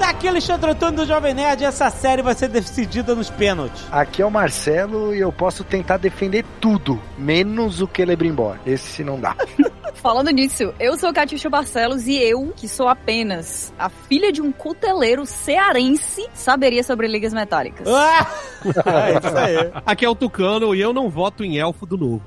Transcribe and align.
Aqui 0.00 0.26
é 0.26 0.30
Alexandre 0.30 0.70
Antônio 0.70 0.96
do 1.00 1.06
Jovem 1.06 1.34
Nerd 1.34 1.62
e 1.62 1.66
essa 1.66 1.90
série 1.90 2.22
vai 2.22 2.34
ser 2.34 2.48
decidida 2.48 3.14
nos 3.14 3.28
pênaltis. 3.28 3.84
Aqui 3.90 4.22
é 4.22 4.26
o 4.26 4.30
Marcelo 4.30 5.14
e 5.14 5.20
eu 5.20 5.32
posso 5.32 5.64
tentar 5.64 5.96
defender 5.96 6.44
tudo, 6.60 7.00
menos 7.18 7.80
o 7.80 7.88
Celebrimbor. 7.92 8.56
Esse 8.64 9.02
não 9.02 9.18
dá. 9.18 9.36
Falando 9.94 10.30
nisso, 10.30 10.74
eu 10.80 10.96
sou 10.96 11.12
Catiuxa 11.12 11.48
Barcelos 11.48 12.06
e 12.06 12.16
eu, 12.16 12.52
que 12.56 12.68
sou 12.68 12.88
apenas 12.88 13.72
a 13.78 13.88
filha 13.88 14.32
de 14.32 14.42
um 14.42 14.50
cuteleiro 14.50 15.24
cearense, 15.26 16.28
saberia 16.34 16.82
sobre 16.82 17.06
ligas 17.06 17.32
metálicas. 17.32 17.86
Ah! 17.88 18.26
É 18.64 19.18
isso 19.18 19.36
aí. 19.36 19.72
Aqui 19.84 20.04
é 20.04 20.08
o 20.08 20.14
Tucano 20.14 20.72
e 20.72 20.80
eu 20.80 20.92
não 20.92 21.10
voto 21.10 21.42
em 21.44 21.58
elfo 21.58 21.84
do 21.84 21.98
novo. 21.98 22.22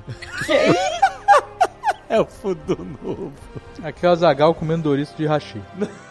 É 2.09 2.19
o 2.19 2.25
fudo 2.25 2.77
novo. 3.01 3.33
Aqui 3.83 4.05
é 4.05 4.09
o 4.09 4.15
Zagal 4.15 4.53
comendo 4.53 4.83
Doritos 4.83 5.15
de 5.15 5.25
hashi. 5.25 5.61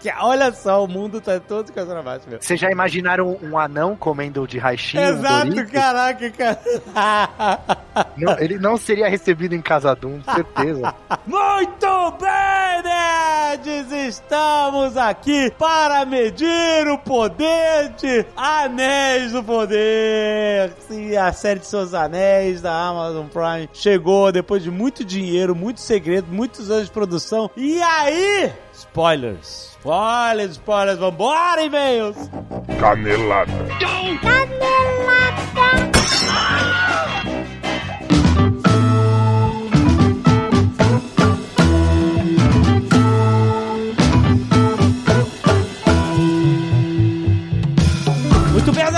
Que- 0.00 0.12
Olha 0.20 0.52
só, 0.52 0.84
o 0.84 0.88
mundo 0.88 1.20
tá 1.20 1.38
todo 1.40 1.72
pra 1.72 2.02
baixo, 2.02 2.24
meu. 2.28 2.38
Vocês 2.40 2.58
já 2.58 2.70
imaginaram 2.70 3.38
um 3.42 3.58
anão 3.58 3.96
comendo 3.96 4.46
de 4.46 4.58
raichinho? 4.58 5.02
Exato, 5.02 5.48
Doritos? 5.48 5.72
caraca, 5.72 6.30
cara. 6.30 6.60
Não, 8.16 8.38
ele 8.38 8.58
não 8.58 8.76
seria 8.76 9.08
recebido 9.08 9.54
em 9.54 9.62
Casadum, 9.62 10.20
certeza. 10.22 10.94
Muito 11.26 12.10
bem, 12.20 12.82
nerds! 12.82 13.90
Estamos 13.92 14.96
aqui 14.98 15.50
para 15.58 16.04
medir 16.04 16.86
o 16.88 16.98
poder 16.98 17.90
de 17.96 18.24
Anéis 18.36 19.32
do 19.32 19.42
Poder. 19.42 20.72
Sim, 20.86 21.16
a 21.16 21.32
série 21.32 21.60
de 21.60 21.66
seus 21.66 21.94
anéis 21.94 22.60
da 22.60 22.72
Amazon 22.72 23.26
Prime 23.28 23.68
chegou 23.72 24.30
depois 24.30 24.62
de 24.62 24.70
muito 24.70 25.04
dinheiro, 25.04 25.54
muito 25.54 25.80
segredo, 25.80 26.26
muitos 26.30 26.70
anos 26.70 26.86
de 26.86 26.92
produção. 26.92 27.50
E 27.56 27.80
aí, 27.82 28.52
spoilers. 28.74 29.75
Spoilers, 29.86 30.54
spoilers, 30.54 30.98
vambora, 30.98 31.62
e-mails! 31.62 32.16
Canelada. 32.80 33.52
Muito 33.52 33.86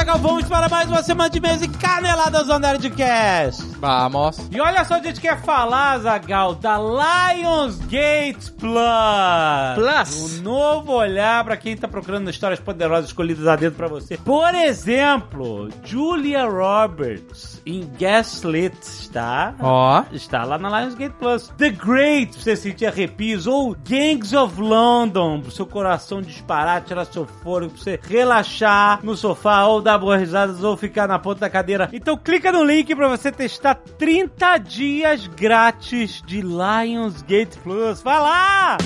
bem, 0.09 0.15
Zagal, 0.15 0.19
vamos 0.19 0.45
para 0.45 0.69
mais 0.69 0.89
uma 0.89 1.03
semana 1.03 1.29
de 1.29 1.39
mês 1.39 1.61
e 1.61 1.69
caneladas 1.69 2.47
do 2.47 2.59
Nerdcast. 2.59 3.63
Vamos. 3.79 4.39
E 4.51 4.59
olha 4.59 4.83
só, 4.85 4.95
a 4.95 5.03
gente 5.03 5.21
quer 5.21 5.41
falar, 5.43 5.99
Zagal, 5.99 6.55
da 6.55 6.79
Lionsgate 6.79 8.53
Plus. 8.53 9.75
Plus. 9.75 10.39
Um 10.39 10.43
novo 10.43 10.93
olhar 10.93 11.45
pra 11.45 11.57
quem 11.57 11.77
tá 11.77 11.87
procurando 11.87 12.31
histórias 12.31 12.59
poderosas 12.59 13.07
escolhidas 13.07 13.47
a 13.47 13.55
dedo 13.55 13.77
pra 13.77 13.87
você. 13.87 14.17
Por 14.17 14.55
exemplo, 14.55 15.69
Julia 15.85 16.47
Roberts 16.47 17.61
em 17.67 17.89
Gaslit, 17.99 18.75
está? 18.83 19.55
Ó. 19.61 20.05
Está 20.11 20.45
lá 20.45 20.57
na 20.57 20.81
Lionsgate 20.81 21.15
Plus. 21.19 21.53
The 21.59 21.71
Great, 21.71 22.33
pra 22.33 22.43
você 22.43 22.57
sentir 22.57 22.87
arrepios. 22.87 23.47
Ou 23.47 23.77
Gangs 23.87 24.35
of 24.35 24.59
London, 24.59 25.41
pro 25.43 25.51
seu 25.51 25.67
coração 25.67 26.23
disparar, 26.23 26.83
tirar 26.83 27.05
seu 27.05 27.27
fôlego, 27.27 27.75
pra 27.75 27.83
você 27.83 28.01
relaxar 28.03 29.01
no 29.03 29.15
sofá, 29.17 29.67
ou 29.67 29.83
dar 29.83 29.98
boas 29.99 30.21
risadas, 30.21 30.63
ou 30.63 30.77
ficar 30.77 31.07
na 31.07 31.19
ponta 31.19 31.41
da 31.41 31.51
cadeira. 31.51 31.89
Então 31.93 32.17
clica 32.17 32.53
no 32.53 32.65
link 32.65 32.95
pra 32.95 33.09
você 33.09 33.33
testar 33.33 33.75
30 33.75 34.59
dias 34.59 35.27
grátis 35.27 36.23
de 36.27 36.41
Lionsgate 36.41 37.59
Plus. 37.63 38.01
Vai 38.03 38.19
lá! 38.19 38.79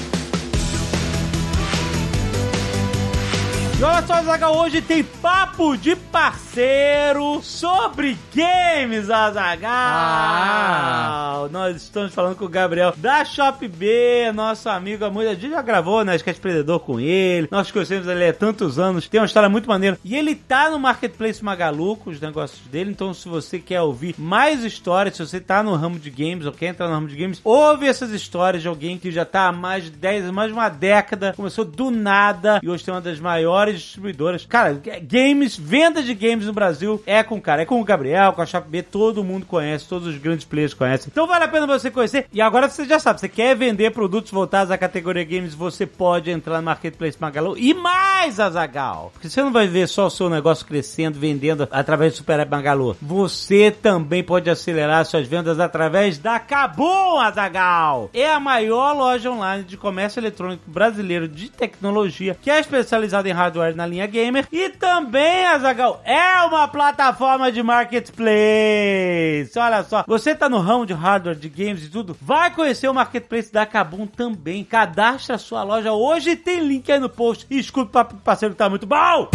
E 3.82 3.84
olha 3.84 4.06
só, 4.06 4.12
Azagal, 4.12 4.56
hoje 4.59 4.81
tem 4.81 5.03
papo 5.03 5.76
de 5.76 5.97
parceiro 5.97 7.43
sobre 7.43 8.16
games, 8.32 9.10
Azagal. 9.10 9.72
Ah. 9.72 11.48
Nós 11.50 11.82
estamos 11.82 12.15
falando 12.15 12.37
com 12.37 12.44
o 12.44 12.48
Gabriel 12.48 12.94
da 12.97 13.25
Shop 13.25 13.66
B, 13.66 14.31
nosso 14.32 14.69
amigo 14.69 15.04
há 15.04 15.10
muito. 15.10 15.31
A 15.31 15.34
gente 15.34 15.50
já 15.50 15.60
gravou, 15.62 16.04
né? 16.04 16.15
Sketch 16.15 16.38
Predador 16.38 16.78
com 16.78 17.00
ele. 17.00 17.48
Nós 17.50 17.72
conhecemos 17.72 18.06
ele 18.06 18.25
há 18.25 18.32
tantos 18.32 18.78
anos. 18.78 19.09
Tem 19.09 19.19
uma 19.21 19.26
história 19.26 19.48
muito 19.48 19.66
maneira. 19.66 19.98
E 20.04 20.15
ele 20.15 20.37
tá 20.37 20.71
no 20.71 20.78
Marketplace 20.78 21.42
Magalu 21.42 21.97
com 21.97 22.10
os 22.10 22.21
negócios 22.21 22.65
dele. 22.69 22.92
Então, 22.92 23.12
se 23.12 23.28
você 23.28 23.59
quer 23.59 23.81
ouvir 23.81 24.15
mais 24.16 24.62
histórias, 24.62 25.16
se 25.16 25.26
você 25.26 25.41
tá 25.41 25.60
no 25.60 25.75
ramo 25.75 25.98
de 25.98 26.09
games 26.09 26.47
ou 26.47 26.53
quer 26.53 26.66
entrar 26.66 26.87
no 26.87 26.94
ramo 26.94 27.09
de 27.09 27.16
games, 27.16 27.41
ouve 27.42 27.88
essas 27.88 28.12
histórias 28.12 28.62
de 28.62 28.69
alguém 28.69 28.97
que 28.97 29.10
já 29.10 29.25
tá 29.25 29.48
há 29.48 29.53
mais 29.53 29.82
de 29.84 29.91
10, 29.91 30.31
mais 30.31 30.53
de 30.53 30.54
uma 30.54 30.69
década, 30.69 31.32
começou 31.37 31.65
do 31.65 31.91
nada 31.91 32.60
e 32.62 32.71
hoje 32.71 32.84
tem 32.84 32.94
uma 32.94 33.00
das 33.00 33.19
maiores 33.19 33.72
distribuidoras. 33.81 34.44
Cara, 34.47 34.81
games, 35.03 35.56
venda 35.56 36.03
de 36.03 36.15
games 36.15 36.47
no 36.47 36.53
Brasil 36.53 37.03
é 37.06 37.22
com 37.22 37.37
o 37.37 37.41
cara, 37.41 37.62
é 37.62 37.66
com 37.66 37.81
o 37.81 37.84
Gabriel, 37.84 38.33
com 38.33 38.43
a 38.43 38.47
Shop 38.47 38.69
B, 38.69 38.83
todo 38.83 39.25
mundo 39.25 39.47
conhece, 39.47 39.88
todos 39.88 40.09
os 40.09 40.19
grandes 40.19 40.44
players 40.44 40.75
conhecem. 40.75 41.09
Então 41.10 41.27
vale 41.27 41.44
a 41.44 41.49
pena 41.49 41.66
você 41.66 41.91
conhecer. 41.91 42.27
E 42.33 42.41
agora 42.41 42.69
você 42.69 42.84
já 42.84 42.99
sabe, 42.99 43.21
você 43.21 43.28
quer 43.28 43.56
vender 43.56 43.91
produtos 43.93 44.31
voltados 44.31 44.71
à 44.71 44.78
categoria 44.78 45.25
games, 45.25 45.55
você 45.55 45.87
pode 45.87 46.31
entrar 46.31 46.59
no 46.59 46.65
Marketplace 46.65 47.16
Magalu 47.21 47.56
e 47.56 47.75
mais, 47.75 48.41
Azagal. 48.41 49.10
Porque 49.12 49.28
você 49.28 49.43
não 49.43 49.53
vai 49.53 49.66
ver 49.66 49.89
só 49.89 50.06
o 50.06 50.10
seu 50.10 50.28
negócio 50.28 50.66
crescendo, 50.66 51.19
vendendo 51.19 51.69
através 51.71 52.12
do 52.12 52.16
Super 52.16 52.41
App 52.41 52.50
Magalu. 52.50 52.97
Você 53.00 53.71
também 53.71 54.22
pode 54.22 54.50
acelerar 54.50 55.04
suas 55.04 55.27
vendas 55.27 55.60
através 55.60 56.19
da 56.19 56.39
Kabum, 56.39 57.19
Azagal. 57.19 58.10
É 58.12 58.33
a 58.33 58.41
maior 58.41 58.93
loja 58.94 59.31
online 59.31 59.65
de 59.65 59.77
comércio 59.77 60.21
eletrônico 60.21 60.62
brasileiro 60.66 61.28
de 61.28 61.49
tecnologia, 61.50 62.37
que 62.41 62.50
é 62.50 62.59
especializada 62.59 63.28
em 63.28 63.33
hardware 63.33 63.61
na 63.74 63.86
linha 63.86 64.06
gamer. 64.06 64.46
E 64.52 64.70
também, 64.70 65.46
Azagal, 65.46 66.02
é 66.04 66.42
uma 66.44 66.66
plataforma 66.68 67.50
de 67.50 67.62
marketplace. 67.62 69.56
Olha 69.56 69.82
só, 69.84 70.04
você 70.06 70.34
tá 70.34 70.48
no 70.48 70.58
ramo 70.58 70.86
de 70.86 70.92
hardware, 70.92 71.36
de 71.36 71.48
games 71.48 71.84
e 71.84 71.88
tudo, 71.88 72.16
vai 72.20 72.50
conhecer 72.50 72.88
o 72.88 72.94
marketplace 72.94 73.52
da 73.52 73.64
Kabum 73.64 74.06
também. 74.06 74.64
Cadastra 74.64 75.38
sua 75.38 75.62
loja 75.62 75.92
hoje, 75.92 76.36
tem 76.36 76.60
link 76.60 76.90
aí 76.90 76.98
no 76.98 77.08
post. 77.08 77.46
E 77.50 77.58
escuta 77.58 78.04
parceiro 78.04 78.54
tá 78.54 78.68
muito 78.68 78.86
bom! 78.86 79.30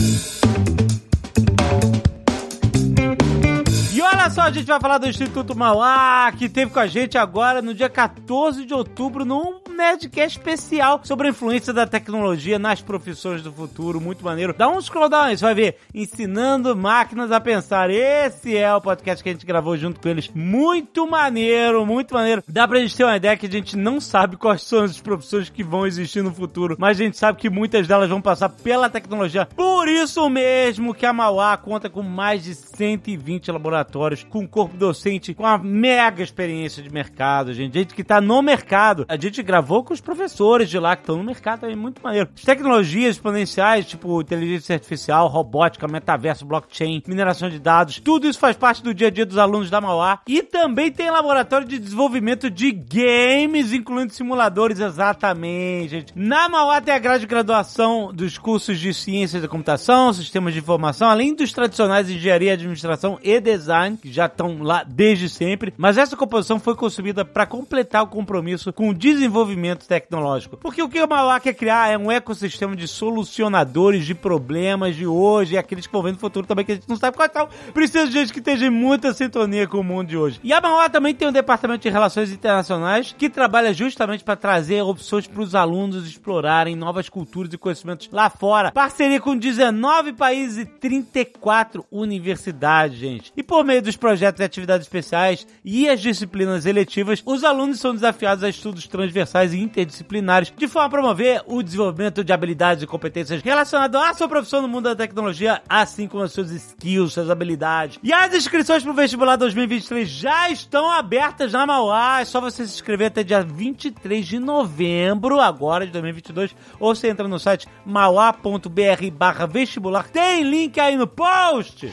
E 3.97 4.02
olha 4.03 4.30
só, 4.30 4.41
a 4.41 4.52
gente 4.52 4.68
vai 4.68 4.80
falar 4.80 5.00
do 5.00 5.08
Instituto 5.08 5.58
Mauá, 5.58 6.31
que 6.31 6.47
teve 6.47 6.69
com 6.69 6.80
a 6.80 6.85
gente 6.85 7.18
agora 7.18 7.63
no 7.63 7.74
dia 7.74 7.90
14 7.90 8.63
de 8.63 8.72
outubro, 8.72 9.25
num 9.25 9.59
Nerdcast 9.78 10.40
especial 10.40 11.00
sobre 11.03 11.28
a 11.28 11.30
influência 11.30 11.72
da 11.72 11.85
tecnologia 11.85 12.57
nas 12.57 12.81
profissões 12.81 13.44
do 13.44 13.53
futuro. 13.53 14.02
Muito 14.02 14.25
maneiro. 14.25 14.52
Dá 14.52 14.68
um 14.68 14.81
scroll 14.81 15.07
down 15.07 15.30
você 15.30 15.46
vai 15.46 15.53
ver. 15.53 15.78
Ensinando 15.94 16.75
máquinas 16.75 17.31
a 17.31 17.40
pensar. 17.40 17.91
Esse 17.91 18.57
é 18.57 18.74
o 18.74 18.81
podcast 18.81 19.24
que 19.24 19.30
a 19.30 19.34
gente 19.34 19.46
gravou 19.46 19.78
junto 19.78 20.00
com 20.00 20.09
eles. 20.09 20.31
Muito 20.34 21.07
maneiro, 21.07 21.86
muito 21.86 22.16
maneiro. 22.16 22.44
Dá 22.47 22.68
pra 22.68 22.80
gente 22.80 22.97
ter 22.97 23.03
uma 23.03 23.18
ideia 23.18 23.38
que 23.38 23.46
a 23.46 23.52
gente 23.52 23.78
não 23.78 24.02
sabe 24.02 24.36
quais 24.36 24.63
são 24.63 24.84
as 24.84 25.00
profissões 25.00 25.50
que 25.50 25.63
vão 25.63 25.86
existir 25.86 26.24
no 26.24 26.34
futuro, 26.34 26.75
mas 26.80 27.00
a 27.00 27.03
gente 27.03 27.18
sabe 27.18 27.38
que 27.38 27.50
muitas 27.50 27.88
delas 27.88 28.09
vão 28.09 28.22
passar 28.22 28.50
pela 28.50 28.90
tecnologia. 28.90 29.46
Por 29.46 29.88
isso 29.88 30.28
mesmo 30.28 30.94
que 30.94 31.06
a 31.06 31.13
Mauá 31.13 31.56
conta 31.56 31.88
com 31.88 32.02
mais 32.02 32.44
de 32.44 32.56
120 32.56 33.52
laboratórios, 33.52 33.87
com 34.30 34.48
corpo 34.48 34.75
docente, 34.78 35.34
com 35.34 35.44
uma 35.44 35.58
mega 35.58 36.24
experiência 36.24 36.81
de 36.84 36.90
mercado, 36.90 37.53
gente. 37.53 37.74
Gente 37.74 37.94
que 37.94 38.03
tá 38.03 38.20
no 38.22 38.42
mercado. 38.42 39.06
A 39.08 39.18
gente 39.18 39.42
gravou 39.44 39.84
com 39.84 39.94
os 39.94 40.02
professores 40.02 40.70
de 40.70 40.80
lá 40.80 40.96
que 40.96 41.03
estão 41.03 41.18
no 41.18 41.24
mercado 41.24 41.62
também, 41.62 41.75
muito 41.75 42.02
maneiro. 42.02 42.30
As 42.36 42.44
tecnologias 42.44 43.16
exponenciais, 43.16 43.86
tipo 43.86 44.22
inteligência 44.22 44.75
artificial, 44.75 45.28
robótica, 45.28 45.88
metaverso, 45.88 46.45
blockchain, 46.45 47.01
mineração 47.07 47.50
de 47.50 47.60
dados, 47.60 48.00
tudo 48.00 48.28
isso 48.28 48.39
faz 48.39 48.56
parte 48.56 48.84
do 48.84 48.94
dia 48.94 49.07
a 49.07 49.12
dia 49.12 49.25
dos 49.25 49.38
alunos 49.38 49.69
da 49.69 49.81
Mauá. 49.81 50.19
E 50.28 50.42
também 50.44 50.92
tem 50.92 51.10
laboratório 51.10 51.68
de 51.68 51.80
desenvolvimento 51.80 52.50
de 52.50 52.72
games, 52.72 53.74
incluindo 53.74 54.13
simuladores, 54.13 54.80
exatamente, 54.80 55.90
gente. 55.90 56.13
Na 56.16 56.50
Mauá 56.50 56.81
tem 56.81 56.94
a 56.94 57.00
grade 57.00 57.22
de 57.22 57.28
graduação 57.28 58.12
dos 58.13 58.38
cursos 58.38 58.80
de 58.80 58.94
ciências 58.94 59.42
da 59.42 59.48
computação, 59.48 60.13
sistemas 60.13 60.54
de 60.54 60.60
informação, 60.60 61.10
além 61.10 61.33
dos 61.33 61.51
tradicionais 61.51 62.07
de 62.07 62.16
engenharia, 62.16 62.54
administração 62.54 63.19
e 63.24 63.40
design, 63.40 63.76
que 64.01 64.12
já 64.12 64.25
estão 64.25 64.62
lá 64.62 64.83
desde 64.83 65.29
sempre. 65.29 65.74
Mas 65.77 65.97
essa 65.97 66.15
composição 66.15 66.59
foi 66.59 66.75
concebida 66.75 67.24
para 67.24 67.45
completar 67.45 68.03
o 68.03 68.07
compromisso 68.07 68.74
com 68.74 68.89
o 68.89 68.94
desenvolvimento 68.94 69.88
tecnológico. 69.88 70.57
Porque 70.57 70.81
o 70.81 70.89
que 70.89 71.00
a 71.00 71.07
Mauá 71.07 71.39
quer 71.39 71.53
criar 71.53 71.89
é 71.89 71.97
um 71.97 72.12
ecossistema 72.12 72.75
de 72.75 72.88
solucionadores 72.88 74.06
de 74.06 74.15
problemas 74.15 74.95
de 74.95 75.06
hoje 75.06 75.56
e 75.56 75.57
aqueles 75.57 75.85
que 75.85 75.94
vão 75.94 76.03
ver 76.03 76.13
no 76.13 76.18
futuro 76.18 76.47
também, 76.47 76.65
que 76.65 76.71
a 76.71 76.75
gente 76.75 76.89
não 76.89 76.95
sabe 76.95 77.15
qual 77.15 77.25
é 77.25 77.29
tal. 77.29 77.50
Precisa 77.74 78.07
de 78.07 78.13
gente 78.13 78.33
que 78.33 78.39
esteja 78.39 78.65
em 78.65 78.69
muita 78.69 79.13
sintonia 79.13 79.68
com 79.68 79.80
o 79.80 79.83
mundo 79.83 80.07
de 80.07 80.18
hoje. 80.18 80.39
E 80.44 80.51
a 80.53 80.62
Mauá 80.62 80.89
também 80.89 81.13
tem 81.13 81.27
um 81.27 81.31
departamento 81.31 81.83
de 81.83 81.89
relações 81.89 82.31
internacionais 82.31 83.13
que 83.18 83.30
trabalha 83.30 83.73
justamente 83.73 84.23
para 84.23 84.35
trazer 84.35 84.81
opções 84.81 85.27
para 85.27 85.41
os 85.41 85.53
alunos 85.53 86.07
explorarem 86.07 86.75
novas 86.75 87.09
culturas 87.09 87.53
e 87.53 87.57
conhecimentos 87.57 88.09
lá 88.12 88.30
fora. 88.30 88.71
Parceria 88.71 89.19
com 89.19 89.35
19 89.35 90.13
países 90.13 90.57
e 90.57 90.65
34 90.65 91.85
universidades, 91.91 92.97
gente. 92.97 93.33
E 93.35 93.44
por 93.44 93.65
meio 93.68 93.81
dos 93.81 93.98
projetos 93.98 94.40
e 94.40 94.44
atividades 94.44 94.88
especiais 94.88 95.46
e 95.64 95.88
as 95.90 96.00
disciplinas 96.02 96.66
eletivas, 96.66 97.22
os 97.25 97.44
alunos 97.44 97.80
são 97.80 97.94
desafiados 97.94 98.44
a 98.44 98.50
estudos 98.50 98.88
transversais 98.88 99.54
e 99.54 99.60
interdisciplinares, 99.60 100.52
de 100.56 100.68
forma 100.68 100.88
a 100.88 100.90
promover 100.90 101.44
o 101.46 101.62
desenvolvimento 101.62 102.24
de 102.24 102.31
habilidades 102.34 102.84
e 102.84 102.88
competências 102.88 103.42
relacionadas 103.42 104.02
à 104.02 104.14
sua 104.14 104.30
profissão 104.30 104.62
no 104.62 104.68
mundo 104.68 104.86
da 104.86 104.96
tecnologia, 104.96 105.62
assim 105.68 106.08
como 106.08 106.24
aos 106.24 106.31
seus 106.31 106.50
skills, 106.50 107.14
suas 107.14 107.30
habilidades. 107.30 108.00
E 108.02 108.14
as 108.14 108.34
inscrições 108.34 108.81
para 108.81 108.92
o 108.92 108.96
vestibular 108.96 109.36
2023 109.36 110.08
já 110.08 110.50
estão 110.50 110.90
abertas 110.90 111.52
na 111.52 111.66
Mauá. 111.66 112.22
É 112.22 112.25
só 112.25 112.40
você 112.40 112.66
se 112.66 112.74
inscrever 112.74 113.08
até 113.08 113.24
dia 113.24 113.42
23 113.42 114.25
de 114.25 114.40
novembro, 114.40 115.40
agora 115.40 115.86
de 115.86 115.92
2022, 115.92 116.56
ou 116.80 116.96
você 116.96 117.10
entra 117.10 117.28
no 117.28 117.38
site 117.38 117.68
mauá.br 117.86 119.12
barra 119.14 119.46
vestibular. 119.46 120.08
Tem 120.08 120.44
link 120.44 120.80
aí 120.80 120.96
no 120.96 121.08
post! 121.08 121.92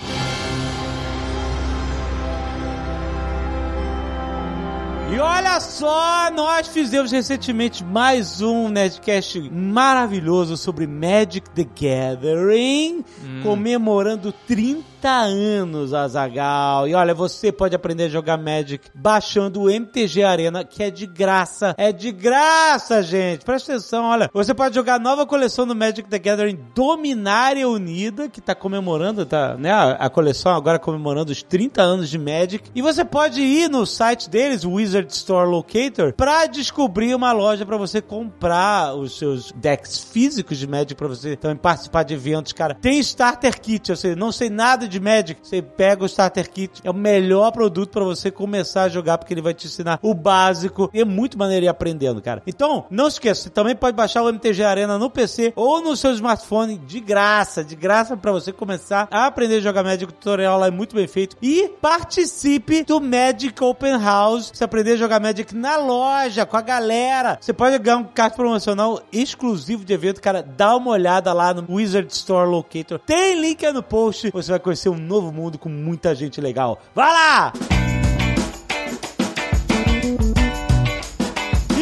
E 5.15 5.19
olha 5.21 5.61
só, 5.61 6.29
nós 6.33 6.67
fizemos 6.67 7.13
recentemente 7.13 7.85
mais 7.85 8.41
um 8.41 8.69
Nerdcast 8.69 9.49
maravilhoso 9.49 10.57
sobre 10.57 10.89
Magic 10.89 11.49
the 11.51 11.63
Gathering, 11.63 13.05
comemorando 13.41 14.33
30 14.33 14.83
anos, 15.09 15.93
Azagal. 15.93 16.89
E 16.89 16.95
olha, 16.95 17.15
você 17.15 17.53
pode 17.53 17.75
aprender 17.75 18.05
a 18.05 18.09
jogar 18.09 18.37
Magic 18.37 18.89
baixando 18.95 19.63
o 19.63 19.71
MTG 19.71 20.23
Arena, 20.23 20.65
que 20.65 20.83
é 20.83 20.91
de 20.91 21.07
graça. 21.07 21.75
É 21.77 21.93
de 21.93 22.11
graça, 22.13 23.03
gente. 23.03 23.45
Presta 23.45 23.73
atenção, 23.73 24.05
olha. 24.05 24.31
Você 24.33 24.55
pode 24.55 24.75
jogar 24.75 24.95
a 24.95 24.99
nova 24.99 25.27
coleção 25.27 25.67
do 25.67 25.75
Magic 25.75 26.09
the 26.09 26.19
Gathering 26.19 26.59
Dominária 26.75 27.69
Unida, 27.69 28.29
que 28.29 28.41
tá 28.41 28.55
comemorando, 28.55 29.27
tá, 29.27 29.57
né? 29.57 29.73
A, 29.73 30.09
coleção 30.09 30.53
agora 30.55 30.79
comemorando 30.79 31.33
os 31.33 31.43
30 31.43 31.83
anos 31.83 32.09
de 32.09 32.19
Magic. 32.19 32.71
E 32.75 32.81
você 32.81 33.05
pode 33.05 33.41
ir 33.41 33.69
no 33.69 33.85
site 33.87 34.31
deles, 34.31 34.65
Wizard 34.65 35.13
Store 35.13 35.49
Locator, 35.49 36.13
pra 36.13 36.47
descobrir 36.47 37.15
uma 37.15 37.33
loja 37.33 37.67
pra 37.67 37.77
você 37.77 38.01
comprar 38.01 38.95
os 38.95 39.19
seus 39.19 39.53
decks 39.53 40.05
físicos 40.05 40.59
de 40.59 40.67
Magic 40.67 40.95
pra 40.95 41.09
você 41.09 41.37
também 41.37 41.57
participar 41.57 42.03
de 42.03 42.15
eventos, 42.15 42.53
cara. 42.53 42.75
Tem 42.75 42.99
Starter 43.01 43.61
Kit, 43.61 43.91
eu 43.91 43.97
sei, 43.97 44.15
não 44.15 44.33
sei 44.33 44.51
nada 44.51 44.87
de 44.87 44.94
Magic. 45.01 45.41
Você 45.43 45.63
pega 45.63 46.03
o 46.03 46.07
Starter 46.07 46.51
Kit, 46.51 46.81
é 46.85 46.91
o 46.91 46.95
melhor 46.95 47.51
produto 47.53 47.91
pra 47.91 48.05
você 48.05 48.31
começar 48.31 48.85
a 48.85 48.89
jogar, 48.89 49.19
porque 49.19 49.35
ele 49.35 49.43
vai 49.43 49.55
te 49.55 49.67
ensinar 49.67 49.99
o 50.03 50.15
básico. 50.15 50.91
E 50.93 51.01
é 51.01 51.05
muito 51.05 51.39
maneiro 51.39 51.67
ir 51.67 51.69
aprendendo, 51.69 52.21
cara. 52.23 52.43
Então, 52.47 52.87
não 52.91 53.09
esqueça, 53.09 53.43
você 53.43 53.51
também 53.51 53.75
pode 53.75 53.97
baixar 53.97 54.23
o 54.23 54.29
MTG 54.29 54.63
Arena 54.63 54.99
no 54.99 55.11
PC 55.11 55.53
ou 55.57 55.81
no 55.81 55.97
seu 55.97 56.13
smartphone 56.13 56.79
de 56.79 57.01
graça, 57.01 57.65
de 57.65 57.77
graça 57.77 58.17
pra 58.17 58.33
você 58.33 58.53
começar 58.53 59.09
a 59.11 59.27
aprender 59.27 59.57
a 59.57 59.61
jogar 59.61 59.83
Magic. 59.83 60.05
O 60.05 60.15
tutorial 60.15 60.59
lá 60.59 60.67
é 60.67 60.71
muito 60.71 60.95
bem 60.95 61.07
feito. 61.07 61.37
E 61.43 61.71
participe 61.81 62.83
do 62.85 63.01
Magic 63.01 63.63
Open 63.63 63.99
House. 63.99 64.51
Você 64.53 64.65
aprender 64.65 64.93
a 64.93 64.97
jogar 64.97 65.21
Magic 65.21 65.55
na 65.55 65.77
loja, 65.77 66.47
com 66.47 66.57
a 66.57 66.61
galera. 66.61 67.39
Você 67.41 67.53
pode 67.53 67.79
ganhar 67.79 67.99
um 67.99 68.05
cartão 68.05 68.45
promocional 68.45 69.01
exclusivo 69.13 69.85
de 69.85 69.93
evento, 69.93 70.21
cara. 70.21 70.43
Dá 70.43 70.77
uma 70.77 70.91
olhada 70.91 71.33
lá 71.33 71.55
no 71.55 71.65
Wizard 71.75 72.13
Store 72.13 72.49
Locator. 72.49 72.99
Tem 72.99 73.41
link 73.41 73.65
aí 73.65 73.73
no 73.73 73.83
post. 73.83 74.31
Você 74.31 74.51
vai 74.51 74.61
conhecer 74.61 74.84
um 74.91 74.99
novo 74.99 75.33
mundo 75.33 75.59
com 75.59 75.69
muita 75.69 76.15
gente 76.15 76.41
legal. 76.41 76.81
Vai 76.95 77.13
lá! 77.13 77.53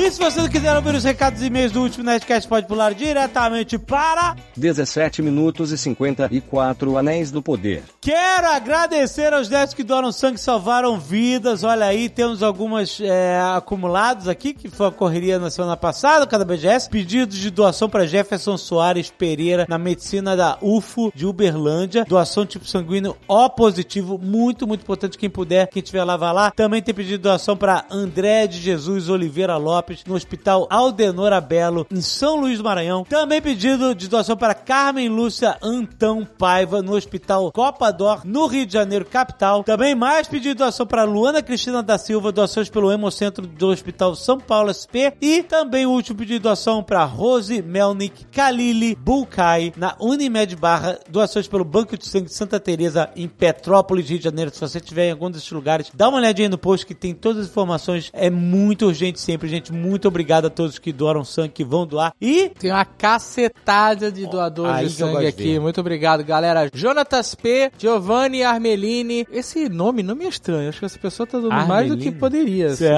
E 0.02 0.10
se 0.10 0.18
você 0.18 0.40
não 0.40 0.48
quiser 0.48 0.74
ouvir 0.74 0.96
os 0.96 1.04
recados 1.04 1.40
e 1.42 1.46
e-mails 1.46 1.70
do 1.70 1.80
último 1.80 2.02
Nerdcast, 2.04 2.48
pode 2.48 2.66
pular 2.66 2.92
diretamente 2.92 3.78
para... 3.78 4.34
17 4.56 5.22
minutos 5.22 5.70
e 5.70 5.78
54 5.78 6.98
Anéis 6.98 7.30
do 7.30 7.40
Poder. 7.40 7.84
Quero 8.00 8.48
agradecer 8.48 9.32
aos 9.32 9.48
nerds 9.48 9.74
que 9.74 9.84
doaram 9.84 10.10
sangue 10.10 10.40
e 10.40 10.40
salvaram 10.40 10.98
vidas. 10.98 11.62
Olha 11.62 11.86
aí, 11.86 12.08
temos 12.08 12.42
algumas 12.42 13.00
é, 13.00 13.40
acumulados 13.54 14.26
aqui, 14.26 14.52
que 14.52 14.68
foi 14.68 14.88
a 14.88 14.90
correria 14.90 15.38
na 15.38 15.50
semana 15.50 15.76
passada, 15.76 16.26
cada 16.26 16.44
BGS. 16.44 16.90
Pedidos 16.90 17.38
de 17.38 17.48
doação 17.48 17.88
para 17.88 18.04
Jefferson 18.04 18.56
Soares 18.56 19.08
Pereira, 19.08 19.66
na 19.68 19.78
medicina 19.78 20.34
da 20.36 20.58
UFO 20.60 21.12
de 21.14 21.24
Uberlândia. 21.24 22.04
Doação 22.04 22.44
tipo 22.44 22.66
sanguíneo 22.66 23.16
O 23.28 23.48
positivo, 23.48 24.18
muito, 24.18 24.66
muito 24.66 24.82
importante. 24.82 25.16
Quem 25.16 25.30
puder, 25.30 25.68
quem 25.68 25.80
tiver 25.80 26.02
lá, 26.02 26.16
vai 26.16 26.32
lá. 26.32 26.50
Também 26.50 26.82
tem 26.82 26.92
pedido 26.92 27.18
de 27.18 27.22
doação 27.22 27.56
para 27.56 27.84
André 27.88 28.48
de 28.48 28.58
Jesus 28.58 29.08
Oliveira 29.08 29.56
Lopes, 29.56 29.91
no 30.06 30.14
Hospital 30.14 30.66
Aldenor 30.70 31.32
Abelo, 31.32 31.86
em 31.90 32.00
São 32.00 32.40
Luís 32.40 32.58
do 32.58 32.64
Maranhão. 32.64 33.04
Também 33.04 33.40
pedido 33.40 33.94
de 33.94 34.08
doação 34.08 34.36
para 34.36 34.54
Carmen 34.54 35.08
Lúcia 35.08 35.56
Antão 35.62 36.24
Paiva, 36.24 36.82
no 36.82 36.94
Hospital 36.94 37.52
Copa 37.52 37.90
d'Or, 37.90 38.22
no 38.24 38.46
Rio 38.46 38.66
de 38.66 38.72
Janeiro, 38.72 39.04
capital. 39.04 39.62
Também 39.64 39.94
mais 39.94 40.26
pedido 40.28 40.52
de 40.52 40.58
doação 40.58 40.86
para 40.86 41.04
Luana 41.04 41.42
Cristina 41.42 41.82
da 41.82 41.98
Silva, 41.98 42.32
doações 42.32 42.68
pelo 42.68 42.90
Hemocentro 42.90 43.46
do 43.46 43.68
Hospital 43.68 44.14
São 44.14 44.38
Paulo 44.38 44.72
SP. 44.72 45.12
E 45.20 45.42
também 45.42 45.86
o 45.86 45.90
último 45.90 46.18
pedido 46.18 46.38
de 46.38 46.42
doação 46.42 46.82
para 46.82 47.04
Rose 47.04 47.62
Melnick 47.62 48.24
Kalili 48.26 48.94
Bulkai, 48.94 49.72
na 49.76 49.96
Unimed 50.00 50.56
Barra, 50.56 50.98
doações 51.08 51.46
pelo 51.46 51.64
Banco 51.64 51.96
de 51.96 52.06
Sangue 52.06 52.26
de 52.26 52.34
Santa 52.34 52.58
Teresa 52.58 53.10
em 53.16 53.28
Petrópolis, 53.28 54.08
Rio 54.08 54.18
de 54.18 54.24
Janeiro. 54.24 54.50
Se 54.52 54.60
você 54.60 54.78
estiver 54.78 55.08
em 55.08 55.12
algum 55.12 55.30
desses 55.30 55.50
lugares, 55.50 55.90
dá 55.94 56.08
uma 56.08 56.18
olhadinha 56.18 56.48
no 56.48 56.58
post 56.58 56.86
que 56.86 56.94
tem 56.94 57.14
todas 57.14 57.42
as 57.42 57.50
informações. 57.50 58.10
É 58.12 58.30
muito 58.30 58.86
urgente 58.86 59.20
sempre, 59.20 59.48
gente. 59.48 59.72
Muito 59.82 60.08
obrigado 60.08 60.46
a 60.46 60.50
todos 60.50 60.78
que 60.78 60.92
doaram 60.92 61.24
sangue, 61.24 61.50
que 61.50 61.64
vão 61.64 61.86
doar. 61.86 62.12
E 62.20 62.50
Tem 62.58 62.70
uma 62.70 62.84
cacetada 62.84 64.10
de 64.10 64.26
doadores 64.26 64.74
aí 64.74 64.86
de 64.86 64.92
sangue 64.92 65.26
aqui. 65.26 65.58
Muito 65.58 65.80
obrigado, 65.80 66.24
galera. 66.24 66.70
Jonatas 66.72 67.34
P, 67.34 67.70
Giovanni 67.78 68.42
Armelini. 68.42 69.26
Esse 69.30 69.68
nome 69.68 70.02
não 70.02 70.14
me 70.14 70.24
é 70.24 70.28
estranho. 70.28 70.68
Acho 70.68 70.78
que 70.78 70.84
essa 70.86 70.98
pessoa 70.98 71.26
tá 71.26 71.38
dando 71.38 71.50
mais 71.66 71.88
do 71.88 71.96
que 71.96 72.10
poderia. 72.10 72.68
assim. 72.68 72.84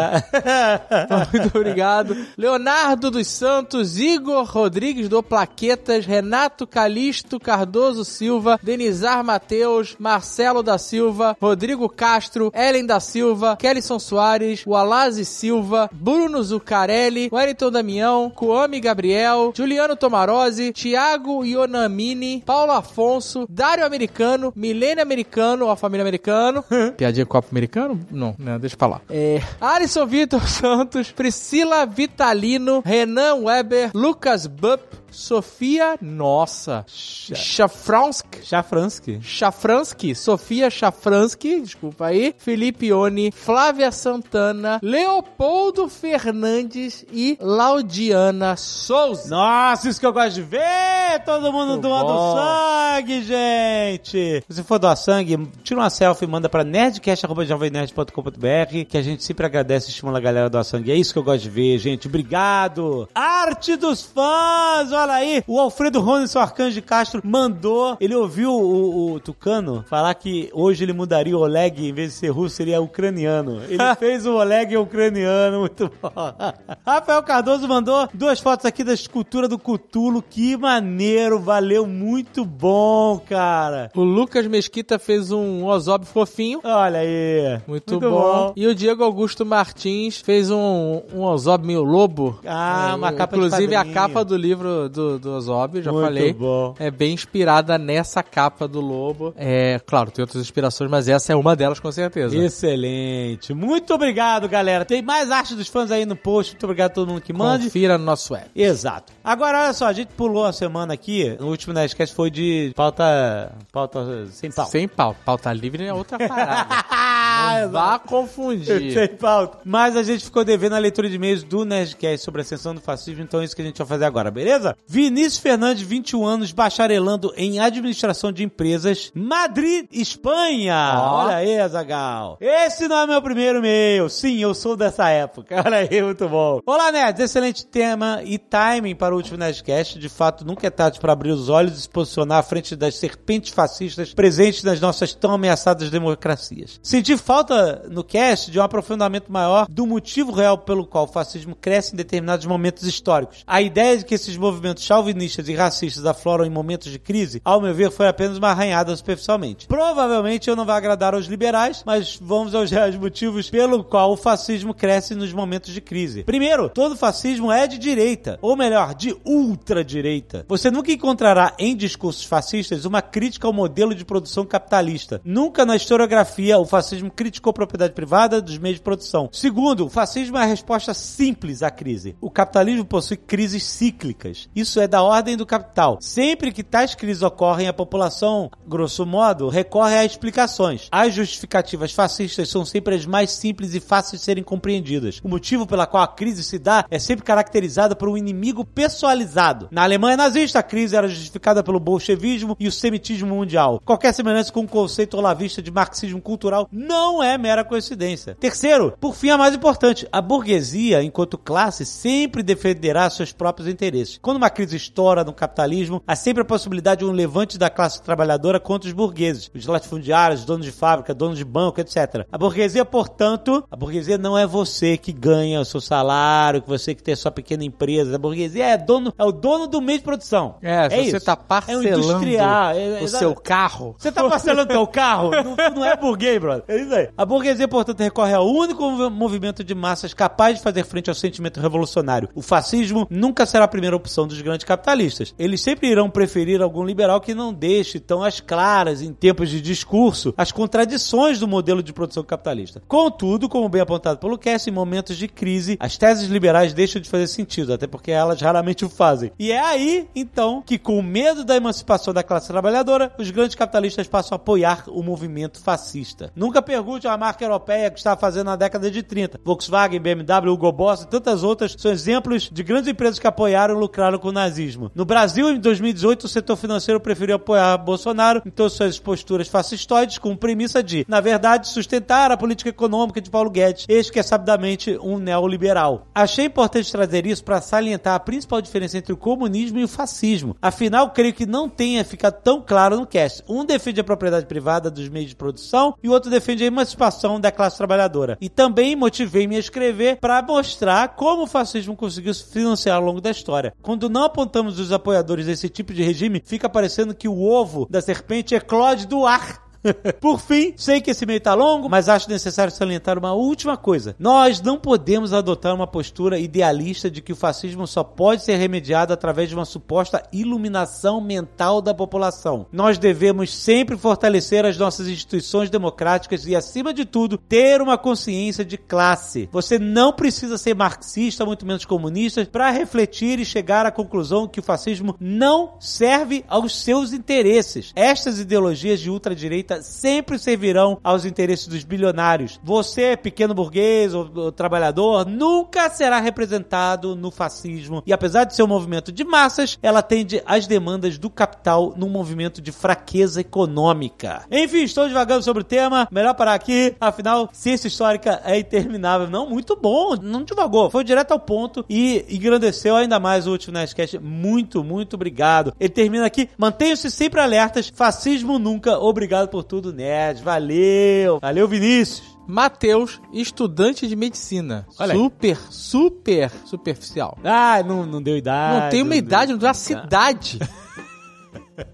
Então, 1.05 1.27
muito 1.33 1.57
obrigado. 1.59 2.17
Leonardo 2.37 3.11
dos 3.11 3.27
Santos, 3.27 3.99
Igor 3.99 4.45
Rodrigues 4.45 5.09
do 5.09 5.23
Plaquetas, 5.23 6.07
Renato 6.07 6.67
Calixto 6.67 7.39
Cardoso 7.41 8.05
Silva, 8.05 8.59
Denizar 8.63 9.25
Mateus, 9.25 9.97
Marcelo 9.99 10.63
da 10.63 10.79
Silva, 10.79 11.37
Rodrigo 11.41 11.89
Castro, 11.89 12.53
Ellen 12.55 12.87
da 12.87 13.01
Silva, 13.01 13.57
Kellyson 13.57 13.99
Soares, 13.99 14.65
Wallace 14.67 15.25
Silva, 15.25 15.89
Bruno 15.93 16.43
Zucarelli, 16.75 17.29
Wellington 17.33 17.71
Damião, 17.71 18.31
Kuami 18.31 18.81
Gabriel, 18.81 19.53
Juliano 19.55 19.95
Tomarose, 19.95 20.73
Thiago 20.73 21.45
Ionamini, 21.45 22.43
Paulo 22.45 22.73
Afonso, 22.73 23.47
Dário 23.49 23.87
Americano, 23.87 24.53
Milene 24.57 25.01
Americano, 25.01 25.67
ó, 25.67 25.77
família 25.77 26.03
americano. 26.03 26.65
Piadinha 26.97 27.25
copo 27.25 27.49
americano? 27.53 28.01
Não, 28.11 28.35
não, 28.37 28.59
deixa 28.59 28.77
pra 28.77 28.89
lá. 28.89 29.01
É, 29.09 29.41
Alisson 29.61 30.05
Vitor 30.05 30.47
Santos, 30.49 31.13
Priscila 31.13 31.87
Vitalino, 31.87 32.83
Renan 32.85 33.45
Weber, 33.45 33.91
Lucas 33.95 34.47
Bupp, 34.49 34.83
Sofia, 35.15 35.97
nossa, 36.01 36.85
Chafransk, 36.89 38.27
Chafransky. 38.43 39.21
Chafransky, 39.23 40.13
Sofia 40.15 40.69
Chafransky, 40.69 41.61
desculpa 41.61 42.07
aí, 42.07 42.35
Felipe 42.37 42.93
Oni, 42.93 43.31
Flávia 43.31 43.93
Santana, 43.93 44.81
Leopoldo 44.83 45.89
Fernandes 45.89 47.05
e 47.13 47.39
Laudiana 47.41 48.57
Souza. 48.57 49.31
Nossa, 49.31 49.89
isso 49.89 50.01
que 50.01 50.07
eu 50.07 50.13
gosto 50.13 50.35
de 50.35 50.43
ver! 50.43 51.23
Todo 51.25 51.53
mundo 51.53 51.69
Muito 51.73 51.83
doando 51.83 52.13
bom. 52.13 52.37
sangue, 52.37 53.23
gente! 53.23 54.43
Se 54.49 54.63
for 54.65 54.79
doar 54.81 54.97
sangue, 54.97 55.49
tira 55.63 55.79
uma 55.81 55.91
selfie 55.91 56.25
e 56.25 56.29
manda 56.29 56.49
pra 56.49 56.65
nerdcast.jovemnerd.com.br 56.65 58.85
que 58.89 58.99
a 58.99 59.03
gente 59.03 59.23
sempre 59.23 59.47
agradece 59.47 59.87
e 59.87 59.91
estimula 59.91 60.19
a 60.19 60.21
galera 60.21 60.47
a 60.47 60.49
doar 60.49 60.65
sangue. 60.65 60.91
É 60.91 60.97
isso 60.97 61.13
que 61.13 61.19
eu 61.19 61.23
gosto 61.23 61.43
de 61.43 61.51
ver, 61.51 61.79
gente. 61.79 62.09
Obrigado! 62.09 63.09
Arte 63.15 63.77
dos 63.77 64.03
fãs! 64.03 64.93
Fala 65.05 65.17
aí, 65.17 65.45
o 65.47 65.61
Alfredo 65.61 66.01
Rones, 66.01 66.35
o 66.35 66.39
Arcanjo 66.39 66.73
de 66.73 66.81
Castro, 66.81 67.21
mandou, 67.23 67.95
ele 68.01 68.15
ouviu 68.15 68.51
o, 68.51 69.13
o 69.13 69.21
Tucano 69.21 69.85
falar 69.87 70.15
que 70.15 70.49
hoje 70.55 70.83
ele 70.83 70.95
mudaria 70.95 71.37
o 71.37 71.41
Oleg, 71.41 71.87
em 71.87 71.93
vez 71.93 72.13
de 72.13 72.19
ser 72.21 72.29
russo, 72.31 72.57
seria 72.57 72.81
ucraniano. 72.81 73.61
Ele 73.69 73.77
fez 73.99 74.25
o 74.25 74.37
Oleg 74.37 74.75
ucraniano, 74.79 75.61
muito 75.61 75.91
bom. 76.01 76.11
Rafael 76.87 77.23
Cardoso 77.23 77.69
mandou 77.69 78.09
duas 78.15 78.41
fotos 78.41 78.65
aqui 78.65 78.83
da 78.83 78.95
escultura 78.95 79.47
do 79.47 79.59
Cutulo, 79.59 80.23
que 80.23 80.57
maneiro, 80.57 81.39
valeu, 81.39 81.87
muito 81.87 82.43
bom, 82.43 83.19
cara. 83.19 83.91
O 83.95 84.03
Lucas 84.03 84.47
Mesquita 84.47 84.99
fez 84.99 85.31
um 85.31 85.67
Ozob 85.67 86.07
fofinho. 86.07 86.61
Olha 86.65 87.01
aí. 87.01 87.61
Muito, 87.67 88.01
bom. 88.01 88.55
E 88.57 88.67
o 88.67 88.75
Diego 88.75 89.05
Augusto 89.05 89.45
Martins 89.45 90.19
fez 90.23 90.51
um, 90.51 91.03
um 91.13 91.23
Ozob 91.25 91.67
meio 91.67 91.83
lobo. 91.83 92.41
Ah, 92.47 92.93
É, 92.93 92.95
uma 92.95 93.13
capa 93.13 93.37
Inclusive 93.37 93.75
a 93.75 93.85
capa 93.85 94.25
do 94.25 94.35
livro 94.35 94.94
do, 94.95 95.19
do 95.19 95.33
Ozob, 95.33 95.83
já 95.83 95.93
Muito 95.93 96.05
falei. 96.05 96.33
bom. 96.33 96.75
É 96.79 96.91
bem 96.91 97.13
inspirada 97.13 97.77
nessa 97.77 98.23
capa 98.23 98.67
do 98.67 98.81
lobo. 98.81 99.35
É, 99.37 99.81
claro, 99.85 100.11
tem 100.11 100.23
outras 100.23 100.43
inspirações, 100.43 100.91
mas 100.91 101.09
essa 101.09 101.33
é 101.33 101.37
uma 101.37 101.55
delas 101.55 101.81
com 101.81 101.91
certeza. 101.93 102.37
Excelente. 102.37 103.53
Muito 103.53 103.93
obrigado, 103.93 104.49
galera. 104.49 104.85
Tem 104.85 105.03
mais 105.03 105.31
arte 105.31 105.55
dos 105.55 105.69
fãs 105.69 105.91
aí 105.91 106.07
no 106.07 106.17
post. 106.17 106.53
Muito 106.53 106.65
obrigado 106.65 106.91
a 106.93 106.95
todo 106.95 107.09
mundo 107.09 107.21
que 107.21 107.33
mande. 107.33 107.65
Confira 107.65 107.99
no 107.99 108.05
nosso 108.05 108.33
web. 108.33 108.47
Exato. 108.55 109.13
Agora, 109.23 109.65
olha 109.65 109.73
só, 109.73 109.87
a 109.87 109.93
gente 109.93 110.09
pulou 110.09 110.45
a 110.45 110.53
semana 110.53 110.95
aqui. 110.95 111.37
No 111.41 111.49
último 111.49 111.75
Nerdcast 111.75 112.15
foi 112.15 112.31
de 112.31 112.73
pauta. 112.77 113.53
pauta 113.73 114.27
sem 114.31 114.51
pau. 114.51 114.67
Sem 114.67 114.89
pau. 114.89 115.17
Pauta 115.25 115.53
livre 115.53 115.85
é 115.85 115.93
outra 115.93 116.17
parada. 116.19 116.85
Não 117.35 117.71
vá 117.71 117.99
confundir. 117.99 118.93
Sem 118.95 119.09
pauta. 119.09 119.59
Mas 119.65 119.97
a 119.97 120.03
gente 120.03 120.25
ficou 120.25 120.45
devendo 120.45 120.75
a 120.75 120.79
leitura 120.79 121.09
de 121.09 121.17
e-mails 121.17 121.43
do 121.43 121.65
Nerdcast 121.65 122.25
sobre 122.25 122.41
a 122.41 122.43
ascensão 122.43 122.75
do 122.75 122.81
fascismo, 122.81 123.23
então 123.23 123.41
é 123.41 123.45
isso 123.45 123.57
que 123.57 123.63
a 123.63 123.65
gente 123.65 123.79
vai 123.79 123.87
fazer 123.87 124.05
agora, 124.05 124.31
beleza? 124.31 124.77
Vinícius 124.87 125.39
Fernandes, 125.39 125.83
21 125.83 126.25
anos, 126.27 126.53
bacharelando 126.53 127.33
em 127.37 127.59
administração 127.59 128.31
de 128.31 128.45
empresas, 128.45 129.11
Madrid, 129.15 129.87
Espanha. 129.91 130.95
Ó. 130.97 131.25
Olha 131.25 131.37
aí, 131.37 131.59
Azagal. 131.59 132.37
Esse 132.41 132.87
não 132.87 132.99
é 132.99 133.07
meu 133.07 133.23
primeiro 133.23 133.59
e-mail. 133.59 134.11
Sim, 134.11 134.39
eu 134.39 134.55
sou 134.55 134.77
dessa 134.77 135.09
época. 135.09 135.57
Olha 135.65 135.79
aí, 135.79 136.03
muito 136.03 136.29
bom. 136.29 136.61
Olá, 136.67 136.93
nerds. 136.93 137.25
Excelente 137.25 137.65
tema 137.65 138.21
e 138.25 138.39
timing 138.39 138.95
para 138.95 139.15
o 139.15 139.17
último 139.17 139.39
Nerdcast. 139.39 139.99
De 139.99 140.09
fato, 140.09 140.45
nunca 140.45 140.67
é 140.67 140.71
tarde 140.71 141.01
para 141.01 141.13
abrir 141.13 141.31
os 141.31 141.49
olhos 141.49 141.79
e 141.79 141.83
se 141.83 141.89
posicionar 141.89 142.39
à 142.39 142.43
frente 142.43 142.77
das 142.77 142.97
serpentes 142.97 143.53
fascistas 143.53 144.13
presentes 144.13 144.63
nas 144.63 144.81
nossas 144.81 145.15
tão 145.15 145.33
ameaçadas 145.33 145.91
democracias. 145.91 146.79
Senti 146.83 147.17
falta 147.17 147.87
no 147.91 148.05
cast 148.05 148.51
de 148.51 148.59
um 148.59 148.63
aprofundamento 148.63 149.33
maior 149.33 149.67
do 149.69 149.87
motivo 149.87 150.33
real 150.33 150.59
pelo 150.59 150.87
qual 150.87 151.05
o 151.05 151.09
fascismo 151.09 151.57
cresce 151.57 151.95
em 151.95 151.97
determinados 151.97 152.45
momentos 152.45 152.85
históricos. 152.85 153.43
A 153.47 153.63
ideia 153.63 153.97
de 153.97 154.05
que 154.05 154.15
esses 154.15 154.37
movimentos 154.37 154.74
chauvinistas 154.83 155.49
e 155.49 155.55
racistas 155.55 156.05
afloram 156.07 156.45
em 156.45 156.51
momentos 156.51 156.91
de 156.91 156.99
crise, 156.99 157.41
ao 157.45 157.61
meu 157.61 157.75
ver, 157.75 157.91
foi 157.91 158.09
apenas 158.09 158.39
uma 158.39 158.49
arranhada 158.49 158.95
superficialmente. 158.97 159.67
Provavelmente 159.67 160.49
eu 160.49 160.57
não 160.57 160.65
vai 160.65 160.77
agradar 160.77 161.15
aos 161.15 161.27
liberais, 161.27 161.83
mas 161.85 162.19
vamos 162.21 162.55
aos 162.55 162.71
reais 162.71 162.97
motivos 162.97 163.51
pelo 163.51 163.85
qual 163.85 164.13
o 164.13 164.17
fascismo 164.17 164.75
cresce 164.75 165.15
nos 165.15 165.33
momentos 165.33 165.73
de 165.73 165.81
crise. 165.81 166.25
Primeiro, 166.25 166.69
todo 166.69 166.97
fascismo 166.97 167.53
é 167.53 167.67
de 167.67 167.79
direita, 167.79 168.39
ou 168.41 168.57
melhor, 168.57 168.95
de 168.95 169.17
ultradireita. 169.25 170.45
Você 170.49 170.71
nunca 170.71 170.93
encontrará 170.93 171.55
em 171.59 171.77
discursos 171.77 172.25
fascistas 172.25 172.85
uma 172.85 173.03
crítica 173.03 173.47
ao 173.47 173.53
modelo 173.53 173.95
de 173.95 174.05
produção 174.05 174.45
capitalista. 174.45 175.21
Nunca 175.25 175.65
na 175.65 175.77
historiografia 175.77 176.59
o 176.59 176.67
fascismo 176.67 177.11
criticou 177.11 177.51
a 177.51 177.55
propriedade 177.55 177.93
privada 177.93 178.41
dos 178.41 178.59
meios 178.59 178.79
de 178.79 178.83
produção. 178.83 179.29
Segundo, 179.33 179.87
o 179.87 179.91
fascismo 179.91 180.37
é 180.37 180.43
a 180.43 180.47
resposta 180.47 180.95
simples 180.95 181.63
à 181.63 181.71
crise. 181.71 182.17
O 182.21 182.31
capitalismo 182.31 182.85
possui 182.85 183.17
crises 183.17 183.65
cíclicas. 183.65 184.49
Isso 184.55 184.81
é 184.81 184.87
da 184.87 185.03
ordem 185.03 185.37
do 185.37 185.45
capital. 185.45 185.99
Sempre 186.01 186.53
que 186.53 186.63
tais 186.63 186.95
crises 186.95 187.23
ocorrem, 187.23 187.67
a 187.67 187.73
população, 187.73 188.51
grosso 188.67 189.05
modo, 189.05 189.49
recorre 189.49 189.97
a 189.97 190.05
explicações. 190.05 190.89
As 190.93 191.13
justificativas 191.13 191.93
fascistas 191.93 192.49
são 192.49 192.65
sempre 192.65 192.95
as 192.95 193.05
mais 193.05 193.33
simples 193.33 193.75
e 193.75 193.81
fáceis 193.81 194.21
de 194.21 194.25
serem 194.25 194.45
compreendidas. 194.45 195.21
O 195.25 195.29
motivo 195.29 195.67
pela 195.67 195.87
qual 195.87 196.05
a 196.05 196.09
crise 196.09 196.45
se 196.45 196.59
dá 196.59 196.85
é 196.89 197.01
sempre 197.01 197.25
caracterizada 197.25 197.97
por 197.97 198.09
um 198.09 198.17
inimigo 198.17 198.65
pessoalizado. 198.65 199.69
Na 199.73 199.83
Alemanha 199.83 200.17
nazista, 200.17 200.61
a 200.61 200.63
crise 200.63 200.95
era 200.95 201.09
justificada 201.09 201.63
pelo 201.63 201.81
bolchevismo 201.81 202.57
e 202.61 202.69
o 202.69 202.73
semitismo 202.73 203.35
mundial. 203.35 203.83
Qualquer 203.85 204.15
semelhança 204.15 204.53
com 204.53 204.61
o 204.61 204.69
conceito 204.69 205.17
olavista 205.17 205.61
de 205.61 205.73
marxismo 205.73 206.21
cultural 206.21 206.69
não 206.71 207.21
é 207.21 207.37
mera 207.37 207.65
coincidência. 207.65 208.37
Terceiro, 208.39 208.95
por 209.01 209.17
fim, 209.17 209.31
a 209.31 209.39
mais 209.39 209.55
importante, 209.55 210.07
a 210.13 210.21
burguesia, 210.21 211.03
enquanto 211.03 211.37
classe, 211.37 211.85
sempre 211.85 212.43
defenderá 212.43 213.11
seus 213.11 213.33
próprios 213.33 213.69
interesses. 213.69 214.19
Quando 214.23 214.44
uma 214.45 214.51
crise 214.51 214.77
estoura 214.77 215.25
no 215.25 215.33
capitalismo, 215.33 216.03
há 216.07 216.15
sempre 216.15 216.43
a 216.43 216.45
possibilidade 216.45 217.01
de 217.01 217.05
um 217.07 217.13
levante 217.13 217.57
da 217.59 217.71
classe 217.71 218.03
trabalhadora 218.03 218.61
contra 218.61 218.87
os 218.87 218.93
burgueses, 218.93 219.51
os 219.55 219.67
latifundiários, 219.67 220.45
donos 220.45 220.67
de 220.67 220.73
fábrica, 220.73 221.15
donos 221.15 221.39
de 221.39 221.45
banco, 221.45 221.81
etc. 221.81 222.27
A 222.31 222.37
burguesia, 222.39 222.85
portanto, 222.85 223.65
a 223.71 223.77
burguesia 223.77 224.19
não 224.19 224.37
é 224.37 224.47
você 224.47 224.97
que 224.99 225.13
ganha 225.13 225.61
o 225.61 225.65
seu 225.65 225.81
salário, 225.81 226.61
que 226.61 226.69
você 226.69 226.95
que 226.95 227.03
tem 227.03 227.15
a 227.15 227.17
sua 227.17 227.31
pequena 227.31 227.65
empresa. 227.65 228.17
A 228.17 228.19
burguesia 228.19 228.67
é 228.67 228.77
dono, 228.77 229.13
é 229.17 229.25
o 229.25 229.33
dono 229.33 229.67
do 229.67 229.81
meio 229.81 229.99
de 229.99 230.05
produção. 230.05 230.57
É, 230.61 230.91
se 230.91 230.97
você 231.11 231.17
isso. 231.17 231.25
tá 231.25 231.33
É 231.33 231.35
um 231.35 231.47
parcelando 231.47 231.89
industrial. 231.89 232.71
é- 232.73 233.01
o 233.01 233.05
é- 233.05 233.09
seu 233.09 233.35
carro. 233.35 233.95
você 233.99 234.13
tá 234.13 234.29
parcelando 234.29 234.67
teu 234.69 234.87
carro? 234.87 235.31
Não, 235.31 235.57
não 235.77 235.85
é 235.85 235.97
burguês, 235.97 236.39
brother. 236.39 236.65
É 236.69 236.77
isso 236.77 236.95
aí. 236.95 237.09
A 237.17 237.25
burguesia, 237.25 237.67
portanto, 237.67 238.01
recorre 238.01 238.35
ao 238.35 238.47
único 238.47 238.83
mov- 238.91 239.11
movimento 239.11 239.65
de 239.65 239.75
massas 239.75 240.13
capaz 240.13 240.59
de 240.59 240.63
fazer 240.63 240.85
frente 240.85 241.09
ao 241.09 241.15
sentimento 241.15 241.61
revolucionário. 241.61 242.29
O 242.35 242.43
fascismo 242.43 243.07
nunca 243.09 243.47
será 243.47 243.65
a 243.65 243.69
primeira 243.69 243.97
opção 243.97 244.27
dos 244.27 244.34
grandes 244.41 244.65
capitalistas. 244.65 245.35
Eles 245.39 245.61
sempre 245.61 245.89
irão 245.89 246.11
preferir 246.11 246.63
algum 246.63 246.85
liberal 246.85 247.21
que 247.21 247.35
não 247.35 247.53
deixe 247.53 248.01
tão 248.01 248.23
às 248.23 248.41
claras, 248.41 249.03
em 249.03 249.13
tempos 249.13 249.51
de 249.51 249.61
discurso, 249.61 250.35
as 250.37 250.53
contradições 250.53 251.39
do 251.39 251.49
modelo 251.49 251.83
de 251.83 251.93
produção 251.93 252.23
capitalista. 252.23 252.83
Contudo, 252.87 253.49
como 253.49 253.69
bem 253.69 253.81
apontado 253.81 254.19
pelo 254.19 254.39
Cass, 254.39 254.67
em 254.67 254.71
momentos 254.71 255.17
de 255.17 255.29
crise, 255.29 255.77
as 255.81 255.97
teses 255.97 256.29
liberais 256.29 256.73
deixam 256.73 257.01
de 257.01 257.09
fazer 257.09 257.27
sentido, 257.27 257.73
até 257.73 257.87
porque 257.87 258.11
elas 258.11 258.41
raramente 258.41 258.85
o 258.85 258.89
fazem. 258.89 259.33
E 259.39 259.53
é 259.53 259.61
aí, 259.61 260.09
então, 260.15 260.63
que 260.63 260.79
com 260.79 261.01
medo 261.03 261.45
da 261.45 261.57
emancipação 261.57 262.13
da 262.13 262.23
classe 262.23 262.49
trabalhadora, 262.49 263.13
os 263.19 263.31
grandes 263.31 263.55
capitalistas 263.55 264.07
passam 264.07 264.35
a 264.35 264.37
apoiar 264.37 264.85
o 264.89 265.03
movimento 265.03 265.61
fascista. 265.61 266.31
Nunca 266.35 266.63
pergunte 266.63 267.07
a 267.07 267.17
marca 267.17 267.45
europeia 267.45 267.91
que 267.91 267.99
estava 267.99 268.21
fazendo 268.21 268.47
na 268.47 268.57
década 268.57 268.91
de 268.91 269.03
30. 269.03 269.41
Volkswagen, 269.45 270.01
BMW, 270.01 270.53
Hugo 270.53 270.73
Boss 270.73 271.03
e 271.03 271.09
tantas 271.09 271.43
outras 271.43 271.75
são 271.79 271.91
exemplos 271.91 272.51
de 272.51 272.63
grandes 272.63 272.89
empresas 272.89 273.19
que 273.19 273.27
apoiaram 273.27 273.75
e 273.75 273.79
lucraram 273.79 274.19
com 274.25 274.31
o 274.31 274.33
nazismo. 274.33 274.91
No 274.95 275.05
Brasil, 275.05 275.51
em 275.51 275.61
2018, 275.61 276.25
o 276.25 276.29
setor 276.29 276.57
financeiro 276.57 276.99
preferiu 276.99 277.37
apoiar 277.37 277.77
Bolsonaro 277.77 278.41
em 278.47 278.51
todas 278.51 278.73
suas 278.73 278.99
posturas 278.99 279.49
fascistoides 279.49 280.17
com 280.17 280.35
premissa 280.35 280.83
de, 280.83 281.05
na 281.07 281.21
verdade, 281.21 281.69
sustentar 281.69 282.33
a 282.33 282.37
política 282.37 282.71
econômica 282.71 283.21
de 283.21 283.29
Paulo 283.29 283.51
Guedes, 283.51 283.85
este 283.87 284.11
que 284.11 284.19
é 284.19 284.23
sabidamente 284.23 284.99
um 285.03 285.19
neoliberal. 285.19 286.07
Achei 286.15 286.47
importante 286.47 286.91
trazer 286.91 287.27
isso 287.27 287.45
para 287.45 287.61
salientar 287.61 288.15
a 288.15 288.19
principal 288.21 288.63
diferença 288.63 288.97
entre 288.97 289.13
o 289.13 289.17
comunismo 289.17 289.79
e 289.79 289.85
o 289.85 289.89
fascismo. 289.89 290.57
Afinal, 290.63 291.11
creio 291.11 291.35
que 291.35 291.45
não 291.45 291.69
tenha 291.69 292.03
ficado 292.03 292.41
tão 292.43 292.63
claro 292.63 292.97
no 292.97 293.07
cast. 293.07 293.43
Um 293.47 293.63
defende 293.63 294.01
a 294.01 294.05
propriedade 294.05 294.47
privada 294.47 294.91
dos 294.91 295.07
meios 295.11 295.29
de 295.29 295.37
produção 295.37 295.97
e 296.03 296.09
o 296.09 296.13
outro 296.13 296.31
defende 296.31 296.65
a 296.65 296.69
emancipação 296.69 297.39
da 297.39 297.53
classe 297.53 297.77
trabalhadora. 297.77 298.39
E 298.41 298.49
também 298.49 298.97
motivei-me 298.97 299.57
a 299.57 299.61
escrever 299.61 300.17
para 300.17 300.41
mostrar 300.41 301.09
como 301.09 301.43
o 301.43 301.47
fascismo 301.47 301.95
conseguiu 301.95 302.33
se 302.33 302.51
financiar 302.51 302.97
ao 302.97 303.05
longo 303.05 303.21
da 303.21 303.31
história. 303.31 303.75
Quando 303.83 304.14
não 304.15 304.23
apontamos 304.23 304.79
os 304.79 304.93
apoiadores 304.93 305.47
desse 305.47 305.69
tipo 305.69 305.93
de 305.93 306.01
regime, 306.01 306.41
fica 306.47 306.69
parecendo 306.69 307.17
que 307.17 307.27
o 307.27 307.43
ovo 307.43 307.89
da 307.91 308.01
serpente 308.01 308.55
eclode 308.55 309.09
do 309.09 309.27
ar. 309.27 309.64
Por 310.21 310.41
fim, 310.41 310.75
sei 310.77 311.01
que 311.01 311.11
esse 311.11 311.27
meio 311.27 311.41
tá 311.41 311.55
longo, 311.55 311.89
mas 311.89 312.09
acho 312.09 312.29
necessário 312.29 312.73
salientar 312.73 313.19
uma 313.19 313.33
última 313.33 313.77
coisa. 313.77 314.17
Nós 314.19 314.61
não 314.61 314.79
podemos 314.79 315.33
adotar 315.33 315.75
uma 315.75 315.87
postura 315.87 316.39
idealista 316.39 317.11
de 317.11 317.21
que 317.21 317.33
o 317.33 317.37
fascismo 317.37 317.87
só 317.87 318.03
pode 318.03 318.43
ser 318.43 318.57
remediado 318.57 319.13
através 319.13 319.49
de 319.49 319.55
uma 319.55 319.65
suposta 319.65 320.23
iluminação 320.33 321.21
mental 321.21 321.83
da 321.83 321.95
população. 321.95 322.67
Nós 322.73 322.99
devemos 322.99 323.55
sempre 323.55 323.97
fortalecer 323.97 324.65
as 324.65 324.79
nossas 324.79 325.09
instituições 325.09 325.71
democráticas 325.71 326.47
e, 326.47 326.57
acima 326.57 326.93
de 326.93 327.05
tudo, 327.05 327.37
ter 327.37 327.83
uma 327.83 327.99
consciência 327.99 328.65
de 328.65 328.79
classe. 328.79 329.49
Você 329.53 329.79
não 329.79 330.13
precisa 330.13 330.57
ser 330.57 330.75
marxista, 330.75 331.45
muito 331.45 331.67
menos 331.67 331.85
comunista, 331.85 332.45
para 332.47 332.71
refletir 332.71 333.39
e 333.39 333.45
chegar 333.45 333.87
à 333.87 333.91
conclusão 333.91 334.49
que 334.49 334.61
o 334.61 334.63
fascismo 334.63 335.17
não 335.21 335.75
serve 335.79 336.45
aos 336.49 336.83
seus 336.83 337.13
interesses. 337.13 337.93
Estas 337.95 338.39
ideologias 338.39 339.01
de 339.01 339.11
ultradireita 339.11 339.74
sempre 339.83 340.39
servirão 340.39 340.99
aos 341.03 341.25
interesses 341.25 341.67
dos 341.67 341.85
bilionários. 341.85 342.61
Você, 342.63 343.17
pequeno 343.17 343.55
burguês 343.55 344.15
ou, 344.15 344.31
ou 344.35 344.53
trabalhador, 344.53 345.27
nunca 345.27 345.91
será 345.91 346.21
representado 346.21 347.17
no 347.17 347.31
fascismo. 347.31 348.03
E 348.07 348.13
apesar 348.13 348.45
de 348.45 348.55
ser 348.55 348.63
um 348.63 348.69
movimento 348.69 349.11
de 349.13 349.25
massas, 349.25 349.79
ela 349.83 350.01
atende 350.01 350.43
às 350.47 350.67
demandas 350.67 351.19
do 351.19 351.31
capital 351.31 351.95
num 351.97 352.09
movimento 352.09 352.61
de 352.61 352.73
fraqueza 352.73 353.41
econômica. 353.41 354.45
Enfim, 354.51 354.83
estou 354.83 355.07
devagando 355.07 355.43
sobre 355.43 355.63
o 355.63 355.65
tema. 355.65 356.09
Melhor 356.11 356.35
parar 356.35 356.55
aqui. 356.55 356.95
Afinal, 357.01 357.49
ciência 357.53 357.89
histórica 357.89 358.41
é 358.45 358.59
interminável. 358.59 359.29
Não, 359.29 359.49
muito 359.49 359.77
bom. 359.77 360.17
Não 360.17 360.43
devagou. 360.43 360.91
Foi 360.91 361.05
direto 361.05 361.33
ao 361.33 361.41
ponto 361.41 361.85
e 361.89 362.25
engrandeceu 362.29 362.97
ainda 362.97 363.19
mais 363.19 363.47
o 363.47 363.51
último 363.51 363.75
Nerdcast. 363.75 364.19
Muito, 364.19 364.85
muito 364.85 365.15
obrigado. 365.15 365.75
Ele 365.79 365.89
termina 365.89 366.27
aqui. 366.27 366.49
Mantenham-se 366.57 367.11
sempre 367.11 367.41
alertas. 367.41 367.93
Fascismo 367.95 368.59
nunca. 368.59 368.99
Obrigado 368.99 369.49
por 369.49 369.64
tudo, 369.65 369.93
Nerd. 369.93 370.43
Valeu. 370.43 371.41
Valeu, 371.41 371.67
Vinícius. 371.67 372.35
Matheus, 372.47 373.21
estudante 373.33 374.07
de 374.07 374.15
medicina. 374.15 374.87
Olha 374.99 375.13
aí. 375.15 375.19
super, 375.19 375.59
super 375.71 376.51
superficial. 376.67 377.39
Ah, 377.43 377.83
não, 377.83 378.05
não 378.05 378.23
deu 378.23 378.37
idade. 378.37 378.83
não 378.83 378.91
tem 378.91 379.01
uma 379.03 379.11
deu- 379.11 379.19
idade, 379.19 379.53
não 379.53 379.59
tem 379.59 379.69
uma 379.69 379.75
cidade. 379.75 380.59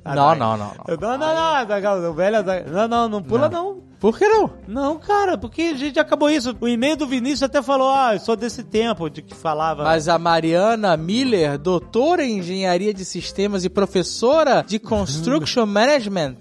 não, 0.04 0.14
não, 0.14 0.34
não, 0.34 0.56
não. 0.56 0.74
Não, 1.00 1.18
não, 1.18 1.18
não, 1.18 2.00
não, 2.02 2.12
velho, 2.14 2.36
Azaghal. 2.38 2.68
não, 2.72 2.88
não, 2.88 3.08
não 3.08 3.22
pula 3.22 3.48
não. 3.48 3.89
Por 4.00 4.16
que 4.16 4.26
não? 4.26 4.50
Não, 4.66 4.99
cara, 4.99 5.37
porque 5.37 5.61
a 5.62 5.75
gente 5.76 6.00
acabou 6.00 6.30
isso. 6.30 6.57
O 6.59 6.66
e-mail 6.66 6.97
do 6.97 7.07
Vinícius 7.07 7.42
até 7.42 7.61
falou, 7.61 7.90
ah, 7.90 8.14
eu 8.14 8.19
sou 8.21 8.35
desse 8.35 8.62
tempo 8.62 9.11
de 9.11 9.21
que 9.21 9.35
falava. 9.35 9.85
Mas 9.85 10.09
a 10.09 10.19
Mariana 10.19 10.97
Miller, 10.97 11.59
doutora 11.59 12.25
em 12.25 12.38
engenharia 12.38 12.95
de 12.95 13.04
sistemas 13.04 13.62
e 13.64 13.69
professora 13.69 14.64
de 14.66 14.78
construction 14.78 15.66
management 15.69 16.37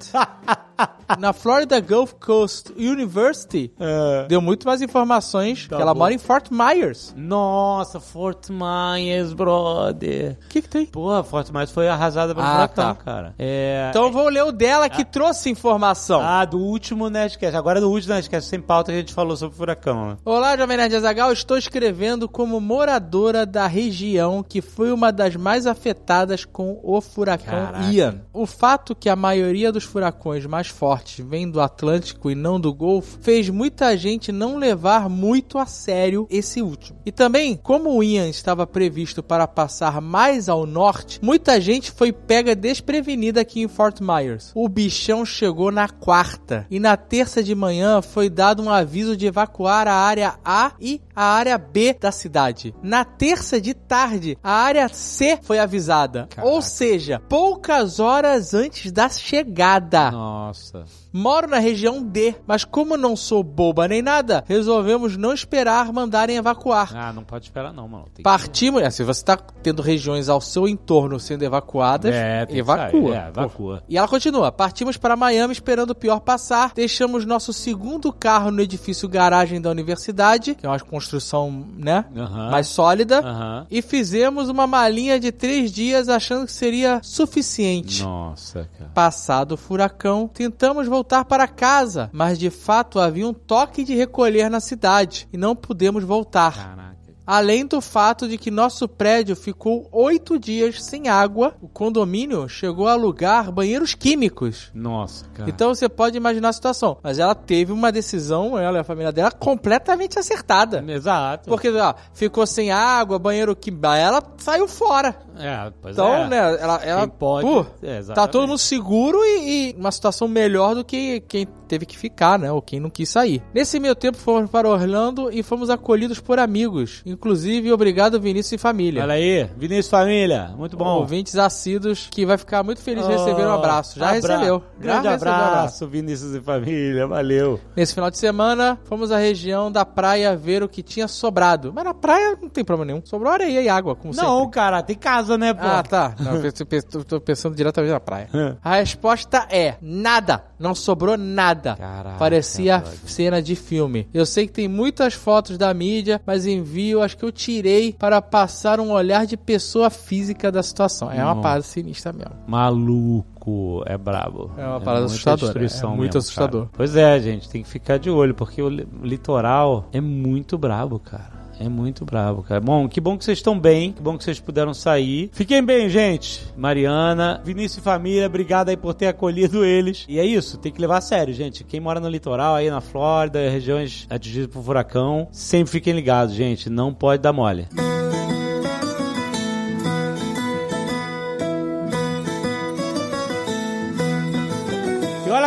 na 1.20 1.34
Florida 1.34 1.82
Gulf 1.82 2.14
Coast 2.14 2.72
University, 2.78 3.74
É. 3.78 4.26
deu 4.30 4.40
muito 4.42 4.66
mais 4.66 4.82
informações 4.82 5.68
Tá 5.68 5.76
que 5.76 5.82
ela 5.82 5.94
bom. 5.94 6.00
mora 6.00 6.14
em 6.14 6.18
Fort 6.18 6.48
Myers. 6.52 7.14
Nossa, 7.18 8.00
Fort 8.00 8.48
Myers, 8.50 9.34
brother. 9.34 10.38
O 10.46 10.48
que, 10.48 10.62
que 10.62 10.70
tem? 10.70 10.86
Porra, 10.86 11.22
Fort 11.24 11.50
Myers 11.52 11.72
foi 11.72 11.90
arrasada 11.90 12.34
pelo 12.34 12.46
Ah, 12.48 12.52
furacão, 12.54 12.96
tá. 12.96 13.04
cara. 13.04 13.36
É... 13.38 13.88
Então 13.90 14.04
eu 14.06 14.12
vou 14.12 14.30
ler 14.30 14.44
o 14.44 14.52
dela 14.54 14.88
que 14.88 15.04
trouxe 15.04 15.50
informação. 15.50 16.22
Ah, 16.24 16.46
do 16.46 16.58
último 16.60 17.10
Nerdcast. 17.10 17.49
Agora 17.58 17.82
do 17.82 17.90
último 17.90 18.14
Nerdcast 18.14 18.50
sem 18.50 18.60
pauta 18.62 18.92
que 18.92 18.98
a 18.98 19.00
gente 19.00 19.14
falou 19.14 19.36
sobre 19.36 19.56
o 19.56 19.58
furacão. 19.58 20.10
né? 20.10 20.18
Olá, 20.26 20.56
Jovem 20.58 20.78
Nerd 20.78 20.96
Azagal. 20.96 21.32
Estou 21.32 21.58
escrevendo 21.58 22.28
como 22.28 22.60
moradora 22.60 23.46
da 23.46 23.68
região 23.68 24.44
que 24.48 24.62
foi 24.62 24.92
uma 24.92 25.12
das 25.12 25.36
mais 25.36 25.66
afetadas 25.66 26.46
com 26.46 26.80
o 26.84 27.00
furacão 27.02 27.66
Caraca. 27.66 27.92
Ian. 27.92 28.22
O 28.34 28.46
fato 28.46 28.96
que 28.96 29.10
a 29.10 29.16
maioria 29.16 29.72
dos 29.72 29.84
furacões 29.84 30.46
mais 30.46 30.68
fortes 30.68 31.26
vem 31.26 31.50
do 31.50 31.62
Atlântico 31.62 32.30
e 32.30 32.36
não 32.36 32.60
do 32.60 32.74
Golfo 32.74 33.18
fez 33.22 33.50
muita 33.50 33.96
gente 33.98 34.32
não 34.32 34.58
levar 34.58 35.10
muito 35.10 35.58
a 35.58 35.66
sério 35.66 36.28
esse 36.30 36.62
último. 36.62 37.00
E 37.06 37.12
também, 37.12 37.56
como 37.56 37.96
o 37.96 38.04
Ian 38.04 38.30
estava 38.30 38.66
previsto 38.68 39.22
para 39.24 39.48
passar 39.48 40.02
mais 40.02 40.50
ao 40.50 40.66
norte, 40.66 41.20
muita 41.22 41.60
gente 41.60 41.92
foi 41.92 42.12
pega 42.12 42.56
desprevenida 42.56 43.42
aqui 43.42 43.62
em 43.62 43.68
Fort 43.68 44.00
Myers. 44.02 44.52
O 44.56 44.68
bichão 44.68 45.26
chegou 45.26 45.72
na 45.72 45.88
quarta 45.90 46.66
e 46.70 46.80
na 46.80 46.96
terça 46.96 47.39
de 47.44 47.56
manhã 47.56 48.02
foi 48.02 48.30
dado 48.30 48.64
um 48.64 48.70
aviso 48.70 49.16
de 49.16 49.26
evacuar 49.26 49.88
a 49.88 49.94
área 49.94 50.36
A 50.44 50.72
e 50.80 51.02
a 51.16 51.24
área 51.24 51.58
B 51.58 51.94
da 51.94 52.12
cidade. 52.12 52.74
Na 52.82 53.04
terça 53.04 53.60
de 53.60 53.74
tarde, 53.74 54.38
a 54.44 54.52
área 54.52 54.88
C 54.90 55.40
foi 55.42 55.60
avisada. 55.60 56.28
Ou 56.42 56.62
seja, 56.62 57.22
poucas 57.28 58.00
horas 58.00 58.54
antes 58.54 58.92
da 58.92 59.10
chegada. 59.10 60.12
Nossa. 60.12 60.86
Moro 61.12 61.48
na 61.48 61.58
região 61.60 62.04
D, 62.04 62.36
mas 62.46 62.64
como 62.64 62.96
não 62.96 63.16
sou 63.16 63.42
boba 63.44 63.88
nem 63.88 64.02
nada, 64.02 64.44
resolvemos 64.48 65.18
não 65.18 65.34
esperar 65.34 65.92
mandarem 65.92 66.38
evacuar. 66.38 66.92
Ah, 66.96 67.12
não 67.12 67.24
pode 67.24 67.46
esperar 67.46 67.74
não, 67.74 67.88
mano. 67.88 68.04
Tem 68.06 68.18
que- 68.18 68.22
Partimos. 68.24 68.82
é, 68.84 68.90
se 68.92 69.04
você 69.04 69.24
tá 69.26 69.36
tendo 69.36 69.82
regiões 69.82 70.30
ao 70.30 70.40
seu 70.40 70.68
entorno 70.68 71.20
sendo 71.20 71.44
evacuadas, 71.44 72.14
É, 72.14 72.46
que 72.46 72.58
evacua. 72.60 73.16
É, 73.16 73.28
evacua. 73.30 73.84
E 73.90 73.98
ela 73.98 74.08
continua. 74.08 74.52
Partimos 74.52 74.98
para 74.98 75.16
Miami 75.16 75.52
esperando 75.52 75.90
o 75.92 75.96
pior 75.96 76.20
passar. 76.20 76.74
Deixamos 76.76 77.26
nosso 77.26 77.52
segundo 77.52 78.14
carro 78.14 78.52
no 78.52 78.62
edifício 78.62 79.10
garagem 79.10 79.60
da 79.60 79.72
universidade, 79.72 80.54
que 80.54 80.66
é 80.66 80.70
uma 80.70 80.80
construção, 80.80 81.66
né? 81.76 82.06
Mais 82.52 82.68
sólida. 82.68 83.66
E 83.72 83.82
fizemos 83.82 84.48
uma 84.48 84.68
malinha 84.68 85.20
de 85.20 85.32
três 85.32 85.72
dias 85.72 86.08
achando 86.08 86.46
que 86.46 86.52
seria 86.52 87.02
suficiente. 87.04 88.04
Nossa, 88.04 88.70
cara. 88.78 88.92
Passado 88.94 89.54
o 89.54 89.58
furacão, 89.58 90.28
tentamos 90.28 90.88
voltar 90.88 90.99
para 91.26 91.48
casa, 91.48 92.10
mas 92.14 92.38
de 92.38 92.50
fato 92.50 93.00
havia 93.00 93.28
um 93.28 93.34
toque 93.34 93.84
de 93.84 93.96
recolher 93.96 94.50
na 94.50 94.60
cidade 94.60 95.28
e 95.32 95.38
não 95.38 95.56
pudemos 95.56 96.04
voltar. 96.04 96.56
Caraca. 96.56 96.99
Além 97.32 97.64
do 97.64 97.80
fato 97.80 98.28
de 98.28 98.40
que 98.40 98.50
nosso 98.50 98.88
prédio 98.88 99.36
ficou 99.36 99.88
oito 99.92 100.40
dias 100.40 100.84
sem 100.84 101.10
água, 101.10 101.54
o 101.62 101.68
condomínio 101.68 102.50
chegou 102.50 102.88
a 102.88 102.94
alugar 102.94 103.52
banheiros 103.52 103.94
químicos. 103.94 104.72
Nossa, 104.74 105.26
cara. 105.36 105.48
Então 105.48 105.76
você 105.76 105.88
pode 105.88 106.18
imaginar 106.18 106.50
a 106.50 106.54
situação. 106.54 106.98
Mas 107.04 107.20
ela 107.20 107.36
teve 107.36 107.72
uma 107.72 107.92
decisão, 107.92 108.58
ela 108.58 108.80
e 108.80 108.82
a 108.82 108.84
família 108.84 109.12
dela, 109.12 109.30
completamente 109.30 110.18
acertada. 110.18 110.84
Exato. 110.88 111.50
Porque 111.50 111.70
ó, 111.70 111.94
ficou 112.16 112.48
sem 112.48 112.72
água, 112.72 113.20
banheiro 113.20 113.56
químico, 113.56 113.86
ela 113.86 114.24
saiu 114.38 114.68
fora. 114.68 115.16
É, 115.38 115.72
pois 115.82 115.94
Então, 115.96 116.12
é. 116.12 116.28
né, 116.28 116.38
ela, 116.60 116.76
ela 116.84 117.02
Quem 117.02 117.10
pode- 117.10 117.68
É, 117.84 118.02
tá 118.02 118.28
todo 118.28 118.48
mundo 118.48 118.58
seguro 118.58 119.20
e, 119.24 119.70
e 119.70 119.76
uma 119.78 119.92
situação 119.92 120.28
melhor 120.28 120.74
do 120.74 120.84
que 120.84 121.22
quem 121.22 121.48
teve 121.68 121.86
que 121.86 121.96
ficar, 121.98 122.40
né, 122.40 122.52
ou 122.52 122.62
quem 122.62 122.80
não 122.80 122.90
quis 122.90 123.08
sair. 123.10 123.42
Nesse 123.54 123.80
meio 123.80 123.94
tempo 123.96 124.18
fomos 124.18 124.50
para 124.50 124.68
Orlando 124.68 125.30
e 125.32 125.44
fomos 125.44 125.70
acolhidos 125.70 126.20
por 126.20 126.40
amigos, 126.40 127.04
inclusive 127.20 127.72
obrigado 127.74 128.20
Vinícius 128.20 128.54
e 128.54 128.58
família. 128.58 129.04
Olha 129.04 129.14
aí, 129.16 129.44
Vinícius 129.58 129.90
Família, 129.90 130.54
muito 130.58 130.78
bom. 130.78 130.86
Ouvintes 131.00 131.36
assíduos 131.36 132.08
que 132.10 132.26
vai 132.26 132.38
ficar 132.38 132.64
muito 132.64 132.82
feliz 132.82 133.06
de 133.06 133.12
receber 133.12 133.46
um 133.46 133.52
abraço. 133.52 134.00
Já 134.00 134.06
Abra- 134.16 134.16
recebeu. 134.38 134.64
Grande 134.80 135.04
Já 135.04 135.12
recebeu 135.12 135.34
um 135.34 135.36
abraço, 135.36 135.88
Vinícius 135.88 136.34
e 136.36 136.40
Família, 136.42 137.06
valeu. 137.08 137.60
Nesse 137.76 137.94
final 137.94 138.10
de 138.10 138.18
semana, 138.18 138.80
fomos 138.86 139.12
à 139.12 139.18
região 139.18 139.70
da 139.70 139.84
praia 139.84 140.36
ver 140.36 140.64
o 140.64 140.70
que 140.70 140.82
tinha 140.82 141.08
sobrado. 141.10 141.74
Mas 141.76 141.84
na 141.84 141.94
praia 141.94 142.38
não 142.42 142.48
tem 142.50 142.64
problema 142.64 142.92
nenhum. 142.94 143.06
Sobrou 143.06 143.32
areia 143.32 143.62
e 143.62 143.68
água, 143.68 143.96
como 143.96 144.14
Não, 144.16 144.40
sempre. 144.40 144.52
cara, 144.54 144.82
tem 144.82 144.96
casa, 144.96 145.38
né, 145.38 145.54
pô? 145.54 145.60
Ah, 145.66 145.84
tá. 145.84 146.16
Não, 146.20 146.36
eu 146.36 146.54
tô 146.54 146.66
pe- 146.66 146.82
tô- 146.82 147.04
tô 147.04 147.20
pensando 147.20 147.54
diretamente 147.56 147.92
na 147.92 148.00
praia. 148.00 148.30
É. 148.34 148.56
A 148.64 148.76
resposta 148.76 149.46
é 149.50 149.76
nada. 149.82 150.44
Não 150.58 150.74
sobrou 150.74 151.18
nada. 151.18 151.76
Caraca, 151.76 152.18
Parecia 152.18 152.80
brother. 152.80 153.00
cena 153.06 153.42
de 153.42 153.56
filme. 153.56 154.08
Eu 154.14 154.26
sei 154.26 154.48
que 154.48 154.54
tem 154.54 154.68
muitas 154.68 155.14
fotos 155.14 155.58
da 155.58 155.74
mídia, 155.74 156.22
mas 156.26 156.46
envio 156.46 157.02
as 157.02 157.09
que 157.18 157.24
eu 157.26 157.32
tirei 157.32 157.94
para 157.94 158.22
passar 158.22 158.80
um 158.80 158.92
olhar 158.92 159.26
de 159.26 159.36
pessoa 159.38 159.90
física 159.90 160.52
da 160.52 160.62
situação. 160.64 161.12
É 161.12 161.16
uma 161.24 161.36
Nossa. 161.36 161.42
parada 161.42 161.62
sinistra 161.64 162.12
mesmo. 162.14 162.34
Maluco, 162.48 163.84
é 163.86 163.98
brabo. 163.98 164.52
É 164.58 164.66
uma 164.66 164.80
parada 164.82 165.08
muita 165.08 165.14
assustadora, 165.34 165.60
é 165.60 165.86
muito 165.88 166.00
mesmo, 166.02 166.18
assustador. 166.20 166.62
cara. 166.62 166.72
Pois 166.74 166.96
é, 166.96 167.20
gente, 167.20 167.50
tem 167.50 167.64
que 167.64 167.70
ficar 167.70 167.98
de 167.98 168.10
olho, 168.10 168.34
porque 168.36 168.62
o 168.62 168.70
li- 168.70 168.88
litoral 169.02 169.88
é 169.92 170.02
muito 170.02 170.58
brabo, 170.58 171.00
cara. 171.00 171.40
É 171.60 171.68
muito 171.68 172.06
brabo, 172.06 172.42
cara. 172.42 172.62
Bom, 172.62 172.88
que 172.88 173.02
bom 173.02 173.18
que 173.18 173.26
vocês 173.26 173.38
estão 173.38 173.60
bem, 173.60 173.92
que 173.92 174.02
bom 174.02 174.18
que 174.18 174.24
vocês 174.24 174.40
puderam 174.40 174.74
sair. 174.74 175.30
Fiquem 175.34 175.62
bem, 175.62 175.90
gente. 175.90 176.48
Mariana, 176.56 177.42
Vinícius 177.44 177.80
e 177.80 177.82
família, 177.82 178.28
obrigado 178.28 178.70
aí 178.70 178.78
por 178.78 178.94
ter 178.94 179.08
acolhido 179.08 179.66
eles. 179.66 180.06
E 180.08 180.18
é 180.20 180.26
isso, 180.26 180.58
tem 180.58 180.72
que 180.72 180.80
levar 180.80 180.98
a 180.98 181.02
sério, 181.02 181.34
gente. 181.34 181.66
Quem 181.66 181.82
mora 181.82 182.00
no 182.00 182.08
litoral, 182.08 182.56
aí 182.56 182.70
na 182.70 182.80
Flórida, 182.80 183.50
regiões 183.50 184.08
atingidas 184.10 184.48
por 184.48 184.64
furacão, 184.64 185.28
sempre 185.32 185.72
fiquem 185.72 185.94
ligados, 185.94 186.34
gente. 186.34 186.70
Não 186.70 186.94
pode 186.94 187.22
dar 187.22 187.34
mole. 187.34 187.68
E 187.76 188.29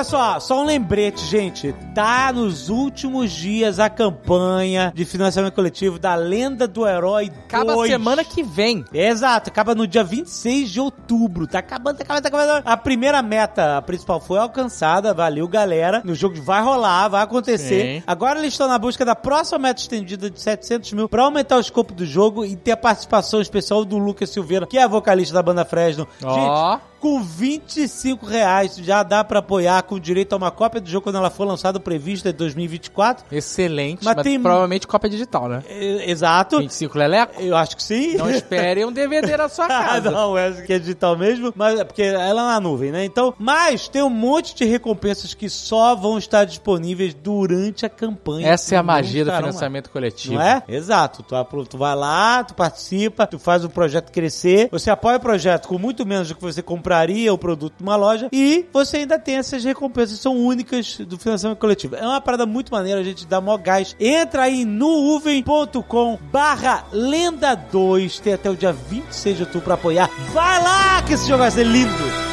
olha 0.03 0.05
só, 0.05 0.41
só 0.41 0.63
um 0.63 0.65
lembrete, 0.65 1.25
gente. 1.25 1.73
Tá 1.95 2.33
nos 2.33 2.69
últimos 2.69 3.31
dias 3.31 3.79
a 3.79 3.89
campanha 3.89 4.93
de 4.95 5.05
financiamento 5.05 5.55
coletivo 5.55 5.99
da 5.99 6.15
Lenda 6.15 6.67
do 6.67 6.87
Herói 6.87 7.31
Acaba 7.47 7.75
2. 7.75 7.91
semana 7.91 8.25
que 8.25 8.43
vem. 8.43 8.85
Exato, 8.93 9.49
acaba 9.51 9.75
no 9.75 9.87
dia 9.87 10.03
26 10.03 10.71
de 10.71 10.81
outubro. 10.81 11.47
Tá 11.47 11.61
acabando, 11.61 11.99
tá 11.99 12.03
acabando, 12.03 12.23
tá 12.23 12.29
acabando. 12.29 12.63
A 12.65 12.77
primeira 12.77 13.23
meta, 13.23 13.79
a 13.79 13.83
principal, 13.83 14.21
foi 14.21 14.39
alcançada. 14.39 15.15
Valeu, 15.15 15.47
galera. 15.47 16.03
No 16.05 16.15
jogo 16.15 16.41
vai 16.43 16.63
rolar, 16.63 17.09
vai 17.09 17.23
acontecer. 17.23 17.99
Sim. 17.99 18.03
Agora 18.07 18.41
eles 18.41 18.55
estão 18.55 18.69
na 18.69 18.79
busca 18.79 19.05
da 19.05 19.15
próxima 19.15 19.59
meta 19.59 19.81
estendida 19.81 20.29
de 20.29 20.41
700 20.41 20.93
mil 20.95 21.09
pra 21.09 21.23
aumentar 21.23 21.57
o 21.57 21.61
escopo 21.61 21.93
do 21.95 22.05
jogo 22.05 22.45
e 22.45 22.57
ter 22.57 22.73
a 22.73 22.77
participação 22.77 23.41
especial 23.41 23.85
do 23.85 23.99
Lucas 23.99 24.31
Silveira, 24.31 24.67
que 24.67 24.79
é 24.79 24.89
vocalista 24.89 25.35
da 25.35 25.43
banda 25.43 25.65
Fresno. 25.65 26.09
Ó. 26.25 26.35
Gente, 26.35 26.83
com 27.03 27.21
25 27.21 28.25
reais 28.25 28.77
já 28.77 29.03
dá 29.03 29.25
pra 29.25 29.41
apoiar 29.41 29.83
com 29.83 29.99
direito 29.99 30.35
a 30.35 30.37
uma 30.37 30.53
cópia 30.53 30.81
do 30.81 30.89
jogo 30.89 31.03
quando 31.03 31.17
ela 31.17 31.31
for 31.31 31.45
lançada 31.45 31.81
prevista 31.81 32.31
de 32.31 32.39
2024. 32.39 33.25
Excelente, 33.33 34.05
Mas 34.05 34.15
mas, 34.15 34.23
tem- 34.23 34.41
provavelmente 34.41 34.87
cópia 34.87 35.11
digital, 35.11 35.49
né? 35.49 35.65
É, 35.69 36.09
exato. 36.09 36.59
25 36.61 36.97
leleco? 36.97 37.41
Eu 37.43 37.57
acho 37.57 37.77
que 37.77 37.83
sim. 37.83 38.15
Não 38.17 38.31
espere 38.31 38.85
um 38.85 38.93
DVD 38.93 39.37
na 39.37 39.49
sua 39.49 39.65
Ah, 39.65 39.69
casa. 39.99 40.11
não, 40.13 40.39
essa 40.39 40.63
que 40.63 40.73
é 40.73 40.79
digital 40.79 41.19
mesmo, 41.19 41.53
mas 41.57 41.81
é 41.81 41.83
porque 41.83 42.03
ela 42.03 42.31
é 42.31 42.35
na 42.35 42.61
nuvem, 42.61 42.93
né? 42.93 43.05
Então, 43.05 43.35
mas 43.37 43.89
tem 43.89 44.01
um 44.03 44.09
monte 44.09 44.55
de 44.55 44.65
recompensas 44.65 45.35
que 45.35 45.51
só 45.51 45.97
vão 45.97 46.19
estar 46.19 46.45
disponíveis 46.45 47.13
durante 47.15 47.85
a 47.85 47.89
campanha. 47.89 48.47
Essa 48.47 48.77
é 48.77 48.79
a 48.79 48.83
magia 48.83 49.25
do 49.25 49.33
financiamento 49.33 49.91
coletivo. 49.91 50.35
Não 50.35 50.43
é? 50.43 50.63
Exato. 50.69 51.25
Tu, 51.25 51.65
tu 51.65 51.77
vai 51.77 51.97
lá, 51.97 52.45
tu 52.45 52.55
participa, 52.55 53.27
tu 53.27 53.41
faz 53.41 53.65
o 53.65 53.69
projeto 53.69 54.13
crescer, 54.13 54.69
você 54.71 54.89
apoia 54.89 55.17
o 55.17 55.21
projeto 55.21 55.67
com 55.67 55.79
muito 55.79 56.07
menos 56.07 56.29
do 56.29 56.37
que 56.37 56.43
você 56.43 56.63
compraria 56.93 57.33
o 57.33 57.39
produto 57.39 57.77
numa 57.81 57.97
loja 57.97 58.29
e 58.31 58.67
você 58.71 58.99
ainda 58.99 59.19
tem 59.19 59.37
essas 59.37 59.65
recompensas, 59.65 60.19
são 60.19 60.37
únicas 60.37 60.99
do 60.99 61.19
financiamento 61.19 61.59
coletivo. 61.59 61.97
É 61.97 62.07
uma 62.07 62.21
parada 62.21 62.45
muito 62.45 62.71
maneira, 62.71 63.01
a 63.01 63.05
gente 63.05 63.27
dá 63.27 63.41
mó 63.41 63.57
gás. 63.57 63.97
Entra 63.99 64.43
aí 64.43 64.65
no 64.65 64.89
uvem.com 65.17 66.19
barra 66.31 66.85
lenda 66.93 67.55
2, 67.55 68.21
tem 68.21 68.35
até 68.35 68.51
o 68.51 68.57
dia 68.57 68.73
26 68.73 69.37
de 69.37 69.43
outubro 69.45 69.63
pra 69.63 69.75
apoiar. 69.75 70.11
Vai 70.33 70.63
lá 70.63 71.03
que 71.03 71.15
esse 71.15 71.27
jogo 71.27 71.39
vai 71.39 71.51
ser 71.51 71.65
lindo! 71.65 72.32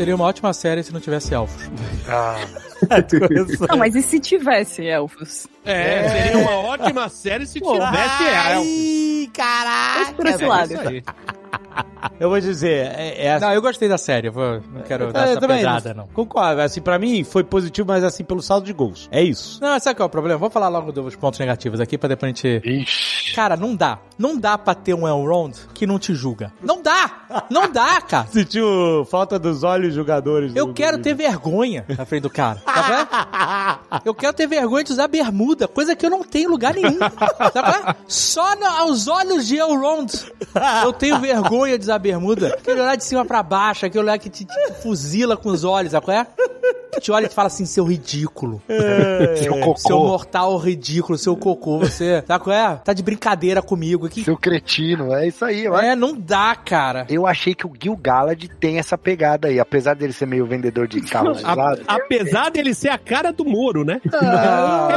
Seria 0.00 0.16
uma 0.16 0.24
ótima 0.24 0.50
série 0.54 0.82
se 0.82 0.94
não 0.94 1.00
tivesse 1.00 1.34
elfos. 1.34 1.62
Não, 3.68 3.76
mas 3.76 3.94
e 3.94 4.00
se 4.00 4.18
tivesse 4.18 4.82
elfos? 4.86 5.46
É, 5.62 6.08
seria 6.08 6.38
uma 6.38 6.52
ótima 6.56 7.06
série 7.10 7.46
se 7.46 7.60
tivesse 7.60 8.24
elfo. 8.24 8.66
Ai, 8.66 9.30
caraca! 9.34 10.12
Por 10.14 10.26
esse 10.26 10.42
É 10.42 10.48
lado. 10.48 10.72
isso 10.72 10.88
aí. 10.88 11.04
Eu 12.18 12.28
vou 12.30 12.40
dizer, 12.40 12.86
é, 12.96 13.26
é. 13.26 13.40
Não, 13.40 13.52
eu 13.52 13.60
gostei 13.62 13.88
da 13.88 13.98
série. 13.98 14.28
eu 14.28 14.32
vou- 14.32 14.60
não 14.72 14.82
quero 14.82 15.12
dar 15.12 15.20
É, 15.20 15.24
eu 15.24 15.30
essa 15.32 15.40
também 15.40 15.56
pedrada, 15.58 15.94
não. 15.94 16.06
Concordo, 16.08 16.60
assim, 16.62 16.80
pra 16.80 16.98
mim 16.98 17.24
foi 17.24 17.44
positivo, 17.44 17.88
mas 17.88 18.02
assim, 18.04 18.24
pelo 18.24 18.42
saldo 18.42 18.66
de 18.66 18.72
gols. 18.72 19.08
É 19.10 19.22
isso. 19.22 19.58
Não, 19.62 19.78
sabe 19.78 19.96
qual 19.96 20.06
é 20.06 20.08
o 20.08 20.10
problema? 20.10 20.38
Vamos 20.38 20.52
falar 20.52 20.68
logo 20.68 20.92
dos 20.92 21.14
pontos 21.16 21.38
negativos 21.40 21.78
aqui 21.80 21.96
pra 21.98 22.08
depois 22.08 22.30
a 22.32 22.34
gente... 22.34 22.62
Ixi. 22.64 23.34
Cara, 23.34 23.56
não 23.56 23.74
dá. 23.76 23.98
Não 24.18 24.36
dá 24.38 24.56
pra 24.58 24.74
ter 24.74 24.94
um 24.94 25.06
Elrond 25.06 25.54
que 25.74 25.86
não 25.86 25.98
te 25.98 26.14
julga. 26.14 26.52
Não 26.62 26.82
dá! 26.82 27.44
Não 27.50 27.70
dá, 27.70 28.00
cara! 28.02 28.26
Sentiu 28.32 29.06
falta 29.10 29.38
dos 29.38 29.62
olhos 29.62 29.94
jogadores. 29.94 30.54
Eu 30.54 30.72
quero 30.74 30.98
ter 30.98 31.14
vergonha 31.14 31.84
na 31.96 32.04
frente 32.04 32.22
do 32.22 32.30
cara. 32.30 32.60
Tá 32.64 32.82
vendo? 32.82 34.00
Eu 34.04 34.14
quero 34.14 34.32
ter 34.32 34.46
vergonha 34.46 34.84
de 34.84 34.92
usar 34.92 35.08
bermuda, 35.08 35.66
coisa 35.68 35.94
que 35.96 36.06
eu 36.06 36.10
não 36.10 36.22
tenho 36.22 36.48
em 36.48 36.50
lugar 36.50 36.74
nenhum. 36.74 36.98
Tá 36.98 37.62
vendo? 37.82 37.96
Só 38.06 38.54
no- 38.56 38.66
aos 38.66 39.08
olhos 39.08 39.46
de 39.46 39.56
Elrond 39.56 40.10
eu 40.84 40.92
tenho 40.92 41.18
vergonha 41.20 41.59
de 41.66 41.84
usar 41.84 41.98
bermuda. 41.98 42.48
Aquele 42.54 42.80
olhar 42.80 42.96
de 42.96 43.04
cima 43.04 43.24
pra 43.24 43.42
baixo, 43.42 43.86
aquele 43.86 44.04
olhar 44.04 44.18
que 44.18 44.28
te, 44.30 44.44
te 44.44 44.72
fuzila 44.82 45.36
com 45.36 45.48
os 45.50 45.64
olhos, 45.64 45.92
sabe 45.92 46.04
qual 46.06 46.16
é? 46.16 46.26
Que 46.92 47.00
te 47.00 47.12
olha 47.12 47.26
e 47.26 47.28
te 47.28 47.34
fala 47.34 47.46
assim, 47.46 47.64
seu 47.64 47.84
ridículo. 47.84 48.60
Seu 49.36 49.54
cocô. 49.60 49.76
Seu 49.78 49.98
mortal 49.98 50.56
ridículo, 50.58 51.16
seu 51.16 51.36
cocô, 51.36 51.78
você. 51.78 52.22
Sabe 52.26 52.42
qual 52.44 52.56
é? 52.56 52.76
Tá 52.84 52.92
de 52.92 53.02
brincadeira 53.02 53.62
comigo 53.62 54.06
aqui. 54.06 54.24
Seu 54.24 54.36
cretino. 54.36 55.14
É 55.14 55.28
isso 55.28 55.44
aí. 55.44 55.64
Eu, 55.64 55.76
É, 55.78 55.94
não 55.94 56.14
dá, 56.16 56.54
cara. 56.56 57.06
eu 57.08 57.26
achei 57.26 57.54
que 57.54 57.64
o 57.66 57.72
Gil 57.80 57.96
Galad 57.96 58.44
tem 58.58 58.78
essa 58.78 58.98
pegada 58.98 59.46
aí. 59.48 59.60
Apesar 59.60 59.94
dele 59.94 60.12
ser 60.12 60.26
meio 60.26 60.44
vendedor 60.46 60.88
de 60.88 61.00
carro 61.00 61.30
usado. 61.30 61.60
A- 61.86 61.94
apesar 61.94 62.50
dele 62.50 62.74
ser 62.74 62.88
a 62.88 62.98
cara 62.98 63.32
do 63.32 63.44
Moro, 63.44 63.84
né? 63.84 64.00
Ah, 64.12 64.88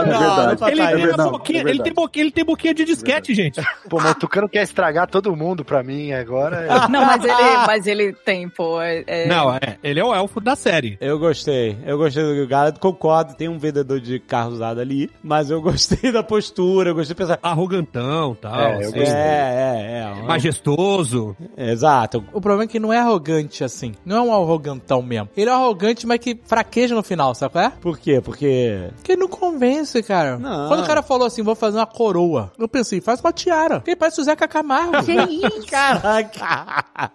é 0.67 0.71
ele, 0.71 0.81
É 0.81 0.87
tem 0.87 1.05
verdade, 1.05 1.53
é 1.53 1.59
ele, 1.69 1.83
tem 1.83 1.93
boquinha, 1.93 2.23
ele 2.23 2.31
tem 2.31 2.45
boquinha 2.45 2.73
de 2.73 2.85
disquete, 2.85 3.33
gente. 3.35 3.61
Pô, 3.89 3.97
mas 4.01 4.11
o 4.11 4.15
Tucano 4.15 4.49
quer 4.49 4.63
estragar 4.63 5.07
todo 5.07 5.35
mundo 5.35 5.63
pra 5.63 5.83
mim 5.83 6.11
agora. 6.13 6.52
É- 6.53 6.87
Não, 6.89 7.05
mas 7.05 7.23
ele, 7.23 7.33
mas 7.67 7.87
ele 7.87 8.13
tem, 8.13 8.49
pô. 8.49 8.81
é- 8.81 9.03
é- 9.07 9.27
Não, 9.27 9.53
é. 9.53 9.77
Ele 9.83 9.99
é 9.99 10.03
o 10.03 10.13
elfo 10.13 10.39
da 10.39 10.55
série. 10.55 10.97
Eu 11.01 11.17
gostei. 11.19 11.77
Eu 11.85 11.97
gostei 11.97 12.23
do 12.23 12.47
Galad, 12.47 12.77
concordo. 12.77 13.33
Tem 13.35 13.47
um 13.49 13.57
vendedor 13.57 13.99
de 13.99 14.19
carro 14.19 14.51
usado 14.51 14.79
ali, 14.79 15.09
mas 15.23 15.49
eu 15.49 15.61
gostei 15.61 16.11
da 16.11 16.23
postura, 16.23 16.89
eu 16.91 16.95
gostei 16.95 17.13
de 17.15 17.17
pensar. 17.21 17.39
Arrogantão 17.41 18.35
tal. 18.35 18.55
É, 18.59 18.75
eu 18.83 18.89
assim, 18.89 18.99
É, 18.99 19.03
é, 19.03 20.19
é. 20.19 20.21
Majestoso. 20.23 21.35
Exato. 21.57 22.23
O 22.33 22.39
problema 22.41 22.63
é 22.63 22.67
que 22.67 22.79
não 22.79 22.91
é 22.93 22.99
arrogante 22.99 23.63
assim. 23.63 23.93
Não 24.05 24.17
é 24.17 24.21
um 24.21 24.33
arrogantão 24.33 25.01
mesmo. 25.01 25.29
Ele 25.35 25.49
é 25.49 25.53
arrogante, 25.53 26.05
mas 26.07 26.19
que 26.19 26.39
fraqueja 26.45 26.95
no 26.95 27.03
final, 27.03 27.33
sabe 27.35 27.51
qual 27.53 27.65
é? 27.65 27.69
Por 27.69 27.97
quê? 27.97 28.21
Porque. 28.21 28.89
Porque 28.95 29.15
não 29.15 29.27
convence, 29.27 30.01
cara. 30.03 30.37
Não. 30.37 30.67
Quando 30.67 30.81
o 30.83 30.87
cara 30.87 31.01
falou 31.01 31.27
assim, 31.27 31.41
vou 31.41 31.55
fazer 31.55 31.77
uma 31.77 31.85
coroa, 31.85 32.51
eu 32.57 32.67
pensei, 32.67 33.01
faz 33.01 33.19
uma 33.19 33.31
tiara. 33.31 33.81
Quem 33.81 33.95
parece 33.95 34.21
o 34.21 34.23
Zeca 34.23 34.47
Camargo. 34.47 35.03
Que 35.03 35.11
isso? 35.13 35.67
Caraca! 35.69 36.42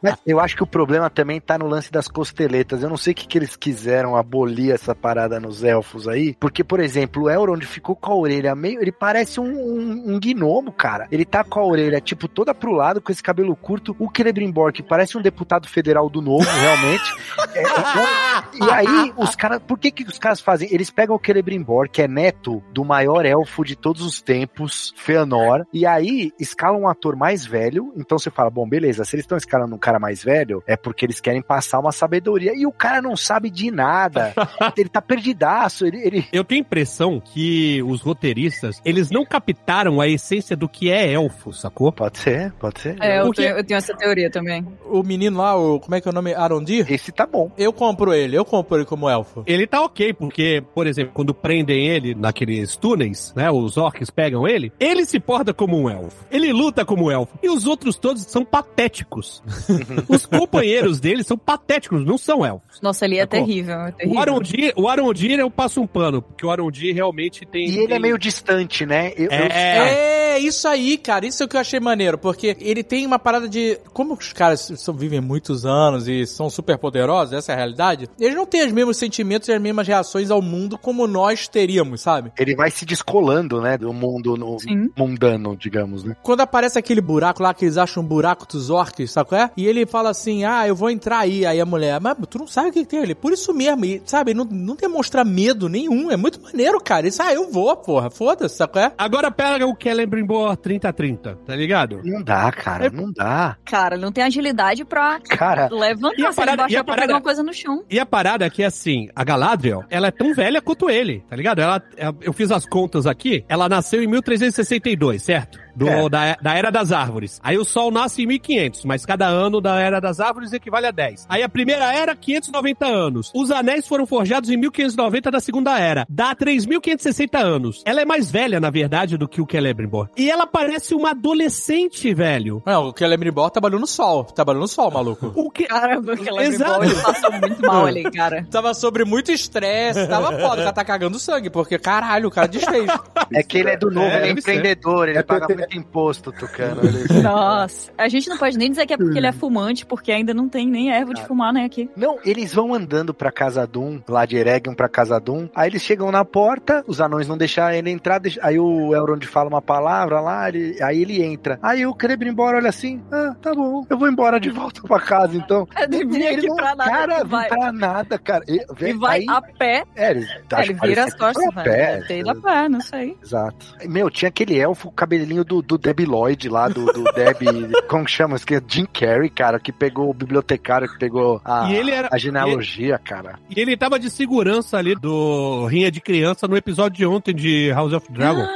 Mas 0.03 0.17
eu 0.27 0.41
acho 0.41 0.57
que 0.57 0.63
o 0.63 0.67
problema 0.67 1.11
também 1.11 1.41
tá 1.41 1.59
no 1.59 1.67
lance 1.67 1.91
das 1.91 2.09
costeletas. 2.09 2.83
Eu 2.83 2.89
não 2.89 2.97
sei 2.97 3.13
o 3.13 3.17
que, 3.17 3.27
que 3.27 3.39
eles 3.39 3.57
quiseram 3.57 4.17
abolir 4.17 4.73
essa 4.73 4.95
parada 4.95 5.39
nos 5.39 5.63
elfos 5.63 6.09
aí. 6.09 6.35
Porque, 6.41 6.65
por 6.65 6.81
exemplo, 6.81 7.25
o 7.25 7.31
Elrond 7.31 7.65
ficou 7.65 7.95
com 7.95 8.13
a 8.13 8.17
orelha 8.17 8.55
meio. 8.55 8.81
Ele 8.81 8.93
parece 8.93 9.41
um, 9.41 9.45
um, 9.45 10.15
um 10.15 10.21
gnomo, 10.21 10.73
cara. 10.73 11.07
Ele 11.11 11.25
tá 11.25 11.45
com 11.45 11.61
a 11.61 11.67
orelha, 11.67 12.01
tipo, 12.01 12.29
toda 12.29 12.55
pro 12.55 12.73
lado, 12.73 13.01
com 13.01 13.13
esse 13.13 13.23
cabelo 13.23 13.55
curto. 13.55 13.95
O 13.99 14.09
Celebrimbor, 14.15 14.73
que 14.73 14.83
parece 14.83 15.17
um 15.17 15.23
deputado 15.23 15.69
federal 15.69 16.09
do 16.09 16.21
novo, 16.21 16.49
realmente. 16.49 17.15
É, 17.55 17.63
é, 17.63 18.67
e 18.67 18.71
aí, 18.71 19.13
os 19.17 19.35
caras. 19.35 19.61
Por 19.67 19.79
que, 19.79 19.91
que 19.91 20.05
os 20.05 20.19
caras 20.19 20.41
fazem? 20.41 20.69
Eles 20.73 20.91
pegam 20.91 21.17
o 21.17 21.21
Celebrimbor, 21.25 21.89
que 21.91 22.03
é 22.03 22.09
neto 22.09 22.63
do 22.73 22.85
maior 22.85 23.25
elfo 23.25 23.65
de 23.65 23.77
todos 23.77 24.03
os 24.03 24.21
tempos, 24.21 24.93
Feanor. 24.97 25.67
E 25.73 25.87
aí, 25.87 26.33
escalam 26.39 26.83
um 26.83 26.89
ator 26.89 27.17
mais 27.17 27.45
velho. 27.45 27.93
Então 27.97 28.19
você 28.19 28.31
fala, 28.31 28.51
bom, 28.51 28.69
beleza, 28.69 29.05
se 29.05 29.18
eles 29.19 29.25
estão 29.25 29.37
escalando 29.39 29.75
um 29.75 29.79
cara 29.79 29.99
mais 29.99 30.23
velho, 30.23 30.63
é 30.67 30.77
porque 30.77 31.05
eles 31.05 31.21
querem 31.21 31.43
passar 31.43 31.79
uma 31.81 31.93
sabedoria. 31.93 32.53
E 32.55 32.67
o 32.67 32.73
cara 32.73 33.03
não 33.03 33.17
sabe 33.17 33.51
de 33.51 33.71
nada. 33.71 34.33
ele 34.77 34.89
tá 34.89 35.03
perdidaço. 35.03 35.87
Ele, 35.87 35.99
ele- 36.07 36.27
Eu 36.33 36.45
tenho 36.45 36.61
a 36.61 36.65
impressão 36.67 37.21
que 37.21 37.83
os 37.83 38.01
roteiristas, 38.01 38.81
eles 38.85 39.11
não 39.11 39.25
captaram 39.25 40.01
a 40.01 40.09
essência 40.09 40.57
do 40.57 40.69
que 40.69 40.91
é 40.91 41.13
elfo, 41.13 41.53
sacou? 41.53 41.91
Pode 41.93 42.19
ser, 42.19 42.53
pode 42.55 42.81
ser. 42.81 42.97
É, 43.01 43.21
eu 43.21 43.25
Porque- 43.27 43.43
tenho, 43.43 43.57
eu 43.57 43.65
tenho 43.65 43.79
essa 43.79 43.95
teoria 43.97 44.31
também. 44.31 44.67
O 44.87 45.03
menino 45.03 45.39
lá, 45.39 45.57
o, 45.57 45.81
como 45.81 45.95
é 45.95 46.01
que 46.01 46.09
é 46.09 46.11
o 46.11 46.15
nome? 46.15 46.35
Arondir? 46.35 46.91
Esse 46.93 47.11
tá 47.13 47.27
bom. 47.27 47.51
Eu 47.59 47.73
compro 47.73 48.13
ele, 48.13 48.37
eu 48.37 48.45
compro 48.45 48.77
ele 48.79 48.85
como 48.85 49.09
elfo. 49.09 49.43
Ele 49.47 49.67
tá 49.67 49.83
ok, 49.83 50.13
porque, 50.13 50.63
por 50.75 50.87
exemplo, 50.87 51.13
quando 51.15 51.35
prendem 51.35 51.87
ele 51.89 52.15
naqueles 52.15 52.77
túneis, 52.77 53.33
né? 53.35 53.51
Os 53.51 53.77
orcs 53.77 54.11
pegam 54.11 54.47
ele, 54.47 54.73
ele 54.79 55.05
se 55.05 55.19
porta 55.19 55.53
como 55.53 55.77
um 55.79 55.89
elfo. 55.91 56.25
Ele 56.31 56.53
luta 56.53 56.85
como 56.85 57.07
um 57.07 57.11
elfo. 57.11 57.39
E 57.43 57.49
os 57.49 57.67
outros 57.67 57.97
todos 57.97 58.23
são 58.23 58.45
patéticos. 58.45 59.08
os 60.09 60.27
companheiros 60.27 61.01
dele 61.01 61.23
são 61.25 61.37
patéticos, 61.37 62.05
não 62.05 62.19
são 62.19 62.45
elfos. 62.45 62.81
Nossa, 62.81 63.05
ele 63.05 63.17
é 63.17 63.23
Sacou? 63.23 63.41
terrível, 63.41 63.75
é 63.75 63.89
O 63.89 63.93
terrível. 63.93 64.21
Arondir, 64.21 64.73
o 64.77 64.89
Arondir 64.89 65.39
eu 65.41 65.51
passo 65.51 65.81
um 65.81 65.87
pano, 65.87 66.23
porque 66.23 66.45
o 66.47 66.51
Arondir 66.51 66.95
realmente 66.95 67.45
tem. 67.47 67.69
E 67.69 67.75
ele 67.77 67.85
é 67.85 67.89
tem- 67.89 68.01
meio 68.01 68.19
distante, 68.19 68.85
né? 68.87 69.13
Eu, 69.17 69.25
eu- 69.27 69.31
É. 69.33 70.19
É, 70.35 70.39
isso 70.39 70.69
aí, 70.69 70.97
cara. 70.99 71.27
Isso 71.27 71.43
é 71.43 71.47
o 71.47 71.49
que 71.49 71.57
eu 71.57 71.61
achei 71.61 71.81
maneiro. 71.81 72.17
Porque 72.19 72.57
ele 72.61 72.83
tem 72.85 73.05
uma 73.07 73.19
parada 73.19 73.49
de. 73.49 73.79
Como 73.93 74.15
os 74.15 74.33
caras 74.33 74.71
são- 74.77 74.95
vivem 74.95 75.21
muitos 75.21 75.65
anos 75.67 76.07
e 76.07 76.27
são 76.27 76.49
super 76.51 76.77
poderosos, 76.79 77.33
essa 77.35 77.53
é 77.53 77.55
a 77.55 77.59
realidade. 77.59 78.09
Eles 78.21 78.37
não 78.37 78.47
têm 78.47 78.65
os 78.65 78.73
mesmos 78.73 78.97
sentimentos 78.97 79.49
e 79.49 79.53
as 79.53 79.61
mesmas 79.61 79.87
reações 79.89 80.31
ao 80.31 80.41
mundo 80.43 80.79
como 80.79 81.07
nós 81.07 81.49
teríamos, 81.49 82.01
sabe? 82.01 82.33
ele 82.39 82.55
vai 82.55 82.71
se 82.71 82.85
descolando, 82.85 83.61
né? 83.61 83.77
Do 83.79 83.93
mundo 83.93 84.37
no- 84.37 84.59
Sim. 84.61 84.91
mundano, 84.97 85.57
digamos, 85.57 86.05
né? 86.05 86.17
Quando 86.23 86.41
aparece 86.41 86.79
aquele 86.79 87.01
buraco 87.01 87.43
lá 87.43 87.53
que 87.55 87.65
eles 87.65 87.77
acham 87.77 88.03
um 88.03 88.07
buraco 88.07 88.47
dos 88.47 88.71
orcs, 88.71 88.98
sabe 89.07 89.29
qual 89.29 89.41
é? 89.41 89.51
E 89.57 89.67
ele 89.67 89.87
fala 89.87 90.11
assim: 90.11 90.45
Ah, 90.45 90.67
eu 90.67 90.75
vou 90.75 90.91
entrar 90.91 91.19
aí. 91.21 91.45
Aí 91.47 91.61
a 91.61 91.67
mulher, 91.67 92.01
mas 92.01 92.17
tu 92.29 92.39
não 92.39 92.47
sabe 92.47 92.71
o 92.71 92.73
que, 92.73 92.81
que 92.81 92.87
tem 92.89 93.01
ali. 93.01 93.15
Por 93.15 93.33
isso 93.33 93.53
mesmo, 93.55 93.85
e, 93.85 94.03
sabe? 94.05 94.35
Não, 94.35 94.45
não 94.45 94.75
demonstra 94.75 95.25
medo 95.25 95.69
nenhum. 95.69 96.11
É 96.11 96.17
muito 96.17 96.41
maneiro, 96.43 96.81
cara. 96.81 97.07
Isso, 97.07 97.23
ah, 97.23 97.33
eu 97.33 97.51
vou, 97.51 97.77
porra. 97.77 98.11
Foda-se, 98.11 98.57
sabe 98.57 98.73
qual 98.73 98.85
é? 98.87 98.93
Agora 98.99 99.31
pega 99.31 99.67
o 99.67 99.77
Celebrimbor 99.81 100.57
3030, 100.57 101.37
tá 101.47 101.55
ligado? 101.57 102.01
Não 102.05 102.23
dá, 102.23 102.51
cara, 102.53 102.91
não 102.91 103.13
dá. 103.13 103.57
Cara, 103.65 103.95
ele 103.97 104.05
não 104.05 104.13
tem 104.13 104.25
agilidade 104.25 104.85
pra 104.85 105.21
Cara, 105.29 105.69
E 105.71 105.75
a 105.75 105.79
levantar 105.79 106.15
se 106.17 106.23
ele 106.23 106.33
parada- 106.35 106.51
e 106.51 106.55
a 106.55 106.57
baixar 106.57 106.85
pra 106.85 106.95
parada- 106.95 107.07
pegar 107.07 107.15
uma 107.17 107.23
coisa 107.23 107.43
no 107.43 107.53
chão. 107.53 107.85
E 107.91 107.99
a 108.01 108.07
parada 108.07 108.45
é 108.47 108.51
que, 108.51 108.63
assim, 108.65 109.09
a 109.15 109.25
Galadriel, 109.25 109.85
ela 109.91 110.09
é 110.09 110.11
tão 110.11 110.35
velha 110.35 110.61
quanto 110.63 110.89
ele, 110.91 111.23
tá 111.29 111.37
ligado? 111.37 111.61
Ela, 111.61 111.83
é- 111.97 112.13
eu 112.23 112.33
fiz 112.33 112.51
as 112.51 112.65
contas 112.67 113.07
aqui, 113.07 113.45
ela 113.49 113.69
nasceu 113.69 114.03
em 114.03 114.07
1362, 114.07 115.23
certo? 115.23 115.59
Do, 115.79 115.89
É. 115.89 116.09
da, 116.09 116.37
da 116.41 116.55
Era 116.55 116.71
das 116.71 116.93
Árvores. 116.93 117.41
Aí 117.43 117.57
o 117.57 117.65
Sol 117.65 117.91
nasce 117.91 118.23
em 118.23 118.27
1500, 118.27 118.85
mas 118.85 119.07
cada 119.07 119.27
ano 119.29 119.61
da 119.61 119.79
Era 119.81 120.01
das 120.01 120.21
Árvores 120.21 120.53
equivale 120.53 120.87
a 120.87 120.91
10. 120.91 121.27
Aí 121.29 121.43
a 121.43 121.49
primeira 121.49 121.93
era, 121.95 122.15
590 122.17 122.87
anos. 122.87 123.31
Os 123.35 123.51
anéis 123.51 123.87
foram 123.87 124.07
forjados 124.07 124.51
em 124.51 124.57
1590 124.57 125.31
da 125.31 125.41
Segunda 125.41 125.79
Era. 125.79 126.07
Dá 126.09 126.35
3.560 126.35 127.39
anos. 127.39 127.83
Ela 127.85 128.01
é 128.01 128.05
mais 128.05 128.31
velha, 128.31 128.59
na 128.61 128.71
verdade, 128.71 129.17
do 129.17 129.29
que 129.29 129.41
o 129.41 129.47
Celebrimbor. 129.51 130.09
E 130.17 130.31
ela 130.31 130.47
parece 130.47 130.95
uma 130.95 131.11
adolescente, 131.11 132.13
velho. 132.13 132.63
Não, 132.67 132.89
o 132.89 132.95
Celebrimbor 132.97 133.51
trabalhou 133.51 133.81
no 133.81 133.87
sol. 133.87 134.25
Trabalhou 134.25 134.63
no 134.63 134.69
sol, 134.69 134.91
maluco. 134.91 135.33
O 135.39 135.51
que... 135.51 135.67
Caramba, 135.67 136.15
aquela 136.15 136.45
Exato. 136.45 136.85
ele 136.85 136.95
passou 136.97 137.31
muito 137.33 137.63
mal 137.63 137.87
ali, 137.87 138.03
cara. 138.11 138.47
Tava 138.51 138.75
sobre 138.75 139.05
muito 139.05 139.31
estresse, 139.31 140.07
tava 140.09 140.33
foda, 140.33 140.55
o 140.55 140.65
cara 140.65 140.73
tá 140.73 140.85
cagando 140.85 141.19
sangue, 141.19 141.49
porque 141.51 141.79
caralho, 141.79 142.29
o 142.29 142.31
cara 142.31 142.49
desfez. 142.49 142.87
é 143.33 143.43
que 143.43 143.59
ele 143.59 143.71
é 143.71 143.77
do 143.77 143.91
novo, 143.91 144.07
É, 144.09 144.17
ele 144.17 144.25
é 144.25 144.27
ser. 144.27 144.39
empreendedor, 144.41 145.09
ele 145.09 145.19
É 145.19 145.23
paga 145.23 145.47
muito 145.47 145.68
de 145.69 145.79
imposto, 145.79 146.33
Tucano. 146.33 146.81
Ele- 146.85 147.23
Nossa, 147.23 147.93
a 147.97 148.09
gente 148.09 148.29
não 148.29 148.39
pode 148.39 148.57
nem 148.59 148.71
dizer 148.71 148.87
que 148.87 148.95
é 148.95 148.97
porque 148.97 149.19
ele 149.19 149.27
é 149.27 149.33
fumante, 149.33 149.85
porque 149.87 150.11
ainda 150.13 150.33
não 150.35 150.49
tem 150.49 150.67
nem 150.67 150.91
erva 150.93 151.15
de 151.15 151.25
fumar, 151.27 151.53
né, 151.53 151.65
aqui. 151.65 151.89
Não, 151.97 152.19
eles 152.25 152.53
vão 152.53 152.75
andando 152.75 153.13
pra 153.15 153.31
Casa 153.31 153.67
Doom, 153.67 154.01
lá 154.09 154.25
de 154.27 154.37
Eregion 154.37 154.75
pra 154.75 154.89
Casa 154.89 155.19
Doom. 155.21 155.49
Aí 155.55 155.69
eles 155.71 155.83
chegam 155.83 156.11
na 156.11 156.25
porta, 156.25 156.83
os 156.87 157.01
anões 157.01 157.29
não 157.29 157.37
deixam 157.37 157.71
ele 157.71 157.91
entrar. 157.91 158.19
deixa- 158.19 158.41
Aí 158.43 158.59
o 158.59 158.95
Elrond 158.95 159.25
fala 159.27 159.49
uma 159.49 159.63
palavra 159.63 160.21
lá, 160.21 160.49
ele- 160.49 160.77
aí 160.83 161.03
ele 161.03 161.23
entra. 161.23 161.59
Aí 161.63 161.87
o 161.87 161.95
Celebrimbor 161.99 162.55
olha 162.55 162.69
assim: 162.69 163.03
Ah, 163.13 163.35
tá 163.41 163.55
bom, 163.55 163.85
eu 163.89 163.99
vou 163.99 164.09
embora 164.09 164.39
de 164.41 164.51
volta 164.51 164.81
pra 164.83 164.99
casa 165.01 165.37
então. 165.37 165.67
Ele 165.93 166.25
Ele 166.39 166.47
não- 166.49 166.57
pra 166.57 166.75
nada, 166.75 166.91
Cara, 166.91 167.25
vai, 167.25 167.49
pra 167.49 167.73
nada, 167.73 168.19
cara. 168.19 168.45
E, 168.49 168.65
e 168.85 168.93
vai 168.95 169.21
aí, 169.21 169.27
a 169.29 169.41
pé, 169.43 169.85
é, 169.97 170.11
ele, 170.11 170.25
é, 170.25 170.63
ele 170.63 170.75
vira 170.75 171.05
as 171.05 171.15
costas, 171.15 171.55
vai. 171.55 171.65
pé. 171.65 171.93
Deve 171.97 172.07
ter 172.07 172.19
ido 172.21 172.31
a 172.31 172.35
pé, 172.35 172.69
não 172.69 172.81
sei. 172.81 173.17
Exato. 173.23 173.75
Meu, 173.87 174.11
tinha 174.11 174.29
aquele 174.29 174.59
elfo, 174.59 174.89
o 174.89 174.93
cabelinho 174.93 175.45
do, 175.45 175.58
do 175.63 175.77
Debbie 175.79 176.05
Lloyd 176.07 176.49
lá, 176.49 176.69
do, 176.69 176.87
do 176.87 177.05
Debbie. 177.13 177.71
como 177.89 178.05
que 178.05 178.11
chama? 178.11 178.37
Esqueci, 178.37 178.65
Jim 178.69 178.87
Carrey, 178.93 179.31
cara, 179.31 179.59
que 179.59 179.73
pegou 179.73 180.11
o 180.11 180.15
bibliotecário, 180.15 180.89
que 180.89 180.99
pegou 180.99 181.41
a, 181.45 181.71
E 181.71 181.77
ele 181.77 181.91
era- 181.91 182.09
a 182.13 182.19
genealogia, 182.19 182.99
cara. 182.99 183.39
E 183.49 183.61
ele 183.61 183.77
tava 183.77 183.99
de 183.99 184.11
segurança 184.11 184.77
ali 184.79 184.95
do 184.95 185.67
Rinha 185.67 185.91
de 185.91 186.01
Criança 186.01 186.47
no 186.49 186.57
episódio 186.57 186.97
de 186.99 187.07
ontem 187.07 187.35
de 187.35 187.71
House 187.73 187.93
of 187.93 188.11
Dragon. 188.13 188.47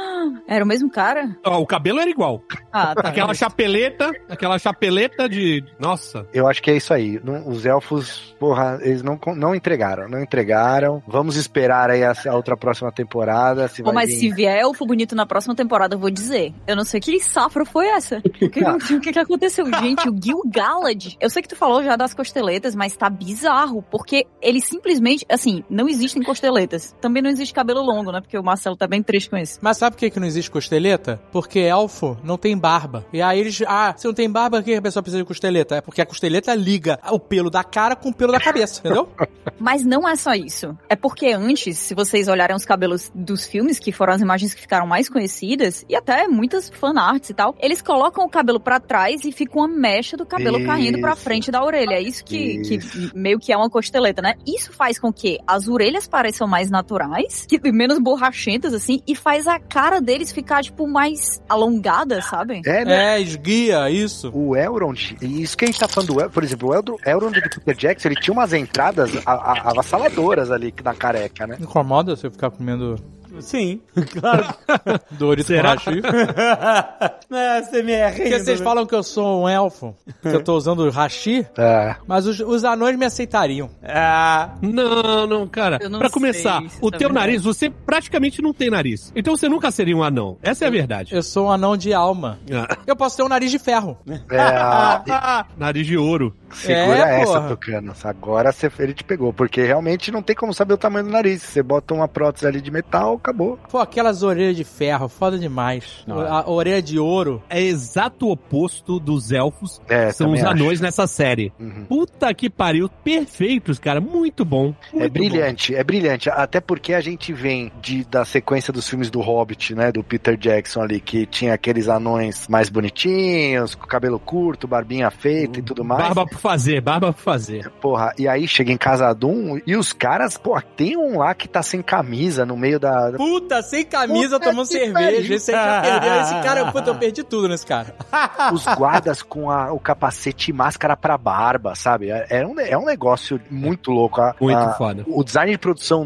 Era 0.47 0.63
o 0.63 0.67
mesmo 0.67 0.89
cara? 0.89 1.35
Ó, 1.45 1.59
o 1.59 1.65
cabelo 1.65 1.99
era 1.99 2.09
igual. 2.09 2.41
Ah, 2.71 2.93
tá. 2.95 3.09
Aquela 3.09 3.33
chapeleta, 3.33 4.11
aquela 4.29 4.57
chapeleta 4.57 5.27
de. 5.27 5.63
Nossa. 5.79 6.27
Eu 6.33 6.47
acho 6.47 6.61
que 6.61 6.71
é 6.71 6.75
isso 6.75 6.93
aí. 6.93 7.19
Os 7.45 7.65
elfos, 7.65 8.35
porra, 8.39 8.79
eles 8.81 9.03
não, 9.03 9.19
não 9.35 9.55
entregaram, 9.55 10.07
não 10.09 10.21
entregaram. 10.21 11.01
Vamos 11.07 11.35
esperar 11.35 11.89
aí 11.89 12.03
a, 12.03 12.13
a 12.27 12.35
outra 12.35 12.57
próxima 12.57 12.91
temporada. 12.91 13.67
Se 13.67 13.81
Pô, 13.81 13.91
vai 13.91 14.05
mas 14.05 14.09
vir. 14.09 14.19
se 14.19 14.33
vier 14.33 14.59
elfo 14.59 14.85
bonito 14.85 15.15
na 15.15 15.25
próxima 15.25 15.55
temporada, 15.55 15.95
eu 15.95 15.99
vou 15.99 16.09
dizer. 16.09 16.53
Eu 16.67 16.75
não 16.75 16.83
sei 16.83 16.99
que 16.99 17.19
safra 17.19 17.65
foi 17.65 17.87
essa. 17.87 18.21
O 18.43 18.49
que, 18.49 18.93
o 18.95 18.99
que, 18.99 19.13
que 19.13 19.19
aconteceu? 19.19 19.65
Gente, 19.79 20.07
o 20.09 20.15
Gil 20.21 20.41
Galad. 20.45 21.15
Eu 21.19 21.29
sei 21.29 21.41
que 21.41 21.47
tu 21.47 21.55
falou 21.55 21.81
já 21.81 21.95
das 21.95 22.13
costeletas, 22.13 22.75
mas 22.75 22.95
tá 22.95 23.09
bizarro. 23.09 23.81
Porque 23.89 24.25
ele 24.41 24.59
simplesmente, 24.61 25.25
assim, 25.29 25.63
não 25.69 25.87
existem 25.87 26.21
costeletas. 26.21 26.95
Também 27.01 27.23
não 27.23 27.29
existe 27.29 27.53
cabelo 27.53 27.81
longo, 27.81 28.11
né? 28.11 28.21
Porque 28.21 28.37
o 28.37 28.43
Marcelo 28.43 28.75
tá 28.75 28.85
bem 28.85 29.01
triste 29.01 29.29
com 29.29 29.37
isso. 29.37 29.59
Mas 29.61 29.77
sabe 29.77 29.95
por 29.95 29.99
que, 29.99 30.12
que 30.13 30.19
não 30.19 30.27
existe 30.27 30.49
costeleta? 30.49 31.19
Porque 31.31 31.59
elfo 31.59 32.17
não 32.23 32.37
tem 32.37 32.57
barba. 32.57 33.05
E 33.11 33.21
aí 33.21 33.39
eles. 33.39 33.61
Ah, 33.67 33.93
se 33.97 34.05
não 34.05 34.13
tem 34.13 34.29
barba, 34.29 34.57
por 34.57 34.65
que 34.65 34.75
a 34.75 34.81
pessoa 34.81 35.03
precisa 35.03 35.21
de 35.21 35.27
costeleta? 35.27 35.75
É 35.75 35.81
porque 35.81 36.01
a 36.01 36.05
costeleta 36.05 36.53
liga 36.55 36.99
o 37.11 37.19
pelo 37.19 37.49
da 37.49 37.63
cara 37.63 37.95
com 37.95 38.09
o 38.09 38.13
pelo 38.13 38.31
da 38.31 38.39
cabeça, 38.39 38.79
entendeu? 38.79 39.09
Mas 39.59 39.83
não 39.83 40.07
é 40.07 40.15
só 40.15 40.33
isso. 40.33 40.77
É 40.89 40.95
porque 40.95 41.27
antes, 41.27 41.77
se 41.77 41.93
vocês 41.93 42.27
olharem 42.27 42.55
os 42.55 42.65
cabelos 42.65 43.11
dos 43.13 43.45
filmes, 43.45 43.79
que 43.79 43.91
foram 43.91 44.13
as 44.13 44.21
imagens 44.21 44.53
que 44.53 44.61
ficaram 44.61 44.85
mais 44.85 45.09
conhecidas, 45.09 45.85
e 45.89 45.95
até 45.95 46.27
muitas 46.27 46.69
fanarts 46.69 47.29
e 47.29 47.33
tal, 47.33 47.55
eles 47.59 47.81
colocam 47.81 48.25
o 48.25 48.29
cabelo 48.29 48.59
pra 48.59 48.79
trás 48.79 49.23
e 49.25 49.31
fica 49.31 49.57
uma 49.57 49.67
mecha 49.67 50.15
do 50.15 50.25
cabelo 50.25 50.57
Isso. 50.57 50.67
caindo 50.67 50.99
pra 50.99 51.15
frente 51.15 51.51
da 51.51 51.63
orelha. 51.63 51.95
É 51.95 52.01
isso 52.01 52.23
que, 52.23 52.37
Isso. 52.37 52.91
que 52.91 53.17
meio 53.17 53.39
que 53.39 53.51
é 53.51 53.57
uma 53.57 53.69
costeleta, 53.69 54.21
né? 54.21 54.35
Isso 54.45 54.71
faz 54.73 54.99
com 54.99 55.11
que 55.11 55.39
as 55.47 55.67
orelhas 55.67 56.07
pareçam 56.07 56.47
mais 56.47 56.69
naturais, 56.69 57.45
que, 57.47 57.59
menos 57.71 57.99
borrachentas, 57.99 58.73
assim, 58.73 59.01
e 59.07 59.15
faz 59.15 59.47
a 59.47 59.59
cara 59.59 60.01
deles 60.03 60.31
ficar, 60.31 60.61
tipo, 60.63 60.87
mais 60.87 61.41
alongada, 61.49 62.21
sabe? 62.21 62.61
É, 62.65 62.83
né? 62.85 63.15
é, 63.17 63.21
esguia, 63.21 63.89
isso. 63.89 64.29
O 64.33 64.55
Elrond, 64.55 65.15
e 65.21 65.41
isso 65.41 65.57
que 65.57 65.65
a 65.65 65.67
gente 65.67 65.79
tá 65.79 65.87
falando 65.87 66.13
do 66.13 66.19
Elrond, 66.19 66.33
por 66.33 66.43
exemplo, 66.43 66.69
o 66.69 66.73
Eldo- 66.73 66.97
Elrond 67.05 67.33
do 67.39 67.49
Peter 67.49 67.75
Jackson, 67.75 68.09
ele 68.09 68.19
tinha 68.21 68.33
umas 68.33 68.53
entradas 68.53 69.11
a- 69.25 69.31
a- 69.33 69.69
avassaladoras 69.71 70.51
ali 70.51 70.73
na 70.83 70.93
careca, 70.93 71.47
né? 71.47 71.57
Incomoda 71.59 72.15
se 72.15 72.27
eu 72.27 72.31
ficar 72.31 72.51
comendo 72.51 72.95
Sim, 73.41 73.81
claro. 74.19 74.45
Doritos 75.11 75.47
com 75.47 75.53
Será? 75.55 75.73
hashi? 75.73 76.01
é, 77.31 77.61
você 77.63 77.83
me 77.83 77.91
é 77.91 78.11
Porque 78.11 78.39
vocês 78.39 78.59
falam 78.61 78.85
que 78.85 78.93
eu 78.95 79.03
sou 79.03 79.43
um 79.43 79.49
elfo, 79.49 79.95
que 80.21 80.27
eu 80.29 80.43
tô 80.43 80.55
usando 80.55 80.89
hashi, 80.89 81.45
É. 81.57 81.95
mas 82.07 82.25
os, 82.27 82.39
os 82.39 82.63
anões 82.63 82.97
me 82.97 83.05
aceitariam. 83.05 83.69
Ah, 83.83 84.51
Não, 84.61 85.25
não, 85.27 85.47
cara. 85.47 85.79
Eu 85.81 85.89
não 85.89 85.99
pra 85.99 86.09
começar, 86.09 86.61
se 86.69 86.77
o 86.81 86.91
tá 86.91 86.97
teu 86.97 87.09
verdade. 87.09 87.13
nariz, 87.27 87.43
você 87.43 87.69
praticamente 87.69 88.41
não 88.41 88.53
tem 88.53 88.69
nariz. 88.69 89.11
Então 89.15 89.35
você 89.35 89.49
nunca 89.49 89.71
seria 89.71 89.95
um 89.95 90.03
anão. 90.03 90.37
Essa 90.41 90.65
é 90.65 90.67
a 90.67 90.71
verdade. 90.71 91.13
Eu 91.15 91.23
sou 91.23 91.47
um 91.47 91.51
anão 91.51 91.75
de 91.75 91.93
alma. 91.93 92.39
Ah. 92.51 92.77
Eu 92.85 92.95
posso 92.95 93.17
ter 93.17 93.23
um 93.23 93.29
nariz 93.29 93.51
de 93.51 93.59
ferro. 93.59 93.97
É, 94.29 95.45
nariz 95.57 95.85
de 95.87 95.97
ouro. 95.97 96.33
segura 96.51 96.97
É, 97.09 97.21
essa, 97.21 97.41
porra. 97.41 97.57
Agora 98.03 98.51
você, 98.51 98.71
ele 98.79 98.93
te 98.93 99.03
pegou, 99.03 99.33
porque 99.33 99.63
realmente 99.63 100.11
não 100.11 100.21
tem 100.21 100.35
como 100.35 100.53
saber 100.53 100.73
o 100.73 100.77
tamanho 100.77 101.05
do 101.05 101.11
nariz. 101.11 101.41
Você 101.43 101.63
bota 101.63 101.93
uma 101.93 102.07
prótese 102.07 102.45
ali 102.47 102.61
de 102.61 102.71
metal, 102.71 103.17
acabou. 103.23 103.57
Pô, 103.69 103.79
aquelas 103.79 104.21
orelhas 104.23 104.55
de 104.55 104.63
ferro, 104.63 105.07
foda 105.07 105.39
demais. 105.39 106.03
Não. 106.05 106.19
A 106.19 106.49
orelha 106.49 106.81
de 106.81 106.99
ouro. 106.99 107.41
É 107.49 107.61
exato 107.61 108.27
o 108.27 108.31
oposto 108.31 108.99
dos 108.99 109.31
elfos, 109.31 109.81
É, 109.87 110.07
que 110.07 110.13
são 110.13 110.27
os 110.31 110.39
também 110.39 110.41
acho. 110.53 110.63
anões 110.63 110.81
nessa 110.81 111.07
série. 111.07 111.51
Uhum. 111.59 111.85
Puta 111.85 112.33
que 112.33 112.49
pariu, 112.49 112.89
perfeitos, 113.03 113.79
cara. 113.79 114.01
Muito 114.01 114.43
bom. 114.43 114.73
É 114.93 114.99
muito 114.99 115.13
brilhante, 115.13 115.73
é 115.75 115.83
brilhante. 115.83 116.29
Até 116.29 116.59
porque 116.59 116.93
a 116.93 117.01
gente 117.01 117.31
vem 117.33 117.71
de, 117.81 118.03
da 118.05 118.25
sequência 118.25 118.73
dos 118.73 118.87
filmes 118.89 119.09
do 119.09 119.21
Hobbit, 119.21 119.73
né? 119.73 119.91
Do 119.91 120.03
Peter 120.03 120.37
Jackson 120.37 120.81
ali, 120.81 120.99
que 120.99 121.25
tinha 121.25 121.53
aqueles 121.53 121.87
anões 121.87 122.47
mais 122.47 122.69
bonitinhos, 122.69 123.75
com 123.75 123.85
cabelo 123.87 124.19
curto, 124.19 124.67
barbinha 124.67 125.09
feita 125.11 125.59
e 125.59 125.61
tudo 125.61 125.81
bom. 125.83 125.89
mais. 125.89 126.03
Barba 126.03 126.25
por 126.27 126.37
fazer, 126.39 126.81
barba 126.81 127.13
por 127.13 127.21
fazer. 127.21 127.69
Porra, 127.81 128.13
e 128.17 128.27
aí 128.27 128.47
chega 128.47 128.71
em 128.71 128.77
Casa 128.77 129.13
Doom 129.13 129.59
e 129.65 129.75
os 129.75 129.93
caras, 129.93 130.37
pô, 130.37 130.59
tem 130.75 130.97
um 130.97 131.19
lá 131.19 131.33
que 131.33 131.47
tá 131.47 131.61
sem 131.63 131.81
camisa 131.81 132.45
no 132.45 132.57
meio 132.57 132.79
da. 132.79 133.11
Puta, 133.17 133.61
sem 133.61 133.83
camisa, 133.85 134.39
Puta 134.39 134.49
tomando 134.51 134.65
cerveja. 134.65 135.33
Esse 135.35 135.53
aí 135.53 135.57
já 135.65 135.81
perdeu. 135.81 136.21
Esse 136.21 136.33
cara, 136.41 136.71
puta, 136.71 136.89
eu 136.89 136.95
perdi 136.99 137.23
tudo 137.23 137.47
nesse 137.47 137.65
cara. 137.65 137.95
Os 138.53 138.65
guardas 138.75 139.21
com 139.21 139.49
a- 139.49 139.71
o 139.71 139.79
capacete 139.79 140.51
e 140.51 140.53
máscara 140.53 140.95
pra 140.97 141.17
barba, 141.17 141.75
sabe? 141.75 142.09
É, 142.09 142.25
é 142.29 142.45
um, 142.47 142.59
é 142.59 142.77
um 142.77 142.85
negócio 142.85 143.39
muito 143.49 143.91
louco. 143.91 144.21
A- 144.21 144.35
Muito 144.39 144.57
a- 144.57 144.73
foda. 144.73 145.03
o 145.07 145.23
design 145.23 145.51
de 145.51 145.57
produção 145.57 146.05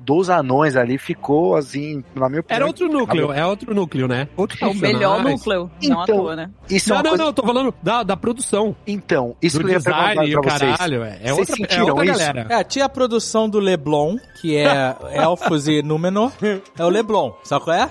dos 0.00 0.30
anões 0.30 0.76
ali 0.76 0.98
ficou 0.98 1.56
assim, 1.56 2.02
na 2.14 2.28
minha 2.28 2.40
opinião. 2.40 2.56
Era 2.56 2.66
outro 2.66 2.88
núcleo, 2.88 3.32
é 3.32 3.44
outro 3.46 3.74
núcleo, 3.74 4.08
né? 4.08 4.28
Outro 4.36 4.58
É 4.60 4.66
o 4.66 4.74
melhor 4.74 5.22
núcleo, 5.22 5.70
não 5.82 6.00
à 6.00 6.02
Então, 6.04 6.16
toa, 6.16 6.36
né? 6.36 6.50
Isso 6.68 6.90
é 6.92 6.94
Não, 6.94 6.96
uma 6.96 7.02
não, 7.02 7.10
coisa- 7.10 7.22
não, 7.22 7.30
eu 7.30 7.34
tô 7.34 7.42
falando 7.46 7.74
da, 7.82 8.02
da 8.02 8.16
produção. 8.16 8.76
Então, 8.86 9.36
isso 9.42 9.58
do 9.58 9.64
que 9.64 9.70
eu 9.70 9.72
ia 9.74 9.78
design 9.78 10.14
perguntar 10.20 10.40
pra 10.40 10.58
vocês. 10.58 10.76
caralho. 10.76 11.02
É, 11.04 11.08
é 11.22 11.32
Vocês 11.32 11.38
outra, 11.38 11.54
é 11.54 11.56
sentiram 11.56 11.86
outra 11.88 12.04
isso? 12.04 12.18
galera. 12.18 12.46
É, 12.50 12.64
tinha 12.64 12.84
a 12.84 12.88
produção 12.88 13.48
do 13.48 13.58
Leblon, 13.58 14.16
que 14.40 14.56
é 14.56 14.96
Elfos 15.12 15.66
e 15.68 15.82
Númenor. 15.82 16.32
É 16.78 16.84
o 16.84 16.88
Leblon, 16.88 17.32
sabe 17.44 17.64
qual 17.64 17.76
é? 17.76 17.90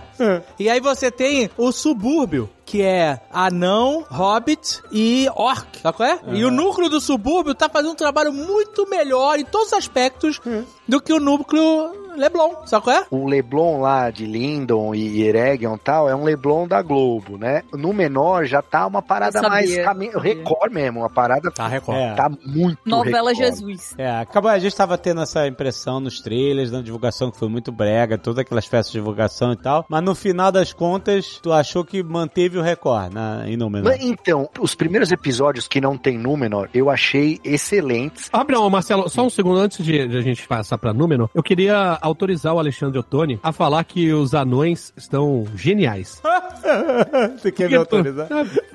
E 0.59 0.69
aí 0.69 0.79
você 0.79 1.11
tem 1.11 1.49
o 1.57 1.71
subúrbio, 1.71 2.49
que 2.65 2.81
é 2.81 3.19
anão, 3.31 4.05
hobbit 4.09 4.81
e 4.91 5.27
orc, 5.35 5.79
sabe 5.81 5.97
qual 5.97 6.09
é? 6.09 6.19
E 6.33 6.43
o 6.45 6.51
núcleo 6.51 6.89
do 6.89 6.99
subúrbio 6.99 7.55
tá 7.55 7.69
fazendo 7.69 7.91
um 7.91 7.95
trabalho 7.95 8.33
muito 8.33 8.87
melhor 8.89 9.39
em 9.39 9.45
todos 9.45 9.67
os 9.67 9.73
aspectos 9.73 10.39
do 10.87 11.01
que 11.01 11.13
o 11.13 11.19
núcleo 11.19 12.06
Leblon, 12.17 12.65
sabe 12.65 12.83
qual 12.83 12.95
é? 12.97 13.05
O 13.11 13.27
Leblon 13.27 13.79
lá 13.81 14.09
de 14.09 14.25
Lindon 14.25 14.93
e 14.95 15.21
Eregion 15.23 15.75
e 15.75 15.79
tal 15.79 16.09
é 16.09 16.15
um 16.15 16.23
Leblon 16.23 16.67
da 16.67 16.81
Globo, 16.81 17.37
né? 17.37 17.63
No 17.73 17.93
menor 17.93 18.45
já 18.45 18.61
tá 18.61 18.85
uma 18.87 19.01
parada 19.01 19.33
sabia, 19.39 19.49
mais 19.49 19.73
sabia. 19.73 20.17
Record 20.19 20.73
mesmo, 20.73 20.99
uma 20.99 21.09
parada 21.09 21.51
Tá, 21.51 21.67
Record. 21.67 21.97
É. 21.97 22.15
tá 22.15 22.29
muito 22.45 22.79
Novela 22.85 23.31
Record. 23.31 23.37
Jesus. 23.37 23.95
É, 23.97 24.09
acabou, 24.19 24.49
a 24.51 24.59
gente 24.59 24.75
tava 24.75 24.97
tendo 24.97 25.21
essa 25.21 25.47
impressão 25.47 25.99
nos 25.99 26.19
trailers, 26.19 26.71
na 26.71 26.81
divulgação 26.81 27.31
que 27.31 27.37
foi 27.37 27.47
muito 27.49 27.71
brega, 27.71 28.17
todas 28.17 28.39
aquelas 28.39 28.65
festas 28.65 28.91
de 28.91 28.97
divulgação 28.99 29.51
e 29.53 29.55
tal, 29.57 29.85
mas 29.89 30.03
no 30.03 30.15
final 30.15 30.51
das 30.51 30.73
contas, 30.73 31.39
tu 31.41 31.51
achou 31.51 31.83
que 31.85 32.01
manteve 32.03 32.57
o 32.57 32.61
recorde 32.61 33.13
na, 33.13 33.43
em 33.47 33.55
número. 33.57 33.85
Mas, 33.85 34.01
Então, 34.01 34.49
os 34.59 34.73
primeiros 34.75 35.11
episódios 35.11 35.67
que 35.67 35.79
não 35.79 35.97
tem 35.97 36.17
Númenor, 36.17 36.69
eu 36.73 36.89
achei 36.89 37.39
excelentes. 37.43 38.29
Ah, 38.31 38.45
não, 38.47 38.69
Marcelo, 38.69 39.09
só 39.09 39.23
um 39.23 39.29
segundo 39.29 39.59
antes 39.59 39.83
de, 39.83 40.07
de 40.07 40.17
a 40.17 40.21
gente 40.21 40.47
passar 40.47 40.77
pra 40.77 40.93
Númenor, 40.93 41.29
eu 41.33 41.43
queria 41.43 41.97
autorizar 42.07 42.53
o 42.53 42.59
Alexandre 42.59 42.97
Ottoni 42.99 43.39
a 43.43 43.51
falar 43.51 43.83
que 43.83 44.11
os 44.11 44.33
anões 44.33 44.93
estão 44.97 45.45
geniais. 45.55 46.21
Você 47.37 47.51
quer 47.51 47.69
me 47.69 47.75
autorizar? 47.75 48.27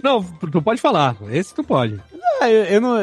Não, 0.02 0.22
tu 0.22 0.62
pode 0.62 0.80
falar. 0.80 1.16
Esse 1.30 1.54
tu 1.54 1.62
pode. 1.64 2.00
Ah, 2.40 2.50
eu, 2.50 2.64
eu 2.64 2.80
não. 2.80 2.96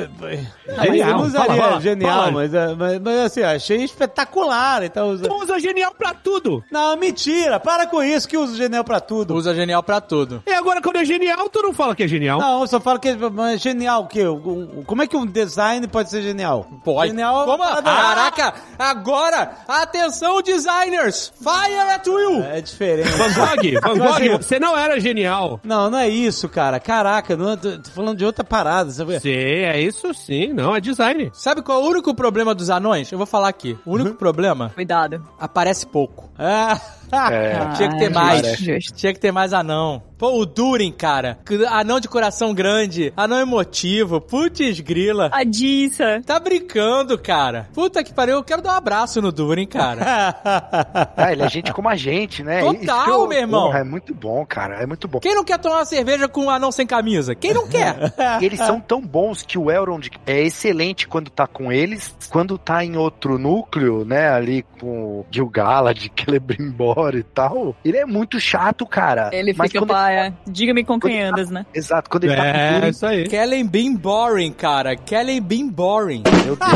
Genial, 0.84 1.10
eu 1.12 1.18
não 1.18 1.24
usaria 1.24 1.48
fala, 1.48 1.62
fala, 1.70 1.82
genial, 1.82 2.20
fala. 2.20 2.32
Mas, 2.32 2.54
é, 2.54 2.76
mas, 2.76 3.00
mas 3.02 3.20
assim, 3.20 3.42
achei 3.42 3.84
espetacular. 3.84 4.84
Então, 4.84 5.12
usa... 5.12 5.28
Tu 5.30 5.34
usa 5.34 5.60
genial 5.60 5.94
pra 5.98 6.14
tudo. 6.14 6.62
Não, 6.70 6.98
mentira, 6.98 7.58
para 7.60 7.88
com 7.88 8.04
isso 8.04 8.28
que 8.28 8.38
usa 8.38 8.58
genial 8.58 8.84
pra 8.84 9.00
tudo. 9.00 9.34
Usa 9.36 9.56
genial 9.56 9.82
pra 9.82 10.02
tudo. 10.02 10.44
E 10.46 10.52
agora, 10.52 10.82
quando 10.82 10.98
é 10.98 11.06
genial, 11.06 11.48
tu 11.48 11.62
não 11.62 11.74
fala 11.74 11.96
que 11.96 12.04
é 12.04 12.08
genial. 12.08 12.40
Não, 12.40 12.62
eu 12.62 12.68
só 12.68 12.80
falo 12.82 13.00
que 13.00 13.10
é 13.10 13.16
mas 13.16 13.62
genial. 13.62 14.04
O 14.04 14.08
quê? 14.08 14.28
Um- 14.28 14.84
Como 14.86 15.02
é 15.04 15.08
que 15.08 15.16
um 15.16 15.26
design 15.26 15.88
pode 15.88 16.10
ser 16.10 16.22
genial? 16.22 16.68
Pode. 16.84 17.12
Genial. 17.12 17.46
Como? 17.46 17.64
Ah, 17.64 17.82
Caraca, 17.82 18.54
agora, 18.78 19.52
atenção 19.68 20.19
designers, 20.44 21.32
fire 21.42 21.80
at 21.94 22.08
will. 22.08 22.44
É 22.44 22.62
diferente. 22.62 23.10
Van 23.10 23.34
Gogh, 23.34 23.82
Van 23.82 23.96
Mas, 23.96 24.12
assim, 24.14 24.30
Gogh, 24.30 24.38
você 24.42 24.60
não 24.60 24.78
era 24.78 25.00
genial. 25.00 25.60
Não, 25.64 25.90
não 25.90 25.98
é 25.98 26.10
isso, 26.10 26.48
cara. 26.50 26.80
Caraca, 26.80 27.36
não, 27.36 27.56
tô, 27.58 27.78
tô 27.78 27.90
falando 27.92 28.18
de 28.18 28.26
outra 28.26 28.44
parada, 28.44 28.90
sabe? 28.92 29.20
Sim, 29.20 29.30
é 29.30 29.80
isso 29.80 30.14
sim. 30.14 30.54
Não, 30.54 30.76
é 30.76 30.82
design. 30.82 31.30
Sabe 31.34 31.62
qual 31.62 31.82
é 31.82 31.84
o 31.86 31.88
único 31.90 32.14
problema 32.14 32.54
dos 32.56 32.70
anões? 32.70 33.12
Eu 33.12 33.18
vou 33.18 33.28
falar 33.28 33.50
aqui. 33.50 33.78
O 33.86 33.94
único 33.94 34.16
problema, 34.16 34.72
Cuidado. 34.76 35.22
aparece 35.40 35.86
pouco. 35.86 36.30
Ah, 36.38 36.80
É, 37.12 37.66
Tinha 37.76 37.90
que 37.90 37.98
ter 37.98 38.06
Ah, 38.06 38.10
mais. 38.12 38.58
Tinha 38.96 39.14
que 39.14 39.20
ter 39.20 39.32
mais 39.32 39.52
anão. 39.52 40.04
Pô, 40.16 40.40
o 40.40 40.46
Durin, 40.46 40.92
cara. 40.92 41.40
Anão 41.72 42.00
de 42.00 42.08
coração 42.08 42.54
grande, 42.54 43.12
anão 43.18 43.40
emotivo, 43.40 44.22
putz 44.22 44.80
grila. 44.82 45.30
A 45.32 45.44
Dissa. 45.44 46.22
Tá 46.26 46.40
brincando, 46.40 47.18
cara. 47.18 47.68
Puta 47.74 48.04
que 48.04 48.14
pariu, 48.14 48.36
eu 48.36 48.44
quero 48.44 48.62
dar 48.62 48.74
um 48.74 48.78
abraço 48.78 49.22
no 49.24 49.32
Durin, 49.32 49.66
cara. 49.66 50.09
Ah, 51.18 51.32
ele 51.32 51.44
é 51.44 51.50
gente 51.50 51.72
como 51.74 51.90
a 51.90 51.96
gente, 51.96 52.44
né? 52.44 52.62
Total, 52.62 53.10
eu- 53.10 53.28
meu 53.28 53.38
irmão. 53.40 53.66
Porra, 53.68 53.80
é 53.80 53.84
muito 53.84 54.14
bom, 54.14 54.46
cara. 54.46 54.76
É 54.82 54.86
muito 54.86 55.08
bom. 55.08 55.20
Quem 55.20 55.36
não 55.36 55.44
quer 55.44 55.58
tomar 55.60 55.78
uma 55.78 55.86
cerveja 55.86 56.28
com 56.28 56.46
um 56.46 56.50
anão 56.50 56.72
sem 56.72 56.86
camisa? 56.88 57.36
Quem 57.36 57.54
não 57.54 57.68
quer? 57.68 58.14
E 58.42 58.46
eles 58.46 58.60
são 58.60 58.80
tão 58.80 59.02
bons 59.02 59.42
que 59.44 59.58
o 59.58 59.70
Elrond 59.70 60.08
é 60.26 60.42
excelente 60.42 61.08
quando 61.08 61.30
tá 61.30 61.46
com 61.48 61.72
eles, 61.72 62.16
quando 62.30 62.58
tá 62.58 62.84
em 62.84 62.96
outro 62.98 63.38
núcleo, 63.38 64.06
né, 64.06 64.30
ali 64.30 64.64
com 64.80 64.88
o 65.22 65.26
Gil-galad, 65.32 66.10
Celebrimbor 66.24 67.16
e 67.16 67.24
tal, 67.24 67.76
ele 67.84 67.98
é 67.98 68.06
muito 68.06 68.40
chato, 68.40 68.86
cara. 68.86 69.30
Ele 69.34 69.54
Mas 69.58 69.68
fica 69.72 69.80
quando 69.82 69.90
paia. 69.92 70.34
Diga-me 70.48 70.84
com 70.84 71.00
quem 71.00 71.16
ele 71.20 71.24
tá- 71.24 71.36
andas, 71.36 71.50
né? 71.50 71.66
Exato, 71.74 72.10
quando 72.10 72.24
ele 72.26 72.36
tá 72.36 72.42
com 72.42 72.48
o 72.48 72.52
É, 72.62 72.74
Durin, 72.80 72.90
isso 72.90 73.06
aí. 73.06 73.28
Kellen 73.28 73.66
been 73.68 73.96
boring, 73.96 74.52
cara. 74.54 74.96
Kellen 74.96 75.42
been 75.42 75.70
boring. 75.70 76.24
meu 76.46 76.56
Deus. 76.56 76.70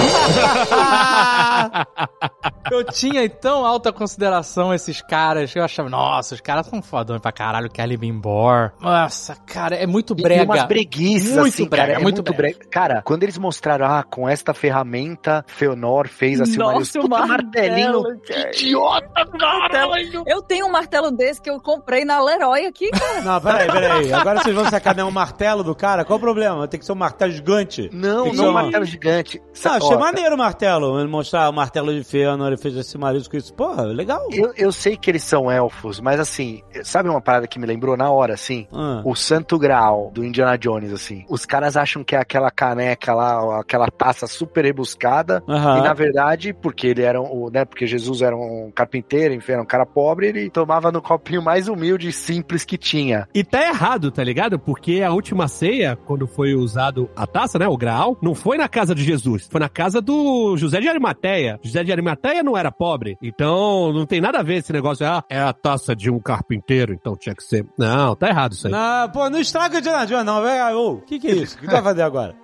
Eu 2.72 2.84
tinha 2.86 3.13
em 3.18 3.30
tão 3.30 3.66
alta 3.66 3.92
consideração 3.92 4.74
esses 4.74 5.02
caras 5.02 5.52
que 5.52 5.60
eu 5.60 5.64
achava, 5.64 5.90
nossa, 5.90 6.36
os 6.36 6.42
caras 6.42 6.68
são 6.68 6.82
fodões 6.82 7.22
pra 7.22 7.32
caralho, 7.32 7.70
Kelly 7.70 7.98
Bimbor. 7.98 8.72
Nossa, 8.80 9.36
cara, 9.46 9.76
é 9.76 9.86
muito 9.88 10.14
E 10.18 10.22
brega. 10.22 10.44
umas 10.44 10.64
preguiças, 10.66 11.36
Muito 11.38 11.54
assim, 11.54 11.68
brega, 11.68 11.88
cara. 11.88 12.00
É 12.00 12.04
muito 12.04 12.18
muito, 12.18 12.34
brega. 12.34 12.60
Cara, 12.72 13.02
quando 13.04 13.24
eles 13.24 13.38
mostraram, 13.38 13.86
ah, 13.86 14.04
com 14.04 14.28
esta 14.28 14.54
ferramenta, 14.54 15.44
Feonor 15.48 16.08
fez 16.08 16.40
a 16.42 16.46
Silmarils. 16.46 16.94
Nossa, 16.94 17.06
o 17.08 17.10
martelinho. 17.10 18.04
cara. 18.28 18.50
Idiota, 18.54 19.26
caralho. 19.40 20.24
Eu 20.26 20.42
tenho 20.42 20.66
um 20.68 20.72
martelo 20.72 21.12
desse 21.12 21.42
que 21.42 21.50
eu 21.50 21.60
comprei 21.60 22.06
na 22.06 22.22
Leroy 22.24 22.66
aqui, 22.66 22.90
cara. 22.92 23.22
Não, 23.24 23.42
peraí, 23.42 23.68
peraí. 23.72 24.14
Agora 24.14 24.42
vocês 24.42 24.56
vão 24.56 24.66
sacanear 24.70 25.08
um 25.08 25.12
martelo 25.12 25.64
do 25.64 25.76
cara? 25.76 26.04
Qual 26.06 26.18
o 26.18 26.22
problema? 26.22 26.68
Tem 26.68 26.80
que 26.80 26.86
ser 26.86 26.92
um 26.92 26.96
martelo 26.96 27.32
gigante. 27.32 27.90
Não, 27.92 28.30
que 28.32 28.36
não 28.38 28.46
é 28.46 28.50
um 28.50 28.54
martelo 28.54 28.86
gigante. 28.86 29.42
Sa- 29.54 29.74
achei 29.78 29.96
maneiro 29.98 30.36
o 30.36 30.38
martelo. 30.38 31.00
Ele 31.00 31.08
mostrar 31.10 31.50
o 31.50 31.54
martelo 31.54 31.94
de 31.94 32.04
Fëanor, 32.04 32.48
ele 32.48 32.58
fez 32.58 32.76
esse 32.76 32.98
marido 33.04 33.30
com 33.30 33.38
isso. 33.38 33.54
Porra, 33.54 33.84
legal. 33.84 34.28
Eu, 34.32 34.54
eu 34.56 34.72
sei 34.72 34.98
que 34.98 35.10
eles 35.10 35.24
são 35.24 35.52
elfos, 35.52 36.00
mas 36.00 36.20
assim, 36.20 36.62
sabe 36.84 37.10
uma 37.10 37.22
parada 37.22 37.48
que 37.48 37.60
me 37.60 37.66
lembrou 37.66 37.96
na 37.96 38.10
hora, 38.10 38.34
assim? 38.34 38.68
Ah. 38.74 39.02
O 39.06 39.16
Santo 39.16 39.58
Graal 39.58 40.12
do 40.14 40.24
Indiana 40.24 40.58
Jones, 40.58 40.92
assim. 40.92 41.26
Os 41.30 41.46
caras 41.46 41.78
acham 41.78 42.04
que 42.04 42.16
é 42.16 42.20
aquela 42.20 42.50
caneca 42.50 43.14
lá, 43.14 43.60
aquela 43.60 43.88
taça 43.88 44.28
super 44.28 44.66
rebuscada. 44.66 45.44
Aham. 45.48 45.80
E 45.80 45.82
na 45.82 45.94
verdade, 45.94 46.54
porque 46.54 46.88
ele 46.88 47.02
era 47.02 47.22
um, 47.22 47.50
né? 47.50 47.66
Porque 47.66 47.86
Jesus 47.86 48.22
era 48.22 48.36
um 48.36 48.72
carpinteiro, 48.74 49.34
enfim, 49.34 49.54
era 49.54 49.62
um 49.62 49.66
cara 49.66 49.86
pobre, 49.86 50.28
ele 50.28 50.50
tomava 50.50 50.92
no 50.92 51.02
copinho 51.02 51.42
mais 51.42 51.68
humilde 51.68 52.10
e 52.10 52.14
simples 52.14 52.64
que 52.64 52.78
tinha. 52.78 53.28
E 53.34 53.44
tá 53.44 53.62
errado, 53.62 54.12
tá 54.12 54.24
ligado? 54.24 54.58
Porque 54.60 55.02
a 55.02 55.12
última 55.12 55.48
ceia, 55.48 55.96
quando 55.96 56.28
foi 56.28 56.54
usado 56.54 57.10
a 57.16 57.28
taça, 57.28 57.60
né, 57.60 57.68
o 57.68 57.78
graal, 57.78 58.18
não 58.22 58.34
foi 58.34 58.58
na 58.58 58.68
casa 58.68 58.96
de 58.96 59.04
Jesus, 59.04 59.48
foi 59.50 59.60
na 59.60 59.70
casa 59.70 60.02
do 60.02 60.56
José 60.58 60.80
de 60.80 60.88
Arimateia. 60.88 61.60
José 61.64 61.84
de 61.84 61.92
Arimateia 61.92 62.44
não 62.44 62.58
era 62.58 62.72
pobre, 62.72 62.93
então 63.22 63.92
não 63.94 64.06
tem 64.06 64.22
nada 64.22 64.40
a 64.40 64.44
ver 64.44 64.56
esse 64.56 64.72
negócio, 64.74 65.06
ah, 65.06 65.24
é 65.30 65.40
a 65.40 65.54
taça 65.54 65.96
de 65.96 66.10
um 66.10 66.20
carpinteiro, 66.20 66.94
então 66.94 67.16
tinha 67.16 67.36
que 67.36 67.44
ser. 67.44 67.66
Não, 67.78 68.16
tá 68.16 68.30
errado 68.30 68.54
isso 68.54 68.68
aí. 68.68 68.74
Não, 68.74 69.10
pô, 69.10 69.30
não 69.30 69.40
estraga 69.40 69.76
o 69.76 69.80
Indiana 69.80 70.06
Jones, 70.06 70.26
não. 70.26 70.42
Vai, 70.42 70.74
ô, 70.74 70.94
o 70.94 71.02
que 71.02 71.20
que 71.20 71.28
é 71.28 71.36
isso? 71.36 71.56
O 71.56 71.60
que 71.60 71.68
tu 71.68 71.72
vai 71.72 71.82
fazer 71.82 72.02
agora? 72.02 72.36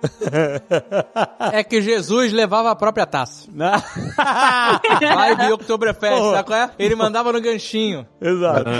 É 1.52 1.64
que 1.64 1.82
Jesus 1.82 2.32
levava 2.32 2.70
a 2.70 2.76
própria 2.76 3.06
taça. 3.06 3.48
Vai 5.00 5.36
de 5.36 5.52
Oktoberfest, 5.52 6.22
sabe 6.30 6.46
qual 6.46 6.58
é? 6.58 6.70
Ele 6.78 6.94
mandava 6.94 7.32
no 7.32 7.40
ganchinho. 7.40 8.06
Exato. 8.20 8.70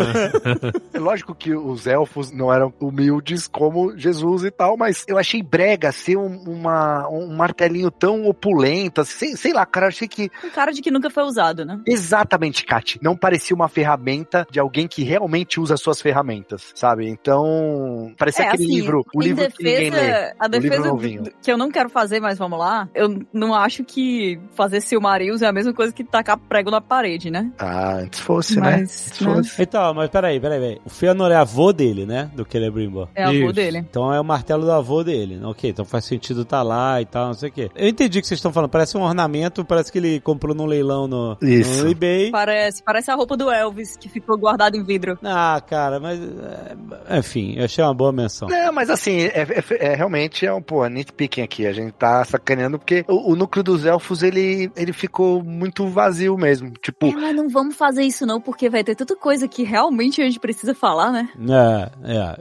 É 0.92 0.98
lógico 0.98 1.34
que 1.34 1.54
os 1.54 1.86
elfos 1.86 2.30
não 2.30 2.52
eram 2.52 2.72
humildes 2.80 3.48
como 3.48 3.96
Jesus 3.96 4.44
e 4.44 4.50
tal, 4.50 4.76
mas 4.76 5.04
eu 5.08 5.18
achei 5.18 5.42
brega 5.42 5.90
ser 5.90 6.16
um, 6.16 6.42
uma, 6.46 7.08
um 7.08 7.34
martelinho 7.34 7.90
tão 7.90 8.26
opulento, 8.26 9.00
assim, 9.00 9.34
sei, 9.36 9.36
sei 9.36 9.52
lá, 9.52 9.66
cara, 9.66 9.88
achei 9.88 10.06
que 10.06 10.30
Um 10.44 10.50
cara 10.50 10.72
de 10.72 10.80
que 10.80 10.90
nunca 10.90 11.10
foi 11.10 11.24
usado, 11.24 11.59
né? 11.64 11.80
Exatamente, 11.86 12.64
Kat. 12.64 12.98
Não 13.02 13.16
parecia 13.16 13.54
uma 13.54 13.68
ferramenta 13.68 14.46
de 14.50 14.58
alguém 14.60 14.86
que 14.88 15.02
realmente 15.02 15.60
usa 15.60 15.76
suas 15.76 16.00
ferramentas, 16.00 16.72
sabe? 16.74 17.08
Então, 17.08 18.12
parecia 18.18 18.44
aquele 18.48 18.66
livro, 18.66 19.04
o 19.14 19.22
É, 19.22 19.26
livro 19.26 19.48
que 19.52 19.62
ninguém 19.64 19.90
lê. 19.90 20.00
defesa, 20.00 20.34
a 20.38 20.46
o 20.46 20.48
livro 20.50 20.68
defesa 20.70 21.22
do- 21.22 21.30
que 21.42 21.52
eu 21.52 21.58
não 21.58 21.70
quero 21.70 21.88
fazer, 21.88 22.20
mas 22.20 22.38
vamos 22.38 22.58
lá. 22.58 22.88
Eu 22.94 23.18
não 23.32 23.54
acho 23.54 23.84
que 23.84 24.38
fazer 24.54 24.80
Silmarils 24.80 25.42
é 25.42 25.46
a 25.46 25.52
mesma 25.52 25.72
coisa 25.72 25.92
que 25.92 26.04
tacar 26.04 26.38
prego 26.38 26.70
na 26.70 26.80
parede, 26.80 27.30
né? 27.30 27.50
Ah, 27.58 27.96
antes 27.96 28.20
fosse, 28.20 28.60
né? 28.60 28.78
Mas, 28.80 29.06
Antes 29.08 29.20
né? 29.20 29.34
fosse. 29.34 29.62
Então, 29.62 29.94
mas 29.94 30.10
peraí, 30.10 30.40
peraí, 30.40 30.60
peraí. 30.60 30.80
O 30.84 30.90
Fëanor 30.90 31.30
é 31.30 31.36
avô 31.36 31.72
dele, 31.72 32.06
né? 32.06 32.30
Do 32.34 32.46
Celebrimbor. 32.50 33.08
É 33.14 33.24
avô 33.24 33.32
Isso. 33.32 33.52
dele. 33.52 33.78
Então 33.78 34.12
é 34.12 34.20
o 34.20 34.24
martelo 34.24 34.64
do 34.64 34.72
avô 34.72 35.02
dele. 35.04 35.40
Ok, 35.44 35.70
então 35.70 35.84
faz 35.84 36.04
sentido 36.04 36.44
tá 36.44 36.62
lá 36.62 37.00
e 37.00 37.06
tal, 37.06 37.26
não 37.28 37.34
sei 37.34 37.48
o 37.48 37.52
quê. 37.52 37.70
Eu 37.74 37.88
entendi 37.88 38.18
o 38.18 38.22
que 38.22 38.26
vocês 38.28 38.38
estão 38.38 38.52
falando. 38.52 38.70
Parece 38.70 38.96
um 38.96 39.02
ornamento, 39.02 39.64
parece 39.64 39.90
que 39.90 39.98
ele 39.98 40.20
comprou 40.20 40.54
num 40.54 40.66
leilão 40.66 41.06
no, 41.06 41.36
Isso. 41.52 41.84
no 41.84 41.90
eBay. 41.90 42.30
Parece, 42.30 42.82
parece 42.82 43.10
a 43.10 43.14
roupa 43.14 43.36
do 43.36 43.50
Elvis, 43.50 43.96
que 43.96 44.08
ficou 44.08 44.36
guardada 44.38 44.76
em 44.76 44.82
vidro. 44.84 45.18
Ah, 45.24 45.60
cara, 45.66 45.98
mas. 46.00 46.20
é, 46.20 47.18
Enfim, 47.18 47.54
eu 47.56 47.64
achei 47.64 47.82
uma 47.84 47.94
boa 47.94 48.12
menção. 48.12 48.48
Não, 48.48 48.72
mas 48.72 48.90
assim, 48.90 49.20
é, 49.20 49.42
é- 49.42 49.64
é 49.92 49.94
realmente 49.94 50.44
é 50.46 50.52
um, 50.52 50.62
pô, 50.62 50.86
nitpicking 50.86 51.42
aqui. 51.42 51.66
A 51.66 51.72
gente 51.72 51.92
tá 51.92 52.24
sacaneando 52.24 52.78
porque 52.78 53.04
o, 53.08 53.32
o 53.32 53.36
núcleo 53.36 53.62
dos 53.62 53.84
elfos, 53.84 54.22
ele, 54.22 54.70
ele 54.76 54.92
ficou 54.92 55.42
muito 55.42 55.86
vazio 55.88 56.36
mesmo. 56.36 56.70
Tipo, 56.80 57.06
É, 57.06 57.12
mas 57.12 57.34
não 57.36 57.48
vamos 57.48 57.76
fazer 57.76 58.02
isso 58.02 58.24
não, 58.26 58.40
porque 58.40 58.68
vai 58.70 58.84
ter 58.84 58.94
tanta 58.94 59.16
coisa 59.16 59.46
que 59.48 59.62
realmente 59.62 60.20
a 60.20 60.24
gente 60.24 60.40
precisa 60.40 60.74
falar, 60.74 61.10
né? 61.12 61.28
É, 61.48 61.90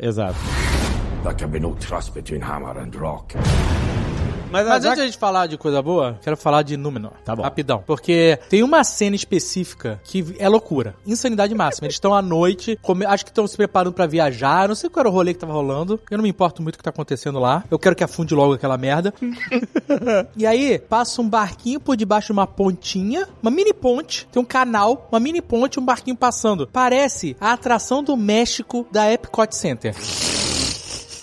é, 0.03 0.07
exato. 0.07 0.35
There 1.23 1.35
can 1.35 1.49
be 1.49 1.59
no 1.59 1.75
trust 1.75 2.11
between 2.13 2.41
hammer 2.41 2.77
and 2.77 2.91
rock. 2.97 3.35
Mas, 4.51 4.67
Mas 4.67 4.83
antes 4.83 4.95
de 4.95 5.01
a 5.01 5.05
gente 5.05 5.17
falar 5.17 5.45
de 5.45 5.57
coisa 5.59 5.79
boa, 5.81 6.17
quero 6.23 6.35
falar 6.35 6.63
de 6.63 6.75
Númenor. 6.75 7.11
Tá 7.23 7.35
bom. 7.35 7.43
Rapidão. 7.43 7.83
Porque 7.85 8.39
tem 8.49 8.63
uma 8.63 8.83
cena 8.83 9.15
específica 9.15 10.01
que 10.03 10.35
é 10.39 10.49
loucura. 10.49 10.95
Insanidade 11.05 11.53
máxima. 11.53 11.85
Eles 11.85 11.95
estão 11.95 12.15
à 12.15 12.21
noite, 12.21 12.77
come- 12.81 13.05
acho 13.05 13.23
que 13.23 13.29
estão 13.29 13.45
se 13.47 13.55
preparando 13.55 13.93
pra 13.93 14.07
viajar. 14.07 14.67
Não 14.67 14.73
sei 14.73 14.89
qual 14.89 15.01
era 15.01 15.09
o 15.09 15.11
rolê 15.11 15.33
que 15.33 15.39
tava 15.39 15.53
rolando. 15.53 15.99
Eu 16.09 16.17
não 16.17 16.23
me 16.23 16.29
importo 16.29 16.63
muito 16.63 16.75
o 16.75 16.77
que 16.79 16.83
tá 16.83 16.89
acontecendo 16.89 17.37
lá. 17.39 17.63
Eu 17.69 17.77
quero 17.77 17.95
que 17.95 18.03
afunde 18.03 18.33
logo 18.33 18.53
aquela 18.53 18.75
merda. 18.77 19.13
e 20.35 20.47
aí, 20.47 20.79
passa 20.79 21.21
um 21.21 21.29
barquinho 21.29 21.79
por 21.79 21.95
debaixo 21.95 22.27
de 22.27 22.31
uma 22.33 22.47
pontinha, 22.47 23.27
uma 23.43 23.51
mini 23.51 23.71
ponte. 23.73 24.27
Tem 24.31 24.41
um 24.41 24.45
canal, 24.45 25.07
uma 25.11 25.19
mini 25.19 25.41
ponte, 25.43 25.79
um 25.79 25.85
barquinho 25.85 26.17
passando. 26.17 26.67
Parece 26.67 27.37
a 27.39 27.53
atração 27.53 28.03
do 28.03 28.17
México 28.17 28.87
da 28.91 29.11
Epcot 29.11 29.55
Center. 29.55 29.93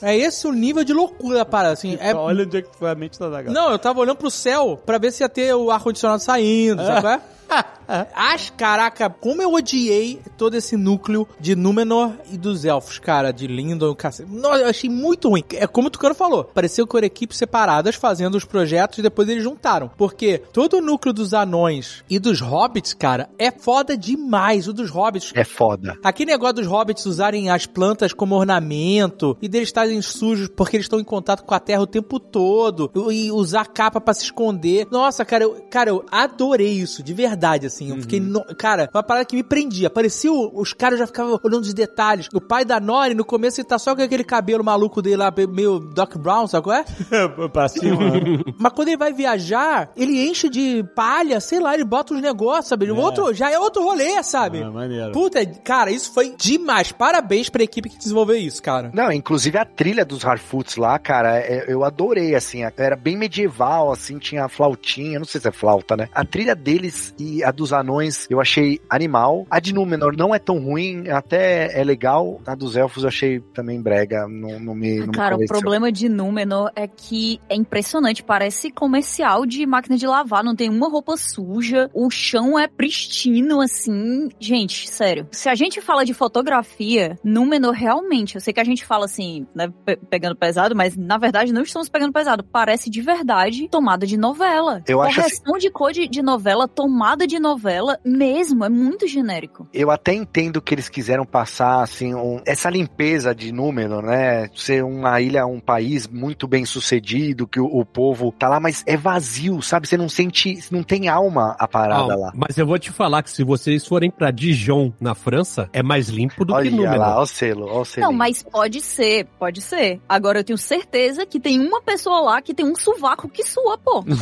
É 0.03 0.17
esse 0.17 0.47
o 0.47 0.53
nível 0.53 0.85
de 0.85 0.93
loucura 0.93 1.39
da 1.39 1.45
parada, 1.45 1.75
assim. 1.75 1.97
É 2.01 2.15
Olha 2.15 2.45
onde 2.45 2.59
é 2.59 2.63
que 2.63 2.69
foi 2.77 2.91
a 2.91 2.95
mente 2.95 3.19
da 3.19 3.29
Daga. 3.29 3.51
não, 3.51 3.71
eu 3.71 3.79
tava 3.79 4.01
olhando 4.01 4.17
pro 4.17 4.31
céu 4.31 4.81
pra 4.85 4.99
ver 4.99 5.13
se 5.13 5.23
ia 5.23 5.29
ter 5.29 5.55
o 5.55 5.71
ar-condicionado 5.71 6.23
saindo, 6.23 6.85
sabe 6.85 7.07
é? 7.09 7.21
As, 8.15 8.51
caraca, 8.51 9.09
como 9.09 9.41
eu 9.41 9.53
odiei 9.53 10.21
todo 10.37 10.55
esse 10.57 10.77
núcleo 10.77 11.27
de 11.39 11.55
Númenor 11.55 12.13
e 12.31 12.37
dos 12.37 12.65
elfos, 12.65 12.99
cara, 12.99 13.33
de 13.33 13.47
Lindon, 13.47 13.95
cacete. 13.95 14.31
Nossa, 14.31 14.63
eu 14.63 14.69
achei 14.69 14.91
muito 14.91 15.29
ruim. 15.29 15.45
É 15.55 15.67
como 15.67 15.89
o 15.89 15.91
Tucano 15.91 16.15
falou, 16.15 16.45
pareceu 16.45 16.87
que 16.87 16.97
eram 16.97 17.07
equipes 17.07 17.39
separadas 17.39 17.95
fazendo 17.95 18.35
os 18.35 18.45
projetos 18.45 18.99
e 18.99 19.03
depois 19.03 19.29
eles 19.29 19.45
juntaram. 19.45 19.91
Porque 19.97 20.43
todo 20.53 20.79
o 20.79 20.81
núcleo 20.81 21.13
dos 21.13 21.33
anões 21.33 22.03
e 22.11 22.19
dos 22.19 22.41
hobbits, 22.41 22.93
cara, 22.93 23.29
é 23.39 23.51
foda 23.51 23.97
demais. 23.97 24.67
O 24.67 24.73
dos 24.73 24.91
hobbits, 24.91 25.33
é 25.35 25.45
foda. 25.45 25.97
Aquele 26.03 26.33
negócio 26.33 26.57
dos 26.57 26.67
hobbits 26.67 27.07
usarem 27.07 27.51
as 27.51 27.67
plantas 27.67 28.13
como 28.13 28.35
ornamento 28.35 29.37
e 29.41 29.49
deles 29.49 29.69
estarem 29.69 30.03
sujos 30.03 30.49
porque 30.49 30.77
eles 30.77 30.87
estão 30.87 30.99
em 30.99 31.05
contato 31.05 31.45
com 31.45 31.55
a 31.55 31.61
terra 31.61 31.83
o 31.83 31.87
tempo 31.87 32.19
todo 32.19 32.91
e 33.13 33.31
usar 33.31 33.67
capa 33.67 34.01
pra 34.01 34.15
se 34.15 34.25
esconder. 34.25 34.89
Nossa, 34.91 35.25
cara, 35.25 35.45
eu, 35.45 35.65
cara, 35.71 35.91
eu 35.91 36.05
adorei 36.11 36.73
isso, 36.73 37.03
de 37.03 37.15
verdade, 37.15 37.36
assim. 37.67 37.91
Eu 37.91 38.01
fiquei, 38.01 38.21
no- 38.21 38.45
cara, 38.57 38.89
uma 38.93 39.03
parada 39.03 39.25
que 39.27 39.37
me 39.37 39.43
prendia. 39.43 39.89
Parecia 39.91 40.33
o- 40.33 40.51
os 40.61 40.73
caras 40.73 40.99
já 40.99 41.07
ficavam 41.07 41.39
olhando 41.43 41.63
os 41.65 41.75
detalhes. 41.75 42.29
O 42.35 42.41
pai 42.41 42.65
da 42.65 42.81
Nori, 42.81 43.15
no 43.15 43.25
começo, 43.25 43.61
ele 43.61 43.69
tá 43.69 43.79
só 43.79 43.95
com 43.95 44.03
aquele 44.03 44.25
cabelo 44.25 44.65
maluco 44.65 45.01
dele 45.03 45.17
lá, 45.17 45.33
meio 45.49 45.79
Doc 45.79 46.17
Brown, 46.17 46.47
sabe 46.47 46.65
qual 46.65 46.77
é? 46.77 46.85
pra 47.53 47.69
cima. 47.69 47.97
Mas 48.59 48.73
quando 48.73 48.89
ele 48.89 48.97
vai 48.97 49.13
viajar, 49.13 49.91
ele 49.97 50.27
enche 50.29 50.49
de 50.49 50.85
palha, 50.95 51.41
sei 51.41 51.61
lá, 51.61 51.75
ele 51.75 51.85
bota 51.85 52.15
os 52.15 52.21
negócios, 52.23 52.67
sabe? 52.69 52.91
Outro, 52.91 53.35
já 53.35 53.51
é 53.51 53.59
outro 53.59 53.83
rolê, 53.83 54.23
sabe? 54.23 54.63
Ah, 54.63 54.71
maneiro. 54.71 55.13
Puta, 55.13 55.45
cara, 55.47 55.91
isso 55.91 56.13
foi 56.13 56.35
demais. 56.37 56.93
Parabéns 56.93 57.49
pra 57.49 57.63
equipe 57.63 57.89
que 57.91 57.99
desenvolveu 57.99 58.37
isso, 58.37 58.63
cara. 58.63 58.91
Não, 58.95 59.13
inclusive 59.13 59.59
a 59.59 59.65
trilha 59.65 60.05
dos 60.05 60.25
Harfoots 60.25 60.77
lá, 60.77 60.99
cara, 60.99 61.39
é- 61.39 61.65
eu 61.69 61.85
adorei, 61.85 62.35
assim, 62.35 62.61
era 62.77 62.97
bem 62.97 63.17
medieval, 63.17 63.93
assim, 63.93 64.19
tinha 64.19 64.45
a 64.45 64.49
flautinha, 64.49 65.19
não 65.19 65.27
sei 65.27 65.41
se 65.41 65.49
é 65.49 65.53
flauta, 65.53 65.97
né? 65.97 66.09
A 66.15 66.25
trilha 66.25 66.55
deles 66.55 67.15
e 67.19 67.26
a 67.45 67.51
dos 67.51 67.73
anões 67.73 68.27
eu 68.31 68.41
achei 68.41 68.81
animal. 68.91 69.47
A 69.51 69.61
de 69.61 69.73
Númenor 69.75 70.17
não 70.17 70.35
é 70.35 70.39
tão 70.39 70.59
ruim, 70.59 71.09
até 71.09 71.79
é 71.79 71.85
legal. 71.85 72.41
A 72.47 72.55
dos 72.55 72.77
elfos 72.77 73.03
eu 73.03 73.09
achei 73.09 73.41
também 73.55 73.81
brega, 73.81 74.27
não, 74.29 74.59
não 74.61 74.75
me 74.75 74.99
não 75.01 75.07
me 75.09 75.13
Cara, 75.13 75.35
o 75.35 75.39
convenceu. 75.39 75.59
problema 75.61 75.91
de 75.93 76.09
Númenor 76.09 76.71
é 76.75 76.87
que 76.87 77.41
é 77.49 77.55
impressionante, 77.57 78.23
parece 78.23 78.71
comercial 78.71 79.45
de 79.47 79.65
máquina 79.67 79.97
de 79.97 80.07
lavar, 80.07 80.43
não 80.45 80.55
tem 80.57 80.69
uma 80.71 80.89
roupa 80.89 81.17
suja, 81.17 81.91
o 81.95 82.11
chão 82.11 82.59
é 82.59 82.67
pristino, 82.67 83.61
assim. 83.61 84.29
Gente, 84.41 84.89
sério. 84.91 85.27
Se 85.33 85.49
a 85.49 85.55
gente 85.55 85.81
fala 85.81 86.05
de 86.05 86.15
fotografia, 86.15 87.19
Númenor 87.25 87.73
realmente, 87.75 88.35
eu 88.37 88.41
sei 88.41 88.53
que 88.53 88.61
a 88.61 88.65
gente 88.65 88.85
fala 88.85 89.05
assim, 89.05 89.47
né, 89.55 89.73
pe- 89.85 89.97
pegando 89.97 90.37
pesado, 90.37 90.75
mas 90.75 90.97
na 90.97 91.19
verdade 91.19 91.53
não 91.53 91.63
estamos 91.63 91.89
pegando 91.89 92.13
pesado. 92.13 92.45
Parece 92.45 92.89
de 92.91 93.01
verdade 93.01 93.69
tomada 93.69 94.07
de 94.07 94.17
novela. 94.17 94.83
Eu 94.87 95.03
acho 95.03 95.21
assim- 95.21 95.37
Correção 95.45 95.59
de 95.59 95.71
cor 95.71 95.93
de, 95.93 96.09
de 96.09 96.23
novela, 96.23 96.67
tomada 96.69 97.16
de 97.25 97.39
novela 97.39 98.01
mesmo, 98.05 98.65
é 98.65 98.69
muito 98.69 99.07
genérico. 99.07 99.69
Eu 99.73 99.93
até 99.93 100.13
entendo 100.13 100.61
que 100.61 100.75
eles 100.75 100.89
quiseram 100.89 101.25
passar 101.25 101.83
assim 101.85 102.13
um- 102.17 102.41
essa 102.45 102.69
limpeza 102.69 103.33
de 103.33 103.53
Númenor, 103.53 104.03
né? 104.03 104.49
Ser 104.57 104.83
uma 104.83 105.21
ilha, 105.21 105.47
um 105.47 105.61
país 105.61 106.09
muito 106.09 106.49
bem 106.49 106.65
sucedido, 106.65 107.47
que 107.47 107.61
o, 107.61 107.67
o 107.67 107.85
povo 107.85 108.33
tá 108.37 108.49
lá, 108.49 108.59
mas 108.59 108.83
é 108.87 108.97
vazio, 108.97 109.63
sabe? 109.63 109.87
Você 109.87 109.97
não 109.97 110.09
sente, 110.09 110.59
não 110.73 110.83
tem 110.83 111.07
alma 111.09 111.55
a 111.61 111.69
parada 111.69 112.15
Ah, 112.15 112.17
lá. 112.17 112.33
Mas 112.35 112.59
eu 112.59 112.67
vou 112.67 112.79
te 112.79 112.91
falar 112.91 113.23
que 113.23 113.31
se 113.31 113.45
vocês 113.45 113.87
forem 113.87 114.11
pra 114.11 114.33
Dijon, 114.33 114.91
na 115.01 115.15
França, 115.15 115.69
é 115.73 115.83
mais 115.83 116.09
limpo 116.09 116.45
do 116.45 116.53
que 116.53 116.59
Olha 116.59 116.71
Númenor. 116.71 116.97
lá, 116.99 117.15
olha 117.15 117.23
o 117.23 117.27
selo, 117.27 117.67
olha 117.67 117.81
o 117.81 117.85
selo. 117.85 118.07
Não, 118.07 118.13
mas 118.13 118.43
pode 118.43 118.81
ser, 118.81 119.27
pode 119.39 119.61
ser. 119.61 120.01
Agora 120.09 120.41
eu 120.41 120.45
tenho 120.45 120.59
certeza 120.59 121.27
que 121.27 121.39
tem 121.39 121.61
uma 121.61 121.81
pessoa 121.83 122.21
lá 122.21 122.41
que 122.43 122.55
tem 122.55 122.67
um 122.67 122.75
sovaco 122.75 123.29
que 123.29 123.45
sua, 123.45 123.79
pô. 123.79 124.03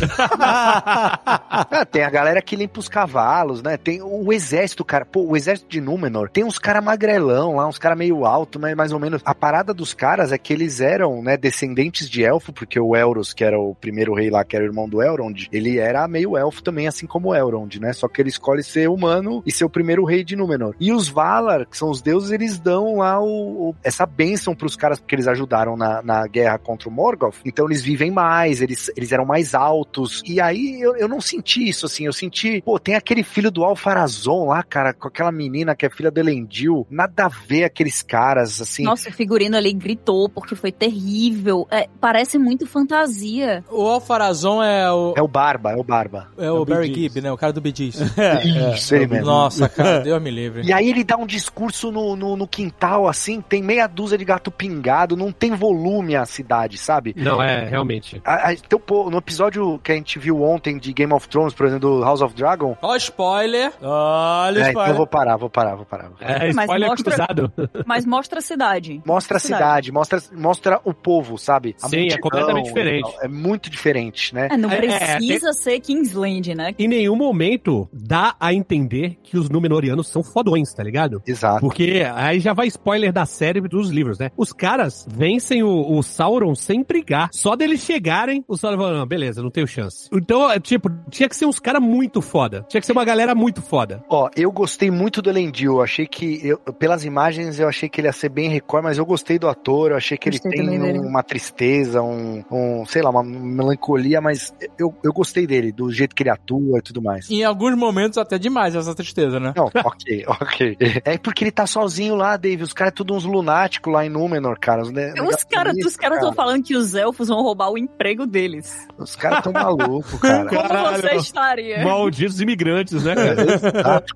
Ah, 0.46 1.84
tem 1.90 2.02
a 2.02 2.10
galera 2.10 2.42
que 2.42 2.56
limpa 2.56 2.80
os 2.84 2.88
cavalos, 2.88 3.62
né? 3.62 3.76
Tem 3.76 4.00
o 4.02 4.32
exército, 4.32 4.84
cara. 4.84 5.04
Pô, 5.04 5.22
o 5.24 5.36
exército 5.36 5.68
de 5.68 5.80
Númenor 5.80 6.28
tem 6.30 6.44
uns 6.44 6.58
caras 6.58 6.84
magrelão 6.84 7.56
lá, 7.56 7.66
uns 7.66 7.78
caras 7.78 7.98
meio 7.98 8.24
alto, 8.24 8.58
mas 8.60 8.74
mais 8.76 8.92
ou 8.92 9.00
menos. 9.00 9.22
A 9.24 9.34
parada 9.34 9.72
dos 9.74 9.94
caras 9.94 10.32
é 10.32 10.38
que 10.38 10.52
eles 10.52 10.80
eram, 10.80 11.22
né, 11.22 11.36
descendentes 11.36 12.08
de 12.08 12.22
elfo, 12.24 12.52
porque 12.52 12.78
o 12.78 12.94
Elros, 12.94 13.32
que 13.32 13.42
era 13.44 13.58
o 13.58 13.74
primeiro 13.74 14.14
rei 14.14 14.30
lá, 14.30 14.44
que 14.44 14.54
era 14.56 14.64
o 14.64 14.68
irmão 14.68 14.88
do 14.88 15.02
Elrond, 15.02 15.48
ele 15.52 15.78
era 15.78 16.06
meio 16.06 16.36
elfo 16.36 16.62
também, 16.62 16.86
assim 16.86 17.06
como 17.06 17.28
o 17.30 17.34
Elrond, 17.34 17.76
né? 17.80 17.92
Só 17.92 18.08
que 18.08 18.20
ele 18.20 18.28
escolhe 18.28 18.62
ser 18.62 18.88
humano 18.88 19.42
e 19.46 19.52
ser 19.52 19.64
o 19.64 19.70
primeiro 19.70 20.04
rei 20.04 20.22
de 20.24 20.36
Númenor. 20.36 20.74
E 20.78 20.92
os 20.92 21.08
Valar, 21.08 21.66
que 21.66 21.76
são 21.76 21.90
os 21.90 22.02
deuses, 22.02 22.30
eles 22.30 22.58
dão 22.58 22.96
lá 22.98 23.20
o, 23.20 23.70
o- 23.70 23.76
essa 23.82 24.04
bênção 24.06 24.54
pros 24.54 24.76
caras, 24.76 24.98
porque 25.00 25.14
eles 25.14 25.26
ajudaram 25.28 25.76
na, 25.76 26.02
na 26.02 26.26
guerra 26.26 26.58
contra 26.58 26.88
o 26.88 26.92
Morgoth. 26.92 27.36
Então 27.44 27.66
eles 27.66 27.82
vivem 27.82 28.10
mais, 28.10 28.60
eles, 28.60 28.90
eles 28.96 29.12
eram 29.12 29.24
mais 29.24 29.54
altos. 29.54 30.22
E 30.26 30.40
aí 30.40 30.80
eu, 30.80 30.96
eu 30.96 31.08
não 31.08 31.20
senti 31.20 31.68
isso, 31.68 31.86
assim. 31.86 32.04
Eu 32.06 32.12
senti, 32.12 32.60
pô, 32.64 32.73
tem 32.78 32.94
aquele 32.94 33.22
filho 33.22 33.50
do 33.50 33.64
Alfarazon 33.64 34.46
lá, 34.48 34.62
cara, 34.62 34.92
com 34.92 35.08
aquela 35.08 35.30
menina 35.32 35.74
que 35.74 35.86
é 35.86 35.90
filha 35.90 36.10
do 36.10 36.18
Elendil. 36.20 36.86
Nada 36.90 37.26
a 37.26 37.28
ver 37.28 37.64
aqueles 37.64 38.02
caras, 38.02 38.60
assim. 38.60 38.82
Nossa, 38.84 39.08
o 39.08 39.12
figurino 39.12 39.56
ali 39.56 39.72
gritou 39.72 40.28
porque 40.28 40.54
foi 40.54 40.72
terrível. 40.72 41.66
É, 41.70 41.88
parece 42.00 42.38
muito 42.38 42.66
fantasia. 42.66 43.64
O 43.70 43.86
Alfarazon 43.86 44.62
é 44.62 44.90
o, 44.92 45.14
É 45.16 45.22
o 45.22 45.28
Barba, 45.28 45.72
é 45.72 45.76
o 45.76 45.84
Barba. 45.84 46.28
é 46.38 46.50
o 46.50 46.62
o 46.62 46.64
Bee 46.64 46.74
Barry. 46.74 46.94
Gibb, 46.94 47.20
né? 47.20 47.32
O 47.32 47.36
cara 47.36 47.52
do 47.52 47.60
Bee 47.60 47.72
Gees. 47.74 47.96
Isso, 48.74 48.94
ele 48.94 49.06
mesmo. 49.06 49.26
Nossa, 49.26 49.68
cara, 49.70 50.00
Deus 50.00 50.22
me 50.22 50.30
livre. 50.30 50.62
E 50.64 50.72
aí 50.72 50.88
ele 50.90 51.04
dá 51.04 51.16
um 51.16 51.26
discurso 51.26 51.90
no, 51.92 52.16
no, 52.16 52.36
no 52.36 52.46
quintal, 52.48 53.08
assim, 53.08 53.40
tem 53.40 53.62
meia 53.62 53.86
dúzia 53.86 54.16
de 54.18 54.24
gato 54.24 54.50
pingado, 54.50 55.16
não 55.16 55.32
tem 55.32 55.52
volume 55.52 56.16
a 56.16 56.24
cidade, 56.24 56.78
sabe? 56.78 57.14
Não, 57.16 57.42
é, 57.42 57.64
realmente. 57.68 58.20
A- 58.24 58.48
a- 58.48 58.52
então, 58.54 58.78
pô, 58.78 59.10
no 59.10 59.18
episódio 59.18 59.78
que 59.82 59.92
a 59.92 59.94
gente 59.94 60.18
viu 60.18 60.42
ontem 60.42 60.78
de 60.78 60.92
Game 60.92 61.12
of 61.12 61.28
Thrones, 61.28 61.52
por 61.54 61.66
exemplo, 61.66 61.98
do 61.98 62.04
House 62.04 62.20
of 62.22 62.34
Dragon. 62.72 62.78
Ó, 62.82 62.96
spoiler. 62.96 63.72
Olha, 63.82 64.58
É, 64.58 64.60
então 64.60 64.64
eu 64.64 64.70
spoiler. 64.70 64.94
vou 64.96 65.06
parar, 65.06 65.36
vou 65.36 65.50
parar, 65.50 65.76
vou 65.76 65.84
parar. 65.86 66.10
É, 66.20 66.52
Mas 66.52 66.64
spoiler 66.64 66.88
mostra- 66.88 67.12
cruzado. 67.12 67.52
Mas 67.86 68.06
mostra 68.06 68.38
a 68.38 68.42
cidade. 68.42 69.02
Mostra 69.04 69.36
a 69.36 69.40
cidade, 69.40 69.92
mostra, 69.92 70.22
mostra 70.32 70.80
o 70.84 70.94
povo, 70.94 71.36
sabe? 71.38 71.74
A 71.82 71.88
Sim, 71.88 71.96
é 71.96 72.00
multidão 72.00 72.20
completamente 72.22 72.64
e 72.66 72.68
diferente. 72.68 73.14
É 73.22 73.28
muito 73.28 73.70
diferente, 73.70 74.34
né? 74.34 74.48
É, 74.50 74.56
não 74.56 74.70
É, 74.70 74.76
precisa 74.76 75.52
ser 75.52 75.80
Kingsland, 75.80 76.54
né? 76.54 76.74
Em 76.78 76.88
nenhum 76.88 77.16
momento 77.16 77.88
dá 77.92 78.34
a 78.38 78.52
entender 78.52 79.18
que 79.22 79.36
os 79.36 79.48
Númenóreanos 79.50 80.08
são 80.08 80.22
fodões, 80.22 80.72
tá 80.72 80.82
ligado? 80.82 81.22
Exato. 81.26 81.60
Porque 81.60 82.04
aí 82.14 82.40
já 82.40 82.52
vai 82.52 82.66
spoiler 82.68 83.12
da 83.12 83.26
série 83.26 83.58
e 83.58 83.68
dos 83.68 83.90
livros, 83.90 84.18
né? 84.18 84.30
Os 84.36 84.52
caras 84.52 85.06
vencem 85.10 85.62
o, 85.62 85.96
o 85.96 86.02
Sauron 86.02 86.54
sem 86.54 86.82
brigar. 86.82 87.28
Só 87.32 87.54
deles 87.56 87.80
chegarem, 87.82 88.44
o 88.48 88.56
Sauron 88.56 88.78
fala, 88.78 88.98
não, 88.98 89.06
beleza, 89.06 89.42
não 89.42 89.50
tenho 89.50 89.66
chance. 89.66 90.08
Então, 90.12 90.50
é, 90.50 90.58
tipo, 90.58 90.90
tinha 91.10 91.28
que 91.28 91.36
ser 91.36 91.46
uns 91.46 91.58
caras 91.58 91.82
muito 91.82 92.20
foda. 92.20 92.53
Tinha 92.62 92.80
que 92.80 92.86
ser 92.86 92.92
uma 92.92 93.04
galera 93.04 93.34
muito 93.34 93.60
foda. 93.62 94.02
Ó, 94.08 94.28
eu 94.36 94.50
gostei 94.52 94.90
muito 94.90 95.20
do 95.20 95.30
Elendil. 95.30 95.74
Eu 95.74 95.82
achei 95.82 96.06
que, 96.06 96.40
eu- 96.46 96.58
pelas 96.74 97.04
imagens, 97.04 97.58
eu 97.58 97.68
achei 97.68 97.88
que 97.88 98.00
ele 98.00 98.08
ia 98.08 98.12
ser 98.12 98.28
bem 98.28 98.48
Record, 98.48 98.84
mas 98.84 98.98
eu 98.98 99.04
gostei 99.06 99.38
do 99.38 99.48
ator. 99.48 99.90
Eu 99.90 99.96
achei 99.96 100.16
que 100.18 100.30
Gostei 100.30 100.52
ele 100.52 100.68
tem 100.70 100.78
dele. 100.80 100.98
uma 100.98 101.22
tristeza, 101.22 102.02
um, 102.02 102.44
um, 102.50 102.84
sei 102.86 103.02
lá, 103.02 103.10
uma 103.10 103.22
melancolia, 103.22 104.20
mas 104.20 104.52
eu, 104.78 104.94
eu 105.02 105.12
gostei 105.12 105.46
dele, 105.46 105.72
do 105.72 105.90
jeito 105.92 106.14
que 106.14 106.22
ele 106.22 106.30
atua 106.30 106.78
e 106.78 106.82
tudo 106.82 107.02
mais. 107.02 107.30
Em 107.30 107.44
alguns 107.44 107.74
momentos 107.76 108.18
até 108.18 108.38
demais 108.38 108.74
essa 108.74 108.94
tristeza, 108.94 109.38
né? 109.40 109.52
Não, 109.56 109.66
ok, 109.74 110.24
ok. 110.28 110.76
É 111.04 111.18
porque 111.18 111.44
ele 111.44 111.50
tá 111.52 111.66
sozinho 111.66 112.14
lá, 112.14 112.36
Dave. 112.36 112.62
Os 112.62 112.72
caras 112.72 112.92
é 112.92 112.94
tudo 112.94 113.14
uns 113.14 113.24
lunáticos 113.24 113.92
lá 113.92 114.04
em 114.04 114.08
Númenor, 114.08 114.58
cara. 114.58 114.82
Os, 114.82 114.90
ne- 114.90 115.12
Os 115.20 115.44
caras 115.44 115.74
os 115.84 115.96
caras 115.96 116.18
estão 116.18 116.32
falando 116.32 116.62
que 116.62 116.76
os 116.76 116.94
elfos 116.94 117.28
vão 117.28 117.42
roubar 117.42 117.70
o 117.70 117.78
emprego 117.78 118.26
deles. 118.26 118.86
Os 118.98 119.16
caras 119.16 119.42
tão 119.42 119.52
malucos, 119.52 120.18
cara. 120.20 120.48
Como 120.48 120.60
Caralho. 120.68 121.02
você 121.02 121.14
estaria? 121.16 121.84
Malditos 121.84 122.40
imigrantes, 122.44 123.02
né? 123.02 123.14
Exato. 123.14 124.14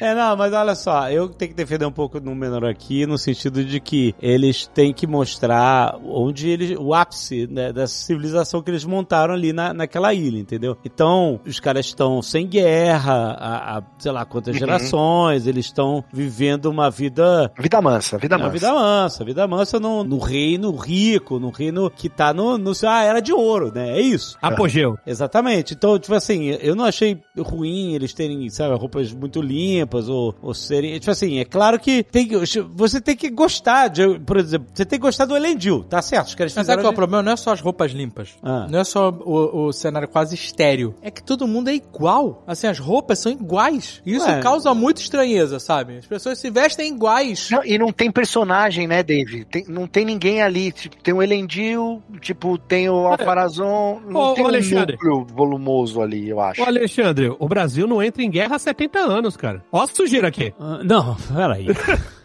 É, 0.00 0.14
não, 0.14 0.36
mas 0.36 0.52
olha 0.52 0.74
só, 0.74 1.10
eu 1.10 1.28
tenho 1.28 1.50
que 1.50 1.56
defender 1.56 1.84
um 1.86 1.92
pouco 1.92 2.18
o 2.18 2.20
Númenor 2.20 2.64
aqui, 2.64 3.06
no 3.06 3.18
sentido 3.18 3.64
de 3.64 3.80
que 3.80 4.14
eles 4.20 4.66
têm 4.66 4.92
que 4.92 5.06
mostrar 5.06 5.96
onde 6.04 6.48
eles, 6.48 6.76
o 6.78 6.94
ápice 6.94 7.46
né, 7.50 7.72
dessa 7.72 7.94
civilização 7.94 8.62
que 8.62 8.70
eles 8.70 8.84
montaram 8.84 9.34
ali 9.34 9.52
na, 9.52 9.72
naquela 9.74 10.12
ilha, 10.14 10.38
entendeu? 10.38 10.76
Então, 10.84 11.40
os 11.46 11.60
caras 11.60 11.86
estão 11.86 12.22
sem 12.22 12.46
guerra, 12.46 13.36
há, 13.38 13.78
há, 13.78 13.82
sei 13.98 14.12
lá 14.12 14.24
quantas 14.24 14.54
Uhum. 14.54 14.60
gerações, 14.60 15.46
eles 15.46 15.66
estão 15.66 16.04
vivendo 16.12 16.66
uma 16.66 16.90
vida 16.90 17.50
Vida 17.58 17.80
mansa, 17.80 18.18
vida 18.18 18.36
Uma 18.36 18.44
mansa. 18.46 18.52
vida 18.52 18.72
mansa, 18.74 19.24
vida 19.24 19.48
mansa 19.48 19.80
no, 19.80 20.04
no 20.04 20.18
reino 20.18 20.70
rico, 20.76 21.38
no 21.40 21.50
reino 21.50 21.90
que 21.90 22.08
tá 22.08 22.32
no, 22.32 22.56
no 22.58 22.72
ah, 22.86 23.02
era 23.02 23.20
de 23.20 23.32
ouro, 23.32 23.72
né? 23.74 23.98
É 23.98 24.00
isso. 24.00 24.36
Apogeu. 24.40 24.98
Exatamente. 25.06 25.74
Então, 25.74 25.98
tipo 25.98 26.14
assim, 26.14 26.50
eu 26.60 26.74
não 26.76 26.84
achei 26.84 27.20
ruim 27.56 27.94
eles 27.94 28.12
terem, 28.12 28.48
sabe, 28.50 28.74
roupas 28.76 29.12
muito 29.12 29.40
limpas 29.40 30.08
ou, 30.08 30.34
ou 30.42 30.54
serem. 30.54 30.98
Tipo 30.98 31.10
assim, 31.10 31.38
é 31.38 31.44
claro 31.44 31.78
que, 31.78 32.02
tem 32.02 32.26
que 32.26 32.36
você 32.74 33.00
tem 33.00 33.16
que 33.16 33.30
gostar 33.30 33.88
de, 33.88 34.18
por 34.20 34.36
exemplo, 34.36 34.68
você 34.72 34.84
tem 34.84 34.98
que 34.98 35.02
gostar 35.04 35.24
do 35.26 35.36
Elendil, 35.36 35.84
tá 35.84 36.00
certo? 36.02 36.28
Os 36.28 36.34
caras 36.34 36.54
Mas 36.54 36.66
sabe 36.66 36.82
qual 36.82 36.90
é 36.90 36.92
o 36.92 36.96
problema? 36.96 37.22
Não 37.22 37.32
é 37.32 37.36
só 37.36 37.52
as 37.52 37.60
roupas 37.60 37.92
limpas. 37.92 38.30
Ah. 38.42 38.66
Não 38.70 38.78
é 38.78 38.84
só 38.84 39.10
o, 39.10 39.66
o 39.66 39.72
cenário 39.72 40.08
quase 40.08 40.34
estéreo. 40.34 40.94
É 41.02 41.10
que 41.10 41.22
todo 41.22 41.46
mundo 41.46 41.68
é 41.68 41.74
igual. 41.74 42.42
Assim, 42.46 42.66
as 42.66 42.78
roupas 42.78 43.18
são 43.18 43.32
iguais. 43.32 44.00
Isso 44.04 44.26
Ué. 44.26 44.40
causa 44.40 44.72
muita 44.74 45.00
estranheza, 45.00 45.58
sabe? 45.58 45.98
As 45.98 46.06
pessoas 46.06 46.38
se 46.38 46.50
vestem 46.50 46.92
iguais. 46.94 47.48
Não, 47.50 47.64
e 47.64 47.78
não 47.78 47.92
tem 47.92 48.10
personagem, 48.10 48.86
né, 48.86 49.02
Dave? 49.02 49.44
Tem- 49.44 49.64
não 49.68 49.86
tem 49.86 50.04
ninguém 50.04 50.42
ali. 50.42 50.72
Tipo, 50.72 50.96
tem 51.02 51.14
o 51.14 51.22
Elendil, 51.22 52.02
tipo, 52.20 52.58
tem 52.58 52.88
o 52.88 53.06
Alfarazon. 53.06 54.00
Não 54.08 54.20
Ô, 54.20 54.34
tem 54.34 54.42
ô, 54.42 54.46
um 54.46 54.48
Alexandre. 54.50 54.92
núcleo 54.92 55.26
volumoso 55.34 56.00
ali, 56.00 56.28
eu 56.28 56.40
acho. 56.40 56.62
Ô, 56.62 56.64
Alexandre, 56.64 57.34
o 57.44 57.48
Brasil 57.48 57.86
não 57.86 58.02
entra 58.02 58.22
em 58.22 58.30
guerra 58.30 58.56
há 58.56 58.58
70 58.58 58.98
anos, 58.98 59.36
cara. 59.36 59.62
Ó 59.70 59.82
a 59.82 59.86
sujeira 59.86 60.28
aqui. 60.28 60.52
Ah, 60.58 60.80
não, 60.82 61.16
peraí. 61.34 61.66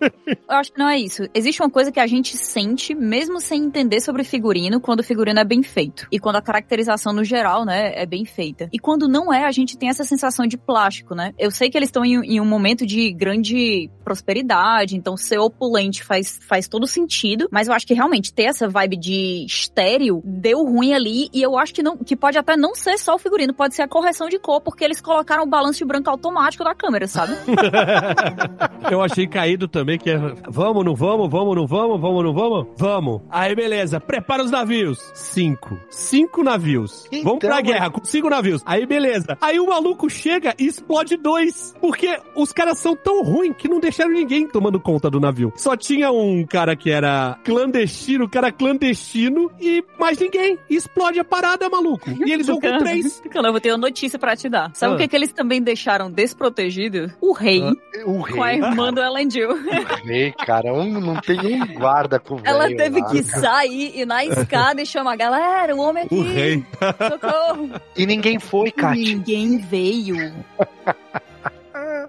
Eu 0.02 0.56
acho 0.56 0.72
que 0.72 0.80
não 0.80 0.88
é 0.88 0.98
isso. 0.98 1.24
Existe 1.34 1.62
uma 1.62 1.70
coisa 1.70 1.92
que 1.92 2.00
a 2.00 2.08
gente 2.08 2.38
sente, 2.38 2.96
mesmo 2.96 3.40
sem 3.42 3.64
entender 3.64 4.00
sobre 4.00 4.24
figurino, 4.24 4.80
quando 4.80 5.02
o 5.02 5.04
figurino 5.04 5.40
é 5.40 5.44
bem 5.44 5.62
feito. 5.62 6.08
E 6.12 6.20
quando 6.20 6.38
a 6.38 6.42
caracterização 6.42 7.12
no 7.12 7.24
geral, 7.24 7.66
né, 7.66 7.92
é 7.96 8.06
bem 8.06 8.24
feita. 8.24 8.70
E 8.72 8.80
quando 8.80 9.08
não 9.08 9.34
é, 9.34 9.46
a 9.46 9.52
gente 9.52 9.78
tem 9.78 9.90
essa 9.90 10.04
sensação 10.04 10.48
de 10.48 10.58
plástico, 10.58 11.14
né? 11.14 11.34
Eu 11.38 11.52
sei 11.52 11.70
que 11.70 11.78
eles 11.78 11.90
estão 11.90 12.06
em, 12.06 12.16
em 12.36 12.40
um 12.40 12.46
momento 12.46 12.86
de 12.86 13.12
grande 13.12 13.90
prosperidade, 14.04 14.96
então 14.96 15.18
ser 15.18 15.40
opulente 15.40 16.04
faz, 16.04 16.40
faz 16.48 16.68
todo 16.68 16.88
sentido, 16.88 17.48
mas 17.52 17.68
eu 17.68 17.74
acho 17.74 17.86
que 17.86 17.94
realmente 17.94 18.34
ter 18.34 18.44
essa 18.44 18.68
vibe 18.68 18.98
de 18.98 19.46
estéreo 19.46 20.22
deu 20.24 20.64
ruim 20.64 20.94
ali, 20.94 21.30
e 21.34 21.42
eu 21.42 21.58
acho 21.58 21.74
que 21.74 21.84
não 21.84 21.98
que 21.98 22.16
pode 22.16 22.38
até 22.38 22.56
não 22.56 22.74
ser 22.74 22.98
só 22.98 23.16
o 23.16 23.20
figurino, 23.20 23.54
pode 23.54 23.76
ser 23.76 23.82
a 23.82 23.88
correção 23.88 24.30
de 24.30 24.40
cor, 24.40 24.62
porque 24.62 24.84
eles 24.84 25.02
colocaram 25.10 25.43
o 25.43 25.47
balanço 25.47 25.80
de 25.80 25.86
branco 25.86 26.07
automático 26.10 26.64
da 26.64 26.76
câmera, 26.76 27.07
sabe? 27.07 27.34
Eu 28.91 29.01
achei 29.01 29.28
caído 29.28 29.68
também 29.68 29.97
que 29.97 30.10
é 30.10 30.18
vamos, 30.47 30.84
não 30.86 30.95
vamos, 30.95 31.30
vamos, 31.30 31.55
não 31.55 31.66
vamos, 31.68 31.99
vamos, 31.99 32.24
não 32.24 32.34
vamos? 32.34 32.68
Vamos. 32.78 33.22
Aí, 33.30 33.55
beleza, 33.55 33.99
prepara 33.99 34.43
os 34.43 34.51
navios. 34.51 34.99
Cinco. 35.14 35.80
Cinco 35.89 36.43
navios. 36.43 37.05
Então, 37.07 37.24
vamos 37.24 37.39
pra 37.39 37.55
mas- 37.55 37.64
guerra 37.64 37.89
com 37.89 38.03
cinco 38.03 38.30
navios. 38.30 38.62
Aí, 38.66 38.86
beleza. 38.86 39.38
Aí 39.41 39.60
o 39.60 39.68
maluco 39.68 40.10
chega 40.10 40.53
e 40.60 40.66
explode 40.68 41.18
dois. 41.18 41.74
Porque 41.82 42.20
os 42.36 42.51
caras 42.53 42.78
são 42.80 42.95
tão 42.95 43.24
ruins 43.24 43.55
que 43.57 43.68
não 43.68 43.80
deixaram 43.80 44.12
ninguém 44.12 44.47
tomando 44.47 44.80
conta 44.80 45.10
do 45.10 45.20
navio. 45.20 45.51
Só 45.55 45.76
tinha 45.76 46.12
um 46.12 46.45
cara 46.45 46.76
que 46.76 46.89
era 46.91 47.38
clandestino, 47.43 48.26
um 48.26 48.30
cara 48.30 48.51
clandestino 48.51 49.51
e 49.60 49.84
mais 49.99 50.18
ninguém. 50.20 50.57
E 50.70 50.76
explode 50.76 51.20
a 51.20 51.24
parada, 51.24 51.68
maluco. 51.70 52.10
E 52.26 52.32
eles 52.32 52.47
vão 52.47 52.60
com 52.60 52.78
três. 52.78 53.22
Eu 53.34 53.51
vou 53.51 53.60
ter 53.62 53.72
uma 53.72 53.78
notícia 53.78 54.18
pra 54.20 54.36
te 54.36 54.47
dar. 54.49 54.72
Sabe 54.74 54.93
Ah. 54.93 54.97
Que, 55.00 55.08
que 55.08 55.16
eles 55.16 55.32
também 55.32 55.62
deixaram 55.62 56.12
desprotegido? 56.12 57.12
O 57.22 57.32
rei 57.32 57.62
O 58.06 58.26
com 58.26 58.43
a 58.43 58.50
rei, 58.50 58.62
irmã 58.62 58.91
do 58.91 59.02
Elendil. 59.02 59.52
o 59.56 60.06
rei, 60.06 60.32
cara, 60.34 60.74
um, 60.74 61.00
não 61.00 61.20
tem 61.22 61.39
um 61.39 61.74
guarda 61.74 62.20
com 62.20 62.36
o 62.36 62.41
Ela 62.43 62.66
velho 62.66 62.78
teve 62.78 63.00
lá, 63.00 63.10
que 63.10 63.24
sair 63.24 64.00
e 64.00 64.06
na 64.06 64.26
escada 64.26 64.82
e 64.82 64.86
chamar 64.86 65.16
galera, 65.16 65.76
o 65.76 65.80
homem 65.80 66.04
aqui. 66.04 66.16
O 66.16 66.22
rei. 66.22 66.66
Socorro. 67.10 67.70
E 67.95 68.06
ninguém 68.06 68.39
foi, 68.39 68.72
Kátia. 68.72 69.02
Ninguém 69.02 69.58
veio. 69.58 70.16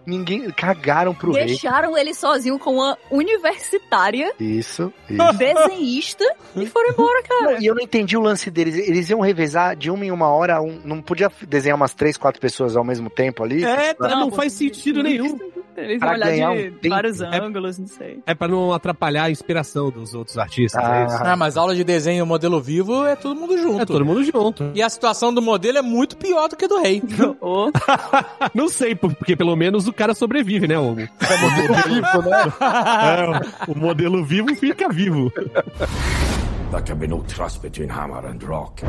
Ninguém. 0.07 0.51
Cagaram 0.51 1.14
pro 1.14 1.32
rei. 1.32 1.46
Deixaram 1.46 1.96
ele 1.96 2.14
sozinho 2.14 2.59
com 2.59 2.74
uma 2.74 2.96
universitária, 3.11 4.32
Isso, 4.38 4.92
isso. 5.09 5.32
desenhista 5.36 6.24
e 6.57 6.66
foram 6.66 6.90
embora, 6.90 7.22
cara. 7.22 7.59
E 7.61 7.66
eu 7.66 7.74
não 7.74 7.82
entendi 7.82 8.16
o 8.16 8.20
lance 8.20 8.51
deles. 8.51 8.76
Eles 8.76 9.09
iam 9.11 9.20
revezar 9.20 9.76
de 9.76 9.90
uma 9.90 10.05
em 10.05 10.11
uma 10.11 10.28
hora. 10.28 10.61
um- 10.61 10.80
não 10.84 11.01
podia 11.03 11.30
desenhar 11.46 11.76
umas 11.76 11.94
três, 11.94 12.16
quatro 12.16 12.40
pessoas 12.40 12.76
ao 12.76 12.84
mesmo 12.84 13.09
tempo 13.11 13.42
ali? 13.44 13.64
É, 13.64 13.94
tá, 13.94 14.09
não, 14.09 14.20
Não, 14.20 14.30
faz 14.30 14.53
sentido 14.53 15.03
nenhum. 15.03 15.38
Eles 15.76 15.98
Pra 15.98 16.09
vão 16.09 16.16
olhar 16.16 16.26
ganhar 16.26 16.55
de 16.57 16.88
um 16.88 16.90
vários 16.90 17.20
É- 17.22 17.26
ângulos, 17.40 17.78
não 17.78 17.86
sei. 17.86 18.18
É 18.26 18.34
pra 18.34 18.48
não 18.48 18.72
atrapalhar 18.72 19.24
a 19.24 19.30
inspiração 19.30 19.88
dos 19.90 20.14
outros 20.14 20.36
artistas. 20.36 20.82
Ah. 20.84 20.96
é 21.01 21.05
isso. 21.07 21.16
Ah, 21.24 21.36
mas 21.36 21.57
aula 21.57 21.74
de 21.74 21.82
desenho 21.84 22.26
modelo 22.26 22.61
vivo 22.61 23.07
é 23.07 23.16
todo 23.16 23.38
mundo 23.38 23.57
junto. 23.57 23.80
É 23.82 23.86
todo 23.86 24.05
mundo 24.05 24.22
junto. 24.24 24.70
E 24.74 24.82
a 24.82 24.88
situação 24.90 25.32
do 25.32 25.40
modelo 25.40 25.78
é 25.78 25.82
muito 25.82 26.16
pior 26.18 26.48
do 26.48 26.57
que 26.57 26.66
do 26.68 26.80
rei. 26.82 27.03
Não 28.55 28.68
sei, 28.68 28.94
por- 28.94 29.14
porque 29.14 29.34
pelo 29.36 29.57
menos 29.57 29.86
o 29.91 29.93
cara 29.93 30.14
sobrevive, 30.14 30.66
né? 30.66 30.78
O, 30.78 30.95
Vivo, 30.95 31.09
né? 32.28 32.53
é, 32.61 33.70
o 33.70 33.78
modelo 33.78 34.24
vivo 34.24 34.55
fica 34.55 34.88
vivo. 34.88 35.30
There 36.70 36.82
can 36.84 36.97
be 36.97 37.09
no 37.09 37.22
trust 37.24 37.61
between 37.61 37.91
Hammer 37.91 38.24
and 38.26 38.38
Rock. 38.47 38.84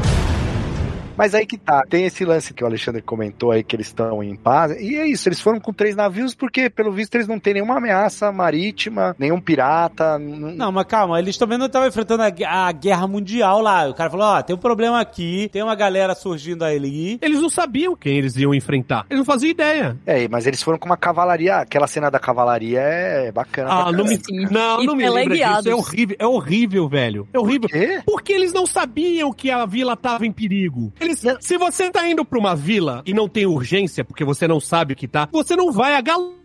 Mas 1.18 1.36
aí 1.36 1.46
que 1.46 1.58
tá. 1.58 1.84
Tem 1.90 2.06
esse 2.06 2.26
lance 2.26 2.54
que 2.54 2.64
o 2.64 2.68
Alexandre 2.68 3.02
comentou 3.02 3.52
aí 3.52 3.64
que 3.64 3.76
eles 3.76 3.88
estão 3.88 4.24
em 4.24 4.36
paz. 4.36 4.72
E 4.80 4.96
é 4.96 5.08
isso, 5.08 5.28
eles 5.28 5.42
foram 5.42 5.60
com 5.60 5.74
três 5.74 5.96
navios 5.96 6.34
porque, 6.34 6.70
pelo 6.70 6.92
visto, 6.92 7.16
eles 7.16 7.28
não 7.28 7.40
têm 7.40 7.56
nenhuma 7.56 7.78
ameaça 7.78 8.32
marítima, 8.32 9.16
nenhum 9.20 9.40
pirata. 9.40 10.18
Não, 10.18 10.72
mas 10.72 10.86
calma, 10.86 11.20
eles 11.20 11.38
também 11.38 11.58
não 11.58 11.66
estavam 11.68 11.88
enfrentando 11.88 12.24
a, 12.24 12.68
a 12.68 12.72
guerra 12.72 13.08
mundial 13.08 13.62
lá. 13.62 13.90
O 13.90 13.94
cara 13.94 14.10
falou, 14.10 14.26
ó, 14.26 14.42
tem 14.42 14.56
um 14.56 14.60
problema 14.60 15.00
aqui, 15.00 15.50
tem 15.52 15.62
uma 15.62 15.76
galera 15.76 16.16
surgindo 16.16 16.64
ali. 16.64 17.20
Eles 17.22 17.40
não 17.42 17.50
sabiam 17.50 17.96
quem 17.96 18.18
eles 18.18 18.36
iam 18.38 18.54
enfrentar. 18.54 19.06
Eles 19.10 19.20
não 19.20 19.26
faziam 19.26 19.52
ideia. 19.52 19.98
É, 20.06 20.28
mas 20.28 20.48
eles 20.48 20.62
foram 20.64 20.78
com 20.80 20.86
uma 20.86 20.98
cavalaria. 20.98 21.58
Aquela 21.58 21.88
cena 21.88 22.10
da 22.10 22.20
cavalaria 22.20 22.80
é 22.80 23.32
bacana. 23.32 23.70
Ah, 23.72 23.92
não 23.92 24.06
me, 24.06 24.20
não, 24.50 24.84
não 24.84 24.96
me 24.96 25.04
lembra 25.10 25.36
teleguiados. 25.36 25.64
disso. 25.64 25.70
É 25.70 25.76
horrível, 25.76 26.16
é 26.20 26.26
horrível, 26.28 26.90
velho. 26.90 27.28
É 27.34 27.40
horrível. 27.40 27.70
Quê? 27.70 28.02
Porque 28.06 28.34
eles 28.34 28.54
não 28.54 28.66
sabiam 28.66 29.32
que 29.34 29.52
a 29.52 29.66
vila 29.66 29.96
tava 29.96 30.26
em 30.26 30.32
perigo. 30.32 30.92
Eles, 31.02 31.24
se 31.40 31.58
você 31.58 31.90
tá 31.90 32.08
indo 32.08 32.24
pra 32.24 32.38
uma 32.38 32.56
vila 32.56 33.02
e 33.08 33.14
não 33.14 33.28
tem 33.28 33.48
urgência, 33.48 34.06
porque 34.06 34.24
você 34.24 34.48
não 34.48 34.60
sabe 34.60 34.94
o 34.94 34.96
que 34.96 35.08
tá, 35.08 35.28
você 35.32 35.56
não 35.56 35.72
vai 35.72 35.96
a 35.96 36.02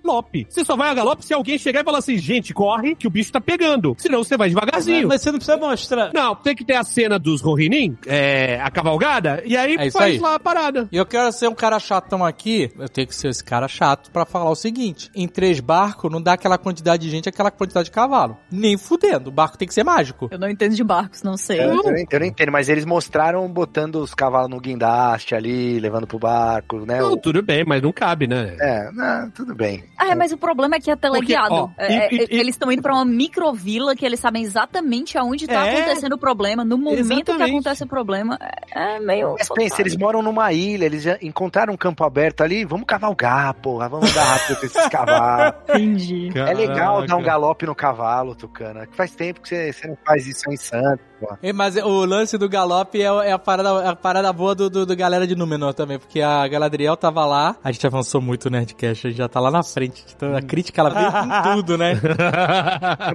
galope. 0.06 0.46
Você 0.48 0.64
só 0.64 0.76
vai 0.76 0.90
a 0.90 0.94
galope 0.94 1.24
se 1.24 1.34
alguém 1.34 1.58
chegar 1.58 1.80
e 1.80 1.84
falar 1.84 1.98
assim, 1.98 2.16
gente, 2.18 2.54
corre 2.54 2.94
que 2.94 3.06
o 3.06 3.10
bicho 3.10 3.32
tá 3.32 3.40
pegando. 3.40 3.94
Senão 3.98 4.22
você 4.22 4.36
vai 4.36 4.48
devagarzinho. 4.48 5.08
Mas 5.08 5.20
você 5.22 5.30
não 5.32 5.38
precisa 5.38 5.56
mostrar. 5.56 6.10
Não, 6.14 6.34
tem 6.34 6.54
que 6.54 6.64
ter 6.64 6.74
a 6.74 6.84
cena 6.84 7.18
dos 7.18 7.40
Rohinin, 7.40 7.96
é, 8.06 8.60
a 8.60 8.70
cavalgada, 8.70 9.42
e 9.44 9.56
aí 9.56 9.74
É 9.74 9.90
faz 9.90 10.14
aí. 10.14 10.18
lá 10.18 10.34
a 10.36 10.40
parada. 10.40 10.88
E 10.92 10.96
eu 10.96 11.04
quero 11.06 11.30
ser 11.32 11.48
um 11.48 11.54
cara 11.54 11.78
chatão 11.78 12.24
aqui, 12.24 12.70
eu 12.78 12.88
tenho 12.88 13.06
que 13.06 13.14
ser 13.14 13.28
esse 13.28 13.42
cara 13.44 13.66
chato 13.68 14.10
pra 14.10 14.24
falar 14.24 14.50
o 14.50 14.54
seguinte: 14.54 15.10
em 15.14 15.26
três 15.26 15.60
barcos 15.60 16.10
não 16.10 16.20
dá 16.22 16.34
aquela 16.34 16.56
quantidade 16.58 17.02
de 17.02 17.10
gente, 17.10 17.28
aquela 17.28 17.50
quantidade 17.50 17.86
de 17.86 17.90
cavalo. 17.90 18.36
Nem 18.50 18.76
fudendo, 18.76 19.28
o 19.30 19.32
barco 19.32 19.58
tem 19.58 19.66
que 19.68 19.74
ser 19.74 19.84
mágico. 19.84 20.28
eu 20.30 20.38
não 20.38 20.48
entendo 20.48 20.74
de 20.74 20.84
barcos, 20.84 21.22
não 21.22 21.36
sei. 21.36 21.58
Eu, 21.60 21.64
eu, 21.70 21.74
não- 21.76 21.84
eu 22.10 22.20
não 22.20 22.26
entendo, 22.26 22.52
mas 22.52 22.68
eles 22.68 22.84
mostraram 22.84 23.46
botando 23.48 23.96
os 23.96 24.14
cavalos 24.14 24.50
no 24.50 24.60
guindaste 24.60 25.34
ali, 25.34 25.78
levando 25.80 26.06
pro 26.06 26.18
barco, 26.18 26.78
né? 26.86 27.00
Não, 27.00 27.12
O- 27.12 27.16
tudo 27.16 27.42
bem, 27.42 27.64
mas 27.66 27.82
não 27.82 27.92
cabe, 27.92 28.26
né? 28.26 28.56
É, 28.60 28.90
não, 28.92 29.30
tudo 29.30 29.54
bem. 29.54 29.84
Ah, 29.98 30.14
mas 30.14 30.32
o 30.32 30.36
problema 30.36 30.76
é 30.76 30.80
que 30.80 30.90
é 30.90 30.96
teleguiado. 30.96 31.54
ó, 31.54 31.70
É, 31.78 32.14
e- 32.14 32.18
é, 32.20 32.24
e- 32.24 32.40
eles 32.40 32.54
estão 32.54 32.70
indo 32.70 32.82
pra 32.82 32.94
uma 32.94 33.04
microvila 33.04 33.94
que 33.96 34.04
eles 34.04 34.20
sabem 34.20 34.42
exatamente 34.42 35.16
aonde 35.18 35.46
tá 35.46 35.66
É. 35.66 35.74
acontecendo 35.76 36.12
o 36.14 36.18
problema. 36.18 36.64
No 36.64 36.76
momento 36.78 36.96
que 37.26 37.30
Exatamente. 37.32 37.50
acontece 37.50 37.84
o 37.84 37.86
problema, 37.86 38.38
é, 38.74 38.96
é 38.96 39.00
meio. 39.00 39.34
Mas 39.38 39.48
pensa, 39.48 39.80
eles 39.80 39.96
moram 39.96 40.22
numa 40.22 40.52
ilha, 40.52 40.84
eles 40.84 41.02
já 41.02 41.18
encontraram 41.22 41.72
um 41.74 41.76
campo 41.76 42.04
aberto 42.04 42.42
ali, 42.42 42.64
vamos 42.64 42.86
cavalgar, 42.86 43.54
porra, 43.54 43.88
vamos 43.88 44.10
andar 44.10 44.24
rápido 44.24 44.60
com 44.60 44.66
esses 44.66 44.88
cavalos. 44.88 45.54
Entendi. 45.68 46.30
É 46.38 46.52
legal 46.54 46.98
dar 46.98 47.16
um 47.16 47.22
Caraca. 47.22 47.26
galope 47.26 47.66
no 47.66 47.74
cavalo, 47.74 48.34
Tucana. 48.34 48.86
Que 48.86 48.96
faz 48.96 49.14
tempo 49.14 49.40
que 49.40 49.48
você, 49.48 49.72
você 49.72 49.88
não 49.88 49.98
faz 50.04 50.26
isso 50.26 50.50
em 50.50 50.56
Santos. 50.56 51.04
É, 51.42 51.52
Mas 51.52 51.76
o 51.76 52.04
lance 52.04 52.36
do 52.38 52.48
galope 52.48 53.00
é, 53.00 53.04
é 53.06 53.32
a, 53.32 53.38
parada, 53.38 53.68
é 53.84 53.88
a 53.88 53.96
parada 53.96 54.32
boa 54.32 54.54
do, 54.54 54.68
do, 54.68 54.86
do 54.86 54.96
galera 54.96 55.26
de 55.26 55.34
Númenor 55.34 55.74
também, 55.74 55.98
porque 55.98 56.20
a 56.20 56.46
Galadriel 56.46 56.96
tava 56.96 57.24
lá, 57.24 57.56
a 57.62 57.72
gente 57.72 57.86
avançou 57.86 58.20
muito 58.20 58.50
no 58.50 58.56
Nerdcast, 58.56 59.06
a 59.06 59.10
gente 59.10 59.18
já 59.18 59.28
tá 59.28 59.40
lá 59.40 59.50
na 59.50 59.62
frente, 59.62 60.04
então 60.14 60.34
a 60.36 60.42
crítica 60.42 60.80
ela 60.80 60.90
veio 60.90 61.10
com 61.10 61.42
tudo, 61.56 61.78
né? 61.78 62.00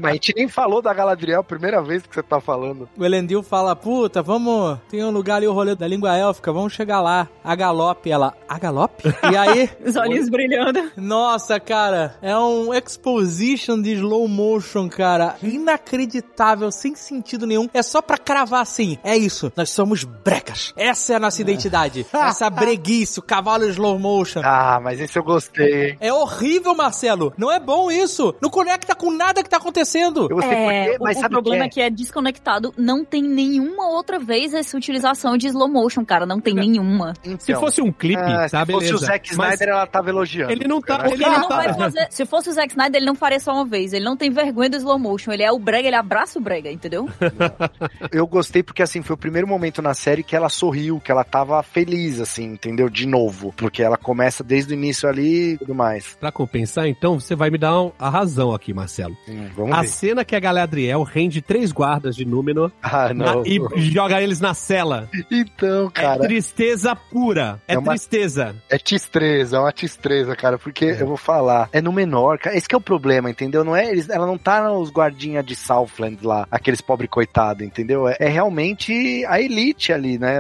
Mas 0.01 0.11
a 0.11 0.13
gente 0.13 0.33
nem 0.35 0.47
falou 0.47 0.81
da 0.81 0.93
Galadriel, 0.93 1.43
primeira 1.43 1.81
vez 1.81 2.03
que 2.03 2.13
você 2.13 2.23
tá 2.23 2.39
falando. 2.39 2.87
O 2.97 3.05
Elendil 3.05 3.43
fala, 3.43 3.75
puta, 3.75 4.21
vamos, 4.21 4.77
tem 4.89 5.03
um 5.03 5.11
lugar 5.11 5.37
ali, 5.37 5.47
o 5.47 5.53
rolê 5.53 5.75
da 5.75 5.87
língua 5.87 6.15
élfica, 6.15 6.51
vamos 6.51 6.73
chegar 6.73 7.01
lá. 7.01 7.27
A 7.43 7.55
galope, 7.55 8.11
ela, 8.11 8.33
a 8.47 8.59
galope? 8.59 9.03
E 9.31 9.35
aí, 9.37 9.69
Os 9.85 9.95
olhinhos 9.95 10.29
brilhando. 10.29 10.91
nossa, 10.95 11.59
cara, 11.59 12.15
é 12.21 12.37
um 12.37 12.73
exposition 12.73 13.81
de 13.81 13.93
slow 13.93 14.27
motion, 14.27 14.89
cara, 14.89 15.35
inacreditável, 15.41 16.71
sem 16.71 16.95
sentido 16.95 17.45
nenhum. 17.45 17.69
É 17.73 17.81
só 17.91 18.01
pra 18.01 18.17
cravar 18.17 18.61
assim, 18.61 18.97
é 19.03 19.17
isso, 19.17 19.51
nós 19.55 19.69
somos 19.69 20.03
brecas. 20.05 20.73
Essa 20.77 21.13
é 21.13 21.15
a 21.17 21.19
nossa 21.19 21.41
identidade. 21.41 22.05
Essa 22.13 22.49
breguice, 22.49 23.19
o 23.19 23.21
cavalo 23.21 23.65
slow 23.67 23.99
motion. 23.99 24.41
Ah, 24.43 24.79
mas 24.81 24.99
esse 25.01 25.17
eu 25.19 25.23
gostei, 25.23 25.89
hein? 25.91 25.97
É 25.99 26.13
horrível, 26.13 26.73
Marcelo. 26.73 27.33
Não 27.37 27.51
é 27.51 27.59
bom 27.59 27.91
isso. 27.91 28.33
Não 28.41 28.49
conecta 28.49 28.95
com 28.95 29.11
nada 29.11 29.43
que 29.43 29.49
tá 29.49 29.57
acontecendo. 29.57 30.27
Eu 30.29 30.37
gostei 30.37 30.53
É, 30.57 30.83
porque, 30.85 30.97
o, 30.97 31.03
mas 31.03 31.17
o 31.17 31.19
sabe 31.21 31.35
o 31.35 31.37
que 31.37 31.43
problema 31.43 31.63
é? 31.65 31.67
é 31.67 31.69
que 31.69 31.81
é 31.81 31.89
desconectado. 31.89 32.73
Não 32.77 33.03
tem 33.03 33.21
nenhuma 33.21 33.89
outra 33.89 34.19
vez 34.19 34.53
essa 34.53 34.77
utilização 34.77 35.35
de 35.35 35.47
slow 35.47 35.67
motion, 35.67 36.05
cara. 36.05 36.25
Não 36.25 36.39
tem 36.39 36.53
nenhuma. 36.53 37.13
Então, 37.25 37.39
Se 37.39 37.53
fosse 37.55 37.81
um 37.81 37.91
clipe, 37.91 38.21
ah, 38.21 38.47
tá, 38.49 38.65
se 38.65 38.71
fosse 38.71 38.85
beleza. 38.87 38.95
o 38.95 38.97
Zack 38.99 39.35
Mas 39.35 39.53
Snyder, 39.55 39.75
ela 39.75 39.85
tava 39.87 40.09
elogiando. 40.09 40.51
ele 40.53 40.67
não 40.67 40.79
tá, 40.81 41.01
ele 41.05 41.15
Ele 41.15 41.25
não 41.25 41.39
não 41.41 41.49
tá. 41.49 41.55
vai 41.57 41.73
fazer. 41.73 42.07
Se 42.09 42.25
fosse 42.25 42.49
o 42.49 42.53
Zack 42.53 42.69
Snyder, 42.71 42.97
ele 43.01 43.05
não 43.05 43.15
faria 43.15 43.39
só 43.39 43.51
uma 43.53 43.65
vez. 43.65 43.91
Ele 43.91 44.05
não 44.05 44.15
tem 44.15 44.29
vergonha 44.29 44.69
do 44.69 44.77
slow 44.77 44.97
motion. 44.97 45.31
Ele 45.31 45.43
é 45.43 45.51
o 45.51 45.59
brega, 45.59 45.87
ele 45.87 45.95
abraça 45.97 46.39
o 46.39 46.41
brega, 46.41 46.71
entendeu? 46.71 47.09
Eu 48.11 48.25
gostei 48.27 48.63
porque, 48.63 48.82
assim, 48.82 49.01
foi 49.01 49.13
o 49.13 49.17
primeiro 49.17 49.47
momento 49.47 49.82
na 49.82 49.93
série 49.93 50.23
que 50.23 50.36
ela 50.36 50.49
sorriu, 50.49 50.99
que 50.99 51.11
ela 51.11 51.23
tava 51.23 51.61
feliz, 51.63 52.19
assim, 52.19 52.43
entendeu? 52.45 52.89
De 52.89 53.05
novo. 53.07 53.53
Porque 53.55 53.82
ela 53.84 53.97
começa 53.97 54.43
desde 54.43 54.73
o 54.73 54.77
início 54.77 55.07
ali 55.07 55.53
e 55.53 55.57
tudo 55.57 55.75
mais. 55.75 56.15
Pra 56.19 56.32
compensar, 56.32 56.88
então, 56.88 57.19
você 57.19 57.36
vai 57.36 57.49
me 57.49 57.57
dar 57.57 57.79
um- 57.82 57.91
a 57.99 58.09
razão 58.09 58.53
aqui, 58.53 58.73
Marcelo. 58.73 59.15
Hum, 59.27 59.47
vamos 59.55 59.77
A 59.77 59.82
ver. 59.82 59.88
cena 59.88 60.25
que 60.25 60.36
a 60.36 60.39
Galadriel 60.39 61.03
rende 61.03 61.41
três 61.41 61.71
guardas 61.71 62.15
de 62.15 62.25
Númenor 62.25 62.71
Ah, 62.82 63.13
na- 63.13 63.41
e 63.45 63.59
joga 63.91 64.21
eles 64.21 64.39
na 64.39 64.53
cela. 64.53 65.09
Então, 65.29 65.88
É 65.88 65.91
cara, 65.91 66.21
tristeza 66.27 66.95
pura. 66.95 67.61
É, 67.67 67.75
É 67.75 67.79
uma- 67.79 67.91
tristeza. 67.93 68.55
é 68.69 68.77
tistreza, 68.77 69.57
é 69.57 69.59
uma 69.59 69.71
tistreza, 69.71 70.36
cara, 70.36 70.57
porque 70.57 70.86
eu 70.86 71.07
vou 71.07 71.17
falar, 71.17 71.69
é 71.71 71.82
no 71.82 71.91
menor, 71.91 72.38
cara, 72.38 72.55
esse 72.55 72.67
que 72.67 72.75
é 72.75 72.77
o 72.77 72.82
problema, 72.82 73.29
entendeu? 73.29 73.63
Não 73.63 73.75
é, 73.75 73.89
eles, 73.89 74.09
ela 74.09 74.25
não 74.25 74.38
tá 74.38 74.61
nos 74.69 74.89
guardinhas 74.91 75.45
de 75.45 75.55
Southland 75.55 76.17
lá, 76.25 76.47
aqueles 76.51 76.82
pobre 76.82 77.07
coitado, 77.07 77.63
entendeu? 77.72 78.07
É, 78.07 78.15
é 78.19 78.28
realmente 78.28 79.26
a 79.26 79.39
elite 79.41 79.91
ali, 79.93 80.17
né? 80.17 80.38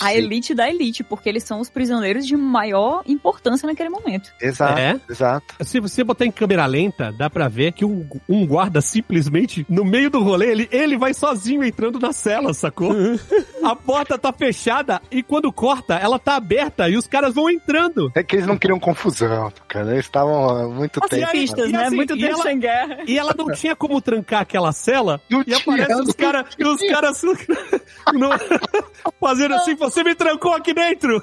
A 0.00 0.14
elite 0.14 0.54
da 0.54 0.68
elite, 0.68 1.02
porque 1.02 1.28
eles 1.28 1.42
são 1.44 1.60
os 1.60 1.68
prisioneiros 1.70 2.26
de 2.26 2.36
maior 2.36 3.02
importância 3.06 3.66
naquele 3.66 3.88
momento. 3.88 4.30
Exato, 4.40 4.78
É? 4.78 5.00
exato. 5.08 5.54
Se 5.62 5.80
você 5.80 6.04
botar 6.04 6.26
em 6.26 6.30
câmera 6.30 6.66
lenta, 6.66 7.12
dá 7.12 7.28
pra 7.30 7.48
ver 7.48 7.72
que 7.72 7.84
um, 7.84 8.06
um 8.28 8.46
guarda 8.46 8.80
simplesmente, 8.80 9.64
no 9.68 9.84
meio 9.84 10.10
do 10.10 10.22
rolê, 10.22 10.50
ele, 10.50 10.68
ele 10.70 10.96
vai 10.96 11.14
sozinho 11.14 11.64
entrando 11.64 11.98
na 11.98 12.12
cela, 12.12 12.52
sacou? 12.54 12.92
a 13.64 13.74
porta 13.76 14.18
tá 14.18 14.32
fechada 14.32 15.00
e 15.10 15.22
quando 15.22 15.52
corta, 15.52 15.94
ela 15.94 16.18
tá 16.18 16.36
aberta 16.36 16.88
e 16.88 16.96
os 16.96 17.06
caras 17.06 17.34
vão 17.34 17.50
entrando. 17.50 18.10
É 18.14 18.22
que 18.22 18.36
eles 18.36 18.46
não 18.46 18.56
queriam 18.58 18.78
confusão, 18.78 19.52
cara, 19.68 19.92
eles 19.92 20.04
estavam 20.04 20.48
há 20.48 20.68
muito 20.68 21.00
tempo. 21.00 21.22
Pacifistas, 21.22 21.68
E 21.68 21.72
né? 21.72 21.84
assim, 21.86 21.96
Muito 21.96 22.14
tempo 22.16 22.26
ela- 22.34 22.42
sem 22.42 22.58
guerra. 22.58 22.98
E 23.06 23.18
ela 23.18 23.34
não 23.36 23.50
tinha 23.52 23.74
como 23.76 24.00
trancar 24.00 24.42
aquela 24.42 24.72
cela. 24.72 25.20
Não 25.30 25.42
E 25.46 25.54
aparece 25.54 25.94
os 26.00 26.12
caras, 26.14 26.46
os 26.74 26.88
caras 26.88 27.22
no- 27.22 27.34
fazendo 29.20 29.54
assim, 29.54 29.74
você 29.74 30.02
me 30.02 30.14
trancou 30.14 30.54
aqui 30.54 30.72
dentro. 30.74 31.22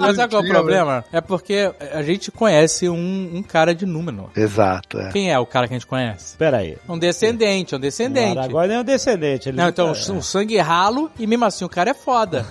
Mas 0.00 0.16
sabe 0.16 0.30
qual 0.32 0.42
é 0.42 0.46
o 0.46 0.48
problema? 0.48 1.04
É 1.12 1.20
porque 1.20 1.70
a 1.92 2.02
gente 2.02 2.30
conhece 2.30 2.88
um, 2.88 3.30
um 3.34 3.42
cara 3.42 3.74
de 3.74 3.84
Númenor. 3.86 4.30
Exato, 4.36 4.98
é. 4.98 5.10
Quem 5.12 5.30
é 5.32 5.38
o 5.38 5.46
cara 5.46 5.66
que 5.68 5.74
a 5.74 5.76
gente 5.78 5.86
conhece? 5.86 6.36
Pera 6.36 6.58
aí. 6.58 6.76
Um 6.88 6.98
descendente, 6.98 7.74
um 7.74 7.80
descendente. 7.80 8.38
Agora 8.38 8.72
é 8.72 8.78
um 8.80 8.84
descendente. 8.84 9.48
Ele 9.48 9.56
Não, 9.58 9.68
então, 9.68 9.88
nunca- 9.88 10.12
um 10.12 10.22
sangue 10.22 10.56
ralo 10.58 11.10
e 11.18 11.26
mesmo 11.26 11.44
assim 11.44 11.64
o 11.64 11.68
cara 11.68 11.90
é 11.90 11.94
foda. 11.94 12.46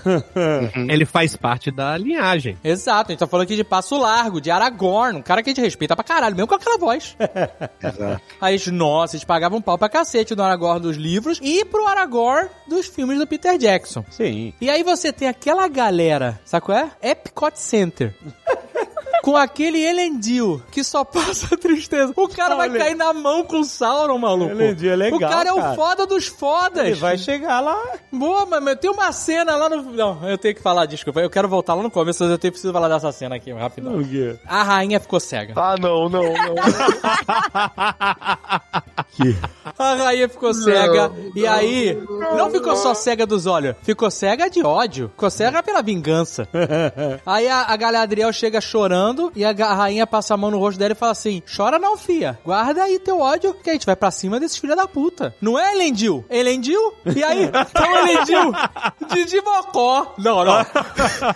Ele 0.89 1.05
faz 1.05 1.35
parte 1.35 1.71
da 1.71 1.97
linhagem. 1.97 2.57
Exato, 2.63 3.11
a 3.11 3.13
gente 3.13 3.19
tá 3.19 3.27
falando 3.27 3.45
aqui 3.45 3.55
de 3.55 3.63
Passo 3.63 3.97
Largo, 3.97 4.39
de 4.41 4.51
Aragorn, 4.51 5.17
um 5.19 5.21
cara 5.21 5.41
que 5.41 5.49
a 5.49 5.53
gente 5.53 5.61
respeita 5.63 5.95
pra 5.95 6.03
caralho, 6.03 6.35
mesmo 6.35 6.47
com 6.47 6.55
aquela 6.55 6.77
voz. 6.77 7.15
Exato. 7.81 8.21
Aí, 8.39 8.57
nossa, 8.71 9.15
eles 9.15 9.23
pagavam 9.23 9.59
um 9.59 9.61
pau 9.61 9.77
pra 9.77 9.89
cacete 9.89 10.35
no 10.35 10.43
Aragorn 10.43 10.79
dos 10.81 10.97
livros 10.97 11.39
e 11.41 11.60
pro 11.65 11.87
Aragorn 11.87 12.49
dos 12.67 12.87
filmes 12.87 13.17
do 13.17 13.27
Peter 13.27 13.57
Jackson. 13.57 14.05
Sim. 14.09 14.53
E 14.59 14.69
aí 14.69 14.83
você 14.83 15.11
tem 15.11 15.27
aquela 15.27 15.67
galera, 15.67 16.39
sabe 16.45 16.65
qual 16.65 16.77
é? 16.77 16.91
Epcot 17.01 17.57
Center. 17.59 18.15
Com 19.21 19.37
aquele 19.37 19.79
Elendil, 19.83 20.61
que 20.71 20.83
só 20.83 21.03
passa 21.03 21.55
tristeza. 21.57 22.11
O 22.15 22.27
cara 22.27 22.55
vai 22.55 22.69
Olha. 22.69 22.79
cair 22.79 22.95
na 22.95 23.13
mão 23.13 23.43
com 23.43 23.59
o 23.59 23.63
Sauron, 23.63 24.17
maluco. 24.17 24.51
Elendil 24.51 24.91
é 24.91 24.95
legal, 24.95 25.17
O 25.17 25.21
cara 25.21 25.49
é 25.49 25.53
o 25.53 25.57
cara. 25.57 25.75
foda 25.75 26.07
dos 26.07 26.27
fodas. 26.27 26.85
Ele 26.87 26.95
vai 26.95 27.17
chegar 27.17 27.59
lá. 27.59 27.79
Boa, 28.11 28.45
mas 28.45 28.79
tem 28.79 28.89
uma 28.89 29.11
cena 29.11 29.55
lá 29.55 29.69
no... 29.69 29.81
Não, 29.91 30.27
eu 30.27 30.37
tenho 30.37 30.55
que 30.55 30.61
falar, 30.61 30.85
desculpa. 30.85 31.19
Eu 31.19 31.29
quero 31.29 31.47
voltar 31.47 31.73
lá 31.75 31.83
no 31.83 31.91
começo, 31.91 32.23
mas 32.23 32.31
eu 32.31 32.37
tenho, 32.37 32.51
preciso 32.51 32.73
falar 32.73 32.87
dessa 32.87 33.11
cena 33.11 33.35
aqui, 33.35 33.51
rapidão. 33.51 33.97
O 33.97 34.07
quê? 34.07 34.35
A 34.45 34.63
rainha 34.63 34.99
ficou 34.99 35.19
cega. 35.19 35.53
Ah, 35.55 35.75
não, 35.79 36.09
não, 36.09 36.23
não. 36.23 36.31
A 39.77 39.95
rainha 39.95 40.29
ficou 40.29 40.53
cega. 40.53 41.11
E 41.35 41.45
aí, 41.45 41.97
não 42.37 42.49
ficou 42.49 42.75
só 42.75 42.93
cega 42.93 43.25
dos 43.25 43.45
olhos, 43.45 43.75
ficou 43.83 44.09
cega 44.09 44.49
de 44.49 44.63
ódio. 44.63 45.09
Ficou 45.09 45.29
cega 45.29 45.61
pela 45.61 45.81
vingança. 45.81 46.47
Aí 47.25 47.47
a, 47.47 47.65
a 47.67 47.75
Galadriel 47.75 48.31
chega 48.31 48.61
chorando 48.61 49.10
e 49.35 49.43
a, 49.43 49.51
rainha 49.73 50.05
passa 50.07 50.33
a 50.33 50.37
mão 50.37 50.51
no 50.51 50.59
rosto 50.59 50.77
dela 50.77 50.93
e 50.93 50.95
fala 50.95 51.11
assim: 51.11 51.41
Chora 51.55 51.79
não, 51.79 51.97
fia. 51.97 52.39
Guarda 52.43 52.83
aí 52.83 52.99
teu 52.99 53.19
ódio, 53.19 53.53
que 53.53 53.69
a 53.69 53.73
gente 53.73 53.85
vai 53.85 53.95
pra 53.95 54.11
cima 54.11 54.39
desses 54.39 54.57
filhos 54.57 54.75
da 54.75 54.87
puta. 54.87 55.35
Não 55.41 55.57
é, 55.57 55.73
Elendil? 55.73 56.25
Elendil? 56.29 56.93
E 57.15 57.23
aí, 57.23 57.47
tá 57.49 57.87
o 57.87 57.97
Elendil? 57.97 58.51
Didi 59.13 59.41
Mocó. 59.41 60.13
Não, 60.17 60.45
não. 60.45 60.61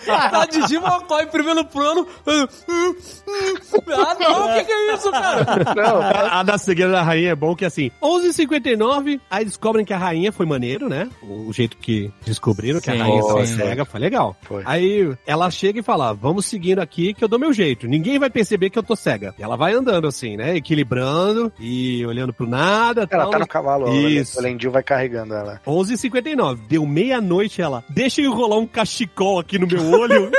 Tá 0.06 0.46
Didi 0.46 0.78
Mocó 0.78 1.20
em 1.20 1.26
primeiro 1.26 1.64
plano. 1.64 2.06
Ah, 2.26 4.16
não, 4.18 4.46
o 4.46 4.54
que, 4.54 4.64
que 4.64 4.72
é 4.72 4.94
isso, 4.94 5.10
cara? 5.10 5.46
A, 5.82 6.40
a 6.40 6.42
da 6.42 6.58
cegueira 6.58 6.92
da 6.92 7.02
rainha 7.02 7.30
é 7.30 7.34
bom 7.34 7.54
que 7.54 7.64
assim, 7.64 7.90
11h59, 8.02 9.20
aí 9.30 9.44
descobrem 9.44 9.84
que 9.84 9.92
a 9.92 9.98
rainha 9.98 10.32
foi 10.32 10.46
maneiro, 10.46 10.88
né? 10.88 11.08
O 11.22 11.52
jeito 11.52 11.76
que 11.76 12.10
descobriram 12.24 12.80
que 12.80 12.90
Sim, 12.90 13.00
a 13.00 13.04
rainha 13.04 13.22
tava 13.22 13.46
sim. 13.46 13.56
cega 13.56 13.84
foi 13.84 14.00
legal. 14.00 14.36
Foi. 14.42 14.62
Aí 14.64 15.14
ela 15.26 15.50
chega 15.50 15.80
e 15.80 15.82
fala: 15.82 16.12
Vamos 16.12 16.46
seguindo 16.46 16.80
aqui 16.80 17.14
que 17.14 17.22
eu 17.22 17.28
dou 17.28 17.38
meu 17.38 17.52
jeito. 17.52 17.65
Ninguém 17.82 18.18
vai 18.18 18.30
perceber 18.30 18.70
que 18.70 18.78
eu 18.78 18.82
tô 18.82 18.94
cega. 18.94 19.34
E 19.38 19.42
ela 19.42 19.56
vai 19.56 19.72
andando 19.74 20.06
assim, 20.06 20.36
né? 20.36 20.56
Equilibrando 20.56 21.52
e 21.58 22.04
olhando 22.06 22.32
pro 22.32 22.46
nada. 22.46 23.06
Ela 23.10 23.22
tal. 23.24 23.30
tá 23.30 23.38
no 23.38 23.46
cavalo, 23.46 23.92
Isso. 23.94 24.38
o 24.38 24.42
Lendil 24.42 24.70
vai 24.70 24.82
carregando 24.82 25.34
ela. 25.34 25.60
11h59, 25.66 26.58
deu 26.68 26.86
meia-noite 26.86 27.60
ela. 27.62 27.82
Deixa 27.88 28.20
eu 28.20 28.30
enrolar 28.30 28.58
um 28.58 28.66
cachecol 28.66 29.38
aqui 29.38 29.58
no 29.58 29.66
meu 29.66 29.84
olho. 29.90 30.30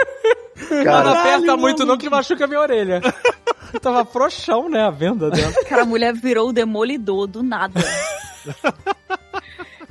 Não, 0.69 0.78
não 0.78 0.84
Cara, 0.84 1.11
aperta 1.11 1.57
muito 1.57 1.86
não 1.86 1.97
que 1.97 2.09
machuca 2.09 2.45
a 2.45 2.47
minha 2.47 2.59
orelha. 2.59 3.01
Tava 3.82 4.05
frouxão, 4.05 4.69
né, 4.69 4.82
a 4.82 4.89
venda 4.89 5.30
dela. 5.30 5.53
Cara, 5.67 5.82
a 5.82 5.86
mulher 5.86 6.13
virou 6.13 6.49
o 6.49 6.53
demolidor 6.53 7.28
do 7.28 7.43
nada. 7.43 7.80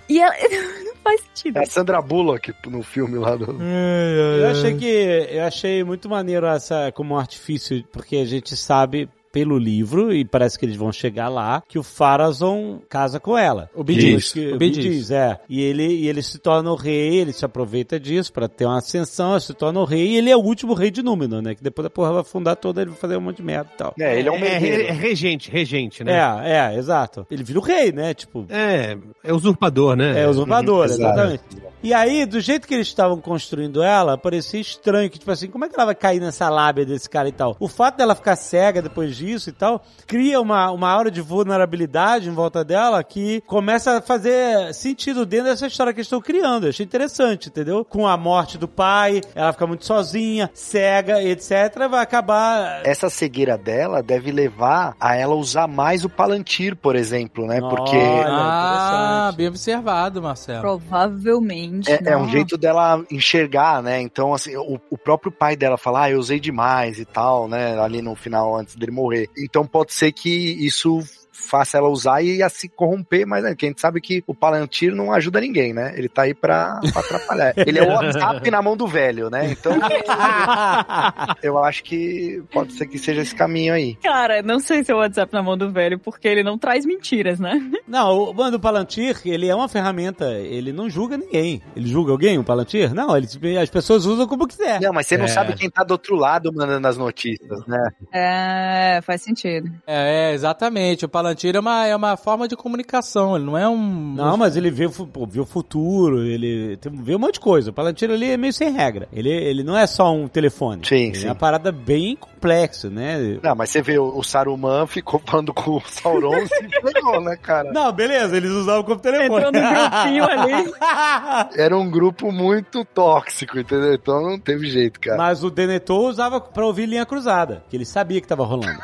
e 0.08 0.20
ela. 0.20 0.34
Não 0.84 0.94
faz 1.02 1.20
sentido. 1.20 1.56
é 1.58 1.62
a 1.62 1.66
Sandra 1.66 2.02
Bullock 2.02 2.52
no 2.66 2.82
filme 2.82 3.16
lá 3.16 3.36
do... 3.36 3.56
Eu 3.62 4.48
achei 4.48 4.74
que 4.74 4.86
eu 5.30 5.44
achei 5.44 5.84
muito 5.84 6.08
maneiro 6.08 6.46
essa 6.46 6.90
como 6.92 7.14
um 7.14 7.18
artifício, 7.18 7.84
porque 7.92 8.16
a 8.16 8.24
gente 8.24 8.56
sabe 8.56 9.08
pelo 9.36 9.58
livro 9.58 10.14
e 10.14 10.24
parece 10.24 10.58
que 10.58 10.64
eles 10.64 10.76
vão 10.76 10.90
chegar 10.90 11.28
lá 11.28 11.62
que 11.68 11.78
o 11.78 11.82
Farazon 11.82 12.80
casa 12.88 13.20
com 13.20 13.36
ela. 13.36 13.68
O. 13.74 13.84
Que- 14.32 14.54
O. 14.54 14.58
Gees, 14.82 15.10
é. 15.10 15.38
E 15.46 15.60
ele 15.60 15.86
e 15.86 16.08
ele 16.08 16.22
se 16.22 16.38
torna 16.38 16.70
o 16.72 16.74
rei, 16.74 17.16
ele 17.18 17.34
se 17.34 17.44
aproveita 17.44 18.00
disso 18.00 18.32
pra 18.32 18.48
ter 18.48 18.64
uma 18.64 18.78
ascensão, 18.78 19.38
se 19.38 19.52
torna 19.52 19.78
o 19.78 19.84
rei 19.84 20.06
e 20.12 20.16
ele 20.16 20.30
é 20.30 20.36
o 20.36 20.40
último 20.40 20.72
rei 20.72 20.90
de 20.90 21.02
Númenor, 21.02 21.42
né? 21.42 21.54
Que 21.54 21.62
depois 21.62 21.84
a 21.84 21.90
porra 21.90 22.12
vai 22.12 22.20
afundar 22.22 22.56
toda, 22.56 22.80
ele 22.80 22.92
vai 22.92 22.98
fazer 22.98 23.18
um 23.18 23.20
monte 23.20 23.36
de 23.36 23.42
merda 23.42 23.68
e 23.74 23.76
tal. 23.76 23.94
É, 24.00 24.18
ele 24.18 24.28
é 24.30 24.32
um 24.32 24.36
é, 24.36 24.40
merdeiro. 24.40 24.82
é 24.84 24.92
regente, 24.92 25.50
regente, 25.50 26.02
né? 26.02 26.12
É, 26.42 26.72
é, 26.74 26.78
exato. 26.78 27.26
Ele 27.30 27.44
vira 27.44 27.58
o 27.58 27.62
rei, 27.62 27.92
né? 27.92 28.14
Tipo, 28.14 28.46
É, 28.48 28.96
é 29.22 29.34
usurpador, 29.34 29.96
né? 29.96 30.22
É, 30.22 30.26
usurpador, 30.26 30.86
Uhum, 30.86 30.94
exato. 30.94 31.40
E 31.86 31.94
aí, 31.94 32.26
do 32.26 32.40
jeito 32.40 32.66
que 32.66 32.74
eles 32.74 32.88
estavam 32.88 33.20
construindo 33.20 33.80
ela, 33.80 34.18
parecia 34.18 34.60
estranho, 34.60 35.08
que 35.08 35.20
tipo 35.20 35.30
assim, 35.30 35.46
como 35.46 35.64
é 35.64 35.68
que 35.68 35.74
ela 35.76 35.84
vai 35.84 35.94
cair 35.94 36.18
nessa 36.18 36.48
lábia 36.48 36.84
desse 36.84 37.08
cara 37.08 37.28
e 37.28 37.32
tal? 37.32 37.56
O 37.60 37.68
fato 37.68 37.98
dela 37.98 38.16
ficar 38.16 38.34
cega 38.34 38.82
depois 38.82 39.14
disso 39.14 39.50
e 39.50 39.52
tal, 39.52 39.80
cria 40.04 40.40
uma, 40.40 40.68
uma 40.72 40.90
aura 40.90 41.12
de 41.12 41.20
vulnerabilidade 41.20 42.28
em 42.28 42.32
volta 42.32 42.64
dela 42.64 43.04
que 43.04 43.40
começa 43.42 43.98
a 43.98 44.02
fazer 44.02 44.74
sentido 44.74 45.24
dentro 45.24 45.46
dessa 45.46 45.68
história 45.68 45.92
que 45.92 46.00
eles 46.00 46.08
estão 46.08 46.20
criando. 46.20 46.64
Eu 46.64 46.70
achei 46.70 46.84
interessante, 46.84 47.50
entendeu? 47.50 47.84
Com 47.84 48.04
a 48.04 48.16
morte 48.16 48.58
do 48.58 48.66
pai, 48.66 49.20
ela 49.32 49.52
fica 49.52 49.68
muito 49.68 49.86
sozinha, 49.86 50.50
cega, 50.52 51.22
etc, 51.22 51.86
vai 51.88 52.02
acabar... 52.02 52.84
Essa 52.84 53.08
cegueira 53.08 53.56
dela 53.56 54.02
deve 54.02 54.32
levar 54.32 54.96
a 54.98 55.14
ela 55.14 55.36
usar 55.36 55.68
mais 55.68 56.04
o 56.04 56.08
Palantir, 56.08 56.74
por 56.74 56.96
exemplo, 56.96 57.46
né? 57.46 57.60
Porque 57.60 57.96
Olha, 57.96 58.26
ah, 58.28 59.28
interessante. 59.28 59.36
bem 59.36 59.46
observado, 59.46 60.20
Marcelo. 60.20 60.60
Provavelmente. 60.62 61.75
É, 61.86 62.12
é 62.12 62.16
um 62.16 62.28
jeito 62.28 62.56
dela 62.56 63.04
enxergar, 63.10 63.82
né? 63.82 64.00
Então, 64.00 64.34
assim, 64.34 64.56
o, 64.56 64.80
o 64.90 64.98
próprio 64.98 65.32
pai 65.32 65.56
dela 65.56 65.76
fala, 65.76 66.04
ah, 66.04 66.10
eu 66.10 66.18
usei 66.18 66.40
demais 66.40 66.98
e 66.98 67.04
tal, 67.04 67.48
né? 67.48 67.78
Ali 67.80 68.02
no 68.02 68.14
final, 68.14 68.56
antes 68.56 68.76
dele 68.76 68.92
morrer. 68.92 69.28
Então 69.36 69.66
pode 69.66 69.92
ser 69.92 70.12
que 70.12 70.30
isso 70.64 71.02
faça 71.36 71.76
ela 71.78 71.88
usar 71.88 72.22
e 72.22 72.42
a 72.42 72.48
se 72.48 72.68
corromper, 72.68 73.26
mas 73.26 73.44
né, 73.44 73.54
que 73.54 73.66
a 73.66 73.68
gente 73.68 73.80
sabe 73.80 74.00
que 74.00 74.22
o 74.26 74.34
Palantir 74.34 74.94
não 74.94 75.12
ajuda 75.12 75.40
ninguém, 75.40 75.72
né? 75.72 75.92
Ele 75.96 76.08
tá 76.08 76.22
aí 76.22 76.34
pra, 76.34 76.80
pra 76.92 77.00
atrapalhar. 77.00 77.54
Ele 77.66 77.78
é 77.78 77.82
o 77.82 77.88
WhatsApp 77.92 78.50
na 78.50 78.62
mão 78.62 78.76
do 78.76 78.86
velho, 78.86 79.28
né? 79.30 79.50
Então, 79.50 79.72
eu 81.42 81.58
acho 81.58 81.82
que 81.84 82.42
pode 82.52 82.72
ser 82.72 82.86
que 82.86 82.98
seja 82.98 83.22
esse 83.22 83.34
caminho 83.34 83.74
aí. 83.74 83.94
Cara, 83.96 84.42
não 84.42 84.58
sei 84.60 84.82
se 84.84 84.90
é 84.90 84.94
o 84.94 84.98
WhatsApp 84.98 85.32
na 85.32 85.42
mão 85.42 85.56
do 85.56 85.70
velho, 85.70 85.98
porque 85.98 86.26
ele 86.28 86.42
não 86.42 86.58
traz 86.58 86.84
mentiras, 86.84 87.38
né? 87.38 87.60
Não, 87.86 88.30
o 88.30 88.34
mano, 88.34 88.56
o 88.56 88.60
Palantir, 88.60 89.20
ele 89.24 89.48
é 89.48 89.54
uma 89.54 89.68
ferramenta, 89.68 90.26
ele 90.34 90.72
não 90.72 90.88
julga 90.88 91.16
ninguém. 91.16 91.62
Ele 91.74 91.88
julga 91.88 92.12
alguém, 92.12 92.38
o 92.38 92.44
Palantir? 92.44 92.94
Não, 92.94 93.16
ele, 93.16 93.26
as 93.58 93.70
pessoas 93.70 94.04
usam 94.06 94.26
como 94.26 94.46
quiser. 94.46 94.80
Não, 94.80 94.92
mas 94.92 95.06
você 95.06 95.16
não 95.16 95.26
É. 95.26 95.28
sabe 95.28 95.54
quem 95.54 95.70
tá 95.70 95.82
do 95.82 95.92
outro 95.92 96.14
lado 96.16 96.52
mandando 96.52 96.86
as 96.86 96.96
notícias, 96.96 97.66
né? 97.66 97.90
É, 98.12 99.00
faz 99.02 99.22
sentido. 99.22 99.70
É, 99.86 100.30
é, 100.30 100.34
exatamente. 100.34 101.04
O 101.04 101.08
Palantir 101.08 101.25
é 101.30 101.60
uma, 101.60 101.86
é 101.86 101.96
uma 101.96 102.16
forma 102.16 102.46
de 102.48 102.56
comunicação, 102.56 103.36
ele 103.36 103.44
não 103.44 103.56
é 103.56 103.68
um... 103.68 104.14
Não, 104.14 104.36
mas 104.36 104.56
ele 104.56 104.70
vê, 104.70 104.86
vê 105.28 105.40
o 105.40 105.46
futuro, 105.46 106.22
ele 106.24 106.76
tem- 106.76 106.92
vê 106.92 107.14
um 107.14 107.18
monte 107.18 107.34
de 107.34 107.40
coisa. 107.40 107.70
O 107.70 107.72
Palantir 107.72 108.10
ali 108.10 108.30
é 108.30 108.36
meio 108.36 108.52
sem 108.52 108.70
regra. 108.72 109.08
Ele, 109.12 109.30
ele 109.30 109.62
não 109.62 109.76
é 109.76 109.86
só 109.86 110.12
um 110.12 110.28
telefone. 110.28 110.82
Sim, 110.86 110.96
ele 111.08 111.14
sim. 111.16 111.26
É 111.26 111.30
uma 111.30 111.34
parada 111.34 111.70
bem 111.72 112.16
complexa, 112.16 112.90
né? 112.90 113.38
Não, 113.42 113.54
mas 113.54 113.70
você 113.70 113.80
vê, 113.82 113.98
o 113.98 114.16
o 114.18 114.22
Saruman 114.24 114.86
ficou 114.86 115.20
falando 115.24 115.52
com 115.52 115.72
o 115.76 115.82
Sauron 115.86 116.36
e 116.38 116.46
se 116.48 116.68
pegou, 116.80 117.20
né, 117.20 117.36
cara? 117.36 117.70
Não, 117.72 117.92
beleza, 117.92 118.36
eles 118.36 118.50
usavam 118.50 118.82
como 118.82 118.98
telefone. 118.98 119.44
Entrou 119.44 119.52
no 119.52 119.68
grupinho 119.68 120.24
ali. 120.24 120.72
Era 121.56 121.76
um 121.76 121.90
grupo 121.90 122.32
muito 122.32 122.84
tóxico, 122.84 123.58
entendeu? 123.58 123.94
Então 123.94 124.22
não 124.22 124.38
teve 124.38 124.66
jeito, 124.68 124.98
cara. 125.00 125.16
Mas 125.16 125.42
o 125.44 125.50
Denethor 125.50 126.08
usava 126.10 126.40
pra 126.40 126.64
ouvir 126.66 126.86
linha 126.86 127.06
cruzada, 127.06 127.62
que 127.68 127.76
ele 127.76 127.84
sabia 127.84 128.20
que 128.20 128.26
tava 128.26 128.44
rolando. 128.44 128.78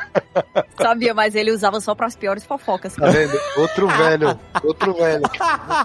Sabia, 0.77 1.13
mas 1.13 1.35
ele 1.35 1.51
usava 1.51 1.79
só 1.79 1.93
pras 1.93 2.15
piores 2.15 2.32
fofocas. 2.41 2.95
Tá 2.95 3.07
vendo? 3.09 3.37
Outro 3.57 3.87
velho, 3.87 4.39
outro 4.63 4.93
velho. 4.93 5.23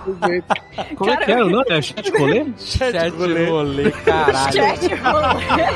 Outro 0.06 0.28
jeito. 0.28 0.54
Como 0.96 1.10
é 1.10 1.16
que 1.16 1.32
era 1.32 1.44
o 1.44 1.50
nome? 1.50 1.66
É 1.68 1.82
chat 1.82 2.12
colê? 2.12 2.46
Chat 2.58 3.08
rolê, 3.10 3.90
caralho. 3.90 4.52
Chat 4.52 4.94
rolê. 4.94 5.68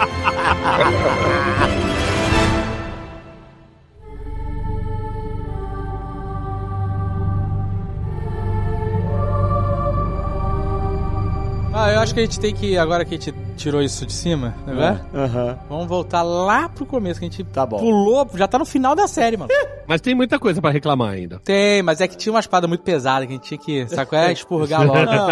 Ah, 11.74 11.90
eu 11.90 12.00
acho 12.00 12.14
que 12.14 12.20
a 12.20 12.24
gente 12.24 12.38
tem 12.38 12.54
que, 12.54 12.78
agora 12.78 13.04
que 13.04 13.14
a 13.14 13.18
gente 13.18 13.32
tirou 13.56 13.82
isso 13.82 14.04
de 14.06 14.12
cima, 14.12 14.54
não 14.66 14.82
é? 14.82 15.00
Aham. 15.14 15.58
Vamos 15.68 15.86
voltar 15.86 16.22
lá 16.22 16.68
pro 16.68 16.84
começo, 16.86 17.20
que 17.20 17.26
a 17.26 17.28
gente 17.30 17.44
Tá 17.44 17.64
bom. 17.66 17.78
pulou, 17.78 18.28
já 18.34 18.46
tá 18.48 18.58
no 18.58 18.64
final 18.64 18.94
da 18.94 19.06
série, 19.06 19.36
mano. 19.36 19.50
Mas 19.86 20.00
tem 20.00 20.14
muita 20.14 20.38
coisa 20.38 20.60
pra 20.60 20.70
reclamar 20.70 21.10
ainda. 21.12 21.40
tem, 21.44 21.82
mas 21.82 22.00
é 22.00 22.06
que 22.08 22.16
tinha 22.16 22.32
uma 22.32 22.38
espada 22.40 22.66
muito 22.68 22.82
pesada 22.82 23.26
que 23.26 23.32
a 23.32 23.36
gente 23.36 23.44
tinha 23.48 23.58
que, 23.58 23.86
sabe 23.94 24.08
qual 24.08 24.22
é? 24.22 24.32
Expurgar 24.32 24.86
logo. 24.86 25.04
Não, 25.04 25.28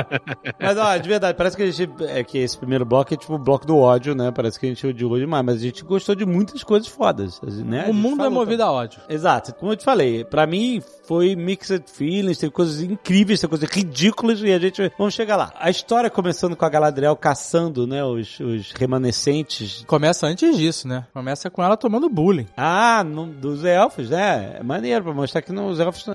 mas 0.61 0.77
ó, 0.77 0.97
de 0.97 1.09
verdade, 1.09 1.37
parece 1.39 1.57
que 1.57 1.63
a 1.63 1.71
gente. 1.71 1.91
É 2.09 2.23
que 2.25 2.37
esse 2.37 2.59
primeiro 2.59 2.85
bloco 2.85 3.15
é 3.15 3.17
tipo 3.17 3.33
o 3.35 3.39
bloco 3.39 3.65
do 3.65 3.79
ódio, 3.79 4.15
né? 4.15 4.31
Parece 4.33 4.59
que 4.59 4.67
a 4.67 4.69
gente 4.69 4.85
odiou 4.87 5.17
demais, 5.19 5.45
mas 5.45 5.57
a 5.57 5.61
gente 5.61 5.85
gostou 5.85 6.15
de 6.17 6.27
muitas 6.27 6.63
coisas 6.65 6.89
fodas, 6.89 7.41
né? 7.65 7.87
O 7.89 7.95
mundo 7.95 8.25
é 8.25 8.29
movido 8.29 8.63
a 8.65 8.71
ódio. 8.73 9.01
Exato, 9.09 9.55
como 9.55 9.73
eu 9.73 9.77
te 9.77 9.85
falei, 9.85 10.25
pra 10.25 10.47
mim 10.47 10.83
foi 11.07 11.35
mixed 11.37 11.85
feelings, 11.91 12.37
teve 12.37 12.53
coisas 12.53 12.83
incríveis, 12.83 13.41
teve 13.41 13.51
coisas 13.51 13.71
ridículas 13.71 14.41
e 14.43 14.53
a 14.53 14.59
gente 14.59 14.93
vamos 14.99 15.15
chegar 15.15 15.37
lá. 15.37 15.53
A 15.59 15.71
história 15.71 16.11
começando 16.11 16.57
com 16.57 16.65
a 16.65 16.69
Galadriel 16.69 17.17
caçando, 17.17 17.87
né, 17.87 18.05
Os, 18.13 18.41
os 18.41 18.73
remanescentes. 18.73 19.85
Começa 19.87 20.27
antes 20.27 20.57
disso, 20.57 20.87
né? 20.89 21.07
Começa 21.13 21.51
com 21.51 21.63
ela 21.63 21.77
tomando 21.77 22.09
bullying. 22.09 22.47
Ah, 22.57 23.03
no- 23.05 23.27
dos 23.27 23.65
elfos, 23.65 24.11
né? 24.11 24.57
É 24.59 24.63
maneiro 24.63 25.05
pra 25.05 25.13
mostrar 25.15 25.43
que 25.43 25.53
não, 25.53 25.69
os 25.69 25.79
elfos. 25.81 26.07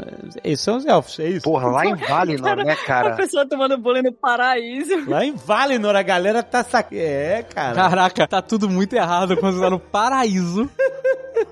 Esses 0.43 0.61
são 0.63 0.77
os 0.77 0.85
elfos, 0.85 1.19
é 1.19 1.27
isso. 1.29 1.43
Porra, 1.43 1.67
lá 1.67 1.85
em 1.85 1.95
Valinor, 1.95 2.57
né, 2.57 2.73
A 2.73 2.75
cara? 2.85 3.15
pessoa 3.15 3.47
tomando 3.47 3.77
bullying 3.77 4.03
no 4.03 4.13
paraíso. 4.13 5.09
Lá 5.09 5.25
em 5.25 5.33
Valinor, 5.35 5.95
a 5.95 6.01
galera 6.03 6.41
tá 6.43 6.63
saque... 6.63 6.97
É, 6.99 7.43
cara. 7.43 7.75
Caraca, 7.75 8.27
tá 8.27 8.41
tudo 8.41 8.69
muito 8.69 8.93
errado 8.93 9.37
quando 9.37 9.55
você 9.55 9.61
tá 9.63 9.69
no 9.69 9.79
paraíso 9.79 10.69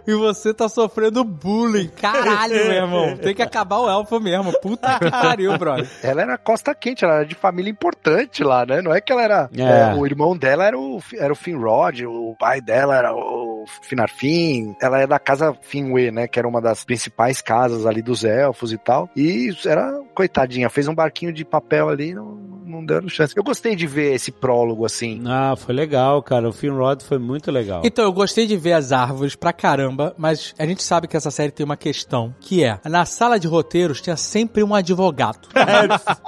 e 0.06 0.14
você 0.14 0.54
tá 0.54 0.68
sofrendo 0.68 1.24
bullying. 1.24 1.88
Caralho, 1.90 2.54
meu 2.66 2.74
irmão. 2.74 3.18
Tem 3.18 3.34
que 3.34 3.42
acabar 3.42 3.80
o 3.80 3.90
elfo 3.90 4.20
mesmo. 4.20 4.54
Puta 4.60 5.00
que 5.00 5.10
pariu, 5.10 5.58
brother. 5.58 5.88
Ela 6.02 6.22
era 6.22 6.38
costa 6.38 6.74
quente, 6.76 7.04
ela 7.04 7.16
era 7.16 7.26
de 7.26 7.36
família 7.36 7.70
importante 7.72 8.44
lá, 8.44 8.66
né? 8.66 8.82
Não 8.82 8.94
é 8.94 9.02
que 9.02 9.12
ela 9.12 9.24
era. 9.24 9.50
É. 9.56 9.92
é, 9.92 9.94
o 9.96 10.06
irmão 10.06 10.38
dela 10.38 10.66
era 10.66 10.78
o, 10.78 11.02
era 11.18 11.32
o 11.32 11.36
Finrod, 11.36 12.06
o 12.06 12.36
pai 12.38 12.62
dela 12.62 12.98
era 12.98 13.14
o 13.14 13.66
Finarfin. 13.82 14.76
Ela 14.82 15.02
é 15.02 15.08
da 15.08 15.20
casa 15.20 15.54
Finwë, 15.62 16.12
né? 16.12 16.28
Que 16.28 16.40
era 16.40 16.48
uma 16.48 16.62
das 16.62 16.84
principais 16.84 17.42
casas 17.42 17.86
ali 17.86 18.02
dos 18.02 18.24
elfos 18.24 18.72
e 18.74 18.78
tal. 18.78 19.10
E 19.16 19.50
era, 19.66 20.02
coitadinha, 20.14 20.70
fez 20.70 20.88
um 20.88 20.96
barquinho 20.96 21.34
de 21.34 21.46
papel 21.46 21.90
ali 21.90 22.10
e 22.10 22.14
não, 22.14 22.36
não 22.74 22.86
deram 22.86 23.08
chance. 23.08 23.34
Eu 23.36 23.44
gostei 23.44 23.76
de 23.76 23.86
ver 23.88 24.14
esse 24.16 24.32
prólogo 24.32 24.86
assim. 24.86 25.22
Ah, 25.26 25.56
foi 25.56 25.74
legal, 25.74 26.22
cara. 26.22 26.50
O 26.50 26.54
Finrod 26.54 27.04
foi 27.04 27.18
muito 27.18 27.52
legal. 27.52 27.82
Então, 27.86 28.04
eu 28.06 28.12
gostei 28.14 28.46
de 28.48 28.58
ver 28.58 28.74
as 28.74 28.92
árvores 28.92 29.36
pra 29.36 29.54
caramba, 29.54 30.14
mas 30.18 30.54
a 30.58 30.66
gente 30.66 30.84
sabe 30.84 31.08
que 31.08 31.16
essa 31.16 31.32
série 31.32 31.52
tem 31.52 31.64
uma 31.66 31.78
questão, 31.78 32.34
que 32.40 32.64
é, 32.64 32.80
na 32.86 33.06
sala 33.06 33.40
de 33.40 33.48
roteiros 33.48 34.02
tinha 34.02 34.18
sempre 34.18 34.64
um 34.64 34.74
advogado. 34.76 35.48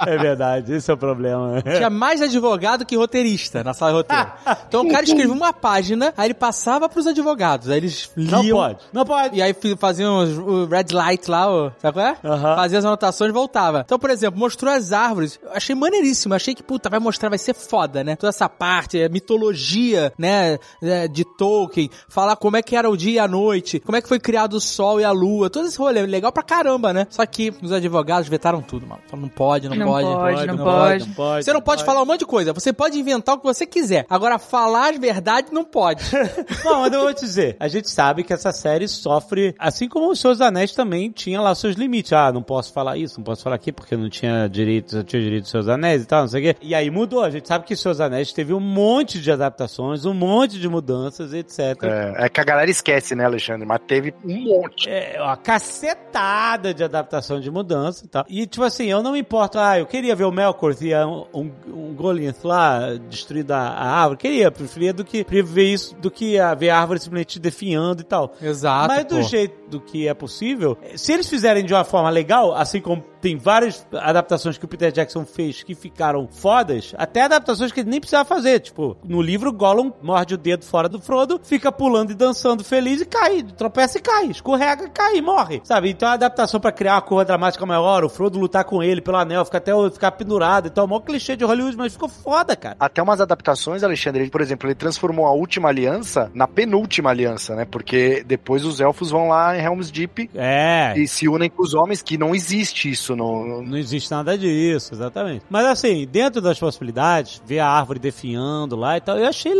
É, 0.06 0.14
é 0.14 0.18
verdade, 0.18 0.72
esse 0.74 0.90
é 0.90 0.94
o 0.94 0.96
problema. 0.96 1.62
Tinha 1.62 1.90
mais 1.90 2.20
advogado 2.22 2.84
que 2.84 2.96
roteirista 2.96 3.62
na 3.64 3.72
sala 3.74 3.92
de 3.92 3.96
roteiro. 3.98 4.32
Então 4.68 4.82
o 4.86 4.90
cara 4.90 5.04
escrevia 5.04 5.32
uma 5.32 5.52
página, 5.52 6.12
aí 6.16 6.26
ele 6.28 6.34
passava 6.34 6.88
pros 6.88 7.06
advogados, 7.06 7.68
aí 7.68 7.78
eles 7.78 8.10
Não 8.16 8.42
liam. 8.42 8.56
pode, 8.58 8.78
não 8.92 9.04
pode. 9.04 9.36
E 9.36 9.42
aí 9.42 9.54
faziam 9.78 10.18
os- 10.22 10.38
o 10.38 10.66
red 10.66 10.92
light 10.92 11.28
lá, 11.30 11.50
o, 11.50 11.70
sabe 11.80 11.94
qual 11.94 12.06
é? 12.06 12.16
Aham. 12.24 12.56
Fazia 12.56 12.78
as 12.78 12.84
anotações 12.84 13.30
e 13.30 13.32
voltava. 13.32 13.82
Então, 13.84 13.98
por 13.98 14.10
exemplo, 14.10 14.38
mostrou 14.38 14.72
as 14.72 14.92
árvores. 14.92 15.38
Eu 15.42 15.50
achei 15.52 15.74
maneiríssimo. 15.74 16.34
Achei 16.36 16.54
que, 16.54 16.62
puta, 16.62 16.88
vai 16.88 17.00
mostrar, 17.00 17.28
vai 17.28 17.38
ser 17.38 17.54
foda, 17.54 18.04
né? 18.04 18.16
Toda 18.16 18.30
essa 18.30 18.48
parte, 18.48 19.00
é, 19.00 19.08
mitologia, 19.08 20.12
né? 20.18 20.58
é, 20.82 21.08
de 21.08 21.24
Tolkien. 21.24 21.90
Falar 22.08 22.36
como 22.36 22.56
é 22.56 22.62
que 22.62 22.76
era 22.76 22.88
o 22.88 22.96
dia 22.96 23.12
e 23.12 23.18
a 23.18 23.28
noite. 23.28 23.80
Como 23.80 23.96
é 23.96 24.02
que 24.02 24.08
foi 24.08 24.18
criado 24.18 24.54
o 24.54 24.60
sol 24.60 25.00
e 25.00 25.04
a 25.04 25.10
lua. 25.10 25.50
Todo 25.50 25.66
esse 25.66 25.78
rolê. 25.78 26.04
Legal 26.06 26.32
pra 26.32 26.42
caramba, 26.42 26.92
né? 26.92 27.06
Só 27.10 27.24
que 27.26 27.52
os 27.62 27.72
advogados 27.72 28.28
vetaram 28.28 28.62
tudo, 28.62 28.86
mano. 28.86 29.00
Falaram, 29.06 29.22
não 29.22 29.28
pode, 29.28 29.68
não, 29.68 29.76
Não 29.76 29.86
pode, 29.86 30.06
pode, 30.06 30.46
não 30.46 30.56
pode. 30.58 31.06
Não 31.06 31.14
pode. 31.14 31.44
Você 31.44 31.52
não 31.52 31.62
pode 31.62 31.84
falar 31.84 32.02
um 32.02 32.06
monte 32.06 32.20
de 32.20 32.26
coisa. 32.26 32.52
Você 32.52 32.72
pode 32.72 32.98
inventar 32.98 33.34
o 33.34 33.38
que 33.38 33.44
você 33.44 33.66
quiser. 33.66 34.06
Agora, 34.08 34.38
falar 34.38 34.90
as 34.90 34.98
verdades 34.98 35.50
não 35.52 35.64
pode. 35.64 36.04
Não, 36.64 36.80
mas 36.80 36.92
eu 36.92 37.00
vou 37.00 37.14
te 37.14 37.20
dizer, 37.20 37.56
a 37.58 37.68
gente 37.68 37.90
sabe 37.90 38.24
que 38.24 38.32
essa 38.32 38.52
série 38.52 38.88
sofre, 38.88 39.54
assim 39.58 39.88
como 39.88 40.10
os 40.10 40.20
Seus 40.20 40.40
Anéis 40.40 40.72
também 40.72 41.10
tinha 41.10 41.40
lá 41.40 41.54
seus 41.54 41.76
limites. 41.76 42.12
Ah, 42.12 42.32
não 42.32 42.42
posso 42.42 42.72
falar 42.72 42.96
isso, 42.96 43.18
não 43.18 43.24
posso 43.24 43.42
falar 43.42 43.56
aquilo, 43.56 43.76
porque 43.76 43.94
eu 43.94 43.98
não 43.98 44.08
tinha 44.08 44.48
direitos, 44.48 44.94
eu 44.94 45.04
tinha 45.04 45.22
direito 45.22 45.42
dos 45.42 45.50
Seus 45.50 45.68
Anéis 45.68 46.02
e 46.02 46.06
tal, 46.06 46.25
não 46.26 46.30
sei 46.30 46.50
o 46.50 46.54
quê. 46.54 46.58
E 46.62 46.74
aí 46.74 46.90
mudou, 46.90 47.22
a 47.22 47.30
gente 47.30 47.48
sabe 47.48 47.64
que 47.64 47.74
Seus 47.76 48.00
Anéis 48.00 48.32
teve 48.32 48.52
um 48.52 48.60
monte 48.60 49.20
de 49.20 49.30
adaptações, 49.30 50.04
um 50.04 50.14
monte 50.14 50.58
de 50.58 50.68
mudanças, 50.68 51.32
etc. 51.32 51.58
É, 51.82 52.26
é 52.26 52.28
que 52.28 52.40
a 52.40 52.44
galera 52.44 52.70
esquece, 52.70 53.14
né, 53.14 53.24
Alexandre? 53.24 53.66
Mas 53.66 53.80
teve 53.86 54.14
um 54.24 54.40
monte. 54.42 54.88
É, 54.88 55.16
uma 55.20 55.36
cacetada 55.36 56.72
de 56.74 56.82
adaptação 56.84 57.40
de 57.40 57.50
mudança 57.50 58.04
e 58.04 58.08
tal. 58.08 58.24
E, 58.28 58.46
tipo 58.46 58.64
assim, 58.64 58.86
eu 58.86 59.02
não 59.02 59.12
me 59.12 59.20
importo, 59.20 59.58
ah, 59.58 59.78
eu 59.78 59.86
queria 59.86 60.14
ver 60.14 60.24
o 60.24 60.32
Melkor 60.32 60.74
e 60.80 60.92
a- 60.92 61.06
um, 61.06 61.26
um, 61.32 61.50
um 61.68 61.94
Goliath 61.94 62.44
lá 62.44 62.94
destruindo 63.08 63.52
a, 63.54 63.58
a 63.58 64.00
árvore. 64.00 64.18
Queria, 64.18 64.50
preferia 64.50 64.92
do 64.92 65.04
que 65.04 65.24
ver 65.42 65.64
isso 65.72 65.94
do 65.96 66.10
que 66.10 66.38
a, 66.38 66.54
ver 66.54 66.70
a 66.70 66.78
árvore 66.80 67.00
simplesmente 67.00 67.38
definhando 67.38 68.02
e 68.02 68.04
tal. 68.04 68.34
Exato. 68.40 68.88
Mas 68.88 69.04
do 69.04 69.16
pô. 69.16 69.22
jeito 69.22 69.65
do 69.68 69.80
que 69.80 70.08
é 70.08 70.14
possível, 70.14 70.76
se 70.94 71.12
eles 71.12 71.28
fizerem 71.28 71.64
de 71.64 71.74
uma 71.74 71.84
forma 71.84 72.10
legal, 72.10 72.54
assim 72.54 72.80
como 72.80 73.04
tem 73.20 73.36
várias 73.36 73.86
adaptações 73.92 74.56
que 74.56 74.64
o 74.64 74.68
Peter 74.68 74.92
Jackson 74.92 75.24
fez 75.24 75.62
que 75.62 75.74
ficaram 75.74 76.28
fodas, 76.30 76.94
até 76.96 77.22
adaptações 77.22 77.72
que 77.72 77.80
ele 77.80 77.90
nem 77.90 78.00
precisava 78.00 78.24
fazer. 78.24 78.60
Tipo, 78.60 78.96
no 79.04 79.20
livro, 79.20 79.52
Gollum 79.52 79.92
morde 80.00 80.34
o 80.34 80.38
dedo 80.38 80.64
fora 80.64 80.88
do 80.88 81.00
Frodo, 81.00 81.40
fica 81.42 81.72
pulando 81.72 82.12
e 82.12 82.14
dançando 82.14 82.62
feliz 82.62 83.00
e 83.00 83.06
cai, 83.06 83.42
tropeça 83.42 83.98
e 83.98 84.00
cai, 84.00 84.26
escorrega 84.26 84.84
e 84.84 84.90
cai, 84.90 85.16
e 85.16 85.22
morre. 85.22 85.60
Sabe? 85.64 85.90
Então 85.90 86.08
a 86.08 86.12
adaptação 86.12 86.60
pra 86.60 86.70
criar 86.70 86.94
uma 86.94 87.02
curva 87.02 87.24
dramática 87.24 87.66
maior, 87.66 88.04
o 88.04 88.08
Frodo 88.08 88.38
lutar 88.38 88.64
com 88.64 88.82
ele 88.82 89.00
pelo 89.00 89.16
anel, 89.16 89.44
fica 89.44 89.58
até 89.58 89.72
ficar 89.90 90.12
pendurado. 90.12 90.68
Então, 90.68 90.84
é 90.84 90.86
maior 90.86 91.00
clichê 91.00 91.36
de 91.36 91.44
Hollywood, 91.44 91.76
mas 91.76 91.92
ficou 91.92 92.08
foda, 92.08 92.54
cara. 92.54 92.76
Até 92.78 93.02
umas 93.02 93.20
adaptações, 93.20 93.82
Alexandre, 93.82 94.28
por 94.30 94.40
exemplo, 94.40 94.68
ele 94.68 94.74
transformou 94.74 95.26
a 95.26 95.32
última 95.32 95.68
aliança 95.68 96.30
na 96.34 96.46
penúltima 96.46 97.10
aliança, 97.10 97.54
né? 97.54 97.64
Porque 97.64 98.22
depois 98.24 98.64
os 98.64 98.80
elfos 98.80 99.10
vão 99.10 99.28
lá 99.28 99.55
em 99.56 99.62
Helm's 99.64 99.90
Deep 99.90 100.30
É. 100.34 100.94
e 100.96 101.06
se 101.08 101.28
unem 101.28 101.48
com 101.50 101.62
os 101.62 101.74
homens, 101.74 102.02
que 102.02 102.16
não 102.18 102.34
existe 102.34 102.90
isso 102.90 103.14
no... 103.16 103.62
Não 103.62 103.76
existe 103.76 104.10
nada 104.10 104.36
disso, 104.36 104.94
exatamente. 104.94 105.44
Mas 105.50 105.66
assim, 105.66 106.06
dentro 106.10 106.40
das 106.40 106.58
possibilidades, 106.58 107.40
ver 107.46 107.58
a 107.60 107.68
árvore 107.68 107.98
definhando 107.98 108.76
lá 108.76 108.96
e 108.96 109.00
tal, 109.00 109.16
eu 109.18 109.26
achei. 109.26 109.52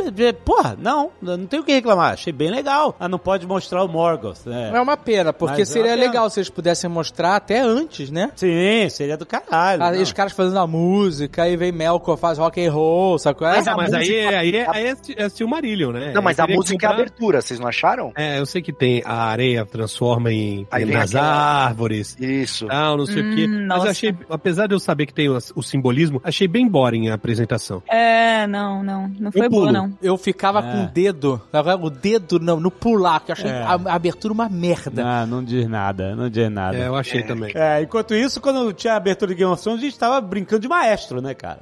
Porra, 0.45 0.77
não, 0.81 1.11
não 1.21 1.47
tenho 1.47 1.63
o 1.63 1.67
que 1.67 1.73
reclamar. 1.73 2.13
Achei 2.15 2.33
bem 2.33 2.51
legal. 2.51 2.95
Ah, 2.99 3.09
não 3.09 3.19
pode 3.19 3.47
mostrar 3.47 3.83
o 3.85 3.89
Morgoth, 3.89 4.47
né? 4.47 4.71
É 4.75 4.81
uma 4.81 4.97
pena, 4.97 5.33
porque 5.33 5.61
Mas 5.61 5.71
é 5.71 5.73
seria 5.73 5.91
uma 5.93 5.97
pena. 5.99 6.07
legal 6.07 6.31
se 6.31 6.39
eles 6.41 6.51
pudessem 6.51 6.89
mostrar 6.91 7.37
até 7.37 7.61
antes, 7.61 8.11
né? 8.11 8.31
Sim, 8.37 8.89
seria 8.91 9.17
do 9.17 9.27
caralho. 9.27 9.83
Aí 9.83 9.97
não. 9.97 10.03
os 10.03 10.13
caras 10.13 10.33
fazendo 10.33 10.59
a 10.59 10.67
música, 10.67 11.43
aí 11.45 11.57
vem 11.57 11.73
Melkor, 11.73 12.17
faz 12.17 12.39
rock 12.39 12.65
and 12.65 12.73
roll, 12.73 13.19
sabe 13.19 13.39
qual 13.39 13.51
é? 13.53 13.57
Mas 13.57 13.69
a 13.69 13.77
mas 13.77 13.93
aí, 13.95 14.27
aí, 14.27 14.57
é, 14.57 14.67
aí 14.71 14.87
é, 14.87 14.97
é 15.25 15.29
Silmarillion, 15.29 15.93
né? 15.93 16.13
Não, 16.15 16.23
mas 16.23 16.39
a 16.39 16.47
música 16.47 16.87
é 16.87 16.89
a 16.89 16.91
comprar- 16.91 17.03
abertura, 17.03 17.41
vocês 17.43 17.59
não 17.61 17.69
acharam? 17.69 18.13
É, 18.17 18.39
eu 18.39 18.47
sei 18.47 18.63
que 18.63 18.73
tem 18.73 19.03
a 19.05 19.25
areia 19.25 19.65
transforma 19.87 20.33
em, 20.33 20.67
em 20.79 20.85
nas 20.87 21.15
aquela- 21.15 21.65
árvores. 21.67 22.17
Isso. 22.21 22.67
Tal, 22.67 22.97
não 22.97 23.07
sei 23.07 23.23
o 23.23 23.35
quê. 23.35 23.47
Hum, 23.49 23.67
Mas 23.69 23.85
eu 23.85 23.91
achei, 23.91 24.15
apesar 24.29 24.67
de 24.67 24.75
eu 24.75 24.81
saber 24.81 25.07
que 25.07 25.15
tem 25.15 25.29
o, 25.29 25.39
o 25.55 25.63
simbolismo, 25.63 26.21
achei 26.25 26.49
bem 26.49 26.69
boring 26.69 27.09
a 27.09 27.15
apresentação. 27.15 27.83
É, 27.89 28.47
não, 28.47 28.83
não. 28.83 29.09
Não 29.19 29.31
foi 29.33 29.49
boa, 29.49 29.71
não. 29.73 29.97
Eu 30.03 30.17
ficava 30.19 30.59
É. 30.59 30.63
com 30.73 30.85
o 30.85 30.87
dedo, 30.89 31.41
é? 31.53 31.61
o 31.75 31.91
dedo 31.91 32.39
no, 32.41 32.59
no 32.61 32.71
pular, 32.71 33.21
que 33.21 33.31
eu 33.31 33.35
achei 33.35 33.51
É. 33.51 33.63
a, 33.63 33.75
a 33.75 33.95
abertura 33.95 34.35
uma 34.35 34.49
merda. 34.49 35.05
Não, 35.05 35.37
não 35.39 35.45
diz 35.45 35.67
nada, 35.69 36.15
não 36.17 36.29
diz 36.29 36.51
nada. 36.51 36.77
É, 36.77 36.89
eu 36.89 36.97
achei 36.97 37.23
também. 37.23 37.53
É, 37.55 37.83
enquanto 37.83 38.15
isso, 38.15 38.41
quando 38.41 38.73
tinha 38.73 38.95
a 38.95 38.97
abertura 38.97 39.31
de 39.33 39.39
Game 39.39 39.53
of 39.53 39.63
Thrones, 39.63 39.81
a 39.81 39.85
gente 39.85 39.99
tava 39.99 40.21
brincando 40.21 40.63
de 40.63 40.69
maestro, 40.69 41.21
né, 41.23 41.35
cara? 41.35 41.61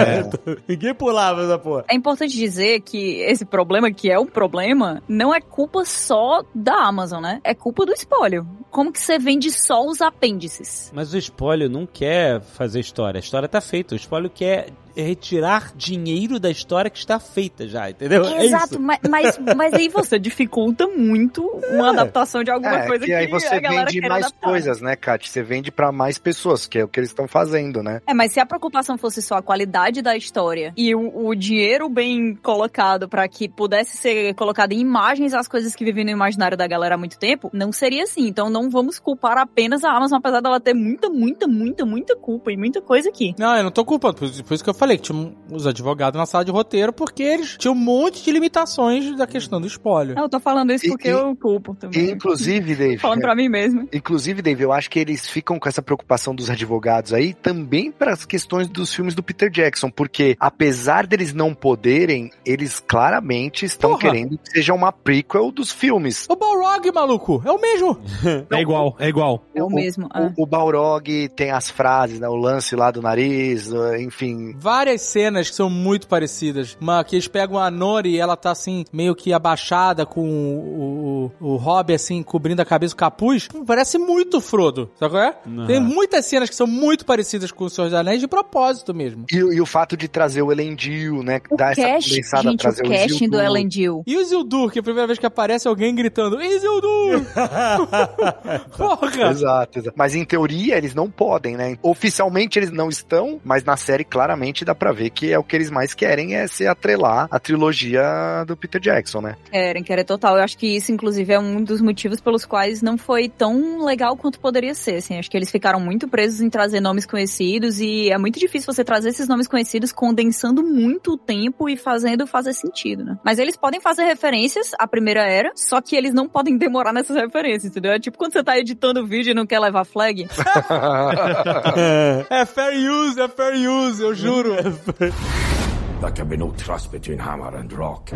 Ninguém 0.68 0.94
pulava 0.94 1.42
essa 1.42 1.58
porra. 1.58 1.84
É 1.88 1.94
importante 1.94 2.36
dizer 2.36 2.80
que 2.80 3.20
esse 3.22 3.44
problema, 3.44 3.90
que 3.90 4.10
é 4.10 4.18
um 4.18 4.26
problema, 4.26 5.02
não 5.08 5.34
é 5.34 5.40
culpa 5.40 5.84
só 5.84 6.42
da 6.54 6.74
Amazon, 6.86 7.22
né? 7.22 7.40
É 7.44 7.54
culpa 7.56 7.84
do 7.84 7.92
espólio. 7.92 8.46
Como 8.70 8.92
que 8.92 9.00
você 9.00 9.18
vende 9.18 9.50
só 9.50 9.84
os 9.84 10.00
apêndices? 10.00 10.90
Mas 10.94 11.12
o 11.12 11.18
espólio 11.18 11.68
não 11.68 11.86
quer 11.86 12.40
fazer 12.40 12.80
história. 12.80 13.18
A 13.18 13.20
história 13.20 13.48
tá 13.48 13.60
feita. 13.60 13.94
O 13.94 13.96
espólio 13.96 14.30
quer 14.30 14.70
retirar 14.96 15.72
dinheiro 15.76 16.38
da 16.38 16.50
história 16.50 16.90
que 16.90 16.98
está 16.98 17.18
feita 17.18 17.66
já, 17.68 17.90
entendeu? 17.90 18.24
É 18.24 18.44
Exato, 18.46 18.74
isso. 18.74 18.80
mas, 18.80 18.98
mas, 19.08 19.38
mas 19.56 19.74
aí 19.74 19.88
você 19.90 20.18
dificulta 20.18 20.86
muito 20.86 21.42
uma 21.70 21.90
adaptação 21.90 22.42
de 22.42 22.50
alguma 22.50 22.80
É, 22.80 22.86
coisa 22.86 23.04
que 23.04 23.10
que 23.10 23.14
aí 23.14 23.26
você 23.28 23.46
a 23.48 23.60
galera 23.60 23.86
vende 23.90 24.08
mais 24.08 24.26
adaptar. 24.26 24.48
coisas, 24.48 24.80
né, 24.80 24.96
Kat? 24.96 25.28
Você 25.28 25.42
vende 25.42 25.70
pra 25.70 25.90
mais 25.92 26.18
pessoas, 26.18 26.66
que 26.66 26.78
é 26.78 26.84
o 26.84 26.88
que 26.88 27.00
eles 27.00 27.10
estão 27.10 27.26
fazendo, 27.28 27.82
né? 27.82 28.00
É, 28.06 28.14
mas 28.14 28.32
se 28.32 28.40
a 28.40 28.46
preocupação 28.46 28.96
fosse 28.98 29.20
só 29.22 29.36
a 29.36 29.42
qualidade 29.42 30.02
da 30.02 30.16
história 30.16 30.72
e 30.76 30.94
o, 30.94 31.26
o 31.28 31.34
dinheiro 31.34 31.88
bem 31.88 32.34
colocado 32.34 33.08
pra 33.08 33.26
que 33.28 33.48
pudesse 33.48 33.96
ser 33.96 34.34
colocado 34.34 34.72
em 34.72 34.80
imagens 34.80 35.34
as 35.34 35.48
coisas 35.48 35.74
que 35.74 35.84
vivem 35.84 36.04
no 36.04 36.10
imaginário 36.10 36.56
da 36.56 36.66
galera 36.66 36.94
há 36.94 36.98
muito 36.98 37.18
tempo, 37.18 37.50
não 37.52 37.72
seria 37.72 38.04
assim. 38.04 38.26
Então 38.26 38.48
não 38.50 38.70
vamos 38.70 38.98
culpar 38.98 39.38
apenas 39.38 39.84
a 39.84 39.90
Amazon, 39.90 40.18
apesar 40.18 40.40
dela 40.40 40.60
ter 40.60 40.74
muita, 40.74 41.08
muita, 41.08 41.46
muita, 41.46 41.84
muita 41.84 42.16
culpa 42.16 42.52
e 42.52 42.56
muita 42.56 42.80
coisa 42.80 43.08
aqui. 43.08 43.34
Não, 43.38 43.56
eu 43.56 43.64
não 43.64 43.70
tô 43.70 43.84
culpando, 43.84 44.14
por, 44.16 44.30
por 44.44 44.54
isso 44.54 44.64
que 44.64 44.70
eu 44.70 44.74
falei 44.74 44.85
que 44.96 45.02
tinha 45.02 45.32
os 45.50 45.66
advogados 45.66 46.18
na 46.18 46.26
sala 46.26 46.44
de 46.44 46.50
roteiro, 46.50 46.92
porque 46.92 47.22
eles 47.22 47.56
tinham 47.58 47.74
um 47.74 47.78
monte 47.78 48.22
de 48.22 48.30
limitações 48.30 49.16
da 49.16 49.26
questão 49.26 49.60
do 49.60 49.66
espólio. 49.66 50.14
Eu 50.18 50.28
tô 50.28 50.38
falando 50.38 50.72
isso 50.72 50.86
porque 50.88 51.08
e- 51.08 51.12
eu 51.12 51.34
culpo 51.36 51.74
também. 51.74 52.10
inclusive, 52.10 52.74
Dave, 52.74 52.98
Falando 52.98 53.20
pra 53.20 53.34
mim 53.34 53.48
mesmo. 53.48 53.88
Inclusive, 53.92 54.42
Dave, 54.42 54.62
eu 54.62 54.72
acho 54.72 54.90
que 54.90 54.98
eles 54.98 55.28
ficam 55.28 55.58
com 55.58 55.68
essa 55.68 55.82
preocupação 55.82 56.34
dos 56.34 56.50
advogados 56.50 57.12
aí 57.12 57.32
também 57.34 57.90
para 57.90 58.12
as 58.12 58.24
questões 58.24 58.68
dos 58.68 58.92
filmes 58.94 59.14
do 59.14 59.22
Peter 59.22 59.50
Jackson, 59.50 59.90
porque 59.90 60.36
apesar 60.38 61.06
deles 61.06 61.32
não 61.32 61.54
poderem, 61.54 62.30
eles 62.44 62.80
claramente 62.80 63.64
estão 63.64 63.90
Porra. 63.90 64.02
querendo 64.02 64.38
que 64.38 64.50
seja 64.50 64.74
uma 64.74 64.92
prequel 64.92 65.50
dos 65.50 65.70
filmes. 65.72 66.26
O 66.28 66.36
Balrog, 66.36 66.90
maluco, 66.92 67.42
é 67.44 67.50
o 67.50 67.60
mesmo. 67.60 67.96
É 68.50 68.60
igual, 68.60 68.96
é 68.98 69.08
igual. 69.08 69.44
É 69.54 69.62
o 69.62 69.68
mesmo. 69.70 70.08
O, 70.36 70.42
o 70.42 70.46
Balrog 70.46 71.28
tem 71.30 71.50
as 71.50 71.70
frases, 71.70 72.18
né, 72.20 72.28
o 72.28 72.34
lance 72.34 72.74
lá 72.76 72.90
do 72.90 73.00
nariz, 73.02 73.70
enfim. 74.00 74.54
Vai 74.58 74.75
várias 74.76 75.00
cenas 75.00 75.48
que 75.48 75.56
são 75.56 75.70
muito 75.70 76.06
parecidas. 76.06 76.76
Uma 76.78 77.02
que 77.02 77.16
eles 77.16 77.26
pegam 77.26 77.58
a 77.58 77.70
Nori 77.70 78.10
e 78.10 78.18
ela 78.18 78.36
tá 78.36 78.50
assim, 78.50 78.84
meio 78.92 79.14
que 79.14 79.32
abaixada 79.32 80.04
com 80.04 80.28
o, 80.28 81.32
o, 81.40 81.54
o 81.54 81.56
Hobby 81.56 81.94
assim, 81.94 82.22
cobrindo 82.22 82.60
a 82.60 82.64
cabeça, 82.64 82.92
o 82.92 82.96
capuz. 82.96 83.48
Parece 83.66 83.96
muito 83.96 84.38
Frodo, 84.38 84.90
sabe 84.98 85.12
qual 85.12 85.22
é? 85.22 85.34
Tem 85.66 85.80
muitas 85.80 86.26
cenas 86.26 86.50
que 86.50 86.54
são 86.54 86.66
muito 86.66 87.06
parecidas 87.06 87.50
com 87.50 87.64
o 87.64 87.70
Senhor 87.70 87.88
dos 87.88 87.98
Anéis 87.98 88.20
de 88.20 88.28
propósito 88.28 88.92
mesmo. 88.92 89.24
E, 89.32 89.36
e 89.36 89.60
o 89.62 89.64
fato 89.64 89.96
de 89.96 90.08
trazer 90.08 90.42
o 90.42 90.52
Elendil, 90.52 91.22
né? 91.22 91.40
O 91.50 91.56
dar 91.56 91.72
essa 91.72 91.80
cast, 91.80 92.10
condensada, 92.10 92.42
gente, 92.42 92.54
o 92.54 92.58
trazer 92.58 92.82
casting 92.88 93.28
do 93.30 93.40
Elendil. 93.40 94.02
E 94.06 94.14
o 94.14 94.20
Isildur, 94.20 94.70
que 94.70 94.78
é 94.78 94.80
a 94.80 94.82
primeira 94.82 95.06
vez 95.06 95.18
que 95.18 95.24
aparece 95.24 95.66
alguém 95.66 95.94
gritando 95.94 96.42
Isildur! 96.42 97.24
Porra! 98.76 99.30
Exato, 99.30 99.78
exato. 99.78 99.96
Mas 99.96 100.14
em 100.14 100.24
teoria 100.24 100.76
eles 100.76 100.94
não 100.94 101.10
podem, 101.10 101.56
né? 101.56 101.78
Oficialmente 101.82 102.58
eles 102.58 102.70
não 102.70 102.90
estão, 102.90 103.40
mas 103.42 103.64
na 103.64 103.78
série 103.78 104.04
claramente 104.04 104.65
dá 104.66 104.74
pra 104.74 104.92
ver 104.92 105.10
que 105.10 105.32
é 105.32 105.38
o 105.38 105.44
que 105.44 105.56
eles 105.56 105.70
mais 105.70 105.94
querem 105.94 106.34
é 106.34 106.46
se 106.46 106.66
atrelar 106.66 107.28
a 107.30 107.38
trilogia 107.38 108.44
do 108.46 108.56
Peter 108.56 108.80
Jackson, 108.80 109.20
né? 109.20 109.36
Querem, 109.50 109.82
querem 109.82 110.04
total. 110.04 110.36
Eu 110.36 110.42
acho 110.42 110.58
que 110.58 110.66
isso, 110.66 110.92
inclusive, 110.92 111.32
é 111.32 111.38
um 111.38 111.62
dos 111.62 111.80
motivos 111.80 112.20
pelos 112.20 112.44
quais 112.44 112.82
não 112.82 112.98
foi 112.98 113.28
tão 113.28 113.84
legal 113.84 114.16
quanto 114.16 114.40
poderia 114.40 114.74
ser, 114.74 114.96
assim. 114.96 115.18
Acho 115.18 115.30
que 115.30 115.36
eles 115.36 115.50
ficaram 115.50 115.80
muito 115.80 116.08
presos 116.08 116.40
em 116.40 116.50
trazer 116.50 116.80
nomes 116.80 117.06
conhecidos 117.06 117.80
e 117.80 118.10
é 118.10 118.18
muito 118.18 118.38
difícil 118.38 118.72
você 118.72 118.84
trazer 118.84 119.10
esses 119.10 119.28
nomes 119.28 119.46
conhecidos 119.46 119.92
condensando 119.92 120.62
muito 120.62 121.12
o 121.12 121.16
tempo 121.16 121.68
e 121.68 121.76
fazendo 121.76 122.26
fazer 122.26 122.52
sentido, 122.52 123.04
né? 123.04 123.18
Mas 123.24 123.38
eles 123.38 123.56
podem 123.56 123.80
fazer 123.80 124.04
referências 124.04 124.72
à 124.78 124.86
primeira 124.86 125.24
era, 125.24 125.52
só 125.54 125.80
que 125.80 125.94
eles 125.94 126.12
não 126.12 126.28
podem 126.28 126.56
demorar 126.58 126.92
nessas 126.92 127.16
referências, 127.16 127.70
entendeu? 127.70 127.92
É 127.92 127.98
tipo 127.98 128.18
quando 128.18 128.32
você 128.32 128.42
tá 128.42 128.58
editando 128.58 129.00
o 129.00 129.06
vídeo 129.06 129.30
e 129.30 129.34
não 129.34 129.46
quer 129.46 129.60
levar 129.60 129.84
flag. 129.84 130.26
É 132.30 132.44
fair 132.44 132.90
use, 132.90 133.20
é 133.20 133.28
fair 133.28 133.68
use, 133.68 134.02
eu 134.02 134.14
juro. 134.14 134.55
There 134.56 136.10
can 136.12 136.28
be 136.28 136.36
no 136.36 136.52
trust 136.52 136.90
between 136.92 137.18
hammer 137.18 137.54
and 137.56 137.70
rock. 137.72 138.10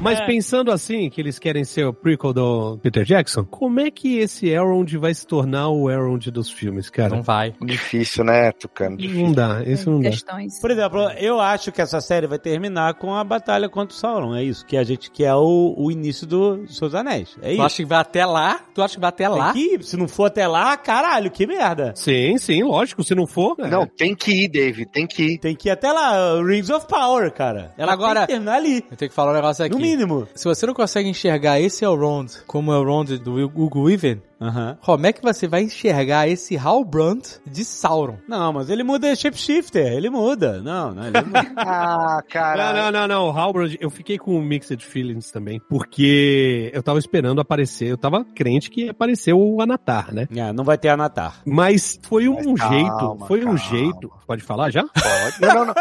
Mas 0.00 0.18
pensando 0.20 0.72
assim, 0.72 1.10
que 1.10 1.20
eles 1.20 1.38
querem 1.38 1.62
ser 1.62 1.84
o 1.86 1.92
prequel 1.92 2.32
do 2.32 2.78
Peter 2.82 3.04
Jackson, 3.04 3.44
como 3.44 3.80
é 3.80 3.90
que 3.90 4.16
esse 4.18 4.48
Elrond 4.48 4.90
vai 4.96 5.12
se 5.12 5.26
tornar 5.26 5.68
o 5.68 5.90
Elrond 5.90 6.30
dos 6.30 6.50
filmes, 6.50 6.88
cara? 6.88 7.14
Não 7.16 7.22
vai. 7.22 7.54
Difícil, 7.60 8.24
né, 8.24 8.50
Tucano? 8.52 8.96
Difícil. 8.96 9.24
Não 9.26 9.32
dá, 9.32 9.62
isso 9.64 9.90
não 9.90 10.00
dá. 10.00 10.08
Questões. 10.10 10.58
Por 10.60 10.70
exemplo, 10.70 11.00
eu 11.18 11.38
acho 11.38 11.70
que 11.70 11.82
essa 11.82 12.00
série 12.00 12.26
vai 12.26 12.38
terminar 12.38 12.94
com 12.94 13.14
a 13.14 13.22
batalha 13.22 13.68
contra 13.68 13.94
o 13.94 13.98
Sauron. 13.98 14.34
É 14.34 14.42
isso. 14.42 14.64
Que 14.64 14.76
a 14.76 14.84
gente 14.84 15.10
quer 15.10 15.34
o, 15.34 15.74
o 15.76 15.90
início 15.90 16.26
do 16.26 16.56
dos 16.58 16.76
Seus 16.76 16.94
Anéis. 16.94 17.36
É 17.42 17.48
Tu 17.48 17.52
isso. 17.54 17.62
acha 17.62 17.76
que 17.76 17.84
vai 17.84 17.98
até 17.98 18.24
lá? 18.24 18.60
Tu 18.74 18.82
acha 18.82 18.94
que 18.94 19.00
vai 19.00 19.08
até 19.10 19.28
lá? 19.28 19.52
Tem 19.52 19.62
que 19.68 19.74
ir. 19.74 19.82
Se 19.84 19.96
não 19.96 20.08
for 20.08 20.24
até 20.26 20.46
lá, 20.46 20.76
caralho, 20.76 21.30
que 21.30 21.46
merda. 21.46 21.92
Sim, 21.94 22.38
sim, 22.38 22.62
lógico. 22.62 23.04
Se 23.04 23.14
não 23.14 23.26
for. 23.26 23.54
é. 23.58 23.68
Não, 23.68 23.86
tem 23.86 24.14
que 24.14 24.44
ir, 24.44 24.48
David, 24.48 24.90
tem 24.90 25.06
que 25.06 25.22
ir. 25.34 25.38
Tem 25.38 25.54
que 25.54 25.68
ir 25.68 25.72
até 25.72 25.92
lá. 25.92 26.40
Rings 26.42 26.70
of 26.70 26.86
Power, 26.86 27.30
cara. 27.32 27.72
Ela 27.76 27.92
Agora- 27.92 28.20
tem 28.20 28.26
que 28.26 28.32
terminar 28.32 28.54
ali. 28.56 28.84
Eu 28.90 28.96
tenho 28.96 29.08
que 29.10 29.14
falar 29.14 29.32
um 29.32 29.34
negócio 29.34 29.64
aqui. 29.64 29.74
No 29.74 29.80
mínimo. 29.90 30.28
Se 30.34 30.44
você 30.44 30.66
não 30.66 30.74
consegue 30.74 31.08
enxergar 31.08 31.60
esse 31.60 31.84
Elrond 31.84 32.30
como 32.46 32.70
o 32.70 32.74
Elrond 32.74 33.18
do 33.18 33.44
Hugo 33.44 33.82
Weaving, 33.82 34.22
Aham. 34.40 34.78
como 34.82 35.06
é 35.06 35.12
que 35.12 35.22
você 35.22 35.46
vai 35.46 35.62
enxergar 35.62 36.26
esse 36.28 36.56
Halbrand 36.56 37.20
de 37.46 37.64
Sauron? 37.64 38.16
Não, 38.26 38.52
mas 38.52 38.70
ele 38.70 38.82
muda 38.82 39.14
shapeshifter. 39.14 39.92
Ele 39.92 40.08
muda. 40.08 40.60
Não, 40.62 40.92
não, 40.94 41.06
ele 41.06 41.20
muda. 41.22 41.40
Ah, 41.56 42.16
Não, 42.16 42.22
cara. 42.30 42.72
não, 42.72 42.90
não, 42.90 43.08
não. 43.08 43.28
O 43.28 43.30
Halbrand, 43.38 43.76
eu 43.80 43.90
fiquei 43.90 44.18
com 44.18 44.40
mixed 44.40 44.82
feelings 44.84 45.30
também. 45.30 45.60
Porque 45.68 46.70
eu 46.72 46.82
tava 46.82 46.98
esperando 46.98 47.40
aparecer, 47.40 47.88
eu 47.88 47.98
tava 47.98 48.24
crente 48.24 48.70
que 48.70 48.84
ia 48.86 48.90
aparecer 48.92 49.32
o 49.34 49.60
Anatar, 49.60 50.12
né? 50.14 50.26
Ah, 50.40 50.52
não 50.52 50.64
vai 50.64 50.78
ter 50.78 50.88
Anatar. 50.88 51.40
Mas 51.46 51.98
foi 52.02 52.28
um 52.28 52.34
Mas 52.36 52.46
calma, 52.60 52.68
jeito, 52.74 53.26
foi 53.26 53.40
um 53.40 53.44
calma. 53.44 53.58
jeito. 53.58 54.12
Pode 54.26 54.42
falar 54.42 54.70
já? 54.70 54.82
Pode. 54.84 55.40
Não, 55.40 55.54
não, 55.54 55.64
não. 55.66 55.74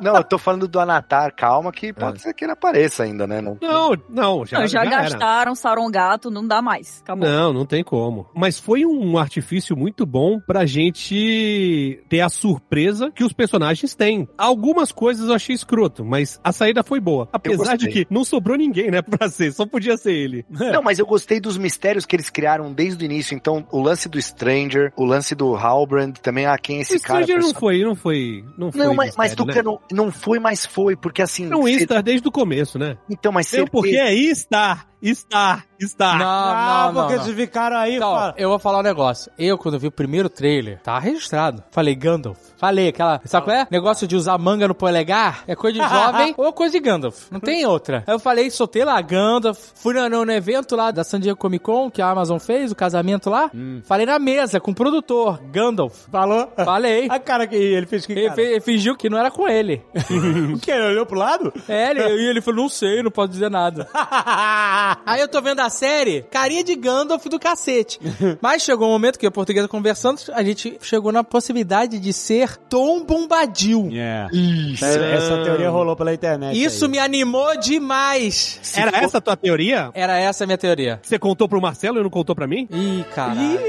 Não, 0.00 0.16
eu 0.16 0.24
tô 0.24 0.38
falando 0.38 0.68
do 0.68 0.78
Anatar, 0.80 1.34
calma, 1.34 1.72
que 1.72 1.92
pode 1.92 2.20
ser 2.22 2.32
que 2.34 2.44
ele 2.44 2.52
apareça 2.52 3.02
ainda, 3.02 3.26
né? 3.26 3.40
Não, 3.40 3.58
Não, 3.60 3.90
não, 4.08 4.46
já, 4.46 4.60
Não, 4.60 4.66
já, 4.66 4.84
já 4.84 4.90
era. 4.90 5.02
gastaram 5.02 5.54
Sauron 5.54 5.90
Gato, 5.90 6.30
não 6.30 6.46
dá 6.46 6.60
mais. 6.62 7.00
Acabou. 7.02 7.28
Não, 7.28 7.52
não 7.52 7.66
tem 7.72 7.82
como. 7.82 8.26
Mas 8.34 8.58
foi 8.58 8.84
um 8.84 9.16
artifício 9.16 9.74
muito 9.74 10.04
bom 10.04 10.38
pra 10.38 10.66
gente 10.66 12.02
ter 12.06 12.20
a 12.20 12.28
surpresa 12.28 13.10
que 13.10 13.24
os 13.24 13.32
personagens 13.32 13.94
têm. 13.94 14.28
Algumas 14.36 14.92
coisas 14.92 15.28
eu 15.28 15.34
achei 15.34 15.54
escroto, 15.54 16.04
mas 16.04 16.38
a 16.44 16.52
saída 16.52 16.82
foi 16.82 17.00
boa. 17.00 17.28
Apesar 17.32 17.76
de 17.76 17.88
que 17.88 18.06
não 18.10 18.24
sobrou 18.26 18.58
ninguém, 18.58 18.90
né, 18.90 19.00
pra 19.00 19.28
ser, 19.30 19.52
só 19.52 19.64
podia 19.64 19.96
ser 19.96 20.12
ele. 20.12 20.44
Não, 20.50 20.82
mas 20.82 20.98
eu 20.98 21.06
gostei 21.06 21.40
dos 21.40 21.56
mistérios 21.56 22.04
que 22.04 22.14
eles 22.14 22.28
criaram 22.28 22.70
desde 22.72 23.02
o 23.02 23.06
início. 23.06 23.34
Então, 23.34 23.66
o 23.72 23.80
lance 23.80 24.06
do 24.06 24.20
Stranger, 24.20 24.92
o 24.94 25.04
lance 25.06 25.34
do 25.34 25.54
Halbrand, 25.56 26.12
também, 26.20 26.44
ah, 26.44 26.58
quem 26.58 26.78
é 26.78 26.80
esse 26.82 26.96
o 26.96 27.00
cara? 27.00 27.22
Stranger 27.24 27.42
não 27.42 27.54
foi, 27.58 27.82
não 27.82 27.94
foi, 27.94 28.44
não 28.58 28.70
foi 28.70 28.84
Não, 28.84 28.94
mas, 28.94 29.16
mas 29.16 29.30
mistério, 29.30 29.46
né? 29.46 29.62
Tucano, 29.62 29.80
não 29.90 30.12
foi, 30.12 30.38
mas 30.38 30.66
foi, 30.66 30.94
porque 30.94 31.22
assim. 31.22 31.46
Não, 31.46 31.62
Star 31.66 32.02
desde 32.02 32.28
o 32.28 32.30
começo, 32.30 32.78
né? 32.78 32.98
Então, 33.08 33.32
mas 33.32 33.46
certeza- 33.48 33.70
porque 33.72 33.96
é 33.96 34.12
estar, 34.14 34.86
estar, 35.02 35.64
estar. 35.80 36.18
Não, 36.18 36.26
Ah, 36.26 36.84
não, 36.86 36.92
não. 36.92 37.00
porque 37.02 37.16
não. 37.16 37.24
vocês 37.24 37.36
ficaram 37.36 37.76
aí, 37.76 37.96
Então, 37.96 38.14
fala. 38.14 38.34
eu 38.38 38.48
vou 38.48 38.58
falar 38.58 38.78
um 38.78 38.82
negócio. 38.82 39.30
Eu, 39.38 39.58
quando 39.58 39.78
vi 39.78 39.88
o 39.88 39.92
primeiro 39.92 40.28
trailer, 40.28 40.80
tá 40.82 40.98
registrado. 40.98 41.62
Falei 41.70 41.94
Gandalf. 41.94 42.38
Falei 42.56 42.88
aquela. 42.88 43.20
Sabe 43.24 43.46
qual 43.46 43.56
é? 43.56 43.66
Negócio 43.70 44.06
de 44.06 44.14
usar 44.14 44.38
manga 44.38 44.68
no 44.68 44.74
polegar 44.74 45.42
é 45.48 45.56
coisa 45.56 45.80
de 45.82 45.88
jovem 45.88 46.32
ou 46.38 46.52
coisa 46.52 46.72
de 46.72 46.80
Gandalf. 46.80 47.26
Não 47.30 47.40
tem 47.40 47.66
outra. 47.66 48.04
Aí 48.06 48.14
eu 48.14 48.20
falei, 48.20 48.48
soltei 48.50 48.84
lá 48.84 49.00
Gandalf. 49.00 49.58
Fui 49.74 49.92
no, 49.94 50.08
no- 50.08 50.24
no 50.24 50.32
evento 50.32 50.76
lá 50.76 50.90
da 50.92 51.02
San 51.02 51.18
Diego 51.18 51.36
Comic 51.38 51.64
Con 51.64 51.90
que 51.90 52.00
a 52.00 52.08
Amazon 52.08 52.38
fez, 52.38 52.70
o 52.70 52.76
casamento 52.76 53.28
lá. 53.28 53.50
Falei 53.84 54.06
na 54.06 54.18
mesa 54.20 54.60
com 54.60 54.70
o 54.70 54.74
produtor, 54.74 55.40
Gandalf. 55.50 56.06
Falou? 56.10 56.52
Falei. 56.64 57.08
A 57.10 57.18
cara 57.18 57.46
que 57.48 57.56
ele 57.56 57.86
fez 57.86 58.06
que 58.06 58.12
Ele, 58.12 58.30
fe- 58.30 58.42
ele 58.42 58.60
fingiu 58.60 58.96
que 58.96 59.10
não 59.10 59.18
era 59.18 59.30
com 59.30 59.48
ele. 59.48 59.82
O 60.54 60.58
que? 60.60 60.70
Ele 60.70 60.86
olhou 60.88 61.06
pro 61.06 61.18
lado? 61.18 61.52
É, 61.68 61.90
ele, 61.90 62.00
e 62.02 62.28
ele 62.28 62.40
falou, 62.40 62.62
não 62.62 62.68
sei, 62.68 63.02
não 63.02 63.10
posso 63.10 63.28
dizer 63.30 63.50
nada. 63.50 63.88
Aí 65.06 65.20
eu 65.20 65.28
tô 65.28 65.40
vendo 65.40 65.60
a 65.60 65.70
série, 65.70 66.22
carinha 66.30 66.62
de 66.64 66.74
Gandalf 66.74 67.24
do 67.26 67.38
cacete. 67.38 67.98
Mas 68.40 68.62
chegou 68.62 68.88
um 68.88 68.92
momento 68.92 69.18
que 69.18 69.26
a 69.26 69.30
portuguesa 69.30 69.68
conversando, 69.68 70.20
a 70.32 70.42
gente 70.42 70.78
chegou 70.82 71.12
na 71.12 71.24
possibilidade 71.24 71.98
de 71.98 72.12
ser 72.12 72.56
Tom 72.56 73.04
Bombadil. 73.04 73.88
É. 73.92 74.26
Essa, 74.74 74.86
essa 74.86 75.44
teoria 75.44 75.70
rolou 75.70 75.96
pela 75.96 76.12
internet. 76.12 76.62
Isso 76.62 76.84
aí. 76.84 76.90
me 76.90 76.98
animou 76.98 77.58
demais. 77.58 78.60
Era 78.74 78.96
essa 78.98 79.18
a 79.18 79.20
tua 79.20 79.36
teoria? 79.36 79.90
Era 79.94 80.18
essa 80.18 80.44
a 80.44 80.46
minha 80.46 80.58
teoria. 80.58 81.00
Você 81.02 81.18
contou 81.18 81.48
pro 81.48 81.60
Marcelo 81.60 81.98
e 81.98 82.02
não 82.02 82.10
contou 82.10 82.34
pra 82.34 82.46
mim? 82.46 82.68
Ih, 82.70 83.04
caralho. 83.14 83.60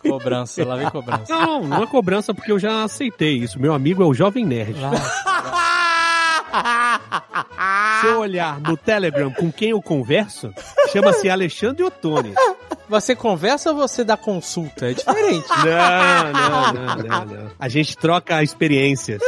Cobrança, 0.00 0.64
lá 0.64 0.76
vem 0.76 0.88
cobrança. 0.90 1.32
Não, 1.32 1.62
não 1.62 1.82
é 1.82 1.86
cobrança 1.86 2.34
porque 2.34 2.52
eu 2.52 2.58
já 2.58 2.84
aceitei 2.84 3.36
isso. 3.36 3.60
Meu 3.60 3.74
amigo 3.74 4.02
é 4.02 4.06
o 4.06 4.14
Jovem 4.14 4.44
Nerd. 4.44 4.76
Se 8.00 8.06
eu 8.06 8.18
olhar 8.18 8.60
no 8.60 8.76
Telegram 8.76 9.30
com 9.32 9.50
quem 9.50 9.70
eu 9.70 9.82
converso, 9.82 10.52
chama-se 10.92 11.28
Alexandre 11.28 11.82
Ottoni. 11.84 12.34
Você 12.88 13.16
conversa 13.16 13.70
ou 13.70 13.76
você 13.76 14.04
dá 14.04 14.16
consulta? 14.16 14.90
É 14.90 14.94
diferente. 14.94 15.48
Não, 15.48 16.32
não, 16.32 16.72
não, 16.72 16.96
não, 16.96 17.24
não. 17.24 17.50
A 17.58 17.68
gente 17.68 17.96
troca 17.96 18.42
experiências. 18.42 19.20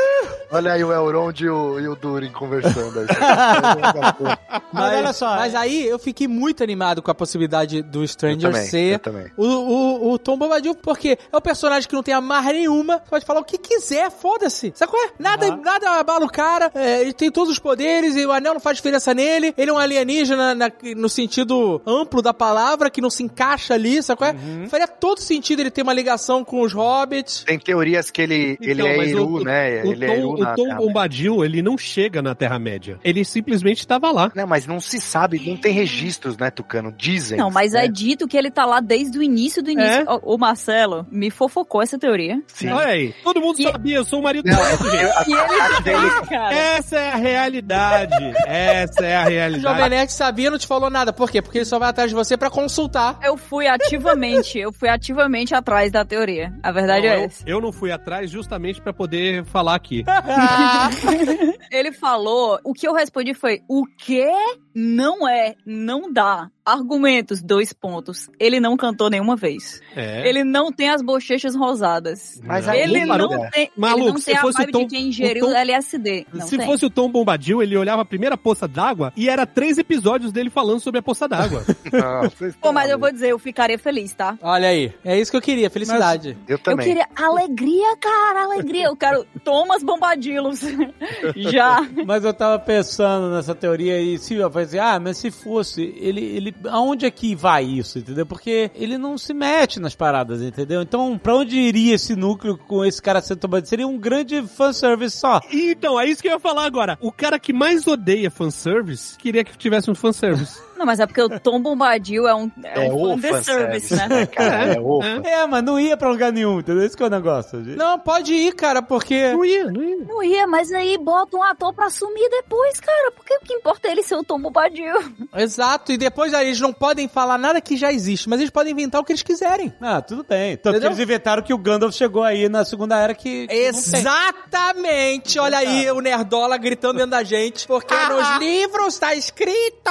Olha 0.51 0.73
aí 0.73 0.83
o 0.83 0.93
Elrond 0.93 1.41
e 1.41 1.49
o, 1.49 1.79
e 1.79 1.89
o 1.89 1.95
Durin 1.95 2.31
conversando. 2.33 3.01
aí. 3.01 3.07
Mas 4.73 4.95
olha 4.99 5.13
só. 5.13 5.37
Mas 5.37 5.55
aí 5.55 5.87
eu 5.87 5.99
fiquei 5.99 6.27
muito 6.29 6.63
animado 6.63 7.03
com 7.03 7.11
a 7.11 7.15
possibilidade 7.15 7.83
do 7.83 8.03
Eu 8.03 8.09
Stranger 8.09 8.51
também, 8.51 8.67
ser 8.67 8.95
eu 8.95 8.99
também. 8.99 9.27
O, 9.37 9.45
o, 9.47 10.13
o 10.13 10.19
Tom 10.19 10.37
Bombadil, 10.39 10.75
porque 10.75 11.19
é 11.33 11.37
um 11.37 11.41
personagem 11.41 11.89
que 11.89 11.95
não 11.95 12.03
tem 12.03 12.15
amarra 12.15 12.53
nenhuma, 12.53 12.99
você 12.99 13.11
pode 13.11 13.25
falar 13.27 13.41
o 13.41 13.45
que 13.45 13.59
quiser, 13.59 14.11
foda-se. 14.11 14.73
Sabe 14.75 14.91
qual 14.93 15.05
é? 15.05 15.11
Nada, 15.19 15.55
nada 15.57 15.91
abala 15.99 16.25
o 16.25 16.31
cara, 16.31 16.71
é, 16.75 17.01
ele 17.03 17.13
tem 17.13 17.31
todos 17.31 17.51
os 17.53 17.59
poderes 17.59 18.17
e 18.17 18.25
o 18.25 18.33
anel 18.33 18.55
não 18.55 18.61
faz 18.61 18.77
diferença 18.77 19.13
nele, 19.15 19.55
ele 19.57 19.71
é 19.71 19.75
um 19.75 19.79
alienígena 19.79 20.55
na- 20.55 20.71
no 20.97 21.09
sentido 21.09 21.81
amplo 21.87 22.23
da 22.23 22.33
palavra, 22.35 22.91
que 22.91 23.01
não 23.01 23.11
se 23.11 23.23
encaixa 23.23 23.75
ali, 23.75 24.03
sabe 24.03 24.19
qual 24.19 24.31
é? 24.31 24.35
Uhum. 24.35 24.69
Faria 24.69 24.89
todo 24.89 25.21
sentido 25.21 25.61
ele 25.61 25.71
ter 25.71 25.83
uma 25.83 25.93
ligação 25.93 26.45
com 26.45 26.61
os 26.63 26.73
hobbits. 26.73 27.45
Tem 27.45 27.59
teorias 27.59 28.11
que 28.11 28.23
ele, 28.23 28.57
ele 28.61 28.83
Então, 28.83 28.87
é 29.03 29.09
Eru, 29.09 29.29
o- 29.35 29.45
né? 29.45 29.83
O 29.83 29.93
ele 29.93 30.05
é 30.05 30.09
Tom, 30.09 30.15
Eru 30.37 30.38
o 30.43 30.55
Tom. 30.55 30.77
Bombadil, 30.77 31.45
ele 31.45 31.63
não 31.63 31.77
chega 31.79 32.21
na 32.23 32.35
Terra-média. 32.35 32.99
Ele 33.05 33.25
simplesmente 33.25 33.79
estava 33.79 34.11
lá. 34.11 34.31
Não, 34.35 34.47
mas 34.47 34.67
não 34.67 34.81
se 34.81 35.01
sabe, 35.01 35.41
não 35.47 35.57
tem 35.57 35.73
registros, 35.73 36.37
né, 36.37 36.51
Tucano? 36.51 36.93
Dizem. 36.97 37.39
Não, 37.39 37.51
mas 37.51 37.73
né? 37.73 37.85
é 37.85 37.89
dito 37.89 38.27
que 38.29 38.37
ele 38.37 38.51
tá 38.51 38.65
lá 38.65 38.81
desde 38.81 39.19
o 39.19 39.23
início 39.23 39.63
do 39.63 39.71
início. 39.71 39.89
É? 39.89 40.05
O, 40.23 40.35
o 40.35 40.39
Marcelo 40.39 41.07
me 41.11 41.31
fofocou 41.31 41.83
essa 41.83 41.99
teoria. 41.99 42.41
Sim. 42.47 42.69
Olha 42.71 42.87
aí, 42.89 43.15
todo 43.25 43.41
mundo 43.41 43.59
E- 43.61 43.63
sabia, 43.65 43.97
eu 43.97 44.05
sou 44.05 44.21
o 44.21 44.23
marido 44.23 44.47
Não, 44.49 44.57
do 44.57 44.91
gente. 44.91 45.29
E 45.29 45.33
ele 45.33 45.83
dele- 45.83 46.11
tá, 46.11 46.27
cara. 46.27 46.55
Essa 46.55 46.97
é 46.99 47.11
a 47.13 47.17
realidade. 47.17 48.15
Essa 48.47 49.05
é 49.05 49.17
a 49.17 49.21
O 49.21 49.25
Jovem 49.25 49.35
realidade. 49.39 49.91
Nerd 49.91 50.13
sabia 50.13 50.47
e 50.49 50.51
não 50.51 50.59
te 50.59 50.67
falou 50.67 50.91
nada. 50.91 51.13
Por 51.13 51.31
quê? 51.31 51.41
Porque 51.43 51.59
ele 51.59 51.65
só 51.65 51.79
vai 51.79 51.89
atrás 51.91 52.11
de 52.11 52.15
você 52.15 52.37
pra 52.37 52.51
consultar. 52.51 53.19
Eu 53.23 53.37
fui 53.37 53.67
ativamente, 53.67 54.59
eu 54.59 54.73
fui 54.73 54.89
ativamente 54.89 55.55
atrás 55.55 55.91
da 55.93 56.05
teoria. 56.05 56.53
A 56.63 56.71
verdade 56.73 57.07
Não, 57.07 57.13
é 57.15 57.19
eu, 57.21 57.25
essa. 57.25 57.45
eu 57.47 57.61
não 57.61 57.73
fui 57.73 57.91
atrás 57.91 58.31
justamente 58.31 58.81
pra 58.81 58.93
poder 58.93 59.45
falar 59.45 59.75
aqui. 59.75 60.05
Ele 61.71 61.93
falou, 61.93 62.59
o 62.65 62.73
que 62.73 62.87
eu 62.87 62.95
respondi 62.95 63.35
foi, 63.35 63.63
o 63.69 63.85
que 63.87 64.27
não 64.75 65.29
é, 65.29 65.55
não 65.65 66.13
dá. 66.13 66.51
Argumentos, 66.73 67.43
dois 67.43 67.73
pontos. 67.73 68.29
Ele 68.39 68.61
não 68.61 68.77
cantou 68.77 69.09
nenhuma 69.11 69.37
vez. 69.37 69.81
É. 69.97 70.29
Ele 70.29 70.45
não 70.45 70.71
tem 70.73 70.91
as 70.91 71.01
bochechas 71.03 71.55
rosadas. 71.57 72.41
Mas 72.45 72.69
aí, 72.69 72.81
Ele 72.81 73.05
não 73.05 73.49
tem, 73.51 73.71
Maluco, 73.77 74.03
ele 74.03 74.11
não 74.13 74.19
se 74.19 74.27
tem 74.27 74.37
a 74.37 74.41
fosse 74.41 74.59
vibe 74.59 74.69
o 74.69 74.73
Tom- 74.73 74.79
de 74.81 74.87
quem 74.87 75.09
ingeriu 75.09 75.45
o 75.47 75.49
Tom- 75.49 75.57
LSD. 75.57 76.27
Não 76.33 76.47
Se 76.47 76.57
tem. 76.59 76.67
fosse 76.67 76.85
o 76.87 76.91
Tom 76.91 77.11
Bombadil, 77.11 77.63
ele 77.63 77.77
olhava 77.77 78.03
a 78.03 78.05
primeira 78.05 78.37
poça 78.37 78.69
d'água 78.69 79.13
e 79.17 79.29
era 79.29 79.47
três 79.47 79.79
episódios 79.79 80.33
dele 80.33 80.51
falando 80.51 80.81
sobre 80.81 81.01
a 81.01 81.03
poça 81.03 81.27
d'água. 81.27 81.65
vocês 82.31 82.55
Pô, 82.57 82.73
mas 82.73 82.91
eu 82.91 82.99
vou 82.99 83.11
dizer, 83.11 83.31
eu 83.31 83.39
ficaria 83.39 83.79
feliz, 83.79 84.13
tá? 84.15 84.39
Olha 84.43 84.69
aí. 84.69 84.93
É 85.05 85.19
isso 85.19 85.31
que 85.31 85.37
eu 85.37 85.43
queria, 85.43 85.71
felicidade. 85.71 86.37
Eu 86.47 86.57
Eu 86.57 86.59
também. 86.59 86.87
queria 86.87 87.07
alegria, 87.17 87.97
cara, 87.97 88.45
alegria. 88.45 88.87
Eu 88.87 88.97
quero 88.97 89.25
Thomas 89.45 89.83
Bombadilos. 89.83 90.61
Já. 91.37 91.87
Mas 92.07 92.25
eu 92.25 92.35
tava 92.35 92.59
pensando 92.59 93.35
nessa 93.35 93.55
teoria 93.55 94.01
e 94.01 94.19
se 94.19 94.35
eu 94.35 94.51
falei 94.51 94.67
assim, 94.67 94.79
ah, 94.79 94.99
mas 95.01 95.17
se 95.19 95.31
fosse, 95.31 95.95
ele, 95.99 96.23
ele, 96.25 96.55
aonde 96.69 97.07
é 97.07 97.11
que 97.11 97.35
vai 97.35 97.65
isso, 97.65 97.99
entendeu? 97.99 98.27
Porque 98.27 98.71
ele 98.75 98.99
não 98.99 99.17
se 99.17 99.33
mete 99.33 99.81
nas 99.81 99.95
paradas, 99.95 100.43
entendeu? 100.43 100.83
Então, 100.83 101.19
pra 101.19 101.37
onde 101.37 101.57
iria 101.57 101.95
esse 101.95 102.15
núcleo 102.17 102.57
com 102.57 102.85
esse 102.85 103.01
cara 103.01 103.21
sendo 103.21 103.39
tomado? 103.39 103.67
Seria 103.67 103.87
um 103.87 103.99
grande 103.99 104.43
fanservice 104.43 105.17
só. 105.17 105.41
então, 105.53 105.99
é 106.01 106.07
isso 106.07 106.23
que 106.23 106.29
eu 106.29 106.33
ia 106.33 106.41
falar 106.41 106.65
agora. 106.65 106.99
O 107.01 107.13
cara 107.13 107.39
que 107.39 107.53
mais 107.53 107.87
odeia 107.87 108.31
fanservice 108.31 109.17
queria 109.17 109.45
que 109.45 109.57
tivesse 109.57 109.91
um 109.91 109.95
fanservice. 109.95 110.61
Não, 110.79 110.87
mas 110.87 111.01
é 111.01 111.07
porque 111.07 111.21
o 111.21 111.41
Tom 111.41 111.61
Bombadil 111.61 112.29
é 112.29 112.35
um, 112.35 112.51
é 112.63 112.87
É 112.87 112.91
um 112.93 113.15
o 113.15 113.19
fan 113.19 113.39
de 113.41 113.45
service, 113.45 113.95
né? 113.97 114.09
né, 114.09 114.27
cara? 114.27 114.49
É 114.69 114.75
fã. 114.75 115.23
É, 115.25 115.47
mas 115.47 115.63
não 115.65 115.79
ia 115.79 115.97
pra 115.97 116.09
lugar 116.09 116.33
nenhum, 116.33 116.61
entendeu? 116.61 116.85
Esse 116.85 116.97
que 116.97 117.03
é 117.03 117.07
o 117.07 117.11
negócio. 117.11 117.59
Não, 117.77 117.99
pode 117.99 118.33
ir, 118.33 118.55
cara, 118.55 118.81
porque. 118.81 119.33
Não 119.33 119.45
ia, 119.45 119.65
não 119.71 119.83
ia. 119.83 119.97
Não 119.97 120.23
ia, 120.23 120.47
mas 120.47 120.73
aí 120.73 120.97
bota 120.99 121.37
um 121.37 121.43
ator 121.43 121.75
pra 121.75 121.87
assumir 121.87 122.29
depois, 122.31 122.79
cara. 122.81 123.11
Porque 123.13 123.35
o 123.35 123.41
que 123.41 123.55
importa 123.55 123.89
é 123.89 123.91
ele 123.93 124.03
ser 124.03 124.15
o 124.17 124.23
Tom 124.25 124.41
Bombadil. 124.41 124.95
Exato, 125.35 125.93
e 125.93 125.99
depois 125.99 126.33
aí 126.33 126.47
eles 126.47 126.61
não 126.61 126.73
podem 126.73 127.09
falar 127.09 127.39
nada 127.39 127.61
que 127.61 127.77
já 127.77 127.93
existe, 127.93 128.29
mas 128.29 128.39
eles 128.41 128.51
podem 128.51 128.73
inventar 128.73 129.01
o 129.01 129.05
que 129.05 129.13
eles 129.13 129.23
quiserem. 129.23 129.73
Ah, 129.81 130.01
tudo 130.01 130.25
bem. 130.29 130.57
Tanto 130.57 130.77
Entendeu? 130.77 130.81
que 130.81 130.87
eles 130.87 130.99
inventaram 130.99 131.43
que 131.43 131.53
o 131.53 131.59
Gandalf 131.59 131.95
chegou 131.95 132.23
aí 132.23 132.49
na 132.49 132.65
Segunda 132.65 132.97
Era 132.97 133.15
que... 133.15 133.47
Exatamente! 133.51 135.39
Olha 135.39 135.59
aí 135.59 135.91
o 135.91 136.01
Nerdola 136.01 136.57
gritando 136.57 136.97
dentro 136.99 137.11
da 137.11 137.23
gente, 137.25 137.67
porque 137.67 137.95
nos 137.95 138.39
livros 138.39 138.99
tá 138.99 139.15
escrito. 139.15 139.91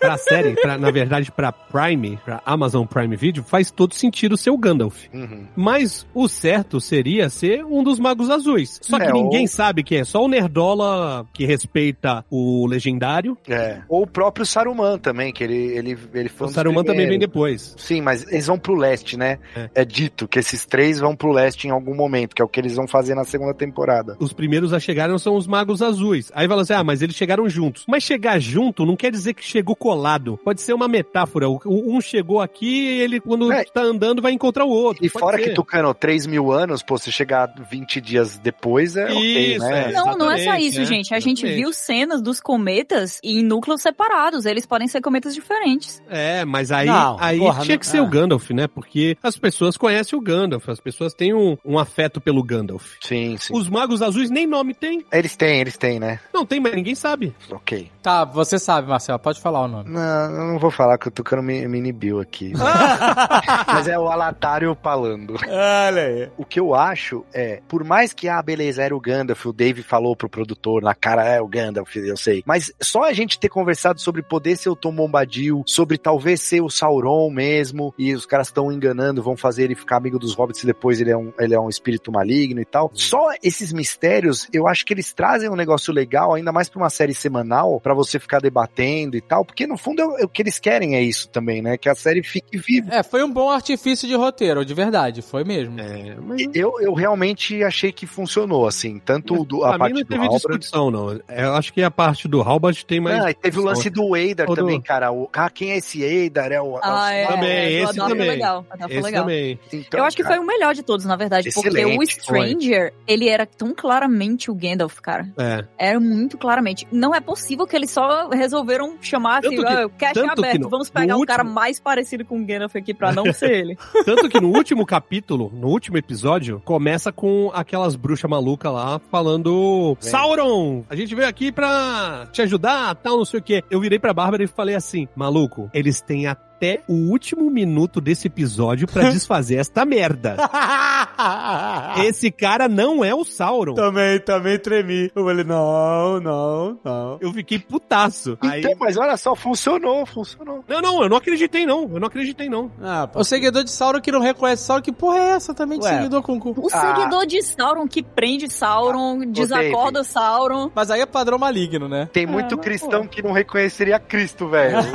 Pra 0.00 0.16
série, 0.16 0.54
pra, 0.54 0.78
na 0.78 0.90
verdade, 0.90 1.30
pra 1.30 1.52
Prime, 1.52 2.18
pra 2.24 2.42
Amazon 2.46 2.86
Prime 2.86 3.14
Video, 3.16 3.42
faz 3.44 3.70
todo 3.70 3.94
sentido 3.94 4.36
ser 4.36 4.50
o 4.50 4.56
Gandalf. 4.58 5.04
Uhum. 5.12 5.46
Mas 5.54 6.06
o 6.14 6.26
certo 6.26 6.80
seria 6.80 7.28
ser 7.28 7.64
um 7.64 7.82
dos 7.84 7.98
magos 7.98 8.30
azuis. 8.30 8.78
Só 8.82 8.98
que 8.98 9.04
É, 9.04 9.12
ninguém 9.12 9.42
ou- 9.42 9.48
sabe 9.48 9.82
que 9.82 9.96
é 9.96 10.04
só 10.04 10.24
o 10.24 10.28
Nerdola 10.28 11.26
que 11.32 11.44
respeita 11.44 12.24
o 12.30 12.66
legendário. 12.66 13.36
É. 13.48 13.80
Ou 13.88 14.02
o 14.02 14.06
próprio 14.06 14.46
Saruman 14.46 14.98
também, 14.98 15.32
que 15.32 15.44
ele, 15.44 15.54
ele, 15.76 15.98
ele 16.14 16.28
foi 16.28 16.46
O 16.46 16.50
um 16.50 16.52
Saruman 16.52 16.82
também 16.84 17.06
vem 17.08 17.18
depois. 17.18 17.74
Sim, 17.78 18.00
mas 18.00 18.26
eles 18.30 18.46
vão 18.46 18.58
pro 18.58 18.74
leste, 18.74 19.16
né? 19.16 19.38
É. 19.54 19.70
É. 19.74 19.84
dito 19.84 20.26
que 20.28 20.38
esses 20.38 20.64
três 20.64 20.98
vão 21.00 21.14
pro 21.14 21.30
leste 21.32 21.66
em 21.66 21.70
algum 21.70 21.94
momento, 21.94 22.34
que 22.34 22.40
é 22.40 22.44
o 22.44 22.48
que 22.48 22.58
eles 22.60 22.74
vão 22.76 22.86
fazer 22.88 23.14
na 23.14 23.24
segunda 23.24 23.52
temporada. 23.54 24.16
Os 24.20 24.32
primeiros 24.32 24.72
a 24.72 24.80
chegarem 24.80 25.16
são 25.18 25.36
os 25.36 25.46
magos 25.46 25.82
azuis. 25.82 26.30
Aí 26.34 26.46
fala 26.48 26.62
assim, 26.62 26.72
ah, 26.72 26.84
mas 26.84 27.02
eles 27.02 27.16
chegaram 27.16 27.48
juntos. 27.48 27.84
Mas 27.88 28.02
chegar 28.02 28.38
junto 28.40 28.86
não 28.86 28.96
quer 28.96 29.10
dizer 29.10 29.34
que 29.34 29.44
chegou 29.44 29.74
colado. 29.94 30.38
Pode 30.44 30.60
ser 30.62 30.72
uma 30.72 30.86
metáfora. 30.86 31.46
Um 31.66 32.00
chegou 32.00 32.40
aqui 32.40 32.66
e 32.66 33.00
ele, 33.00 33.20
quando 33.20 33.50
É. 33.52 33.64
tá 33.64 33.82
andando, 33.82 34.22
vai 34.22 34.32
encontrar 34.32 34.64
o 34.64 34.68
outro. 34.70 35.04
E 35.04 35.10
Pode 35.10 35.20
fora 35.24 35.36
ser. 35.38 35.44
que 35.44 35.50
Tucano, 35.54 35.92
3 35.92 36.26
mil 36.26 36.52
anos, 36.52 36.82
pô, 36.82 36.96
se 36.96 37.10
chegar 37.10 37.52
20 37.70 38.00
dias 38.00 38.38
depois, 38.38 38.96
é 38.96 39.06
ok, 39.06 39.54
Isso, 39.56 39.64
né? 39.64 39.88
é. 39.90 39.92
Não, 39.92 40.16
não 40.16 40.30
é 40.30 40.38
só 40.44 40.54
isso, 40.56 40.80
é. 40.80 40.84
gente. 40.84 41.12
A 41.14 41.18
gente 41.18 41.38
Exatamente. 41.44 41.62
viu 41.62 41.72
cenas 41.72 42.22
dos 42.22 42.40
cometas 42.40 43.18
em 43.24 43.42
núcleos 43.42 43.82
separados. 43.82 44.46
Eles 44.46 44.64
podem 44.66 44.86
ser 44.86 45.00
cometas 45.00 45.34
diferentes. 45.34 46.00
É, 46.08 46.44
mas 46.44 46.70
aí, 46.70 46.86
Não, 46.86 47.16
aí 47.18 47.38
porra, 47.38 47.62
tinha 47.62 47.74
não- 47.74 47.80
que 47.80 47.86
ser 47.86 47.98
ah. 47.98 48.02
o 48.02 48.08
Gandalf, 48.08 48.50
né? 48.50 48.66
Porque 48.68 49.16
as 49.22 49.36
pessoas 49.36 49.76
conhecem 49.76 50.16
o 50.18 50.22
Gandalf, 50.22 50.68
as 50.68 50.80
pessoas 50.80 51.12
têm 51.14 51.34
um, 51.34 51.56
um 51.64 51.78
afeto 51.78 52.20
pelo 52.20 52.42
Gandalf. 52.42 52.94
Sim, 53.00 53.36
sim. 53.38 53.52
Os 53.56 53.68
magos 53.68 54.02
azuis 54.02 54.30
nem 54.30 54.46
nome 54.46 54.72
tem. 54.74 55.04
Eles 55.12 55.34
têm, 55.36 55.60
eles 55.60 55.76
têm, 55.76 55.98
né? 55.98 56.20
Não 56.32 56.46
tem, 56.46 56.60
mas 56.60 56.74
ninguém 56.74 56.94
sabe. 56.94 57.34
Ok. 57.50 57.90
Tá, 58.02 58.24
você 58.24 58.58
sabe, 58.58 58.88
Marcelo, 58.88 59.18
pode 59.18 59.40
falar 59.40 59.62
o 59.64 59.68
nome. 59.68 59.79
Não, 59.86 60.30
eu 60.30 60.46
não 60.52 60.58
vou 60.58 60.70
falar 60.70 60.98
que 60.98 61.08
o 61.08 61.10
Tucano 61.10 61.42
me, 61.42 61.66
me 61.66 61.78
inibiu 61.78 62.20
aqui. 62.20 62.52
Mas 63.66 63.88
é 63.88 63.98
o 63.98 64.08
Alatário 64.08 64.76
falando. 64.82 65.36
Olha 65.48 66.02
aí. 66.02 66.30
O 66.36 66.44
que 66.44 66.60
eu 66.60 66.74
acho 66.74 67.24
é, 67.32 67.60
por 67.68 67.84
mais 67.84 68.12
que, 68.12 68.28
ah, 68.28 68.42
beleza, 68.42 68.82
era 68.82 68.94
o 68.94 69.00
Gandalf, 69.00 69.46
o 69.46 69.52
Dave 69.52 69.82
falou 69.82 70.16
pro 70.16 70.28
produtor 70.28 70.82
na 70.82 70.94
cara, 70.94 71.24
é 71.24 71.40
o 71.40 71.48
Gandalf, 71.48 71.94
eu 71.96 72.16
sei. 72.16 72.42
Mas 72.46 72.72
só 72.80 73.04
a 73.04 73.12
gente 73.12 73.38
ter 73.38 73.48
conversado 73.48 74.00
sobre 74.00 74.22
poder 74.22 74.56
ser 74.56 74.70
o 74.70 74.76
Tom 74.76 74.94
Bombadil, 74.94 75.62
sobre 75.66 75.98
talvez 75.98 76.40
ser 76.40 76.60
o 76.60 76.70
Sauron 76.70 77.30
mesmo, 77.30 77.94
e 77.98 78.14
os 78.14 78.26
caras 78.26 78.48
estão 78.48 78.72
enganando, 78.72 79.22
vão 79.22 79.36
fazer 79.36 79.64
ele 79.64 79.74
ficar 79.74 79.96
amigo 79.96 80.18
dos 80.18 80.34
hobbits 80.34 80.62
e 80.62 80.66
depois 80.66 81.00
ele 81.00 81.10
é 81.10 81.16
um, 81.16 81.32
ele 81.38 81.54
é 81.54 81.60
um 81.60 81.68
espírito 81.68 82.12
maligno 82.12 82.60
e 82.60 82.64
tal. 82.64 82.90
Só 82.94 83.30
esses 83.42 83.72
mistérios, 83.72 84.48
eu 84.52 84.66
acho 84.66 84.84
que 84.84 84.92
eles 84.92 85.12
trazem 85.12 85.48
um 85.48 85.56
negócio 85.56 85.92
legal, 85.92 86.34
ainda 86.34 86.52
mais 86.52 86.68
pra 86.68 86.80
uma 86.80 86.90
série 86.90 87.14
semanal, 87.14 87.80
pra 87.80 87.94
você 87.94 88.18
ficar 88.18 88.40
debatendo 88.40 89.16
e 89.16 89.20
tal, 89.20 89.44
porque 89.44 89.66
no 89.70 89.76
fundo 89.78 90.02
é 90.02 90.06
o- 90.06 90.18
é 90.18 90.24
o 90.24 90.28
que 90.28 90.42
eles 90.42 90.58
querem 90.58 90.94
é 90.96 91.02
isso 91.02 91.28
também, 91.28 91.62
né? 91.62 91.76
Que 91.78 91.88
a 91.88 91.94
série 91.94 92.22
fique 92.22 92.58
viva. 92.58 92.94
É, 92.94 93.02
foi 93.02 93.22
um 93.24 93.32
bom 93.32 93.48
artifício 93.50 94.06
de 94.08 94.14
roteiro, 94.14 94.64
de 94.64 94.74
verdade, 94.74 95.22
foi 95.22 95.44
mesmo. 95.44 95.80
É, 95.80 96.16
mas 96.20 96.42
Eu, 96.54 96.74
eu 96.80 96.92
realmente 96.92 97.62
achei 97.64 97.92
que 97.92 98.06
funcionou, 98.06 98.66
assim, 98.66 98.98
tanto 98.98 99.44
do, 99.44 99.64
a 99.64 99.72
mim 99.72 99.78
parte 99.78 99.92
não 99.94 100.00
do 100.02 100.06
teve 100.06 100.20
Halbrand. 100.26 100.58
discussão, 100.58 100.90
não. 100.90 101.20
Eu 101.28 101.54
acho 101.54 101.72
que 101.72 101.82
a 101.82 101.90
parte 101.90 102.26
do 102.28 102.42
Halbert 102.42 102.82
tem 102.84 103.00
mais. 103.00 103.24
Ah, 103.24 103.32
teve 103.32 103.58
o 103.58 103.62
lance 103.64 103.88
do 103.88 104.10
do- 104.46 104.54
também, 104.54 104.80
cara. 104.80 105.12
O, 105.12 105.28
ah, 105.32 105.48
quem 105.48 105.70
é 105.72 105.76
esse 105.78 106.02
Eidar? 106.02 106.50
É 106.52 106.60
o, 106.60 106.78
Ah, 106.82 107.12
é. 107.12 107.26
Também, 107.26 107.48
é, 107.50 107.72
esse 107.72 107.84
o 107.84 107.88
Adolfo 107.90 108.08
também. 108.10 108.26
Foi 108.26 108.34
legal. 108.36 108.66
foi 108.68 108.90
Esse 108.90 109.00
legal. 109.02 109.22
também. 109.22 109.60
Então, 109.72 110.00
eu 110.00 110.04
acho 110.04 110.16
que 110.16 110.22
cara, 110.22 110.34
foi 110.36 110.44
o 110.44 110.46
melhor 110.46 110.74
de 110.74 110.82
todos, 110.82 111.04
na 111.06 111.16
verdade, 111.16 111.50
porque 111.54 111.68
o 111.84 112.02
Stranger, 112.06 112.92
ele 113.06 113.28
era 113.28 113.46
tão 113.46 113.74
claramente 113.74 114.50
o 114.50 114.54
Gandalf, 114.54 114.98
cara. 115.00 115.28
É. 115.38 115.64
Era 115.78 116.00
muito 116.00 116.36
claramente. 116.38 116.86
Não 116.90 117.14
é 117.14 117.20
possível 117.20 117.66
que 117.66 117.76
eles 117.76 117.90
só 117.90 118.28
resolveram 118.28 118.96
chamar 119.00 119.38
assim, 119.38 119.56
Tanto 119.62 119.76
que- 119.76 119.84
o 119.84 119.90
casting 119.90 120.20
tanto 120.20 120.34
que 120.34 120.40
aberto, 120.48 120.62
no- 120.62 120.68
vamos 120.68 120.90
pegar 120.90 121.16
o 121.16 121.24
cara 121.26 121.42
último- 121.42 121.54
mais 121.54 121.80
parecido 121.80 122.24
com 122.24 122.40
o 122.40 122.44
Gandalf 122.44 122.74
aqui 122.76 122.92
pra 122.94 123.12
não 123.12 123.32
ser 123.32 123.50
ele. 123.50 123.78
Tanto 124.04 124.28
que 124.28 124.40
no 124.40 124.48
último 124.48 124.84
capítulo, 124.86 125.50
no 125.54 125.68
último 125.68 125.96
episódio, 125.98 126.60
começa 126.64 127.12
com 127.12 127.50
aquelas 127.54 127.96
bruxas 127.96 128.30
malucas 128.30 128.72
lá 128.72 129.00
falando: 129.10 129.96
Vem. 130.00 130.10
Sauron, 130.10 130.84
a 130.88 130.94
gente 130.96 131.14
veio 131.14 131.28
aqui 131.28 131.50
pra 131.52 132.26
te 132.32 132.42
ajudar, 132.42 132.94
tal, 132.96 133.16
não 133.18 133.24
sei 133.24 133.40
o 133.40 133.42
quê. 133.42 133.62
Eu 133.70 133.80
virei 133.80 133.98
pra 133.98 134.12
Bárbara 134.14 134.42
e 134.42 134.46
falei 134.46 134.74
assim: 134.74 135.06
maluco, 135.14 135.70
eles 135.72 136.00
têm 136.00 136.26
até 136.60 136.80
o 136.86 136.92
último 136.92 137.50
minuto 137.50 138.02
desse 138.02 138.26
episódio 138.26 138.86
pra 138.86 139.04
desfazer 139.10 139.56
esta 139.56 139.86
merda. 139.86 140.36
Esse 142.04 142.30
cara 142.30 142.68
não 142.68 143.02
é 143.02 143.14
o 143.14 143.24
Sauron. 143.24 143.74
também, 143.74 144.20
também 144.20 144.58
tremi. 144.58 145.10
Eu 145.14 145.24
falei, 145.24 145.44
não, 145.44 146.20
não, 146.20 146.78
não. 146.84 147.18
Eu 147.20 147.32
fiquei 147.32 147.58
putaço. 147.58 148.36
Aí... 148.42 148.60
Então, 148.60 148.72
mas 148.78 148.96
olha 148.98 149.16
só, 149.16 149.34
funcionou, 149.34 150.04
funcionou. 150.04 150.62
Não, 150.68 150.80
não, 150.82 151.02
eu 151.02 151.08
não 151.08 151.16
acreditei, 151.16 151.64
não. 151.64 151.88
Eu 151.92 151.98
não 152.00 152.08
acreditei, 152.08 152.48
não. 152.48 152.70
Ah, 152.82 153.06
pô. 153.10 153.20
O 153.20 153.24
seguidor 153.24 153.64
de 153.64 153.70
Sauron 153.70 154.00
que 154.00 154.12
não 154.12 154.20
reconhece 154.20 154.64
Sauron, 154.64 154.82
que 154.82 154.92
porra 154.92 155.18
é 155.18 155.28
essa 155.30 155.54
também 155.54 155.78
de 155.78 155.86
Ué. 155.86 155.96
seguidor 155.96 156.22
com 156.22 156.38
cu? 156.38 156.54
O 156.56 156.68
Ah. 156.72 156.94
seguidor 156.94 157.26
de 157.26 157.42
Sauron 157.42 157.88
que 157.88 158.02
prende 158.02 158.50
Sauron, 158.52 159.20
desacorda 159.26 160.04
Sauron. 160.04 160.70
Mas 160.74 160.90
aí 160.90 161.00
é 161.00 161.06
padrão 161.06 161.38
maligno, 161.38 161.88
né? 161.88 162.08
Tem 162.12 162.26
muito 162.26 162.56
mas, 162.56 162.64
cristão 162.64 163.06
que 163.06 163.22
não 163.22 163.32
reconheceria 163.32 163.98
Cristo, 163.98 164.46
velho. 164.48 164.76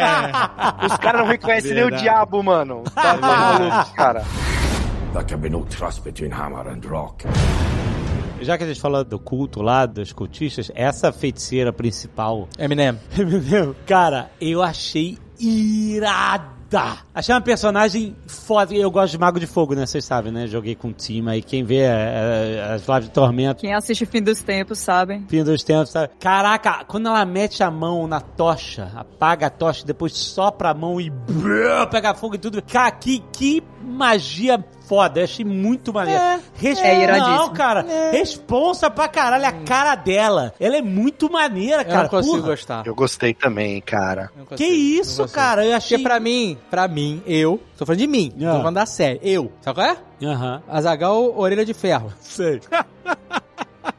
É. 0.00 0.30
Os 0.86 0.96
caras 0.98 1.22
não 1.22 1.28
reconhecem 1.28 1.74
nem 1.74 1.84
o 1.84 1.90
diabo, 1.90 2.42
mano. 2.42 2.82
Tá 2.94 3.16
maluco, 3.20 3.94
cara. 3.94 4.22
There 5.12 5.24
can 5.24 5.38
be 5.38 5.48
no 5.48 5.64
trust 5.66 6.02
between 6.02 6.30
hammer 6.32 6.68
and 6.68 6.80
rock. 6.88 7.26
Já 8.40 8.56
que 8.56 8.64
a 8.64 8.66
gente 8.66 8.80
falou 8.80 9.04
do 9.04 9.18
culto 9.18 9.60
lá, 9.60 9.84
dos 9.84 10.12
cultistas, 10.12 10.70
essa 10.74 11.12
feiticeira 11.12 11.72
principal, 11.72 12.48
Eminem. 12.58 12.98
cara, 13.86 14.30
eu 14.40 14.62
achei 14.62 15.18
irada. 16.70 16.98
Achei 17.14 17.34
uma 17.34 17.40
personagem 17.40 18.16
foda. 18.26 18.74
Eu 18.74 18.90
gosto 18.90 19.12
de 19.12 19.18
Mago 19.18 19.40
de 19.40 19.46
Fogo, 19.46 19.74
né? 19.74 19.86
Vocês 19.86 20.04
sabem, 20.04 20.32
né? 20.32 20.46
Joguei 20.46 20.74
com 20.74 20.88
o 20.88 20.92
time 20.92 21.30
aí. 21.30 21.42
Quem 21.42 21.64
vê 21.64 21.78
é, 21.78 21.86
é, 22.58 22.72
as 22.74 22.86
lives 22.86 23.04
de 23.04 23.10
Tormento, 23.10 23.60
Quem 23.60 23.74
assiste 23.74 24.06
Fim 24.06 24.22
dos 24.22 24.42
Tempos 24.42 24.78
sabe. 24.78 25.24
fim 25.28 25.44
dos 25.44 25.62
tempos, 25.62 25.90
sabe? 25.90 26.12
Caraca, 26.18 26.84
quando 26.84 27.08
ela 27.08 27.24
mete 27.24 27.62
a 27.62 27.70
mão 27.70 28.06
na 28.06 28.20
tocha, 28.20 28.90
apaga 28.94 29.46
a 29.46 29.50
tocha, 29.50 29.84
depois 29.84 30.12
sopra 30.12 30.70
a 30.70 30.74
mão 30.74 31.00
e 31.00 31.10
brrr, 31.10 31.88
pega 31.90 32.14
fogo 32.14 32.34
e 32.34 32.38
tudo. 32.38 32.62
Cara, 32.62 32.90
que, 32.92 33.22
que 33.32 33.62
magia 33.82 34.64
foda. 34.90 35.20
Eu 35.20 35.24
achei 35.24 35.44
muito 35.44 35.92
maneiro. 35.94 36.20
É 36.20 37.02
iradíssimo. 37.02 37.36
Não, 37.36 37.52
cara. 37.52 37.86
Responsa 38.10 38.90
pra 38.90 39.06
caralho 39.06 39.46
a 39.46 39.52
cara 39.52 39.94
dela. 39.94 40.52
Ela 40.58 40.78
é 40.78 40.82
muito 40.82 41.30
maneira, 41.30 41.82
Eu 41.82 41.86
cara. 41.86 42.02
não 42.02 42.08
consigo 42.08 42.36
Porra. 42.38 42.48
gostar. 42.48 42.86
Eu 42.86 42.94
gostei 42.94 43.32
também, 43.32 43.80
cara. 43.80 44.30
Não 44.36 44.44
Que 44.46 44.50
consigo, 44.56 44.72
isso, 44.72 45.22
consigo. 45.22 45.34
cara? 45.38 45.64
Eu 45.64 45.76
achei. 45.76 45.96
Porque 45.96 46.08
pra 46.08 46.18
mim, 46.18 46.58
pra 46.68 46.88
mim, 46.88 47.22
eu, 47.24 47.60
tô 47.78 47.86
falando 47.86 48.00
de 48.00 48.06
mim, 48.08 48.32
Ah. 48.38 48.50
tô 48.50 48.58
falando 48.58 48.74
da 48.74 48.86
série, 48.86 49.20
eu, 49.22 49.52
sabe 49.60 49.76
qual 49.76 49.86
é? 49.86 49.96
Aham. 50.26 50.62
Azagal 50.68 51.38
Orelha 51.38 51.64
de 51.64 51.72
Ferro. 51.72 52.12
Sei. 52.20 52.60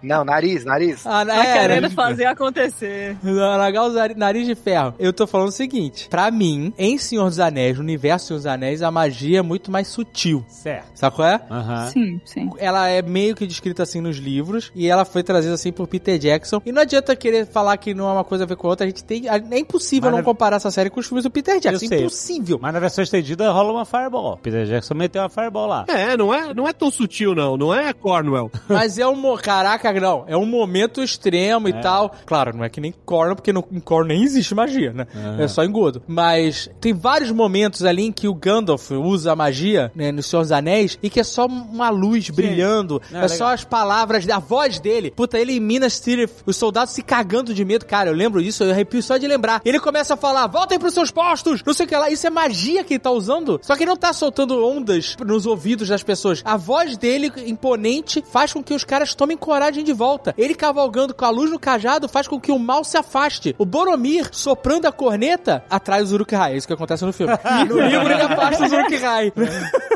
Não, 0.02 0.24
nariz, 0.24 0.66
nariz. 0.66 1.06
Ah, 1.06 1.26
Tá 1.26 1.36
é, 1.45 1.54
querendo 1.62 1.82
nariz- 1.82 1.93
fazer 1.93 2.26
acontecer. 2.26 3.18
Largar 3.24 3.86
os 3.86 3.93
nariz 4.18 4.45
de 4.47 4.56
ferro. 4.56 4.93
Eu 4.99 5.14
tô 5.14 5.26
falando 5.28 5.49
o 5.49 5.52
seguinte: 5.52 6.08
pra 6.10 6.30
mim, 6.32 6.74
em 6.78 6.97
Senhor 6.97 7.26
dos 7.30 7.39
Anéis, 7.39 7.78
no 7.78 7.84
universo 7.84 8.28
Senhor 8.28 8.38
dos 8.39 8.45
Anéis, 8.45 8.82
a 8.82 8.91
magia 8.91 9.39
é 9.39 9.41
muito 9.41 9.72
mais 9.72 9.88
sutil. 9.88 10.43
Certo. 10.47 10.88
Sabe 10.95 11.16
qual 11.16 11.28
é? 11.28 11.41
Aham. 11.49 11.88
Sim, 11.89 12.22
sim. 12.26 12.49
Ela 12.58 12.88
é 12.89 13.02
meio 13.02 13.36
que 13.36 13.45
descrita 13.47 13.84
assim 13.84 14.02
nos 14.02 14.18
livros 14.18 14.72
e 14.76 14.88
ela 14.88 15.06
foi 15.06 15.24
trazida 15.24 15.54
assim 15.54 15.72
por 15.72 15.88
Peter 15.88 16.18
Jackson. 16.18 16.62
E 16.66 16.72
não 16.72 16.82
adianta 16.82 17.16
querer 17.16 17.45
falar 17.47 17.78
que 17.78 17.93
não 17.93 18.08
é 18.10 18.14
uma 18.14 18.24
coisa 18.24 18.43
a 18.43 18.47
ver 18.47 18.56
com 18.56 18.68
a 18.68 18.72
outra. 18.72 18.86
A 18.86 18.89
gente 18.89 19.04
tem. 19.04 19.24
É 19.28 19.60
impossível 19.60 20.10
Mas 20.10 20.12
não 20.12 20.18
na- 20.20 20.24
comparar 20.24 20.56
essa 20.58 20.72
série 20.72 20.89
com 20.89 20.99
os 20.99 21.08
filmes 21.08 21.24
do 21.24 21.30
Peter 21.32 21.60
Jackson. 21.60 21.86
Eu 21.86 21.89
sei. 21.89 21.99
Impossível. 22.02 22.60
Mas 22.62 22.74
na 22.74 22.80
versão 22.80 23.04
estendida 23.04 23.52
rola 23.52 23.72
uma 23.72 23.86
Fireball. 23.86 24.38
Peter 24.38 24.66
Jackson 24.66 24.93
meteu 24.95 25.22
uma 25.22 25.30
Fireball 25.30 25.68
lá. 25.68 25.86
É, 25.88 26.16
não 26.18 26.34
é, 26.34 26.54
não 26.54 26.68
é 26.68 26.74
tão 26.74 26.89
sutil, 26.91 27.34
não. 27.36 27.58
Não 27.58 27.74
é 27.74 27.93
Cornwell. 27.93 28.52
Mas 28.68 28.97
é 28.97 29.08
um. 29.08 29.16
mo- 29.16 29.38
Caraca, 29.38 29.91
não. 30.00 30.26
É 30.28 30.38
um 30.38 30.46
momento 30.46 31.02
extremo 31.02 31.68
e 31.68 31.74
tal. 31.74 32.16
Claro, 32.26 32.56
não 32.56 32.64
é 32.64 32.70
que 32.70 32.80
nem 32.80 32.94
Corno, 33.06 33.36
porque 33.36 33.52
no, 33.52 33.66
em 33.72 33.80
Corno 33.80 34.10
nem 34.10 34.24
existe 34.24 34.54
magia, 34.54 34.94
né? 34.94 35.08
É 35.39 35.48
só 35.48 35.64
engodo. 35.64 36.04
Mas 36.08 36.70
tem 36.80 36.94
vários 36.94 37.32
momentos 37.32 37.84
ali 37.84 38.04
em 38.04 38.12
que 38.12 38.28
o 38.28 38.34
Gandalf 38.34 38.92
usa 38.92 39.32
a 39.32 39.36
magia, 39.36 39.92
né, 39.96 40.12
no 40.12 40.22
Senhor 40.22 40.42
dos 40.42 40.52
Anéis, 40.52 40.98
e 41.02 41.10
que 41.10 41.20
é 41.20 41.24
só 41.24 41.46
uma 41.46 41.89
luz 41.89 42.30
brilhando. 42.30 43.02
Não, 43.12 43.22
é 43.22 43.26
é 43.26 43.28
só 43.28 43.54
as 43.54 43.64
palavras, 43.64 44.28
a 44.30 44.39
voz 44.39 44.80
dele. 44.80 45.12
Puta, 45.12 45.39
ele 45.39 45.54
em 45.54 45.60
Minas 45.60 46.00
Tirith, 46.00 46.32
os 46.46 46.56
soldados 46.58 46.94
se 46.94 47.02
cagando 47.02 47.54
de 47.54 47.64
medo. 47.64 47.86
Cara, 47.86 48.10
eu 48.10 48.14
lembro 48.14 48.42
disso, 48.44 48.64
eu 48.64 48.72
arrepio 48.72 49.02
só 49.02 49.18
de 49.18 49.28
lembrar. 49.28 49.62
Ele 49.66 49.80
começa 49.80 50.14
a 50.14 50.18
falar, 50.18 50.48
voltem 50.48 50.80
pros 50.80 50.94
seus 50.94 51.12
postos, 51.12 51.64
não 51.66 51.74
sei 51.74 51.86
o 51.86 51.89
que 51.89 51.96
lá. 51.96 52.10
Isso 52.10 52.28
é 52.28 52.30
magia 52.30 52.84
que 52.84 52.94
ele 52.94 53.00
tá 53.00 53.12
usando. 53.12 53.60
Só 53.64 53.76
que 53.76 53.84
ele 53.84 53.89
não 53.89 53.98
tá 53.98 54.14
soltando 54.14 54.64
ondas 54.66 55.16
nos 55.26 55.46
ouvidos 55.46 55.88
das 55.89 56.04
pessoas. 56.04 56.42
A 56.46 56.58
voz 56.58 56.98
dele, 56.98 57.32
imponente, 57.46 58.24
faz 58.32 58.54
com 58.54 58.64
que 58.64 58.74
os 58.74 58.84
caras 58.84 59.16
tomem 59.16 59.38
coragem 59.38 59.80
de 59.84 59.93
volta. 59.93 60.34
Ele 60.38 60.55
cavalgando 60.55 61.13
com 61.13 61.25
a 61.25 61.29
luz 61.29 61.49
no 61.49 61.59
cajado 61.59 62.07
faz 62.07 62.27
com 62.27 62.39
que 62.39 62.51
o 62.51 62.59
mal 62.59 62.84
se 62.84 62.97
afaste. 62.97 63.55
O 63.57 63.65
Boromir, 63.65 64.29
soprando 64.32 64.86
a 64.86 64.91
corneta, 64.91 65.63
atrai 65.69 66.01
os 66.01 66.11
Uruk-hai. 66.11 66.53
É 66.53 66.57
isso 66.57 66.67
que 66.67 66.73
acontece 66.73 67.05
no 67.05 67.13
filme. 67.13 67.34
no 67.67 67.79
livro 67.79 68.11
ele 68.11 68.21
afasta 68.21 68.65
os 68.65 68.71
Uruk-hai. 68.71 69.34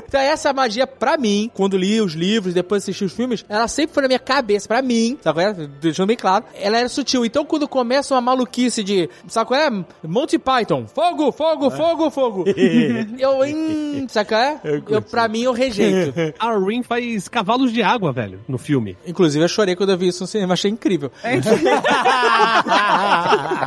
então 0.07 0.19
essa 0.19 0.53
magia, 0.53 0.87
pra 0.87 1.17
mim, 1.17 1.49
quando 1.53 1.77
li 1.77 1.99
os 2.01 2.13
livros, 2.13 2.53
depois 2.53 2.83
assisti 2.83 3.03
os 3.03 3.13
filmes, 3.13 3.45
ela 3.47 3.67
sempre 3.67 3.93
foi 3.93 4.01
na 4.03 4.07
minha 4.07 4.19
cabeça. 4.19 4.67
Pra 4.67 4.81
mim, 4.81 5.17
sabe 5.21 5.41
qual 5.41 5.47
é? 5.47 5.67
Deixando 5.79 6.07
bem 6.07 6.17
claro, 6.17 6.45
ela 6.55 6.77
era 6.77 6.89
sutil. 6.89 7.25
Então 7.25 7.45
quando 7.45 7.67
começa 7.67 8.13
uma 8.13 8.21
maluquice 8.21 8.83
de, 8.83 9.09
sabe 9.27 9.47
qual 9.47 9.59
é? 9.59 9.69
Monty 10.03 10.37
Python. 10.37 10.85
Fogo, 10.87 11.31
fogo, 11.31 11.69
fogo, 11.69 12.09
fogo. 12.09 12.45
eu, 13.17 13.39
hum, 13.41 14.07
sabe 14.09 14.29
qual 14.29 14.41
é? 14.41 14.59
Eu, 14.89 15.01
pra 15.01 15.27
mim, 15.27 15.41
eu 15.43 15.51
rejeito. 15.53 16.13
A 16.39 16.57
Rin 16.57 16.83
faz 16.83 17.27
cavalos 17.27 17.71
de 17.71 17.81
água, 17.81 18.11
velho, 18.11 18.39
no 18.47 18.57
filme. 18.57 18.97
Inclusive, 19.05 19.43
eu 19.43 19.49
chorei 19.49 19.74
quando 19.75 19.91
eu 19.91 19.97
vi 19.97 20.07
isso 20.07 20.23
no 20.23 20.27
cinema, 20.27 20.53
achei 20.53 20.71
incrível. 20.71 21.11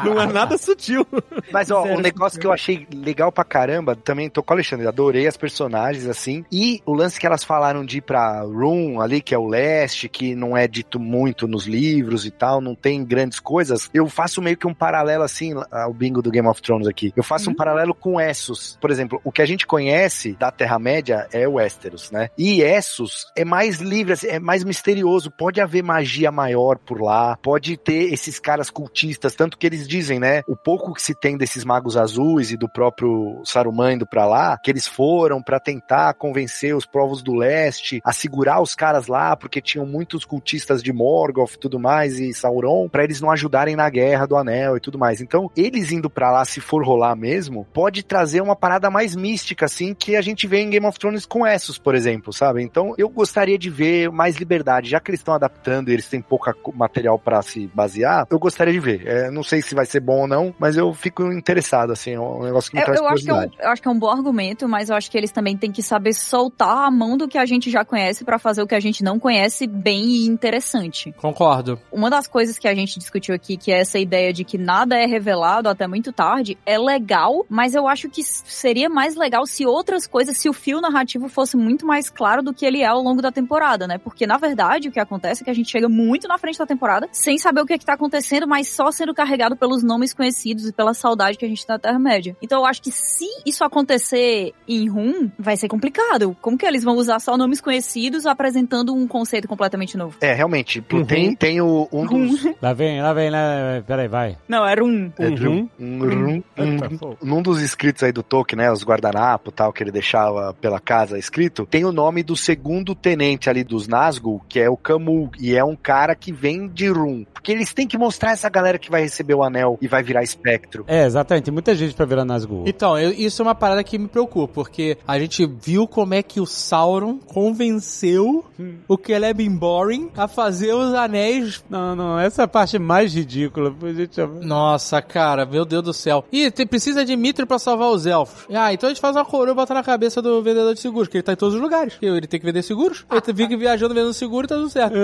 Não 0.04 0.20
é 0.20 0.26
nada 0.26 0.58
sutil. 0.58 1.06
Mas, 1.52 1.70
ó, 1.70 1.84
um 1.84 2.00
negócio 2.00 2.40
que 2.40 2.46
eu 2.46 2.52
achei 2.52 2.86
legal 2.94 3.32
pra 3.32 3.44
caramba, 3.44 3.96
também 3.96 4.28
tô 4.28 4.42
com 4.42 4.52
o 4.52 4.56
Alexandre, 4.56 4.86
adorei 4.86 5.26
as 5.26 5.36
personagens, 5.36 6.06
assim, 6.06 6.44
e 6.50 6.82
o 6.84 6.92
lance 6.92 7.18
que 7.18 7.26
elas 7.26 7.44
falaram 7.44 7.84
de 7.84 7.98
ir 7.98 8.02
pra 8.02 8.42
Room, 8.42 9.00
ali, 9.00 9.20
que 9.20 9.34
é 9.34 9.38
o 9.38 9.46
leste, 9.46 10.08
que 10.08 10.34
não 10.34 10.56
é 10.56 10.66
dito 10.66 11.00
muito 11.00 11.46
nos 11.46 11.66
livros 11.66 12.26
e 12.26 12.30
tal, 12.30 12.60
não 12.60 12.74
tem 12.74 13.04
grandes 13.04 13.40
coisas, 13.40 13.88
eu 13.92 14.08
faço 14.08 14.42
meio 14.42 14.56
que 14.56 14.66
um 14.66 14.74
paralelo, 14.74 15.22
assim, 15.22 15.54
ao 15.70 15.92
bingo 15.92 16.22
do 16.22 16.30
Game 16.30 16.48
of 16.48 16.60
Thrones 16.62 16.86
aqui, 16.86 17.12
eu 17.16 17.22
faço 17.22 17.50
um 17.50 17.54
paralelo 17.54 17.94
com 17.94 18.20
Essos. 18.20 18.78
Por 18.80 18.90
exemplo, 18.90 19.20
o 19.24 19.32
que 19.32 19.42
a 19.42 19.46
gente 19.46 19.66
conhece 19.66 20.36
da 20.38 20.50
Terra-média 20.50 21.26
é 21.32 21.46
o 21.46 21.54
Westeros, 21.54 22.10
né? 22.10 22.30
E 22.36 22.62
Essos 22.62 23.26
é 23.36 23.44
mais 23.44 23.80
livre, 23.80 24.12
assim, 24.12 24.28
é 24.28 24.38
mais 24.38 24.64
misterioso, 24.64 25.30
pode 25.30 25.60
haver 25.60 25.82
magia 25.98 26.30
maior 26.30 26.78
por 26.78 27.00
lá, 27.00 27.36
pode 27.42 27.76
ter 27.76 28.12
esses 28.12 28.38
caras 28.38 28.70
cultistas, 28.70 29.34
tanto 29.34 29.58
que 29.58 29.66
eles 29.66 29.86
dizem, 29.86 30.20
né, 30.20 30.42
o 30.46 30.56
pouco 30.56 30.94
que 30.94 31.02
se 31.02 31.12
tem 31.12 31.36
desses 31.36 31.64
magos 31.64 31.96
azuis 31.96 32.52
e 32.52 32.56
do 32.56 32.68
próprio 32.68 33.42
Saruman 33.44 33.94
indo 33.94 34.06
pra 34.06 34.24
lá, 34.24 34.56
que 34.62 34.70
eles 34.70 34.86
foram 34.86 35.42
pra 35.42 35.58
tentar 35.58 36.14
convencer 36.14 36.74
os 36.74 36.86
povos 36.86 37.20
do 37.20 37.34
leste 37.34 38.00
a 38.04 38.12
segurar 38.12 38.60
os 38.60 38.76
caras 38.76 39.08
lá, 39.08 39.36
porque 39.36 39.60
tinham 39.60 39.84
muitos 39.84 40.24
cultistas 40.24 40.82
de 40.82 40.92
Morgoth 40.92 41.54
e 41.54 41.58
tudo 41.58 41.80
mais, 41.80 42.18
e 42.20 42.32
Sauron, 42.32 42.88
pra 42.88 43.02
eles 43.02 43.20
não 43.20 43.30
ajudarem 43.30 43.74
na 43.74 43.90
guerra 43.90 44.26
do 44.26 44.36
anel 44.36 44.76
e 44.76 44.80
tudo 44.80 44.98
mais. 44.98 45.20
Então, 45.20 45.50
eles 45.56 45.90
indo 45.90 46.08
pra 46.08 46.30
lá, 46.30 46.44
se 46.44 46.60
for 46.60 46.84
rolar 46.84 47.16
mesmo, 47.16 47.66
pode 47.72 48.04
trazer 48.04 48.40
uma 48.40 48.54
parada 48.54 48.88
mais 48.88 49.16
mística, 49.16 49.64
assim, 49.64 49.94
que 49.94 50.14
a 50.14 50.20
gente 50.20 50.46
vê 50.46 50.60
em 50.60 50.70
Game 50.70 50.86
of 50.86 50.98
Thrones 50.98 51.26
com 51.26 51.44
Essos, 51.46 51.78
por 51.78 51.94
exemplo, 51.94 52.32
sabe? 52.32 52.62
Então, 52.62 52.94
eu 52.96 53.08
gostaria 53.08 53.58
de 53.58 53.68
ver 53.68 54.10
mais 54.12 54.36
liberdade, 54.36 54.90
já 54.90 55.00
que 55.00 55.10
eles 55.10 55.20
estão 55.20 55.34
adaptando 55.34 55.77
e 55.88 55.92
eles 55.92 56.08
têm 56.08 56.20
pouca 56.20 56.52
co- 56.52 56.72
material 56.72 57.18
pra 57.18 57.40
se 57.42 57.66
basear, 57.68 58.26
eu 58.30 58.38
gostaria 58.38 58.72
de 58.72 58.80
ver. 58.80 59.06
É, 59.06 59.30
não 59.30 59.42
sei 59.42 59.62
se 59.62 59.74
vai 59.74 59.86
ser 59.86 60.00
bom 60.00 60.22
ou 60.22 60.26
não, 60.26 60.54
mas 60.58 60.76
eu 60.76 60.92
fico 60.92 61.30
interessado, 61.32 61.92
assim, 61.92 62.12
é 62.12 62.20
um 62.20 62.42
negócio 62.42 62.70
que 62.70 62.76
me 62.76 62.82
Eu, 62.82 62.86
traz 62.86 63.00
eu 63.00 63.08
acho 63.08 63.24
que 63.24 63.30
é 63.30 63.34
um, 63.34 63.42
eu 63.60 63.68
acho 63.70 63.82
que 63.82 63.88
é 63.88 63.90
um 63.90 63.98
bom 63.98 64.10
argumento, 64.10 64.68
mas 64.68 64.90
eu 64.90 64.96
acho 64.96 65.10
que 65.10 65.16
eles 65.16 65.30
também 65.30 65.56
têm 65.56 65.70
que 65.70 65.82
saber 65.82 66.12
soltar 66.12 66.86
a 66.86 66.90
mão 66.90 67.16
do 67.16 67.28
que 67.28 67.38
a 67.38 67.46
gente 67.46 67.70
já 67.70 67.84
conhece 67.84 68.24
pra 68.24 68.38
fazer 68.38 68.62
o 68.62 68.66
que 68.66 68.74
a 68.74 68.80
gente 68.80 69.02
não 69.04 69.18
conhece 69.18 69.66
bem 69.66 70.04
e 70.04 70.26
interessante. 70.26 71.12
Concordo. 71.12 71.78
Uma 71.92 72.10
das 72.10 72.26
coisas 72.26 72.58
que 72.58 72.66
a 72.66 72.74
gente 72.74 72.98
discutiu 72.98 73.34
aqui, 73.34 73.56
que 73.56 73.70
é 73.72 73.80
essa 73.80 73.98
ideia 73.98 74.32
de 74.32 74.44
que 74.44 74.58
nada 74.58 74.96
é 74.96 75.06
revelado 75.06 75.68
até 75.68 75.86
muito 75.86 76.12
tarde, 76.12 76.56
é 76.64 76.78
legal, 76.78 77.44
mas 77.48 77.74
eu 77.74 77.86
acho 77.86 78.08
que 78.08 78.22
seria 78.22 78.88
mais 78.88 79.14
legal 79.16 79.46
se 79.46 79.66
outras 79.66 80.06
coisas, 80.06 80.38
se 80.38 80.48
o 80.48 80.52
fio 80.52 80.80
narrativo 80.80 81.28
fosse 81.28 81.56
muito 81.56 81.86
mais 81.86 82.08
claro 82.10 82.42
do 82.42 82.54
que 82.54 82.64
ele 82.64 82.82
é 82.82 82.86
ao 82.86 83.02
longo 83.02 83.20
da 83.22 83.30
temporada, 83.30 83.86
né? 83.86 83.98
Porque, 83.98 84.26
na 84.26 84.36
verdade, 84.36 84.88
o 84.88 84.92
que 84.92 85.00
acontece 85.00 85.42
é 85.42 85.44
que 85.44 85.50
a 85.50 85.54
gente 85.54 85.67
chega 85.70 85.88
muito 85.88 86.26
na 86.28 86.38
frente 86.38 86.58
da 86.58 86.66
temporada, 86.66 87.08
sem 87.12 87.38
saber 87.38 87.60
o 87.60 87.66
que, 87.66 87.72
é 87.74 87.78
que 87.78 87.84
tá 87.86 87.94
acontecendo, 87.94 88.46
mas 88.46 88.68
só 88.68 88.90
sendo 88.90 89.14
carregado 89.14 89.56
pelos 89.56 89.82
nomes 89.82 90.12
conhecidos 90.14 90.66
e 90.68 90.72
pela 90.72 90.94
saudade 90.94 91.36
que 91.38 91.44
a 91.44 91.48
gente 91.48 91.66
tem 91.66 91.74
da 91.74 91.78
Terra-média. 91.78 92.36
Então 92.42 92.60
eu 92.60 92.66
acho 92.66 92.80
que 92.82 92.90
se 92.90 93.26
isso 93.46 93.64
acontecer 93.64 94.52
em 94.66 94.88
Rum, 94.88 95.30
vai 95.38 95.56
ser 95.56 95.68
complicado. 95.68 96.36
Como 96.40 96.56
que 96.58 96.66
eles 96.66 96.84
vão 96.84 96.96
usar 96.96 97.18
só 97.20 97.36
nomes 97.36 97.60
conhecidos 97.60 98.26
apresentando 98.26 98.94
um 98.94 99.06
conceito 99.06 99.48
completamente 99.48 99.96
novo? 99.96 100.16
É, 100.20 100.32
realmente, 100.32 100.84
Uhum. 100.92 101.04
tem, 101.04 101.34
tem 101.34 101.60
o, 101.60 101.88
um 101.92 102.06
dos... 102.06 102.44
Lá 102.62 102.72
vem, 102.72 103.00
lá 103.00 103.12
vem, 103.12 103.30
lá 103.30 103.82
Peraí, 103.86 104.08
vai. 104.08 104.36
Não, 104.48 104.66
era 104.66 104.84
um. 104.84 105.12
É, 105.18 105.28
Uhum. 105.28 105.68
um- 105.78 105.84
um- 106.04 106.42
um- 106.58 107.16
num 107.22 107.42
dos 107.42 107.60
escritos 107.62 108.02
aí 108.02 108.12
do 108.12 108.22
Tolkien, 108.22 108.58
né, 108.58 108.72
os 108.72 108.82
guardanapo 108.84 109.50
tal, 109.52 109.72
que 109.72 109.82
ele 109.82 109.90
deixava 109.92 110.54
pela 110.60 110.80
casa 110.80 111.18
escrito, 111.18 111.66
tem 111.66 111.84
o 111.84 111.92
nome 111.92 112.22
do 112.22 112.36
segundo 112.36 112.94
tenente 112.94 113.48
ali 113.48 113.62
dos 113.64 113.86
Nazgûl, 113.88 114.40
que 114.48 114.58
é 114.60 114.68
o 114.68 114.76
Camul, 114.76 115.30
e 115.38 115.54
é 115.58 115.64
um 115.64 115.76
cara 115.76 116.14
que 116.14 116.32
vem 116.32 116.68
de 116.68 116.88
Rum. 116.88 117.24
Porque 117.32 117.52
eles 117.52 117.72
têm 117.72 117.86
que 117.86 117.96
mostrar 117.98 118.32
essa 118.32 118.48
galera 118.48 118.78
que 118.78 118.90
vai 118.90 119.02
receber 119.02 119.34
o 119.34 119.42
anel 119.42 119.78
e 119.80 119.86
vai 119.88 120.02
virar 120.02 120.22
espectro. 120.22 120.84
É, 120.86 121.04
exatamente. 121.06 121.44
Tem 121.44 121.52
muita 121.54 121.74
gente 121.74 121.94
pra 121.94 122.04
virar 122.06 122.24
Nazgûl. 122.24 122.64
Então, 122.66 122.98
eu- 122.98 123.12
isso 123.12 123.40
é 123.40 123.44
uma 123.44 123.54
parada 123.54 123.82
que 123.84 123.98
me 123.98 124.08
preocupa, 124.08 124.52
porque 124.54 124.98
a 125.06 125.18
gente 125.18 125.46
viu 125.46 125.86
como 125.86 126.14
é 126.14 126.22
que 126.22 126.40
o 126.40 126.46
Sauron 126.46 127.18
convenceu 127.18 128.44
o 128.88 128.98
Celebrimbor 129.04 129.88
a 130.16 130.26
fazer 130.28 130.72
os 130.74 130.92
anéis. 130.94 131.64
Não, 131.70 131.94
não, 131.94 132.18
essa 132.18 132.42
é 132.42 132.44
a 132.44 132.48
parte 132.48 132.78
mais 132.78 133.14
ridícula. 133.14 133.74
Gente, 133.94 134.20
Nossa, 134.42 135.00
cara, 135.00 135.46
meu 135.46 135.64
Deus 135.64 135.82
do 135.84 135.92
céu. 135.92 136.24
Ih, 136.32 136.50
tem- 136.50 136.66
precisa 136.66 137.04
de 137.04 137.16
Mithril 137.16 137.46
pra 137.46 137.58
salvar 137.58 137.90
os 137.90 138.04
elfos. 138.06 138.46
Ah, 138.54 138.72
então 138.72 138.88
a 138.88 138.92
gente 138.92 139.00
faz 139.00 139.14
uma 139.16 139.24
coroa 139.24 139.52
e 139.52 139.54
bota 139.54 139.72
na 139.74 139.82
cabeça 139.82 140.20
do 140.20 140.42
vendedor 140.42 140.74
de 140.74 140.80
seguros, 140.80 141.08
que 141.08 141.16
ele 141.18 141.22
tá 141.22 141.32
em 141.32 141.36
todos 141.36 141.54
os 141.54 141.60
lugares. 141.60 141.94
E 142.02 142.06
Ele 142.06 142.26
tem 142.26 142.38
que 142.40 142.46
vender 142.46 142.62
seguros, 142.62 143.04
ele 143.10 143.22
fica 143.36 143.56
viajando 143.56 143.94
vendendo 143.94 144.12
seguro 144.12 144.44
e 144.46 144.48
tá 144.48 144.56
tudo 144.56 144.68
certo. 144.70 144.94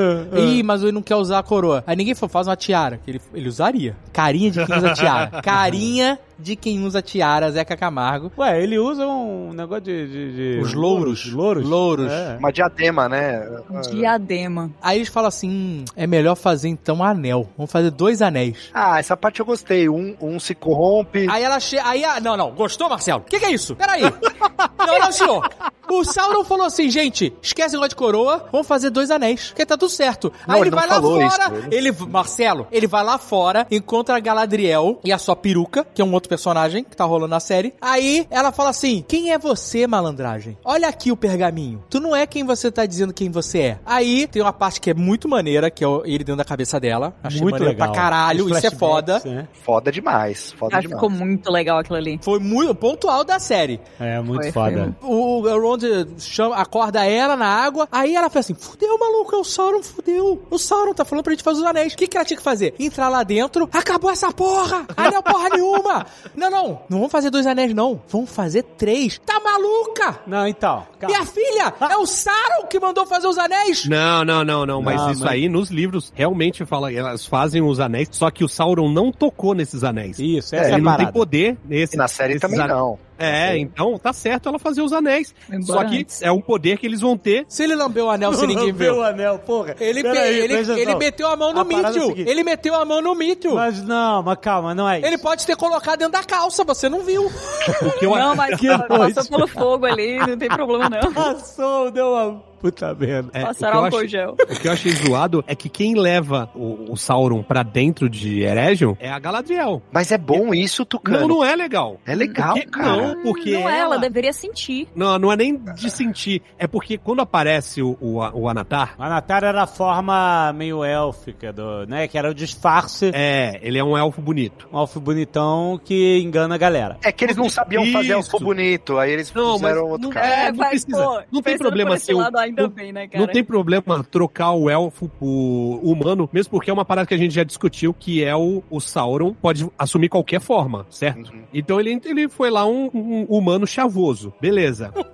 Ih, 0.45 0.63
mas 0.63 0.83
ele 0.83 0.93
não 0.93 1.03
quer 1.03 1.17
usar 1.17 1.39
a 1.39 1.43
coroa. 1.43 1.83
Aí 1.87 1.97
ninguém 1.97 2.15
falou, 2.15 2.31
faz 2.31 2.47
uma 2.47 2.57
tiara, 2.57 3.01
que 3.05 3.11
ele, 3.11 3.21
ele 3.33 3.49
usaria. 3.49 3.97
Carinha 4.13 4.51
de 4.51 4.65
quem 4.65 4.77
usa 4.77 4.93
tiara. 4.93 5.31
Carinha 5.43 6.19
de 6.39 6.57
quem 6.57 6.85
usa 6.85 7.01
tiara, 7.03 7.51
Zeca 7.51 7.77
Camargo. 7.77 8.31
Ué, 8.39 8.63
ele 8.63 8.79
usa 8.79 9.07
um 9.07 9.53
negócio 9.53 9.85
de. 9.85 10.07
de, 10.07 10.57
de- 10.57 10.61
Os 10.63 10.73
louros. 10.73 11.31
Louros? 11.33 11.69
Louros. 11.69 12.11
É. 12.11 12.37
Uma 12.39 12.53
diadema, 12.53 13.09
né? 13.09 13.47
Diadema. 13.91 14.71
Aí 14.83 14.99
eles 14.99 15.09
falam 15.09 15.29
assim: 15.29 15.85
é 15.97 16.07
melhor 16.07 16.35
fazer 16.35 16.69
então 16.69 16.97
um 16.97 17.05
anel. 17.05 17.49
Vamos 17.57 17.71
fazer 17.71 17.91
dois 17.91 18.23
anéis. 18.23 18.71
Ah, 18.73 18.99
essa 18.99 19.17
parte 19.17 19.41
eu 19.41 19.47
gostei. 19.47 19.89
Um, 19.89 20.17
um 20.21 20.39
se 20.41 20.55
corrompe. 20.55 21.27
Aí 21.31 21.43
ela 21.43 21.61
chega. 21.61 21.87
Aí 21.87 22.05
a... 22.05 22.21
Não, 22.21 22.37
não. 22.37 22.51
Gostou, 22.53 22.89
Marcelo? 22.89 23.21
O 23.21 23.25
que, 23.25 23.39
que 23.39 23.45
é 23.47 23.53
isso? 23.53 23.75
Peraí. 23.77 24.03
não, 24.79 24.99
não, 24.99 25.13
senhor. 25.13 25.49
O 25.91 26.03
Sauron 26.03 26.45
falou 26.45 26.67
assim, 26.67 26.89
gente, 26.91 27.33
esquece 27.43 27.75
o 27.75 27.79
negócio 27.79 27.91
de 27.91 27.97
coroa, 27.97 28.49
vamos 28.51 28.67
fazer 28.67 28.89
dois 28.89 29.11
anéis, 29.11 29.49
porque 29.49 29.67
tá 29.67 29.77
tudo 29.77 29.91
certo. 29.91 30.33
Não, 30.47 30.55
Aí 30.55 30.61
ele 30.63 30.69
ele 30.71 30.77
vai 30.77 30.87
lá 30.89 31.01
fora, 31.01 31.27
isso, 31.27 31.69
ele, 31.71 31.93
Marcelo, 32.09 32.67
ele 32.73 32.87
vai 32.87 33.05
lá 33.05 33.19
fora, 33.19 33.67
encontra 33.71 34.17
a 34.17 34.21
Galadriel 34.21 34.99
e 35.05 35.13
a 35.13 35.19
sua 35.19 35.37
peruca, 35.37 35.87
que 35.95 36.01
é 36.01 36.05
um 36.05 36.13
outro 36.15 36.24
personagem 36.29 36.85
que 36.85 36.97
tá 36.97 37.05
rolando 37.05 37.29
na 37.29 37.41
série. 37.41 37.75
Aí 37.81 38.27
ela 38.31 38.53
fala 38.53 38.71
assim: 38.71 39.05
Quem 39.07 39.33
é 39.33 39.39
você, 39.39 39.87
malandragem? 39.87 40.57
Olha 40.65 40.89
aqui 40.89 41.11
o 41.13 41.17
pergaminho. 41.17 41.83
Tu 41.91 42.01
não 42.01 42.15
é 42.15 42.27
quem 42.27 42.45
você 42.45 42.71
tá 42.71 42.87
dizendo 42.87 43.13
quem 43.13 43.31
você 43.31 43.59
é. 43.61 43.79
Aí 43.85 44.27
tem 44.27 44.43
uma 44.43 44.53
parte 44.53 44.81
que 44.81 44.91
é 44.91 44.95
muito 44.95 45.29
maneira, 45.29 45.71
que 45.71 45.85
é 45.85 45.89
ele 46.05 46.19
dentro 46.25 46.37
da 46.37 46.45
cabeça 46.45 46.79
dela. 46.81 47.15
Achei 47.23 47.41
Muito 47.41 47.53
maneiro 47.55 47.73
legal. 47.73 47.93
pra 47.93 48.01
caralho, 48.01 48.45
Os 48.47 48.57
isso 48.57 48.67
é 48.67 48.71
foda. 48.71 49.21
né? 49.25 49.49
Foda 49.65 49.91
demais. 49.93 50.53
Foda 50.53 50.77
Acho 50.77 50.89
que 50.89 50.95
demais. 50.95 51.13
ficou 51.13 51.27
muito 51.27 51.51
legal 51.51 51.79
aquilo 51.79 51.97
ali. 51.97 52.19
Foi 52.23 52.39
muito 52.39 52.75
pontual 52.75 53.25
da 53.25 53.39
série. 53.39 53.81
É, 53.99 54.21
muito 54.21 54.43
Foi, 54.43 54.53
foda. 54.53 54.97
O, 55.03 55.39
o 55.39 55.41
Ron 55.43 55.49
Elrond 55.49 55.83
chama, 56.19 56.57
acorda 56.57 57.05
ela 57.05 57.37
na 57.37 57.47
água. 57.47 57.89
Aí 57.91 58.15
ela 58.15 58.29
fala 58.29 58.41
assim: 58.41 58.55
fudeu, 58.55 58.99
maluco, 58.99 59.35
é 59.35 59.39
o 59.39 59.45
Sauron, 59.45 59.83
fudeu. 59.83 60.43
O 60.51 60.59
Sauron 60.59 60.93
tá 60.95 61.05
falando 61.05 61.25
pra 61.25 61.33
gente 61.33 61.43
fazer 61.45 61.61
os 61.61 61.67
anéis. 61.67 61.93
O 61.95 61.97
que, 61.97 62.07
que 62.07 62.17
ela 62.17 62.25
tinha 62.25 62.37
que 62.37 62.43
fazer? 62.43 62.75
Entrar 62.79 63.09
lá 63.09 63.23
dentro, 63.23 63.69
acabou 63.73 64.11
essa 64.11 64.33
porra! 64.33 64.87
Anel 64.97 65.23
porra 65.23 65.49
nenhuma! 65.51 66.07
Não, 66.35 66.51
não, 66.51 66.69
não 66.89 66.99
vamos 66.99 67.13
fazer 67.13 67.31
dois 67.31 67.47
anéis, 67.47 67.75
não. 67.75 68.01
Vamos 68.09 68.31
fazer 68.31 68.63
três. 68.63 69.19
Tá 69.25 69.41
maluca? 69.41 70.21
Não, 70.27 70.47
então. 70.47 70.87
calma. 70.99 71.15
Minha 71.17 71.27
filha, 71.27 71.75
é 71.91 71.97
o 71.97 72.07
Sauron 72.07 72.67
que 72.69 72.79
mandou 72.81 73.07
fazer 73.07 73.27
os 73.27 73.39
anéis? 73.39 73.85
Não, 73.87 74.25
não, 74.25 74.45
não, 74.45 74.67
não. 74.67 74.83
Mas 74.83 74.97
Não, 75.01 75.11
isso 75.13 75.21
mas- 75.23 75.33
aí 75.33 75.49
nos 75.49 75.71
livros 75.71 76.13
realmente 76.15 76.65
fala, 76.65 76.93
elas 76.93 77.27
fazem 77.27 77.63
os 77.63 77.81
anéis, 77.81 78.09
só 78.13 78.31
que 78.31 78.45
o 78.45 78.49
Sauron 78.49 78.89
não 78.91 79.13
tocou 79.13 79.55
nesses 79.55 79.85
anéis. 79.85 80.19
Isso, 80.19 80.55
essa 80.55 80.71
é, 80.71 80.73
Ele 80.75 80.83
não 80.83 80.97
tem 80.97 81.13
poder 81.13 81.57
nesse. 81.65 81.95
E 81.95 81.99
na 81.99 82.09
série 82.09 82.39
também 82.39 82.59
não. 82.59 82.99
É, 83.19 83.57
então 83.59 83.99
tá 83.99 84.13
certo 84.13 84.49
ela 84.49 84.59
fazer 84.59 84.83
os 84.83 84.93
anéis. 84.93 85.35
Embora 85.49 85.83
Só 85.83 85.85
que 85.89 86.01
antes. 86.01 86.23
é 86.23 86.33
um 86.33 86.41
poder 86.41 86.79
que 86.79 86.87
eles 86.87 87.01
vão 87.01 87.17
ter. 87.17 87.45
Se 87.49 87.63
ele 87.63 87.75
lambeu 87.75 88.07
o 88.07 88.11
anel 88.11 88.33
se 88.35 88.47
ninguém 88.47 88.73
viu. 88.73 88.97
o 88.97 89.03
anel, 89.03 89.39
porra. 89.39 89.77
Ele, 89.79 90.03
pe- 90.03 90.11
Peraí, 90.11 90.39
ele, 90.41 90.55
presta 90.55 90.73
ele 90.73 90.83
atenção. 90.83 90.99
meteu 90.99 91.27
a 91.29 91.37
mão 91.37 91.53
no 91.53 91.61
A 91.61 91.65
parada 91.65 91.99
é 91.99 92.03
o 92.03 92.07
seguinte. 92.09 92.29
Ele 92.31 92.43
meteu 92.45 92.75
a 92.75 92.85
mão 92.85 93.01
no 93.01 93.15
Mitchell. 93.15 93.55
Mas 93.55 93.83
não, 93.83 94.23
mas 94.23 94.39
calma, 94.41 94.75
não 94.75 94.89
é 94.89 94.99
isso. 94.99 95.07
Ele 95.07 95.19
pode 95.19 95.47
ter 95.47 95.57
colocado 95.57 95.99
dentro 96.01 96.13
da 96.13 96.25
calça, 96.25 96.65
você 96.65 96.89
não 96.89 97.03
viu. 97.03 97.25
O 97.83 97.91
que 97.99 98.07
eu 98.07 98.15
Não, 98.17 98.35
mas 98.35 98.59
Que 98.61 98.69
passou 98.69 99.25
pelo 99.27 99.47
fogo 99.47 99.87
ali, 99.87 100.19
não 100.19 100.37
tem 100.37 100.49
problema 100.49 100.89
não. 100.91 101.13
Passou, 101.15 101.91
deu 101.91 102.09
uma 102.13 102.43
puta 102.65 102.95
merda. 102.95 103.31
É, 103.35 103.45
o, 103.45 103.47
eu 103.61 103.69
álcool 103.69 103.97
achei, 103.99 104.09
gel. 104.09 104.31
o 104.41 104.61
que 104.61 104.67
eu 104.69 104.73
achei 104.73 104.93
zoado 104.93 105.45
é 105.47 105.55
que 105.55 105.69
quem 105.69 105.95
leva 105.95 106.49
o, 106.55 106.93
o 106.93 106.97
Sauron 106.97 107.43
pra 107.43 107.63
dentro 107.63 108.09
de 108.09 108.43
Eregion 108.43 108.95
é 108.99 109.11
a 109.11 109.19
Galadriel. 109.19 109.83
Mas 109.93 110.11
é 110.11 110.17
bom 110.17 110.55
isso, 110.55 110.85
Tucano. 110.87 111.21
Não, 111.21 111.29
não 111.29 111.45
é 111.45 111.55
legal. 111.55 112.01
É 112.07 112.15
legal, 112.15 112.55
Porque- 112.55 112.67
cara. 112.71 112.97
Não, 113.15 113.23
porque 113.23 113.51
não 113.53 113.69
é, 113.69 113.79
ela 113.81 113.95
ela... 113.97 113.99
deveria 113.99 114.33
sentir. 114.33 114.89
Não, 114.95 115.19
não 115.19 115.31
é 115.31 115.37
nem 115.37 115.57
de 115.57 115.91
sentir. 115.91 116.41
É 116.59 116.67
porque 116.67 116.97
quando 116.97 117.21
aparece 117.21 117.83
o, 117.83 117.99
o, 118.01 118.17
o 118.33 118.49
Anatar, 118.49 118.95
O 118.99 119.03
Anatar 119.03 119.45
era 119.45 119.63
a 119.65 119.67
forma 119.67 120.51
meio 120.55 120.83
élfica, 120.83 121.53
do, 121.53 121.85
né? 121.87 122.09
Que 122.09 122.17
era 122.17 122.31
o 122.31 122.35
disfarce. 122.35 123.11
é, 123.15 123.59
ele 123.63 123.79
é 123.79 123.85
um 123.85 123.97
elfo 123.97 124.23
bonito. 124.23 124.67
Um 124.73 124.79
elfo 124.81 125.01
bonitão 125.01 125.79
que 125.85 126.19
engana 126.21 126.55
a 126.55 126.59
galera. 126.59 126.97
É 127.05 127.13
que 127.13 127.25
eles 127.25 127.37
não 127.37 127.51
sabiam 127.51 127.85
fazer 127.93 128.19
Isso. 128.19 128.35
elfo 128.35 128.39
bonito, 128.43 128.99
aí 128.99 129.13
eles 129.13 129.33
Não, 129.35 129.59
mas 129.59 129.61
fizeram 129.61 129.87
outro 129.89 130.03
não- 130.07 130.11
cara. 130.11 130.27
É, 130.27 130.51
não 130.51 130.59
mas, 130.59 130.85
precisa. 130.85 131.05
pô, 131.05 131.23
Não 131.31 131.43
tem 131.43 131.59
problema 131.59 131.99
ser 131.99 132.15
um- 132.15 132.19
lado, 132.19 132.39
ainda 132.61 132.63
não- 132.65 132.71
bem, 132.71 132.93
né, 132.93 133.07
cara? 133.09 133.25
Não 133.27 133.33
tem 133.33 133.45
problema 133.45 134.05
trocar 134.11 134.53
o 134.53 134.69
elfo 134.71 135.09
por 135.09 135.81
humano, 135.83 136.29
mesmo 136.33 136.51
porque 136.51 136.71
é 136.71 136.73
uma 136.73 136.85
parada 136.85 137.07
que 137.07 137.15
a 137.15 137.19
gente 137.19 137.35
já 137.35 137.45
discutiu, 137.45 137.93
que 137.95 138.23
é 138.25 138.35
o, 138.35 138.63
o 138.71 138.81
Sauron 138.81 139.35
pode 139.35 139.69
assumir 139.79 140.09
qualquer 140.09 140.41
forma, 140.41 140.87
certo? 140.91 141.33
Uhum. 141.33 141.43
Então 141.53 141.81
ele, 141.81 142.01
ele 142.05 142.29
foi 142.29 142.51
lá 142.51 142.67
um, 142.67 142.91
um 142.95 143.25
humano 143.29 143.67
chavoso. 143.67 144.33
Beleza. 144.41 144.93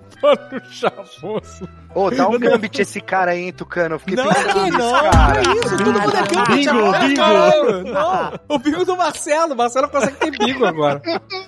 Ô, 1.95 2.11
dá 2.11 2.29
um 2.29 2.39
gambit 2.39 2.81
esse 2.81 3.01
cara 3.01 3.33
aí, 3.33 3.45
hein, 3.45 3.53
Tucano. 3.53 3.95
Eu 3.97 3.99
fiquei 3.99 4.17
Não, 4.17 4.29
pensando 4.29 4.65
que 4.65 4.71
não, 4.71 4.93
cara. 4.93 5.43
não 5.43 5.53
é 5.53 5.57
isso, 5.57 5.77
todo 5.77 5.85
mundo 5.87 5.99
é 5.99 6.23
gambit 6.23 6.57
Bingo, 6.57 6.79
agora, 6.79 7.09
bingo. 7.09 7.91
Não, 7.91 8.33
o 8.49 8.59
bingo 8.59 8.85
do 8.85 8.97
Marcelo, 8.97 9.55
o 9.55 9.57
Marcelo 9.57 9.89
consegue 9.89 10.17
ter 10.17 10.31
bingo 10.31 10.65
agora. 10.67 11.03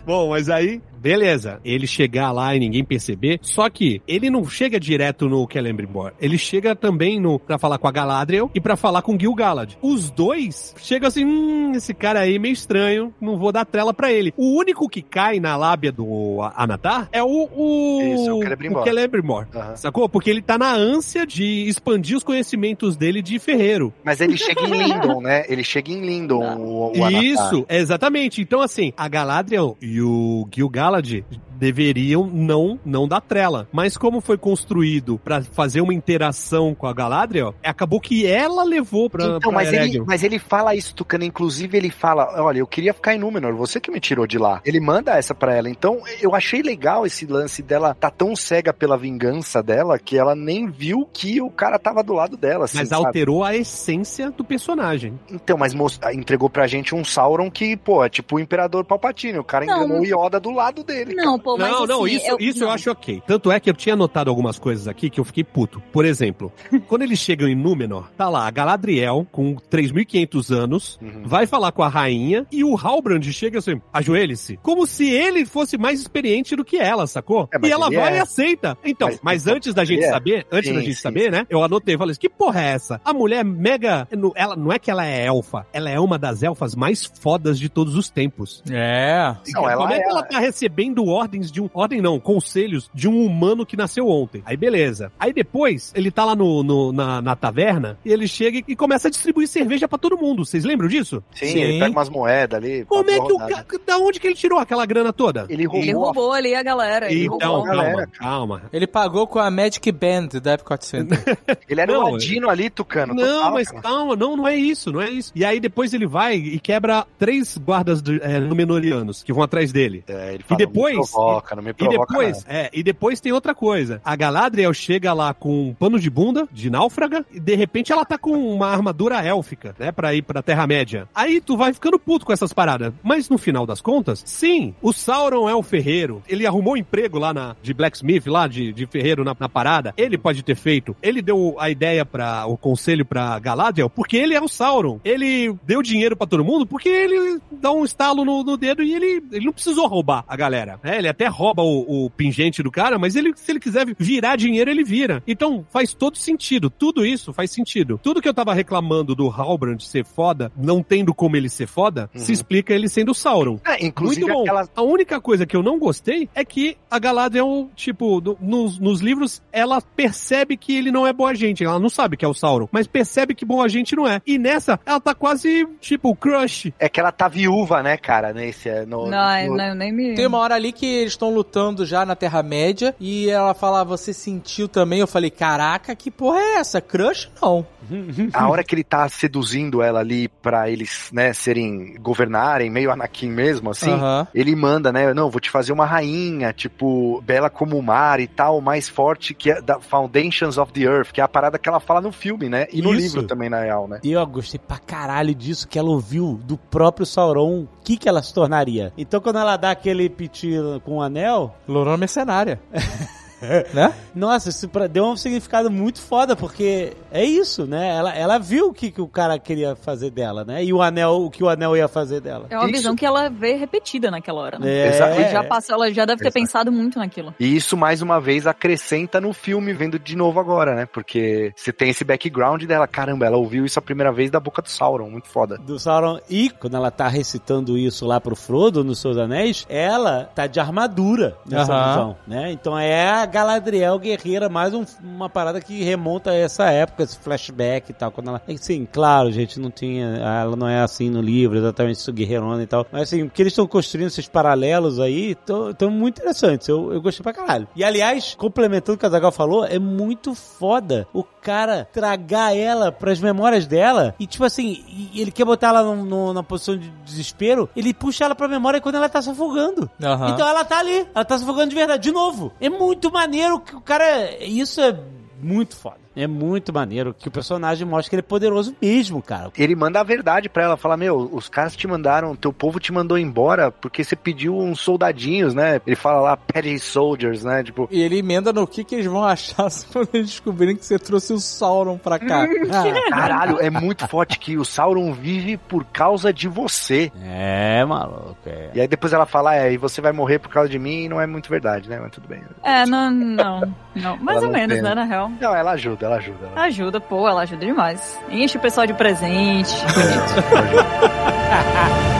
Bom, 0.04 0.30
mas 0.30 0.48
aí, 0.48 0.80
beleza. 1.02 1.60
Ele 1.64 1.86
chegar 1.86 2.30
lá 2.32 2.54
e 2.54 2.60
ninguém 2.60 2.84
perceber. 2.84 3.38
Só 3.42 3.68
que 3.68 4.00
ele 4.06 4.30
não 4.30 4.46
chega 4.48 4.78
direto 4.78 5.28
no 5.28 5.46
Celebrimbor. 5.50 6.12
Ele 6.20 6.38
chega 6.38 6.74
também 6.76 7.20
no 7.20 7.38
pra 7.38 7.58
falar 7.58 7.78
com 7.78 7.88
a 7.88 7.92
Galadriel 7.92 8.50
e 8.54 8.60
pra 8.60 8.76
falar 8.76 9.02
com 9.02 9.18
Gil-galad. 9.18 9.76
Os 9.82 10.10
dois 10.10 10.74
chegam 10.78 11.08
assim, 11.08 11.24
hum, 11.24 11.72
esse 11.74 11.92
cara 11.92 12.20
aí 12.20 12.38
meio 12.38 12.52
estranho, 12.52 13.12
não 13.20 13.36
vou 13.38 13.50
dar 13.52 13.64
trela 13.64 13.92
pra 13.92 14.12
ele. 14.12 14.32
O 14.36 14.58
único 14.58 14.88
que 14.88 15.02
cai 15.02 15.40
na 15.40 15.56
lábia 15.56 15.90
do 15.90 16.38
Anatar 16.56 17.08
é 17.12 17.22
o 17.22 17.48
o 17.54 18.00
Isso, 18.02 18.28
é 18.28 18.32
o 18.32 18.38
Celebrimbor. 18.42 18.82
o 18.82 18.84
Celebrimbor. 18.84 19.46
Aham. 19.54 19.76
Sacou? 19.76 20.08
Porque 20.08 20.30
ele 20.30 20.42
tá 20.42 20.56
na 20.56 20.72
ânsia 20.72 21.26
de 21.26 21.66
expandir 21.68 22.16
os 22.16 22.22
conhecimentos 22.22 22.96
dele 22.96 23.20
de 23.22 23.38
ferreiro. 23.38 23.92
Mas 24.04 24.20
ele 24.20 24.36
chega 24.36 24.60
em 24.62 24.70
Lindon, 24.84 25.20
né? 25.20 25.44
Ele 25.48 25.64
chega 25.64 25.90
em 25.90 26.00
Lindon, 26.00 26.56
o, 26.58 26.98
o 26.98 27.04
Anatar. 27.04 27.24
Isso, 27.24 27.66
exatamente. 27.68 28.40
Então, 28.40 28.60
assim, 28.60 28.92
a 28.96 29.08
Galadriel 29.08 29.76
e 29.80 30.00
o 30.00 30.46
Gil-galad 30.54 30.91
Salad 30.92 31.24
deveriam 31.62 32.26
não 32.26 32.78
não 32.84 33.06
dar 33.06 33.20
trela. 33.20 33.68
Mas 33.72 33.96
como 33.96 34.20
foi 34.20 34.36
construído 34.36 35.18
pra 35.22 35.40
fazer 35.42 35.80
uma 35.80 35.94
interação 35.94 36.74
com 36.74 36.88
a 36.88 36.92
Galadriel, 36.92 37.54
acabou 37.62 38.00
que 38.00 38.26
ela 38.26 38.64
levou 38.64 39.08
pra, 39.08 39.24
Então, 39.24 39.38
pra 39.40 39.52
mas 39.52 39.72
ele, 39.72 40.00
mas 40.00 40.24
ele 40.24 40.38
fala 40.40 40.74
isso, 40.74 40.92
Tucano. 40.94 41.22
Inclusive, 41.24 41.76
ele 41.76 41.90
fala: 41.90 42.42
Olha, 42.42 42.58
eu 42.58 42.66
queria 42.66 42.92
ficar 42.92 43.14
em 43.14 43.18
Númenor, 43.18 43.54
você 43.54 43.78
que 43.80 43.90
me 43.92 44.00
tirou 44.00 44.26
de 44.26 44.38
lá. 44.38 44.60
Ele 44.64 44.80
manda 44.80 45.12
essa 45.16 45.34
pra 45.34 45.54
ela. 45.54 45.70
Então, 45.70 46.00
eu 46.20 46.34
achei 46.34 46.62
legal 46.62 47.06
esse 47.06 47.26
lance 47.26 47.62
dela 47.62 47.94
tá 47.94 48.10
tão 48.10 48.34
cega 48.34 48.72
pela 48.72 48.98
vingança 48.98 49.62
dela 49.62 49.98
que 49.98 50.18
ela 50.18 50.34
nem 50.34 50.68
viu 50.68 51.08
que 51.12 51.40
o 51.40 51.48
cara 51.50 51.78
tava 51.78 52.02
do 52.02 52.12
lado 52.12 52.36
dela. 52.36 52.64
Assim, 52.64 52.78
Mas 52.78 52.88
sabe? 52.88 53.06
alterou 53.06 53.44
a 53.44 53.54
essência 53.54 54.30
do 54.32 54.44
personagem. 54.44 55.18
Então, 55.30 55.56
mas 55.56 55.74
mos- 55.74 56.00
entregou 56.12 56.50
pra 56.50 56.66
gente 56.66 56.94
um 56.94 57.04
Sauron 57.04 57.50
que, 57.50 57.76
pô, 57.76 58.04
é 58.04 58.08
tipo 58.08 58.36
o 58.36 58.40
Imperador 58.40 58.84
Palpatine. 58.84 59.38
O 59.38 59.44
cara 59.44 59.64
Não. 59.64 59.84
enganou 59.84 60.00
o 60.00 60.04
Yoda 60.04 60.40
do 60.40 60.50
lado 60.50 60.82
dele. 60.82 61.14
Não, 61.14 61.38
pô, 61.38 61.51
mas 61.58 61.70
não, 61.70 61.86
não, 61.86 62.04
assim, 62.04 62.14
isso, 62.16 62.36
isso 62.40 62.62
eu 62.62 62.66
não. 62.68 62.74
acho 62.74 62.90
ok. 62.90 63.22
Tanto 63.26 63.50
é 63.52 63.58
que 63.60 63.68
eu 63.70 63.74
tinha 63.74 63.94
notado 63.96 64.28
algumas 64.28 64.58
coisas 64.58 64.86
aqui 64.88 65.08
que 65.10 65.20
eu 65.20 65.24
fiquei 65.24 65.44
puto. 65.44 65.82
Por 65.92 66.04
exemplo, 66.04 66.52
quando 66.88 67.02
eles 67.02 67.18
chegam 67.18 67.48
em 67.48 67.54
Númenor, 67.54 68.08
tá 68.16 68.28
lá 68.28 68.46
a 68.46 68.50
Galadriel 68.50 69.26
com 69.30 69.56
3.500 69.70 70.50
anos, 70.54 70.98
Uhum. 71.02 71.22
vai 71.24 71.46
falar 71.46 71.72
com 71.72 71.82
a 71.82 71.88
rainha 71.88 72.46
e 72.50 72.62
o 72.64 72.76
Halbrand 72.76 73.22
chega 73.32 73.58
assim, 73.58 73.80
ajoelhe-se. 73.92 74.56
Como 74.62 74.86
se 74.86 75.08
ele 75.10 75.44
fosse 75.44 75.76
mais 75.76 76.00
experiente 76.00 76.54
do 76.56 76.64
que 76.64 76.76
ela, 76.76 77.06
sacou? 77.06 77.48
É, 77.52 77.66
e 77.66 77.70
ela 77.70 77.90
vai 77.90 78.14
é. 78.14 78.16
e 78.16 78.20
aceita. 78.20 78.76
Então, 78.84 79.08
Mas- 79.08 79.20
mas, 79.22 79.46
antes 79.46 79.74
da 79.74 79.84
gente 79.84 80.04
é. 80.04 80.10
saber, 80.10 80.46
antes 80.50 80.68
Sim, 80.68 80.74
da 80.76 80.80
gente 80.80 80.94
sim, 80.94 81.00
saber, 81.02 81.30
né? 81.30 81.46
Eu 81.50 81.62
anotei, 81.62 81.96
falei 81.96 82.12
assim, 82.12 82.20
que 82.20 82.28
porra 82.28 82.60
é 82.62 82.66
essa? 82.72 83.00
A 83.04 83.12
mulher 83.12 83.44
mega, 83.44 84.06
ela 84.34 84.54
não 84.56 84.72
é 84.72 84.78
que 84.78 84.90
ela 84.90 85.04
é 85.06 85.24
elfa, 85.26 85.66
ela 85.72 85.90
é 85.90 85.98
uma 85.98 86.18
das 86.18 86.42
elfas 86.42 86.74
mais 86.74 87.04
fodas 87.04 87.58
de 87.58 87.68
todos 87.68 87.96
os 87.96 88.08
tempos. 88.10 88.62
É. 88.70 89.34
Não, 89.52 89.68
ela 89.68 89.82
Como 89.82 89.92
é 89.92 89.98
que 89.98 90.04
é- 90.04 90.08
ela 90.10 90.22
tá 90.22 90.38
recebendo 90.38 91.04
ordens 91.42 91.52
de 91.52 91.60
um. 91.60 91.70
Ordem 91.74 92.00
não, 92.00 92.20
conselhos 92.20 92.90
de 92.94 93.08
um 93.08 93.24
humano 93.24 93.64
que 93.66 93.76
nasceu 93.76 94.08
ontem. 94.08 94.42
Aí 94.44 94.56
beleza. 94.56 95.10
Aí 95.18 95.32
depois, 95.32 95.92
ele 95.94 96.10
tá 96.10 96.24
lá 96.24 96.34
no, 96.36 96.62
no- 96.62 96.92
na, 96.92 97.20
na 97.20 97.34
taverna 97.36 97.98
e 98.04 98.12
ele 98.12 98.26
chega 98.28 98.62
e 98.66 98.76
começa 98.76 99.08
a 99.08 99.10
distribuir 99.10 99.48
cerveja 99.48 99.88
pra 99.88 99.98
todo 99.98 100.16
mundo. 100.16 100.44
Vocês 100.44 100.64
lembram 100.64 100.88
disso? 100.88 101.22
Sim, 101.34 101.46
Sim. 101.46 101.60
ele 101.60 101.78
pega 101.78 101.90
umas 101.92 102.08
moedas 102.08 102.58
ali. 102.62 102.84
Como 102.84 103.10
é 103.10 103.20
que 103.20 103.32
o 103.32 103.38
cara. 103.38 103.66
Da 103.86 103.98
onde 103.98 104.20
que 104.20 104.26
ele 104.26 104.34
tirou 104.34 104.58
aquela 104.58 104.86
grana 104.86 105.12
toda? 105.12 105.46
Ele 105.48 105.64
roubou, 105.64 105.82
Ele 105.82 105.92
roubou 105.92 106.32
ali 106.32 106.54
a 106.54 106.62
galera. 106.62 107.10
Ele 107.12 107.24
Então, 107.26 107.38
roubou. 107.56 107.64
calma, 107.64 107.82
galera, 107.82 108.06
calma. 108.18 108.62
Ele 108.72 108.86
pagou 108.86 109.26
com 109.26 109.38
a 109.38 109.50
Magic 109.50 109.90
Band 109.92 110.28
da 110.42 110.54
Epcot 110.54 110.84
Center. 110.84 111.18
Ele 111.68 111.80
era 111.80 111.92
Não, 111.92 112.04
um 112.06 112.12
ladino 112.12 112.48
ali, 112.50 112.70
Tucano. 112.70 113.14
Não, 113.14 113.22
total, 113.22 113.52
mas 113.52 113.68
cara. 113.68 113.82
calma, 113.82 114.16
não, 114.16 114.36
não 114.36 114.46
é 114.48 114.54
isso, 114.56 114.92
não 114.92 115.00
é 115.00 115.10
isso. 115.10 115.32
E 115.34 115.44
aí 115.44 115.58
depois 115.60 115.92
ele 115.94 116.06
vai 116.06 116.34
e 116.36 116.58
quebra 116.58 117.06
três 117.18 117.56
guardas 117.58 118.02
de, 118.02 118.20
é, 118.22 118.38
Númenóreanos 118.40 119.22
que 119.22 119.32
vão 119.32 119.42
atrás 119.42 119.72
dele. 119.72 120.04
É, 120.06 120.34
ele 120.34 120.44
E 120.50 120.56
depois- 120.56 120.96
Não 121.22 121.30
me 121.30 121.40
provoca, 121.42 121.56
não 121.56 121.62
me 121.62 121.70
E 121.70 121.74
provoca. 121.74 122.06
depois, 122.12 122.44
é, 122.48 122.70
e 122.72 122.82
depois 122.82 123.20
tem 123.20 123.32
outra 123.32 123.54
coisa. 123.54 124.00
A 124.04 124.14
Galadriel 124.16 124.72
chega 124.74 125.12
lá 125.12 125.32
com 125.34 125.68
um 125.68 125.74
pano 125.74 125.98
de 125.98 126.10
bunda, 126.10 126.48
de 126.52 126.70
náufraga, 126.70 127.24
e 127.32 127.38
de 127.40 127.54
repente 127.54 127.92
ela 127.92 128.04
tá 128.04 128.18
com 128.18 128.32
uma 128.32 128.68
armadura 128.68 129.22
élfica, 129.24 129.74
né, 129.78 129.92
pra 129.92 130.14
ir 130.14 130.22
pra 130.22 130.42
Terra-média. 130.42 131.08
Aí 131.14 131.40
tu 131.40 131.56
vai 131.56 131.72
ficando 131.72 131.98
puto 131.98 132.26
com 132.26 132.32
essas 132.32 132.52
paradas. 132.52 132.92
Mas 133.02 133.28
no 133.28 133.38
final 133.38 133.66
das 133.66 133.80
contas, 133.80 134.22
sim, 134.26 134.74
o 134.82 134.92
Sauron 134.92 135.48
é 135.48 135.54
o 135.54 135.62
ferreiro. 135.62 136.22
Ele 136.28 136.46
arrumou 136.46 136.74
um 136.74 136.76
emprego 136.76 137.18
lá 137.18 137.32
na, 137.32 137.56
de 137.62 137.72
blacksmith, 137.74 138.26
lá 138.26 138.46
de, 138.46 138.72
de 138.72 138.86
ferreiro 138.86 139.24
na, 139.24 139.34
na 139.38 139.48
parada. 139.48 139.92
Ele 139.96 140.16
pode 140.18 140.42
ter 140.42 140.54
feito. 140.54 140.96
Ele 141.02 141.20
deu 141.22 141.56
a 141.58 141.70
ideia 141.70 142.04
para 142.04 142.46
o 142.46 142.56
conselho 142.56 143.04
pra 143.04 143.38
Galadriel, 143.38 143.90
porque 143.90 144.16
ele 144.16 144.34
é 144.34 144.40
o 144.40 144.48
Sauron. 144.48 145.00
Ele 145.04 145.54
deu 145.64 145.82
dinheiro 145.82 146.16
pra 146.16 146.26
todo 146.26 146.44
mundo 146.44 146.66
porque 146.66 146.88
ele 146.88 147.40
dá 147.50 147.70
um 147.72 147.84
estalo 147.84 148.24
no, 148.24 148.42
no 148.42 148.56
dedo 148.56 148.82
e 148.82 148.94
ele, 148.94 149.22
ele 149.32 149.46
não 149.46 149.52
precisou 149.52 149.86
roubar 149.86 150.24
a 150.26 150.36
galera. 150.36 150.78
né? 150.82 150.98
Ele 150.98 151.08
até 151.12 151.26
rouba 151.28 151.62
o, 151.62 152.06
o 152.06 152.10
pingente 152.10 152.62
do 152.62 152.70
cara, 152.70 152.98
mas 152.98 153.16
ele, 153.16 153.32
se 153.36 153.50
ele 153.52 153.60
quiser 153.60 153.86
virar 153.98 154.36
dinheiro, 154.36 154.70
ele 154.70 154.84
vira. 154.84 155.22
Então 155.26 155.64
faz 155.70 155.94
todo 155.94 156.16
sentido. 156.18 156.68
Tudo 156.70 157.04
isso 157.06 157.32
faz 157.32 157.50
sentido. 157.50 157.98
Tudo 158.02 158.20
que 158.20 158.28
eu 158.28 158.34
tava 158.34 158.52
reclamando 158.54 159.14
do 159.14 159.28
Halbrand 159.28 159.80
ser 159.80 160.04
foda, 160.04 160.50
não 160.56 160.82
tendo 160.82 161.14
como 161.14 161.36
ele 161.36 161.48
ser 161.48 161.66
foda, 161.66 162.10
Uhum. 162.14 162.20
se 162.20 162.32
explica 162.32 162.72
ele 162.74 162.88
sendo 162.88 163.14
Sauron. 163.14 163.58
É, 163.64 163.84
inclusive 163.84 164.22
Muito 164.22 164.34
bom. 164.34 164.42
aquela. 164.42 164.68
A 164.74 164.82
única 164.82 165.20
coisa 165.20 165.46
que 165.46 165.56
eu 165.56 165.62
não 165.62 165.78
gostei 165.78 166.28
é 166.34 166.44
que 166.44 166.76
a 166.90 166.98
Galadriel, 166.98 167.70
tipo, 167.76 168.20
do- 168.20 168.36
nos, 168.40 168.78
nos 168.78 169.00
livros, 169.00 169.42
ela 169.52 169.80
percebe 169.80 170.56
que 170.56 170.74
ele 170.76 170.90
não 170.90 171.06
é 171.06 171.12
boa 171.12 171.34
gente. 171.34 171.64
Ela 171.64 171.78
não 171.78 171.88
sabe 171.88 172.16
que 172.16 172.24
é 172.24 172.28
o 172.28 172.34
Sauron, 172.34 172.68
mas 172.72 172.86
percebe 172.86 173.34
que 173.34 173.44
boa 173.44 173.68
gente 173.68 173.94
não 173.94 174.06
é. 174.08 174.20
E 174.26 174.38
nessa, 174.38 174.78
ela 174.84 175.00
tá 175.00 175.14
quase, 175.14 175.66
tipo, 175.80 176.14
crush. 176.16 176.72
É 176.78 176.88
que 176.88 176.98
ela 176.98 177.12
tá 177.12 177.28
viúva, 177.28 177.82
né, 177.82 177.96
cara? 177.96 178.32
Nesse. 178.32 178.68
No, 178.86 179.06
Não, 179.08 179.46
no- 179.48 179.56
não, 179.56 179.74
nem 179.74 179.92
me. 179.92 180.14
Tem 180.14 180.26
uma 180.26 180.38
hora 180.38 180.54
ali 180.54 180.72
que 180.72 181.01
eles 181.02 181.12
estão 181.12 181.32
lutando 181.32 181.84
já 181.84 182.04
na 182.06 182.14
Terra-média 182.16 182.94
e 182.98 183.28
ela 183.28 183.54
fala, 183.54 183.80
"Ah, 183.80 183.84
você 183.84 184.12
sentiu 184.12 184.68
também? 184.68 185.00
Eu 185.00 185.06
falei, 185.06 185.30
caraca, 185.30 185.94
que 185.94 186.10
porra 186.10 186.38
é 186.38 186.54
essa? 186.56 186.80
Crush? 186.80 187.30
Não. 187.40 187.66
A 188.32 188.48
hora 188.48 188.62
que 188.64 188.74
ele 188.74 188.84
tá 188.84 189.08
seduzindo 189.08 189.82
ela 189.82 190.00
ali 190.00 190.28
pra 190.28 190.70
eles, 190.70 191.10
né, 191.12 191.32
serem, 191.32 191.96
governarem, 192.00 192.70
meio 192.70 192.90
Anakin 192.90 193.28
mesmo, 193.30 193.70
assim, 193.70 193.90
Aham. 193.90 194.26
ele 194.34 194.54
manda, 194.54 194.92
né, 194.92 195.12
não, 195.12 195.30
vou 195.30 195.40
te 195.40 195.50
fazer 195.50 195.72
uma 195.72 195.84
rainha, 195.84 196.52
tipo, 196.52 197.20
bela 197.22 197.50
como 197.50 197.76
o 197.76 197.82
mar 197.82 198.20
e 198.20 198.26
tal, 198.26 198.60
mais 198.60 198.88
forte 198.88 199.34
que 199.34 199.50
a 199.50 199.60
da 199.60 199.80
Foundations 199.80 200.58
of 200.58 200.72
the 200.72 200.82
Earth, 200.82 201.12
que 201.12 201.20
é 201.20 201.24
a 201.24 201.28
parada 201.28 201.58
que 201.58 201.68
ela 201.68 201.80
fala 201.80 202.00
no 202.00 202.12
filme, 202.12 202.48
né, 202.48 202.66
e 202.72 202.80
no 202.80 202.90
Isso. 202.94 203.00
livro 203.00 203.22
também, 203.24 203.48
na 203.48 203.60
real, 203.60 203.86
né. 203.88 204.00
E 204.02 204.12
eu 204.12 204.26
gostei 204.26 204.60
pra 204.60 204.78
caralho 204.78 205.34
disso 205.34 205.68
que 205.68 205.78
ela 205.78 205.90
ouviu 205.90 206.40
do 206.44 206.56
próprio 206.56 207.04
Sauron 207.06 207.62
o 207.62 207.68
que, 207.84 207.96
que 207.96 208.08
ela 208.08 208.22
se 208.22 208.32
tornaria. 208.32 208.92
Então 208.96 209.20
quando 209.20 209.38
ela 209.38 209.56
dá 209.56 209.70
aquele 209.72 210.08
piti 210.08 210.52
com 210.84 210.91
o 210.96 211.02
anel, 211.02 211.54
Lorona 211.68 211.96
mercenária. 211.96 212.60
né? 213.74 213.92
nossa, 214.14 214.48
isso 214.48 214.68
pra- 214.68 214.86
deu 214.86 215.04
um 215.04 215.16
significado 215.16 215.70
muito 215.70 216.00
foda, 216.00 216.34
porque 216.36 216.92
é 217.10 217.24
isso, 217.24 217.66
né? 217.66 217.88
Ela, 217.96 218.14
ela 218.14 218.38
viu 218.38 218.68
o 218.68 218.72
que, 218.72 218.90
que 218.90 219.00
o 219.00 219.08
cara 219.08 219.38
queria 219.38 219.74
fazer 219.74 220.10
dela, 220.10 220.44
né? 220.44 220.64
E 220.64 220.72
o 220.72 220.80
anel, 220.82 221.22
o 221.24 221.30
que 221.30 221.42
o 221.42 221.48
anel 221.48 221.76
ia 221.76 221.88
fazer 221.88 222.20
dela. 222.20 222.46
É 222.50 222.56
uma 222.56 222.66
Isso. 222.66 222.76
visão 222.76 222.96
que 222.96 223.04
ela 223.04 223.28
vê 223.28 223.54
repetida 223.54 224.10
naquela 224.10 224.40
hora, 224.40 224.58
né? 224.58 224.68
É, 224.70 224.88
Exato. 224.88 225.12
Ela 225.20 225.28
já 225.28 225.44
passou, 225.44 225.74
ela 225.74 225.92
já 225.92 226.04
deve 226.04 226.18
ter 226.20 226.28
Exato. 226.28 226.34
pensado 226.34 226.72
muito 226.72 226.98
naquilo. 226.98 227.34
E 227.40 227.56
isso, 227.56 227.76
mais 227.76 228.00
uma 228.02 228.20
vez, 228.20 228.46
acrescenta 228.46 229.20
no 229.20 229.32
filme, 229.32 229.72
vendo 229.72 229.98
de 229.98 230.16
novo 230.16 230.38
agora, 230.40 230.74
né, 230.74 230.86
porque 230.86 231.52
você 231.56 231.72
tem 231.72 231.90
esse 231.90 232.04
background 232.04 232.62
dela, 232.64 232.86
caramba, 232.86 233.26
ela 233.26 233.36
ouviu 233.36 233.64
isso 233.64 233.78
a 233.78 233.82
primeira 233.82 234.12
vez 234.12 234.30
da 234.30 234.38
boca 234.40 234.62
do 234.62 234.68
Sauron, 234.68 235.10
muito 235.10 235.28
foda. 235.28 235.58
do 235.58 235.78
Sauron. 235.78 236.18
E 236.28 236.50
quando 236.50 236.76
ela 236.76 236.90
tá 236.90 237.08
recitando 237.08 237.76
isso 237.78 238.06
lá 238.06 238.20
pro 238.20 238.36
Frodo 238.36 238.84
nos 238.84 239.00
seus 239.00 239.16
anéis, 239.16 239.66
ela 239.68 240.30
tá 240.34 240.46
de 240.46 240.60
armadura 240.60 241.36
nessa 241.46 241.72
Aham. 241.72 241.88
visão, 241.88 242.16
né? 242.26 242.52
Então 242.52 242.78
é 242.78 243.08
a 243.10 243.26
Galadriel 243.32 243.98
guerreira, 243.98 244.48
mais 244.48 244.74
um- 244.74 244.84
uma 245.02 245.28
parada 245.28 245.60
que 245.60 245.82
remonta 245.82 246.30
a 246.30 246.34
essa 246.34 246.70
época, 246.70 247.02
esse 247.02 247.18
flashback 247.18 247.90
e 247.90 247.94
tal. 247.94 248.10
Quando 248.10 248.28
ela. 248.28 248.42
Sim, 248.58 248.86
claro, 248.90 249.32
gente, 249.32 249.58
não 249.58 249.70
tinha. 249.70 250.06
Ela 250.18 250.54
não 250.54 250.68
é 250.68 250.80
assim 250.82 251.08
no 251.08 251.20
livro, 251.22 251.56
exatamente 251.58 251.96
isso, 251.96 252.12
guerreirona 252.12 252.62
e 252.62 252.66
tal. 252.66 252.86
Mas 252.92 253.02
assim, 253.04 253.22
o 253.22 253.30
que 253.30 253.40
eles 253.42 253.52
estão 253.52 253.66
construindo 253.66 254.08
esses 254.08 254.28
paralelos 254.28 255.00
aí, 255.00 255.30
estão 255.30 255.90
muito 255.90 256.18
interessantes. 256.20 256.68
Eu, 256.68 256.92
eu 256.92 257.00
gostei 257.00 257.22
pra 257.22 257.32
caralho. 257.32 257.66
E 257.74 257.82
aliás, 257.82 258.34
complementando 258.34 258.96
o 258.96 258.98
que 258.98 259.06
a 259.06 259.10
Zagal 259.10 259.32
falou, 259.32 259.64
é 259.64 259.78
muito 259.78 260.34
foda 260.34 261.06
o 261.12 261.24
cara 261.24 261.88
tragar 261.92 262.54
ela 262.56 262.92
pras 262.92 263.18
memórias 263.18 263.66
dela 263.66 264.14
e, 264.20 264.26
tipo 264.26 264.44
assim, 264.44 265.10
ele 265.14 265.30
quer 265.32 265.44
botar 265.44 265.68
ela 265.68 265.82
no- 265.82 266.04
no- 266.04 266.32
na 266.34 266.42
posição 266.42 266.76
de 266.76 266.90
desespero, 267.04 267.68
ele 267.74 267.94
puxa 267.94 268.24
ela 268.24 268.34
pra 268.34 268.46
memória 268.46 268.80
quando 268.80 268.96
ela 268.96 269.08
tá 269.08 269.22
se 269.22 269.30
afogando. 269.30 269.90
Aham. 270.02 270.28
Então 270.30 270.46
ela 270.46 270.64
tá 270.64 270.78
ali, 270.78 271.06
ela 271.14 271.24
tá 271.24 271.38
se 271.38 271.44
afogando 271.44 271.70
de 271.70 271.74
verdade, 271.76 272.02
de 272.02 272.12
novo. 272.12 272.52
É 272.60 272.68
muito 272.68 273.10
maneiro 273.22 273.60
que 273.60 273.74
o 273.74 273.80
cara. 273.80 274.44
Isso 274.44 274.80
é 274.80 274.98
muito 275.40 275.76
foda. 275.76 276.01
É 276.14 276.26
muito 276.26 276.72
maneiro 276.72 277.14
que 277.14 277.28
o 277.28 277.30
personagem 277.30 277.86
mostra 277.86 278.10
que 278.10 278.16
ele 278.16 278.20
é 278.20 278.22
poderoso 278.22 278.74
mesmo, 278.80 279.22
cara. 279.22 279.50
Ele 279.56 279.74
manda 279.74 280.00
a 280.00 280.04
verdade 280.04 280.48
pra 280.48 280.64
ela, 280.64 280.76
fala, 280.76 280.96
meu, 280.96 281.30
os 281.32 281.48
caras 281.48 281.74
te 281.74 281.86
mandaram, 281.86 282.36
teu 282.36 282.52
povo 282.52 282.78
te 282.78 282.92
mandou 282.92 283.18
embora 283.18 283.70
porque 283.70 284.04
você 284.04 284.14
pediu 284.14 284.56
uns 284.58 284.80
soldadinhos, 284.80 285.54
né? 285.54 285.80
Ele 285.86 285.96
fala 285.96 286.20
lá, 286.20 286.36
petty 286.36 286.78
soldiers, 286.78 287.44
né? 287.44 287.62
Tipo, 287.62 287.88
E 287.90 288.02
ele 288.02 288.18
emenda 288.18 288.52
no 288.52 288.66
que, 288.66 288.84
que 288.84 288.96
eles 288.96 289.06
vão 289.06 289.24
achar 289.24 289.68
quando 289.92 290.08
eles 290.12 290.30
descobrirem 290.30 290.76
que 290.76 290.84
você 290.84 290.98
trouxe 290.98 291.32
o 291.32 291.38
Sauron 291.38 291.98
pra 291.98 292.18
cá. 292.18 292.46
caralho, 293.10 293.58
é 293.60 293.70
muito 293.70 294.06
forte 294.06 294.38
que 294.38 294.56
o 294.56 294.64
Sauron 294.64 295.12
vive 295.12 295.56
por 295.56 295.84
causa 295.84 296.32
de 296.32 296.48
você. 296.48 297.10
É, 297.22 297.84
maluco. 297.84 298.36
É. 298.46 298.70
E 298.74 298.80
aí 298.80 298.88
depois 298.88 299.12
ela 299.12 299.26
fala, 299.26 299.56
é, 299.56 299.72
e 299.72 299.76
você 299.76 300.00
vai 300.00 300.12
morrer 300.12 300.38
por 300.38 300.50
causa 300.50 300.68
de 300.68 300.78
mim, 300.78 301.04
e 301.04 301.08
não 301.08 301.20
é 301.20 301.26
muito 301.26 301.48
verdade, 301.48 301.88
né? 301.88 301.98
Mas 302.00 302.12
tudo 302.12 302.28
bem. 302.28 302.42
É, 302.62 302.84
não, 302.86 303.10
não, 303.10 303.74
não. 303.94 304.16
Mais 304.18 304.38
Ela 304.38 304.46
ou 304.46 304.52
não 304.52 304.58
menos, 304.58 304.74
tem, 304.74 304.82
né? 304.82 304.94
na 304.94 305.04
real. 305.04 305.30
Não, 305.40 305.54
ela 305.54 305.72
ajuda, 305.72 306.01
ela 306.04 306.16
ajuda. 306.16 306.48
Ela 306.54 306.64
Ajuda, 306.64 307.00
pô, 307.00 307.28
ela 307.28 307.42
ajuda 307.42 307.64
demais. 307.64 308.18
Enche 308.30 308.58
o 308.58 308.60
pessoal 308.60 308.86
de 308.86 308.94
presente. 308.94 309.74
Então, 309.74 309.92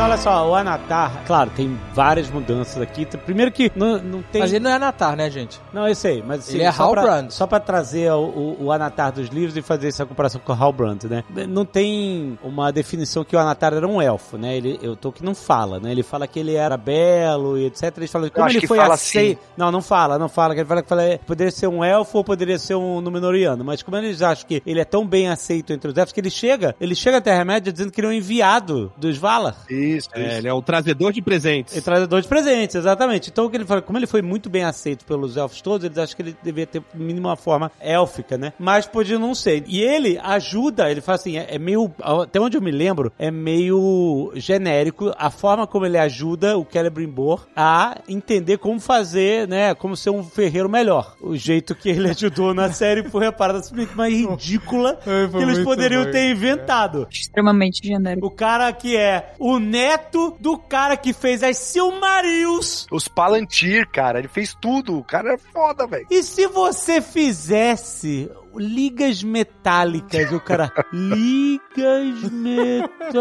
olha 0.00 0.16
só, 0.16 0.48
o 0.48 0.54
Anatar, 0.54 1.24
claro, 1.26 1.50
tem 1.50 1.78
várias 1.92 2.30
mudanças 2.30 2.80
aqui. 2.80 3.06
Primeiro 3.06 3.52
que 3.52 3.70
não, 3.76 3.98
não 3.98 4.22
tem. 4.22 4.40
Mas 4.40 4.52
ele 4.52 4.64
não 4.64 4.70
é 4.70 4.78
Natar, 4.78 5.16
né, 5.16 5.30
gente? 5.30 5.60
Não, 5.72 5.86
eu 5.86 5.94
sei, 5.94 6.22
mas 6.26 6.40
assim, 6.40 6.54
Ele 6.54 6.64
é 6.64 6.68
Halbrand. 6.68 7.30
só 7.30 7.46
pra 7.46 7.60
trazer 7.60 8.10
o, 8.12 8.24
o, 8.24 8.64
o 8.64 8.72
Anatar 8.72 9.12
dos 9.12 9.28
livros 9.28 9.56
e 9.56 9.62
fazer 9.62 9.88
essa 9.88 10.06
comparação 10.06 10.40
com 10.44 10.52
o 10.52 10.56
Halbrand, 10.56 11.04
né? 11.04 11.22
Não 11.48 11.64
tem 11.64 12.38
uma 12.42 12.72
definição 12.72 13.24
que 13.24 13.36
o 13.36 13.38
Anatar 13.38 13.74
era 13.74 13.86
um 13.86 14.00
elfo, 14.00 14.38
né? 14.38 14.56
Ele, 14.56 14.78
eu 14.82 14.96
tô 14.96 15.12
que 15.12 15.24
não 15.24 15.34
fala, 15.34 15.78
né? 15.78 15.92
Ele 15.92 16.02
fala 16.02 16.26
que 16.26 16.38
ele 16.38 16.54
era 16.54 16.76
belo 16.76 17.58
e 17.58 17.66
etc. 17.66 17.92
Eles 17.96 18.10
falam 18.10 18.28
como 18.30 18.46
acho 18.46 18.54
ele 18.54 18.60
que 18.60 18.66
foi 18.66 18.78
aceito. 18.78 19.40
Não, 19.56 19.70
não 19.70 19.82
fala, 19.82 20.18
não 20.18 20.28
fala. 20.28 20.54
Ele 20.54 20.64
fala 20.64 20.82
que 20.82 20.88
fala, 20.88 21.02
poderia 21.26 21.50
ser 21.50 21.66
um 21.66 21.84
elfo 21.84 22.18
ou 22.18 22.24
poderia 22.24 22.58
ser 22.58 22.74
um 22.74 23.00
Númenoriano. 23.00 23.64
Mas 23.64 23.82
como 23.82 23.96
eles 23.96 24.22
acham 24.22 24.46
que 24.46 24.62
ele 24.64 24.80
é 24.80 24.84
tão 24.84 25.06
bem 25.06 25.28
aceito 25.28 25.72
entre 25.72 25.90
os 25.90 25.96
elfos 25.96 26.12
que 26.12 26.20
ele 26.20 26.30
chega, 26.30 26.74
ele 26.80 26.94
chega 26.94 27.18
à 27.18 27.20
Terra-média 27.20 27.72
dizendo 27.72 27.90
que 27.92 28.00
ele 28.00 28.06
é 28.06 28.10
um 28.10 28.14
enviado 28.14 28.92
dos 28.96 29.18
Valar. 29.18 29.56
Isso, 29.96 30.08
É, 30.14 30.26
isso. 30.26 30.36
ele 30.38 30.48
é 30.48 30.52
o 30.52 30.62
trazedor 30.62 31.12
de 31.12 31.22
presentes. 31.22 31.76
E 31.76 31.82
trazedor 31.82 32.20
de 32.20 32.28
presentes, 32.28 32.76
exatamente. 32.76 33.30
Então, 33.30 33.46
o 33.46 33.50
que 33.50 33.56
ele 33.56 33.64
fala, 33.64 33.82
como 33.82 33.98
ele 33.98 34.06
foi 34.06 34.22
muito 34.22 34.48
bem 34.48 34.64
aceito 34.64 35.04
pelos 35.04 35.36
elfos 35.36 35.60
todos, 35.60 35.84
eles 35.84 35.98
acham 35.98 36.16
que 36.16 36.22
ele 36.22 36.36
devia 36.42 36.66
ter, 36.66 36.82
no 36.94 37.04
mínimo, 37.04 37.28
uma 37.28 37.36
forma 37.36 37.70
élfica, 37.80 38.36
né? 38.38 38.52
Mas 38.58 38.86
podia 38.86 39.18
não 39.18 39.34
ser. 39.34 39.64
E 39.66 39.80
ele 39.80 40.18
ajuda, 40.22 40.90
ele 40.90 41.00
fala 41.00 41.16
assim, 41.16 41.36
é, 41.38 41.46
é 41.54 41.58
meio, 41.58 41.90
até 42.00 42.40
onde 42.40 42.56
eu 42.56 42.62
me 42.62 42.70
lembro, 42.70 43.12
é 43.18 43.30
meio 43.30 44.32
genérico 44.34 45.12
a 45.16 45.30
forma 45.30 45.66
como 45.66 45.86
ele 45.86 45.98
ajuda 45.98 46.56
o 46.58 46.66
Celebrimbor 46.70 47.46
a 47.54 47.98
entender 48.08 48.58
como 48.58 48.80
fazer, 48.80 49.46
né? 49.48 49.74
Como 49.74 49.96
ser 49.96 50.10
um 50.10 50.22
ferreiro 50.22 50.68
melhor. 50.68 51.16
O 51.20 51.36
jeito 51.36 51.74
que 51.74 51.88
ele 51.88 52.10
ajudou 52.10 52.54
na 52.54 52.70
série 52.72 53.08
foi 53.08 53.26
a 53.26 53.32
parada 53.32 53.62
simplesmente 53.62 53.96
mais 53.96 54.14
ridícula 54.14 54.98
que 55.02 55.42
eles 55.42 55.58
poderiam 55.60 56.04
bom, 56.04 56.10
ter 56.10 56.30
inventado. 56.30 57.06
Extremamente 57.10 57.86
genérico. 57.86 58.26
O 58.26 58.30
cara 58.30 58.72
que 58.72 58.96
é 58.96 59.32
o 59.38 59.58
neto 59.80 60.36
do 60.38 60.58
cara 60.58 60.96
que 60.96 61.12
fez 61.12 61.42
as 61.42 61.56
Silmarils. 61.56 62.86
Os 62.90 63.08
Palantir, 63.08 63.88
cara, 63.88 64.18
ele 64.18 64.28
fez 64.28 64.54
tudo. 64.60 64.98
O 64.98 65.04
cara 65.04 65.34
é 65.34 65.38
foda, 65.38 65.86
velho. 65.86 66.06
E 66.10 66.22
se 66.22 66.46
você 66.46 67.00
fizesse 67.00 68.30
ligas 68.56 69.22
metálicas, 69.22 70.32
o 70.32 70.40
cara. 70.40 70.72
ligas 70.92 72.30
metálicas. 72.30 73.20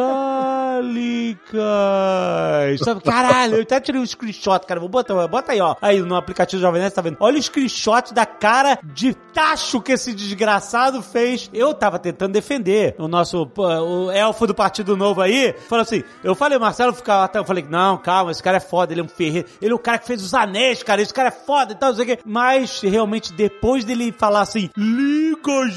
Sabe? 2.84 3.02
Caralho, 3.02 3.56
eu 3.56 3.62
até 3.62 3.80
tirei 3.80 4.02
um 4.02 4.06
screenshot, 4.06 4.66
cara. 4.66 4.80
Vou 4.80 4.90
botar, 4.90 5.28
bota 5.28 5.52
aí, 5.52 5.62
ó. 5.62 5.76
Aí 5.82 6.02
no 6.02 6.16
aplicativo 6.16 6.62
Jovem 6.62 6.82
Nerd, 6.82 6.94
tá 6.94 7.02
vendo? 7.02 7.18
Olha 7.20 7.38
o 7.38 7.44
screenshot 7.44 8.14
da 8.14 8.26
cara 8.26 8.80
de 8.84 9.14
tacho 9.34 9.82
que 9.82 9.92
esse 9.92 10.14
desgraçado 10.14 11.02
fez. 11.02 11.50
Eu 11.54 11.74
tava 11.74 12.00
tentando 12.00 12.34
defender 12.34 12.96
o 12.98 13.08
nosso 13.08 13.50
o 13.58 14.12
elfo 14.12 14.48
do 14.48 14.56
Partido 14.56 14.96
Novo 14.98 15.22
aí. 15.22 15.54
Falou 15.68 15.84
assim: 15.84 16.04
eu 16.24 16.36
falei, 16.36 16.58
Marcelo 16.58 16.94
ficava 16.94 17.26
até. 17.26 17.40
Eu 17.40 17.46
falei, 17.46 17.66
não, 17.70 17.98
calma, 17.98 18.32
esse 18.32 18.44
cara 18.44 18.58
é 18.58 18.62
foda, 18.62 18.94
ele 18.94 19.02
é 19.02 19.04
um 19.04 19.10
ferreiro. 19.10 19.48
Ele 19.62 19.72
é 19.72 19.76
o 19.76 19.80
cara 19.80 19.98
que 19.98 20.08
fez 20.08 20.24
os 20.24 20.34
anéis, 20.34 20.84
cara. 20.84 21.02
Esse 21.02 21.14
cara 21.14 21.30
é 21.30 21.32
foda 21.32 21.74
e 21.74 21.76
tal, 21.76 21.90
não 21.90 21.96
sei 21.96 22.06
o 22.06 22.08
quê. 22.08 22.20
Mas 22.26 22.82
realmente, 22.82 23.34
depois 23.34 23.84
dele 23.86 24.14
falar 24.18 24.42
assim, 24.42 24.70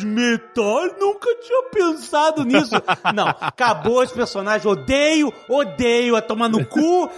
metal, 0.05 0.81
nunca 1.01 1.29
tinha 1.43 1.63
pensado 1.71 2.45
nisso. 2.45 2.75
Não, 3.15 3.29
acabou 3.41 4.03
esse 4.03 4.13
personagem. 4.15 4.71
Odeio, 4.71 5.33
odeio, 5.49 6.17
a 6.17 6.23
tomar 6.23 6.49
no 6.49 6.65
cu. 6.65 7.09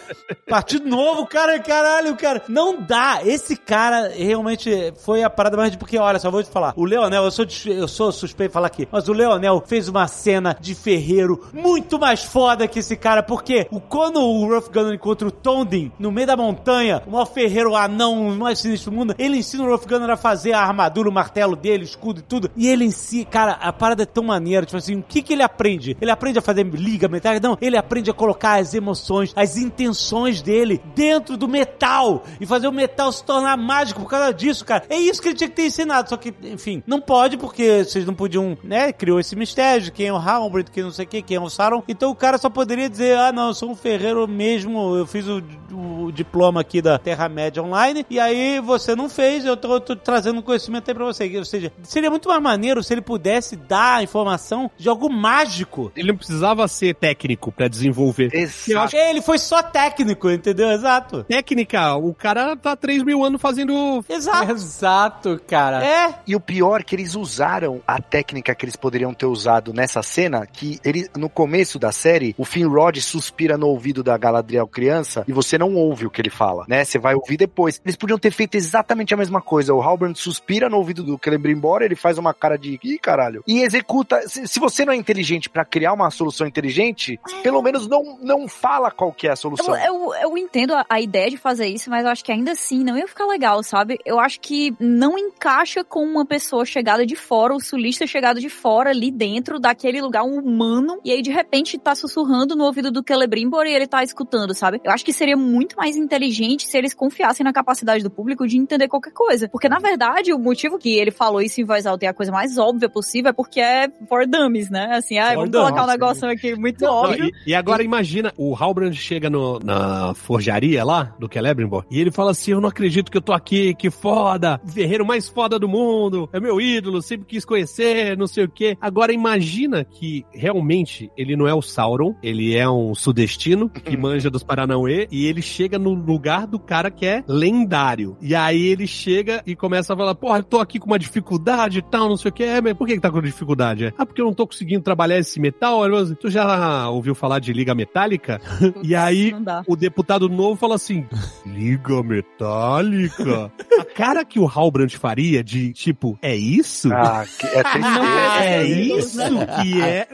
Partido 0.48 0.88
Novo, 0.88 1.26
cara, 1.26 1.58
caralho, 1.60 2.16
cara. 2.16 2.42
Não 2.48 2.80
dá. 2.80 3.20
Esse 3.24 3.56
cara 3.56 4.08
realmente 4.14 4.92
foi 5.04 5.22
a 5.22 5.30
parada 5.30 5.56
mais 5.56 5.70
de. 5.72 5.78
Porque, 5.78 5.98
olha, 5.98 6.18
só 6.18 6.30
vou 6.30 6.42
te 6.42 6.50
falar. 6.50 6.72
O 6.76 6.84
Leonel, 6.84 7.24
eu 7.24 7.30
sou, 7.30 7.46
eu 7.66 7.88
sou 7.88 8.12
suspeito 8.12 8.50
de 8.50 8.54
falar 8.54 8.66
aqui, 8.68 8.88
mas 8.90 9.08
o 9.08 9.12
Leonel 9.12 9.62
fez 9.66 9.88
uma 9.88 10.06
cena 10.06 10.56
de 10.60 10.74
ferreiro 10.74 11.48
muito 11.52 11.98
mais 11.98 12.22
foda 12.24 12.66
que 12.68 12.78
esse 12.78 12.96
cara. 12.96 13.22
Porque 13.22 13.66
o- 13.70 13.80
quando 13.80 14.20
o 14.20 14.46
Ruff 14.48 14.70
Gunner 14.70 14.94
encontra 14.94 15.26
o 15.28 15.30
Tondin 15.30 15.92
no 15.98 16.10
meio 16.12 16.26
da 16.26 16.36
montanha, 16.36 17.02
o 17.06 17.10
maior 17.10 17.26
ferreiro 17.26 17.74
anão 17.76 18.34
mais 18.36 18.58
sinistro 18.58 18.90
do 18.90 18.96
mundo, 18.96 19.14
ele 19.18 19.38
ensina 19.38 19.64
o 19.64 19.70
Ruff 19.70 19.86
Gunner 19.86 20.10
a 20.10 20.16
fazer 20.16 20.52
a 20.52 20.60
armadura, 20.60 21.08
o 21.08 21.12
martelo 21.12 21.56
dele, 21.56 21.84
o 21.84 21.86
escudo 21.86 22.13
e 22.20 22.22
tudo. 22.22 22.50
E 22.56 22.68
ele 22.68 22.84
em 22.84 22.90
si, 22.90 23.24
cara, 23.24 23.52
a 23.52 23.72
parada 23.72 24.02
é 24.02 24.06
tão 24.06 24.24
maneira. 24.24 24.66
Tipo 24.66 24.78
assim, 24.78 24.96
o 24.96 25.02
que 25.02 25.22
que 25.22 25.32
ele 25.32 25.42
aprende? 25.42 25.96
Ele 26.00 26.10
aprende 26.10 26.38
a 26.38 26.42
fazer 26.42 26.64
liga 26.64 27.08
metálica? 27.08 27.46
Não, 27.46 27.58
ele 27.60 27.76
aprende 27.76 28.10
a 28.10 28.14
colocar 28.14 28.60
as 28.60 28.74
emoções, 28.74 29.32
as 29.36 29.56
intenções 29.56 30.42
dele 30.42 30.80
dentro 30.94 31.36
do 31.36 31.48
metal 31.48 32.24
e 32.40 32.46
fazer 32.46 32.68
o 32.68 32.72
metal 32.72 33.10
se 33.12 33.24
tornar 33.24 33.56
mágico 33.56 34.00
por 34.00 34.08
causa 34.08 34.32
disso, 34.32 34.64
cara. 34.64 34.84
É 34.88 34.96
isso 34.96 35.20
que 35.20 35.28
ele 35.28 35.36
tinha 35.36 35.48
que 35.48 35.56
ter 35.56 35.66
ensinado. 35.66 36.08
Só 36.08 36.16
que, 36.16 36.34
enfim, 36.42 36.82
não 36.86 37.00
pode 37.00 37.36
porque 37.36 37.84
vocês 37.84 38.06
não 38.06 38.14
podiam, 38.14 38.56
né? 38.62 38.92
Criou 38.92 39.20
esse 39.20 39.36
mistério 39.36 39.84
de 39.84 39.92
quem 39.92 40.08
é 40.08 40.12
o 40.12 40.16
Halbrand, 40.16 40.64
quem 40.72 40.82
não 40.82 40.90
sei 40.90 41.04
o 41.04 41.08
que, 41.08 41.22
quem 41.22 41.36
é 41.36 41.40
o 41.40 41.48
Sauron. 41.48 41.82
Então 41.88 42.10
o 42.10 42.14
cara 42.14 42.38
só 42.38 42.48
poderia 42.48 42.88
dizer: 42.88 43.16
ah, 43.16 43.32
não, 43.32 43.48
eu 43.48 43.54
sou 43.54 43.70
um 43.70 43.74
ferreiro 43.74 44.26
mesmo, 44.26 44.96
eu 44.96 45.06
fiz 45.06 45.26
o, 45.26 45.42
o 45.72 46.12
diploma 46.12 46.60
aqui 46.60 46.80
da 46.80 46.98
Terra-média 46.98 47.62
Online, 47.62 48.04
e 48.08 48.18
aí 48.20 48.60
você 48.60 48.94
não 48.94 49.08
fez, 49.08 49.44
eu 49.44 49.56
tô, 49.56 49.80
tô 49.80 49.96
trazendo 49.96 50.42
conhecimento 50.42 50.88
aí 50.88 50.94
pra 50.94 51.04
você. 51.04 51.38
Ou 51.38 51.44
seja, 51.44 51.72
seria 52.04 52.10
muito 52.10 52.28
mais 52.28 52.42
maneiro 52.42 52.82
se 52.82 52.92
ele 52.92 53.00
pudesse 53.00 53.56
dar 53.56 53.96
a 53.96 54.02
informação 54.02 54.70
de 54.76 54.88
algo 54.88 55.10
mágico. 55.10 55.90
Ele 55.96 56.08
não 56.08 56.16
precisava 56.16 56.66
ser 56.68 56.94
técnico 56.94 57.50
pra 57.50 57.68
desenvolver. 57.68 58.30
Eu 58.68 58.80
acho 58.80 58.96
Ele 58.96 59.22
foi 59.22 59.38
só 59.38 59.62
técnico, 59.62 60.30
entendeu? 60.30 60.70
Exato. 60.70 61.24
técnica, 61.28 61.96
o 61.96 62.12
cara 62.14 62.56
tá 62.56 62.76
3 62.76 63.02
mil 63.02 63.24
anos 63.24 63.40
fazendo. 63.40 64.04
Exato. 64.08 64.52
Exato, 64.52 65.40
cara. 65.46 65.84
É. 65.84 66.14
E 66.26 66.36
o 66.36 66.40
pior 66.40 66.80
é 66.80 66.84
que 66.84 66.94
eles 66.94 67.14
usaram 67.14 67.80
a 67.86 68.00
técnica 68.00 68.54
que 68.54 68.64
eles 68.64 68.76
poderiam 68.76 69.14
ter 69.14 69.26
usado 69.26 69.72
nessa 69.72 70.02
cena, 70.02 70.46
que 70.46 70.78
ele, 70.84 71.08
no 71.16 71.28
começo 71.28 71.78
da 71.78 71.92
série, 71.92 72.34
o 72.36 72.44
Finrod 72.44 73.00
suspira 73.00 73.56
no 73.56 73.68
ouvido 73.68 74.02
da 74.02 74.16
Galadriel 74.16 74.66
criança 74.66 75.24
e 75.26 75.32
você 75.32 75.56
não 75.56 75.74
ouve 75.74 76.06
o 76.06 76.10
que 76.10 76.20
ele 76.20 76.30
fala, 76.30 76.64
né? 76.68 76.84
Você 76.84 76.98
vai 76.98 77.14
ouvir 77.14 77.36
depois. 77.36 77.80
Eles 77.84 77.96
podiam 77.96 78.18
ter 78.18 78.30
feito 78.30 78.56
exatamente 78.56 79.14
a 79.14 79.16
mesma 79.16 79.40
coisa. 79.40 79.72
O 79.74 79.80
Halbrand 79.80 80.14
suspira 80.16 80.68
no 80.68 80.76
ouvido 80.76 81.02
do 81.02 81.18
Celebrimbor, 81.22 81.82
ele 81.82 81.93
faz 81.96 82.18
uma 82.18 82.34
cara 82.34 82.56
de 82.56 82.78
ih, 82.82 82.98
caralho, 82.98 83.42
e 83.46 83.60
executa. 83.60 84.28
Se, 84.28 84.46
se 84.46 84.60
você 84.60 84.84
não 84.84 84.92
é 84.92 84.96
inteligente 84.96 85.48
pra 85.48 85.64
criar 85.64 85.92
uma 85.92 86.10
solução 86.10 86.46
inteligente, 86.46 87.18
pelo 87.42 87.62
menos 87.62 87.86
não, 87.86 88.18
não 88.20 88.48
fala 88.48 88.90
qual 88.90 89.12
que 89.12 89.26
é 89.26 89.30
a 89.30 89.36
solução. 89.36 89.76
Eu, 89.76 89.94
eu, 89.94 90.14
eu 90.14 90.38
entendo 90.38 90.74
a, 90.74 90.84
a 90.88 91.00
ideia 91.00 91.30
de 91.30 91.36
fazer 91.36 91.66
isso, 91.66 91.90
mas 91.90 92.04
eu 92.04 92.10
acho 92.10 92.24
que 92.24 92.32
ainda 92.32 92.52
assim 92.52 92.82
não 92.84 92.96
ia 92.96 93.06
ficar 93.06 93.26
legal, 93.26 93.62
sabe? 93.62 93.98
Eu 94.04 94.18
acho 94.18 94.40
que 94.40 94.74
não 94.78 95.18
encaixa 95.18 95.84
com 95.84 96.04
uma 96.04 96.24
pessoa 96.24 96.64
chegada 96.64 97.06
de 97.06 97.16
fora, 97.16 97.54
o 97.54 97.60
sulista 97.60 98.06
chegado 98.06 98.40
de 98.40 98.48
fora, 98.48 98.90
ali 98.90 99.10
dentro 99.10 99.58
daquele 99.58 100.00
lugar 100.00 100.24
um 100.24 100.38
humano, 100.38 101.00
e 101.04 101.10
aí 101.10 101.22
de 101.22 101.30
repente 101.30 101.78
tá 101.78 101.94
sussurrando 101.94 102.56
no 102.56 102.64
ouvido 102.64 102.90
do 102.90 103.02
Celebrimbor 103.06 103.66
e 103.66 103.74
ele 103.74 103.86
tá 103.86 104.02
escutando, 104.02 104.54
sabe? 104.54 104.80
Eu 104.84 104.90
acho 104.90 105.04
que 105.04 105.12
seria 105.12 105.36
muito 105.36 105.76
mais 105.76 105.96
inteligente 105.96 106.66
se 106.66 106.76
eles 106.76 106.94
confiassem 106.94 107.44
na 107.44 107.52
capacidade 107.52 108.02
do 108.02 108.10
público 108.10 108.46
de 108.46 108.56
entender 108.56 108.88
qualquer 108.88 109.12
coisa. 109.12 109.48
Porque, 109.48 109.68
na 109.68 109.78
verdade, 109.78 110.32
o 110.32 110.38
motivo 110.38 110.78
que 110.78 110.96
ele 110.96 111.10
falou 111.10 111.40
isso 111.40 111.60
em 111.60 111.64
voz 111.64 111.83
é 111.86 112.06
a 112.08 112.14
coisa 112.14 112.30
mais 112.32 112.56
óbvia 112.58 112.88
possível 112.88 113.30
é 113.30 113.32
porque 113.32 113.60
é 113.60 113.88
for 114.08 114.26
dummies, 114.26 114.70
né? 114.70 114.90
Assim, 114.96 115.18
ah, 115.18 115.28
For 115.34 115.36
vamos 115.48 115.50
colocar 115.50 115.84
um 115.84 115.86
negócio 115.86 116.28
aqui 116.28 116.54
muito 116.54 116.84
Não, 116.84 116.92
óbvio. 116.92 117.26
e, 117.46 117.50
e 117.50 117.54
agora 117.54 117.82
imagina, 117.82 118.32
o 118.36 118.54
Halbrand 118.54 118.92
chega 118.94 119.28
no- 119.30 119.58
na 119.60 120.14
forjaria 120.14 120.84
lá, 120.84 121.14
do 121.18 121.28
Celebrimbor, 121.32 121.84
e 121.90 122.00
ele 122.00 122.10
fala 122.10 122.30
assim, 122.32 122.52
eu 122.52 122.60
não 122.60 122.68
acredito 122.68 123.10
que 123.10 123.16
eu 123.18 123.22
tô 123.22 123.32
aqui, 123.32 123.74
que 123.74 123.90
foda, 123.90 124.60
o 124.64 124.68
ferreiro 124.68 125.04
mais 125.06 125.28
foda 125.28 125.58
do 125.58 125.68
mundo, 125.68 126.28
é 126.32 126.40
meu 126.40 126.60
ídolo, 126.60 127.02
sempre 127.02 127.26
quis 127.26 127.44
conhecer, 127.44 128.16
não 128.16 128.26
sei 128.26 128.44
o 128.44 128.48
quê. 128.48 128.76
Agora 128.80 129.12
imagina 129.12 129.84
que 129.84 130.24
realmente 130.32 131.10
ele 131.16 131.36
não 131.36 131.46
é 131.46 131.54
o 131.54 131.62
Sauron, 131.62 132.14
ele 132.22 132.56
é 132.56 132.68
um 132.68 132.94
sudestino 132.94 133.68
que 133.68 133.96
manja 133.96 134.30
dos 134.30 134.42
Paranauê, 134.42 135.06
e 135.10 135.26
ele 135.26 135.42
chega 135.42 135.78
no 135.78 135.92
lugar 135.94 136.46
do 136.46 136.58
cara 136.58 136.90
que 136.90 137.06
é 137.06 137.22
lendário. 137.26 138.16
E 138.20 138.34
aí 138.34 138.62
ele 138.66 138.86
chega 138.86 139.42
e 139.46 139.54
começa 139.54 139.92
a 139.92 139.96
falar, 139.96 140.14
porra, 140.14 140.38
eu 140.38 140.42
tô 140.44 140.58
aqui 140.60 140.78
com 140.78 140.86
uma 140.86 140.98
dificuldade 140.98 141.73
e 141.78 141.82
tal, 141.82 142.08
não 142.08 142.16
sei 142.16 142.30
o 142.30 142.32
quê. 142.34 142.44
É, 142.44 142.60
mas 142.60 142.74
por 142.74 142.86
que 142.86 142.94
que 142.94 143.00
tá 143.00 143.10
com 143.10 143.20
dificuldade? 143.22 143.86
É, 143.86 143.92
Ah, 143.98 144.04
porque 144.06 144.20
eu 144.20 144.26
não 144.26 144.34
tô 144.34 144.46
conseguindo 144.46 144.82
trabalhar 144.82 145.18
esse 145.18 145.40
metal. 145.40 145.80
Tu 146.20 146.30
já 146.30 146.88
ouviu 146.88 147.14
falar 147.14 147.38
de 147.38 147.52
liga 147.52 147.74
metálica? 147.74 148.40
E 148.82 148.94
aí 148.94 149.32
o 149.66 149.76
deputado 149.76 150.28
novo 150.28 150.56
fala 150.56 150.74
assim: 150.74 151.06
Liga 151.46 152.02
metálica? 152.02 153.52
A 153.78 153.84
cara 153.84 154.24
que 154.24 154.38
o 154.38 154.46
Halbrand 154.48 154.90
faria 154.96 155.42
de 155.42 155.72
tipo, 155.72 156.18
é 156.22 156.34
isso? 156.36 156.92
Ah, 156.92 157.24
que- 157.38 157.46
é 157.46 157.62
tristeza. 157.64 158.44
é 158.44 158.62
isso 158.64 159.18
que 159.62 159.80
é 159.82 160.08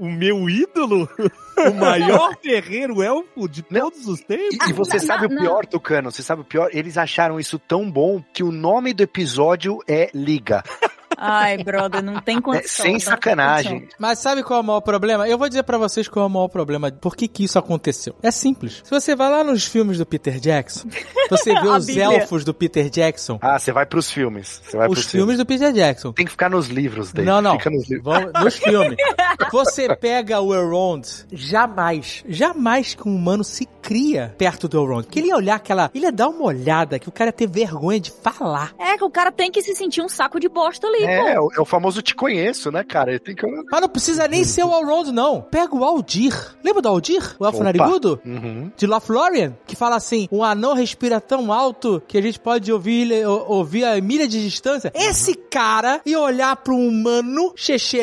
o 0.00 0.10
meu, 0.10 0.48
ídolo? 0.48 1.08
O 1.60 1.74
maior 1.74 2.34
ferreiro 2.40 3.02
elfo 3.02 3.46
de 3.46 3.62
todos 3.62 4.06
os 4.06 4.22
tempos? 4.22 4.66
E, 4.66 4.70
e 4.70 4.72
você 4.72 4.96
não, 4.96 5.04
sabe 5.04 5.28
não, 5.28 5.36
o 5.36 5.40
pior, 5.40 5.66
Tucano? 5.66 6.10
Você 6.10 6.22
sabe 6.22 6.40
o 6.40 6.44
pior? 6.44 6.70
Eles 6.72 6.96
acharam 6.96 7.38
isso 7.38 7.58
tão 7.58 7.90
bom 7.90 8.24
que 8.32 8.42
o 8.42 8.50
nome 8.50 8.94
do 8.94 9.02
episódio 9.02 9.78
é 9.86 10.08
Liga. 10.14 10.64
Ai, 11.16 11.58
brother, 11.62 12.02
não 12.02 12.20
tem 12.20 12.38
É, 12.38 12.40
condição. 12.40 12.84
sem 12.84 12.92
não 12.94 12.98
tem 13.00 13.08
sacanagem. 13.08 13.72
condição. 13.80 13.96
Mas 13.98 14.18
sabe 14.18 14.42
qual 14.42 14.58
é 14.60 14.62
o 14.62 14.66
maior 14.66 14.80
problema? 14.80 15.28
Eu 15.28 15.36
vou 15.36 15.48
dizer 15.48 15.62
pra 15.64 15.76
vocês 15.78 16.08
qual 16.08 16.24
é 16.24 16.26
o 16.26 16.30
maior 16.30 16.48
problema. 16.48 16.90
Por 16.90 17.14
que 17.16 17.28
que 17.28 17.44
isso 17.44 17.58
aconteceu? 17.58 18.14
É 18.22 18.30
simples. 18.30 18.80
Se 18.84 18.90
você 18.90 19.14
vai 19.14 19.30
lá 19.30 19.44
nos 19.44 19.64
filmes 19.66 19.98
do 19.98 20.06
Peter 20.06 20.38
Jackson, 20.40 20.88
você 21.28 21.52
vê 21.60 21.68
os 21.68 21.86
Bíblia. 21.86 22.04
elfos 22.20 22.44
do 22.44 22.54
Peter 22.54 22.88
Jackson, 22.88 23.38
Ah, 23.42 23.58
você 23.58 23.72
vai 23.72 23.84
pros 23.86 24.10
filmes. 24.10 24.62
Você 24.64 24.76
vai 24.76 24.88
os 24.88 24.94
pros 24.94 25.10
filmes 25.10 25.36
do 25.36 25.44
Peter 25.46 25.72
Jackson. 25.72 26.12
Tem 26.12 26.24
que 26.24 26.30
ficar 26.32 26.48
nos 26.48 26.68
livros 26.68 27.12
dele. 27.12 27.26
Não, 27.28 27.42
não. 27.42 27.58
Fica 27.58 27.70
nos 27.70 27.88
livros. 27.90 28.04
Vamos, 28.04 28.32
nos 28.44 28.56
filmes. 28.56 28.96
Você 29.52 29.94
pega 29.96 30.40
o 30.40 30.54
Elrond, 30.54 31.02
jamais, 31.32 32.22
jamais 32.28 32.94
que 32.94 33.08
um 33.08 33.14
humano 33.16 33.42
se 33.42 33.66
cria 33.80 34.34
perto 34.38 34.68
do 34.68 34.78
Elrond. 34.78 35.04
Porque 35.04 35.18
ele 35.18 35.28
ia 35.28 35.36
olhar 35.36 35.56
aquela. 35.56 35.90
Ele 35.94 36.04
ia 36.04 36.12
dar 36.12 36.28
uma 36.28 36.44
olhada 36.44 36.98
que 36.98 37.08
o 37.08 37.12
cara 37.12 37.28
ia 37.28 37.32
ter 37.32 37.46
vergonha 37.48 37.98
de 38.00 38.10
falar. 38.10 38.74
É 38.78 38.96
que 38.96 39.04
o 39.04 39.10
cara 39.10 39.32
tem 39.32 39.50
que 39.50 39.62
se 39.62 39.74
sentir 39.74 40.02
um 40.02 40.08
saco 40.08 40.38
de 40.38 40.48
bosta 40.48 40.86
ali, 40.86 41.04
É, 41.04 41.20
pô. 41.20 41.28
é 41.28 41.40
o, 41.40 41.48
é 41.56 41.60
o 41.60 41.64
famoso 41.64 42.02
te 42.02 42.14
conheço, 42.14 42.70
né, 42.70 42.84
cara? 42.84 43.10
Ele 43.10 43.18
tem 43.20 43.34
que. 43.34 43.46
Mas 43.70 43.80
não 43.80 43.88
precisa 43.88 44.26
nem 44.28 44.44
ser 44.44 44.64
o 44.64 44.72
Elrond, 44.72 45.08
não. 45.12 45.40
Pega 45.42 45.74
o 45.74 45.84
Aldir. 45.84 46.34
Lembra 46.64 46.82
do 46.82 46.88
Aldir? 46.88 47.34
O 47.38 47.46
elfo 47.46 47.62
narigudo? 47.62 48.20
Uhum. 48.24 48.70
De 48.76 48.86
Lothlórien, 48.86 49.56
que 49.70 49.76
fala 49.76 49.96
assim: 49.96 50.28
um 50.32 50.42
anão 50.42 50.74
respira 50.74 51.20
tão 51.20 51.52
alto 51.52 52.02
que 52.08 52.18
a 52.18 52.22
gente 52.22 52.38
pode 52.40 52.72
ouvir, 52.72 53.24
ouvir 53.24 53.84
a 53.84 54.00
milha 54.00 54.26
de 54.26 54.42
distância. 54.42 54.92
Esse 54.94 55.34
cara 55.34 56.00
ia 56.04 56.18
olhar 56.20 56.56
pro 56.56 56.76
humano 56.76 57.54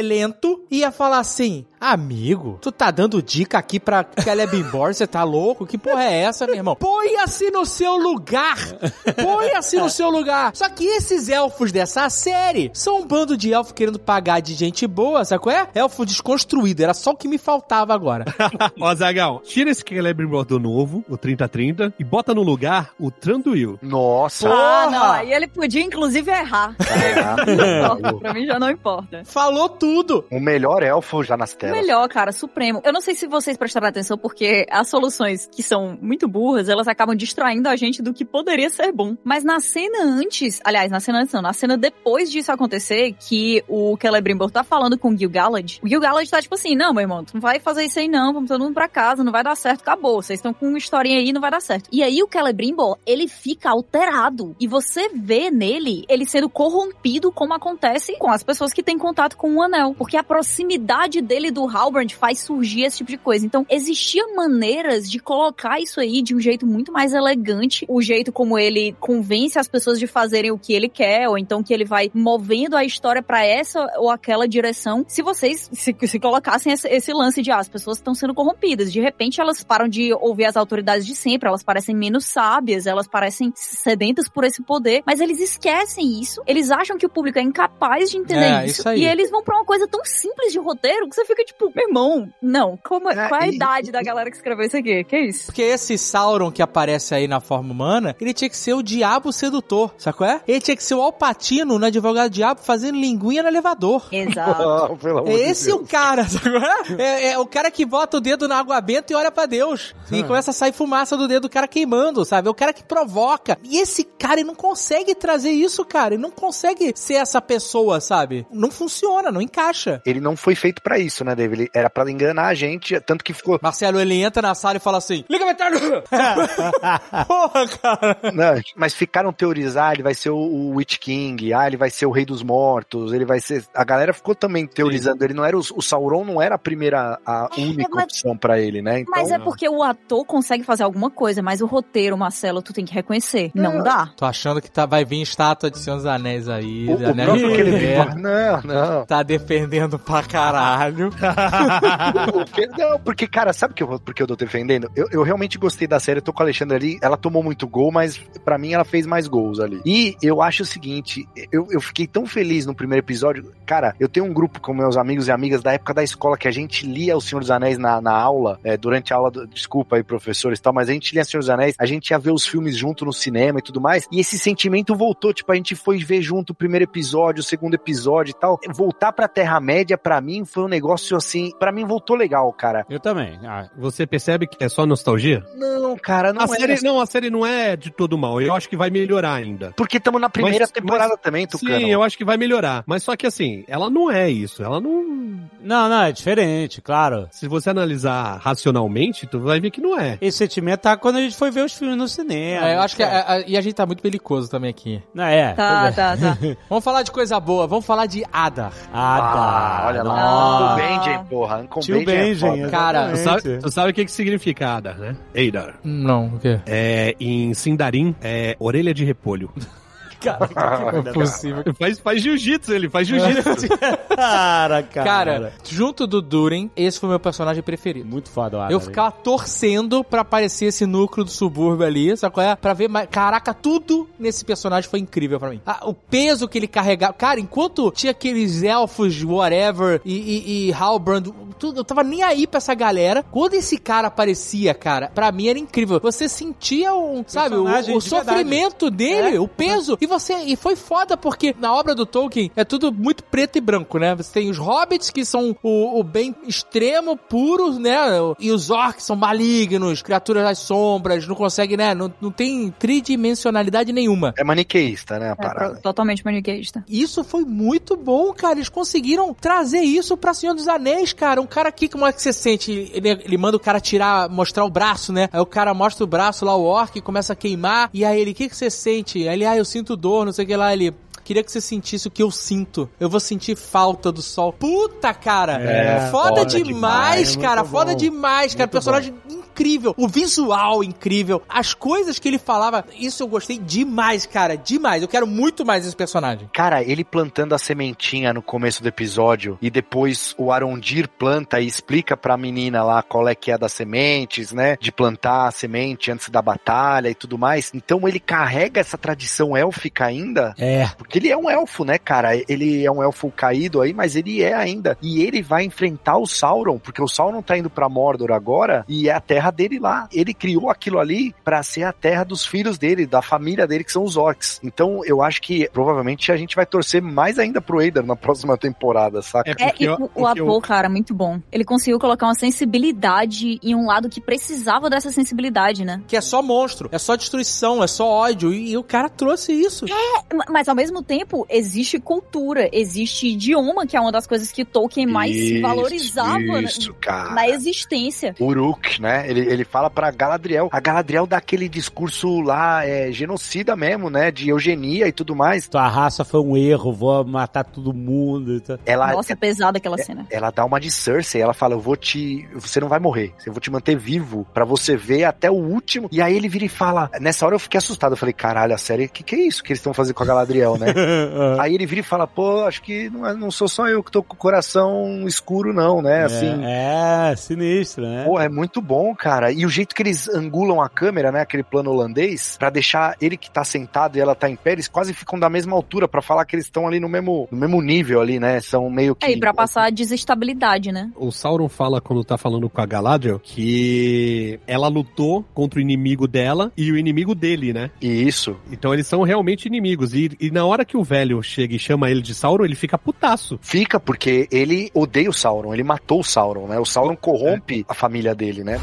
lento 0.01 0.63
e 0.71 0.79
ia 0.79 0.91
falar 0.91 1.19
assim: 1.19 1.65
Amigo, 1.79 2.57
tu 2.59 2.71
tá 2.71 2.89
dando 2.89 3.21
dica 3.21 3.59
aqui 3.59 3.79
pra 3.79 4.05
Celebrimbor, 4.23 4.93
você 4.95 5.05
tá 5.05 5.23
louco? 5.23 5.65
Que 5.65 5.77
porra 5.77 6.05
é 6.05 6.21
essa, 6.21 6.47
meu 6.47 6.55
irmão? 6.55 6.75
Põe-se 6.75 7.51
no 7.51 7.65
seu 7.65 7.97
lugar! 7.97 8.57
Põe-se 9.15 9.77
no 9.77 9.89
seu 9.89 10.09
lugar! 10.09 10.55
Só 10.55 10.67
que 10.69 10.85
esses 10.85 11.29
elfos 11.29 11.71
dessa 11.71 12.09
série 12.09 12.71
são 12.73 13.01
um 13.01 13.05
bando 13.05 13.37
de 13.37 13.53
elfo 13.53 13.75
querendo 13.75 13.99
pagar 13.99 14.39
de 14.39 14.55
gente 14.55 14.87
boa, 14.87 15.23
sabe 15.23 15.43
qual 15.43 15.55
é? 15.55 15.69
Elfo 15.75 16.03
desconstruído, 16.05 16.81
era 16.81 16.95
só 16.95 17.11
o 17.11 17.15
que 17.15 17.27
me 17.27 17.37
faltava 17.37 17.93
agora. 17.93 18.25
Ó, 18.79 18.95
Zagal, 18.95 19.41
tira 19.45 19.69
esse 19.69 19.83
Celebrimbor 19.87 20.45
do 20.45 20.59
novo, 20.59 21.05
o 21.07 21.15
3030, 21.57 21.93
e 21.99 22.03
bota 22.03 22.33
no 22.35 22.43
lugar 22.43 22.91
o 22.99 23.09
Tranduil. 23.09 23.79
Nossa. 23.81 24.47
Ah, 24.47 24.87
não, 24.91 25.11
aí 25.11 25.33
ele 25.33 25.47
podia 25.47 25.81
inclusive 25.81 26.29
errar. 26.29 26.75
Importa, 26.79 28.13
pra 28.19 28.33
mim 28.33 28.45
já 28.45 28.59
não 28.59 28.69
importa. 28.69 29.23
Falou 29.25 29.67
tudo! 29.67 30.25
O 30.31 30.39
melhor 30.39 30.83
elfo 30.83 31.23
já 31.23 31.35
nas 31.35 31.53
O 31.53 31.57
telas. 31.57 31.79
melhor, 31.79 32.07
cara, 32.07 32.31
supremo. 32.31 32.81
Eu 32.85 32.93
não 32.93 33.01
sei 33.01 33.15
se 33.15 33.27
vocês 33.27 33.57
prestaram 33.57 33.87
atenção, 33.87 34.17
porque 34.17 34.65
as 34.69 34.87
soluções 34.87 35.47
que 35.51 35.63
são 35.63 35.97
muito 36.01 36.27
burras, 36.27 36.69
elas 36.69 36.87
acabam 36.87 37.15
distraindo 37.15 37.67
a 37.67 37.75
gente 37.75 38.01
do 38.01 38.13
que 38.13 38.23
poderia 38.23 38.69
ser 38.69 38.91
bom. 38.91 39.15
Mas 39.23 39.43
na 39.43 39.59
cena 39.59 40.03
antes, 40.03 40.59
aliás, 40.63 40.91
na 40.91 40.99
cena 40.99 41.21
antes 41.21 41.33
não, 41.33 41.41
na 41.41 41.53
cena 41.53 41.75
depois 41.77 42.31
disso 42.31 42.51
acontecer, 42.51 43.13
que 43.19 43.63
o 43.67 43.97
Celebrimbor 43.99 44.51
tá 44.51 44.63
falando 44.63 44.97
com 44.97 45.09
o 45.11 45.17
Gil-galad, 45.17 45.79
o 45.81 45.87
Gil-galad 45.87 46.29
tá 46.29 46.41
tipo 46.41 46.55
assim, 46.55 46.75
não, 46.75 46.93
meu 46.93 47.01
irmão, 47.01 47.23
tu 47.23 47.33
não 47.33 47.41
vai 47.41 47.59
fazer 47.59 47.85
isso 47.85 47.99
aí 47.99 48.07
não, 48.07 48.33
vamos 48.33 48.47
todo 48.49 48.61
mundo 48.63 48.73
pra 48.73 48.87
casa, 48.87 49.23
não 49.23 49.31
vai 49.31 49.43
dar 49.43 49.55
certo, 49.55 49.81
acabou. 49.81 50.21
Vocês 50.21 50.39
estão 50.39 50.53
com 50.53 50.67
uma 50.67 50.77
historinha 50.77 51.17
aí, 51.19 51.31
não 51.33 51.41
vai 51.41 51.46
dar 51.49 51.61
certo. 51.61 51.89
E 51.91 52.03
aí 52.03 52.21
o 52.21 52.27
Celebrimbor, 52.31 52.97
ele 53.05 53.27
fica 53.27 53.69
alterado. 53.69 54.55
E 54.59 54.67
você 54.67 55.09
vê 55.09 55.49
nele, 55.49 56.05
ele 56.07 56.25
sendo 56.25 56.49
corrompido 56.49 57.31
como 57.31 57.53
acontece 57.53 58.17
com 58.17 58.29
as 58.29 58.43
pessoas 58.43 58.73
que 58.73 58.83
têm 58.83 58.97
contato 58.97 59.35
com 59.35 59.55
o 59.55 59.61
anel. 59.61 59.95
Porque 59.97 60.17
a 60.17 60.23
proximidade 60.23 61.21
dele 61.21 61.51
do 61.51 61.67
Halbrand 61.67 62.09
faz 62.09 62.39
surgir 62.39 62.83
esse 62.83 62.97
tipo 62.97 63.11
de 63.11 63.17
coisa. 63.17 63.45
Então, 63.45 63.65
existia 63.69 64.23
maneiras 64.35 65.09
de 65.09 65.19
colocar 65.19 65.79
isso 65.79 65.99
aí 65.99 66.21
de 66.21 66.35
um 66.35 66.39
jeito 66.39 66.65
muito 66.65 66.91
mais 66.91 67.13
elegante, 67.13 67.85
o 67.87 68.01
jeito 68.01 68.31
como 68.31 68.57
ele 68.57 68.95
convence 68.99 69.59
as 69.59 69.67
pessoas 69.67 69.99
de 69.99 70.07
fazerem 70.07 70.51
o 70.51 70.57
que 70.57 70.73
ele 70.73 70.89
quer, 70.89 71.27
ou 71.27 71.37
então 71.37 71.63
que 71.63 71.73
ele 71.73 71.85
vai 71.85 72.09
movendo 72.13 72.75
a 72.75 72.83
história 72.83 73.21
pra 73.21 73.45
essa 73.45 73.85
ou 73.97 74.09
aquela 74.09 74.47
direção. 74.47 75.05
Se 75.07 75.21
vocês 75.21 75.69
se, 75.71 75.95
se 75.99 76.19
colocassem 76.19 76.71
esse, 76.73 76.87
esse 76.87 77.13
lance 77.13 77.41
de 77.41 77.51
ah, 77.51 77.59
as 77.59 77.69
pessoas 77.69 77.97
estão 77.97 78.13
sendo 78.13 78.33
corrompidas, 78.33 78.91
de 78.91 78.99
repente 78.99 79.39
elas 79.39 79.63
param 79.63 79.87
de 79.87 80.13
ouvir 80.13 80.45
as 80.45 80.57
autoridades 80.57 81.05
de 81.05 81.15
sempre, 81.15 81.36
elas 81.45 81.63
parecem 81.63 81.95
menos 81.95 82.25
sábias, 82.25 82.85
elas 82.87 83.07
parecem 83.07 83.51
sedentas 83.55 84.27
por 84.29 84.43
esse 84.43 84.61
poder, 84.63 85.03
mas 85.05 85.19
eles 85.19 85.39
esquecem 85.39 86.19
isso, 86.21 86.41
eles 86.47 86.71
acham 86.71 86.97
que 86.97 87.05
o 87.05 87.09
público 87.09 87.37
é 87.39 87.41
incapaz 87.41 88.09
de 88.09 88.17
entender 88.17 88.45
É, 88.45 88.65
isso, 88.65 88.81
isso 88.81 88.93
e 88.93 89.05
eles 89.05 89.29
vão 89.29 89.43
pra 89.43 89.55
uma 89.57 89.65
coisa 89.65 89.87
tão 89.87 90.03
simples 90.05 90.51
de 90.51 90.59
roteiro 90.59 91.07
que 91.09 91.15
você 91.15 91.25
fica 91.25 91.43
tipo, 91.43 91.71
meu 91.75 91.87
irmão, 91.87 92.29
não, 92.41 92.77
como, 92.83 93.09
É, 93.09 93.27
qual 93.27 93.41
é 93.41 93.45
a 93.45 93.47
e- 93.47 93.55
idade 93.55 93.91
da 93.91 94.01
galera 94.01 94.29
que 94.29 94.37
escreveu 94.37 94.65
isso 94.65 94.77
aqui? 94.77 95.03
Que 95.03 95.19
isso? 95.19 95.45
Porque 95.47 95.61
esse 95.61 95.97
Sauron 95.97 96.51
que 96.51 96.61
aparece 96.61 97.13
aí 97.13 97.27
na 97.27 97.39
forma 97.39 97.71
humana, 97.71 98.15
ele 98.19 98.33
tinha 98.33 98.49
que 98.49 98.57
ser 98.57 98.73
o 98.73 98.81
diabo 98.83 99.31
sedutor, 99.31 99.93
sabe 99.97 100.17
qual 100.17 100.29
é? 100.29 100.41
Ele 100.47 100.61
tinha 100.61 100.75
que 100.77 100.83
ser 100.83 100.95
o 100.95 101.01
Alpatino 101.01 101.77
no 101.79 101.85
advogado 101.85 102.29
diabo 102.29 102.61
fazendo 102.61 102.97
linguinha 102.99 103.41
no 103.43 103.49
elevador. 103.49 104.07
Exato. 104.11 104.57
Ah, 104.67 104.89
pelo 105.01 105.19
amor 105.19 105.29
É 105.29 105.49
esse 105.49 105.71
o 105.71 105.85
cara, 105.85 106.25
sabe 106.27 106.49
qual 106.49 106.63
é? 106.63 107.01
É, 107.01 107.31
é 107.31 107.39
o 107.39 107.45
cara 107.45 107.69
que 107.71 107.85
bota 107.85 108.17
o 108.17 108.19
dedo 108.21 108.47
na 108.47 108.57
água 108.59 108.79
benta 108.81 109.13
e 109.13 109.15
olha 109.15 109.31
pra 109.31 109.45
Deus. 109.45 109.93
E 110.11 110.23
começa 110.23 110.51
a 110.51 110.53
sair 110.53 110.71
fumaça 110.73 111.15
do 111.17 111.26
dedo 111.27 111.43
do 111.43 111.49
cara 111.49 111.67
queimando, 111.67 112.23
sabe? 112.25 112.47
É 112.47 112.51
o 112.51 112.55
cara 112.55 112.73
que 112.73 112.83
provoca. 112.83 113.57
E 113.63 113.79
esse 113.79 114.03
cara, 114.03 114.39
ele 114.39 114.47
não 114.47 114.55
consegue 114.55 115.13
trazer 115.15 115.51
isso, 115.51 115.83
cara. 115.85 116.13
Ele 116.13 116.21
não 116.21 116.31
consegue 116.31 116.93
ser 116.95 117.15
essa 117.15 117.41
pessoa, 117.41 117.99
sabe? 117.99 118.45
Não 118.51 118.69
funciona, 118.71 119.31
não 119.31 119.41
encaixa. 119.41 120.01
Ele 120.05 120.19
não 120.19 120.35
foi 120.35 120.55
feito 120.55 120.81
pra 120.81 120.99
isso, 120.99 121.23
né, 121.23 121.35
David? 121.35 121.61
Ele 121.63 121.69
era 121.73 121.89
pra 121.89 122.09
enganar 122.09 122.47
a 122.47 122.53
gente, 122.53 122.99
tanto 123.01 123.23
que 123.23 123.33
ficou. 123.33 123.59
Marcelo, 123.61 123.99
ele 123.99 124.21
entra 124.21 124.41
na 124.41 124.55
sala 124.55 124.77
e 124.77 124.79
fala 124.79 124.97
assim: 124.97 125.23
Liga 125.29 125.45
metralha! 125.45 126.03
Porra, 127.27 127.67
cara. 127.81 128.17
Não, 128.33 128.61
mas 128.75 128.93
ficaram 128.93 129.31
teorizar, 129.33 129.93
ele 129.93 130.03
vai 130.03 130.13
ser 130.13 130.29
o, 130.29 130.37
o 130.37 130.75
Witch 130.75 130.97
King, 130.97 131.53
ah, 131.53 131.67
ele 131.67 131.77
vai 131.77 131.89
ser 131.89 132.05
o 132.05 132.11
Rei 132.11 132.25
dos 132.25 132.43
Mortos, 132.43 133.13
ele 133.13 133.25
vai 133.25 133.39
ser. 133.39 133.65
A 133.73 133.83
galera 133.83 134.13
ficou 134.13 134.35
também 134.35 134.65
teorizando. 134.67 135.23
Ele 135.23 135.33
não 135.33 135.45
era 135.45 135.57
o, 135.57 135.61
o 135.75 135.81
Sauron, 135.81 136.23
não 136.25 136.41
era 136.41 136.55
a 136.55 136.59
primeira, 136.59 137.19
a 137.25 137.49
única 137.57 137.89
mas- 137.93 138.03
opção 138.05 138.37
pra 138.37 138.59
ele, 138.59 138.81
né? 138.81 138.99
Então, 138.99 139.13
Mas 139.15 139.31
é 139.31 139.39
porque 139.39 139.67
o 139.67 139.83
ator 139.83 140.25
consegue 140.25 140.63
fazer 140.63 140.83
alguma 140.83 141.09
coisa, 141.17 141.41
mas 141.41 141.61
o 141.61 141.65
roteiro, 141.65 142.17
Marcelo, 142.17 142.61
tu 142.61 142.71
tem 142.71 142.85
que 142.85 142.93
reconhecer. 142.93 143.51
Não 143.53 143.81
dá. 143.83 144.09
Tô 144.15 144.25
achando 144.25 144.61
que 144.61 144.69
tá, 144.71 144.85
vai 144.85 145.03
vir 145.03 145.21
estátua 145.21 145.69
de 145.71 145.79
Senhor 145.79 145.97
dos 145.97 146.05
Anéis 146.05 146.47
aí. 146.47 146.87
o, 146.89 146.97
de 146.97 147.03
o 147.03 147.09
Anéis 147.09 147.27
próprio 147.29 147.51
que 147.55 147.61
ele 147.61 147.71
Poder. 147.71 148.05
viu. 148.05 148.15
Não, 148.21 148.61
não. 148.61 149.05
Tá 149.05 149.23
defendendo 149.23 149.97
pra 149.99 150.23
caralho. 150.23 151.09
Que- 152.53 152.67
Não, 152.67 152.99
porque, 152.99 153.27
cara, 153.27 153.53
sabe 153.53 153.73
que 153.73 153.83
eu, 153.83 153.99
porque 153.99 154.21
eu 154.21 154.27
tô 154.27 154.35
defendendo? 154.35 154.89
Eu, 154.95 155.07
eu 155.11 155.23
realmente 155.23 155.57
gostei 155.57 155.87
da 155.87 155.99
série, 155.99 156.19
eu 156.19 156.23
tô 156.23 156.31
com 156.33 156.41
a 156.41 156.45
Alexandre 156.45 156.75
ali, 156.75 156.99
ela 157.01 157.17
tomou 157.17 157.41
muito 157.43 157.67
gol, 157.67 157.91
mas 157.91 158.17
pra 158.43 158.57
mim 158.57 158.73
ela 158.73 158.83
fez 158.85 159.05
mais 159.05 159.27
gols 159.27 159.59
ali. 159.59 159.81
E 159.85 160.15
eu 160.21 160.41
acho 160.41 160.63
o 160.63 160.65
seguinte, 160.65 161.27
eu, 161.51 161.67
eu 161.71 161.81
fiquei 161.81 162.05
tão 162.07 162.25
feliz 162.25 162.65
no 162.65 162.75
primeiro 162.75 163.03
episódio, 163.03 163.51
cara, 163.65 163.95
eu 163.99 164.07
tenho 164.09 164.25
um 164.25 164.33
grupo 164.33 164.59
com 164.61 164.73
meus 164.73 164.97
amigos 164.97 165.27
e 165.27 165.31
amigas 165.31 165.61
da 165.61 165.73
época 165.73 165.93
da 165.93 166.03
escola 166.03 166.37
que 166.37 166.47
a 166.47 166.51
gente 166.51 166.85
lia 166.85 167.15
O 167.17 167.21
Senhor 167.21 167.39
dos 167.39 167.51
Anéis 167.51 167.77
na, 167.77 168.01
na 168.01 168.11
aula, 168.13 168.59
é, 168.63 168.77
durante 168.77 169.13
a 169.13 169.17
aula, 169.17 169.31
do, 169.31 169.47
desculpa 169.47 169.95
aí 169.95 170.03
professores 170.03 170.59
e 170.59 170.61
tal, 170.61 170.73
mas 170.73 170.89
a 170.89 170.93
gente 170.93 171.06
lia 171.13 171.21
O 171.23 171.25
Senhor 171.25 171.39
dos 171.41 171.49
Anéis, 171.49 171.75
a 171.79 171.85
gente 171.85 172.09
ia 172.11 172.19
ver 172.19 172.31
os 172.31 172.45
filmes 172.47 172.75
junto 172.75 173.05
no 173.05 173.13
cinema 173.13 173.59
e 173.59 173.61
tudo 173.61 173.79
mais, 173.81 174.07
e 174.11 174.19
esse 174.19 174.37
sentimento 174.39 174.95
voltou, 174.95 175.33
tipo, 175.33 175.51
a 175.51 175.55
gente 175.55 175.75
foi 175.75 175.97
ver 175.99 176.21
junto 176.21 176.51
o 176.51 176.55
primeiro 176.55 176.83
episódio, 176.85 177.41
o 177.41 177.43
segundo 177.43 177.73
episódio 177.75 178.31
e 178.31 178.39
tal, 178.39 178.59
voltar 178.73 179.11
pra 179.11 179.27
Terra-média 179.27 179.97
pra 179.97 180.19
mim 180.21 180.45
foi 180.45 180.63
um 180.63 180.67
negócio 180.67 181.15
assim, 181.17 181.51
pra 181.59 181.71
mim 181.71 181.85
voltou 181.85 182.15
legal, 182.15 182.51
cara. 182.53 182.85
Eu 182.89 182.99
também. 182.99 183.39
Ah, 183.45 183.69
Você 183.77 184.05
percebe 184.07 184.47
que 184.47 184.63
é 184.63 184.69
só 184.69 184.85
nostalgia? 184.85 185.43
Não, 185.55 185.95
cara, 185.97 186.33
não 186.33 186.41
a 186.41 186.45
é. 186.45 186.47
série, 186.47 186.81
não, 186.81 186.99
a 187.01 187.05
série 187.05 187.29
não 187.29 187.45
é 187.45 187.75
de 187.75 187.89
todo 187.91 188.17
mal. 188.17 188.41
Eu 188.41 188.53
acho 188.53 188.67
que 188.69 188.77
vai 188.77 188.89
melhorar 188.89 189.33
ainda. 189.33 189.73
Porque 189.75 189.97
estamos 189.97 190.19
na 190.21 190.29
primeira 190.29 190.59
Mas- 190.63 190.71
temporada 190.71 191.09
mas- 191.13 191.21
também, 191.21 191.47
Tucano. 191.47 191.79
Sim, 191.79 191.89
eu 191.91 192.03
acho 192.03 192.17
que 192.17 192.25
vai 192.25 192.37
melhorar. 192.37 192.83
Mas 192.85 193.03
só 193.03 193.15
que 193.15 193.25
assim, 193.27 193.63
ela 193.67 193.89
não 193.89 194.09
é 194.11 194.29
isso. 194.29 194.63
Ela 194.63 194.79
não. 194.79 195.37
Não, 195.61 195.89
não, 195.89 196.03
é 196.03 196.11
diferente, 196.11 196.81
claro. 196.81 197.27
Se 197.31 197.47
você 197.47 197.69
analisar 197.69 198.37
racionalmente, 198.37 199.27
tu 199.27 199.39
vai 199.39 199.59
ver 199.59 199.71
que 199.71 199.81
não 199.81 199.99
é. 199.99 200.17
Esse 200.21 200.37
sentimento 200.39 200.81
tá 200.81 200.96
quando 200.97 201.17
a 201.17 201.21
gente 201.21 201.35
foi 201.35 201.51
ver 201.51 201.63
os 201.63 201.73
filmes 201.73 201.97
no 201.97 202.07
cinema. 202.07 202.67
É, 202.67 202.75
eu 202.75 202.81
acho 202.81 202.95
que. 202.95 203.03
a- 203.03 203.25
a- 203.33 203.39
e 203.41 203.57
a 203.57 203.61
gente 203.61 203.73
tá 203.73 203.85
muito 203.85 204.01
belicoso 204.03 204.49
também 204.49 204.69
aqui. 204.69 205.01
Não, 205.13 205.23
é. 205.23 205.53
Tá, 205.53 205.87
é. 205.87 205.91
tá, 205.91 206.17
tá. 206.17 206.37
Vamos 206.69 206.83
falar 206.83 207.03
de 207.03 207.11
coisa 207.11 207.39
boa, 207.39 207.65
vamos 207.67 207.85
falar 207.85 208.05
de 208.05 208.23
Adar. 208.31 208.71
Ah, 208.93 209.17
Ah, 209.19 209.87
olha 209.87 210.03
lá. 210.03 210.73
Uncle 210.73 210.85
Benjen, 210.87 211.23
porra. 211.25 211.57
Uncle 211.57 211.81
Tio 211.81 212.05
Benjen 212.05 212.49
é 212.49 212.51
Benjen. 212.53 212.69
Cara, 212.69 213.09
Tu 213.11 213.17
sabe, 213.17 213.57
tu 213.59 213.71
sabe 213.71 213.91
o 213.91 213.93
que, 213.93 214.05
que 214.05 214.11
significa 214.11 214.75
Adar, 214.75 214.97
né? 214.97 215.15
Eidar. 215.33 215.75
Não, 215.83 216.27
o 216.27 216.39
quê? 216.39 216.59
É, 216.65 217.15
em 217.19 217.53
Sindarin, 217.53 218.15
é 218.21 218.55
orelha 218.59 218.93
de 218.93 219.03
repolho. 219.05 219.51
Cara, 220.19 220.91
não 220.91 221.09
é 221.09 221.13
possível. 221.13 221.63
faz 221.79 221.99
faz 221.99 222.21
jiu-jitsu, 222.21 222.73
ele 222.73 222.89
faz 222.89 223.07
jiu-jitsu. 223.07 223.67
Cara, 224.17 224.81
cara. 224.83 225.05
Cara, 225.05 225.53
junto 225.63 226.07
do 226.07 226.21
Durin, 226.21 226.71
esse 226.75 226.99
foi 226.99 227.07
o 227.07 227.11
meu 227.11 227.19
personagem 227.19 227.61
preferido. 227.61 228.07
Muito 228.09 228.29
foda 228.29 228.57
o 228.57 228.59
Adar, 228.59 228.71
Eu 228.71 228.79
hein? 228.79 228.83
ficava 228.85 229.11
torcendo 229.11 230.03
pra 230.03 230.21
aparecer 230.21 230.65
esse 230.65 230.85
núcleo 230.85 231.23
do 231.23 231.29
subúrbio 231.31 231.85
ali, 231.85 232.15
sabe 232.17 232.33
qual 232.33 232.45
é? 232.45 232.55
Pra 232.55 232.73
ver 232.73 232.87
mais. 232.89 233.07
Caraca, 233.11 233.53
tudo 233.53 234.09
nesse 234.17 234.43
personagem 234.43 234.89
foi 234.89 234.99
incrível 234.99 235.39
pra 235.39 235.49
mim. 235.51 235.61
Ah, 235.65 235.81
o 235.85 235.93
peso 235.93 236.47
que 236.47 236.57
ele 236.57 236.67
carregava. 236.67 237.13
Cara, 237.13 237.39
enquanto 237.39 237.91
tinha 237.91 238.11
aqueles 238.11 238.63
elfos, 238.63 239.23
whatever, 239.23 240.01
e, 240.03 240.15
e, 240.15 240.67
e 240.69 240.73
Halbrand, 240.73 241.25
tudo, 241.59 241.81
eu 241.81 241.83
tava 241.85 242.03
nem 242.03 242.23
aí 242.23 242.47
pra 242.47 242.57
essa 242.57 242.73
galera. 242.73 243.23
Quando 243.31 243.53
esse 243.53 243.77
cara 243.77 244.07
aparecia, 244.07 244.73
cara, 244.73 245.11
pra 245.13 245.31
mim 245.31 245.47
era 245.47 245.59
incrível. 245.59 245.99
Você 246.01 246.27
sentia 246.27 246.93
um, 246.95 247.23
sabe, 247.27 247.55
o, 247.55 247.65
o 247.65 247.81
de 247.81 248.01
sofrimento 248.01 248.89
dele, 248.89 249.35
É. 249.35 249.39
o 249.39 249.47
peso. 249.47 249.97
E 250.01 250.06
você. 250.07 250.33
E 250.45 250.55
foi 250.55 250.75
foda, 250.75 251.15
porque 251.17 251.55
na 251.59 251.73
obra 251.73 251.93
do 251.93 252.05
Tolkien 252.05 252.51
é 252.55 252.63
tudo 252.63 252.91
muito 252.91 253.23
preto 253.23 253.57
e 253.57 253.61
branco, 253.61 253.97
né? 253.99 254.15
Você 254.15 254.31
tem 254.33 254.49
os 254.49 254.57
hobbits, 254.57 255.09
que 255.09 255.23
são 255.25 255.55
o, 255.61 255.99
o 255.99 256.03
bem 256.03 256.35
extremo, 256.47 257.15
puro, 257.17 257.73
né? 257.79 257.97
E 258.39 258.51
os 258.51 258.69
orcs 258.69 259.03
são 259.03 259.15
malignos, 259.15 260.01
criaturas 260.01 260.43
das 260.43 260.59
sombras, 260.59 261.27
não 261.27 261.35
consegue, 261.35 261.75
né? 261.77 261.93
Não, 261.93 262.11
não 262.21 262.31
tem 262.31 262.71
tridimensionalidade 262.79 263.91
nenhuma. 263.91 264.33
É 264.37 264.43
maniqueísta, 264.43 265.17
né, 265.19 265.29
a 265.29 265.31
É 265.31 265.35
parada. 265.35 265.73
pro- 265.73 265.81
totalmente 265.81 266.23
maniqueísta. 266.23 266.83
Isso 266.87 267.23
foi 267.23 267.43
muito 267.43 267.95
bom, 267.95 268.31
cara. 268.33 268.55
Eles 268.55 268.69
conseguiram 268.69 269.33
trazer 269.33 269.81
isso 269.81 270.15
pra 270.15 270.33
Senhor 270.33 270.53
dos 270.53 270.67
Anéis, 270.67 271.13
cara. 271.13 271.41
Um 271.41 271.47
cara 271.47 271.69
aqui, 271.69 271.87
como 271.87 272.05
é 272.05 272.13
que 272.13 272.21
você 272.21 272.31
sente? 272.31 272.71
Ele, 272.93 273.09
ele 273.09 273.37
manda 273.37 273.57
o 273.57 273.59
cara 273.59 273.79
tirar, 273.79 274.29
mostrar 274.29 274.63
o 274.65 274.69
braço, 274.69 275.11
né? 275.11 275.27
Aí 275.31 275.39
o 275.39 275.45
cara 275.45 275.73
mostra 275.73 276.03
o 276.03 276.07
braço 276.07 276.45
lá, 276.45 276.55
o 276.55 276.63
orc, 276.63 276.99
começa 277.01 277.33
a 277.33 277.35
queimar. 277.35 277.89
E 277.93 278.05
aí 278.05 278.19
ele, 278.19 278.31
o 278.31 278.35
que, 278.35 278.49
que 278.49 278.55
você 278.55 278.69
sente? 278.69 279.27
Aí 279.27 279.35
ele, 279.35 279.45
ah, 279.45 279.57
eu 279.57 279.65
sinto 279.65 279.96
dor, 279.97 280.25
não 280.25 280.33
sei 280.33 280.45
o 280.45 280.47
que 280.47 280.55
lá. 280.55 280.71
Ele, 280.71 280.93
queria 281.27 281.43
que 281.43 281.51
você 281.51 281.59
sentisse 281.59 282.07
o 282.07 282.11
que 282.11 282.23
eu 282.23 282.31
sinto. 282.31 282.89
Eu 282.97 283.09
vou 283.09 283.19
sentir 283.19 283.57
falta 283.57 284.13
do 284.13 284.21
sol. 284.21 284.53
Puta, 284.53 285.13
cara! 285.13 285.61
É, 285.61 286.09
foda, 286.09 286.37
foda 286.37 286.45
demais, 286.45 286.63
demais, 286.65 287.35
é 287.35 287.41
cara. 287.41 287.65
Foda 287.65 287.91
bom. 287.91 287.97
demais, 287.97 288.55
cara. 288.55 288.63
Muito 288.63 288.71
Personagem 288.71 289.13
incrível. 289.29 289.93
O 289.97 290.07
visual 290.07 290.83
incrível. 290.83 291.41
As 291.49 291.73
coisas 291.73 292.17
que 292.17 292.29
ele 292.29 292.37
falava, 292.37 292.85
isso 292.97 293.23
eu 293.23 293.27
gostei 293.27 293.57
demais, 293.57 294.25
cara. 294.25 294.55
Demais. 294.55 295.01
Eu 295.01 295.07
quero 295.09 295.27
muito 295.27 295.65
mais 295.65 295.85
esse 295.85 295.95
personagem. 295.95 296.49
Cara, 296.53 296.81
ele 296.81 297.03
plantando 297.03 297.53
a 297.53 297.57
sementinha 297.57 298.31
no 298.33 298.41
começo 298.41 298.81
do 298.81 298.87
episódio 298.87 299.57
e 299.61 299.69
depois 299.69 300.33
o 300.37 300.51
Arondir 300.51 301.09
planta 301.09 301.59
e 301.59 301.67
explica 301.67 302.15
pra 302.15 302.37
menina 302.37 302.83
lá 302.83 303.03
qual 303.03 303.27
é 303.27 303.35
que 303.35 303.51
é 303.51 303.57
das 303.57 303.73
sementes, 303.73 304.53
né? 304.53 304.77
De 304.79 304.93
plantar 304.93 305.47
a 305.47 305.51
semente 305.51 306.09
antes 306.09 306.29
da 306.29 306.41
batalha 306.41 307.09
e 307.09 307.15
tudo 307.15 307.37
mais. 307.37 307.71
Então 307.73 308.07
ele 308.07 308.19
carrega 308.19 308.79
essa 308.79 308.97
tradição 308.97 309.57
élfica 309.57 310.05
ainda 310.05 310.53
É. 310.57 310.87
Porque 310.97 311.16
ele 311.17 311.29
é 311.29 311.37
um 311.37 311.49
elfo, 311.49 311.83
né, 311.83 311.97
cara? 311.97 312.35
Ele 312.47 312.85
é 312.85 312.91
um 312.91 313.01
elfo 313.03 313.31
caído 313.35 313.81
aí, 313.81 313.93
mas 313.93 314.15
ele 314.15 314.41
é 314.41 314.53
ainda. 314.53 314.97
E 315.01 315.21
ele 315.23 315.41
vai 315.41 315.63
enfrentar 315.63 316.17
o 316.17 316.25
Sauron, 316.27 316.77
porque 316.79 317.01
o 317.01 317.07
Sauron 317.07 317.41
tá 317.41 317.57
indo 317.57 317.69
pra 317.69 317.89
Mordor 317.89 318.31
agora 318.31 318.85
e 318.87 319.09
é 319.09 319.13
a 319.13 319.19
terra 319.19 319.51
dele 319.51 319.79
lá. 319.79 320.07
Ele 320.13 320.33
criou 320.33 320.69
aquilo 320.69 320.99
ali 320.99 321.33
pra 321.43 321.61
ser 321.63 321.83
a 321.83 321.91
terra 321.93 322.23
dos 322.23 322.45
filhos 322.45 322.77
dele, 322.77 323.05
da 323.05 323.21
família 323.21 323.67
dele, 323.67 323.83
que 323.83 323.91
são 323.91 324.03
os 324.03 324.15
orcs. 324.17 324.59
Então 324.63 325.01
eu 325.05 325.21
acho 325.21 325.41
que 325.41 325.69
provavelmente 325.71 326.31
a 326.31 326.37
gente 326.37 326.55
vai 326.55 326.65
torcer 326.65 327.01
mais 327.01 327.37
ainda 327.39 327.59
pro 327.61 327.81
Eider 327.81 328.05
na 328.05 328.15
próxima 328.15 328.57
temporada, 328.57 329.21
saca? 329.21 329.51
É 329.59 329.67
É, 329.69 329.73
e 329.79 329.87
o, 329.89 329.93
o 329.93 329.97
porque 330.09 330.39
eu- 330.41 330.45
ator, 330.45 330.61
cara, 330.61 330.89
muito 330.89 331.13
bom. 331.13 331.39
Ele 331.51 331.63
conseguiu 331.65 331.99
colocar 331.99 332.27
uma 332.27 332.35
sensibilidade 332.35 333.59
em 333.61 333.75
um 333.75 333.85
lado 333.85 334.09
que 334.09 334.21
precisava 334.21 334.89
dessa 334.89 335.09
sensibilidade, 335.11 335.83
né? 335.83 336.01
que 336.07 336.15
é 336.15 336.21
só 336.21 336.41
monstro, 336.41 336.89
é 336.91 336.97
só 336.97 337.15
destruição, 337.15 337.83
é 337.83 337.87
só 337.87 338.07
ódio. 338.07 338.53
E, 338.53 338.71
e 338.71 338.77
o 338.77 338.83
cara 338.83 339.09
trouxe 339.09 339.51
isso. 339.51 339.85
Ma- 340.33 340.45
Mas 340.49 340.67
ao 340.69 340.75
mesmo 340.75 341.01
tempo, 341.07 341.45
existe 341.49 341.99
cultura, 341.99 342.69
existe 342.71 343.27
idioma, 343.29 343.87
que 343.87 343.95
é 343.95 343.99
uma 344.01 344.11
das 344.11 344.27
coisas 344.27 344.51
que 344.51 344.65
Tolkien 344.65 345.05
mais 345.07 345.35
Isso, 345.35 345.61
valorizava 345.61 346.37
na- 346.39 346.61
Isso, 346.61 346.93
cara. 346.95 347.31
na 347.31 347.47
existência. 347.49 348.35
Uruk, 348.39 349.01
né? 349.01 349.29
Ele, 349.29 349.39
ele 349.41 349.63
fala 349.63 349.89
pra 349.89 350.11
Galadriel. 350.11 350.69
A 350.71 350.79
Galadriel 350.79 351.25
dá 351.25 351.37
aquele 351.37 351.69
discurso 351.69 352.41
lá, 352.41 352.85
é, 352.85 353.11
genocida 353.11 353.75
mesmo, 353.75 354.09
né? 354.09 354.31
De 354.31 354.49
eugenia 354.49 355.07
e 355.07 355.11
tudo 355.11 355.35
mais. 355.35 355.67
Tua 355.67 355.87
raça 355.87 356.25
foi 356.25 356.41
um 356.41 356.57
erro, 356.57 356.91
vou 356.93 357.23
matar 357.25 357.63
todo 357.63 357.93
mundo. 357.93 358.55
e 358.57 358.59
tal. 358.59 358.77
Ela, 358.85 359.13
Nossa, 359.13 359.35
pesada 359.35 359.77
aquela 359.77 359.97
cena. 359.97 360.25
ela 360.29 360.51
dá 360.51 360.65
uma 360.65 360.79
de 360.79 360.91
Cersei, 360.91 361.41
ela 361.41 361.53
fala, 361.53 361.75
eu 361.75 361.79
vou 361.79 361.95
te, 361.95 362.47
você 362.53 362.79
não 362.79 362.87
vai 362.89 362.99
morrer, 362.99 363.33
eu 363.45 363.53
vou 363.53 363.61
te 363.61 363.71
manter 363.71 363.95
vivo 363.97 364.45
pra 364.53 364.65
você 364.65 364.95
ver 364.97 365.23
até 365.23 365.49
o 365.49 365.53
último. 365.55 366.09
E 366.11 366.21
aí 366.21 366.35
ele 366.35 366.49
vira 366.49 366.65
e 366.65 366.69
fala, 366.69 367.09
nessa 367.21 367.45
hora 367.45 367.55
eu 367.55 367.59
fiquei 367.59 367.77
assustado, 367.77 368.11
eu 368.13 368.17
falei, 368.17 368.33
caralho, 368.33 368.73
a 368.73 368.77
série, 368.77 369.07
que 369.07 369.23
que 369.23 369.35
é 369.35 369.39
isso 369.47 369.63
que 369.63 369.71
eles 369.71 369.79
estão 369.79 369.93
fazendo 369.93 370.15
com 370.15 370.23
a 370.23 370.25
Galadriel, 370.25 370.77
né? 370.77 370.87
aí 371.59 371.73
ele 371.75 371.85
vira 371.85 372.01
e 372.01 372.03
fala, 372.03 372.27
pô, 372.27 372.63
acho 372.65 372.81
que 372.81 373.09
não, 373.09 373.25
é- 373.25 373.33
não 373.33 373.51
sou 373.51 373.67
só 373.67 373.87
eu 373.87 374.03
que 374.03 374.11
tô 374.11 374.21
com 374.23 374.33
o 374.33 374.37
coração 374.37 375.25
escuro 375.27 375.73
não, 375.73 376.01
né? 376.01 376.23
Assim, 376.25 376.63
É, 376.63 377.31
é, 377.31 377.35
sinistro, 377.35 378.03
né? 378.05 378.23
Pô, 378.25 378.39
é 378.39 378.49
muito 378.49 378.81
bom, 378.81 379.13
cara. 379.15 379.51
E 379.51 379.65
o 379.65 379.69
jeito 379.69 379.95
que 379.95 380.01
eles 380.01 380.27
angulam 380.29 380.81
a 380.81 380.89
câmera, 380.89 381.31
né? 381.31 381.41
Aquele 381.41 381.63
plano 381.63 381.91
holandês, 381.91 382.55
pra 382.57 382.69
deixar 382.69 383.15
ele 383.21 383.37
que 383.37 383.49
tá 383.49 383.63
sentado 383.63 384.17
e 384.17 384.21
ela 384.21 384.35
tá 384.35 384.49
em 384.49 384.55
pé, 384.55 384.73
eles 384.73 384.87
quase 384.87 385.13
ficam 385.13 385.39
da 385.39 385.49
mesma 385.49 385.75
altura 385.75 386.07
pra 386.07 386.21
falar 386.21 386.45
que 386.45 386.55
eles 386.55 386.65
estão 386.65 386.87
ali 386.87 386.99
no 386.99 387.09
mesmo, 387.09 387.47
no 387.51 387.57
mesmo 387.57 387.81
nível 387.81 388.21
ali, 388.21 388.39
né? 388.39 388.59
São 388.61 388.89
meio 388.89 389.15
que. 389.15 389.25
É, 389.25 389.31
e 389.31 389.39
pra 389.39 389.53
passar 389.53 389.85
a 389.85 389.89
desestabilidade, 389.89 390.91
né? 390.91 391.09
O 391.15 391.31
Sauron 391.31 391.69
fala 391.69 392.01
quando 392.01 392.23
tá 392.23 392.37
falando 392.37 392.69
com 392.69 392.81
a 392.81 392.85
Galadriel 392.85 393.39
que 393.87 394.59
ela 394.67 394.87
lutou 394.87 395.45
contra 395.53 395.79
o 395.79 395.81
inimigo 395.81 396.27
dela 396.27 396.71
e 396.77 396.91
o 396.91 396.97
inimigo 396.97 397.33
dele, 397.35 397.73
né? 397.73 397.91
Isso. 398.01 398.55
Então 398.71 398.93
eles 398.93 399.07
são 399.07 399.21
realmente 399.23 399.65
inimigos. 399.67 400.13
E, 400.13 400.31
e 400.39 400.51
na 400.51 400.65
hora 400.65 400.76
que 400.85 400.97
o 400.97 401.03
velho 401.03 401.41
chega 401.41 401.75
e 401.75 401.79
chama 401.79 402.09
ele 402.09 402.21
de 402.21 402.33
Sauron, 402.33 402.65
ele 402.65 402.75
fica 402.75 402.97
putaço. 402.97 403.59
Fica 403.61 403.99
porque 403.99 404.47
ele 404.51 404.89
odeia 404.93 405.29
o 405.29 405.33
Sauron, 405.33 405.73
ele 405.73 405.83
matou 405.83 406.19
o 406.19 406.23
Sauron, 406.23 406.67
né? 406.67 406.79
O 406.79 406.85
Sauron 406.85 407.15
corrompe 407.15 407.85
a 407.87 407.93
família 407.93 408.33
dele, 408.35 408.63
né? 408.63 408.79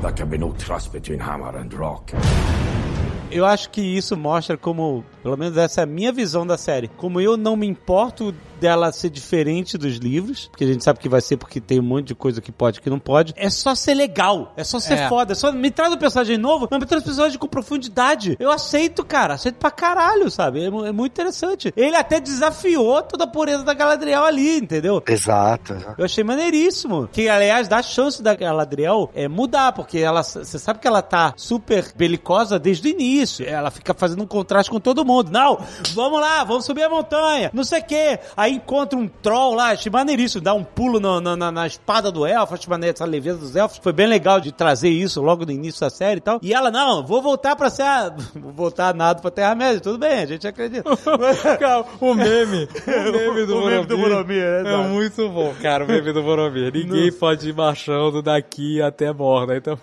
There 0.00 0.12
can 0.12 0.26
be 0.26 0.38
no 0.38 0.52
trust 0.52 0.90
between 0.90 1.20
hammer 1.20 1.54
and 1.56 1.68
rock. 1.76 2.14
Eu 3.30 3.46
acho 3.46 3.70
que 3.70 3.80
isso 3.80 4.16
mostra 4.16 4.56
como 4.56 5.04
Pelo 5.22 5.36
menos 5.36 5.56
essa 5.56 5.80
é 5.80 5.84
a 5.84 5.86
minha 5.86 6.12
visão 6.12 6.46
da 6.46 6.56
série. 6.58 6.88
Como 6.88 7.20
eu 7.20 7.36
não 7.36 7.56
me 7.56 7.66
importo 7.66 8.34
dela 8.60 8.92
ser 8.92 9.10
diferente 9.10 9.76
dos 9.76 9.96
livros, 9.96 10.46
porque 10.46 10.62
a 10.62 10.66
gente 10.68 10.84
sabe 10.84 11.00
que 11.00 11.08
vai 11.08 11.20
ser 11.20 11.36
porque 11.36 11.60
tem 11.60 11.80
um 11.80 11.82
monte 11.82 12.08
de 12.08 12.14
coisa 12.14 12.40
que 12.40 12.52
pode 12.52 12.78
e 12.78 12.80
que 12.82 12.88
não 12.88 12.98
pode. 12.98 13.34
É 13.36 13.50
só 13.50 13.74
ser 13.74 13.94
legal, 13.94 14.52
é 14.56 14.62
só 14.62 14.78
ser 14.78 14.94
É. 14.94 15.08
foda, 15.08 15.32
é 15.32 15.34
só 15.34 15.50
me 15.50 15.68
traz 15.70 15.92
um 15.92 15.96
personagem 15.96 16.38
novo, 16.38 16.68
mas 16.70 16.78
me 16.78 16.86
traz 16.86 17.02
um 17.02 17.06
personagem 17.06 17.38
com 17.38 17.48
profundidade. 17.48 18.36
Eu 18.38 18.52
aceito, 18.52 19.04
cara, 19.04 19.34
aceito 19.34 19.56
pra 19.56 19.70
caralho, 19.70 20.30
sabe? 20.30 20.60
É, 20.62 20.66
é 20.66 20.92
muito 20.92 21.12
interessante. 21.12 21.72
Ele 21.76 21.96
até 21.96 22.20
desafiou 22.20 23.02
toda 23.02 23.24
a 23.24 23.26
pureza 23.26 23.64
da 23.64 23.74
Galadriel 23.74 24.24
ali, 24.24 24.58
entendeu? 24.58 25.02
Exato. 25.08 25.72
exato. 25.74 25.94
Eu 25.98 26.04
achei 26.04 26.22
maneiríssimo. 26.22 27.08
Que, 27.10 27.28
aliás, 27.28 27.66
dá 27.66 27.82
chance 27.82 28.22
da 28.22 28.34
Galadriel 28.34 29.10
é, 29.12 29.26
mudar, 29.26 29.72
porque 29.72 29.98
ela, 29.98 30.22
você 30.22 30.58
sabe 30.58 30.78
que 30.78 30.86
ela 30.86 31.02
tá 31.02 31.34
super 31.36 31.92
belicosa 31.96 32.60
desde 32.60 32.86
o 32.88 32.90
início. 32.92 33.44
Ela 33.44 33.72
fica 33.72 33.92
fazendo 33.92 34.22
um 34.22 34.26
contraste 34.26 34.70
com 34.70 34.78
todo 34.78 35.04
mundo. 35.04 35.11
Não, 35.30 35.58
vamos 35.94 36.20
lá, 36.20 36.44
vamos 36.44 36.64
subir 36.64 36.82
a 36.84 36.88
montanha, 36.88 37.50
não 37.52 37.64
sei 37.64 37.80
o 37.80 37.84
quê. 37.84 38.18
Aí 38.36 38.52
encontra 38.54 38.98
um 38.98 39.08
troll 39.08 39.54
lá, 39.54 39.70
achei 39.72 39.90
maneiríssimo, 39.90 40.42
dá 40.42 40.54
um 40.54 40.64
pulo 40.64 40.98
no- 41.00 41.20
na, 41.20 41.36
na, 41.36 41.50
na 41.52 41.66
espada 41.66 42.10
do 42.10 42.24
elfo, 42.26 42.54
achei 42.54 42.68
maneiro 42.70 42.94
essa 42.94 43.04
leveza 43.04 43.38
dos 43.38 43.56
elfos. 43.56 43.78
Foi 43.82 43.92
bem 43.92 44.06
legal 44.06 44.40
de 44.40 44.52
trazer 44.52 44.88
isso 44.90 45.20
logo 45.20 45.44
no 45.44 45.52
início 45.52 45.80
da 45.80 45.90
série 45.90 46.18
e 46.18 46.22
tal. 46.22 46.38
E 46.42 46.54
ela, 46.54 46.70
não, 46.70 47.04
vou 47.04 47.20
voltar 47.20 47.56
pra 47.56 47.68
ser 47.70 47.82
a... 47.82 48.12
Vou 48.34 48.52
voltar 48.52 48.94
nada 48.94 49.20
pra 49.20 49.30
Terra-média, 49.30 49.80
tudo 49.80 49.98
bem, 49.98 50.20
a 50.22 50.26
gente 50.26 50.46
acredita. 50.46 50.84
Cara, 51.58 51.84
o 52.00 52.14
meme. 52.14 52.68
O 52.86 53.12
meme 53.12 53.46
do 53.46 53.56
O 53.58 53.66
meme 53.66 53.86
do 53.86 53.96
Boromir. 53.96 54.42
Boromir, 54.42 54.42
é, 54.42 54.72
É 54.74 54.76
muito 54.88 55.28
bom, 55.28 55.52
cara, 55.60 55.84
o 55.84 55.88
meme 55.88 56.12
do 56.12 56.22
Boromir. 56.22 56.72
Ninguém 56.72 57.10
pode 57.12 57.48
ir 57.48 57.54
marchando 57.54 58.22
daqui 58.22 58.80
até 58.82 59.12
Morna. 59.12 59.56
Então, 59.56 59.78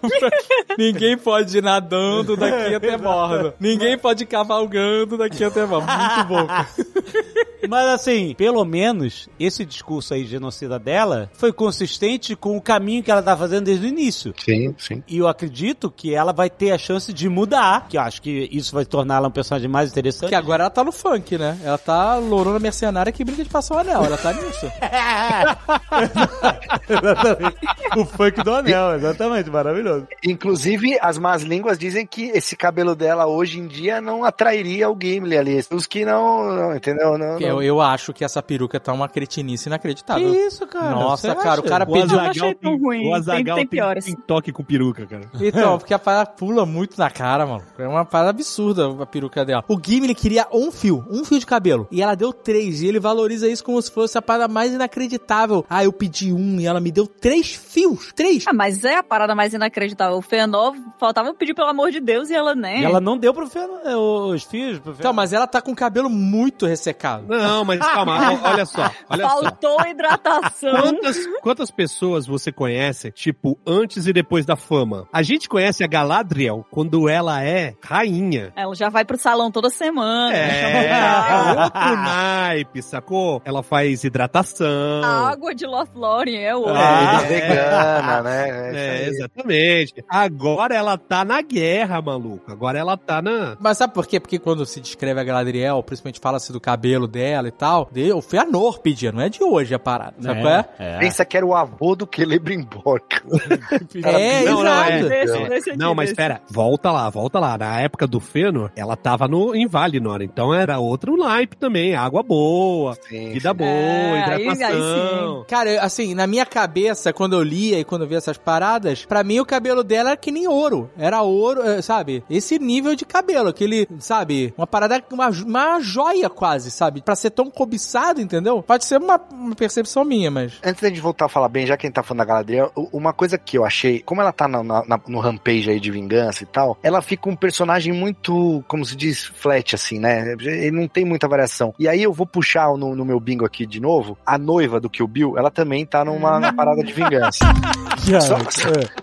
ninguém 0.77 1.17
pode 1.17 1.57
ir 1.57 1.63
nadando 1.63 2.35
daqui 2.35 2.75
até 2.75 2.97
Morna. 2.97 3.53
Ninguém 3.59 3.97
pode 3.97 4.23
ir 4.23 4.27
cavalgando 4.27 5.17
daqui 5.19 5.43
até 5.43 5.65
Morna. 5.65 5.97
Muito 5.97 6.27
bom. 6.27 6.47
Mas 7.67 7.87
assim, 7.87 8.33
pelo 8.35 8.63
menos 8.63 9.27
esse 9.39 9.65
discurso 9.65 10.13
aí 10.13 10.25
genocida 10.25 10.79
dela 10.79 11.29
foi 11.33 11.51
consistente 11.51 12.35
com 12.35 12.55
o 12.55 12.61
caminho 12.61 13.03
que 13.03 13.11
ela 13.11 13.21
tá 13.21 13.35
fazendo 13.35 13.65
desde 13.65 13.85
o 13.85 13.89
início. 13.89 14.33
Sim, 14.37 14.73
sim. 14.77 15.03
E 15.07 15.17
eu 15.17 15.27
acredito 15.27 15.91
que 15.91 16.13
ela 16.13 16.31
vai 16.31 16.49
ter 16.49 16.71
a 16.71 16.77
chance 16.77 17.11
de 17.11 17.27
mudar, 17.27 17.87
que 17.89 17.97
eu 17.97 18.01
acho 18.01 18.21
que 18.21 18.47
isso 18.51 18.73
vai 18.73 18.85
torná-la 18.85 19.27
um 19.27 19.31
personagem 19.31 19.69
mais 19.69 19.91
interessante. 19.91 20.29
Que 20.29 20.35
agora 20.35 20.63
ela 20.63 20.69
tá 20.69 20.83
no 20.83 20.91
funk, 20.91 21.37
né? 21.37 21.59
Ela 21.63 21.77
tá 21.77 22.15
lourona 22.15 22.59
mercenária 22.59 23.11
que 23.11 23.23
brinca 23.23 23.43
de 23.43 23.49
passar 23.49 23.75
o 23.75 23.79
anel. 23.79 24.05
Ela 24.05 24.17
tá 24.17 24.33
nisso. 24.33 24.71
exatamente. 26.89 27.57
O 27.97 28.05
funk 28.05 28.43
do 28.43 28.53
anel, 28.53 28.95
exatamente, 28.95 29.49
maravilhoso. 29.49 30.07
Inclusive, 30.23 30.97
as 31.01 31.17
más 31.17 31.43
línguas 31.43 31.77
dizem 31.77 32.05
que 32.05 32.29
esse 32.29 32.55
cabelo 32.55 32.95
dela 32.95 33.27
hoje 33.27 33.59
em 33.59 33.67
dia 33.67 33.99
não 33.99 34.23
atrairia 34.23 34.89
o 34.89 34.95
Gimli 35.13 35.37
ali. 35.37 35.63
Os 35.71 35.85
que 35.87 36.05
não, 36.05 36.43
não 36.53 36.75
entendeu? 36.75 37.17
Não, 37.17 37.17
não. 37.17 37.39
Eu, 37.39 37.61
eu 37.61 37.81
acho 37.81 38.13
que 38.13 38.23
essa 38.23 38.41
peruca 38.41 38.79
tá 38.79 38.93
uma 38.93 39.07
cretinice 39.09 39.63
Que 39.65 39.69
inacreditável. 39.69 40.33
isso, 40.33 40.65
cara? 40.67 40.91
Nossa, 40.91 41.29
Você 41.29 41.35
cara, 41.35 41.47
o 41.49 41.51
acha? 41.51 41.61
cara 41.63 41.83
O 41.85 41.93
pediu. 41.93 42.17
não 42.17 42.19
achei 42.25 42.55
tão 42.55 42.77
ruim. 42.77 43.07
o 43.09 43.13
Azagal 43.15 43.35
Tem- 43.37 43.45
tem 43.45 43.55
tem, 43.55 43.67
piores. 43.67 44.05
tem 44.05 44.15
toque 44.15 44.51
com 44.51 44.63
peruca, 44.63 45.05
cara. 45.05 45.23
Então, 45.41 45.77
porque 45.77 45.93
a 45.93 45.99
parada 45.99 46.29
pula 46.29 46.65
muito 46.65 46.97
na 46.97 47.09
cara, 47.09 47.45
mano. 47.45 47.63
É 47.77 47.87
uma 47.87 48.05
parada 48.05 48.29
absurda 48.31 48.89
a 49.01 49.05
peruca 49.05 49.43
dela. 49.45 49.63
O 49.67 49.79
Gimli 49.83 50.13
queria 50.15 50.47
um 50.53 50.71
fio, 50.71 51.03
um 51.09 51.23
fio 51.25 51.39
de 51.39 51.45
cabelo. 51.45 51.87
E 51.91 52.01
ela 52.01 52.15
deu 52.15 52.31
três. 52.31 52.81
E 52.81 52.87
ele 52.87 52.99
valoriza 52.99 53.47
isso 53.47 53.63
como 53.63 53.81
se 53.81 53.91
fosse 53.91 54.17
a 54.17 54.21
parada 54.21 54.47
mais 54.47 54.73
inacreditável. 54.73 55.65
Ah, 55.69 55.83
eu 55.83 55.91
pedi 55.93 56.31
um 56.31 56.59
e 56.59 56.65
ela 56.65 56.79
me 56.79 56.91
deu 56.91 57.07
três 57.07 57.51
fios. 57.53 58.11
Três. 58.13 58.45
Ah, 58.47 58.53
mas 58.53 58.83
é 58.83 58.95
a 58.97 59.03
parada 59.03 59.33
mais 59.35 59.53
inacreditável. 59.53 60.17
O 60.17 60.21
Fëanor 60.21 60.73
faltava 60.99 61.33
pedir 61.33 61.53
pelo 61.53 61.67
amor 61.69 61.91
de 61.91 61.99
Deus 61.99 62.29
e 62.29 62.33
ela 62.35 62.53
nem. 62.55 62.81
E 62.81 62.85
ela 62.85 62.99
não 63.01 63.17
deu 63.17 63.33
pro 63.33 63.47
Fernando, 63.47 64.27
os 64.33 64.43
filhos 64.43 64.79
pro 64.79 64.93
Então, 64.99 65.13
mas 65.13 65.33
ela 65.33 65.47
tá 65.47 65.61
com 65.61 65.71
o 65.71 65.75
cabelo 65.75 66.09
muito 66.09 66.65
ressecado. 66.65 67.25
Não, 67.27 67.63
mas 67.65 67.79
calma, 67.79 68.17
olha 68.43 68.65
só, 68.65 68.91
olha 69.09 69.27
só. 69.27 69.41
Faltou 69.41 69.87
hidratação. 69.87 70.81
Quantas, 70.81 71.17
quantas 71.41 71.71
pessoas 71.71 72.27
você 72.27 72.51
conhece, 72.51 73.11
tipo, 73.11 73.57
antes 73.65 74.07
e 74.07 74.13
depois 74.13 74.45
da 74.45 74.55
fama? 74.55 75.07
A 75.11 75.21
gente 75.21 75.47
conhece 75.47 75.83
a 75.83 75.87
Galadriel 75.87 76.65
quando 76.69 77.07
ela 77.09 77.43
é 77.43 77.73
rainha. 77.83 78.51
Ela 78.55 78.75
já 78.75 78.89
vai 78.89 79.05
pro 79.05 79.17
salão 79.17 79.51
toda 79.51 79.69
semana. 79.69 80.35
É, 80.35 80.87
é 80.87 81.63
outro 81.63 81.95
naipe, 81.95 82.81
sacou? 82.81 83.41
Ela 83.45 83.63
faz 83.63 84.03
hidratação. 84.03 85.03
A 85.03 85.29
água 85.31 85.53
de 85.53 85.65
Lothlórien 85.65 86.43
é 86.43 86.55
outra. 86.55 86.73
Ah, 86.77 87.19
Vida 87.19 87.27
vegana, 87.27 88.21
né? 88.23 88.49
É, 88.75 88.91
aí. 88.91 89.09
exatamente. 89.09 90.05
Agora 90.09 90.75
ela 90.75 90.97
tá 90.97 91.23
na 91.23 91.41
guerra, 91.41 92.01
maluco. 92.01 92.51
Agora 92.51 92.77
ela 92.77 92.97
tá 92.97 93.21
na. 93.21 93.55
Mas 93.59 93.77
sabe 93.77 93.93
por 93.93 94.05
quê? 94.07 94.19
Porque 94.19 94.39
quando 94.39 94.65
se 94.65 94.79
descreve 94.89 95.19
a 95.19 95.23
Galadriel, 95.23 95.81
principalmente 95.83 96.19
fala-se 96.19 96.51
do 96.51 96.59
cabelo 96.59 97.07
dela 97.07 97.47
e 97.47 97.51
tal, 97.51 97.89
de, 97.91 98.11
o 98.11 98.21
Fëanor 98.21 98.79
pedia, 98.79 99.11
não 99.11 99.21
é 99.21 99.29
de 99.29 99.43
hoje 99.43 99.73
a 99.73 99.79
parada. 99.79 100.13
Sabe 100.21 100.41
qual 100.41 100.53
é? 100.53 100.99
Pensa 100.99 101.23
que 101.25 101.37
era 101.37 101.45
o 101.45 101.55
avô 101.55 101.95
do 101.95 102.07
Celebrimbor. 102.13 103.01
É, 104.03 104.43
Não, 104.45 104.63
não, 104.63 104.83
é. 104.83 105.03
desse 105.47 105.69
aqui, 105.69 105.79
Não, 105.79 105.93
mas 105.95 106.07
desse. 106.09 106.15
pera, 106.15 106.41
volta 106.49 106.91
lá, 106.91 107.09
volta 107.09 107.39
lá. 107.39 107.57
Na 107.57 107.79
época 107.81 108.07
do 108.07 108.19
Fëanor, 108.19 108.71
ela 108.75 108.95
tava 108.95 109.27
no, 109.27 109.55
em 109.55 109.67
Valinor, 109.67 110.21
então 110.21 110.53
era 110.53 110.79
outro 110.79 111.17
naipe 111.17 111.55
também, 111.57 111.95
água 111.95 112.23
boa, 112.23 112.95
Sim, 113.07 113.31
vida 113.33 113.49
sim. 113.51 113.55
boa, 113.55 113.67
É, 113.69 114.23
aí- 114.23 114.33
aí 114.33 114.47
hidratação. 114.49 115.45
Cara, 115.47 115.81
assim, 115.81 116.13
na 116.15 116.27
minha 116.27 116.45
cabeça, 116.45 117.11
quando 117.13 117.33
eu 117.33 117.43
lia 117.43 117.79
e 117.79 117.83
quando 117.83 118.03
eu 118.03 118.07
via 118.07 118.17
essas 118.17 118.37
paradas, 118.37 119.05
pra 119.05 119.23
mim 119.23 119.39
o 119.39 119.45
cabelo 119.45 119.83
dela 119.83 120.09
era 120.11 120.17
que 120.17 120.31
nem 120.31 120.47
ouro. 120.47 120.89
Era 120.97 121.21
ouro, 121.21 121.61
eh, 121.63 121.81
sabe? 121.81 122.23
Esse 122.29 122.57
nível 122.59 122.95
de 122.95 123.05
cabelo, 123.05 123.49
aquele, 123.49 123.87
sabe? 123.99 124.53
Uma 124.57 124.67
parada, 124.67 124.78
uma, 125.11 125.29
uma 125.29 125.79
joia 125.79 126.29
quase, 126.29 126.71
sabe? 126.71 127.01
Pra 127.01 127.15
ser 127.15 127.29
tão 127.31 127.49
cobiçado, 127.49 128.21
entendeu? 128.21 128.61
Pode 128.63 128.85
ser 128.85 128.97
uma, 128.99 129.19
uma 129.31 129.55
percepção 129.55 130.03
minha, 130.03 130.29
mas... 130.31 130.53
Antes 130.63 130.81
da 130.81 130.87
gente 130.89 131.01
voltar 131.01 131.25
a 131.25 131.29
falar 131.29 131.49
bem, 131.49 131.65
já 131.65 131.75
que 131.77 131.85
a 131.85 131.87
gente 131.87 131.95
tá 131.95 132.03
falando 132.03 132.19
da 132.19 132.25
Galadriel, 132.25 132.71
uma 132.93 133.13
coisa 133.13 133.37
que 133.37 133.57
eu 133.57 133.65
achei, 133.65 133.99
como 134.01 134.21
ela 134.21 134.31
tá 134.31 134.47
na- 134.47 134.63
na- 134.63 134.99
no 135.07 135.19
rampage 135.19 135.69
aí 135.69 135.79
de 135.79 135.91
vingança 135.91 136.43
e 136.43 136.45
tal, 136.47 136.77
ela 136.83 137.01
fica 137.01 137.29
um 137.29 137.35
personagem 137.35 137.93
muito, 137.93 138.63
como 138.67 138.85
se 138.85 138.95
diz, 138.95 139.25
flat, 139.25 139.75
assim, 139.75 139.99
né? 139.99 140.35
Ele 140.39 140.71
não 140.71 140.87
tem 140.87 141.05
muita 141.05 141.27
variação. 141.27 141.73
E 141.79 141.87
aí 141.87 142.01
eu 142.03 142.13
vou 142.13 142.25
puxar 142.27 142.67
no, 142.77 142.95
no 142.95 143.05
meu 143.05 143.19
bingo 143.19 143.45
aqui 143.45 143.65
de 143.65 143.79
novo, 143.79 144.17
a 144.25 144.37
noiva 144.37 144.79
do 144.79 144.89
Kill 144.89 145.07
Bill, 145.07 145.37
ela 145.37 145.49
também 145.51 145.85
tá 145.85 146.03
numa 146.05 146.39
na 146.39 146.53
parada 146.53 146.83
de 146.83 146.93
vingança. 146.93 147.45
Só, 148.21 148.37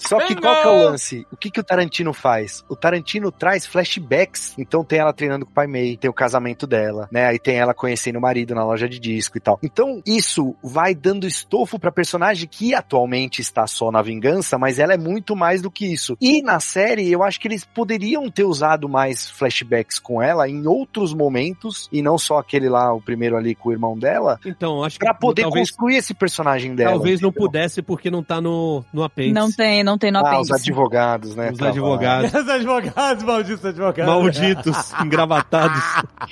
só 0.01 0.27
que 0.27 0.35
qual 0.35 0.63
que 0.63 0.67
é 0.69 0.71
o 0.71 0.85
lance? 0.91 1.27
O 1.31 1.37
que, 1.37 1.51
que 1.51 1.61
o 1.61 1.63
Tarantino 1.65 2.13
faz? 2.13 2.65
O 2.69 2.75
Tarantino 2.75 3.31
traz 3.31 3.67
flashbacks. 3.67 4.55
Então 4.59 4.83
tem 4.83 4.99
ela 4.99 5.13
treinando 5.13 5.45
com 5.47 5.53
pai 5.57 5.67
May, 5.67 5.97
tem 5.97 6.11
o 6.11 6.13
casamento 6.13 6.67
dela, 6.67 7.09
né? 7.11 7.27
Aí 7.27 7.39
tem 7.39 7.57
ela 7.57 7.73
conhecendo 7.73 8.19
o 8.19 8.21
marido 8.21 8.55
na 8.55 8.63
loja 8.63 8.87
de 8.87 8.99
disco 8.99 9.39
e 9.39 9.41
tal. 9.41 9.59
Então 9.63 10.03
isso 10.07 10.55
vai 10.63 10.95
dando 10.95 11.27
estofo 11.27 11.79
pra 11.79 11.91
personagem 11.91 12.47
que 12.47 12.75
atualmente 12.75 13.41
está 13.41 13.67
só 13.67 13.91
na 13.91 14.03
vingança, 14.03 14.59
mas 14.59 14.79
ela 14.79 14.93
é 14.93 14.99
muito 14.99 15.35
mais 15.35 15.63
do 15.63 15.71
que 15.71 15.87
isso. 15.91 16.15
E 16.21 16.43
na 16.43 16.61
série, 16.61 17.11
eu 17.11 17.23
acho 17.23 17.41
que 17.41 17.49
eles 17.49 17.65
poderiam 17.65 18.31
ter 18.31 18.45
usado 18.45 18.87
mais 18.87 19.31
flashbacks 19.31 19.99
com 19.99 20.21
ela 20.21 20.47
em 20.47 20.67
outros 20.67 21.15
momentos, 21.15 21.89
e 21.91 22.03
não 22.03 22.19
só 22.19 22.37
aquele 22.39 22.69
lá, 22.69 22.93
o 22.93 23.01
primeiro 23.01 23.35
ali 23.37 23.55
com 23.55 23.71
o 23.71 23.73
irmão 23.73 23.97
dela, 23.99 24.39
Então, 24.45 24.85
acho 24.85 24.99
que 24.99 25.05
pra 25.07 25.15
poder 25.15 25.43
talvez, 25.43 25.71
construir 25.71 25.97
esse 25.97 26.13
personagem 26.13 26.75
dela. 26.75 26.91
talvez 26.93 27.21
não 27.23 27.31
entendeu? 27.31 27.47
pudesse 27.47 27.81
porque 27.81 28.11
não 28.11 28.23
tá 28.23 28.41
no, 28.43 28.85
no 28.93 29.03
apêndice. 29.03 29.35
Não 29.35 29.51
tem, 29.51 29.83
não 29.83 29.97
tem 29.97 30.11
no 30.13 30.19
Ah, 30.19 30.41
os 30.41 30.51
apêndice. 30.51 30.71
advogados, 30.71 31.35
né? 31.35 31.51
Os 31.51 31.63
advogados. 31.63 32.27
Os 32.37 32.49
advogados, 32.49 33.25
malditos 33.25 33.65
advogados. 33.65 34.13
Malditos, 34.15 34.93
engravatados. 35.05 35.46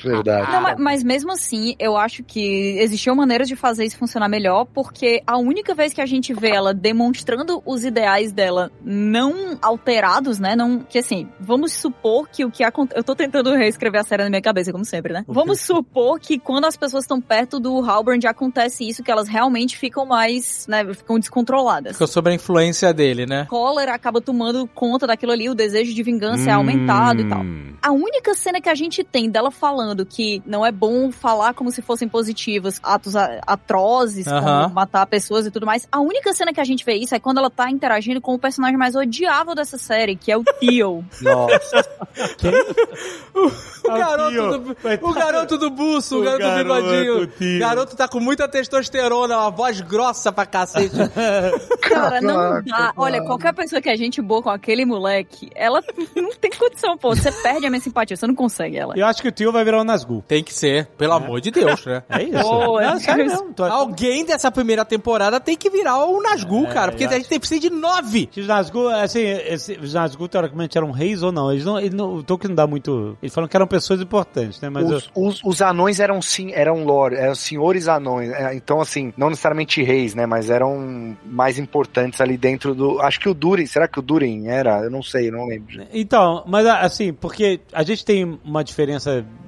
Verdade. 0.03 0.53
Não, 0.53 0.61
mas, 0.61 0.78
mas 0.78 1.05
mesmo 1.05 1.32
assim, 1.32 1.74
eu 1.78 1.97
acho 1.97 2.23
que 2.23 2.78
existiam 2.78 3.15
maneiras 3.15 3.49
de 3.49 3.57
fazer 3.57 3.85
isso 3.85 3.97
funcionar 3.97 4.28
melhor, 4.28 4.65
porque 4.66 5.23
a 5.27 5.39
única 5.39 5.74
vez 5.74 5.93
que 5.93 6.01
a 6.01 6.07
gente 6.07 6.32
vê 6.35 6.51
ela 6.51 6.74
demonstrando 6.74 7.62
os 7.65 7.85
ideais 7.85 8.32
dela 8.32 8.70
não 8.85 9.59
alterados, 9.62 10.39
né? 10.39 10.57
Não, 10.57 10.81
que 10.81 10.99
assim, 10.99 11.28
vamos 11.39 11.73
supor 11.73 12.28
que 12.28 12.45
o 12.45 12.51
que 12.51 12.65
acontece. 12.65 12.99
Eu 12.99 13.05
tô 13.05 13.15
tentando 13.15 13.55
reescrever 13.55 14.01
a 14.01 14.05
série 14.05 14.24
na 14.24 14.31
minha 14.31 14.43
cabeça, 14.43 14.73
como 14.73 14.85
sempre, 14.85 15.12
né? 15.12 15.24
Vamos 15.28 15.61
supor 15.62 16.19
que 16.19 16.39
quando 16.39 16.65
as 16.65 16.77
pessoas 16.77 17.05
estão 17.05 17.20
perto 17.20 17.61
do 17.61 17.78
Halbrand 17.85 18.24
acontece 18.27 18.89
isso, 18.89 19.03
que 19.03 19.11
elas 19.11 19.28
realmente 19.28 19.77
ficam 19.77 20.05
mais, 20.07 20.66
né? 20.69 20.85
Ficam 20.95 21.19
descontroladas. 21.19 21.93
Ficou 21.93 22.07
sob 22.07 22.31
a 22.31 22.35
influência 22.35 22.93
dele, 22.93 23.27
né? 23.27 23.47
Cólera 23.49 23.95
acaba 23.95 24.20
tomando 24.20 24.66
conta 24.74 25.07
daquilo 25.07 25.32
ali, 25.32 25.49
o 25.49 25.55
desejo 25.55 25.95
de 25.95 26.03
vingança 26.03 26.51
é 26.51 26.53
aumentado 26.53 27.20
e 27.20 27.28
tal. 27.28 27.41
Hum. 27.41 27.74
A 27.82 27.93
única 27.93 28.35
cena 28.35 28.61
que 28.61 28.69
a 28.69 28.74
gente 28.74 29.03
tem 29.05 29.31
dela 29.31 29.51
falando 29.51 30.05
que 30.05 30.43
não 30.47 30.64
é 30.64 30.72
bom 30.72 31.12
falar 31.12 31.55
como 31.55 31.70
se 31.70 31.81
fossem 31.82 32.09
positivos, 32.09 32.81
atos 32.82 33.14
a- 33.16 33.40
atrozes, 33.47 34.26
como 34.26 34.74
matar 34.74 35.06
pessoas 35.06 35.47
e 35.47 35.51
tudo 35.51 35.66
mais. 35.66 35.86
A 35.93 36.01
única 36.01 36.32
cena 36.32 36.52
que 36.52 36.60
a 36.60 36.64
gente 36.64 36.85
vê 36.85 36.94
isso 36.94 37.14
é 37.14 37.18
quando 37.20 37.39
ela 37.39 37.51
tá 37.51 37.70
interagindo 37.70 38.20
com 38.20 38.35
o 38.35 38.39
personagem 38.39 38.76
mais 38.76 38.94
odiável 38.94 39.55
dessa 39.55 39.78
série, 39.78 40.16
que 40.16 40.31
é 40.32 40.36
o 40.36 40.43
Theo. 40.44 41.05
Nossa. 41.22 41.86
O 43.35 43.89
garoto, 43.93 44.59
do, 44.59 44.76
o 45.02 45.12
garoto 45.12 45.59
do 45.59 45.70
buço, 45.70 46.16
o, 46.16 46.20
O 46.20 46.24
garoto 46.24 46.55
bigodinho. 46.56 47.26
tio. 47.26 47.56
O 47.56 47.59
garoto 47.60 47.97
tá 47.97 48.09
com 48.09 48.18
muita 48.18 48.48
testosterona, 48.48 49.36
uma 49.36 49.51
voz 49.51 49.81
grossa 49.81 50.32
pra 50.32 50.47
cacete. 50.47 50.94
Cara, 51.82 52.20
não 52.20 52.62
dá. 52.62 52.93
Olha, 52.97 53.22
qualquer 53.24 53.52
pessoa 53.52 53.82
que 53.82 53.89
é 53.90 53.97
gente 53.97 54.22
boa 54.22 54.43
com 54.43 54.48
aquele 54.51 54.86
moleque, 54.86 55.51
ela 55.55 55.82
não 56.16 56.32
tem 56.35 56.51
condição, 56.52 56.97
pô. 56.97 57.14
Você 57.14 57.31
perde 57.31 57.66
a 57.66 57.70
minha 57.70 57.81
simpatia, 57.81 58.16
você 58.16 58.26
não 58.26 58.35
consegue 58.35 58.76
ela. 58.78 58.94
Eu 58.97 59.07
acho 59.07 59.21
que 59.23 59.29
o 59.29 59.33
tio 59.33 59.51
vai 59.53 59.65
virar 59.65 59.81
um 59.81 59.85
Nazgûl. 59.85 60.23
Tem 60.27 60.43
que 60.43 60.53
ser, 60.55 60.87
pelo 60.99 61.12
amor 61.12 61.41
de 61.41 61.51
Deus, 61.51 61.85
né? 61.87 62.03
É 62.09 62.23
isso. 62.23 62.43
Pô, 62.43 62.81
é 62.81 62.87
não, 62.87 63.01
sério 63.01 63.27
mesmo. 63.27 63.53
Tô... 63.53 63.65
Alguém 63.65 64.25
dessa 64.25 64.51
primeira 64.51 64.85
temporada 64.85 65.39
tem 65.41 65.57
que 65.57 65.69
virar 65.71 66.05
o 66.05 66.21
É, 66.21 66.31
Nazgûl, 66.31 66.66
cara, 66.69 66.93
porque 66.93 67.05
a 67.05 67.12
gente 67.12 67.29
tem 67.29 67.39
precisa 67.39 67.61
de 67.61 67.71
nove. 67.71 68.29
Os 68.37 68.47
Nazgûl, 68.47 68.89
assim, 68.89 69.21
esse, 69.23 69.73
os 69.75 69.95
Nazgûl 69.95 70.29
teoricamente 70.29 70.77
eram 70.79 70.91
reis 70.91 71.23
ou 71.23 71.33
não? 71.33 71.51
Eles 71.53 71.65
não, 71.65 71.79
ele 71.79 71.95
não 71.95 72.15
o 72.15 72.23
Tolkien 72.23 72.49
não 72.51 72.57
dá 72.57 72.66
muito... 72.66 73.16
Eles 73.23 73.35
falam 73.35 73.49
que 73.49 73.57
eram 73.57 73.66
pessoas 73.66 74.01
importantes, 74.01 74.61
né? 74.61 74.69
Mas 74.69 74.89
eu- 74.91 74.97
Os, 74.97 75.11
os, 75.15 75.41
os 75.45 75.62
anões 75.62 76.01
eram 76.01 76.21
sim, 76.23 76.53
eram 76.53 76.85
lord, 76.85 77.16
eram 77.16 77.35
senhores 77.35 77.89
anões. 77.89 78.31
é, 78.31 78.55
Então, 78.55 78.81
assim, 78.81 79.12
não 79.16 79.29
necessariamente 79.31 79.83
reis, 79.83 80.15
né? 80.15 80.27
Mas 80.27 80.51
eram 80.51 81.16
mais 81.25 81.59
importantes 81.59 82.21
ali 82.21 82.37
dentro 82.37 82.75
do. 82.75 83.01
Acho 83.01 83.19
que 83.21 83.29
o 83.29 83.35
Durin, 83.35 83.66
será 83.66 83.89
que 83.89 83.99
o 83.99 84.03
Durin 84.03 84.47
era? 84.49 84.81
Eu 84.83 84.91
não 84.91 85.03
sei, 85.03 85.29
eu 85.29 85.33
não 85.33 85.47
lembro. 85.47 85.85
Então, 85.93 86.43
mas 86.47 86.66
assim, 86.66 87.12
porque 87.12 87.61
a 87.73 87.83
gente 87.83 88.05
tem 88.05 88.39
uma 88.45 88.62
diferença 88.62 88.84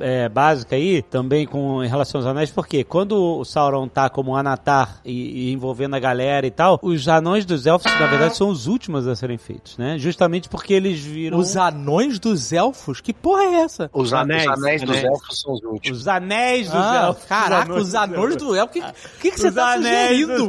é, 0.01 0.29
básica 0.29 0.77
aí 0.77 1.03
também 1.03 1.47
com 1.47 1.83
em 1.85 1.89
relação 1.89 2.19
aos 2.21 2.27
anéis, 2.27 2.51
porque 2.51 2.85
quando 2.85 3.17
o 3.41 3.45
Sauron 3.45 3.89
tá 3.89 4.09
como 4.09 4.37
Anatar 4.37 5.01
e, 5.05 5.49
e 5.49 5.53
envolvendo 5.53 5.95
a 5.95 5.99
galera 5.99 6.47
e 6.47 6.51
tal, 6.51 6.79
os 6.83 7.07
anões 7.09 7.45
dos 7.45 7.67
elfos, 7.67 7.91
na 7.99 8.07
verdade, 8.07 8.37
são 8.37 8.49
os 8.49 8.67
últimos 8.67 9.07
a 9.07 9.15
serem 9.15 9.39
feitos, 9.39 9.77
né? 9.79 9.99
Justamente 9.99 10.49
porque 10.49 10.75
eles 10.75 11.01
viram. 11.01 11.39
Os 11.39 11.57
anões 11.57 12.19
dos 12.19 12.53
elfos? 12.53 13.01
Que 13.01 13.13
porra 13.13 13.43
é 13.45 13.55
essa? 13.61 13.91
Os, 13.93 14.13
Anéis, 14.13 14.43
os 14.47 14.49
anéis 14.59 14.83
dos 14.83 14.97
elfos 15.05 15.41
são 15.41 15.53
os 15.53 15.63
últimos. 15.63 16.01
Os 16.01 16.09
anéis 16.09 16.67
dos 16.67 16.77
Ah, 16.81 17.07
elfos. 17.09 17.25
caraca, 17.25 17.73
os 17.75 17.95
anões 17.95 18.37
do 18.37 18.55
elfo. 18.55 18.67
O 18.67 18.73
que, 18.73 18.83
que, 19.21 19.31
que 19.33 19.41
você 19.41 19.49
Os 19.49 19.55
tá 19.55 19.73
anéis 19.75 20.21
sugerindo? 20.21 20.49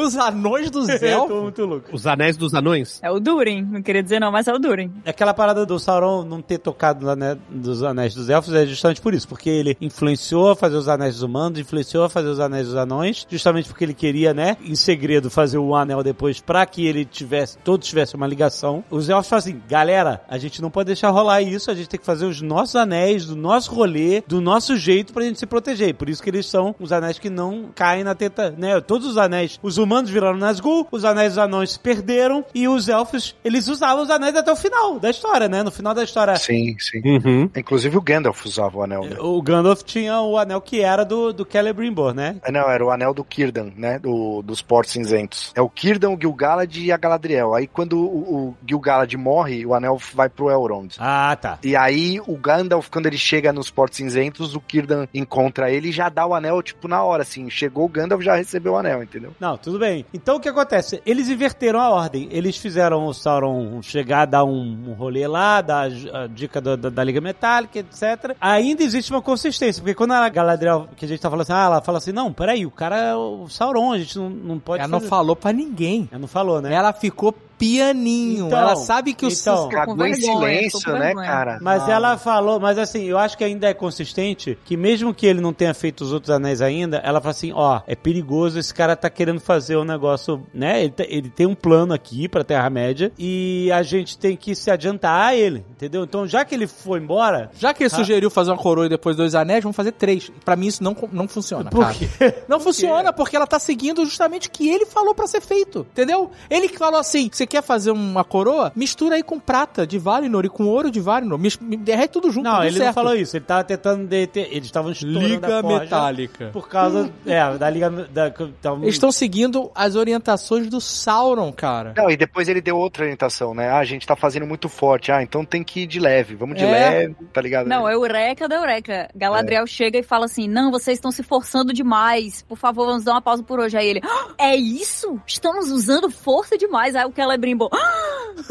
Os 0.00 0.16
anões 0.16 0.70
dos 0.70 0.88
elfos? 1.02 1.42
muito 1.42 1.64
louco. 1.64 1.88
Os 1.92 2.06
anéis 2.06 2.36
dos 2.36 2.54
anões? 2.54 3.00
É 3.02 3.10
o 3.10 3.18
Durin, 3.20 3.62
não 3.62 3.82
queria 3.82 4.02
dizer 4.02 4.20
não, 4.20 4.30
mas 4.32 4.46
é 4.48 4.52
o 4.52 4.58
Durin. 4.58 4.92
Aquela 5.06 5.32
parada 5.34 5.64
do 5.66 5.78
Sauron 5.78 6.24
não 6.24 6.40
ter 6.42 6.58
tocado 6.58 7.00
nos 7.00 7.08
anéis, 7.12 7.38
dos 7.48 7.82
anéis 7.82 8.14
dos 8.18 8.28
elfos 8.28 8.52
é 8.54 8.66
justamente 8.66 9.00
por 9.00 9.14
isso, 9.14 9.26
porque 9.26 9.48
ele 9.48 9.76
influenciou 9.80 10.50
a 10.50 10.56
fazer 10.56 10.76
os 10.76 10.88
anéis 10.88 11.14
dos 11.14 11.22
humanos, 11.22 11.58
influenciou 11.58 12.04
a 12.04 12.10
fazer 12.10 12.28
os 12.28 12.40
anéis 12.40 12.66
dos 12.66 12.76
anões, 12.76 13.26
justamente 13.30 13.68
porque 13.68 13.84
ele 13.84 13.94
queria, 13.94 14.34
né, 14.34 14.56
em 14.62 14.74
segredo 14.74 15.30
fazer 15.30 15.58
o 15.58 15.74
anel 15.74 16.02
depois 16.02 16.40
pra 16.40 16.64
que 16.66 16.86
ele 16.86 17.04
tivesse, 17.04 17.58
todos 17.58 17.88
tivessem 17.88 18.16
uma 18.16 18.26
ligação. 18.26 18.84
Os 18.90 19.08
elfos 19.08 19.28
falam 19.28 19.38
assim, 19.38 19.62
galera, 19.68 20.22
a 20.28 20.38
gente 20.38 20.60
não 20.60 20.70
pode 20.70 20.88
deixar 20.88 21.10
rolar 21.10 21.42
isso, 21.42 21.70
a 21.70 21.74
gente 21.74 21.88
tem 21.88 22.00
que 22.00 22.06
fazer 22.06 22.26
os 22.26 22.42
nossos 22.42 22.76
anéis, 22.76 23.26
do 23.26 23.36
nosso 23.36 23.72
rolê, 23.72 24.22
do 24.26 24.40
nosso 24.40 24.76
jeito 24.76 25.12
pra 25.12 25.24
gente 25.24 25.38
se 25.38 25.46
proteger. 25.46 25.94
Por 25.94 26.08
isso 26.08 26.22
que 26.22 26.30
eles 26.30 26.46
são 26.46 26.74
os 26.78 26.92
anéis 26.92 27.18
que 27.18 27.30
não 27.30 27.70
caem 27.74 28.04
na 28.04 28.14
teta, 28.14 28.54
né, 28.56 28.80
todos 28.80 29.06
os 29.06 29.16
anéis, 29.16 29.58
os 29.62 29.78
humanos 29.78 30.10
viraram 30.10 30.36
Nazgûl, 30.36 30.86
os 30.90 31.04
anéis 31.04 31.34
dos 31.34 31.38
anões 31.38 31.72
se 31.72 31.78
perderam 31.78 32.44
e 32.54 32.68
os 32.68 32.88
elfos, 32.88 33.36
eles 33.44 33.68
usavam 33.68 34.02
os 34.02 34.10
anéis 34.10 34.36
até 34.36 34.52
o 34.52 34.56
final 34.56 34.98
da 34.98 35.10
história, 35.10 35.48
né, 35.48 35.62
no 35.62 35.70
final 35.70 35.94
da 35.94 36.04
história 36.04 36.28
Sim, 36.36 36.76
sim. 36.78 37.00
Uhum. 37.04 37.50
Inclusive 37.56 37.96
o 37.96 38.00
Gandalf 38.08 38.46
usava 38.46 38.78
o 38.78 38.82
anel, 38.82 39.02
né? 39.04 39.16
o 39.20 39.42
Gandalf 39.42 39.82
tinha 39.82 40.20
o 40.20 40.38
anel 40.38 40.60
que 40.60 40.80
era 40.80 41.04
do, 41.04 41.32
do 41.32 41.46
Celebrimbor, 41.50 42.14
né? 42.14 42.36
É, 42.42 42.50
Não, 42.50 42.68
era 42.70 42.84
o 42.84 42.90
anel 42.90 43.12
do 43.12 43.26
Círdan, 43.30 43.72
né? 43.76 43.98
Do, 43.98 44.40
dos 44.42 44.62
portos 44.62 44.92
cinzentos. 44.92 45.52
É 45.54 45.60
o 45.60 45.70
Círdan, 45.74 46.10
o 46.14 46.18
Gil-galad 46.20 46.74
e 46.76 46.90
a 46.90 46.96
Galadriel. 46.96 47.54
Aí 47.54 47.66
quando 47.66 47.98
o, 47.98 48.48
o 48.48 48.56
Gil-galad 48.66 49.12
morre, 49.16 49.66
o 49.66 49.74
anel 49.74 49.98
vai 50.14 50.28
pro 50.28 50.50
Elrond. 50.50 50.94
Ah, 50.98 51.36
tá. 51.40 51.58
E 51.62 51.76
aí 51.76 52.18
o 52.26 52.36
Gandalf, 52.36 52.88
quando 52.90 53.06
ele 53.06 53.18
chega 53.18 53.52
nos 53.52 53.70
portos 53.70 53.98
cinzentos, 53.98 54.54
o 54.56 54.62
Círdan 54.70 55.06
encontra 55.12 55.70
ele 55.70 55.88
e 55.88 55.92
já 55.92 56.08
dá 56.08 56.26
o 56.26 56.34
anel, 56.34 56.62
tipo, 56.62 56.88
na 56.88 57.02
hora, 57.02 57.22
assim. 57.22 57.50
Chegou 57.50 57.84
o 57.84 57.88
Gandalf, 57.88 58.22
já 58.22 58.34
recebeu 58.36 58.72
o 58.72 58.76
anel, 58.76 59.02
entendeu? 59.02 59.32
Não, 59.38 59.56
tudo 59.58 59.78
bem. 59.78 60.04
Então 60.14 60.36
o 60.36 60.40
que 60.40 60.48
acontece? 60.48 61.02
Eles 61.04 61.28
inverteram 61.28 61.80
a 61.80 61.90
ordem. 61.90 62.28
Eles 62.30 62.56
fizeram 62.56 63.04
o 63.06 63.12
Sauron 63.12 63.82
chegar, 63.82 64.24
dar 64.26 64.44
um, 64.44 64.88
um 64.88 64.92
rolê 64.94 65.26
lá, 65.26 65.60
dar 65.60 65.88
a, 66.12 66.24
a 66.24 66.26
dica 66.26 66.60
da, 66.60 66.76
da- 66.76 66.88
da 66.90 67.04
Liga 67.04 67.20
Metálica, 67.20 67.78
etc. 67.80 67.97
Ainda 68.40 68.82
existe 68.82 69.10
uma 69.10 69.20
consistência, 69.22 69.82
porque 69.82 69.94
quando 69.94 70.12
a 70.12 70.28
Galadriel, 70.28 70.88
que 70.96 71.04
a 71.04 71.08
gente 71.08 71.20
tá 71.20 71.28
falando 71.28 71.42
assim, 71.42 71.52
ah, 71.52 71.64
ela 71.64 71.80
fala 71.82 71.98
assim, 71.98 72.12
não, 72.12 72.32
peraí, 72.32 72.64
o 72.66 72.70
cara 72.70 72.96
é 72.96 73.14
o 73.14 73.48
Sauron, 73.48 73.92
a 73.92 73.98
gente 73.98 74.18
não, 74.18 74.28
não 74.30 74.58
pode 74.58 74.80
Ela 74.82 74.88
não 74.88 74.98
fazer- 75.00 75.10
falou 75.10 75.34
pra 75.36 75.52
ninguém. 75.52 76.08
Ela 76.10 76.20
não 76.20 76.28
falou, 76.28 76.60
né? 76.60 76.72
Ela 76.72 76.92
ficou 76.92 77.34
pianinho. 77.58 78.46
Então, 78.46 78.58
ela 78.58 78.76
sabe 78.76 79.12
que 79.14 79.26
o 79.26 79.28
então. 79.28 79.68
Cagou 79.68 80.06
em 80.06 80.14
silêncio, 80.14 80.92
né, 80.92 81.14
cara? 81.14 81.58
Mas 81.60 81.88
ela 81.88 82.16
falou, 82.16 82.58
mas 82.60 82.78
assim, 82.78 83.04
eu 83.04 83.18
acho 83.18 83.36
que 83.36 83.44
ainda 83.44 83.68
é 83.68 83.74
consistente 83.74 84.58
que 84.64 84.76
mesmo 84.76 85.12
que 85.12 85.26
ele 85.26 85.40
não 85.40 85.52
tenha 85.52 85.74
feito 85.74 86.02
os 86.02 86.12
outros 86.12 86.30
anéis 86.30 86.60
ainda, 86.60 86.98
ela 86.98 87.20
fala 87.20 87.30
assim, 87.30 87.52
ó, 87.52 87.80
é 87.86 87.94
perigoso, 87.94 88.58
esse 88.58 88.72
cara 88.72 88.94
tá 88.96 89.10
querendo 89.10 89.40
fazer 89.40 89.76
um 89.76 89.84
negócio, 89.84 90.42
né? 90.54 90.80
Ele, 90.82 90.90
tá- 90.90 91.04
ele 91.08 91.28
tem 91.30 91.46
um 91.46 91.54
plano 91.54 91.92
aqui 91.92 92.28
pra 92.28 92.44
Terra-média 92.44 93.12
e 93.18 93.70
a 93.72 93.82
gente 93.82 94.16
tem 94.18 94.36
que 94.36 94.54
se 94.54 94.70
adiantar 94.70 95.26
a 95.28 95.34
ele, 95.34 95.64
entendeu? 95.70 96.04
Então, 96.04 96.26
já 96.26 96.44
que 96.44 96.54
ele 96.54 96.66
foi 96.66 96.98
embora, 97.00 97.50
Já 97.58 97.74
que 97.74 97.82
ele 97.82 97.90
Ah. 97.92 97.96
sugeriu 97.96 98.30
fazer 98.30 98.50
uma 98.50 98.56
coroa 98.58 98.86
e 98.86 98.88
depois 98.88 99.16
dois 99.16 99.34
anéis, 99.34 99.62
vamos 99.62 99.76
fazer 99.76 99.92
três. 99.92 100.30
Pra 100.44 100.54
mim 100.56 100.66
isso 100.66 100.82
não, 100.82 100.96
não 101.12 101.26
funciona, 101.26 101.70
Por 101.70 101.80
cara. 101.84 101.94
quê? 101.94 102.34
Não 102.48 102.60
funciona 102.60 103.12
porque 103.12 103.34
ela 103.36 103.46
tá 103.46 103.58
seguindo 103.58 104.04
justamente 104.04 104.48
o 104.48 104.50
que 104.50 104.68
ele 104.68 104.86
falou 104.86 105.14
pra 105.14 105.26
ser 105.26 105.40
feito, 105.40 105.86
entendeu? 105.92 106.30
Ele 106.48 106.68
que 106.68 106.78
falou 106.78 107.00
assim, 107.00 107.28
você 107.32 107.46
quer 107.48 107.62
fazer 107.62 107.90
uma 107.90 108.22
coroa? 108.24 108.70
Mistura 108.76 109.16
aí 109.16 109.22
com 109.22 109.40
prata 109.40 109.86
de 109.86 109.98
Valinor 109.98 110.44
e 110.44 110.48
com 110.48 110.66
ouro 110.66 110.90
de 110.90 111.00
Valinor. 111.00 111.38
Mis- 111.38 111.56
derrete 111.56 112.12
tudo 112.12 112.30
junto, 112.30 112.44
não, 112.44 112.56
tudo 112.56 112.64
ele 112.66 112.78
não 112.78 112.84
certo. 112.84 112.94
falou 112.94 113.14
isso, 113.16 113.36
ele 113.36 113.44
tava 113.44 113.64
tentando 113.64 114.06
deter, 114.06 114.48
eles 114.50 114.66
estavam 114.66 114.92
estourando 114.92 115.26
Liga 115.26 115.58
a 115.58 115.62
forja 115.62 115.80
metálica. 115.80 116.50
por 116.52 116.68
causa, 116.68 117.10
é, 117.26 117.56
da 117.56 117.70
liga 117.70 117.90
da, 117.90 118.30
tavam- 118.62 118.82
Eles 118.82 118.94
estão 118.94 119.10
seguindo 119.10 119.70
as 119.74 119.96
orientações 119.96 120.68
do 120.68 120.80
Sauron, 120.80 121.52
cara. 121.52 121.94
Não, 121.96 122.10
e 122.10 122.16
depois 122.16 122.48
ele 122.48 122.60
deu 122.60 122.76
outra 122.76 123.04
orientação, 123.04 123.54
né? 123.54 123.68
Ah, 123.70 123.78
a 123.78 123.84
gente 123.84 124.06
tá 124.06 124.14
fazendo 124.14 124.46
muito 124.46 124.68
forte. 124.68 125.10
Ah, 125.10 125.22
então 125.22 125.44
tem 125.44 125.64
que 125.64 125.80
ir 125.80 125.86
de 125.86 125.98
leve. 125.98 126.34
Vamos 126.34 126.56
de 126.56 126.64
É. 126.64 126.70
leve, 126.70 127.16
tá 127.32 127.40
ligado? 127.40 127.66
Não, 127.66 127.88
é 127.88 127.94
Eureka 127.94 128.48
da 128.48 128.56
Eureka. 128.56 129.08
Galadriel 129.14 129.66
chega 129.66 129.98
e 129.98 130.02
fala 130.02 130.24
assim: 130.26 130.46
Não, 130.48 130.70
vocês 130.70 130.98
estão 130.98 131.10
se 131.10 131.22
forçando 131.22 131.72
demais. 131.72 132.42
Por 132.48 132.58
favor, 132.58 132.86
vamos 132.86 133.04
dar 133.04 133.12
uma 133.12 133.22
pausa 133.22 133.42
por 133.42 133.58
hoje. 133.60 133.76
Aí 133.76 133.88
ele: 133.88 134.00
"Ah, 134.04 134.28
É 134.38 134.56
isso? 134.56 135.20
Estamos 135.26 135.70
usando 135.70 136.10
força 136.10 136.56
demais. 136.58 136.94
Aí 136.94 137.04
o 137.06 137.12
Celebrimbor: 137.12 137.28
"Ah, 137.28 137.37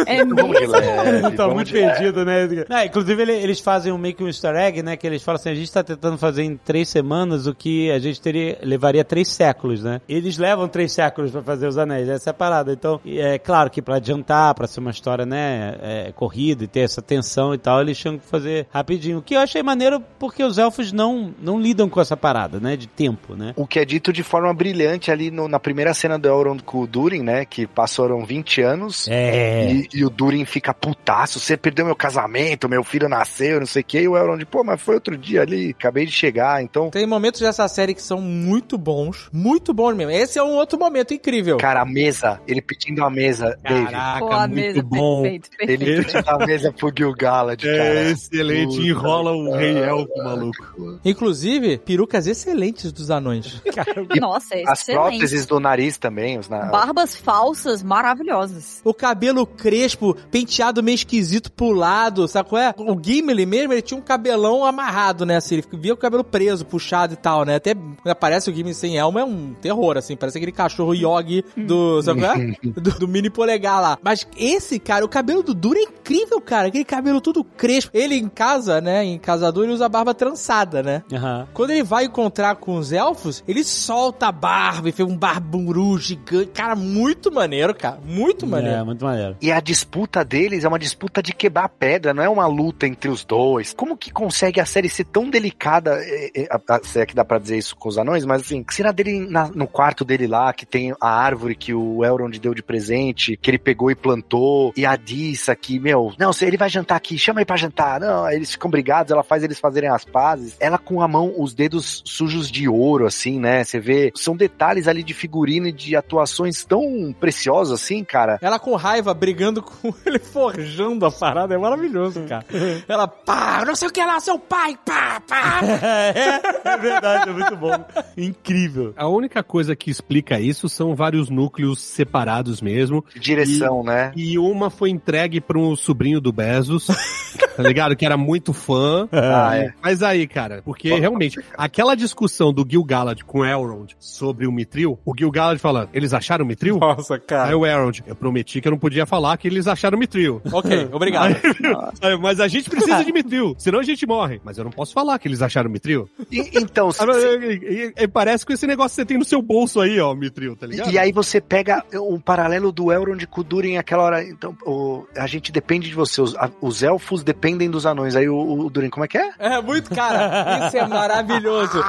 É 0.06 0.24
Vamos 0.24 0.38
de 0.54 0.68
mesmo? 0.68 0.74
leve. 0.74 1.22
tá 1.32 1.44
vamos 1.44 1.54
muito 1.56 1.68
de 1.70 1.74
leve. 1.76 1.92
perdido, 1.96 2.26
né? 2.26 2.46
Não, 2.70 2.84
inclusive, 2.84 3.22
ele- 3.22 3.32
eles 3.32 3.60
fazem 3.62 3.92
um 3.92 3.98
meio 3.98 4.14
que 4.14 4.24
um 4.24 4.28
easter 4.28 4.54
egg, 4.56 4.84
né? 4.84 4.96
Que 4.98 5.08
eles 5.08 5.24
falam 5.24 5.38
assim, 5.38 5.50
a 5.50 5.56
gente 5.56 5.72
tá 5.72 5.82
tentando 5.82 6.18
fazer 6.18 6.44
em 6.44 6.56
três 6.58 6.90
semanas 6.90 7.48
o 7.48 7.56
que 7.56 7.90
a 7.90 7.98
gente 7.98 8.22
teria, 8.22 8.60
levaria 8.62 9.04
três 9.04 9.30
séculos, 9.30 9.82
né? 9.82 10.02
Eles 10.08 10.38
levam 10.38 10.68
três 10.68 10.92
séculos 10.92 11.32
pra 11.32 11.42
fazer 11.42 11.68
os 11.68 11.78
anéis, 11.78 12.08
essa 12.10 12.30
é 12.30 12.32
a 12.32 12.34
parada. 12.34 12.74
Então, 12.74 13.00
é 13.08 13.40
claro 13.40 13.72
que 13.72 13.82
pra 13.82 13.96
adiantar, 13.96 14.54
pra 14.54 14.68
ser 14.68 14.82
uma 14.82 14.92
história, 14.92 15.26
né, 15.26 15.76
é, 15.82 16.12
corrida 16.14 16.66
e 16.66 16.68
ter 16.68 16.82
essa 16.82 17.02
tensão 17.02 17.54
e 17.54 17.58
tal, 17.58 17.82
eles 17.82 17.98
tinham 17.98 18.20
que 18.20 18.26
fazer 18.28 18.68
rapidinho. 18.70 19.18
O 19.20 19.22
que 19.22 19.36
eu 19.36 19.40
achei 19.40 19.64
maneiro 19.64 20.04
porque 20.20 20.44
os 20.44 20.58
elfos 20.58 20.92
não, 20.92 21.34
não 21.42 21.60
lidam 21.60 21.90
com 21.90 22.00
essa 22.02 22.18
parada, 22.18 22.60
né? 22.60 22.76
De 22.76 22.88
tempo, 22.88 23.36
né? 23.36 23.54
O 23.56 23.66
que 23.66 23.80
é 23.80 23.86
dito 23.86 24.12
de 24.14 24.22
forma 24.22 24.54
brilhante 24.54 25.10
ali 25.10 25.32
no- 25.32 25.48
na 25.48 25.60
primeira 25.60 25.94
cena 25.94 26.20
do 26.20 26.28
Elrond 26.28 26.62
com 26.62 26.80
o 26.82 26.86
Durin, 26.88 27.24
né? 27.24 27.46
Que 27.46 27.66
passaram 27.66 28.24
20 28.26 28.62
anos. 28.62 28.77
É. 29.08 29.72
E, 29.72 29.88
e 29.94 30.06
o 30.06 30.10
Durin 30.10 30.46
fica 30.46 30.74
putaço, 30.74 31.40
você 31.40 31.58
perdeu 31.58 31.86
meu 31.86 31.96
casamento, 31.96 32.70
meu 32.70 32.84
filho 32.84 33.10
nasceu, 33.10 33.60
não 33.60 33.68
sei 33.68 33.82
o 33.82 33.86
que, 33.86 34.00
e 34.00 34.08
o 34.08 34.18
Elrond, 34.18 34.44
pô, 34.46 34.64
mas 34.64 34.82
foi 34.82 34.96
outro 34.96 35.18
dia 35.18 35.42
ali, 35.42 35.72
acabei 35.78 36.06
de 36.06 36.12
chegar, 36.12 36.62
então... 36.64 36.90
Tem 36.90 37.06
momentos 37.06 37.42
dessa 37.42 37.68
série 37.68 37.94
que 37.94 38.02
são 38.02 38.22
muito 38.22 38.78
bons, 38.78 39.30
muito 39.32 39.74
bons 39.74 39.96
mesmo. 39.96 40.12
Esse 40.12 40.40
é 40.40 40.44
um 40.44 40.56
outro 40.56 40.80
momento 40.80 41.14
incrível. 41.14 41.58
Cara, 41.58 41.82
a 41.82 41.86
mesa, 41.86 42.42
ele 42.48 42.62
pedindo 42.62 43.04
a 43.04 43.10
mesa, 43.10 43.58
Caraca, 43.64 44.20
Pô, 44.20 44.32
a 44.32 44.48
muito 44.48 44.56
mesa, 44.56 44.82
bom. 44.84 45.22
perfeito, 45.24 45.50
ele 45.60 45.78
perfeito. 45.78 46.12
pedindo 46.14 46.30
a 46.30 46.46
mesa 46.46 46.72
pro 46.72 46.92
Gil-galad, 46.96 47.62
cara. 47.62 47.78
É 47.78 48.12
excelente, 48.12 48.76
Puta 48.78 48.88
enrola 48.88 49.32
o 49.32 49.56
rei 49.56 49.78
elfo, 49.78 50.18
maluco. 50.24 51.00
Inclusive, 51.04 51.78
perucas 51.80 52.28
excelentes 52.28 52.92
dos 52.92 53.10
anões. 53.12 53.62
Nossa, 54.20 54.56
é 54.56 54.64
As 54.68 54.82
excelente. 54.82 55.02
próteses 55.10 55.46
do 55.46 55.60
nariz 55.60 55.98
também, 55.98 56.38
os 56.38 56.50
na... 56.50 56.66
Barbas 56.66 57.16
falsas 57.16 57.84
maravilhosas. 57.84 58.67
O 58.84 58.94
cabelo 58.94 59.46
crespo, 59.46 60.16
penteado 60.32 60.84
meio 60.84 60.96
esquisito 60.96 61.52
pro 61.52 61.72
lado, 61.72 62.28
sabe 62.28 62.50
qual 62.50 62.62
é? 62.62 62.74
O 62.78 62.98
Gimli 63.02 63.46
mesmo, 63.46 63.74
ele 63.74 63.82
tinha 63.82 63.98
um 63.98 64.04
cabelão 64.04 64.66
amarrado, 64.66 65.26
né? 65.26 65.38
Assim, 65.38 65.56
ele 65.56 65.66
via 65.74 65.94
o 65.94 65.98
cabelo 65.98 66.24
preso, 66.24 66.66
puxado 66.66 67.14
e 67.14 67.18
tal, 67.18 67.46
né? 67.46 67.56
Até 67.56 67.74
quando 67.74 68.10
aparece 68.10 68.50
o 68.50 68.54
Gimli 68.54 68.74
sem 68.74 68.98
elmo 68.98 69.20
é 69.20 69.26
um 69.26 69.54
terror, 69.54 69.98
assim, 69.98 70.16
parece 70.16 70.38
aquele 70.38 70.52
cachorro 70.52 70.94
Yogi 70.94 71.44
do, 71.56 72.02
sabe 72.02 72.22
qual 72.22 72.34
é? 72.34 72.48
Do, 72.78 72.92
do 72.92 73.08
mini 73.08 73.30
polegar 73.30 73.82
lá. 73.82 73.98
Mas 74.04 74.28
esse, 74.38 74.80
cara, 74.80 75.04
o 75.04 75.10
cabelo 75.10 75.42
do 75.42 75.54
Duro 75.54 75.80
é 75.80 75.84
incrível, 75.84 76.40
cara. 76.40 76.68
Aquele 76.68 76.84
cabelo 76.86 77.20
tudo 77.20 77.44
crespo. 77.44 77.92
Ele 77.94 78.16
em 78.16 78.30
casa, 78.30 78.80
né? 78.80 79.04
Em 79.04 79.18
casador, 79.18 79.64
ele 79.64 79.74
usa 79.74 79.90
barba 79.90 80.14
trançada, 80.14 80.84
né? 80.84 81.04
Aham. 81.12 81.48
Quando 81.54 81.72
ele 81.72 81.84
vai 81.84 82.06
encontrar 82.06 82.56
com 82.58 82.78
os 82.78 82.92
elfos, 82.92 83.44
ele 83.48 83.64
solta 83.64 84.28
a 84.28 84.32
barba 84.32 84.90
e 84.90 84.92
fez 84.92 85.08
um 85.08 85.18
barburu 85.18 85.98
gigante. 85.98 86.52
Cara, 86.54 86.76
muito 86.76 87.32
maneiro, 87.32 87.74
cara. 87.74 88.00
Muito 88.06 88.46
maneiro. 88.46 88.57
É, 88.66 88.84
muito 88.84 89.04
maneiro. 89.06 89.36
E 89.42 89.52
a 89.52 89.60
disputa 89.60 90.24
deles 90.24 90.64
é 90.64 90.68
uma 90.68 90.80
disputa 90.80 91.22
de 91.22 91.34
quebrar 91.34 91.70
pedra, 91.70 92.14
não 92.14 92.24
é 92.24 92.30
uma 92.30 92.48
luta 92.48 92.88
entre 92.88 93.10
os 93.10 93.24
dois. 93.26 93.74
Como 93.74 93.98
que 93.98 94.12
consegue 94.12 94.60
a 94.60 94.66
série 94.66 94.90
ser 94.90 95.06
tão 95.06 95.30
delicada? 95.30 95.98
É, 96.02 96.32
é, 96.44 96.48
Se 96.84 97.00
é 97.00 97.06
que 97.06 97.16
dá 97.16 97.24
pra 97.26 97.38
dizer 97.40 97.58
isso 97.58 97.76
com 97.76 97.90
os 97.90 97.98
anões, 97.98 98.26
mas 98.26 98.42
assim, 98.42 98.64
cena 98.72 98.92
dele 98.94 99.20
na- 99.20 99.50
no 99.54 99.68
quarto 99.68 100.04
dele 100.06 100.28
lá, 100.28 100.54
que 100.54 100.66
tem 100.66 100.94
a 101.02 101.10
árvore 101.10 101.56
que 101.56 101.74
o 101.74 102.04
Elrond 102.04 102.38
deu 102.40 102.54
de 102.54 102.62
presente, 102.64 103.38
que 103.38 103.50
ele 103.50 103.58
pegou 103.58 103.90
e 103.92 103.96
plantou, 103.96 104.74
e 104.76 104.86
a 104.86 104.96
Dissa 104.96 105.56
que, 105.56 105.80
meu, 105.80 106.14
não, 106.18 106.32
se 106.34 106.46
ele 106.46 106.58
vai 106.58 106.70
jantar 106.70 106.96
aqui, 106.96 107.18
chama 107.18 107.40
ele 107.40 107.46
pra 107.46 107.58
jantar. 107.58 108.00
Não, 108.00 108.30
eles 108.30 108.52
ficam 108.52 108.70
brigados, 108.70 109.12
ela 109.12 109.24
faz 109.24 109.44
eles 109.44 109.60
fazerem 109.60 109.90
as 109.90 110.06
pazes. 110.06 110.56
Ela 110.60 110.78
com 110.78 111.02
a 111.02 111.08
mão, 111.08 111.34
os 111.38 111.54
dedos 111.54 112.02
sujos 112.06 112.50
de 112.52 112.68
ouro, 112.68 113.06
assim, 113.06 113.40
né? 113.40 113.64
Você 113.64 113.80
vê, 113.80 114.12
são 114.16 114.36
detalhes 114.36 114.88
ali 114.88 115.04
de 115.04 115.14
figurino 115.14 115.68
e 115.68 115.72
de 115.72 115.96
atuações 115.96 116.64
tão 116.64 117.14
preciosos 117.20 117.74
assim, 117.82 118.04
cara. 118.04 118.37
Ela 118.42 118.60
com 118.60 118.76
raiva, 118.76 119.14
brigando 119.14 119.62
com 119.62 119.94
ele, 120.06 120.20
forjando 120.20 121.06
a 121.06 121.12
parada, 121.12 121.54
é 121.54 121.58
maravilhoso, 121.58 122.22
cara. 122.24 122.46
Ela, 122.88 123.08
pá, 123.08 123.64
não 123.66 123.76
sei 123.76 123.88
o 123.88 123.92
que 123.92 124.04
lá, 124.04 124.20
seu 124.20 124.40
pai, 124.40 124.78
pá, 124.86 125.22
pá. 125.28 125.62
é, 125.64 126.42
é 126.70 126.78
verdade, 126.78 127.30
é 127.30 127.34
muito 127.34 127.56
bom. 127.56 127.74
Incrível. 128.16 128.94
A 128.98 129.08
única 129.08 129.44
coisa 129.44 129.76
que 129.76 129.90
explica 129.90 130.40
isso 130.40 130.70
são 130.70 130.96
vários 130.96 131.30
núcleos 131.30 131.82
separados 131.82 132.62
mesmo. 132.62 133.04
Direção, 133.16 133.84
né? 133.84 134.12
E 134.16 134.38
uma 134.38 134.70
foi 134.70 134.90
entregue 134.90 135.42
para 135.42 135.58
um 135.58 135.76
sobrinho 135.76 136.20
do 136.20 136.32
Bezos, 136.32 136.88
tá 137.56 137.64
ligado? 137.64 137.96
Que 137.96 138.06
era 138.06 138.18
muito 138.18 138.54
fã. 138.54 139.08
Ah, 139.12 139.58
é. 139.58 139.74
Mas 139.82 140.04
aí, 140.04 140.28
cara, 140.28 140.62
porque 140.64 140.94
realmente, 140.94 141.40
aquela 141.58 141.96
discussão 141.96 142.54
do 142.54 142.66
Gil 142.68 142.84
Galad 142.84 143.22
com 143.24 143.40
o 143.40 143.46
Elrond 143.46 143.96
sobre 144.00 144.48
o 144.48 144.52
Mitril, 144.52 145.00
o 145.06 145.14
Gil 145.18 145.32
Galad 145.32 145.60
fala, 145.60 145.90
eles 145.94 146.14
acharam 146.14 146.46
o 146.46 146.48
Mitril? 146.48 146.78
Nossa, 146.78 147.16
Aí 147.16 147.22
cara. 147.22 147.58
o 147.58 147.66
Elrond, 147.66 148.02
eu 148.06 148.16
prometi 148.28 148.60
que 148.60 148.68
eu 148.68 148.72
não 148.72 148.78
podia 148.80 149.06
falar 149.06 149.38
que 149.38 149.48
eles 149.48 149.68
acharam 149.68 149.96
o 149.96 150.00
Mitril. 150.00 150.42
Ok, 150.52 150.90
obrigado. 150.92 151.36
Aí, 152.02 152.18
Mas 152.18 152.40
a 152.42 152.48
gente 152.48 152.70
precisa 152.70 153.04
de 153.04 153.12
Mitril, 153.14 153.56
senão 153.58 153.80
a 153.80 153.84
gente 153.84 154.06
morre. 154.06 154.42
Mas 154.44 154.58
eu 154.58 154.64
não 154.66 154.72
posso 154.72 154.94
falar 154.94 155.18
que 155.18 155.28
eles 155.28 155.42
acharam 155.42 155.70
o 155.70 155.72
Mitril. 155.74 156.10
E- 156.32 156.50
então, 156.60 156.90
Ah, 157.00 157.06
mas, 157.06 157.24
e- 157.24 157.94
e- 157.98 158.04
e 158.04 158.08
Parece 158.08 158.46
com 158.46 158.52
esse 158.52 158.66
negócio 158.68 158.90
que 158.92 158.96
você 158.96 159.06
tem 159.06 159.18
no 159.18 159.24
seu 159.26 159.42
bolso 159.42 159.80
aí, 159.80 160.00
ó, 160.00 160.14
Mitril, 160.14 160.56
tá 160.56 160.66
ligado? 160.68 160.90
E, 160.90 160.94
e 160.94 161.00
aí 161.00 161.12
você 161.12 161.40
pega 161.40 161.84
um 161.94 162.20
paralelo 162.20 162.72
do 162.72 162.92
Elrond 162.92 163.24
com 163.28 163.42
o 163.42 163.44
Durin 163.44 163.78
aquela 163.78 164.04
hora. 164.04 164.24
Então, 164.24 164.56
o- 164.66 165.06
a 165.16 165.28
gente 165.28 165.52
depende 165.52 165.88
de 165.88 165.96
você. 165.96 166.22
Os, 166.22 166.36
a- 166.36 166.50
os 166.62 166.84
elfos 166.84 167.24
dependem 167.24 167.70
dos 167.70 167.86
anões. 167.86 168.16
Aí 168.16 168.28
o, 168.28 168.36
o 168.66 168.70
Durin, 168.70 168.90
como 168.90 169.06
é 169.06 169.08
que 169.08 169.18
é? 169.18 169.30
É 169.40 169.62
muito, 169.62 169.94
cara, 169.94 170.68
isso 170.68 170.78
é 170.78 170.86
maravilhoso. 170.88 171.82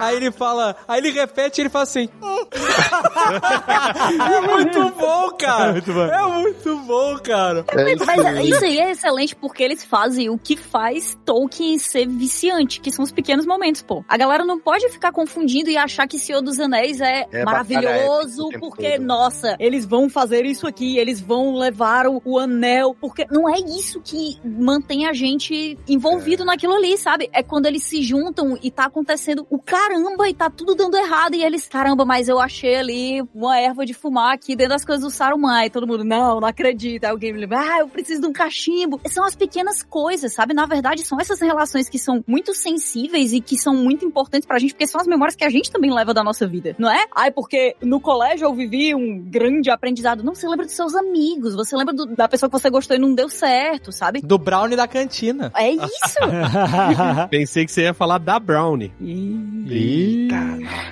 Aí 0.00 0.16
ele 0.16 0.30
fala, 0.30 0.76
aí 0.86 1.00
ele 1.00 1.10
repete 1.10 1.60
e 1.60 1.62
ele 1.62 1.70
fala 1.70 1.82
assim. 1.84 2.08
"Hum." 2.22 2.46
é 4.32 4.40
muito 4.40 4.90
bom, 4.98 5.30
cara. 5.38 5.79
É 5.80 5.82
muito 5.82 5.92
bom, 5.94 6.04
é 6.04 6.40
muito 6.40 6.76
bom 6.86 7.18
cara. 7.18 7.64
Mas 7.74 8.48
isso 8.48 8.64
aí 8.64 8.78
é 8.78 8.90
excelente 8.90 9.34
porque 9.36 9.62
eles 9.62 9.84
fazem 9.84 10.28
o 10.28 10.38
que 10.38 10.56
faz 10.56 11.18
Tolkien 11.24 11.78
ser 11.78 12.08
viciante, 12.08 12.80
que 12.80 12.90
são 12.90 13.02
os 13.02 13.12
pequenos 13.12 13.46
momentos, 13.46 13.82
pô. 13.82 14.04
A 14.08 14.16
galera 14.16 14.44
não 14.44 14.58
pode 14.58 14.88
ficar 14.90 15.12
confundindo 15.12 15.70
e 15.70 15.76
achar 15.76 16.06
que 16.06 16.18
Senhor 16.18 16.42
dos 16.42 16.58
Anéis 16.58 17.00
é, 17.00 17.26
É 17.30 17.44
maravilhoso 17.44 18.48
porque, 18.58 18.96
todo. 18.96 19.04
nossa, 19.04 19.56
eles 19.58 19.84
vão 19.86 20.08
fazer 20.08 20.44
isso 20.44 20.66
aqui, 20.66 20.98
eles 20.98 21.20
vão 21.20 21.54
levar 21.54 22.06
o, 22.06 22.20
o 22.24 22.38
anel, 22.38 22.96
porque 23.00 23.26
não 23.30 23.48
é 23.48 23.58
isso 23.58 24.00
que 24.00 24.38
mantém 24.44 25.06
a 25.06 25.12
gente 25.12 25.78
envolvido 25.88 26.44
naquilo 26.44 26.74
ali, 26.74 26.96
sabe? 26.98 27.28
É 27.32 27.42
quando 27.42 27.66
eles 27.66 27.82
se 27.84 28.02
juntam 28.02 28.58
e 28.62 28.70
tá 28.70 28.84
acontecendo 28.84 29.46
o 29.50 29.58
caramba 29.58 30.28
e 30.28 30.34
tá 30.34 30.50
tudo 30.50 30.74
dando 30.74 30.96
errado 30.96 31.34
e 31.34 31.42
eles, 31.42 31.66
caramba, 31.68 32.04
mas 32.04 32.28
eu 32.28 32.38
achei 32.38 32.76
ali 32.76 33.22
uma 33.34 33.58
erva 33.58 33.84
de 33.84 33.94
fumar 33.94 34.34
aqui 34.34 34.56
dentro 34.56 34.74
das 34.74 34.84
coisas 34.84 35.04
do 35.04 35.10
Saruman 35.10 35.60
e 35.70 35.72
todo 35.72 35.86
mundo, 35.86 36.04
não, 36.04 36.40
não 36.40 36.48
acredita. 36.48 37.08
Aí 37.08 37.14
o 37.14 37.16
Game 37.18 37.40
ah, 37.54 37.78
eu 37.80 37.88
preciso 37.88 38.20
de 38.20 38.26
um 38.26 38.32
cachimbo. 38.32 39.00
São 39.08 39.24
as 39.24 39.34
pequenas 39.34 39.82
coisas, 39.82 40.32
sabe? 40.32 40.52
Na 40.52 40.66
verdade, 40.66 41.04
são 41.06 41.18
essas 41.20 41.40
relações 41.40 41.88
que 41.88 41.98
são 41.98 42.22
muito 42.26 42.52
sensíveis 42.54 43.32
e 43.32 43.40
que 43.40 43.56
são 43.56 43.74
muito 43.74 44.04
importantes 44.04 44.46
pra 44.46 44.58
gente, 44.58 44.74
porque 44.74 44.86
são 44.86 45.00
as 45.00 45.06
memórias 45.06 45.34
que 45.36 45.44
a 45.44 45.48
gente 45.48 45.70
também 45.70 45.92
leva 45.92 46.12
da 46.12 46.22
nossa 46.22 46.46
vida, 46.46 46.74
não 46.78 46.90
é? 46.90 47.04
Ai, 47.14 47.30
porque 47.30 47.76
no 47.82 48.00
colégio 48.00 48.44
eu 48.46 48.54
vivi 48.54 48.94
um 48.94 49.18
grande 49.20 49.70
aprendizado. 49.70 50.22
Não, 50.24 50.34
você 50.34 50.46
lembra 50.48 50.66
dos 50.66 50.74
seus 50.74 50.94
amigos, 50.94 51.54
você 51.54 51.76
lembra 51.76 51.94
do- 51.94 52.06
da 52.14 52.28
pessoa 52.28 52.50
que 52.50 52.58
você 52.58 52.68
gostou 52.70 52.96
e 52.96 53.00
não 53.00 53.14
deu 53.14 53.28
certo, 53.28 53.92
sabe? 53.92 54.20
Do 54.20 54.38
Brownie 54.38 54.76
da 54.76 54.88
cantina. 54.88 55.52
É 55.56 55.70
isso! 55.70 56.18
Pensei 57.30 57.64
que 57.64 57.72
você 57.72 57.82
ia 57.82 57.94
falar 57.94 58.18
da 58.18 58.38
Brownie. 58.38 58.92
Eita, 59.68 60.36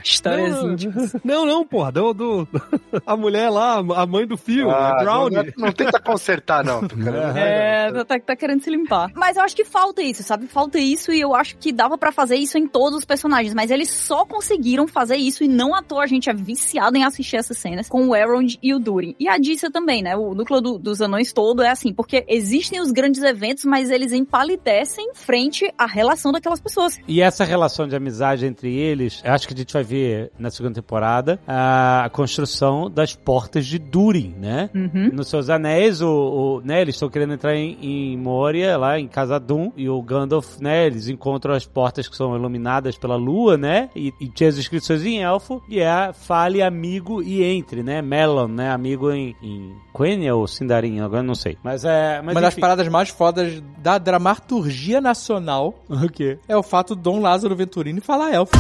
Histórias 0.04 0.62
Não, 0.62 0.72
íntimas. 0.72 1.16
Não, 1.24 1.44
não, 1.46 1.66
porra, 1.66 1.90
do, 1.92 2.12
do- 2.14 2.48
a 3.06 3.16
mulher 3.16 3.50
lá, 3.50 3.78
a 3.78 4.06
mãe 4.06 4.26
do 4.26 4.36
filho, 4.36 4.67
Ah, 4.70 4.92
a 4.92 5.02
Brownie. 5.02 5.36
Não, 5.56 5.66
não 5.66 5.72
tenta 5.72 6.00
consertar, 6.00 6.64
não. 6.64 6.86
Tucano. 6.86 7.18
É, 7.38 7.92
tá, 7.92 8.04
tá- 8.04 8.20
tá 8.20 8.36
querendo 8.36 8.62
se 8.62 8.70
limpar. 8.70 9.10
Mas 9.14 9.36
eu 9.36 9.42
acho 9.42 9.54
que 9.56 9.64
falta 9.64 10.02
isso, 10.02 10.22
sabe? 10.22 10.46
Falta 10.46 10.78
isso 10.78 11.12
e 11.12 11.20
eu 11.20 11.34
acho 11.34 11.56
que 11.56 11.72
dava 11.72 11.96
pra 11.96 12.10
fazer 12.12 12.36
isso 12.36 12.58
em 12.58 12.66
todos 12.66 12.98
os 12.98 13.04
personagens, 13.04 13.54
mas 13.54 13.70
eles 13.70 13.90
só 13.90 14.24
conseguiram 14.26 14.86
fazer 14.88 15.16
isso 15.16 15.44
e 15.44 15.48
não 15.48 15.74
à 15.74 15.82
toa 15.82 16.02
a 16.04 16.06
gente 16.06 16.28
é 16.28 16.34
viciado 16.34 16.96
em 16.96 17.04
assistir 17.04 17.36
essas 17.36 17.56
cenas 17.58 17.88
com 17.88 18.08
o 18.08 18.14
Elrond 18.16 18.56
e 18.62 18.74
o 18.74 18.78
Durin. 18.78 19.14
E 19.18 19.28
a 19.28 19.38
Dissa 19.38 19.70
também, 19.70 20.02
né? 20.02 20.16
O 20.16 20.34
núcleo 20.34 20.60
do- 20.60 20.78
dos 20.78 21.00
anões 21.00 21.32
todo 21.32 21.62
é 21.62 21.70
assim, 21.70 21.92
porque 21.92 22.24
existem 22.28 22.80
os 22.80 22.90
grandes 22.90 23.22
eventos, 23.22 23.64
mas 23.64 23.90
eles 23.90 24.12
empalidecem 24.12 25.10
frente 25.14 25.72
à 25.78 25.86
relação 25.86 26.32
daquelas 26.32 26.60
pessoas. 26.60 26.98
E 27.06 27.20
essa 27.22 27.44
relação 27.44 27.86
de 27.86 27.94
amizade 27.96 28.46
entre 28.46 28.74
eles, 28.74 29.20
eu 29.24 29.32
acho 29.32 29.46
que 29.46 29.54
a 29.54 29.56
gente 29.56 29.72
vai 29.72 29.82
ver 29.82 30.30
na 30.38 30.50
segunda 30.50 30.74
temporada 30.74 31.38
a 31.46 32.08
construção 32.12 32.90
das 32.90 33.14
portas 33.14 33.66
de 33.66 33.78
Durin, 33.78 34.34
né? 34.38 34.57
Uhum. 34.74 35.10
Nos 35.12 35.28
seus 35.28 35.50
anéis, 35.50 36.00
o, 36.00 36.08
o- 36.08 36.60
né, 36.64 36.80
eles 36.80 36.94
estão 36.94 37.08
querendo 37.08 37.34
entrar 37.34 37.54
em, 37.54 37.76
em 37.80 38.16
Moria, 38.16 38.76
lá 38.76 38.98
em 38.98 39.06
Casadum, 39.08 39.72
e 39.76 39.88
o 39.88 40.00
Gandalf, 40.02 40.58
né, 40.60 40.86
eles 40.86 41.08
encontram 41.08 41.54
as 41.54 41.66
portas 41.66 42.08
que 42.08 42.16
são 42.16 42.34
iluminadas 42.36 42.96
pela 42.96 43.16
lua, 43.16 43.56
né, 43.56 43.90
e, 43.94 44.12
e 44.20 44.28
tinha 44.28 44.48
as 44.48 44.58
inscrições 44.58 45.04
em 45.04 45.22
elfo, 45.22 45.62
e 45.68 45.80
é 45.80 46.12
fale 46.12 46.62
amigo 46.62 47.22
e 47.22 47.42
entre, 47.42 47.82
né, 47.82 48.00
Melon, 48.02 48.48
né, 48.48 48.70
amigo 48.70 49.10
em, 49.10 49.34
em 49.42 49.72
Quenya 49.96 50.34
ou 50.34 50.46
Sindarin, 50.46 51.00
agora 51.00 51.22
não 51.22 51.34
sei. 51.34 51.56
Mas 51.62 51.84
é... 51.84 52.20
Mas 52.22 52.34
Uma 52.34 52.40
das 52.40 52.54
paradas 52.54 52.88
mais 52.88 53.08
fodas 53.08 53.62
da 53.78 53.98
dramaturgia 53.98 55.00
nacional 55.00 55.74
O 55.88 56.08
quê? 56.08 56.38
é 56.48 56.56
o 56.56 56.62
fato 56.62 56.94
do 56.94 57.02
Dom 57.02 57.20
Lázaro 57.20 57.54
Venturini 57.56 58.00
falar 58.00 58.32
elfo. 58.32 58.52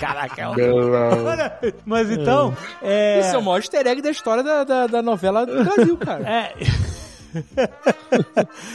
Caraca, 0.00 0.42
é 0.42 0.48
horrível. 0.48 0.90
Mas 1.84 2.10
então, 2.10 2.54
é... 2.82 3.20
Isso 3.22 3.34
é 3.36 3.38
o 3.38 3.42
maior 3.42 3.58
easter 3.58 3.86
egg 3.86 4.02
da 4.02 4.10
história 4.10 4.42
da, 4.42 4.64
da, 4.64 4.86
da 4.86 5.02
novela 5.02 5.46
do 5.46 5.64
Brasil, 5.64 5.96
cara. 5.96 6.28
É, 6.28 6.54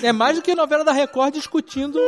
É 0.02 0.11
mais 0.11 0.36
do 0.38 0.41
que 0.41 0.52
a 0.52 0.56
novela 0.56 0.84
da 0.84 0.91
Record 0.91 1.34
discutindo 1.34 1.99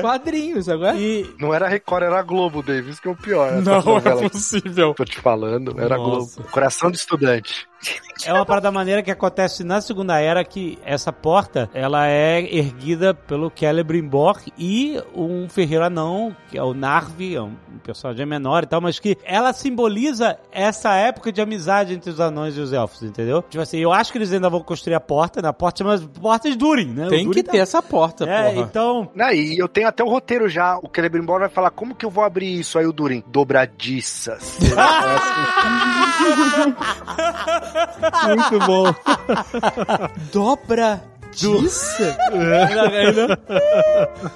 quadrinhos, 0.00 0.68
agora. 0.68 0.96
e 0.96 1.28
Não 1.38 1.52
era 1.52 1.68
Record, 1.68 2.04
era 2.04 2.22
Globo, 2.22 2.62
Dave. 2.62 2.90
Isso 2.90 3.02
que 3.02 3.08
é 3.08 3.10
o 3.10 3.16
pior. 3.16 3.52
Não 3.60 3.82
novela 3.82 4.24
é 4.24 4.28
possível. 4.28 4.94
Tô 4.94 5.04
te 5.04 5.18
falando, 5.20 5.74
era 5.80 5.96
Nossa. 5.96 6.36
Globo. 6.36 6.50
Coração 6.52 6.90
do 6.90 6.94
estudante. 6.94 7.66
É 8.24 8.32
uma 8.32 8.46
parada 8.46 8.70
maneira 8.70 9.02
que 9.02 9.10
acontece 9.10 9.64
na 9.64 9.80
Segunda 9.80 10.20
Era 10.20 10.44
que 10.44 10.78
essa 10.84 11.12
porta, 11.12 11.68
ela 11.74 12.06
é 12.08 12.40
erguida 12.54 13.12
pelo 13.12 13.50
Celebrimbor 13.54 14.38
e 14.56 15.00
um 15.14 15.48
ferreiro 15.48 15.84
anão, 15.84 16.34
que 16.48 16.56
é 16.56 16.62
o 16.62 16.72
Narvi, 16.72 17.34
é 17.34 17.42
um 17.42 17.56
personagem 17.82 18.24
menor 18.24 18.62
e 18.62 18.66
tal, 18.66 18.80
mas 18.80 19.00
que 19.00 19.18
ela 19.24 19.52
simboliza 19.52 20.38
essa 20.52 20.94
época 20.94 21.32
de 21.32 21.40
amizade 21.40 21.94
entre 21.94 22.10
os 22.10 22.20
anões 22.20 22.56
e 22.56 22.60
os 22.60 22.72
elfos, 22.72 23.02
entendeu? 23.02 23.42
Tipo 23.42 23.62
assim, 23.62 23.78
eu 23.78 23.92
acho 23.92 24.12
que 24.12 24.18
eles 24.18 24.32
ainda 24.32 24.48
vão 24.48 24.62
construir 24.62 24.94
a 24.94 25.00
porta, 25.00 25.42
na 25.42 25.52
porta 25.52 25.78
chama 25.78 25.98
Porta 26.20 26.48
de 26.48 26.56
Durin, 26.56 26.92
né? 26.92 27.08
Tem 27.08 27.24
Durin 27.24 27.40
que 27.40 27.42
tá- 27.42 27.52
ter 27.52 27.58
essa 27.58 27.82
porta, 27.82 28.24
É, 28.24 28.50
porra. 28.52 28.62
então... 28.68 29.10
Não, 29.16 29.30
e 29.32 29.58
eu 29.58 29.66
tenho 29.66 29.88
até 29.88 30.04
o 30.04 30.08
roteiro 30.08 30.48
já. 30.48 30.78
O 30.78 30.88
Celebrimbor 30.94 31.40
vai 31.40 31.48
falar 31.48 31.70
como 31.70 31.94
que 31.94 32.06
eu 32.06 32.10
vou 32.10 32.22
abrir 32.22 32.60
isso 32.60 32.78
aí, 32.78 32.86
o 32.86 32.92
Durin. 32.92 33.24
Dobradiças. 33.26 34.58
Muito 38.26 38.66
bom. 38.66 38.94
Dobra 40.32 41.11
Justiça? 41.34 42.16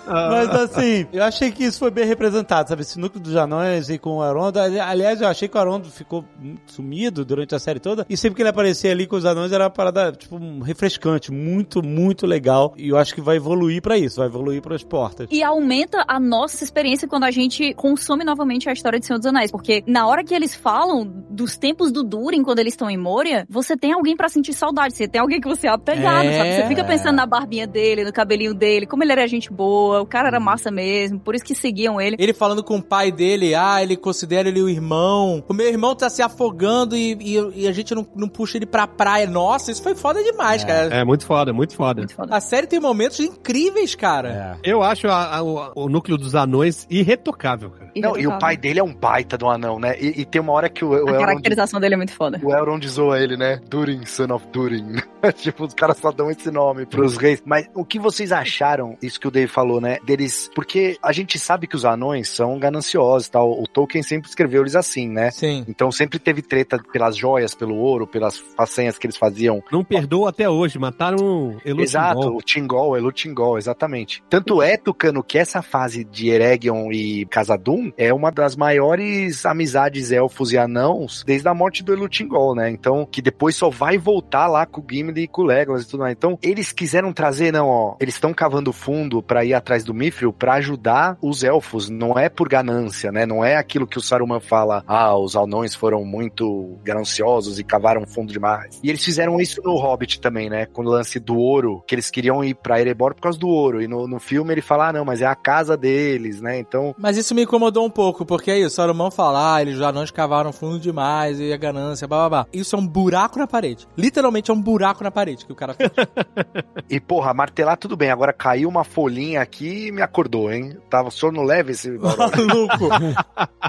Mas 0.06 0.50
assim, 0.50 1.06
eu 1.12 1.22
achei 1.22 1.50
que 1.50 1.64
isso 1.64 1.78
foi 1.78 1.90
bem 1.90 2.04
representado, 2.06 2.68
sabe? 2.68 2.82
Esse 2.82 2.98
núcleo 2.98 3.22
dos 3.22 3.36
anões 3.36 3.88
e 3.88 3.98
com 3.98 4.16
o 4.16 4.22
Arondo. 4.22 4.58
Ali- 4.60 4.80
Aliás, 4.80 5.20
eu 5.20 5.28
achei 5.28 5.48
que 5.48 5.56
o 5.56 5.60
Arondo 5.60 5.88
ficou 5.90 6.24
sumido 6.66 7.24
durante 7.24 7.54
a 7.54 7.58
série 7.58 7.80
toda. 7.80 8.06
E 8.08 8.16
sempre 8.16 8.36
que 8.36 8.42
ele 8.42 8.48
aparecia 8.48 8.90
ali 8.90 9.06
com 9.06 9.16
os 9.16 9.24
anões 9.24 9.52
era 9.52 9.64
uma 9.64 9.70
parada, 9.70 10.12
tipo, 10.12 10.38
refrescante. 10.62 11.30
Muito, 11.32 11.82
muito 11.82 12.26
legal. 12.26 12.74
E 12.76 12.88
eu 12.88 12.96
acho 12.96 13.14
que 13.14 13.20
vai 13.20 13.36
evoluir 13.36 13.82
pra 13.82 13.96
isso, 13.98 14.16
vai 14.18 14.26
evoluir 14.28 14.62
pras 14.62 14.82
portas. 14.82 15.28
E 15.30 15.42
aumenta 15.42 16.04
a 16.06 16.18
nossa 16.20 16.64
experiência 16.64 17.06
quando 17.08 17.24
a 17.24 17.30
gente 17.30 17.74
consome 17.74 18.24
novamente 18.24 18.68
a 18.68 18.72
história 18.72 18.98
de 18.98 19.06
Senhor 19.06 19.18
dos 19.18 19.26
Anéis. 19.26 19.50
Porque 19.50 19.82
na 19.86 20.06
hora 20.06 20.24
que 20.24 20.34
eles 20.34 20.54
falam 20.54 21.04
dos 21.30 21.56
tempos 21.56 21.90
do 21.92 22.02
Durin, 22.02 22.42
quando 22.42 22.58
eles 22.58 22.72
estão 22.72 22.88
em 22.90 22.96
Moria, 22.96 23.46
você 23.48 23.76
tem 23.76 23.92
alguém 23.92 24.16
pra 24.16 24.28
sentir 24.28 24.52
saudade. 24.52 24.94
Você 24.94 25.08
tem 25.08 25.20
alguém 25.20 25.40
que 25.40 25.48
você 25.48 25.66
é 25.66 25.70
apegado, 25.70 26.26
É. 26.26 26.38
sabe? 26.38 26.52
Você 26.56 26.68
fica 26.68 26.84
pensando 26.86 27.16
na 27.16 27.26
barbinha 27.26 27.66
dele, 27.66 28.04
no 28.04 28.12
cabelinho 28.12 28.54
dele, 28.54 28.86
como 28.86 29.02
ele 29.02 29.12
era 29.12 29.26
gente 29.26 29.52
boa, 29.52 30.00
o 30.00 30.06
cara 30.06 30.28
era 30.28 30.40
massa 30.40 30.70
mesmo, 30.70 31.18
por 31.18 31.34
isso 31.34 31.44
que 31.44 31.54
seguiam 31.54 32.00
ele. 32.00 32.16
Ele 32.18 32.32
falando 32.32 32.62
com 32.62 32.76
o 32.76 32.82
pai 32.82 33.10
dele, 33.12 33.54
ah, 33.54 33.82
ele 33.82 33.96
considera 33.96 34.48
ele 34.48 34.62
o 34.62 34.68
irmão. 34.68 35.42
O 35.48 35.52
meu 35.54 35.66
irmão 35.66 35.94
tá 35.94 36.08
se 36.08 36.22
afogando 36.22 36.96
e, 36.96 37.12
e- 37.20 37.62
e 37.62 37.68
a 37.68 37.72
gente 37.72 37.94
não, 37.94 38.06
não 38.14 38.28
puxa 38.28 38.56
ele 38.58 38.66
pra 38.66 38.86
praia. 38.86 39.26
Nossa, 39.26 39.70
isso 39.70 39.82
foi 39.82 39.94
foda 39.94 40.22
demais, 40.22 40.64
cara. 40.64 40.94
É 40.94 41.04
muito 41.04 41.24
foda, 41.26 41.52
muito 41.52 41.74
foda. 41.74 42.00
Muito 42.02 42.14
foda. 42.14 42.34
A 42.36 42.40
série 42.40 42.66
tem 42.66 42.80
momentos 42.80 43.18
incríveis, 43.20 43.94
cara. 43.94 44.58
É. 44.64 44.70
Eu 44.70 44.82
acho 44.82 45.08
a- 45.08 45.36
a- 45.36 45.42
o, 45.42 45.72
o 45.84 45.88
núcleo 45.88 46.16
dos 46.16 46.34
anões 46.34 46.86
irretocável, 46.90 47.70
cara. 47.70 47.90
Não, 47.96 48.16
e 48.18 48.26
o 48.26 48.38
pai 48.38 48.56
dele 48.56 48.78
é 48.80 48.84
um 48.84 48.94
baita 48.94 49.38
do 49.38 49.48
anão, 49.48 49.78
né? 49.78 49.96
E, 49.98 50.20
e 50.20 50.24
tem 50.24 50.40
uma 50.40 50.52
hora 50.52 50.68
que 50.68 50.84
o, 50.84 50.90
o 50.90 50.94
A 50.94 50.98
Elrond, 50.98 51.18
caracterização 51.18 51.80
dele 51.80 51.94
é 51.94 51.96
muito 51.96 52.12
foda. 52.12 52.38
o 52.42 52.52
Elrond 52.52 52.86
zoa 52.86 53.18
ele, 53.18 53.36
né? 53.36 53.58
Durin, 53.68 54.04
son 54.04 54.32
of 54.34 54.46
Durin. 54.52 54.96
tipo, 55.36 55.64
os 55.64 55.72
caras 55.74 55.96
só 55.98 56.12
dão 56.12 56.30
esse 56.30 56.50
nome 56.50 56.75
pros 56.84 57.16
reis. 57.16 57.42
Mas 57.44 57.68
o 57.74 57.84
que 57.84 57.98
vocês 57.98 58.32
acharam, 58.32 58.96
isso 59.00 59.18
que 59.18 59.28
o 59.28 59.30
Dave 59.30 59.48
falou, 59.48 59.80
né? 59.80 59.98
Deles. 60.04 60.50
Porque 60.54 60.98
a 61.02 61.12
gente 61.12 61.38
sabe 61.38 61.66
que 61.66 61.76
os 61.76 61.84
anões 61.84 62.28
são 62.28 62.58
gananciosos 62.58 63.28
e 63.28 63.30
tal. 63.30 63.52
O 63.52 63.66
Tolkien 63.66 64.02
sempre 64.02 64.28
escreveu 64.28 64.62
eles 64.62 64.76
assim, 64.76 65.08
né? 65.08 65.30
Sim. 65.30 65.64
Então 65.68 65.90
sempre 65.90 66.18
teve 66.18 66.42
treta 66.42 66.78
pelas 66.92 67.16
joias, 67.16 67.54
pelo 67.54 67.76
ouro, 67.76 68.06
pelas 68.06 68.38
façanhas 68.38 68.98
que 68.98 69.06
eles 69.06 69.16
faziam. 69.16 69.62
Não 69.70 69.84
perdoa 69.84 70.30
até 70.30 70.48
hoje, 70.48 70.78
mataram 70.78 71.56
Elutimbol. 71.64 71.82
Exato, 71.82 72.36
o 72.36 72.42
Tingol, 72.42 72.96
Elu 72.96 73.12
Tingol, 73.12 73.58
exatamente. 73.58 74.22
Tanto 74.28 74.60
é, 74.60 74.76
Tucano, 74.76 75.22
que 75.22 75.38
essa 75.38 75.62
fase 75.62 76.04
de 76.04 76.28
Eregion 76.28 76.90
e 76.90 77.24
Casadum 77.26 77.92
é 77.96 78.12
uma 78.12 78.30
das 78.30 78.56
maiores 78.56 79.46
amizades 79.46 80.10
elfos 80.10 80.52
e 80.52 80.58
anãos 80.58 81.22
desde 81.26 81.48
a 81.48 81.54
morte 81.54 81.82
do 81.82 81.92
Elu 81.92 82.08
Tingol, 82.08 82.54
né? 82.54 82.70
Então, 82.70 83.06
que 83.06 83.22
depois 83.22 83.54
só 83.56 83.70
vai 83.70 83.98
voltar 83.98 84.46
lá 84.46 84.66
com 84.66 84.80
o 84.80 84.84
Gimli 84.88 85.22
e 85.22 85.28
com 85.28 85.42
o 85.42 85.46
Legolas 85.46 85.84
e 85.84 85.88
tudo 85.88 86.00
mais. 86.00 86.14
Então, 86.16 86.38
eles 86.42 86.65
quiseram 86.72 87.12
trazer, 87.12 87.52
não, 87.52 87.68
ó, 87.68 87.96
eles 88.00 88.14
estão 88.14 88.32
cavando 88.32 88.72
fundo 88.72 89.22
pra 89.22 89.44
ir 89.44 89.54
atrás 89.54 89.84
do 89.84 89.94
Mithril 89.94 90.32
pra 90.32 90.54
ajudar 90.54 91.16
os 91.20 91.42
elfos, 91.42 91.88
não 91.88 92.18
é 92.18 92.28
por 92.28 92.48
ganância, 92.48 93.10
né? 93.10 93.26
Não 93.26 93.44
é 93.44 93.56
aquilo 93.56 93.86
que 93.86 93.98
o 93.98 94.02
Saruman 94.02 94.40
fala, 94.40 94.82
ah, 94.86 95.16
os 95.16 95.36
anões 95.36 95.74
foram 95.74 96.04
muito 96.04 96.78
gananciosos 96.82 97.58
e 97.58 97.64
cavaram 97.64 98.06
fundo 98.06 98.32
demais. 98.32 98.78
E 98.82 98.88
eles 98.88 99.04
fizeram 99.04 99.40
isso 99.40 99.60
no 99.62 99.76
Hobbit 99.76 100.20
também, 100.20 100.48
né? 100.48 100.66
Com 100.66 100.82
o 100.82 100.88
lance 100.88 101.18
do 101.18 101.36
ouro, 101.36 101.82
que 101.86 101.94
eles 101.94 102.10
queriam 102.10 102.42
ir 102.44 102.54
pra 102.54 102.80
Erebor 102.80 103.14
por 103.14 103.22
causa 103.22 103.38
do 103.38 103.48
ouro. 103.48 103.82
E 103.82 103.88
no, 103.88 104.06
no 104.06 104.18
filme 104.18 104.52
ele 104.52 104.62
fala, 104.62 104.88
ah, 104.88 104.92
não, 104.92 105.04
mas 105.04 105.22
é 105.22 105.26
a 105.26 105.34
casa 105.34 105.76
deles, 105.76 106.40
né? 106.40 106.58
Então, 106.58 106.94
Mas 106.98 107.16
isso 107.16 107.34
me 107.34 107.42
incomodou 107.42 107.84
um 107.84 107.90
pouco, 107.90 108.24
porque 108.24 108.50
aí 108.50 108.64
o 108.64 108.70
Saruman 108.70 109.10
fala, 109.10 109.56
ah, 109.56 109.62
eles 109.62 109.76
já 109.76 109.92
não 109.92 110.02
escavaram 110.02 110.52
fundo 110.52 110.78
demais 110.78 111.40
e 111.40 111.52
a 111.52 111.56
ganância, 111.56 112.06
blá 112.06 112.28
blá 112.28 112.44
blá. 112.44 112.46
Isso 112.52 112.76
é 112.76 112.78
um 112.78 112.86
buraco 112.86 113.38
na 113.38 113.46
parede. 113.46 113.86
Literalmente 113.96 114.50
é 114.50 114.54
um 114.54 114.60
buraco 114.60 115.02
na 115.02 115.10
parede 115.10 115.44
que 115.44 115.52
o 115.52 115.56
cara 115.56 115.74
fez. 115.74 115.90
e 116.88 117.00
porra, 117.00 117.32
martelar 117.34 117.76
tudo 117.76 117.96
bem. 117.96 118.10
Agora 118.10 118.32
caiu 118.32 118.68
uma 118.68 118.84
folhinha 118.84 119.40
aqui 119.40 119.88
e 119.88 119.92
me 119.92 120.02
acordou, 120.02 120.52
hein? 120.52 120.76
Tava 120.90 121.10
sono 121.10 121.42
leve 121.42 121.72
esse 121.72 121.90
Maluco. 121.98 122.88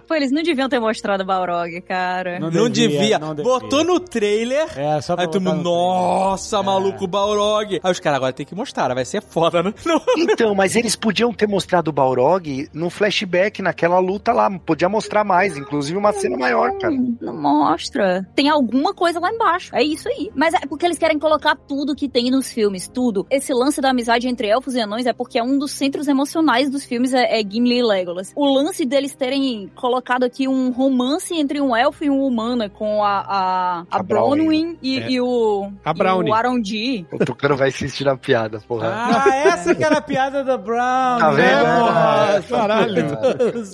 Pô, 0.07 0.15
eles 0.15 0.31
não 0.31 0.41
deviam 0.43 0.69
ter 0.69 0.79
mostrado 0.79 1.23
o 1.23 1.25
Balrog, 1.25 1.81
cara. 1.81 2.39
Não 2.39 2.49
Não 2.51 2.69
devia, 2.69 2.99
devia. 2.99 3.19
não 3.19 3.35
devia. 3.35 3.51
Botou 3.51 3.83
no 3.83 3.99
trailer. 3.99 4.67
É, 4.77 5.01
só 5.01 5.15
pra 5.15 5.25
Aí 5.25 5.31
todo 5.31 5.41
mundo, 5.41 5.57
no 5.57 5.63
nossa, 5.63 6.61
maluco, 6.63 7.03
o 7.03 7.07
Balrog. 7.07 7.79
Aí 7.83 7.91
os 7.91 7.99
caras 7.99 8.17
agora 8.17 8.33
tem 8.33 8.45
que 8.45 8.55
mostrar, 8.55 8.93
vai 8.93 9.05
ser 9.05 9.21
foda, 9.21 9.61
né? 9.63 9.73
Não. 9.85 10.01
Então, 10.37 10.53
mas 10.53 10.75
eles 10.75 10.95
podiam 10.95 11.31
ter 11.33 11.47
mostrado 11.47 11.89
o 11.89 11.93
Balrog 11.93 12.67
no 12.73 12.89
flashback, 12.89 13.61
naquela 13.61 13.97
luta 13.99 14.31
lá. 14.33 14.49
Podia 14.59 14.89
mostrar 14.89 15.23
mais, 15.23 15.57
inclusive 15.57 15.97
uma 15.97 16.11
cena 16.13 16.37
maior, 16.37 16.71
cara. 16.77 16.93
Não 17.21 17.35
mostra. 17.41 18.27
Tem 18.35 18.49
alguma 18.49 18.93
coisa 18.93 19.19
lá 19.19 19.31
embaixo. 19.31 19.75
É 19.75 19.81
isso 19.83 20.07
aí. 20.09 20.29
Mas 20.35 20.53
é 20.53 20.59
porque 20.67 20.85
eles 20.85 20.97
querem 20.97 21.17
colocar 21.17 21.55
tudo 21.55 21.95
que 21.95 22.07
tem 22.09 22.29
nos 22.29 22.51
filmes, 22.51 22.76
tudo. 22.85 23.25
Esse 23.31 23.53
lance 23.53 23.79
da 23.79 23.91
amizade 23.91 24.27
entre 24.27 24.49
elfos 24.49 24.75
e 24.75 24.81
anões 24.81 25.05
é 25.05 25.13
porque 25.13 25.39
é 25.39 25.43
um 25.43 25.57
dos 25.57 25.71
centros 25.71 26.09
emocionais 26.09 26.69
dos 26.69 26.83
filmes 26.83 27.13
é, 27.13 27.39
é 27.39 27.41
Gimli 27.41 27.77
e 27.79 27.83
Legolas. 27.83 28.33
O 28.35 28.45
lance 28.45 28.83
deles 28.85 29.15
terem 29.15 29.71
colocado 29.73 30.23
aqui 30.25 30.49
um 30.49 30.71
romance 30.71 31.33
entre 31.33 31.61
um 31.61 31.73
elfo 31.73 32.03
e 32.03 32.09
um 32.09 32.25
humano 32.25 32.69
com 32.69 33.01
a 33.01 33.07
a, 33.07 33.79
a, 33.79 33.83
A 33.91 34.03
Brownie. 34.03 34.43
Bronwyn 34.43 34.77
e, 34.83 34.99
É. 34.99 35.11
e 35.11 35.21
o 35.21 35.71
A 35.85 35.93
Brownie. 35.93 36.27
e 36.27 36.31
o 36.31 36.35
Arondi. 36.35 37.05
O 37.13 37.17
Tucano 37.23 37.55
vai 37.55 37.69
insistir 37.69 38.03
na 38.03 38.17
piada, 38.17 38.59
porra. 38.67 38.89
Ah, 38.93 39.29
essa 39.47 39.73
que 39.73 39.81
era 39.83 39.99
a 39.99 40.01
piada 40.01 40.43
da 40.43 40.57
Brown. 40.57 41.17
Tá 41.19 41.29
vendo? 41.31 41.37
né, 41.37 41.79
porra? 41.79 42.35
É, 42.35 42.41
Caralho. 42.41 43.05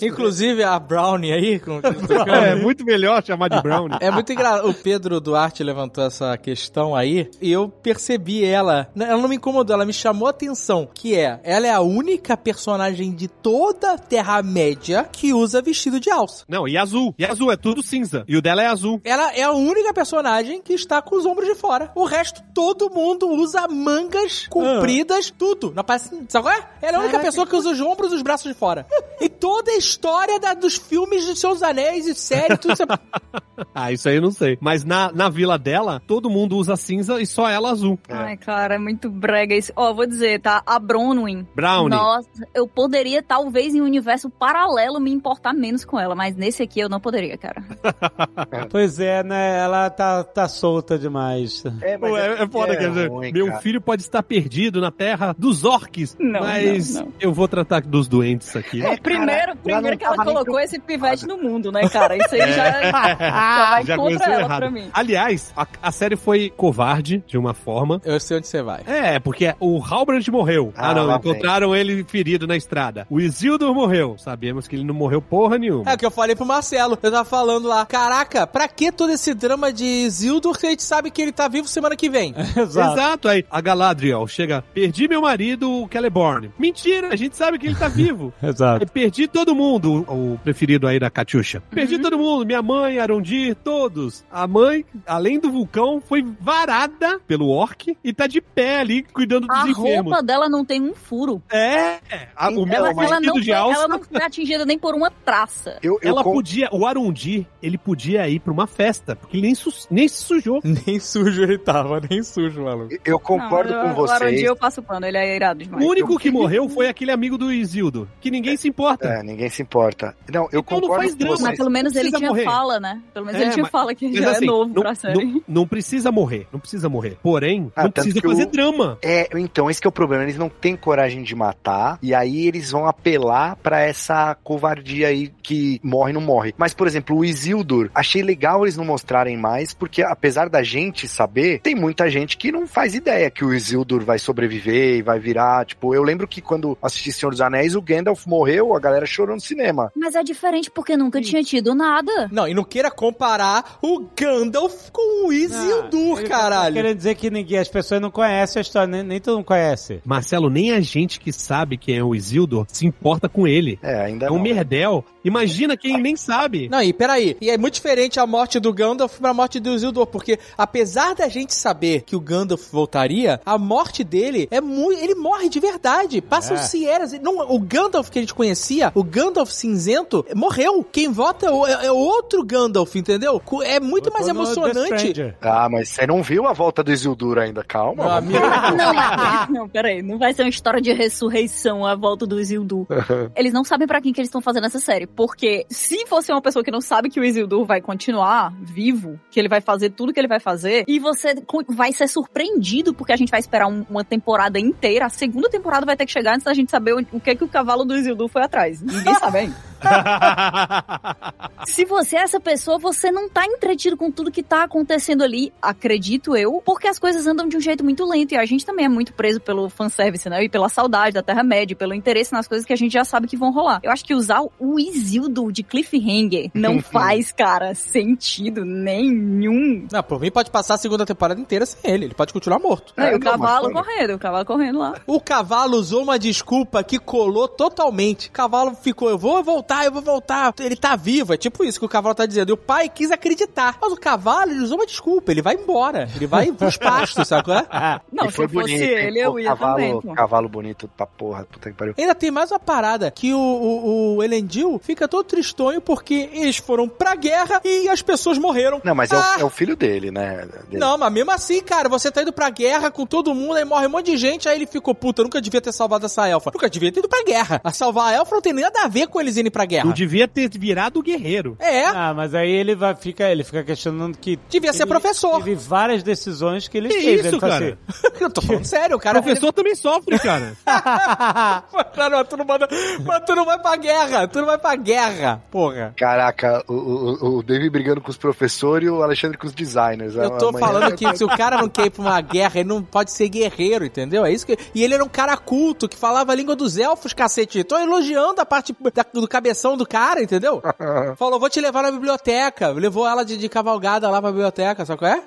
Inclusive 0.02 0.64
a 0.64 0.78
Brownie 0.80 1.32
aí, 1.34 1.60
com... 1.60 1.80
É 2.44 2.56
muito 2.56 2.84
melhor 2.86 3.24
chamar 3.24 3.50
de 3.50 3.62
Brownie. 3.62 3.98
É 4.02 4.12
muito 4.12 4.32
engraçado. 4.32 4.70
O 4.70 4.74
Pedro 4.74 5.20
Duarte 5.20 5.64
levantou 5.64 6.04
essa 6.06 6.38
questão 6.38 6.96
aí 6.96 7.30
e 7.42 7.52
eu 7.52 7.70
percebi 7.70 8.44
ela. 8.46 8.90
Ela 8.96 9.22
não 9.22 9.28
me 9.30 9.36
incomodou, 9.36 9.74
ela 9.74 9.86
me 9.86 9.94
chamou 9.94 10.28
a 10.28 10.32
atenção. 10.32 10.88
Que 10.94 11.16
é, 11.16 11.40
ela 11.44 11.68
é 11.68 11.72
a 11.72 11.82
única 11.82 12.36
personagem 12.38 13.12
de 13.12 13.28
toda 13.28 13.94
a 13.94 13.98
Terra-média 13.98 15.08
que 15.12 15.34
usa 15.34 15.62
vestido 15.62 16.00
de 16.00 16.10
alça. 16.10 16.44
Não, 16.48 16.68
e 16.68 16.78
azul. 16.78 17.14
E 17.18 17.26
azul, 17.26 17.52
é 17.52 17.58
tudo 17.58 17.82
cinza. 17.84 18.24
E 18.28 18.36
o 18.38 18.42
dela 18.42 18.62
é 18.64 18.68
azul. 18.68 19.02
Ela 19.04 19.34
é 19.36 19.44
a 19.44 19.52
única 19.52 19.94
personagem 19.94 20.62
que 20.62 20.74
está 20.74 21.02
com 21.02 21.16
os 21.16 21.26
ombros 21.26 21.48
de 21.48 21.56
fora. 21.56 21.92
O 21.96 22.06
resto, 22.06 22.42
todo 22.54 22.90
mundo 22.90 23.30
usa 23.30 23.68
mangas 23.68 24.48
compridas, 24.48 25.30
tudo. 25.32 25.72
Não 25.76 25.84
parece. 25.84 26.10
Sabe 26.30 26.46
qual 26.48 26.54
é? 26.56 26.68
Ela 26.82 26.98
é 26.98 27.00
a 27.00 27.04
única 27.04 27.20
pessoa 27.20 27.48
que 27.48 27.56
usa 27.56 27.70
os 27.72 27.80
ombros 27.82 28.12
e 28.12 28.16
os 28.16 28.22
braços 28.22 28.52
de 28.52 28.58
fora. 28.58 28.86
E 29.20 29.30
toda 29.30 29.72
a 29.72 29.78
história 29.78 30.40
da- 30.40 30.54
dos 30.54 30.76
filmes 30.78 31.26
de 31.26 31.36
Seus 31.38 31.62
Anéis 31.64 32.06
e 32.08 32.16
série, 32.16 32.58
tudo 32.58 32.74
isso 32.74 32.84
é 32.84 32.86
Ah, 33.74 33.92
isso 33.92 34.10
aí 34.10 34.16
eu 34.18 34.22
não 34.22 34.32
sei. 34.32 34.58
Mas 34.60 34.84
na, 34.84 35.12
na 35.12 35.30
vila 35.30 35.58
dela, 35.58 36.02
todo 36.08 36.30
mundo 36.30 36.58
usa 36.58 36.76
cinza 36.76 37.22
e 37.22 37.26
só 37.26 37.48
ela 37.50 37.72
azul. 37.72 37.98
Ai, 38.10 38.38
cara, 38.74 38.76
é 38.76 38.80
muito 38.80 39.10
brega 39.10 39.56
isso. 39.56 39.72
Ó, 39.76 39.94
vou 39.94 40.06
dizer, 40.06 40.40
tá? 40.42 40.62
A 40.66 40.80
Bronwyn. 40.80 41.46
Brownie. 41.56 41.90
Nossa, 41.98 42.30
eu 42.54 42.68
poderia, 42.68 43.22
talvez, 43.22 43.74
em 43.74 43.82
um 43.82 43.86
universo 43.86 44.30
paralelo, 44.30 45.00
me 45.00 45.12
importar 45.12 45.54
menos 45.54 45.86
com 45.86 46.00
ela, 46.00 46.16
mas 46.16 46.36
nesse 46.36 46.64
aqui 46.64 46.80
eu 46.80 46.90
não 46.90 47.00
poderia, 47.00 47.38
cara. 47.38 47.64
Pois 48.70 49.00
é, 49.00 49.24
né? 49.24 49.60
Ela 49.60 49.90
tá, 49.90 50.24
tá 50.24 50.48
solta 50.48 50.98
demais. 50.98 51.64
É, 51.82 51.98
Pô, 51.98 52.18
é, 52.18 52.44
é 52.44 52.48
foda, 52.48 52.76
quer 52.76 52.90
dizer, 52.90 53.10
ruim, 53.10 53.32
meu 53.32 53.48
cara. 53.48 53.60
filho 53.60 53.82
pode 53.82 54.02
estar 54.02 54.24
perdido 54.24 54.82
na 54.82 54.92
terra 54.92 55.36
dos 55.38 55.64
orques, 55.64 56.16
Não, 56.20 56.40
mas 56.42 56.96
não, 56.96 57.04
não. 57.04 57.14
eu 57.20 57.34
vou 57.34 57.48
tratar 57.48 57.82
dos 57.82 58.08
doentes 58.08 58.56
aqui. 58.56 58.84
É, 58.84 58.98
primeiro 58.98 59.30
cara, 59.30 59.56
primeiro 59.56 59.98
que 59.98 60.04
ela 60.04 60.24
colocou 60.24 60.60
esse 60.60 60.80
pivete 60.80 61.28
no 61.28 61.38
mundo, 61.38 61.72
né, 61.72 61.88
cara? 61.90 62.16
Isso 62.18 62.34
aí 62.34 62.54
já, 62.54 62.72
já 62.92 63.70
vai 63.72 63.86
Já 63.86 63.96
contra 63.98 64.26
ela 64.26 64.42
errado. 64.42 64.60
pra 64.60 64.72
mim. 64.72 64.90
Aliás, 64.94 65.54
a, 65.56 65.68
a 65.82 65.92
série 65.92 66.16
foi 66.16 66.50
covarde, 66.56 67.24
de 67.28 67.38
uma 67.38 67.54
forma. 67.54 68.02
Eu 68.04 68.20
sei 68.20 68.38
onde 68.38 68.48
você 68.48 68.62
vai. 68.64 68.82
É, 68.86 69.20
porque 69.20 69.54
o 69.60 69.82
Halbrand 69.84 70.28
morreu. 70.30 70.74
Ah, 70.76 70.92
Ah, 70.92 70.96
não, 70.96 71.16
encontraram 71.16 71.76
ele 71.76 72.04
ferido 72.04 72.46
na 72.48 72.56
estrada. 72.56 73.06
O 73.10 73.20
Isildur 73.20 73.74
morreu. 73.74 74.16
Sabemos 74.18 74.68
que 74.68 74.76
ele 74.76 74.84
não 74.84 74.94
morreu 74.94 75.22
porra 75.22 75.58
nenhuma. 75.58 75.90
É 75.90 75.96
o 75.96 75.98
que 75.98 76.06
eu 76.06 76.12
falei 76.12 76.36
pro 76.36 76.46
Marcelo. 76.46 76.98
Eu 77.02 77.12
tava 77.12 77.26
falando 77.26 77.68
lá, 77.68 77.86
caraca, 77.86 78.46
pra 78.48 78.68
que 78.68 78.92
todo 78.92 79.12
esse 79.12 79.34
drama 79.34 79.72
de 79.74 80.10
Zildur 80.10 80.56
se 80.58 80.68
a 80.68 80.70
gente 80.70 80.84
sabe 80.84 81.10
que 81.12 81.22
ele 81.22 81.32
tá 81.32 81.48
vivo 81.48 81.68
semana 81.68 81.96
que 81.96 82.10
vem? 82.10 82.34
Exato. 82.56 82.94
Exato, 82.94 83.28
aí 83.28 83.46
a 83.50 83.62
Galadriel 83.62 84.28
chega, 84.28 84.64
perdi 84.74 85.08
meu 85.08 85.22
marido, 85.22 85.70
o 85.70 85.90
Celeborn. 85.92 86.52
Mentira, 86.58 87.10
a 87.10 87.16
gente 87.16 87.36
sabe 87.36 87.58
que 87.58 87.68
ele 87.68 87.76
tá 87.76 87.88
vivo. 87.90 88.34
Exato. 88.42 88.84
Aí 88.84 88.90
perdi 88.90 89.28
todo 89.28 89.56
mundo, 89.56 90.06
o 90.08 90.40
preferido 90.44 90.88
aí 90.88 91.00
da 91.00 91.10
Katyusha. 91.10 91.62
Perdi 91.72 91.98
todo 92.00 92.18
mundo, 92.18 92.46
minha 92.46 92.62
mãe, 92.62 93.00
Arondir, 93.00 93.56
todos. 93.56 94.24
A 94.32 94.46
mãe, 94.48 94.86
além 95.08 95.40
do 95.40 95.52
vulcão, 95.52 96.02
foi 96.02 96.24
varada 96.40 97.20
pelo 97.28 97.50
orc 97.50 97.98
e 98.04 98.14
tá 98.14 98.28
de 98.28 98.40
pé 98.54 98.80
ali 98.80 99.04
cuidando 99.04 99.48
dos 99.48 99.58
A 99.58 99.68
enfermos. 99.70 100.12
roupa 100.12 100.24
dela 100.24 100.48
não 100.50 100.64
tem 100.66 100.82
um 100.82 100.94
furo. 100.94 101.42
É, 101.52 102.00
a, 102.36 102.50
o 102.50 102.66
meu 102.66 102.74
Ela, 102.76 102.90
ela 102.92 103.20
não 103.20 103.34
de 103.36 103.46
foi, 103.46 103.54
alça. 103.54 103.80
ela 103.80 103.88
não 103.88 104.04
foi 104.04 104.22
atingida 104.22 104.66
nem 104.66 104.78
por 104.78 104.94
uma 104.96 105.10
traça. 105.12 105.78
Eu, 105.82 105.98
eu 106.02 106.10
Ela 106.12 106.24
com- 106.24 106.34
podia, 106.34 106.70
o 106.72 106.86
Arundi, 106.86 107.48
ele 107.62 107.78
podia 107.78 108.28
ir 108.30 108.40
pra 108.40 108.52
uma 108.54 108.68
festa, 108.68 109.16
porque 109.16 109.38
ele 109.38 109.48
nem, 109.48 109.56
su- 109.56 109.88
nem 109.90 110.08
se 110.08 110.24
sujou. 110.24 110.60
Nem 110.86 111.00
sujo 111.00 111.42
ele 111.44 111.58
tava, 111.58 112.02
nem 112.10 112.22
sujo, 112.24 112.64
maluco. 112.64 112.94
eu 113.06 113.20
concordo 113.20 113.72
Não, 113.74 113.94
com 113.96 114.02
O 114.02 114.06
Arondir 114.10 114.36
vocês. 114.38 114.44
eu 114.44 114.56
passo 114.56 114.82
pano, 114.82 115.06
ele 115.06 115.18
é 115.18 115.36
irado 115.36 115.64
demais. 115.64 115.84
O 115.84 115.88
único 115.90 116.18
que 116.18 116.30
morreu 116.32 116.68
foi 116.68 116.88
aquele 116.90 117.12
amigo 117.12 117.38
do 117.38 117.52
Isildo, 117.52 118.10
que 118.20 118.30
ninguém 118.32 118.58
se 118.58 118.68
importa. 118.68 119.08
É, 119.08 119.24
ninguém 119.24 119.50
se 119.50 119.62
importa. 119.62 120.16
Não, 120.32 120.44
eu 120.52 120.60
Então 120.60 120.80
não 120.80 120.82
concordo 120.82 120.96
faz 121.02 121.12
com 121.12 121.18
drama. 121.18 121.36
vocês. 121.36 121.48
Mas 121.50 121.58
pelo 121.58 121.70
menos 121.70 121.94
Não 121.94 122.02
ele 122.02 122.12
tinha 122.12 122.30
morrer. 122.30 122.44
fala, 122.44 122.80
né? 122.80 123.02
Pelo 123.14 123.26
menos 123.26 123.40
É, 123.40 123.44
ele 123.46 123.52
tinha 123.54 123.64
mas- 123.64 123.72
fala 123.72 123.96
que 123.96 124.14
já 124.14 124.32
assim, 124.32 124.44
é 124.44 124.48
novo 124.48 124.74
não, 124.74 124.82
pra 124.82 124.96
série. 124.96 125.24
não, 125.26 125.42
não 125.48 125.68
precisa 125.68 126.12
morrer, 126.12 126.48
não 126.52 126.60
precisa 126.60 126.90
morrer. 126.90 127.18
Porém, 127.22 127.72
Ah, 127.76 127.84
não 127.84 127.92
precisa 127.92 128.20
que 128.22 128.28
fazer 128.44 128.48
o- 128.48 128.52
drama. 128.52 128.98
É, 129.02 129.28
então, 129.36 129.70
esse 129.70 129.82
que 129.82 129.88
é 129.88 129.90
o 129.90 129.92
problema. 129.92 130.24
Eles 130.24 130.38
não 130.38 130.50
têm 130.50 130.76
coragem 130.76 131.24
de 131.24 131.36
matar, 131.36 131.98
e 132.02 132.14
aí 132.14 132.48
eles 132.48 132.72
vão 132.72 132.86
apelar 132.88 133.56
pra 133.58 133.82
essa 133.82 134.36
covardia 134.44 135.08
aí 135.08 135.32
que 135.42 135.80
morre 135.84 136.14
não 136.14 136.22
morre. 136.22 136.54
Mas, 136.58 136.74
por 136.74 136.88
exemplo, 136.88 137.18
o 137.18 137.26
Isildur, 137.26 137.90
achei 137.94 138.22
legal 138.22 138.64
eles 138.64 138.78
não 138.78 138.86
mostrarem 138.86 139.38
mais, 139.38 139.74
porque 139.74 140.02
apesar 140.04 140.50
da 140.50 140.64
gente 140.64 141.08
saber, 141.08 141.60
tem 141.62 141.76
muita 141.76 142.10
gente 142.10 142.38
que 142.38 142.52
não 142.52 142.66
faz 142.68 142.96
ideia 142.96 143.30
que 143.30 143.44
o 143.44 143.54
Isildur 143.54 144.04
vai 144.04 144.20
sobreviver 144.20 144.98
e 144.98 145.02
vai 145.02 145.20
virar. 145.20 145.66
Tipo, 145.66 145.94
eu 145.94 146.04
lembro 146.04 146.28
que 146.28 146.42
quando 146.42 146.78
assisti 146.82 147.12
Senhor 147.12 147.32
dos 147.32 147.42
Anéis, 147.42 147.76
o 147.76 147.82
Gandalf 147.82 148.26
morreu, 148.26 148.76
a 148.76 148.80
galera 148.80 149.06
chorou 149.06 149.36
no 149.36 149.42
cinema. 149.42 149.92
Mas 149.96 150.16
é 150.16 150.24
diferente 150.24 150.70
porque 150.72 150.96
nunca 150.98 151.22
tinha 151.22 151.44
tido 151.44 151.76
nada. 151.76 152.30
Não, 152.32 152.48
e 152.48 152.54
não 152.54 152.64
queira 152.64 152.90
comparar 152.92 153.78
o 153.82 154.06
Gandalf 154.20 154.90
com 154.92 155.28
o 155.28 155.34
Isildur, 155.34 156.20
Ele 156.20 156.30
tá 156.30 156.38
caralho. 156.38 156.74
Querendo 156.76 156.98
dizer 156.98 157.16
que 157.16 157.30
ninguém, 157.30 157.58
as 157.60 157.68
pessoas 157.68 158.02
não 158.02 158.12
conhecem 158.12 158.33
a 158.42 158.62
história, 158.62 158.88
nem, 158.88 159.04
nem 159.04 159.20
todo 159.20 159.36
mundo 159.38 159.46
conhece. 159.46 160.02
Marcelo, 160.06 160.50
nem 160.50 160.72
a 160.72 160.80
gente 160.82 161.20
que 161.20 161.32
sabe 161.32 161.78
quem 161.78 161.98
é 161.98 162.04
o 162.04 162.16
Isildur 162.16 162.66
se 162.68 162.86
importa 162.86 163.28
com 163.30 163.48
ele. 163.48 163.78
É, 163.82 164.06
ainda 164.06 164.28
É 164.28 164.32
um 164.32 164.36
não. 164.36 164.42
merdel. 164.42 165.04
Imagina 165.24 165.78
quem 165.78 166.02
nem 166.02 166.16
sabe. 166.18 166.68
Não, 166.68 166.82
e 166.82 166.92
peraí, 166.92 167.38
e 167.40 167.50
é 167.50 167.58
muito 167.58 167.76
diferente 167.76 168.20
a 168.20 168.28
morte 168.28 168.60
do 168.60 168.74
Gandalf 168.74 169.20
pra 169.20 169.34
morte 169.34 169.60
do 169.60 169.70
Isildur, 169.74 170.06
porque 170.08 170.38
apesar 170.58 171.16
da 171.16 171.30
gente 171.30 171.54
saber 171.56 172.02
que 172.02 172.16
o 172.16 172.20
Gandalf 172.20 172.70
voltaria, 172.72 173.40
a 173.46 173.58
morte 173.58 174.04
dele 174.04 174.48
é 174.52 174.60
muito. 174.60 175.00
Ele 175.02 175.16
morre 175.16 175.48
de 175.50 175.60
verdade. 175.60 176.22
Passam-se 176.22 176.86
eras. 176.86 177.14
Não, 177.22 177.40
o 177.54 177.60
Gandalf 177.60 178.10
que 178.10 178.20
a 178.20 178.22
gente 178.22 178.34
conhecia, 178.34 178.92
o 178.94 179.04
Gandalf 179.04 179.50
cinzento, 179.52 180.26
morreu. 180.36 180.84
Quem 180.92 181.10
vota 181.12 181.46
é, 181.48 181.52
o- 181.52 181.66
é 181.68 181.92
outro 181.92 182.44
Gandalf, 182.44 182.94
entendeu? 182.96 183.42
É 183.64 183.80
muito 183.80 184.12
mais 184.12 184.28
Botou 184.28 184.42
emocionante. 184.44 185.36
Ah, 185.42 185.68
mas 185.72 185.90
você 185.90 186.06
não 186.06 186.22
viu 186.22 186.48
a 186.48 186.54
volta 186.54 186.84
do 186.84 186.92
Isildur 186.92 187.38
ainda, 187.38 187.64
calma. 187.64 188.04
Meu 188.04 188.12
amigo, 188.24 188.40
Não, 188.78 188.92
é- 188.94 189.48
não, 189.50 189.70
peraí, 189.70 190.02
não 190.02 190.18
vai 190.18 190.34
ser 190.34 190.44
uma 190.44 190.50
história 190.50 190.82
de 190.82 190.92
ressurreição 190.94 191.86
a 191.86 191.96
volta 191.96 192.26
do 192.26 192.40
Isildur. 192.40 192.86
Eles 193.36 193.54
não 193.54 193.64
sabem 193.64 193.88
pra 193.88 194.02
quem 194.02 194.12
que 194.14 194.20
eles 194.20 194.28
estão 194.30 194.42
fazendo 194.42 194.66
essa 194.66 194.80
série, 194.80 195.06
porque 195.08 195.66
se 195.70 196.06
fosse 196.08 196.32
uma 196.32 196.42
pessoa 196.42 196.64
que 196.64 196.72
não 196.72 196.82
sabe 196.82 197.10
que 197.10 197.20
o 197.20 197.24
Isildur 197.24 197.66
vai 197.66 197.82
continuar 197.82 198.54
vivo, 198.62 199.20
que 199.32 199.40
ele 199.40 199.48
vai 199.50 199.62
fazer 199.62 199.90
tudo 199.92 200.14
que 200.14 200.20
ele 200.20 200.28
vai 200.28 200.40
fazer, 200.40 200.84
e 200.88 201.00
você 201.00 201.36
vai 201.70 201.92
ser 201.92 202.08
surpreendido 202.08 202.94
porque 202.94 203.14
a 203.14 203.16
gente 203.18 203.30
vai 203.30 203.40
esperar 203.40 203.68
um- 203.68 203.86
uma 203.90 204.04
temporada 204.04 204.60
inteira, 204.60 205.06
a 205.06 205.10
segunda 205.10 205.50
temporada 205.50 205.86
vai 205.86 205.96
ter 205.96 206.06
que 206.06 206.12
chegar 206.12 206.34
antes 206.34 206.46
da 206.46 206.54
gente 206.54 206.72
saber 206.72 206.94
o, 206.94 207.06
o 207.12 207.20
que 207.20 207.36
que 207.36 207.44
o 207.44 207.48
cavalo 207.48 207.84
do 207.86 207.96
Isildur 207.96 208.28
foi 208.30 208.44
atrás. 208.44 208.82
Ninguém 208.82 209.14
sabe 209.20 209.38
ainda. 209.40 209.56
Se 211.66 211.86
você 211.86 212.18
é 212.18 212.22
essa 212.22 212.40
pessoa, 212.40 212.78
você 212.78 213.12
não 213.12 213.30
tá 213.30 213.46
entretido 213.46 213.96
com 213.96 214.12
tudo 214.12 214.32
que 214.32 214.44
tá 214.44 214.64
acontecendo 214.64 215.24
ali, 215.24 215.54
acredito 215.62 216.36
eu, 216.36 216.62
porque 216.64 216.88
as 216.88 217.00
coisas 217.00 217.26
andam 217.26 217.48
de 217.48 217.58
um 217.58 217.62
jeito 217.62 217.84
muito 217.84 218.06
lento 218.06 218.34
e 218.34 218.38
a 218.38 218.46
gente 218.46 218.66
também 218.66 218.86
é 218.86 218.90
muito 218.90 219.14
preso 219.14 219.40
pelo 219.40 219.70
fanservice, 219.70 220.30
né? 220.30 220.44
E 220.44 220.50
pela 220.50 220.70
saudade 220.70 221.14
da 221.14 221.24
Terra-média, 221.24 221.76
pelo 221.76 221.94
interesse 221.94 222.34
nas 222.34 222.48
coisas 222.48 222.66
que 222.66 222.74
a 222.74 222.76
gente 222.76 222.92
já 222.92 223.06
sabe 223.06 223.28
que 223.28 223.38
vão 223.38 223.52
rolar. 223.52 223.80
Eu 223.84 223.92
acho 223.92 224.04
que 224.04 224.14
usar 224.14 224.42
o 224.60 224.80
Isildur 224.80 225.52
de 225.52 225.64
cliffhanger 225.64 226.52
não 226.54 226.80
faz, 226.84 227.32
cara, 227.32 227.74
sentido 227.74 228.66
nenhum. 228.66 229.88
Não, 229.92 230.04
por 230.04 230.20
mim 230.20 230.32
pode 230.32 230.52
passar 230.52 230.76
a 230.76 230.78
segunda 230.78 231.06
temporada 231.06 231.40
inteira 231.40 231.66
sem 231.66 231.92
ele. 231.92 232.06
Ele 232.06 232.14
pode 232.14 232.34
continuar 232.34 232.60
morto. 232.60 232.94
É, 232.98 233.16
o 233.16 233.20
cavalo 233.20 233.72
correndo, 233.72 234.16
o 234.16 234.20
cavalo 234.20 234.46
correndo 234.46 234.80
lá. 234.80 234.94
O 235.08 235.20
cavalo 235.20 235.78
usou 235.78 236.04
uma 236.04 236.20
desculpa 236.20 236.84
que 236.84 237.00
colou 237.00 237.48
totalmente. 237.48 238.30
O 238.30 238.32
cavalo 238.32 238.76
ficou, 238.76 239.10
eu 239.10 239.18
vou 239.18 239.42
voltar, 239.74 239.86
eu 239.86 239.92
vou 239.92 240.02
voltar. 240.02 240.54
Ele 240.60 240.76
tá 240.76 240.96
vivo, 240.96 241.34
é 241.34 241.38
tipo 241.38 241.64
isso 241.64 241.80
que 241.80 241.86
o 241.86 241.90
cavalo 241.90 242.14
tá 242.16 242.26
dizendo. 242.26 242.50
E 242.50 242.54
o 242.54 242.58
pai 242.58 242.90
quis 242.90 243.12
acreditar. 243.12 243.78
Mas 243.82 243.92
o 243.92 243.98
cavalo, 243.98 244.52
ele 244.52 244.62
usou 244.62 244.78
uma 244.78 244.86
desculpa, 244.86 245.32
ele 245.32 245.42
vai 245.42 245.56
embora. 245.56 246.10
Ele 246.16 246.28
vai 246.28 246.52
pros 246.54 246.78
pastos, 246.78 247.28
sabe 247.28 247.44
qual 247.46 247.58
é? 247.58 248.02
Não, 248.12 248.30
se 248.30 248.36
fosse 248.36 248.54
bonito, 248.54 248.82
hein? 248.82 248.90
ele, 248.90 249.20
eu 249.20 249.40
ia 249.40 249.50
cavalo, 249.50 249.76
também. 249.76 250.02
pô. 250.02 250.14
Cavalo 250.14 250.50
bonito 250.50 250.90
pra 250.96 251.06
porra, 251.06 251.46
puta 251.46 251.70
que 251.72 251.76
pariu. 251.76 251.94
Ainda 251.98 252.14
tem 252.16 252.32
mais 252.32 252.52
uma 252.52 252.60
parada, 252.60 253.10
que 253.12 253.34
o, 253.34 253.40
o, 253.40 254.16
o 254.18 254.24
Elendil 254.24 254.80
fica 254.84 255.08
todo 255.08 255.24
tristonho 255.26 255.82
porque 255.82 256.30
eles 256.34 256.58
foram 256.58 256.88
pra 256.88 257.16
guerra 257.16 257.62
e 257.64 257.90
as 257.90 258.02
pessoas 258.02 258.38
morreram. 258.38 258.82
Não, 258.84 258.94
mas 258.96 259.12
é, 259.12 259.16
Ah, 259.16 259.36
o, 259.40 259.42
é 259.42 259.44
o 259.46 259.50
filho 259.50 259.76
dele, 259.76 260.12
né? 260.12 260.46
Dele. 260.68 260.78
Não, 260.78 260.98
mas 260.98 261.12
mesmo 261.12 261.32
assim, 261.32 261.62
cara, 261.62 261.90
você 261.90 262.12
tá 262.12 262.22
indo 262.22 262.34
pra 262.34 262.50
guerra 262.50 262.92
com 262.92 263.06
todo 263.06 263.34
mundo, 263.34 263.56
aí 263.56 263.66
morre 263.66 263.88
um 263.88 263.90
monte 263.90 264.12
de 264.12 264.18
gente, 264.18 264.48
aí 264.48 264.56
ele 264.58 264.66
ficou, 264.68 264.94
puta, 264.94 265.24
nunca 265.24 265.42
devia 265.42 265.62
ter 265.62 265.72
salvado 265.72 266.06
essa 266.06 266.28
elfa. 266.28 266.52
Nunca 266.54 266.70
devia 266.70 266.92
ter 266.92 267.00
ido 267.00 267.10
pra 267.10 267.24
guerra. 267.24 267.62
A 267.64 267.72
salvar 267.72 268.08
a 268.10 268.14
elfa 268.14 268.36
não 268.36 268.42
tem 268.42 268.54
nada 268.54 268.82
a 268.84 268.88
ver 268.88 269.08
com 269.08 269.20
eles 269.20 269.38
irem 269.38 269.52
pra 269.52 269.63
guerra. 269.66 269.86
Não 269.86 269.94
devia 269.94 270.28
ter 270.28 270.50
virado 270.50 271.02
guerreiro. 271.02 271.56
É, 271.60 271.86
Ah, 271.86 272.14
mas 272.16 272.34
aí 272.36 272.52
ele 272.52 272.76
vai, 272.76 272.96
fica, 272.96 273.30
ele 273.30 273.44
fica 273.44 273.64
questionando 273.64 274.18
que. 274.18 274.38
devia 274.50 274.74
ser 274.74 274.84
ele 274.84 274.90
professor. 274.90 275.38
Teve 275.44 275.56
várias 275.56 276.04
decisões 276.04 276.68
que 276.68 276.78
ele 276.78 276.90
Que 276.90 276.96
teve. 276.96 277.16
isso, 277.16 277.28
ele 277.28 277.40
cara? 277.40 277.78
eu 278.20 278.30
tô 278.32 278.42
falando 278.42 278.66
sério, 278.66 279.00
cara... 279.00 279.20
O 279.20 279.24
professor 279.24 279.52
também 279.54 279.76
sofre, 279.76 280.18
cara. 280.20 280.54
Cara, 281.94 282.18
mas 282.18 282.28
tu 282.28 282.38
não 282.38 282.46
manda... 282.46 282.68
Mas 283.06 283.24
tu 283.26 283.36
não 283.36 283.46
vai 283.46 283.60
pra 283.60 283.76
guerra, 283.76 284.28
tu 284.28 284.40
não 284.40 284.46
vai 284.46 284.58
pra 284.58 284.76
guerra, 284.76 285.42
porra. 285.52 285.94
Caraca, 285.98 286.64
o, 286.68 286.74
o, 286.74 287.38
o 287.38 287.44
David 287.44 287.70
brigando 287.70 288.02
com 288.02 288.10
os 288.10 288.18
professores 288.18 288.88
e 288.88 288.92
o 288.92 289.02
Alexandre 289.04 289.38
com 289.38 289.48
os 289.48 289.54
designers. 289.54 290.16
Eu 290.16 290.32
tô 290.38 290.50
Amanhã- 290.50 290.66
falando 290.66 290.96
que 290.96 291.18
se 291.18 291.24
o 291.24 291.28
cara 291.28 291.58
não 291.58 291.70
quer 291.70 291.86
ir 291.88 291.90
pra 291.92 292.02
uma 292.02 292.22
guerra, 292.22 292.60
ele 292.60 292.70
não 292.70 292.84
pode 292.84 293.12
ser 293.12 293.30
guerreiro, 293.30 293.86
entendeu? 293.86 294.26
É 294.26 294.32
isso 294.32 294.46
que. 294.46 294.58
E 294.74 294.84
ele 294.84 294.94
era 294.96 295.04
um 295.04 295.10
cara 295.10 295.36
culto, 295.38 295.88
que 295.88 295.96
falava 295.98 296.32
a 296.32 296.36
língua 296.36 296.56
dos 296.56 296.78
elfos, 296.78 297.14
cacete. 297.14 297.64
Tô 297.64 297.78
elogiando 297.78 298.42
a 298.42 298.46
parte 298.46 298.76
da- 298.94 299.06
do 299.14 299.28
cabeção 299.44 299.76
do 299.76 299.86
cara, 299.86 300.24
entendeu? 300.24 300.62
Falou, 301.18 301.40
vou 301.40 301.50
te 301.50 301.60
levar 301.60 301.84
na 301.84 301.92
biblioteca. 301.92 302.70
Levou 302.70 303.06
ela 303.06 303.26
de, 303.26 303.36
de 303.38 303.50
cavalgada 303.50 304.10
lá 304.10 304.22
pra 304.22 304.32
biblioteca, 304.32 304.86
sabe 304.86 305.00
qual 305.00 305.12
é? 305.12 305.22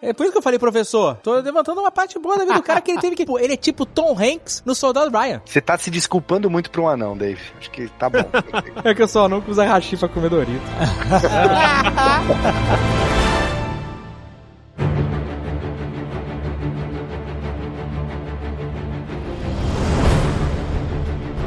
É 0.00 0.12
por 0.12 0.22
isso 0.22 0.32
que 0.32 0.38
eu 0.38 0.42
falei, 0.42 0.58
professor. 0.58 1.16
Tô 1.16 1.34
levantando 1.34 1.80
uma 1.80 1.90
parte 1.90 2.18
boa 2.18 2.38
da 2.38 2.44
vida 2.44 2.54
do 2.54 2.62
cara 2.62 2.80
que 2.80 2.92
ele 2.92 3.00
teve 3.00 3.16
que. 3.16 3.26
Pô, 3.26 3.38
ele 3.38 3.54
é 3.54 3.56
tipo 3.56 3.84
Tom 3.84 4.16
Hanks 4.16 4.62
no 4.64 4.74
Soldado 4.74 5.10
Ryan. 5.16 5.42
Você 5.44 5.60
tá 5.60 5.76
se 5.76 5.90
desculpando 5.90 6.48
muito 6.48 6.70
pra 6.70 6.80
um 6.80 6.88
anão, 6.88 7.16
Dave. 7.16 7.40
Acho 7.58 7.70
que 7.70 7.88
tá 7.98 8.08
bom. 8.08 8.18
É 8.84 8.94
que 8.94 9.02
eu 9.02 9.08
sou 9.08 9.28
não 9.28 9.40
que 9.40 9.50
usa 9.50 9.64
hashi 9.64 9.96
pra 9.96 10.08
comer 10.08 10.30
Dorito. 10.30 10.62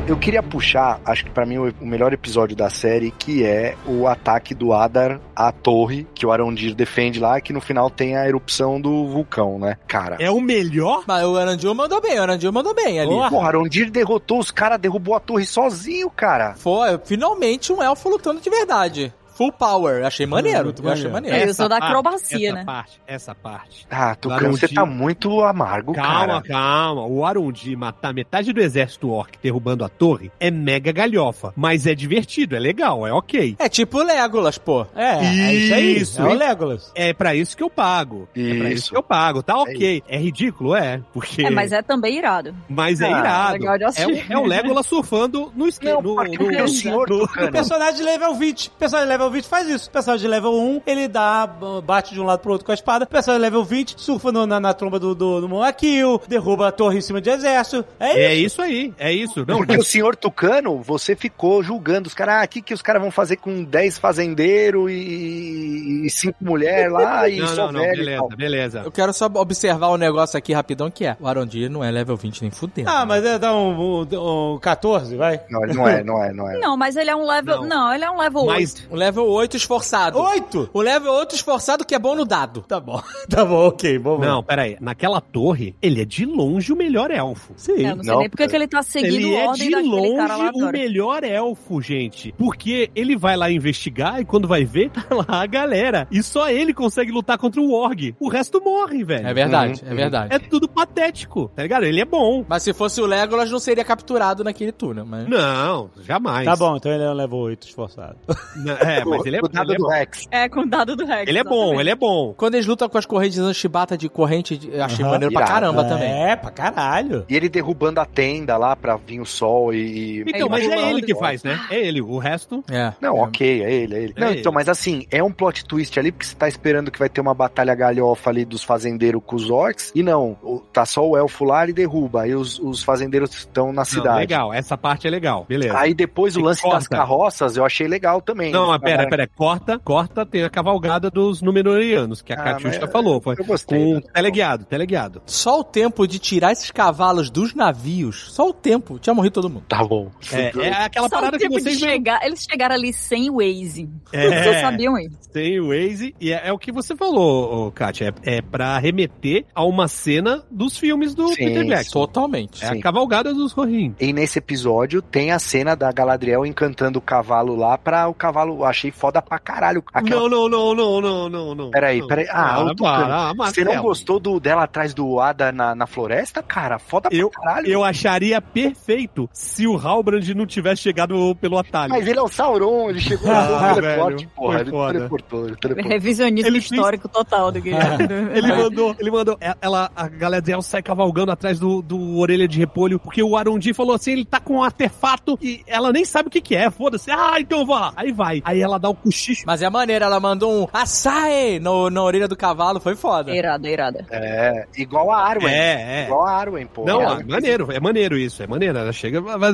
Eu 0.09 0.17
queria 0.17 0.41
puxar, 0.41 0.99
acho 1.05 1.23
que 1.23 1.29
pra 1.29 1.45
mim 1.45 1.59
o 1.59 1.71
o 1.79 1.85
melhor 1.85 2.11
episódio 2.11 2.55
da 2.55 2.67
série, 2.67 3.11
que 3.11 3.45
é 3.45 3.75
o 3.85 4.07
ataque 4.07 4.55
do 4.55 4.73
Adar 4.73 5.19
à 5.35 5.51
torre, 5.51 6.07
que 6.15 6.25
o 6.25 6.31
Arondir 6.31 6.73
defende 6.73 7.19
lá, 7.19 7.39
que 7.39 7.53
no 7.53 7.61
final 7.61 7.91
tem 7.91 8.17
a 8.17 8.27
erupção 8.27 8.81
do 8.81 9.07
vulcão, 9.07 9.59
né? 9.59 9.77
Cara. 9.87 10.17
É 10.19 10.31
o 10.31 10.41
melhor? 10.41 11.03
Mas 11.07 11.23
o 11.23 11.37
Arandil 11.37 11.75
mandou 11.75 12.01
bem, 12.01 12.17
o 12.17 12.23
Arandil 12.23 12.51
mandou 12.51 12.73
bem 12.73 12.99
ali. 12.99 13.09
Porra, 13.29 13.47
Arondir 13.47 13.91
derrotou 13.91 14.39
os 14.39 14.49
caras, 14.49 14.79
derrubou 14.79 15.15
a 15.15 15.19
torre 15.19 15.45
sozinho, 15.45 16.09
cara. 16.09 16.55
Foi, 16.55 16.99
finalmente 17.05 17.71
um 17.71 17.83
elfo 17.83 18.09
lutando 18.09 18.41
de 18.41 18.49
verdade. 18.49 19.13
Full 19.39 19.53
power. 19.53 20.05
Achei 20.05 20.25
maneiro. 20.25 20.65
muito 20.65 20.83
eu 20.83 20.89
achei 20.91 21.09
maneiro. 21.09 21.13
maneiro. 21.29 21.37
É, 21.37 21.49
eu 21.49 21.53
sou 21.53 21.69
da 21.69 21.77
acrobacia, 21.77 22.49
essa 22.49 22.57
né? 22.57 22.65
Parte, 22.65 23.01
essa 23.07 23.33
parte. 23.33 23.87
Ah, 23.89 24.13
Tucano, 24.13 24.51
você 24.51 24.67
tá 24.67 24.85
muito 24.85 25.41
amargo, 25.41 25.93
Calma, 25.93 26.41
cara. 26.41 26.41
calma. 26.41 27.05
O 27.05 27.23
Arundi 27.25 27.73
matar 27.73 28.13
metade 28.13 28.51
do 28.51 28.59
exército 28.59 29.09
orc 29.09 29.37
derrubando 29.41 29.85
a 29.85 29.87
torre 29.87 30.29
é 30.41 30.51
mega 30.51 30.91
galhofa. 30.91 31.53
Mas 31.55 31.87
é 31.87 31.95
divertido, 31.95 32.53
é 32.53 32.59
legal, 32.59 33.07
é 33.07 33.13
ok. 33.13 33.55
É 33.57 33.69
tipo 33.69 34.03
Legolas, 34.03 34.57
pô. 34.57 34.85
É, 34.93 35.25
é 35.25 35.53
isso 35.53 35.73
aí. 35.73 35.95
Isso, 36.01 36.21
é 36.21 36.25
o? 36.25 36.33
Legolas. 36.33 36.91
É 36.93 37.13
pra 37.13 37.33
isso 37.33 37.55
que 37.55 37.63
eu 37.63 37.69
pago. 37.69 38.27
É 38.35 38.53
pra 38.57 38.67
isso 38.71 38.73
Isso. 38.73 38.89
que 38.91 38.97
eu 38.97 39.03
pago. 39.03 39.41
Tá 39.41 39.55
ok. 39.57 40.03
É, 40.09 40.17
ridículo, 40.17 40.75
é. 40.75 40.99
Porque... 41.13 41.45
É, 41.45 41.49
mas 41.49 41.71
é 41.71 41.81
também 41.81 42.17
irado. 42.17 42.53
Mas 42.67 42.99
é 42.99 43.05
Ah, 43.05 43.19
irado. 43.19 43.53
legal 43.53 43.77
de 43.77 43.83
É 44.01 44.05
o, 44.05 44.33
é 44.33 44.37
o 44.37 44.45
Legolas 44.45 44.85
surfando 44.85 45.49
no. 45.55 45.69
Não, 45.81 46.01
no, 46.01 46.15
no- 46.15 46.63
o 46.65 46.67
senhor 46.67 47.07
no- 47.07 47.19
Tucano. 47.25 47.51
Personagem 47.53 48.03
level 48.03 48.35
20. 48.35 48.69
Personagem 48.71 49.07
level 49.07 49.28
level 49.28 49.28
20 49.31 49.45
faz 49.47 49.67
isso. 49.69 49.89
O 49.89 49.91
personagem 49.91 50.21
de 50.23 50.27
level 50.29 50.53
1, 50.53 50.81
ele 50.85 51.07
dá, 51.07 51.47
bate 51.83 52.13
de 52.13 52.19
um 52.21 52.25
lado 52.25 52.39
pro 52.39 52.51
outro 52.51 52.65
com 52.65 52.71
a 52.71 52.75
espada. 52.75 53.05
O 53.05 53.07
personagem 53.07 53.39
de 53.39 53.45
level 53.51 53.63
20 53.63 53.95
surfa 53.97 54.31
no- 54.31 54.45
na, 54.45 54.59
na 54.59 54.73
tromba 54.73 54.99
do, 54.99 55.13
do, 55.15 55.41
do 55.41 55.49
Moakil, 55.49 56.21
derruba 56.27 56.67
a 56.67 56.71
torre 56.71 56.97
em 56.97 57.01
cima 57.01 57.21
de 57.21 57.29
exército. 57.29 57.85
É 57.99 58.09
isso. 58.09 58.19
É 58.19 58.35
isso 58.35 58.61
aí, 58.61 58.93
é 58.97 59.13
isso. 59.13 59.45
Não, 59.47 59.57
Porque 59.57 59.77
o 59.77 59.83
senhor 59.83 60.15
Tucano, 60.15 60.81
você 60.81 61.15
ficou 61.15 61.61
julgando 61.63 62.07
os 62.07 62.13
caras, 62.13 62.35
ah, 62.41 62.45
o 62.45 62.47
que, 62.47 62.61
que 62.61 62.73
os 62.73 62.81
caras 62.81 63.01
vão 63.01 63.11
fazer 63.11 63.37
com 63.37 63.63
10 63.63 63.97
fazendeiros 63.99 64.89
e, 64.91 66.05
e 66.05 66.09
5 66.09 66.35
mulheres 66.41 66.91
lá 66.91 67.27
e 67.29 67.39
não, 67.39 67.47
só 67.47 67.65
não, 67.71 67.73
não, 67.73 67.79
velho 67.81 67.93
e 67.93 67.97
beleza, 67.97 68.17
tal. 68.19 68.29
beleza. 68.37 68.81
Eu 68.85 68.91
quero 68.91 69.13
só 69.13 69.25
observar 69.35 69.89
um 69.89 69.97
negócio 69.97 70.37
aqui 70.37 70.53
rapidão 70.53 70.89
que 70.89 71.05
é. 71.05 71.15
O 71.19 71.27
Arondir 71.27 71.69
não 71.69 71.83
é 71.83 71.91
level 71.91 72.15
20 72.15 72.41
nem 72.41 72.51
fudendo. 72.51 72.89
Ah, 72.89 73.05
mas 73.05 73.23
é, 73.25 73.37
dá 73.39 73.53
um, 73.55 74.01
um, 74.03 74.53
um 74.55 74.59
14, 74.59 75.15
vai. 75.15 75.39
Não, 75.49 75.63
ele 75.63 75.73
não 75.73 75.87
é, 75.87 76.03
não 76.03 76.23
é, 76.23 76.33
não 76.33 76.49
é. 76.49 76.57
Não, 76.59 76.77
mas 76.77 76.95
ele 76.95 77.09
é 77.09 77.15
um 77.15 77.25
level. 77.27 77.61
Não. 77.61 77.69
Não, 77.69 77.93
ele 77.93 78.03
é 78.03 78.11
um 78.11 78.17
level 78.17 78.45
Mas 78.45 78.75
8. 78.75 78.87
O 78.91 78.95
level 78.95 79.18
8 79.27 79.57
esforçado. 79.57 80.19
8? 80.19 80.69
O 80.73 80.81
level 80.81 81.13
8 81.13 81.35
esforçado 81.35 81.85
que 81.85 81.95
é 81.95 81.99
bom 81.99 82.15
no 82.15 82.25
dado. 82.25 82.61
Tá 82.67 82.79
bom, 82.79 83.01
tá 83.29 83.45
bom, 83.45 83.67
ok, 83.67 83.97
vamos 83.97 84.25
Não, 84.25 84.37
lá. 84.37 84.43
pera 84.43 84.61
aí. 84.63 84.77
Naquela 84.79 85.21
torre, 85.21 85.75
ele 85.81 86.01
é 86.01 86.05
de 86.05 86.25
longe 86.25 86.71
o 86.71 86.75
melhor 86.75 87.11
elfo. 87.11 87.53
Sim. 87.55 87.85
Eu 87.85 87.95
não 87.95 88.03
sei 88.03 88.13
não, 88.13 88.19
nem 88.19 88.29
porque 88.29 88.47
que 88.47 88.55
ele 88.55 88.67
tá 88.67 88.81
seguindo 88.83 89.27
Ele 89.27 89.35
é 89.35 89.47
ordem 89.47 89.67
de 89.67 89.71
daquele 89.75 90.15
cara 90.15 90.35
longe 90.37 90.63
o 90.63 90.71
melhor 90.71 91.23
elfo, 91.23 91.81
gente. 91.81 92.33
Porque 92.37 92.89
ele 92.95 93.15
vai 93.15 93.35
lá 93.35 93.51
investigar 93.51 94.19
e 94.19 94.25
quando 94.25 94.47
vai 94.47 94.63
ver, 94.65 94.89
tá 94.91 95.03
lá 95.11 95.41
a 95.41 95.45
galera. 95.45 96.07
E 96.11 96.21
só 96.23 96.49
ele 96.49 96.73
consegue 96.73 97.11
lutar 97.11 97.37
contra 97.37 97.61
o 97.61 97.71
Org. 97.71 98.15
O 98.19 98.29
resto 98.29 98.61
morre, 98.63 99.03
velho. 99.03 99.27
É 99.27 99.33
verdade, 99.33 99.83
Uhum, 99.83 99.91
é 99.91 99.95
verdade. 99.95 100.33
É 100.35 100.39
tudo 100.39 100.67
patético, 100.67 101.51
tá 101.55 101.63
ligado? 101.63 101.83
Ele 101.83 102.01
é 102.01 102.05
bom. 102.05 102.43
Mas 102.47 102.63
se 102.63 102.73
fosse 102.73 103.01
o 103.01 103.05
Legolas, 103.05 103.51
não 103.51 103.59
seria 103.59 103.83
capturado 103.83 104.43
naquele 104.43 104.71
túnel. 104.71 105.05
Mas... 105.05 105.27
Não, 105.27 105.89
jamais. 106.05 106.45
Tá 106.45 106.55
bom, 106.55 106.75
então 106.77 106.91
ele 106.91 107.03
é 107.03 107.09
um 107.09 107.13
level 107.13 107.37
8 107.39 107.67
esforçado. 107.67 108.17
Não, 108.55 108.73
É, 109.01 109.05
mas 109.05 109.25
ele 109.25 109.37
é, 109.37 109.39
o 109.41 109.47
dado 109.47 109.71
ele 109.71 109.75
é 109.75 109.77
do 109.77 109.83
bom. 109.83 109.89
Rex. 109.89 110.27
É, 110.31 110.49
com 110.49 110.59
o 110.61 110.65
dado 110.69 110.95
do 110.95 111.05
Rex. 111.05 111.27
Ele 111.27 111.37
é 111.39 111.43
bom, 111.43 111.79
ele 111.79 111.89
é 111.89 111.95
bom. 111.95 112.33
Quando 112.37 112.55
eles 112.55 112.65
lutam 112.65 112.87
com 112.89 112.97
as 112.97 113.05
correntes 113.05 113.43
de 113.43 113.53
Shibata 113.53 113.97
de 113.97 114.09
corrente, 114.09 114.59
achei 114.81 115.03
Aham. 115.03 115.11
maneiro 115.11 115.33
pra 115.33 115.43
Irado. 115.43 115.53
caramba 115.53 115.83
também. 115.85 116.09
É, 116.11 116.35
pra 116.35 116.51
caralho. 116.51 117.25
E 117.29 117.35
ele 117.35 117.49
derrubando 117.49 117.99
a 117.99 118.05
tenda 118.05 118.57
lá 118.57 118.75
pra 118.75 118.95
vir 118.97 119.19
o 119.19 119.25
sol 119.25 119.73
e. 119.73 120.21
Então, 120.27 120.47
É 120.47 120.49
mas 120.49 120.67
é 120.67 120.89
ele 120.89 121.01
que 121.01 121.15
faz, 121.15 121.43
né? 121.43 121.59
É 121.69 121.79
ele. 121.79 122.01
O 122.01 122.17
resto. 122.17 122.63
É. 122.69 122.93
Não, 123.01 123.17
É. 123.17 123.21
ok, 123.21 123.63
é 123.63 123.71
ele, 123.73 123.95
é 123.95 123.99
ele. 124.03 124.13
É 124.15 124.19
não, 124.19 124.29
ele. 124.29 124.39
então, 124.39 124.51
mas 124.51 124.67
assim, 124.69 125.05
é 125.11 125.23
um 125.23 125.31
plot 125.31 125.65
twist 125.65 125.97
ali, 125.99 126.11
porque 126.11 126.25
você 126.25 126.35
tá 126.35 126.47
esperando 126.47 126.91
que 126.91 126.99
vai 126.99 127.09
ter 127.09 127.21
uma 127.21 127.33
batalha 127.33 127.73
galhofa 127.75 128.29
ali 128.29 128.45
dos 128.45 128.63
fazendeiros 128.63 129.21
com 129.25 129.35
os 129.35 129.49
orcs, 129.49 129.91
e 129.95 130.01
não, 130.03 130.37
tá 130.73 130.85
só 130.85 131.05
o 131.07 131.17
elfo 131.17 131.43
lá, 131.45 131.63
ele 131.63 131.73
derruba, 131.73 132.23
aí 132.23 132.33
os, 132.35 132.59
os 132.59 132.83
fazendeiros 132.83 133.33
estão 133.33 133.67
na 133.67 133.81
Não, 133.81 133.85
cidade. 133.85 134.19
legal, 134.19 134.53
essa 134.53 134.77
parte 134.77 135.07
é 135.07 135.09
legal. 135.09 135.45
Beleza. 135.47 135.77
Aí 135.77 135.93
depois 135.93 136.35
o 136.35 136.39
E 136.39 136.43
lance 136.43 136.67
das 136.69 136.87
carroças 136.87 137.57
eu 137.57 137.65
achei 137.65 137.87
legal 137.87 138.21
também. 138.21 138.51
Não, 138.51 138.71
pera, 138.97 139.09
pera, 139.09 139.27
corta, 139.27 139.79
corta, 139.79 140.25
tem 140.25 140.43
a 140.43 140.49
cavalgada 140.49 141.09
dos 141.09 141.41
Númenóreanos, 141.41 142.21
que 142.21 142.33
a 142.33 142.35
Ah, 142.39 142.43
Katiuska 142.43 142.81
mas 142.85 142.91
falou. 142.91 143.21
Foi 143.21 143.35
Eu 143.37 143.45
gostei. 143.45 143.77
com 143.79 143.93
né? 143.95 144.01
teleguiado, 144.13 144.65
teleguiado. 144.65 145.21
Só 145.25 145.59
o 145.59 145.63
tempo 145.63 146.07
de 146.07 146.19
tirar 146.19 146.51
esses 146.51 146.71
cavalos 146.71 147.29
dos 147.29 147.53
navios, 147.53 148.31
só 148.33 148.49
o 148.49 148.53
tempo, 148.53 148.97
tinha 148.99 149.13
morrido 149.13 149.33
todo 149.33 149.49
mundo. 149.49 149.63
Tá 149.67 149.83
bom. 149.83 150.09
É, 150.31 150.51
é 150.67 150.71
aquela 150.83 151.07
Só 151.09 151.15
parada 151.15 151.37
o 151.37 151.39
que 151.39 151.47
tempo 151.47 151.59
vocês 151.59 151.75
de 151.77 151.81
viram. 151.85 151.93
chegar, 151.93 152.25
eles 152.25 152.45
chegaram 152.49 152.75
ali 152.75 152.93
sem 152.93 153.29
Waze. 153.31 153.89
É. 154.11 154.43
Vocês 154.43 154.61
sabiam 154.61 154.97
isso? 154.97 155.17
Tem 155.31 155.59
o 155.59 155.67
Waze, 155.69 156.15
e 156.19 156.31
é, 156.31 156.47
é 156.47 156.53
o 156.53 156.57
que 156.57 156.71
você 156.71 156.95
falou, 156.95 157.71
Kátia, 157.71 158.13
é, 158.23 158.37
é 158.37 158.41
pra 158.41 158.77
remeter 158.79 159.45
a 159.53 159.63
uma 159.65 159.87
cena 159.87 160.43
dos 160.49 160.77
filmes 160.77 161.13
do 161.13 161.27
Sim, 161.29 161.35
Peter 161.35 161.65
Jackson. 161.65 161.91
Totalmente. 161.99 162.63
É 162.63 162.69
sim. 162.69 162.79
a 162.79 162.81
cavalgada 162.81 163.33
dos 163.33 163.51
Rohirrim. 163.51 163.95
E 163.99 164.11
nesse 164.13 164.39
episódio 164.39 165.01
tem 165.01 165.31
a 165.31 165.39
cena 165.39 165.75
da 165.75 165.91
Galadriel 165.91 166.45
encantando 166.45 166.99
o 166.99 167.01
cavalo 167.01 167.55
lá 167.55 167.77
pra 167.77 168.07
o 168.07 168.13
cavalo. 168.13 168.63
Achei 168.79 168.91
foda 168.91 169.21
pra 169.21 169.37
caralho. 169.37 169.83
Aquela... 169.93 170.21
Não, 170.29 170.47
não, 170.47 170.49
não, 170.49 170.73
não, 170.75 171.01
não, 171.01 171.29
não, 171.29 171.55
não. 171.55 171.69
Peraí, 171.71 172.05
peraí. 172.07 172.25
Ah, 172.29 172.55
Tucano, 172.59 172.75
para, 172.77 173.29
ah, 173.29 173.33
Você 173.33 173.63
não 173.65 173.81
gostou 173.81 174.21
do, 174.21 174.39
dela 174.39 174.63
atrás 174.63 174.93
do 174.93 175.19
Ada 175.19 175.51
na, 175.51 175.75
na 175.75 175.85
floresta, 175.85 176.41
cara? 176.41 176.79
Foda 176.79 177.09
Eu- 177.11 177.29
pra 177.29 177.41
caralho. 177.43 177.67
Eu 177.67 177.83
acharia 177.83 178.41
perfeito 178.41 179.29
se 179.33 179.67
o 179.67 179.75
Halbrand 179.77 180.25
não 180.33 180.45
tivesse 180.45 180.81
chegado 180.83 181.35
pelo 181.41 181.57
atalho. 181.57 181.89
Mas 181.89 182.07
ele 182.07 182.19
é 182.19 182.21
o 182.21 182.29
Sauron, 182.29 182.89
ele 182.89 183.01
chegou 183.01 183.29
Ah, 183.29 183.69
no 183.69 183.75
teleporte, 183.81 184.15
velho, 184.23 184.31
porra. 184.33 184.59
Ele 184.61 184.69
foda. 184.71 184.93
teleportou, 184.93 185.47
ele 185.47 185.55
teleportou. 185.57 185.91
Revisionismo 185.91 186.47
Ele 186.47 186.61
fez- 186.61 186.71
histórico 186.71 187.09
total 187.09 187.51
do 187.51 187.61
Guilherme. 187.61 188.07
Ele 188.39 188.55
mandou, 188.55 188.95
ele 188.99 189.11
mandou, 189.11 189.37
é, 189.41 189.53
ela, 189.61 189.91
a 189.95 190.07
Galadriel 190.07 190.61
sai 190.61 190.81
cavalgando 190.81 191.31
atrás 191.31 191.59
do, 191.59 191.81
do 191.81 192.17
orelha 192.19 192.47
de 192.47 192.57
repolho, 192.59 192.97
porque 192.99 193.21
o 193.21 193.35
Arundi 193.35 193.73
falou 193.73 193.95
assim, 193.95 194.11
ele 194.11 194.25
tá 194.25 194.39
com 194.39 194.57
um 194.57 194.63
artefato 194.63 195.37
e 195.41 195.61
ela 195.67 195.91
nem 195.91 196.05
sabe 196.05 196.27
o 196.27 196.31
que 196.31 196.39
que 196.39 196.55
é, 196.55 196.69
foda-se, 196.69 197.09
ah, 197.11 197.35
então 197.39 197.65
vá. 197.65 197.91
Aí 197.95 198.11
vai, 198.11 198.41
aí 198.45 198.61
ela 198.61 198.68
dá 198.77 198.89
o 198.89 198.93
cochicho. 198.95 199.43
Mas 199.45 199.61
é 199.61 199.69
maneiro, 199.69 200.05
ela 200.05 200.19
mandou 200.19 200.63
um 200.63 200.67
açaí 200.71 201.59
no, 201.59 201.89
na 201.89 202.03
orelha 202.03 202.27
do 202.27 202.35
cavalo, 202.35 202.79
foi 202.79 202.95
foda. 202.95 203.31
irada, 203.35 203.67
irada. 203.69 204.05
É, 204.11 204.65
igual 204.77 205.11
a 205.11 205.17
Arwen. 205.17 205.53
É, 205.53 206.01
é. 206.01 206.05
Igual 206.05 206.25
a 206.25 206.31
Arwen, 206.31 206.67
pô. 206.67 206.85
Não, 206.85 207.01
Ela- 207.01 207.21
é 207.21 207.23
maneiro, 207.23 207.71
é 207.71 207.79
maneiro 207.79 208.17
isso, 208.17 208.43
é 208.43 208.47
maneiro. 208.47 208.77
Ela 208.77 208.91
chega, 208.91 209.21
vai 209.21 209.53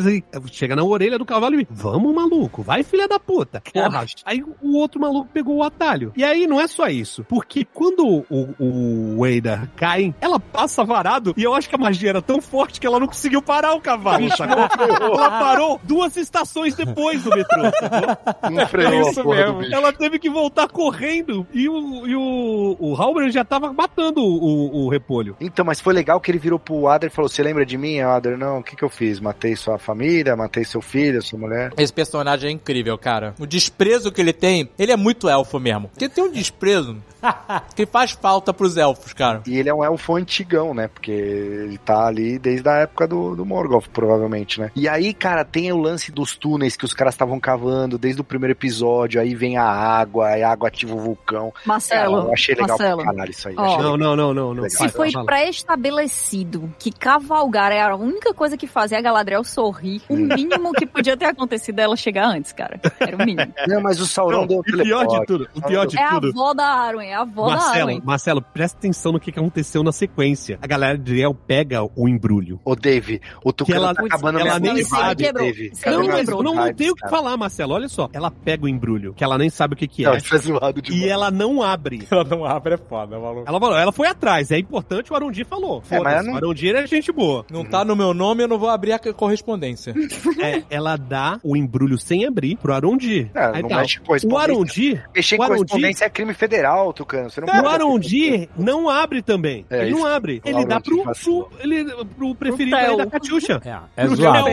chega 0.51 0.75
na 0.75 0.83
orelha 0.83 1.17
do 1.17 1.25
cavalo 1.25 1.59
e 1.59 1.67
vamos, 1.69 2.13
maluco, 2.13 2.61
vai, 2.63 2.83
filha 2.83 3.07
da 3.07 3.19
puta. 3.19 3.61
Porra. 3.73 4.05
Aí 4.25 4.43
o 4.61 4.77
outro 4.77 4.99
maluco 4.99 5.29
pegou 5.31 5.57
o 5.57 5.63
atalho. 5.63 6.11
E 6.15 6.23
aí 6.23 6.47
não 6.47 6.59
é 6.59 6.67
só 6.67 6.87
isso, 6.87 7.23
porque 7.25 7.65
quando 7.65 8.25
o, 8.29 8.55
o 8.59 9.17
Wader 9.19 9.69
cai, 9.75 10.13
ela 10.19 10.39
passa 10.39 10.83
varado 10.83 11.33
e 11.37 11.43
eu 11.43 11.53
acho 11.53 11.69
que 11.69 11.75
a 11.75 11.77
magia 11.77 12.09
era 12.09 12.21
tão 12.21 12.41
forte 12.41 12.79
que 12.79 12.87
ela 12.87 12.99
não 12.99 13.07
conseguiu 13.07 13.41
parar 13.41 13.73
o 13.73 13.81
cavalo, 13.81 14.29
sacou? 14.35 14.63
ela 15.15 15.29
parou 15.39 15.79
duas 15.83 16.15
estações 16.17 16.75
depois 16.75 17.23
do 17.23 17.29
metrô. 17.29 17.63
sacou? 17.79 18.51
Não 18.51 18.67
freou 18.67 18.91
É 18.93 18.99
a 19.04 19.04
isso 19.09 19.27
mesmo. 19.27 19.63
Ela 19.73 19.91
teve 19.93 20.19
que 20.19 20.29
voltar 20.29 20.67
correndo 20.67 21.45
e 21.53 21.67
o, 21.69 22.07
e 22.07 22.15
o, 22.15 22.77
o 22.79 22.95
Halbrand 22.95 23.31
já 23.31 23.43
tava 23.43 23.71
matando 23.73 24.21
o, 24.21 24.85
o 24.85 24.89
repolho. 24.89 25.35
Então, 25.39 25.65
mas 25.65 25.79
foi 25.79 25.93
legal 25.93 26.19
que 26.19 26.31
ele 26.31 26.39
virou 26.39 26.59
pro 26.59 26.87
Adder 26.87 27.09
e 27.11 27.13
falou: 27.13 27.29
Você 27.29 27.43
lembra 27.43 27.65
de 27.65 27.77
mim? 27.77 27.99
Adder, 27.99 28.37
não, 28.37 28.59
o 28.59 28.63
que 28.63 28.75
que 28.75 28.83
eu 28.83 28.89
fiz? 28.89 29.19
Matei 29.19 29.55
sua 29.55 29.77
família, 29.77 30.35
matei 30.35 30.63
seu 30.63 30.81
filho, 30.81 31.21
sua 31.21 31.39
mulher. 31.39 31.73
Esse 31.77 31.93
personagem 31.93 32.49
é 32.49 32.53
incrível, 32.53 32.97
cara. 32.97 33.33
O 33.39 33.45
desprezo 33.45 34.11
que 34.11 34.21
ele 34.21 34.33
tem, 34.33 34.69
ele 34.77 34.91
é 34.91 34.97
muito 34.97 35.29
elfo 35.29 35.59
mesmo. 35.59 35.89
Porque 35.89 36.09
tem 36.09 36.23
um 36.23 36.31
desprezo 36.31 36.97
que 37.75 37.85
faz 37.85 38.11
falta 38.11 38.53
pros 38.53 38.77
elfos, 38.77 39.13
cara. 39.13 39.41
E 39.47 39.57
ele 39.57 39.69
é 39.69 39.73
um 39.73 39.83
elfo 39.83 40.15
antigão, 40.15 40.73
né? 40.73 40.87
Porque 40.87 41.11
ele 41.11 41.77
tá 41.77 42.07
ali 42.07 42.37
desde 42.39 42.67
a 42.67 42.79
época 42.79 43.07
do, 43.07 43.35
do 43.35 43.45
Morgoth, 43.45 43.87
provavelmente, 43.91 44.59
né? 44.59 44.71
E 44.75 44.87
aí, 44.87 45.13
cara, 45.13 45.43
tem 45.43 45.71
o 45.71 45.77
lance 45.77 46.11
dos 46.11 46.35
túneis 46.35 46.75
que 46.75 46.85
os 46.85 46.93
caras 46.93 47.13
estavam 47.13 47.39
cavando 47.39 47.97
desde 47.97 48.21
o 48.21 48.23
primeiro 48.23 48.53
episódio. 48.53 48.94
Aí 49.19 49.35
vem 49.35 49.57
a 49.57 49.63
água, 49.65 50.27
aí 50.29 50.43
a 50.43 50.51
água 50.51 50.67
ativa 50.67 50.93
o 50.95 50.99
vulcão. 50.99 51.53
Marcelo, 51.65 52.17
eu 52.27 52.33
achei 52.33 52.55
legal 52.55 52.69
Marcelo. 52.77 53.01
pra 53.03 53.11
caralho 53.11 53.31
isso 53.31 53.47
aí. 53.49 53.55
Ó, 53.57 53.81
Não, 53.81 53.97
não, 53.97 54.15
não, 54.15 54.33
não, 54.33 54.53
não. 54.53 54.69
Se 54.69 54.77
Vai, 54.77 54.89
foi 54.89 55.11
pré-estabelecido 55.25 56.73
que 56.79 56.91
cavalgar 56.91 57.71
era 57.71 57.93
a 57.93 57.97
única 57.97 58.33
coisa 58.33 58.57
que 58.57 58.67
fazia 58.67 58.97
a 58.97 59.01
Galadriel 59.01 59.43
sorrir, 59.43 60.01
o 60.09 60.15
mínimo 60.15 60.71
que 60.73 60.85
podia 60.85 61.15
ter 61.17 61.25
acontecido 61.25 61.79
é 61.79 61.83
ela 61.83 61.95
chegar 61.95 62.25
antes, 62.27 62.51
cara. 62.51 62.79
Era 62.99 63.15
o 63.15 63.25
mínimo. 63.25 63.51
Não, 63.67 63.81
mas 63.81 63.99
o 63.99 64.05
Sauron 64.05 64.41
Não, 64.41 64.47
deu 64.47 64.59
o 64.59 64.63
pior 64.63 65.05
de 65.05 65.25
tudo, 65.25 65.47
o 65.53 65.61
pior 65.61 65.85
de 65.85 65.97
É 65.97 66.03
a 66.03 66.09
tudo. 66.11 66.29
avó 66.29 66.53
da 66.53 66.65
Arwen, 66.65 67.09
é 67.09 67.15
a 67.15 67.21
avó 67.21 67.49
da 67.49 67.55
Marcelo, 67.55 67.79
Arwen. 67.81 68.01
Marcelo, 68.03 68.41
presta 68.41 68.77
atenção 68.77 69.11
no 69.11 69.19
que, 69.19 69.29
aconteceu 69.35 69.83
na 69.83 69.91
sequência. 69.91 70.57
A 70.61 70.67
galera 70.67 70.97
de 70.97 71.01
Adriel 71.15 71.33
pega 71.33 71.81
o 71.95 72.07
embrulho. 72.07 72.59
Ô, 72.63 72.75
Dave, 72.75 73.21
o 73.43 73.51
Tucano 73.51 73.77
ela- 73.77 73.93
tá 73.93 74.03
acabando 74.05 74.39
ela 74.39 74.59
nem 74.59 74.83
sabe. 74.83 75.31
Dave. 75.31 75.71
Não, 75.85 76.01
não 76.01 76.07
mas 76.07 76.27
não, 76.27 76.73
tem 76.73 76.89
o 76.89 76.95
que 76.95 77.09
falar, 77.09 77.35
Marcelo. 77.37 77.73
Olha 77.73 77.87
só. 77.89 78.09
Ela 78.13 78.31
pega 78.31 78.65
o 78.65 78.67
embrulho, 78.69 78.84
que 79.15 79.23
ela 79.23 79.37
nem 79.37 79.49
sabe 79.49 79.73
o 79.73 79.77
que, 79.77 79.87
que 79.87 80.03
Não, 80.03 80.13
é. 80.13 80.17
é 80.17 80.37
zoado 80.37 80.81
demais. 80.81 81.03
E 81.03 81.07
ela 81.09 81.31
não 81.31 81.61
abre. 81.61 82.05
Ela 82.11 82.23
não 82.23 82.45
abre, 82.45 82.75
é 82.75 82.77
foda, 82.77 83.19
maluco. 83.19 83.43
Ela 83.47 83.59
falou, 83.59 83.77
ela 83.77 83.91
foi 83.91 84.07
atrás. 84.07 84.51
É 84.51 84.57
importante, 84.57 85.11
o 85.11 85.15
Arundi 85.15 85.43
falou. 85.43 85.81
É, 85.89 85.99
mas 85.99 86.13
ela 86.13 86.23
não- 86.23 86.33
O 86.33 86.37
Arundi 86.37 86.69
é 86.73 86.87
gente 86.87 87.11
boa. 87.11 87.45
Não 87.51 87.63
tá 87.65 87.83
no 87.83 87.95
meu 87.95 88.13
nome, 88.13 88.43
eu 88.43 88.47
não 88.47 88.57
vou 88.57 88.69
abrir 88.69 88.91
a 88.93 88.99
correspondência. 88.99 89.93
É, 90.41 90.63
ela 90.69 90.95
dá 90.97 91.39
o 91.43 91.55
embrulho 91.55 91.97
sem 91.97 92.25
abrir 92.25 92.57
pro 92.57 92.73
Arundi. 92.73 93.29
É, 93.33 93.45
Aí 93.45 93.61
não 93.61 93.69
tá. 93.69 93.77
mexe 93.77 93.97
com 93.97 94.03
O 94.03 94.07
correspondência. 94.07 94.53
Arundi, 94.53 95.01
Mexer 95.15 95.35
o 95.39 95.41
Arundi- 95.43 95.57
correspondência 95.59 96.05
é 96.05 96.09
crime 96.09 96.33
federal, 96.33 96.93
Tucano. 96.93 97.29
Você 97.29 97.41
não 97.41 97.47
o 97.47 97.51
pode- 97.51 97.67
Arundi 97.67 98.49
não 98.57 98.89
abre 98.89 99.21
também. 99.21 99.65
É, 99.69 99.81
ele 99.83 99.91
não 99.91 99.99
isso- 99.99 100.07
abre. 100.07 100.41
o 100.45 100.49
Ele 100.49 100.65
dá 100.65 100.79
pro, 100.79 101.03
pro, 101.03 101.49
ele, 101.59 101.85
pro 102.17 102.35
preferido 102.35 102.75
aí 102.75 102.97
da 102.97 103.05
Catiuxa. 103.07 103.61
É, 103.65 104.03
é 104.03 104.05
Pro 104.05 104.15
zoado. 104.15 104.47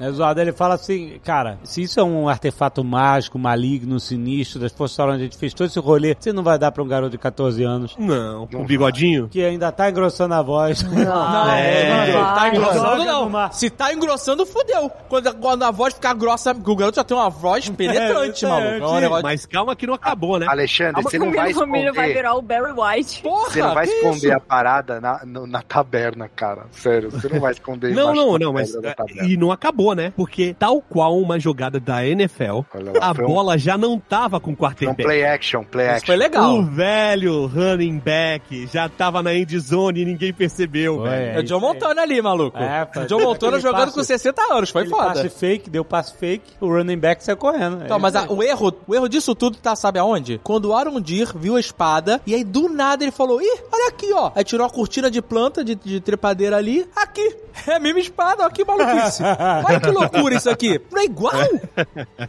É 0.00 0.10
zoado. 0.10 0.40
Ele 0.40 0.52
fala 0.52 0.74
assim, 0.74 1.18
cara, 1.24 1.58
se 1.62 1.82
isso 1.82 1.98
é 2.00 2.02
um 2.04 2.28
artefato 2.28 2.82
mágico, 2.84 3.38
maligno, 3.38 3.77
sinistro, 4.00 4.60
das 4.60 4.72
forças 4.72 4.96
Sauron, 4.96 5.12
a 5.12 5.18
gente 5.18 5.36
fez 5.36 5.52
todo 5.54 5.66
esse 5.66 5.78
rolê, 5.78 6.16
você 6.18 6.32
não 6.32 6.42
vai 6.42 6.58
dar 6.58 6.72
pra 6.72 6.82
um 6.82 6.88
garoto 6.88 7.10
de 7.10 7.18
14 7.18 7.62
anos 7.62 7.94
Não, 7.98 8.48
Não 8.50 8.60
o 8.62 8.64
bigodinho. 8.64 9.28
que 9.28 9.44
ainda 9.44 9.70
tá 9.72 9.90
engrossando 9.90 10.34
a 10.34 10.42
voz. 10.42 10.82
Não, 10.82 10.90
É. 11.50 12.12
não 12.12 12.34
Tá 12.34 12.48
engrossando, 12.48 13.04
não. 13.04 13.52
Se 13.52 13.70
tá 13.70 13.92
engrossando, 13.92 14.46
fudeu. 14.46 14.90
Quando, 15.08 15.34
quando 15.36 15.62
a 15.64 15.70
voz 15.70 15.94
ficar 15.94 16.14
grossa, 16.14 16.52
o 16.52 16.76
garoto 16.76 16.96
já 16.96 17.04
tem 17.04 17.16
uma 17.16 17.28
voz 17.30 17.68
penetrante, 17.68 18.44
É, 18.44 18.48
maluco. 18.48 18.84
É 18.84 18.86
um 18.88 19.00
negócio... 19.00 19.22
Mas 19.22 19.46
calma 19.46 19.74
que 19.76 19.86
não 19.86 19.94
acabou, 19.94 20.38
né? 20.38 20.46
Alexandre, 20.48 21.02
você 21.02 21.16
O 21.18 21.24
não 21.26 21.32
vai 21.32 21.48
meu 21.48 21.56
família 21.58 21.92
vai 21.92 22.06
esconder. 22.10 22.14
virar 22.14 22.34
o 22.34 22.42
Barry 22.42 22.72
White. 22.72 23.22
Porra, 23.22 23.50
Você 23.50 23.62
não 23.62 23.74
vai 23.74 23.84
esconder 23.84 24.16
isso? 24.28 24.32
a 24.36 24.40
parada 24.40 25.00
na, 25.00 25.20
no- 25.24 25.46
na 25.46 25.62
taberna, 25.62 26.28
cara. 26.34 26.66
Sério, 26.72 27.10
você 27.10 27.28
não 27.28 27.40
vai 27.40 27.52
esconder 27.52 27.92
Não, 27.94 28.14
não, 28.14 28.32
da 28.32 28.38
não, 28.46 28.52
mas. 28.52 28.72
da 28.80 28.94
taberna. 28.94 29.24
E 29.28 29.36
não 29.36 29.50
acabou, 29.52 29.94
né? 29.94 30.12
Porque, 30.16 30.54
tal 30.58 30.80
qual 30.80 31.18
uma 31.18 31.38
jogada 31.38 31.78
da 31.80 32.06
NFL, 32.06 32.60
a 33.00 33.10
um- 33.10 33.14
bola 33.26 33.57
já 33.58 33.76
não 33.76 33.98
tava 33.98 34.40
com 34.40 34.52
Um 34.52 34.56
quarterback. 34.56 35.02
play 35.02 35.24
action, 35.24 35.62
play 35.64 35.86
Isso 35.86 35.94
action. 35.96 36.06
foi 36.06 36.16
legal. 36.16 36.54
O 36.58 36.62
velho 36.64 37.46
running 37.46 37.98
back 37.98 38.66
já 38.72 38.88
tava 38.88 39.22
na 39.22 39.34
end 39.34 39.58
zone 39.58 40.00
e 40.00 40.04
ninguém 40.04 40.32
percebeu, 40.32 40.96
Foi, 40.98 41.08
velho. 41.08 41.36
É 41.38 41.40
o 41.40 41.42
John 41.42 41.60
Montana 41.60 42.02
ali, 42.02 42.20
maluco. 42.22 42.56
É, 42.58 42.86
foi- 42.92 43.04
o 43.04 43.06
John 43.06 43.20
Montana 43.20 43.60
jogando 43.60 43.86
passe- 43.86 43.94
com 43.94 44.02
60 44.04 44.42
anos, 44.54 44.70
foi 44.70 44.86
foda. 44.86 45.08
passe 45.08 45.28
fake, 45.28 45.68
deu 45.70 45.84
passe 45.84 46.16
fake, 46.16 46.52
o 46.60 46.68
running 46.68 46.98
back 46.98 47.22
saiu 47.22 47.36
correndo. 47.36 47.82
Então, 47.84 47.96
É 47.96 48.00
mas 48.00 48.14
isso 48.14 48.24
a- 48.24 48.32
o 48.32 48.42
erro, 48.42 48.72
o 48.86 48.94
erro 48.94 49.08
disso 49.08 49.34
tudo 49.34 49.56
tá, 49.58 49.74
sabe 49.76 49.98
aonde? 49.98 50.40
Quando 50.42 50.66
o 50.66 50.74
Aaron 50.76 51.00
Deer 51.00 51.30
viu 51.36 51.56
a 51.56 51.60
espada 51.60 52.20
e 52.26 52.34
aí 52.34 52.44
do 52.44 52.68
nada 52.68 53.02
ele 53.04 53.12
falou: 53.12 53.40
Ih, 53.42 53.60
olha 53.72 53.88
aqui, 53.88 54.12
ó. 54.12 54.30
Aí 54.34 54.44
tirou 54.44 54.66
a 54.66 54.70
cortina 54.70 55.10
de 55.10 55.20
planta, 55.20 55.64
de, 55.64 55.74
de 55.74 56.00
trepadeira 56.00 56.56
ali. 56.56 56.86
Aqui, 56.94 57.34
é 57.66 57.74
a 57.74 57.80
mesma 57.80 58.00
espada, 58.00 58.44
ó, 58.44 58.48
que 58.50 58.64
maluquice. 58.64 59.22
Olha 59.66 59.80
que 59.80 59.90
loucura 59.90 60.34
isso 60.34 60.48
aqui. 60.50 60.80
Não 60.90 61.00
é 61.00 61.04
igual? 61.04 61.32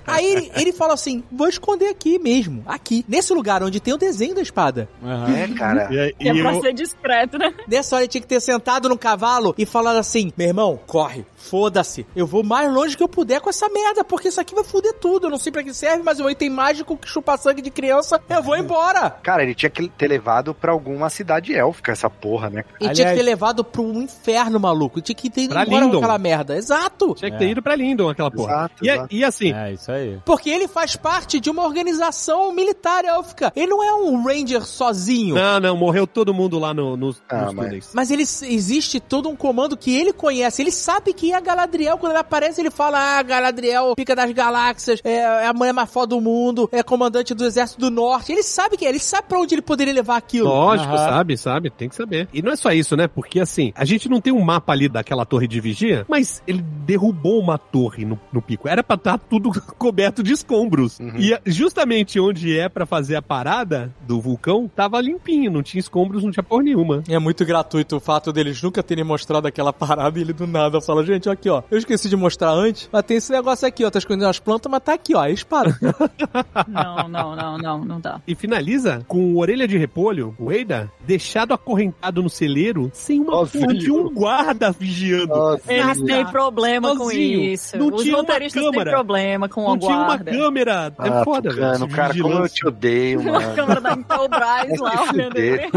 Aí 0.05 0.25
ele, 0.25 0.51
ele 0.55 0.71
falou 0.73 0.93
assim: 0.93 1.23
vou 1.31 1.47
esconder 1.47 1.87
aqui 1.89 2.17
mesmo, 2.19 2.63
aqui, 2.65 3.03
nesse 3.07 3.33
lugar 3.33 3.61
onde 3.63 3.79
tem 3.79 3.93
o 3.93 3.97
desenho 3.97 4.35
da 4.35 4.41
espada. 4.41 4.87
Aham. 5.03 5.35
É, 5.35 5.47
cara. 5.49 5.87
E, 5.91 5.97
é 5.97 6.13
e 6.33 6.41
pra 6.41 6.53
eu- 6.53 6.61
ser 6.61 6.73
discreto, 6.73 7.37
né? 7.37 7.53
Nessa 7.67 7.95
hora 7.95 8.03
ele 8.05 8.09
tinha 8.11 8.21
que 8.21 8.27
ter 8.27 8.39
sentado 8.39 8.89
no 8.89 8.97
cavalo 8.97 9.53
e 9.57 9.65
falado 9.65 9.97
assim: 9.97 10.31
meu 10.37 10.47
irmão, 10.47 10.79
corre, 10.87 11.25
foda-se. 11.39 12.05
Eu 12.15 12.27
vou 12.27 12.43
mais 12.43 12.71
longe 12.71 12.95
que 12.95 13.03
eu 13.03 13.07
puder 13.07 13.39
com 13.41 13.49
essa 13.49 13.67
merda, 13.69 14.03
porque 14.03 14.27
isso 14.27 14.39
aqui 14.41 14.53
vai 14.53 14.63
foder 14.63 14.93
tudo. 14.99 15.27
Eu 15.27 15.31
não 15.31 15.37
sei 15.37 15.51
pra 15.51 15.63
que 15.63 15.73
serve, 15.73 16.03
mas 16.03 16.19
é 16.19 16.23
um 16.23 16.29
item 16.29 16.49
mágico 16.49 16.97
que 16.97 17.07
chupa 17.07 17.37
sangue 17.37 17.61
de 17.61 17.71
criança. 17.71 18.21
Eu 18.29 18.43
vou 18.43 18.55
embora. 18.57 19.09
Cara, 19.23 19.43
ele 19.43 19.55
tinha 19.55 19.69
que 19.69 19.87
ter 19.89 20.07
levado 20.07 20.53
pra 20.53 20.71
alguma 20.71 21.09
cidade 21.09 21.55
élfica 21.55 21.91
essa 21.91 22.09
porra, 22.09 22.49
né? 22.49 22.63
E 22.75 22.79
tinha 22.79 22.93
que 22.93 23.01
Aliás- 23.01 23.17
ter 23.17 23.23
levado 23.23 23.63
pro 23.63 23.83
inferno, 23.93 24.59
maluco. 24.59 25.01
Tinha 25.01 25.15
que 25.15 25.29
ter 25.29 25.41
ido 25.41 25.53
Pra 25.53 25.63
embora 25.63 25.79
com 25.81 25.85
Lindon. 25.85 25.97
aquela 25.99 26.17
merda. 26.17 26.57
Exato. 26.57 27.15
Tinha 27.15 27.31
que 27.31 27.37
ter 27.37 27.49
ido 27.49 27.61
pra 27.61 27.75
Lindon 27.75 28.09
aquela 28.09 28.29
porra. 28.29 28.51
Exato, 28.53 28.85
e, 28.85 28.89
a- 28.89 28.93
exato. 28.95 29.15
e 29.15 29.23
assim, 29.23 29.53
É, 29.53 29.73
isso 29.73 29.91
aí. 29.91 30.19
Porque 30.25 30.49
ele 30.49 30.67
faz 30.67 30.95
parte 30.95 31.39
de 31.39 31.49
uma 31.49 31.63
organização 31.65 32.51
militar 32.53 33.05
élfica. 33.05 33.51
Ele 33.55 33.67
não 33.67 33.83
é 33.83 33.93
um 33.93 34.23
ranger 34.23 34.65
sozinho. 34.65 35.35
não, 35.35 35.59
não, 35.59 35.77
morreu 35.77 36.05
todo 36.05 36.33
mundo 36.33 36.59
lá 36.59 36.73
no, 36.73 36.95
nos, 36.97 37.21
Ah, 37.29 37.45
nos 37.45 37.53
mas- 37.53 37.65
túneis. 37.65 37.89
Mas 37.93 38.11
ele, 38.11 38.23
existe 38.23 38.99
todo 38.99 39.29
um 39.29 39.35
comando 39.35 39.75
que 39.77 39.95
ele 39.95 40.11
conhece. 40.13 40.61
Ele 40.61 40.71
sabe 40.71 41.13
que 41.13 41.28
é 41.33 41.41
Galadriel. 41.41 41.97
Quando 41.97 42.13
ele 42.13 42.19
aparece, 42.19 42.61
ele 42.61 42.71
fala: 42.71 43.17
Ah, 43.17 43.23
Galadriel, 43.23 43.95
pica 43.95 44.15
das 44.15 44.31
galáxias, 44.31 45.01
é, 45.03 45.15
é 45.15 45.47
a 45.47 45.53
mulher 45.53 45.73
mais 45.73 45.89
foda 45.89 46.07
do 46.15 46.21
mundo, 46.21 46.69
é 46.71 46.81
comandante 46.81 47.33
do 47.33 47.45
exército 47.45 47.79
do 47.79 47.89
norte. 47.89 48.31
Ele 48.31 48.43
sabe 48.43 48.77
que 48.77 48.85
é, 48.85 48.89
ele 48.89 48.99
sabe 48.99 49.27
pra 49.27 49.39
onde 49.39 49.55
ele 49.55 49.61
poderia 49.61 49.93
levar 49.93 50.17
aquilo. 50.17 50.47
Lógico, 50.47 50.93
Aham. 50.93 51.09
sabe, 51.09 51.37
sabe, 51.37 51.69
tem 51.69 51.89
que 51.89 51.95
saber. 51.95 52.27
E 52.33 52.41
não 52.41 52.51
é 52.51 52.55
só 52.55 52.71
isso, 52.71 52.95
né? 52.95 53.07
Porque 53.07 53.39
assim, 53.39 53.71
a 53.75 53.85
gente 53.85 54.09
não 54.09 54.21
tem 54.21 54.33
um 54.33 54.41
mapa 54.41 54.73
ali 54.73 54.87
daquela 54.87 55.25
torre 55.25 55.47
de 55.47 55.59
vigia, 55.59 56.05
mas 56.07 56.41
ele 56.47 56.61
derrubou 56.61 57.39
uma 57.39 57.57
torre 57.57 58.05
no, 58.05 58.19
no 58.31 58.41
pico. 58.41 58.67
Era 58.67 58.83
pra 58.83 58.95
estar 58.95 59.17
tudo 59.17 59.51
coberto 59.77 60.23
de 60.23 60.33
escombros. 60.33 60.99
Uhum. 60.99 61.17
E 61.17 61.37
justamente 61.45 62.19
onde 62.19 62.57
é 62.57 62.69
pra 62.69 62.85
fazer 62.85 63.15
a 63.15 63.21
parada 63.21 63.93
do 64.01 64.21
vulcão, 64.21 64.69
tava 64.73 65.01
limpinho, 65.01 65.51
não 65.51 65.63
tinha 65.63 65.79
escombros, 65.79 66.23
não 66.23 66.31
tinha 66.31 66.43
porra 66.43 66.63
nenhuma. 66.63 67.03
É 67.07 67.19
muito 67.19 67.45
gratuito 67.45 67.97
o 67.97 67.99
fato 67.99 68.31
deles 68.31 68.61
nunca 68.61 68.81
terem 68.81 69.03
mostrado 69.03 69.47
aquela 69.47 69.73
parada 69.73 70.17
e 70.17 70.21
ele 70.21 70.33
do 70.33 70.47
nada 70.47 70.79
fala, 70.79 71.05
gente, 71.05 71.18
aqui 71.27 71.49
ó, 71.49 71.63
eu 71.71 71.77
esqueci 71.79 72.07
de 72.07 72.15
mostrar 72.15 72.51
antes, 72.51 72.87
mas 72.91 73.03
tem 73.03 73.17
esse 73.17 73.31
negócio 73.31 73.67
aqui, 73.67 73.83
ó, 73.83 73.89
tá 73.89 73.97
escondendo 73.97 74.29
as 74.29 74.37
plantas, 74.39 74.71
mas 74.71 74.81
tá 74.83 74.93
aqui, 74.93 75.15
ó, 75.15 75.21
a 75.21 75.29
espada. 75.31 75.75
Não, 76.67 77.07
não, 77.09 77.35
não, 77.35 77.57
não, 77.57 77.85
não 77.85 77.99
dá. 77.99 78.21
E 78.27 78.35
finaliza 78.35 79.03
com 79.07 79.33
o 79.33 79.39
orelha 79.39 79.67
de 79.67 79.77
repolho, 79.77 80.35
o 80.37 80.51
Eida, 80.51 80.91
deixado 81.01 81.53
acorrentado 81.53 82.21
no 82.21 82.29
celeiro, 82.29 82.89
sem 82.93 83.19
uma 83.19 83.31
Nossa, 83.31 83.57
porra 83.57 83.73
de 83.73 83.91
um 83.91 84.09
guarda 84.13 84.71
vigiando. 84.71 85.27
Nossa, 85.27 85.73
Eles 85.73 86.01
têm 86.03 86.25
problema 86.27 86.89
com 86.95 87.05
Sozinho. 87.05 87.41
isso. 87.41 87.77
Não 87.77 87.87
Os 87.87 88.01
tinha 88.03 88.15
uma 88.15 88.21
roteiristas 88.21 88.61
têm 88.61 88.71
câmera. 88.71 88.91
problema 88.91 89.49
com 89.49 89.61
não 89.61 89.73
a 89.73 89.77
tinha 89.79 89.95
uma 89.97 90.05
guarda. 90.07 90.31
câmera. 90.31 90.93
É 90.99 91.09
ah, 91.09 91.23
foda, 91.23 91.49
velho. 91.53 91.87
Cara, 91.89 92.09
como 92.13 92.27
eu 92.27 92.29
vigilância. 92.29 92.55
te 92.55 92.67
odeio, 92.67 93.19
Uma 93.21 93.31
mano. 93.39 93.55
câmera 93.55 93.81
da 93.81 93.93
Intelbras 93.93 94.79
lá 94.79 95.03
olhando 95.11 95.37
ele. 95.37 95.69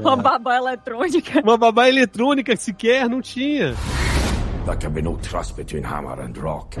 Uma 0.00 0.16
babá 0.16 0.56
eletrônica. 0.56 1.40
Uma 1.42 1.56
babá 1.58 1.88
eletrônica 1.88 2.56
sequer 2.56 3.08
não 3.08 3.20
tinha. 3.20 3.74
There 4.64 4.76
can 4.76 4.94
be 4.94 5.02
no 5.02 5.16
trust 5.18 5.56
between 5.56 5.82
hammer 5.82 6.18
and 6.20 6.36
rock. 6.38 6.74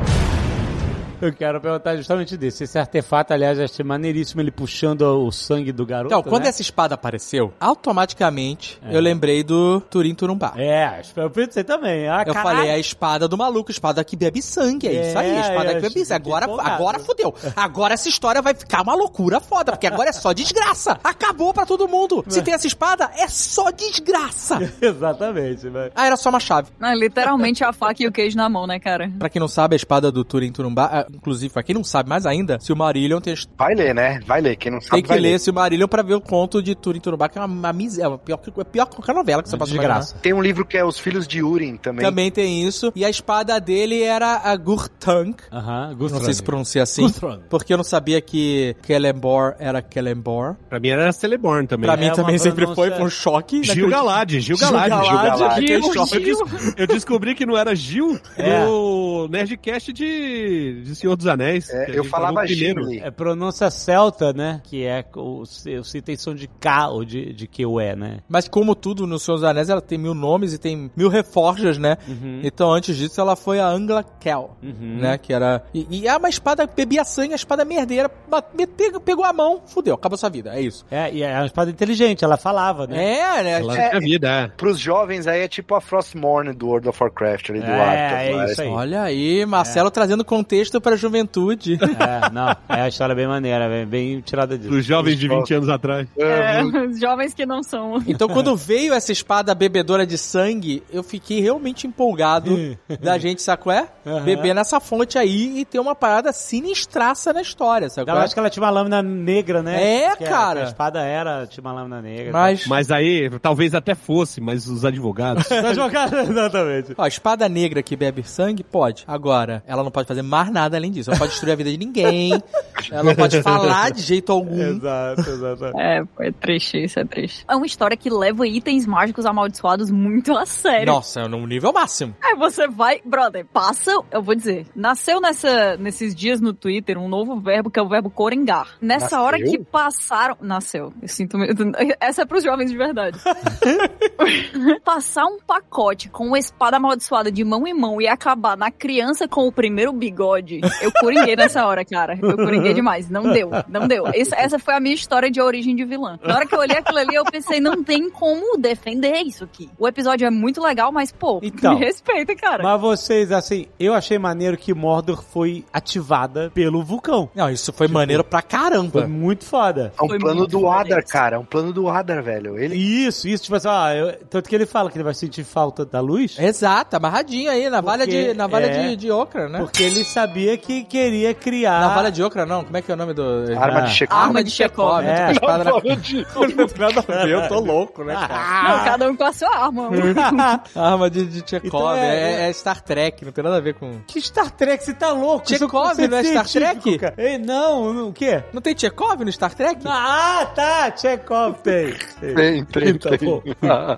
Eu 1.26 1.32
quero 1.32 1.60
perguntar 1.60 1.96
justamente 1.96 2.36
desse. 2.36 2.64
Esse 2.64 2.78
artefato, 2.78 3.32
aliás, 3.32 3.58
eu 3.58 3.64
achei 3.64 3.84
maneiríssimo 3.84 4.40
ele 4.40 4.50
puxando 4.50 5.02
o 5.02 5.30
sangue 5.32 5.72
do 5.72 5.86
garoto. 5.86 6.14
Então, 6.14 6.22
quando 6.22 6.42
né? 6.44 6.48
essa 6.50 6.60
espada 6.62 6.94
apareceu, 6.94 7.52
automaticamente 7.58 8.78
eu 8.90 9.00
lembrei 9.00 9.42
do 9.42 9.80
Turim 9.80 10.14
Turumbá. 10.14 10.52
É, 10.56 11.00
que 11.02 11.18
eu 11.18 11.30
pensei 11.30 11.64
também. 11.64 12.08
Ah, 12.08 12.24
Eu 12.26 12.34
caralho. 12.34 12.56
falei, 12.56 12.70
é 12.70 12.74
a 12.74 12.78
espada 12.78 13.26
do 13.26 13.36
maluco, 13.38 13.70
a 13.70 13.72
espada 13.72 14.04
que 14.04 14.16
bebe 14.16 14.42
sangue. 14.42 14.86
É, 14.88 15.08
isso 15.08 15.18
aí, 15.18 15.30
a 15.30 15.34
É, 15.34 15.40
espada 15.40 15.72
eu 15.72 15.76
que 15.76 15.88
bebe 15.88 16.04
sangue. 16.04 16.12
Agora, 16.14 16.44
empolgado. 16.46 16.70
agora 16.70 16.98
fodeu. 16.98 17.34
Agora 17.56 17.94
essa 17.94 18.08
história 18.08 18.42
vai 18.42 18.54
ficar 18.54 18.82
uma 18.82 18.94
loucura 18.94 19.40
foda, 19.40 19.72
porque 19.72 19.86
agora 19.86 20.10
é 20.10 20.12
só 20.12 20.32
desgraça. 20.32 20.98
Acabou 21.02 21.54
pra 21.54 21.64
todo 21.64 21.88
mundo. 21.88 22.24
Se 22.28 22.42
tem 22.42 22.52
essa 22.54 22.66
espada, 22.66 23.10
é 23.16 23.28
só 23.28 23.70
desgraça. 23.70 24.58
Exatamente, 24.80 25.68
velho. 25.68 25.92
Ah, 25.94 26.06
era 26.06 26.16
só 26.16 26.28
uma 26.28 26.40
chave. 26.40 26.68
Não, 26.78 26.88
é 26.88 26.94
literalmente 26.94 27.64
a 27.64 27.72
faca 27.72 28.02
e 28.02 28.06
o 28.06 28.12
queijo 28.12 28.36
na 28.36 28.48
mão, 28.48 28.66
né, 28.66 28.78
cara? 28.78 29.10
Pra 29.18 29.28
quem 29.28 29.40
não 29.40 29.48
sabe, 29.48 29.74
a 29.74 29.76
espada 29.76 30.10
do 30.10 30.24
Turim 30.24 30.52
Turumbá, 30.52 30.90
ah, 30.92 31.06
inclusive, 31.14 31.52
pra 31.52 31.62
quem 31.62 31.74
não 31.74 31.84
sabe 31.84 32.08
mais 32.08 32.26
ainda, 32.26 32.58
Silmarillion 32.60 33.20
tem, 33.20 33.34
Vai 33.56 33.74
ler, 33.74 33.94
né? 33.94 34.20
Vai 34.26 34.40
ler. 34.40 34.56
Quem 34.56 34.72
não 34.72 34.80
sabe, 34.80 34.92
tem 34.92 35.02
que 35.02 35.08
vai 35.08 35.18
ler 35.18 35.38
Silmarillion 35.38 35.88
pra 35.88 36.02
ver 36.02 36.14
o 36.14 36.20
conto 36.20 36.62
de 36.62 36.74
Turim 36.74 37.00
Turumbá, 37.00 37.28
que 37.28 37.38
é 37.38 37.40
uma, 37.40 37.46
uma 37.46 37.72
miséria. 37.72 38.16
Pior 38.18 38.36
que, 38.38 38.50
é 38.60 38.64
pior 38.64 38.86
que 38.86 38.96
qualquer 38.96 39.14
novela 39.14 39.42
que 39.42 39.48
você 39.48 39.56
passa 39.56 39.72
De 39.72 39.78
graça. 39.78 40.16
Tem 40.22 40.32
um 40.32 40.40
livro 40.42 40.64
que 40.64 40.76
é 40.76 40.84
Os 40.84 40.98
Filhos 40.98 41.26
de 41.26 41.42
Urim 41.42 41.76
também. 41.76 42.04
Também 42.04 42.30
tem 42.30 42.66
isso. 42.66 42.92
E 42.94 43.04
a 43.04 43.10
espada 43.10 43.58
dele 43.60 44.02
era 44.02 44.40
a 44.44 44.56
Gurtank. 44.56 45.42
Aham, 45.52 45.96
Não 45.98 46.20
sei 46.20 46.34
se 46.34 46.42
pronuncia 46.42 46.82
assim. 46.82 47.06
Porque 47.48 47.72
eu 47.72 47.76
não 47.76 47.84
sabia 47.84 48.20
que 48.20 48.76
Kelembor 48.82 49.54
era 49.58 49.82
Kelembor. 49.82 50.56
Pra 50.68 50.78
mim 50.80 50.88
era 50.88 51.12
Celeborn 51.12 51.66
também. 51.66 51.86
Pra 51.88 51.96
mim 51.96 52.06
É 52.06 52.10
também 52.12 52.38
sempre 52.38 52.66
foi, 52.74 52.90
foi 52.90 53.02
um 53.04 53.10
choque. 53.10 53.62
Gil 53.62 53.88
Galad, 53.88 54.30
Gil 54.30 54.56
Galad. 54.56 54.92
Gil 55.04 55.16
Galad, 55.16 55.66
Gil, 55.66 56.36
eu 56.76 56.86
descobri 56.86 57.34
que 57.34 57.46
não 57.46 57.56
era 57.56 57.74
Gil 57.74 58.18
É. 58.36 58.64
no 58.64 59.28
Nerdcast 59.28 59.92
de, 59.92 60.82
de 60.94 61.00
Senhor 61.00 61.16
dos 61.16 61.26
Anéis. 61.26 61.68
É, 61.70 61.90
eu 61.92 62.04
falava. 62.04 62.46
Gimli. 62.46 63.00
É 63.00 63.10
pronúncia 63.10 63.70
celta, 63.70 64.32
né? 64.32 64.60
Que 64.64 64.84
é 64.86 65.04
os, 65.16 65.64
os 65.66 65.94
itens 65.94 66.20
são 66.20 66.34
de 66.34 66.46
K 66.48 66.88
ou 66.88 67.04
de, 67.04 67.32
de 67.32 67.46
QE, 67.46 67.64
né? 67.96 68.18
Mas 68.28 68.48
como 68.48 68.74
tudo 68.74 69.06
no 69.06 69.18
Senhor 69.18 69.36
dos 69.36 69.44
Anéis, 69.44 69.68
ela 69.68 69.80
tem 69.80 69.98
mil 69.98 70.14
nomes 70.14 70.52
e 70.52 70.58
tem 70.58 70.90
mil 70.96 71.08
reforjas, 71.08 71.78
né? 71.78 71.96
Então 72.42 72.72
antes 72.72 72.96
disso 72.96 73.20
ela 73.20 73.36
foi 73.36 73.60
a 73.60 73.66
Angla 73.66 74.02
Kel, 74.20 74.56
Uhum. 74.62 74.98
né? 75.00 75.18
Que 75.18 75.32
era... 75.32 75.62
E, 75.74 75.86
e 75.90 76.08
é 76.08 76.16
uma 76.16 76.28
espada 76.28 76.66
que 76.66 76.74
bebia 76.76 77.04
sangue, 77.04 77.32
a 77.32 77.36
espada 77.36 77.64
merdeira, 77.64 78.10
bate- 78.28 78.66
pegou, 78.66 79.00
pegou 79.00 79.24
a 79.24 79.32
mão, 79.32 79.62
fudeu, 79.66 79.94
acabou 79.94 80.16
sua 80.18 80.28
vida, 80.28 80.54
é 80.54 80.60
isso. 80.60 80.84
É, 80.90 81.12
e 81.12 81.22
é 81.22 81.34
uma 81.36 81.46
espada 81.46 81.70
inteligente, 81.70 82.24
ela 82.24 82.36
falava, 82.36 82.86
né? 82.86 83.18
É, 83.20 83.42
né? 83.42 83.50
Ela 83.60 83.76
É, 83.78 83.88
tinha 83.90 84.00
vida, 84.00 84.28
é. 84.28 84.48
Pros 84.48 84.78
jovens 84.78 85.26
aí 85.26 85.40
é 85.42 85.48
tipo 85.48 85.74
a 85.74 85.80
Frostmourne 85.80 86.52
do 86.52 86.66
World 86.68 86.88
of 86.88 87.02
Warcraft 87.02 87.50
ali 87.50 87.60
do 87.60 87.66
É, 87.66 87.80
Arthur. 87.80 88.16
é 88.18 88.32
mas- 88.36 88.50
isso 88.52 88.62
aí. 88.62 88.68
Olha 88.68 89.02
aí, 89.02 89.46
Marcelo 89.46 89.90
trazendo 89.90 90.24
contexto 90.24 90.80
pra 90.84 90.96
juventude. 90.96 91.78
É, 91.82 92.30
não, 92.30 92.50
é 92.68 92.82
a 92.82 92.88
história 92.88 93.14
bem 93.14 93.26
maneira, 93.26 93.68
bem, 93.68 93.86
bem 93.86 94.20
tirada 94.20 94.56
disso. 94.56 94.70
Dos 94.70 94.84
jovens 94.84 95.18
de 95.18 95.26
20 95.26 95.54
anos 95.54 95.68
atrás. 95.68 96.06
É, 96.18 96.62
os 96.86 97.00
jovens 97.00 97.32
que 97.34 97.46
não 97.46 97.62
são. 97.62 98.02
Então, 98.06 98.28
quando 98.28 98.54
veio 98.56 98.92
essa 98.92 99.10
espada 99.10 99.54
bebedora 99.54 100.06
de 100.06 100.18
sangue, 100.18 100.82
eu 100.92 101.02
fiquei 101.02 101.40
realmente 101.40 101.86
empolgado 101.86 102.56
da 103.00 103.18
gente, 103.18 103.42
sabe 103.42 103.62
qual 103.62 103.76
é? 103.76 103.88
Aham. 104.06 104.22
Beber 104.24 104.54
nessa 104.54 104.78
fonte 104.78 105.18
aí 105.18 105.60
e 105.60 105.64
ter 105.64 105.78
uma 105.78 105.94
parada 105.94 106.32
sinistraça 106.32 107.32
na 107.32 107.40
história, 107.40 107.88
sabe 107.88 108.02
Eu 108.02 108.14
qual 108.14 108.22
é? 108.22 108.24
acho 108.24 108.34
que 108.34 108.40
ela 108.40 108.50
tinha 108.50 108.62
uma 108.62 108.70
lâmina 108.70 109.02
negra, 109.02 109.62
né? 109.62 110.04
É, 110.04 110.16
cara. 110.16 110.60
A, 110.60 110.64
espada 110.64 111.00
era, 111.00 111.46
tinha 111.46 111.62
uma 111.62 111.72
lâmina 111.72 112.02
negra. 112.02 112.32
Mas, 112.32 112.66
Mas 112.66 112.90
aí, 112.90 113.30
talvez 113.40 113.74
até 113.74 113.94
fosse, 113.94 114.40
mas 114.40 114.66
os 114.68 114.84
advogados. 114.84 115.48
Tá 115.48 115.72
jogando, 115.72 116.18
exatamente. 116.18 116.94
ó, 116.98 117.02
a 117.02 117.08
espada 117.08 117.48
negra 117.48 117.82
que 117.82 117.96
bebe 117.96 118.22
sangue, 118.22 118.62
pode. 118.62 119.04
Agora, 119.06 119.62
ela 119.66 119.82
não 119.82 119.90
pode 119.90 120.06
fazer 120.06 120.22
mais 120.22 120.50
nada 120.50 120.73
além 120.76 120.90
disso. 120.90 121.10
Ela 121.10 121.14
não 121.14 121.20
pode 121.20 121.32
destruir 121.32 121.52
a 121.52 121.56
vida 121.56 121.70
de 121.70 121.78
ninguém. 121.78 122.32
ela 122.90 123.02
não 123.02 123.14
pode 123.14 123.42
falar 123.42 123.90
de 123.90 124.02
jeito 124.02 124.32
algum. 124.32 124.60
Exato, 124.60 125.20
exato. 125.20 125.64
É, 125.78 126.02
é 126.20 126.32
triste, 126.32 126.82
isso 126.82 126.98
é 126.98 127.04
triste. 127.04 127.44
É 127.48 127.54
uma 127.54 127.66
história 127.66 127.96
que 127.96 128.10
leva 128.10 128.46
itens 128.46 128.86
mágicos 128.86 129.26
amaldiçoados 129.26 129.90
muito 129.90 130.36
a 130.36 130.46
sério. 130.46 130.92
Nossa, 130.92 131.20
é 131.22 131.28
no 131.28 131.46
nível 131.46 131.72
máximo. 131.72 132.14
Aí 132.22 132.34
você 132.36 132.68
vai, 132.68 133.00
brother, 133.04 133.46
passa, 133.52 133.90
eu 134.10 134.22
vou 134.22 134.34
dizer, 134.34 134.66
nasceu 134.74 135.20
nessa, 135.20 135.76
nesses 135.76 136.14
dias 136.14 136.40
no 136.40 136.52
Twitter 136.52 136.98
um 136.98 137.08
novo 137.08 137.40
verbo 137.40 137.70
que 137.70 137.78
é 137.78 137.82
o 137.82 137.88
verbo 137.88 138.10
coringar. 138.10 138.76
Nessa 138.80 139.04
Nasceu? 139.04 139.20
hora 139.20 139.38
que 139.38 139.58
passaram. 139.58 140.36
Nasceu. 140.40 140.92
Eu 141.00 141.08
sinto 141.08 141.38
medo. 141.38 141.72
Essa 142.00 142.22
é 142.22 142.24
pros 142.24 142.44
jovens 142.44 142.70
de 142.70 142.76
verdade. 142.76 143.18
Passar 144.84 145.24
um 145.26 145.38
pacote 145.40 146.08
com 146.08 146.26
uma 146.28 146.38
espada 146.38 146.76
amaldiçoada 146.76 147.30
de 147.30 147.42
mão 147.44 147.66
em 147.66 147.74
mão 147.74 148.00
e 148.00 148.06
acabar 148.06 148.56
na 148.56 148.70
criança 148.70 149.26
com 149.28 149.46
o 149.46 149.52
primeiro 149.52 149.92
bigode, 149.92 150.60
eu 150.82 150.92
coringuei 151.00 151.36
nessa 151.36 151.66
hora, 151.66 151.84
cara. 151.84 152.18
Eu 152.20 152.36
coringuei 152.36 152.74
demais. 152.74 153.08
Não 153.10 153.22
deu, 153.32 153.50
não 153.68 153.86
deu. 153.88 154.06
Essa, 154.14 154.36
essa 154.36 154.58
foi 154.58 154.74
a 154.74 154.80
minha 154.80 154.94
história 154.94 155.30
de 155.30 155.40
origem 155.40 155.74
de 155.74 155.84
vilã. 155.84 156.18
Na 156.22 156.36
hora 156.36 156.46
que 156.46 156.54
eu 156.54 156.58
olhei 156.60 156.78
aquilo 156.78 156.98
ali, 156.98 157.14
eu 157.14 157.24
pensei, 157.24 157.60
não 157.60 157.82
tem 157.82 158.10
como 158.10 158.56
defender 158.58 159.22
isso 159.22 159.44
aqui. 159.44 159.68
O 159.78 159.86
episódio 159.88 160.26
é 160.26 160.30
muito 160.30 160.60
legal, 160.62 160.92
mas, 160.92 161.10
pô, 161.12 161.40
Então. 161.42 161.74
me 161.78 161.84
respeita, 161.84 162.34
cara. 162.34 162.62
Mas 162.62 162.80
vocês, 162.80 163.32
assim, 163.32 163.66
eu 163.78 163.94
achei 163.94 164.18
maneiro 164.18 164.56
que 164.56 164.72
Mordor 164.74 165.22
foi 165.22 165.64
ativada 165.72 166.50
pelo 166.54 166.82
vulcão. 166.82 167.28
Não, 167.34 167.50
isso 167.50 167.72
foi 167.72 167.88
maneiro 167.88 168.22
pra 168.24 168.40
Foi 168.40 168.48
caramba. 168.50 169.06
muito 169.06 169.44
foda. 169.44 169.92
É 169.98 170.02
um 170.04 170.08
Foi 170.08 170.18
plano 170.18 170.46
do 170.46 170.68
Adar, 170.68 171.04
cara. 171.06 171.36
É 171.36 171.38
um 171.38 171.44
plano 171.44 171.72
do 171.72 171.88
Adar, 171.88 172.22
velho. 172.22 172.58
Ele. 172.58 172.74
Isso, 172.76 173.26
isso, 173.28 173.44
tipo 173.44 173.56
assim, 173.56 173.68
ó, 173.68 173.90
eu- 173.90 174.03
tanto 174.30 174.48
que 174.48 174.54
ele 174.54 174.66
fala 174.66 174.90
que 174.90 174.96
ele 174.96 175.04
vai 175.04 175.14
sentir 175.14 175.44
falta 175.44 175.84
da 175.84 176.00
luz. 176.00 176.36
Exato, 176.38 176.96
amarradinho 176.96 177.50
aí, 177.50 177.68
na 177.70 177.80
valha 177.80 178.06
de, 178.06 178.34
na 178.34 178.46
valha 178.46 178.66
é- 178.66 178.88
de, 178.88 178.96
de 178.96 179.10
Ocra, 179.10 179.48
né? 179.48 179.58
Porque 179.60 179.82
ele 179.82 180.04
sabia 180.04 180.56
que 180.56 180.84
queria 180.84 181.32
criar. 181.34 181.80
Na 181.80 181.94
valha 181.94 182.10
de 182.12 182.22
Ocra, 182.22 182.44
não. 182.46 182.64
Como 182.64 182.76
é 182.76 182.82
que 182.82 182.90
é 182.90 182.94
o 182.94 182.96
nome 182.96 183.12
do... 183.14 183.22
Arma 183.58 183.78
Ah. 183.78 183.80
de 183.82 183.90
Chekhov. 183.90 184.20
Arma 184.22 184.44
de 184.44 184.50
Chekhov. 184.50 185.04
É, 185.04 185.08
É. 185.08 185.24
a 185.24 185.32
espada 185.32 185.64
na... 185.64 185.70
Não 185.70 185.80
tem 186.66 186.78
nada 186.78 187.00
a 187.00 187.24
ver, 187.24 187.28
eu 187.28 187.48
tô 187.48 187.60
louco, 187.60 188.04
né, 188.04 188.14
cara? 188.14 188.34
Não, 188.78 188.84
cada 188.84 189.10
um 189.10 189.16
com 189.16 189.24
a 189.24 189.32
sua 189.32 189.48
arma. 189.56 189.90
Arma 190.74 191.10
de, 191.10 191.24
de 191.26 191.48
Chekhov, 191.48 191.66
Então 191.66 191.94
é- 191.94 192.44
é, 192.46 192.48
é 192.48 192.52
Star 192.52 192.80
Trek, 192.82 193.24
não 193.24 193.32
tem 193.32 193.44
nada 193.44 193.56
a 193.56 193.60
ver 193.60 193.74
com... 193.74 194.00
Que 194.06 194.20
Star 194.20 194.50
Trek? 194.50 194.82
Você 194.84 194.94
tá 194.94 195.12
louco? 195.12 195.48
Chekhov, 195.48 195.74
é 195.74 195.88
conceito 195.88 196.10
não 196.10 196.18
é 196.18 196.24
Star 196.24 196.48
Trek? 196.48 196.98
cara. 196.98 197.14
Ei, 197.18 197.38
não, 197.38 198.08
o 198.08 198.12
quê? 198.12 198.42
Não 198.52 198.60
tem 198.60 198.76
Chekhov 198.76 199.22
no 199.24 199.32
Star 199.32 199.54
Trek? 199.54 199.80
Ah, 199.86 200.46
tá, 200.54 200.92
Chekhov 200.96 201.56
tem. 201.62 201.94
Tem, 202.20 202.64
tem, 202.64 202.98
Tá 202.98 203.10
tem. 203.16 203.28
bom. 203.28 203.42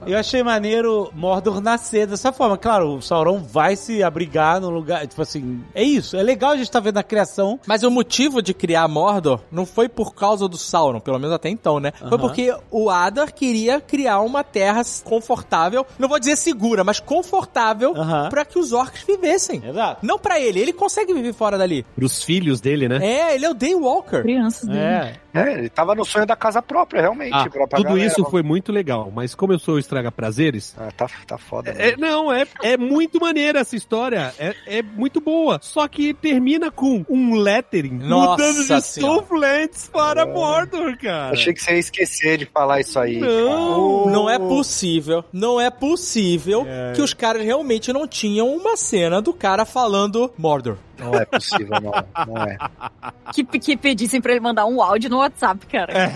Eu 0.07 0.19
achei 0.19 0.43
maneiro 0.43 1.11
Mordor 1.15 1.61
nascer 1.61 2.07
dessa 2.07 2.33
forma. 2.33 2.57
Claro, 2.59 2.95
o 2.97 3.03
Sauron 3.03 3.39
vai 3.39 3.77
se 3.77 4.03
abrigar 4.03 4.61
no 4.61 4.71
lugar. 4.71 5.07
Tipo 5.07 5.23
assim, 5.23 5.63
é 5.75 5.83
isso. 5.83 6.17
É 6.17 6.23
legal 6.23 6.51
a 6.51 6.57
gente 6.57 6.67
estar 6.67 6.81
vendo 6.81 6.99
a 6.99 7.03
criação. 7.03 7.59
Mas 7.67 7.83
o 7.83 7.91
motivo 7.91 8.41
de 8.43 8.53
criar 8.55 8.87
Mordor 8.89 9.41
não 9.51 9.65
foi 9.67 9.89
por 9.89 10.15
causa 10.15 10.49
do 10.49 10.57
Sauron, 10.57 11.01
pelo 11.01 11.19
menos 11.19 11.35
até 11.35 11.49
então, 11.49 11.79
né? 11.81 11.93
Foi 11.93 12.09
Aham. 12.09 12.19
porque 12.19 12.55
o 12.71 12.91
Adar 12.91 13.33
queria 13.33 13.81
criar 13.81 14.21
uma 14.21 14.43
terra 14.45 14.83
confortável, 15.05 15.87
não 15.99 16.09
vou 16.09 16.19
dizer 16.19 16.37
segura, 16.37 16.85
mas 16.85 17.01
confortável 17.01 17.95
Aham. 17.97 18.29
pra 18.29 18.45
que 18.45 18.59
os 18.59 18.73
orcs 18.73 19.05
vivessem. 19.07 19.63
Exato. 19.67 20.05
Não 20.05 20.19
pra 20.19 20.41
ele, 20.41 20.61
ele 20.61 20.73
consegue 20.73 21.13
viver 21.13 21.33
fora 21.33 21.59
dali. 21.59 21.85
Pros 21.95 22.23
filhos 22.23 22.61
dele, 22.61 22.89
né? 22.89 22.99
É, 23.03 23.35
ele 23.35 23.45
é 23.47 23.51
o 23.51 23.55
Daywalker. 23.55 24.23
Crianças 24.23 24.69
dele. 24.69 24.79
É. 24.81 25.15
É, 25.39 25.59
ele 25.59 25.69
tava 25.69 25.95
no 25.95 26.05
sonho 26.05 26.27
da 26.27 26.37
casa 26.37 26.61
própria, 26.63 27.01
realmente. 27.03 27.33
Ah, 27.35 27.49
pra- 27.49 27.67
pra 27.67 27.77
tudo 27.79 27.89
galera. 27.89 28.07
isso 28.07 28.25
foi 28.27 28.43
muito 28.43 28.73
legal, 28.73 29.13
mas 29.15 29.35
como 29.35 29.53
eu 29.53 29.59
sou 29.59 29.79
estraga 29.79 30.11
prazeres, 30.13 30.75
Ah, 30.79 30.89
tá, 30.97 31.07
tá 31.27 31.39
foda. 31.39 31.71
é, 31.71 31.87
mesmo. 31.97 32.01
não, 32.01 32.33
é, 32.33 32.47
é 32.63 32.77
muito 32.77 33.21
maneira 33.21 33.61
essa 33.61 33.77
história. 33.77 34.35
É, 34.39 34.55
é 34.67 34.83
muito 34.83 35.21
boa. 35.21 35.59
Só 35.63 35.87
que 35.89 36.13
termina 36.15 36.71
com 36.71 37.05
um 37.09 37.35
lettering 37.35 37.99
Nossa 37.99 38.31
mudando 38.43 38.67
de. 38.67 38.77
Stonelands 38.77 39.89
para 39.93 40.27
Mordor, 40.27 40.97
cara. 40.99 41.33
Achei 41.33 41.53
que 41.53 41.61
você 41.63 41.73
ia 41.73 41.79
esquecer 41.79 42.39
de 42.39 42.47
falar 42.47 42.81
isso 42.81 42.99
aí. 42.99 43.19
Não. 43.19 44.07
Não 44.07 44.31
é 44.31 44.39
possível, 44.39 45.25
não 45.33 45.61
é 45.61 45.71
possível 45.71 46.67
que 46.95 47.03
os 47.03 47.13
caras 47.15 47.43
realmente 47.43 47.93
não 47.93 48.07
tinham 48.07 48.49
uma 48.55 48.77
cena 48.77 49.21
do 49.21 49.33
cara 49.33 49.65
falando 49.65 50.31
Mordor. 50.39 50.77
Não 50.99 51.15
é 51.15 51.25
possível, 51.25 51.77
não. 51.81 52.35
Não 52.35 52.43
é. 52.43 52.57
Que, 53.33 53.45
que 53.45 53.77
pedissem 53.77 54.21
pra 54.21 54.33
ele 54.33 54.41
mandar 54.41 54.67
um 54.67 54.81
áudio 54.83 55.11
no 55.11 55.19
WhatsApp, 55.19 55.67
cara. 55.67 56.13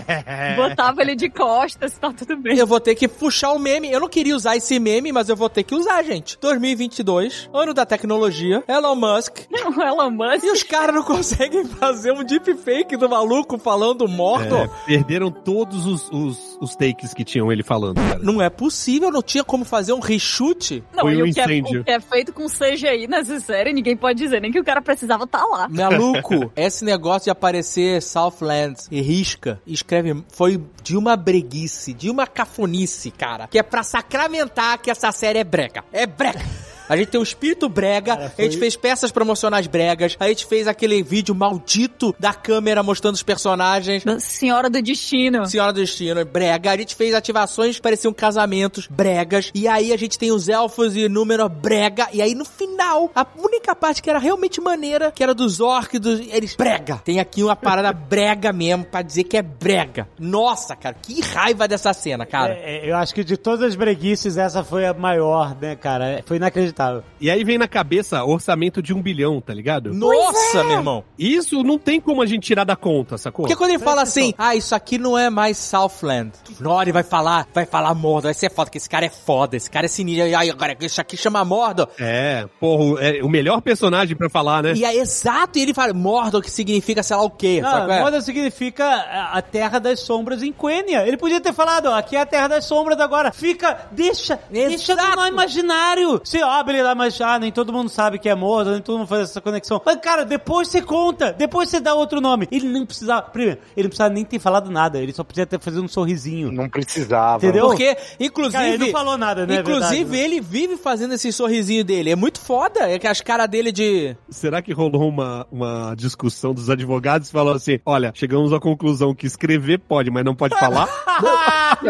Botava 0.55 1.01
ele 1.01 1.15
de 1.15 1.29
costas, 1.29 1.97
tá 1.97 2.11
tudo 2.11 2.37
bem. 2.37 2.57
Eu 2.57 2.65
vou 2.67 2.79
ter 2.79 2.95
que 2.95 3.07
puxar 3.07 3.51
o 3.51 3.59
meme. 3.59 3.91
Eu 3.91 3.99
não 3.99 4.09
queria 4.09 4.35
usar 4.35 4.55
esse 4.55 4.79
meme, 4.79 5.11
mas 5.11 5.29
eu 5.29 5.35
vou 5.35 5.49
ter 5.49 5.63
que 5.63 5.75
usar, 5.75 6.01
gente. 6.03 6.37
2022, 6.39 7.49
ano 7.53 7.73
da 7.73 7.85
tecnologia, 7.85 8.63
Elon 8.67 8.95
Musk. 8.95 9.39
O 9.51 9.81
Elon 9.81 10.11
Musk. 10.11 10.43
E 10.43 10.51
os 10.51 10.63
caras 10.63 10.95
não 10.95 11.03
conseguem 11.03 11.65
fazer 11.65 12.11
um 12.11 12.23
deepfake 12.23 12.95
do 12.97 13.09
maluco 13.09 13.57
falando 13.57 14.07
Mordor. 14.07 14.65
É, 14.65 14.67
perderam 14.85 15.31
todos 15.31 15.85
os, 15.85 16.09
os, 16.11 16.57
os 16.61 16.75
takes 16.75 17.13
que 17.13 17.23
tinham 17.23 17.51
ele 17.51 17.63
falando, 17.63 17.95
cara. 17.95 18.19
Não 18.21 18.41
é 18.41 18.49
possível, 18.49 19.11
não 19.11 19.21
tinha 19.21 19.43
como 19.43 19.65
fazer 19.65 19.93
um 19.93 19.99
reshoot. 19.99 20.83
Não, 20.93 21.03
Foi 21.03 21.13
e 21.15 21.23
um 21.23 21.29
o 21.29 21.33
que, 21.33 21.39
é, 21.39 21.43
incêndio. 21.43 21.81
o 21.81 21.83
que 21.83 21.91
é 21.91 21.99
feito 21.99 22.31
com 22.33 22.45
CGI 22.47 23.07
nessa 23.07 23.39
série, 23.39 23.73
ninguém 23.73 23.97
pode 23.97 24.19
dizer 24.19 24.39
nem 24.41 24.51
que 24.51 24.59
o 24.59 24.63
cara 24.63 24.70
precisava 24.79 25.23
estar 25.23 25.43
lá. 25.43 25.67
Maluco, 25.67 26.51
esse 26.55 26.85
negócio 26.85 27.25
de 27.25 27.29
aparecer 27.31 27.99
Southlands 28.03 28.87
e 28.91 29.01
risca, 29.01 29.59
escreve, 29.65 30.23
foi 30.29 30.63
de 30.83 30.95
uma 30.95 31.17
breguice, 31.17 31.93
de 31.93 32.11
uma 32.11 32.27
cafonice, 32.27 33.09
cara. 33.09 33.47
Que 33.47 33.57
é 33.57 33.63
pra 33.63 33.81
sacramentar 33.81 34.77
que 34.77 34.91
essa 34.91 35.11
série 35.11 35.39
é 35.39 35.43
brega. 35.43 35.83
É 35.91 36.05
brega. 36.05 36.70
A 36.91 36.97
gente 36.97 37.07
tem 37.07 37.19
um 37.21 37.23
espírito 37.23 37.69
brega, 37.69 38.15
Cara, 38.17 38.27
a 38.27 38.29
foi- 38.29 38.43
gente 38.43 38.57
fez 38.57 38.75
peças 38.75 39.11
promocionais 39.13 39.65
bregas, 39.65 40.17
a 40.19 40.27
gente 40.27 40.45
fez 40.45 40.67
aquele 40.67 41.01
vídeo 41.01 41.33
maldito 41.33 42.13
da 42.19 42.33
câmera 42.33 42.83
mostrando 42.83 43.15
os 43.15 43.23
personagens. 43.23 44.03
Senhora 44.19 44.69
do 44.69 44.81
Destino. 44.81 45.45
Senhora 45.45 45.71
do 45.71 45.79
Destino, 45.79 46.25
brega. 46.25 46.69
A 46.71 46.75
gente 46.75 46.93
fez 46.93 47.13
ativações 47.13 47.77
que 47.77 47.81
pareciam 47.81 48.11
casamentos, 48.13 48.87
bregas. 48.87 49.51
E 49.55 49.69
aí 49.69 49.93
a 49.93 49.97
gente 49.97 50.19
tem 50.19 50.33
os 50.33 50.49
elfos 50.49 50.93
e 50.97 51.07
número 51.07 51.47
brega. 51.47 52.09
E 52.11 52.21
aí 52.21 52.35
no 52.35 52.43
final, 52.43 53.09
a 53.15 53.25
única 53.37 53.73
parte 53.73 54.01
que 54.03 54.09
era 54.09 54.19
realmente 54.19 54.59
maneira, 54.59 55.13
que 55.13 55.23
era 55.23 55.33
dos 55.33 55.61
orcs, 55.61 55.97
dos... 55.97 56.19
eles 56.27 56.55
brega. 56.57 56.97
Tem 57.05 57.21
aqui 57.21 57.41
uma 57.41 57.55
parada 57.55 57.93
brega 58.11 58.51
mesmo, 58.51 58.83
pra 58.83 59.01
dizer 59.01 59.23
que 59.23 59.37
é 59.37 59.41
brega. 59.41 60.09
Nossa, 60.19 60.75
cara, 60.75 60.93
que 61.01 61.21
raiva 61.21 61.69
dessa 61.69 61.93
cena, 61.93 62.25
cara. 62.25 62.53
É, 62.53 62.85
é, 62.85 62.89
eu 62.91 62.97
acho 62.97 63.13
que 63.15 63.23
de 63.23 63.37
todas 63.37 63.61
as 63.65 63.75
breguices, 63.75 64.35
essa 64.37 64.61
foi 64.61 64.85
a 64.85 64.93
maior, 64.93 65.55
né, 65.57 65.73
cara? 65.77 66.19
É, 66.19 66.21
Foi 66.25 66.35
inacreditável. 66.35 66.80
E 67.19 67.29
aí 67.29 67.43
vem 67.43 67.57
na 67.57 67.67
cabeça 67.67 68.23
orçamento 68.23 68.81
de 68.81 68.93
um 68.93 69.01
bilhão, 69.01 69.41
tá 69.41 69.53
ligado? 69.53 69.93
Nossa, 69.93 70.63
meu 70.63 70.77
irmão. 70.77 71.03
Isso 71.17 71.63
não 71.63 71.77
tem 71.77 71.99
como 71.99 72.21
a 72.21 72.25
gente 72.25 72.43
tirar 72.47 72.63
da 72.63 72.75
conta, 72.75 73.17
sacou? 73.17 73.45
Porque 73.45 73.55
quando 73.55 73.71
ele 73.71 73.79
fala 73.79 74.03
assim, 74.03 74.33
ah, 74.37 74.55
isso 74.55 74.73
aqui 74.73 74.97
não 74.97 75.17
é 75.17 75.29
mais 75.29 75.57
Southland. 75.57 76.31
Nori 76.59 76.91
vai 76.91 77.03
falar, 77.03 77.47
vai 77.53 77.65
falar 77.65 77.93
Mordor, 77.93 78.23
vai 78.23 78.33
ser 78.33 78.49
foda, 78.51 78.69
que 78.69 78.77
esse 78.77 78.89
cara 78.89 79.05
é 79.05 79.09
foda, 79.09 79.57
esse 79.57 79.69
cara 79.69 79.85
é 79.85 79.89
sinistro. 79.89 80.27
E 80.27 80.35
aí, 80.35 80.49
agora, 80.49 80.75
isso 80.79 81.01
aqui 81.01 81.17
chama 81.17 81.43
Mordor. 81.43 81.89
É, 81.99 82.47
porra, 82.59 83.01
é 83.01 83.23
o 83.23 83.29
melhor 83.29 83.61
personagem 83.61 84.15
pra 84.15 84.29
falar, 84.29 84.63
né? 84.63 84.73
E 84.75 84.85
é 84.85 84.95
exato, 84.95 85.59
e 85.59 85.61
ele 85.61 85.73
fala, 85.73 85.93
Mordor, 85.93 86.41
que 86.41 86.51
significa 86.51 87.03
sei 87.03 87.15
lá 87.15 87.23
o 87.23 87.29
quê. 87.29 87.59
qual 87.61 87.91
é? 87.91 87.99
Mordor 87.99 88.21
significa 88.21 88.85
a 88.85 89.41
a 89.41 89.41
Terra 89.41 89.79
das 89.79 90.01
Sombras 90.01 90.43
em 90.43 90.51
Quenya. 90.51 91.05
Ele 91.07 91.17
podia 91.17 91.41
ter 91.41 91.53
falado, 91.53 91.87
ó, 91.87 91.95
aqui 91.95 92.15
é 92.15 92.21
a 92.21 92.25
Terra 92.25 92.47
das 92.47 92.65
Sombras 92.65 92.99
agora. 92.99 93.31
Fica, 93.31 93.87
deixa, 93.91 94.39
deixa 94.49 94.93
Exato. 94.93 95.19
no 95.19 95.27
imaginário. 95.27 96.21
Você 96.23 96.41
abre 96.71 96.81
lá, 96.81 96.95
mas 96.95 97.19
ah, 97.21 97.37
nem 97.37 97.51
todo 97.51 97.73
mundo 97.73 97.89
sabe 97.89 98.17
que 98.17 98.29
é 98.29 98.35
Mordor, 98.35 98.73
nem 98.73 98.81
todo 98.81 98.97
mundo 98.97 99.07
faz 99.07 99.29
essa 99.29 99.41
conexão. 99.41 99.81
Mas, 99.85 99.97
cara, 99.97 100.23
depois 100.23 100.67
você 100.69 100.81
conta, 100.81 101.33
depois 101.33 101.69
você 101.69 101.79
dá 101.79 101.93
outro 101.93 102.21
nome. 102.21 102.47
Ele 102.51 102.67
não 102.67 102.85
precisava, 102.85 103.23
primeiro, 103.23 103.59
ele 103.75 103.83
não 103.83 103.89
precisava 103.89 104.13
nem 104.13 104.23
ter 104.23 104.39
falado 104.39 104.71
nada, 104.71 104.99
ele 104.99 105.13
só 105.13 105.23
podia 105.23 105.45
ter 105.45 105.59
feito 105.59 105.81
um 105.81 105.87
sorrisinho. 105.87 106.51
Não 106.51 106.69
precisava. 106.69 107.45
Entendeu? 107.45 107.67
Porque, 107.67 107.97
inclusive. 108.19 108.53
Cara, 108.57 108.69
ele 108.69 108.85
não 108.85 108.91
falou 108.91 109.17
nada, 109.17 109.45
né? 109.45 109.59
Inclusive, 109.59 109.85
É 109.85 109.89
verdade, 109.89 110.11
né? 110.11 110.23
ele 110.23 110.41
vive 110.41 110.77
fazendo 110.77 111.13
esse 111.13 111.31
sorrisinho 111.31 111.83
dele. 111.83 112.11
É 112.11 112.15
muito 112.15 112.39
foda. 112.39 112.89
É 112.89 112.97
que 112.97 113.07
as 113.07 113.21
caras 113.21 113.49
dele 113.49 113.71
de. 113.71 114.15
Será 114.29 114.61
que 114.61 114.73
rolou 114.73 115.07
uma, 115.07 115.45
uma 115.51 115.93
discussão 115.95 116.53
dos 116.53 116.69
advogados 116.69 117.29
e 117.29 117.31
falou 117.31 117.53
assim: 117.53 117.79
olha, 117.85 118.11
chegamos 118.15 118.53
à 118.53 118.59
conclusão 118.59 119.13
que 119.13 119.27
escrever 119.27 119.79
pode, 119.79 120.09
mas 120.09 120.23
não 120.23 120.35
pode 120.35 120.57
falar? 120.57 120.87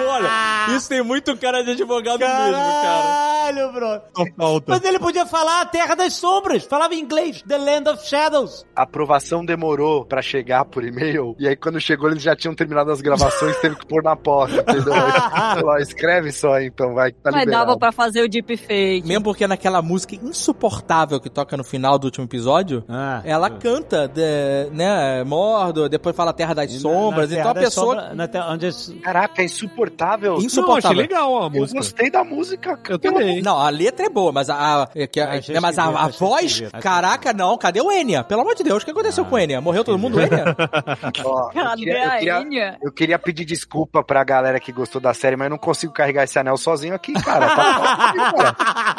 mole. 0.00 0.76
Isso 0.76 0.88
tem 0.88 1.02
muito 1.02 1.36
cara 1.36 1.62
de 1.62 1.72
advogado 1.72 2.18
mesmo, 2.18 2.32
cara. 2.32 3.30
Caralho, 3.50 3.72
bro. 3.72 3.89
Só 4.16 4.24
falta. 4.36 4.64
Mas 4.72 4.84
ele 4.84 4.98
podia 4.98 5.26
falar 5.26 5.62
a 5.62 5.66
Terra 5.66 5.94
das 5.94 6.14
Sombras. 6.14 6.64
Falava 6.64 6.94
em 6.94 7.00
inglês. 7.00 7.42
The 7.46 7.58
Land 7.58 7.88
of 7.90 8.06
Shadows. 8.06 8.64
A 8.74 8.82
aprovação 8.82 9.44
demorou 9.44 10.04
pra 10.04 10.22
chegar 10.22 10.64
por 10.64 10.84
e-mail. 10.84 11.34
E 11.38 11.46
aí, 11.48 11.56
quando 11.56 11.80
chegou, 11.80 12.10
eles 12.10 12.22
já 12.22 12.34
tinham 12.36 12.54
terminado 12.54 12.90
as 12.90 13.00
gravações, 13.00 13.56
teve 13.58 13.76
que 13.76 13.86
pôr 13.86 14.02
na 14.02 14.16
porta, 14.16 14.60
entendeu? 14.60 14.92
Escreve 15.80 16.32
só 16.32 16.60
então, 16.60 16.94
vai. 16.94 17.12
Tá 17.12 17.30
Mas 17.30 17.40
liberado. 17.40 17.66
dava 17.66 17.78
pra 17.78 17.92
fazer 17.92 18.22
o 18.22 18.28
deepfake. 18.28 19.02
Mesmo 19.06 19.24
porque 19.24 19.46
naquela 19.46 19.80
música 19.82 20.14
insuportável 20.14 21.20
que 21.20 21.30
toca 21.30 21.56
no 21.56 21.64
final 21.64 21.98
do 21.98 22.04
último 22.04 22.24
episódio, 22.26 22.84
Ah, 22.88 23.20
ela 23.24 23.48
canta, 23.50 24.08
de, 24.08 24.70
né, 24.72 25.22
Mordor, 25.24 25.88
depois 25.88 26.14
fala 26.14 26.32
Terra 26.32 26.54
das 26.54 26.72
Sombras, 26.72 27.30
Na 27.30 27.38
então 27.38 27.50
a 27.50 27.54
pessoa... 27.54 28.14
Na 28.14 28.28
terra 28.28 28.52
onde 28.52 28.70
Caraca, 29.02 29.42
é 29.42 29.44
insuportável. 29.44 30.30
Não, 30.32 30.36
achei 30.38 30.46
Insuportável. 30.46 30.98
legal 30.98 31.42
a 31.42 31.44
Eu 31.46 31.50
música. 31.50 31.78
gostei 31.78 32.10
da 32.10 32.24
música. 32.24 32.78
Eu 32.88 32.98
também. 32.98 33.42
Não, 33.42 33.58
a 33.58 33.70
letra 33.82 34.06
é 34.06 34.08
boa, 34.08 34.32
mas 34.32 34.48
a, 34.50 34.82
a- 34.82 34.88
é 34.94 35.06
que 35.06 35.20
a- 35.20 35.30
Achei 35.32 35.54
né, 35.54 35.60
mas 35.60 35.78
a, 35.78 35.84
a 35.84 36.08
voz, 36.08 36.62
caraca, 36.80 37.32
não, 37.32 37.56
cadê 37.56 37.80
o 37.80 37.90
Enya? 37.90 38.22
Pelo 38.24 38.42
amor 38.42 38.54
de 38.54 38.62
Deus, 38.62 38.82
o 38.82 38.84
que 38.84 38.90
aconteceu 38.92 39.24
com 39.24 39.34
o 39.34 39.38
Enya? 39.38 39.60
Morreu 39.60 39.82
todo 39.84 39.98
mundo, 39.98 40.20
Enya? 40.20 40.56
Ó, 41.24 41.50
eu, 41.54 41.62
Cadê 41.64 41.76
queria, 41.84 42.04
eu, 42.04 42.10
a 42.10 42.16
queria, 42.18 42.40
Enya? 42.40 42.78
eu 42.82 42.92
queria 42.92 43.18
pedir 43.18 43.44
desculpa 43.44 44.02
pra 44.02 44.22
galera 44.24 44.58
que 44.60 44.72
gostou 44.72 45.00
da 45.00 45.14
série, 45.14 45.36
mas 45.36 45.46
eu 45.46 45.50
não 45.50 45.58
consigo 45.58 45.92
carregar 45.92 46.24
esse 46.24 46.38
anel 46.38 46.56
sozinho 46.56 46.94
aqui, 46.94 47.12
cara. 47.14 47.48
Tá 47.54 48.14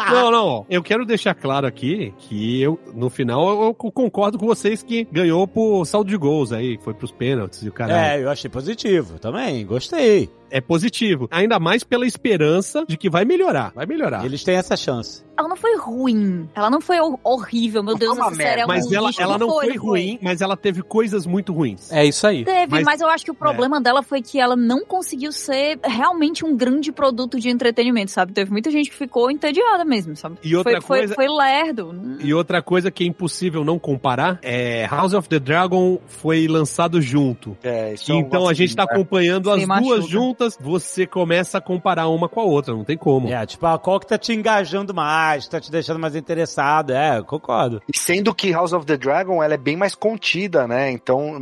Não, 0.12 0.32
não, 0.32 0.48
ó. 0.48 0.64
eu 0.70 0.82
quero 0.84 1.06
deixar 1.06 1.34
claro 1.36 1.66
aqui 1.68 2.14
que 2.18 2.62
eu, 2.62 2.80
no 2.94 3.10
final, 3.10 3.48
eu, 3.50 3.62
eu 3.64 3.74
concordo 3.74 4.38
com 4.38 4.46
vocês 4.46 4.82
que 4.84 5.08
ganhou 5.12 5.48
por 5.48 5.86
saldo 5.86 6.10
de 6.10 6.18
gols 6.18 6.52
aí, 6.52 6.78
foi 6.84 6.94
pros 6.94 7.12
pênaltis 7.12 7.62
e 7.64 7.70
o 7.70 7.72
caralho. 7.72 8.00
É, 8.00 8.24
eu 8.24 8.30
achei 8.30 8.50
positivo 8.50 9.20
também, 9.20 9.66
gostei. 9.66 10.30
É. 10.52 10.62
positivo. 10.62 11.28
Ainda 11.32 11.60
mais 11.60 11.84
pela 11.84 12.06
esperança 12.06 12.86
de 12.88 12.98
que 12.98 13.10
vai 13.10 13.26
melhorar. 13.26 13.72
Vai 13.76 13.86
melhorar. 13.86 14.26
Eles 14.26 14.44
têm 14.44 14.56
essa 14.56 14.76
chance. 14.78 15.24
Ela 15.38 15.48
não 15.48 15.56
foi 15.56 15.76
ruim. 15.78 16.48
Ela 16.54 16.70
não 16.70 16.80
foi 16.82 17.00
hor- 17.00 17.20
horrível. 17.24 17.82
Meu 17.82 17.94
Não 17.94 18.00
Deus, 18.00 18.18
foi 18.18 18.28
essa 18.28 18.36
série 18.36 18.62
é 18.62 18.66
um 18.66 18.68
Mas 18.68 18.92
ela, 18.92 19.08
lixo. 19.08 19.22
ela 19.22 19.38
não 19.40 19.50
foi, 19.50 19.68
não 19.74 19.84
ruim, 19.84 20.20
mas 20.22 20.40
ela 20.42 20.56
teve 20.56 20.84
coisas 20.84 21.26
muito 21.26 21.52
ruins. 21.52 21.92
É 21.92 22.06
isso 22.06 22.28
aí. 22.28 22.46
Teve, 22.46 22.68
Mas- 22.70 22.84
mas, 22.84 23.02
eu 23.02 23.08
acho 23.10 23.26
que 23.26 23.32
o 23.32 23.34
problema 23.34 23.82
dela 23.82 24.04
foi 24.04 24.22
que 24.22 24.40
ela 24.40 24.56
não 24.56 24.86
conseguiu 24.86 25.32
ser 25.32 25.80
realmente 25.84 26.46
um 26.46 26.56
grande 26.56 26.92
produto 26.92 27.40
de 27.40 27.50
entretenimento, 27.50 28.12
sabe? 28.12 28.34
Teve 28.34 28.52
muita 28.52 28.70
gente 28.70 28.90
que 28.92 28.96
ficou 28.96 29.32
entediada 29.32 29.84
mesmo, 29.84 30.16
sabe? 30.16 30.36
E 30.44 30.56
outra 30.56 30.80
foi, 30.82 31.00
coisa- 31.00 31.16
Foi, 31.16 31.26
foi 31.28 31.36
lerdo. 31.36 32.18
E 32.20 32.34
outra 32.34 32.62
coisa 32.62 32.92
que 32.92 33.04
é 33.04 33.08
impossível 33.08 33.64
não 33.64 33.80
comparar 33.80 34.38
é 34.44 34.86
House 34.86 35.14
of 35.14 35.28
the 35.28 35.40
Dragon 35.40 35.98
foi 36.06 36.48
lançado 36.48 37.02
junto. 37.02 37.58
É, 37.64 37.94
isso 37.94 38.12
é 38.12 38.16
um 38.16 38.20
Então 38.20 38.48
a 38.48 38.54
gente 38.54 38.76
tá 38.76 38.84
né? 38.86 38.90
acompanhando 38.92 39.50
as 39.50 39.66
duas 39.66 40.08
juntas, 40.08 40.41
você 40.60 41.06
começa 41.06 41.58
a 41.58 41.62
comparar 41.62 42.08
uma 42.08 42.28
com 42.30 42.40
a 42.40 42.44
outra, 42.44 42.74
não 42.74 42.84
tem 42.84 42.98
como. 42.98 43.28
É, 43.30 43.46
tipo, 43.46 43.66
a 43.66 43.78
qual 43.80 44.00
que 44.00 44.08
tá 44.08 44.18
te 44.18 44.34
engajando 44.34 44.94
mais, 44.94 45.48
tá 45.48 45.60
te 45.60 45.72
deixando 45.72 46.00
mais 46.00 46.16
interessado. 46.16 46.92
É, 46.92 47.18
eu 47.20 47.26
concordo. 47.26 47.82
E 47.94 47.98
sendo 47.98 48.34
que 48.34 48.52
House 48.52 48.74
of 48.74 48.86
the 48.86 48.98
Dragon 48.98 49.42
ela 49.44 49.54
é 49.54 49.58
bem 49.58 49.76
mais 49.76 49.96
contida, 49.96 50.68
né? 50.68 50.92
Então, 50.92 51.38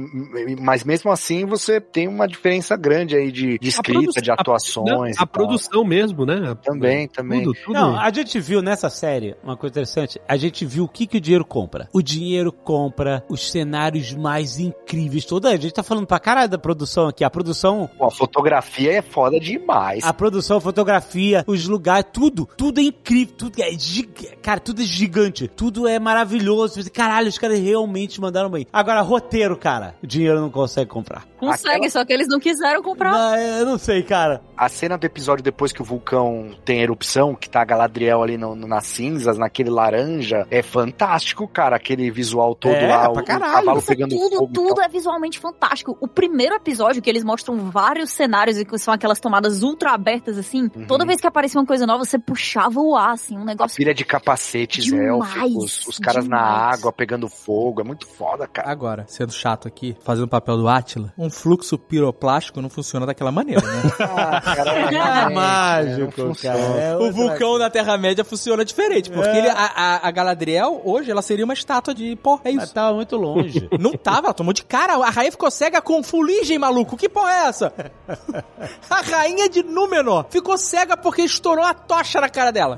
mas 0.60 0.84
mesmo 0.84 1.12
assim 1.12 1.46
você 1.46 1.80
tem 1.82 2.08
uma 2.08 2.28
diferença 2.28 2.76
grande 2.76 3.16
aí 3.16 3.32
de, 3.32 3.58
de 3.60 3.70
escrita, 3.70 4.00
produ- 4.04 4.22
de 4.22 4.32
atuações. 4.32 4.90
Não, 4.90 5.04
a 5.04 5.12
tal. 5.14 5.28
produção 5.28 5.84
mesmo, 5.84 6.26
né? 6.26 6.56
Também, 6.64 7.08
também. 7.08 7.44
Tudo, 7.44 7.58
tudo. 7.66 7.74
Não, 7.74 7.98
a 7.98 8.12
gente 8.12 8.40
viu 8.40 8.62
nessa 8.62 8.90
série 8.90 9.36
uma 9.44 9.56
coisa 9.58 9.74
interessante. 9.74 10.20
A 10.28 10.38
gente 10.38 10.66
viu 10.66 10.84
o 10.86 10.88
que, 10.88 11.06
que 11.08 11.18
o 11.18 11.22
dinheiro 11.22 11.46
compra. 11.46 11.88
O 11.94 12.02
dinheiro 12.02 12.52
compra 12.52 13.24
os 13.30 13.50
cenários 13.52 14.14
mais 14.14 14.60
incríveis. 14.60 15.26
Toda 15.26 15.50
a 15.50 15.56
gente 15.56 15.74
tá 15.74 15.84
falando 15.84 16.08
pra 16.08 16.20
caralho 16.20 16.50
da 16.50 16.58
produção 16.58 17.08
aqui. 17.08 17.24
A 17.24 17.30
produção, 17.30 17.90
Pô, 17.98 18.06
a 18.06 18.12
fotografia 18.12 18.89
é 18.96 19.02
foda 19.02 19.40
demais. 19.40 20.04
a 20.04 20.14
produção, 20.14 20.58
a 20.58 20.62
fotografia, 20.62 21.44
os 21.48 21.68
lugares, 21.68 22.06
tudo, 22.12 22.48
tudo 22.58 22.80
é 22.80 22.84
incrível, 22.84 23.36
tudo 23.38 23.60
é 23.62 23.72
giga, 23.72 24.36
cara, 24.42 24.60
tudo 24.60 24.82
é 24.82 24.86
gigante, 24.86 25.48
tudo 25.48 25.88
é 25.88 26.00
maravilhoso. 26.00 26.80
Caralho, 26.92 27.28
os 27.30 27.38
caras 27.38 27.60
realmente 27.60 28.20
mandaram 28.22 28.50
bem. 28.50 28.66
Agora, 28.72 29.02
roteiro, 29.02 29.58
cara, 29.58 29.96
o 30.04 30.08
dinheiro 30.08 30.40
não 30.40 30.50
consegue 30.50 30.90
comprar. 30.90 31.26
Consegue, 31.40 31.76
Aquela- 31.76 31.90
só 31.90 32.06
que 32.06 32.12
eles 32.14 32.28
não 32.28 32.40
quiseram 32.40 32.82
comprar. 32.84 33.12
Não, 33.12 33.36
eu 33.38 33.66
não 33.66 33.78
sei, 33.78 34.04
cara. 34.04 34.42
A 34.58 34.68
cena 34.68 34.98
do 34.98 35.06
episódio 35.06 35.42
depois 35.44 35.72
que 35.72 35.82
o 35.82 35.86
vulcão 35.86 36.52
tem 36.66 36.82
erupção, 36.82 37.34
que 37.34 37.50
tá 37.50 37.62
a 37.62 37.66
Galadriel 37.66 38.22
ali 38.22 38.38
no- 38.38 38.56
no- 38.56 38.68
nas 38.68 38.86
cinzas, 38.86 39.38
naquele 39.38 39.70
laranja, 39.70 40.46
é 40.52 40.62
fantástico, 40.62 41.48
cara. 41.48 41.78
Aquele 41.78 42.12
visual 42.12 42.54
todo 42.56 42.74
É, 42.74 42.88
lá, 42.88 43.10
pra 43.10 43.20
o, 43.20 43.24
o 43.24 43.26
caralho. 43.26 43.52
cavalo 43.54 43.76
Nossa, 43.76 43.88
pegando 43.88 44.10
tudo, 44.16 44.36
fogo. 44.38 44.54
tudo 44.54 44.82
é 44.82 44.90
visualmente 44.90 45.40
fantástico. 45.40 45.98
O 46.02 46.08
primeiro 46.08 46.56
episódio, 46.56 47.02
que 47.02 47.10
eles 47.10 47.24
mostram 47.24 47.58
vários 47.72 48.10
cenários 48.12 48.58
e 48.58 48.66
que 48.66 48.72
são 48.82 48.94
aquelas 48.94 49.20
tomadas 49.20 49.64
ultra 49.64 49.92
abertas, 49.92 50.38
assim, 50.38 50.70
Uhum. 50.76 50.86
toda 50.88 51.06
vez 51.06 51.20
que 51.22 51.28
aparecia 51.28 51.60
uma 51.60 51.66
coisa 51.68 51.86
nova, 51.86 52.04
você 52.06 52.18
puxava 52.18 52.80
o 52.80 52.96
ar, 52.96 53.12
assim, 53.14 53.38
um 53.38 53.42
A 53.42 53.46
negócio. 53.46 53.76
pilha 53.78 53.94
de 53.94 54.04
capacetes 54.06 54.86
Demais, 54.86 55.36
élficos, 55.38 55.88
os 55.88 55.98
caras 56.00 56.28
na 56.28 56.38
demais. 56.38 56.80
água 56.80 56.92
pegando 56.94 57.28
fogo, 57.28 57.82
é 57.82 57.84
muito 57.84 58.08
foda, 58.08 58.48
cara. 58.48 58.70
Agora, 58.70 59.06
sendo 59.08 59.32
chato 59.34 59.68
aqui, 59.68 59.96
fazendo 60.04 60.26
o 60.26 60.30
papel 60.30 60.58
do 60.58 60.68
Átila, 60.68 61.14
um 61.18 61.30
fluxo 61.30 61.78
piroplástico 61.78 62.62
não 62.62 62.70
funciona 62.70 63.06
daquela 63.06 63.32
maneira, 63.32 63.62
né? 63.62 63.82
Ah, 64.00 64.42
cara, 64.42 64.72
É 64.72 65.30
mágico, 65.34 66.36
cara. 66.42 66.60
É 66.60 66.96
o 66.96 67.00
outra 67.00 67.12
vulcão 67.12 67.58
da 67.60 67.70
Terra-média 67.70 68.24
funciona 68.24 68.64
diferente, 68.66 69.10
porque 69.10 69.30
É. 69.30 69.38
ele, 69.40 69.50
a, 69.50 69.54
a, 69.76 70.08
a 70.08 70.12
Galadriel, 70.12 70.82
hoje, 70.84 71.10
ela 71.12 71.22
seria 71.22 71.46
uma 71.46 71.54
estátua 71.54 71.94
de 71.94 72.16
pó, 72.16 72.40
é 72.44 72.52
isso. 72.52 72.74
tava 72.74 72.94
muito 72.96 73.16
longe. 73.16 73.68
Não 73.80 73.94
tava, 73.94 74.28
ela 74.28 74.34
tomou 74.34 74.54
de 74.54 74.64
cara. 74.64 74.94
A 74.96 75.10
rainha 75.10 75.32
ficou 75.32 75.50
cega 75.52 75.82
com 75.82 76.02
fuligem, 76.04 76.58
maluco. 76.60 76.96
Que 76.98 77.08
porra 77.10 77.32
é 77.32 77.48
essa? 77.48 77.74
A 78.90 79.02
rainha 79.02 79.50
de 79.50 79.64
Númenor 79.64 80.26
ficou 80.30 80.58
cega 80.58 80.98
porque 80.98 81.22
estourou 81.22 81.64
a 81.64 81.74
tocha 81.74 82.20
na 82.20 82.30
cara 82.30 82.52
dela. 82.52 82.78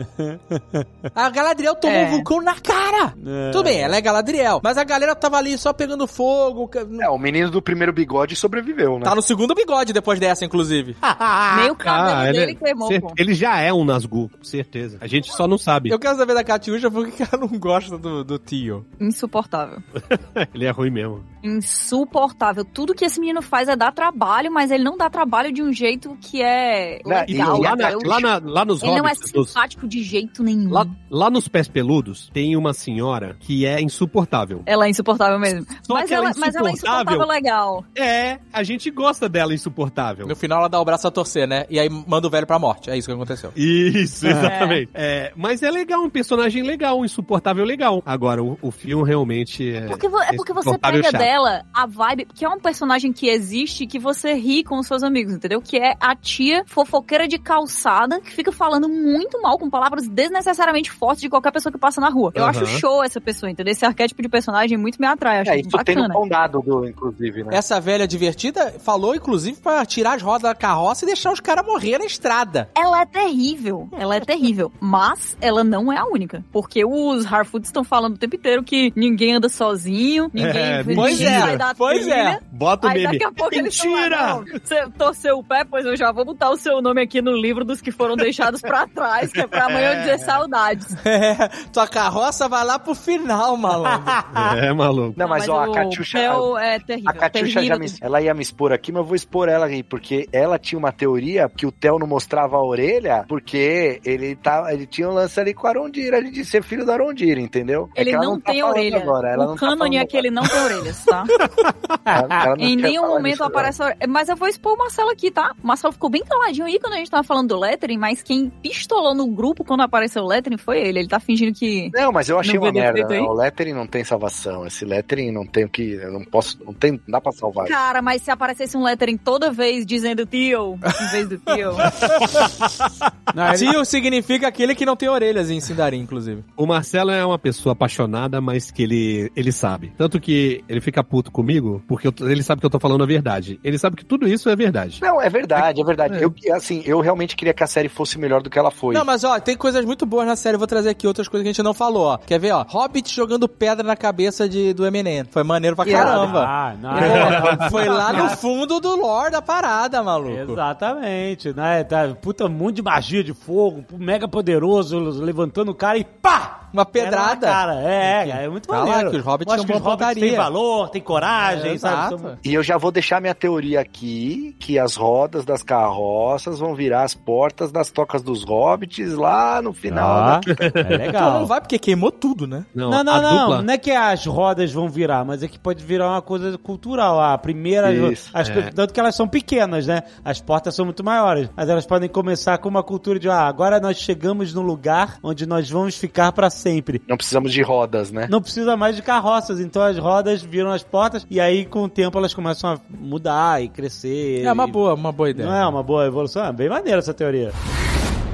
A 1.16 1.30
Galadriel 1.30 1.76
tomou 1.76 1.96
É. 1.98 2.06
um 2.08 2.12
vulcão 2.12 2.42
na 2.42 2.56
cara. 2.60 3.14
É. 3.26 3.52
Tudo 3.52 3.64
bem, 3.64 3.80
ela 3.82 3.96
é 3.96 4.02
Galadriel. 4.02 4.60
Mas 4.64 4.78
a 4.78 4.84
galera 4.84 5.16
tava 5.16 5.38
ali 5.38 5.58
só 5.58 5.74
pegando 5.74 6.06
fogo. 6.08 6.70
É, 7.02 7.10
o 7.10 7.18
menino 7.18 7.50
do 7.50 7.62
primeiro 7.62 7.92
bigode 7.94 8.36
sobreviveu, 8.36 8.98
né? 9.00 9.04
Tá 9.06 9.16
no 9.16 9.22
segundo 9.22 9.56
bigode 9.56 9.94
depois 9.94 10.20
dessa, 10.20 10.46
inclusive. 10.46 10.96
Meio 11.58 11.76
cabelo 11.76 12.10
Ah, 12.20 12.24
dele 12.26 12.38
ele, 12.44 12.56
queimou, 12.56 12.88
cer- 12.88 13.02
pô. 13.02 13.14
ele 13.18 13.34
já 13.34 13.60
é 13.60 13.74
um 13.74 13.84
Nazgûl, 13.86 14.30
com 14.30 14.44
certeza. 14.44 14.98
A 15.02 15.08
gente 15.08 15.32
só 15.32 15.48
não 15.48 15.58
sabe. 15.58 15.90
Eu 15.90 16.00
quero 16.00 16.18
saber 16.18 16.34
da 16.34 16.44
Catiuxa 16.44 16.90
porque 16.92 17.24
ela 17.24 17.42
não 17.48 17.58
gosta 17.60 17.98
do, 17.98 18.24
do 18.24 18.38
tio. 18.38 18.86
Insuportável. 19.00 19.80
Ele 20.54 20.66
é 20.66 20.72
ruim 20.72 20.90
mesmo. 20.92 21.24
Insuportável. 21.44 22.64
Tudo 22.64 22.94
que 22.94 23.06
esse 23.06 23.20
menino 23.20 23.42
faz 23.42 23.68
é 23.68 23.76
dar 23.76 23.92
trabalho, 23.92 24.52
mas 24.52 24.70
ele 24.72 24.84
não 24.84 24.96
dá 24.98 25.10
trabalho 25.10 25.52
de 25.52 25.62
um 25.64 25.71
jeito 25.74 26.18
que 26.22 26.42
é 26.42 27.00
Não, 27.06 27.24
E 27.28 27.34
legal. 27.34 27.60
lá, 27.62 27.76
na- 27.76 27.90
entendeu? 27.92 28.10
lá, 28.10 28.20
na- 28.20 28.42
lá 28.44 28.66
nos 28.66 28.82
Ele 28.84 28.92
não 28.92 28.98
é 29.06 29.10
hobbits, 29.10 29.32
dos- 29.32 29.48
simpático 29.50 29.88
de 29.88 30.04
jeito 30.04 30.44
nenhum. 30.44 30.70
lá, 30.72 30.86
lá 31.10 31.30
nos 31.30 31.48
pés 31.48 31.68
peludos, 31.68 32.30
tem 32.34 32.56
uma 32.56 32.74
senhora 32.74 33.36
que 33.40 33.66
é 33.66 33.82
insuportável. 33.82 34.62
Ela 34.66 34.86
é 34.88 34.90
insuportável 34.90 35.40
mesmo. 35.40 35.66
Só 35.84 35.94
mas, 35.94 36.08
que 36.08 36.14
ela 36.14 36.26
ela, 36.28 36.36
é 36.36 36.40
mas 36.40 36.56
ela 36.56 36.70
é 36.70 36.74
insuportável. 36.74 37.28
legal. 37.28 37.86
É, 37.96 38.40
a 38.52 38.64
gente 38.64 38.90
gosta 38.92 39.28
dela 39.30 39.54
insuportável. 39.54 40.28
No 40.28 40.36
final 40.36 40.60
ela 40.60 40.68
dá 40.70 40.80
o 40.80 40.86
braço 40.86 41.08
a 41.08 41.12
torcer, 41.12 41.48
né? 41.48 41.66
E 41.70 41.80
aí 41.80 41.90
manda 41.90 42.28
o 42.28 42.30
velho 42.30 42.46
pra 42.48 42.60
morte. 42.60 42.90
É 42.90 42.98
isso 42.98 43.08
que 43.08 43.14
aconteceu. 43.14 43.52
Isso, 43.56 44.28
exatamente. 44.28 44.90
É, 44.94 45.32
mas 45.36 45.64
é 45.64 45.72
legal, 45.72 46.02
um 46.04 46.10
personagem 46.10 46.64
legal, 46.64 47.00
um 47.00 47.06
insuportável 47.06 47.64
legal. 47.66 48.02
Agora, 48.06 48.44
o, 48.44 48.58
o 48.62 48.72
filme 48.72 49.04
realmente 49.08 49.72
é. 49.74 49.82
Porque, 49.88 50.08
vo- 50.08 50.20
é 50.22 50.34
porque 50.34 50.54
você 50.54 50.78
pega 50.78 51.04
chato. 51.04 51.18
dela 51.18 51.64
a 51.74 51.86
vibe, 51.86 52.28
que 52.34 52.46
é 52.46 52.50
um 52.50 52.60
personagem 52.60 53.12
que 53.14 53.28
existe 53.28 53.86
que 53.88 54.00
você 54.00 54.34
ri 54.34 54.64
com 54.64 54.78
os 54.80 54.88
seus 54.88 55.04
amigos, 55.04 55.34
entendeu? 55.34 55.61
Que 55.64 55.78
é 55.78 55.96
a 56.00 56.16
tia 56.16 56.64
fofoqueira 56.68 57.28
de 57.28 57.38
calçada 57.38 58.20
que 58.22 58.32
fica 58.32 58.52
falando 58.52 58.90
muito 58.90 59.42
mal 59.42 59.58
com 59.58 59.70
palavras 59.70 60.08
desnecessariamente 60.08 60.92
fortes 60.92 61.22
de 61.22 61.30
qualquer 61.30 61.52
pessoa 61.52 61.72
que 61.72 61.78
passa 61.80 62.02
na 62.02 62.10
rua. 62.10 62.32
Eu 62.36 62.44
Aham. 62.44 62.50
acho 62.52 62.66
show 62.66 63.04
essa 63.04 63.22
pessoa, 63.22 63.50
entendeu? 63.50 63.72
Esse 63.72 63.86
arquétipo 63.86 64.22
de 64.22 64.30
personagem 64.30 64.78
muito 64.78 65.00
me 65.00 65.08
atrai, 65.08 65.40
acho 65.42 65.52
É, 65.52 65.60
isso 65.60 65.70
tem 65.84 65.96
no 65.96 66.02
bacana. 66.04 66.14
condado, 66.14 66.62
do, 66.62 66.88
inclusive, 66.88 67.44
né? 67.44 67.56
Essa 67.56 67.80
velha 67.80 68.08
divertida 68.08 68.74
falou, 68.80 69.16
inclusive, 69.16 69.58
pra 69.62 69.86
tirar 69.86 70.16
as 70.16 70.22
rodas 70.22 70.42
da 70.44 70.56
carroça 70.56 71.06
e 71.06 71.08
deixar 71.08 71.32
os 71.32 71.40
caras 71.40 71.66
morrer 71.66 71.98
na 71.98 72.06
estrada. 72.06 72.70
Ela 72.76 73.02
é 73.02 73.06
terrível, 73.06 73.88
ela 73.94 74.16
é 74.16 74.20
terrível, 74.20 74.72
mas 74.80 75.38
ela 75.42 75.64
não 75.64 75.92
é 75.92 75.98
a 75.98 76.06
única, 76.06 76.44
porque 76.52 76.84
os 76.86 77.26
Harfoots 77.26 77.70
estão 77.70 77.84
falando 77.84 78.16
o 78.16 78.18
tempo 78.18 78.36
inteiro 78.36 78.64
que 78.64 78.92
ninguém 78.96 79.36
anda 79.36 79.50
sozinho, 79.50 80.30
ninguém, 80.34 80.52
É, 80.62 80.78
ninguém 80.80 80.96
pois 80.96 81.22
é, 81.22 81.40
sai 81.40 81.58
da 81.58 81.76
pois 81.76 82.00
trilha. 82.02 82.14
é. 82.16 82.40
Bota 82.52 82.88
o 82.88 82.92
meme. 82.92 83.04
daqui 83.14 83.24
a 83.24 83.32
pouco 83.32 83.56
eles 83.56 83.82
Mentira! 83.84 84.16
lá, 84.36 84.44
Você 84.64 84.88
torceu 84.98 85.40
o 85.40 85.44
pé, 85.52 85.66
pois 85.66 85.86
eu 85.86 85.98
já 85.98 86.14
vou 86.14 86.24
botar 86.24 86.50
o 86.50 86.56
seu 86.56 86.82
nome 86.82 87.02
aqui 87.02 87.22
no 87.22 87.34
livro 87.34 87.66
dos 87.66 87.82
que 87.82 87.92
foram 87.92 88.16
deixados 88.16 88.62
pra 88.62 88.88
trás, 88.88 89.34
que 89.34 89.42
é 89.42 89.48
pra 89.48 89.66
amanhã 89.66 89.94
eu 89.96 90.00
dizer 90.00 90.20
saudades. 90.20 90.88
É, 91.04 91.48
tua 91.74 91.88
carroça 91.88 92.48
vai 92.48 92.64
lá 92.64 92.80
pro 92.80 92.96
final, 92.96 93.58
malandro. 93.58 94.02
É, 94.58 94.72
maluco. 94.72 95.14
Não, 95.18 95.28
mas, 95.28 95.48
ó, 95.50 95.64
a 95.66 95.70
o 95.70 95.74
Catiuxa... 95.74 96.20
Theo 96.20 96.58
é 96.58 96.80
terrível. 96.80 97.10
A 97.12 97.14
Catiuxa 97.14 97.64
já 97.64 97.78
me, 97.78 97.88
ela 98.00 98.22
ia 98.22 98.34
me 98.34 98.42
expor 98.42 98.72
aqui, 98.72 98.92
mas 98.92 99.00
eu 99.02 99.06
vou 99.06 99.16
expor 99.16 99.50
ela 99.50 99.66
aí, 99.66 99.84
porque 99.84 100.28
ela 100.32 100.58
tinha 100.58 100.80
uma 100.80 100.92
teoria 100.92 101.50
que 101.50 101.66
o 101.66 101.72
Theo 101.72 102.00
não 102.00 102.08
mostrava 102.08 102.56
a 102.56 102.64
orelha, 102.64 103.26
porque 103.28 104.00
ele 104.06 104.36
tá, 104.36 104.72
ele 104.74 104.86
tinha 104.88 105.10
um 105.10 105.14
lance 105.14 105.38
ali 105.40 105.54
com 105.54 105.68
a 105.68 105.72
Arondira, 105.72 106.18
ele 106.18 106.32
de 106.32 106.46
ser 106.46 106.64
filho 106.64 106.86
da 106.86 106.94
Arondira, 106.94 107.40
entendeu? 107.42 107.90
É 107.96 108.02
Ele 108.02 108.12
que 108.12 108.16
ela 108.16 108.26
não, 108.26 108.40
tá 108.40 108.52
tem 108.52 108.64
orelha. 108.64 108.98
Agora, 108.98 109.30
ela 109.30 109.46
não 109.46 109.54
o 109.54 109.56
tá 109.56 109.60
cânone 109.68 109.96
é 109.98 110.00
falando 110.00 110.10
que 110.10 110.18
ele 110.18 110.32
não 110.32 110.44
tem 110.44 110.60
orelhas, 110.64 111.06
tá? 111.06 111.24
Ela- 112.06 112.28
ela 112.30 112.56
não 112.56 112.64
em 112.66 112.76
nenhum 112.76 113.08
momento 113.08 113.44
aparece 113.44 113.82
a 113.82 113.86
orelha. 113.88 114.08
Mas 114.08 114.30
eu 114.30 114.36
vou 114.36 114.48
expor 114.48 114.74
o 114.74 114.78
Marcelo 114.78 115.10
aqui, 115.10 115.30
tá? 115.32 115.41
O 115.64 115.68
Marcelo 115.68 115.94
ficou 115.94 116.10
bem 116.10 116.24
caladinho 116.24 116.66
aí 116.66 116.80
quando 116.80 116.94
a 116.94 116.98
gente 116.98 117.10
tava 117.12 117.24
falando 117.24 117.50
do 117.50 117.60
lettering, 117.60 117.98
mas 117.98 118.22
quem 118.22 118.50
pistolou 118.62 119.14
no 119.16 119.28
grupo 119.28 119.64
quando 119.64 119.82
apareceu 119.82 120.24
o 120.24 120.28
lettering 120.28 120.58
foi 120.58 120.80
ele. 120.82 121.00
Ele 121.00 121.08
tá 121.08 121.20
fingindo 121.20 121.54
que 121.58 121.90
Não, 121.94 122.12
mas 122.12 122.30
eu 122.30 122.40
achei 122.40 122.56
não 122.56 122.64
uma 122.64 122.72
merda. 122.72 123.08
tem? 123.08 123.22
o 123.22 123.34
lettering 123.34 123.74
não 123.74 123.88
tem 123.88 124.04
salvação. 124.04 124.66
Esse 124.66 124.86
lettering 124.86 125.32
não 125.32 125.46
tem 125.46 125.66
o 125.66 125.70
que. 125.70 125.94
Eu 125.94 126.12
não 126.12 126.24
posso. 126.24 126.58
Não 126.64 126.74
tem. 126.74 126.92
Não 126.94 127.00
dá 127.08 127.22
pra 127.22 127.32
salvar. 127.32 127.68
Cara, 127.68 128.02
mas 128.02 128.22
se 128.22 128.32
aparecesse 128.32 128.76
um 128.78 128.84
lettering 128.84 129.18
toda 129.18 129.52
vez 129.52 129.86
dizendo 129.86 130.26
tio, 130.26 130.78
em 131.02 131.08
vez 131.12 131.28
do 131.28 131.38
tio. 131.38 131.72
Não. 133.34 133.54
Tio 133.54 133.86
significa 133.86 134.48
aquele 134.48 134.76
que 134.76 134.86
não 134.86 134.96
tem 134.96 135.08
orelhas 135.10 135.50
em 135.50 135.60
Sindarin, 135.60 136.00
inclusive. 136.02 136.44
O 136.58 136.66
Marcelo 136.66 137.12
é 137.12 137.26
uma 137.26 137.40
pessoa 137.40 137.74
apaixonada, 137.74 138.42
mas 138.42 138.72
que 138.72 138.84
ele, 138.84 139.32
ele 139.36 139.52
sabe. 139.52 139.94
Tanto 139.98 140.20
que 140.20 140.64
ele 140.68 140.82
fica 140.82 141.04
puto 141.04 141.32
comigo, 141.32 141.82
porque 141.88 142.08
eu- 142.08 142.14
ele 142.30 142.44
sabe 142.44 142.60
que 142.60 142.66
eu 142.66 142.70
tô 142.70 142.80
falando 142.80 143.04
a 143.04 143.08
verdade. 143.08 143.60
Ele 143.64 143.78
sabe 143.78 143.96
que 143.96 144.04
tudo 144.06 144.28
isso 144.28 144.50
é 144.50 144.56
verdade. 144.56 145.00
Não, 145.02 145.22
é 145.22 145.30
verdade, 145.32 145.82
é 145.82 145.84
verdade. 145.84 146.22
Eu, 146.22 146.34
assim, 146.54 146.84
eu 146.86 147.00
realmente 147.00 147.36
queria 147.36 147.54
que 147.54 147.64
a 147.64 147.68
série 147.68 147.90
fosse 147.90 148.20
melhor 148.20 148.42
do 148.42 148.50
que 148.50 148.60
ela 148.60 148.72
foi. 148.72 148.94
Não, 148.94 149.06
mas 149.06 149.24
ó, 149.24 149.40
tem 149.40 149.56
coisas 149.58 149.84
muito 149.86 150.06
boas 150.06 150.28
na 150.28 150.36
série. 150.36 150.56
Eu 150.56 150.60
vou 150.60 150.68
trazer 150.68 150.90
aqui 150.90 151.08
outras 151.08 151.28
coisas 151.28 151.44
que 151.44 151.50
a 151.50 151.54
gente 151.54 151.64
não 151.64 151.74
falou, 151.74 152.06
ó. 152.08 152.18
Quer 152.18 152.40
ver, 152.40 152.52
ó? 152.52 152.66
Hobbit 152.68 153.14
jogando 153.14 153.48
pedra 153.48 153.86
na 153.86 153.96
cabeça 153.96 154.48
de, 154.48 154.74
do 154.74 154.86
Eminem. 154.86 155.24
Foi 155.26 155.44
maneiro 155.44 155.76
pra 155.76 155.86
caramba. 155.86 156.46
Ah, 156.48 156.76
não, 156.80 156.92
Pô, 156.92 157.70
Foi 157.70 157.88
lá 157.88 158.14
no 158.14 158.30
fundo 158.32 158.80
do 158.80 158.96
lore 158.96 159.32
da 159.32 159.42
parada, 159.42 160.04
maluco. 160.04 160.52
Exatamente, 160.52 161.54
né? 161.54 161.84
Tá, 161.84 162.08
puta, 162.22 162.46
um 162.46 162.50
monte 162.50 162.76
de 162.78 162.82
magia 162.82 163.24
de 163.24 163.34
fogo, 163.34 163.84
mega 163.98 164.28
poderoso, 164.28 165.00
levantando 165.00 165.72
o 165.72 165.76
cara 165.76 165.98
e 165.98 166.04
pá! 166.04 166.61
Uma 166.74 166.86
pedrada. 166.86 167.48
cara. 167.48 167.82
É, 167.82 168.30
é 168.46 168.50
muito 168.50 168.68
Tá 168.68 168.80
lá, 168.80 168.86
maneiro. 168.86 169.12
que 169.12 169.18
os 169.18 169.24
hobbits 169.24 169.52
Mostra 169.54 169.68
têm 169.68 169.76
que 169.76 169.82
os 169.82 169.88
hobbits 169.88 170.14
têm 170.22 170.36
valor, 170.36 170.90
tem 170.90 171.02
coragem, 171.02 171.72
É, 171.74 171.78
sabe? 171.78 172.14
exato. 172.16 172.38
E 172.44 172.54
eu 172.54 172.64
já 172.64 172.78
vou 172.78 172.92
deixar 172.92 173.20
minha 173.22 173.36
teoria 173.36 173.80
aqui, 173.82 174.56
que 174.60 174.78
as 174.80 174.96
rodas 174.96 175.44
das 175.46 175.64
carroças 175.64 176.60
vão 176.60 176.74
virar 176.76 177.04
as 177.04 177.14
portas 177.14 177.72
das 177.72 177.90
tocas 177.92 178.22
dos 178.22 178.44
hobbits 178.44 179.14
lá 179.14 179.62
no 179.62 179.74
final. 179.74 180.10
Ah, 180.10 180.40
da- 180.40 180.54
é 180.66 180.68
Então 180.68 180.98
legal. 180.98 181.40
não 181.40 181.46
vai 181.46 181.60
porque 181.62 181.78
queimou 181.80 182.12
tudo, 182.12 182.48
né? 182.48 182.66
Não, 182.74 182.90
não, 182.90 183.00
a 183.00 183.22
não, 183.22 183.38
dupla. 183.40 183.62
não 183.64 183.74
é 183.74 183.78
que 183.78 183.92
as 183.92 184.26
rodas 184.26 184.72
vão 184.72 184.88
virar, 184.90 185.24
mas 185.26 185.44
é 185.44 185.48
que 185.48 185.60
pode 185.60 185.84
virar 185.84 186.10
uma 186.10 186.22
coisa 186.22 186.58
cultural. 186.58 187.20
A 187.20 187.38
primeira, 187.38 187.92
Isso, 187.92 188.30
as, 188.34 188.50
é. 188.50 188.70
tanto 188.72 188.94
que 188.94 189.00
elas 189.00 189.16
são 189.16 189.28
pequenas, 189.28 189.88
né? 189.88 190.04
As 190.24 190.40
portas 190.42 190.76
são 190.76 190.86
muito 190.86 191.04
maiores, 191.04 191.50
mas 191.56 191.70
elas 191.70 191.86
podem 191.86 192.10
começar 192.10 192.58
com 192.58 192.70
uma 192.70 192.84
cultura 192.84 193.20
de, 193.20 193.30
ah, 193.30 193.48
agora 193.48 193.80
nós 193.80 193.98
chegamos 193.98 194.54
num 194.54 194.62
lugar 194.62 195.18
onde 195.24 195.46
nós 195.46 195.70
vamos 195.70 195.96
ficar 195.98 196.32
pra 196.32 196.50
sempre. 196.62 197.02
Não 197.08 197.18
precisamos 197.18 197.52
de 197.52 197.62
rodas, 197.62 198.12
né? 198.12 198.28
Não 198.30 198.42
precisa 198.42 198.78
mais 198.78 198.96
de 198.96 199.02
carroças, 199.02 199.60
então 199.60 199.82
as 199.82 199.98
rodas 199.98 200.42
viram 200.42 200.72
as 200.72 200.84
portas 200.84 201.26
e 201.30 201.40
aí 201.40 201.66
com 201.66 201.84
o 201.84 201.90
tempo 201.90 202.18
elas 202.18 202.34
começam 202.34 202.72
a 202.72 202.80
mudar 202.90 203.62
e 203.64 203.68
crescer. 203.68 204.44
É 204.46 204.52
uma 204.52 204.68
e- 204.68 204.72
boa, 204.72 204.94
uma 204.94 205.12
boa 205.12 205.30
ideia. 205.30 205.50
Não 205.50 205.56
é 205.56 205.68
uma 205.68 205.84
boa 205.84 206.06
evolução? 206.06 206.46
É 206.46 206.52
bem 206.54 206.70
maneira 206.70 207.00
essa 207.00 207.14
teoria. 207.14 207.52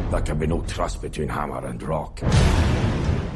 There 0.10 0.22
can 0.24 0.36
be 0.36 0.48
no 0.48 0.62
trust 0.64 1.00
between 1.02 1.30
hammer 1.30 1.66
and 1.66 1.78
rock. 1.86 2.24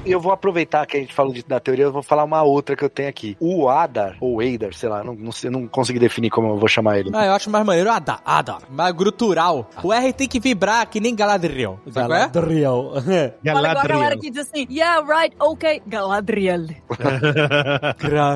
E 0.03 0.11
eu 0.11 0.19
vou 0.19 0.31
aproveitar 0.31 0.85
que 0.87 0.97
a 0.97 0.99
gente 0.99 1.13
falou 1.13 1.31
de, 1.31 1.43
da 1.43 1.59
teoria, 1.59 1.85
eu 1.85 1.91
vou 1.91 2.01
falar 2.01 2.23
uma 2.23 2.41
outra 2.41 2.75
que 2.75 2.83
eu 2.83 2.89
tenho 2.89 3.07
aqui. 3.07 3.37
O 3.39 3.69
Adar, 3.69 4.17
ou 4.19 4.41
Adar, 4.41 4.73
sei 4.73 4.89
lá, 4.89 5.03
não, 5.03 5.13
não, 5.13 5.31
sei, 5.31 5.49
não 5.49 5.67
consegui 5.67 5.99
definir 5.99 6.31
como 6.31 6.49
eu 6.49 6.57
vou 6.57 6.67
chamar 6.67 6.99
ele. 6.99 7.11
Ah, 7.13 7.25
eu 7.27 7.33
acho 7.33 7.49
mais 7.51 7.63
maneiro. 7.63 7.91
Adar, 7.91 8.19
Adar. 8.25 8.61
Mais 8.69 8.93
grutural. 8.95 9.69
O 9.83 9.93
R 9.93 10.11
tem 10.13 10.27
que 10.27 10.39
vibrar 10.39 10.87
que 10.89 10.99
nem 10.99 11.15
Galadriel. 11.15 11.79
Sabe 11.91 12.07
qual 12.07 12.17
é? 12.17 12.29
Galadriel. 12.29 12.91
Fala 13.01 13.27
igual 13.43 13.57
a 13.57 13.61
galera 13.63 13.83
Galadriel. 13.83 14.19
que 14.19 14.31
diz 14.31 14.47
assim, 14.47 14.67
yeah, 14.71 15.05
right, 15.05 15.35
ok, 15.39 15.81
Galadriel. 15.85 16.61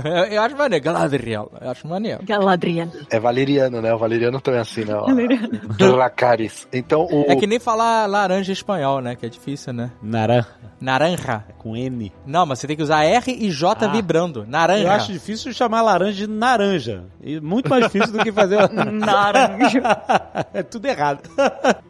Eu, 0.05 0.23
eu 0.25 0.41
acho 0.41 0.55
maneiro. 0.57 0.83
Galadriel. 0.83 1.51
Eu 1.59 1.69
acho 1.69 1.87
maneiro. 1.87 2.23
Galadriel. 2.23 2.87
É 3.09 3.19
valeriano, 3.19 3.81
né? 3.81 3.93
O 3.93 3.97
valeriano 3.97 4.39
também 4.39 4.59
é 4.59 4.61
assim, 4.61 4.85
né? 4.85 4.93
Dracarys. 5.77 6.67
Então, 6.71 7.05
o... 7.05 7.25
É 7.27 7.35
que 7.35 7.47
nem 7.47 7.59
falar 7.59 8.05
laranja 8.05 8.51
em 8.51 8.53
espanhol, 8.53 9.01
né? 9.01 9.15
Que 9.15 9.25
é 9.25 9.29
difícil, 9.29 9.73
né? 9.73 9.91
Naranja. 10.01 10.47
Naranja. 10.79 11.45
Com 11.65 11.75
N. 11.75 12.11
Não, 12.27 12.45
mas 12.45 12.59
você 12.59 12.67
tem 12.67 12.75
que 12.77 12.83
usar 12.83 13.03
R 13.05 13.31
e 13.31 13.49
J 13.49 13.85
Ah. 13.87 13.87
vibrando. 13.89 14.45
Naranja. 14.47 14.83
Eu 14.83 14.91
acho 14.91 15.11
difícil 15.11 15.51
chamar 15.51 15.81
laranja 15.81 16.13
de 16.13 16.27
naranja. 16.27 17.05
E 17.19 17.39
muito 17.39 17.67
mais 17.67 17.85
difícil 17.85 18.11
do 18.11 18.19
que 18.23 18.31
fazer. 18.31 18.69
Naranja. 18.93 19.81
é 20.53 20.61
tudo 20.61 20.85
errado. 20.85 21.21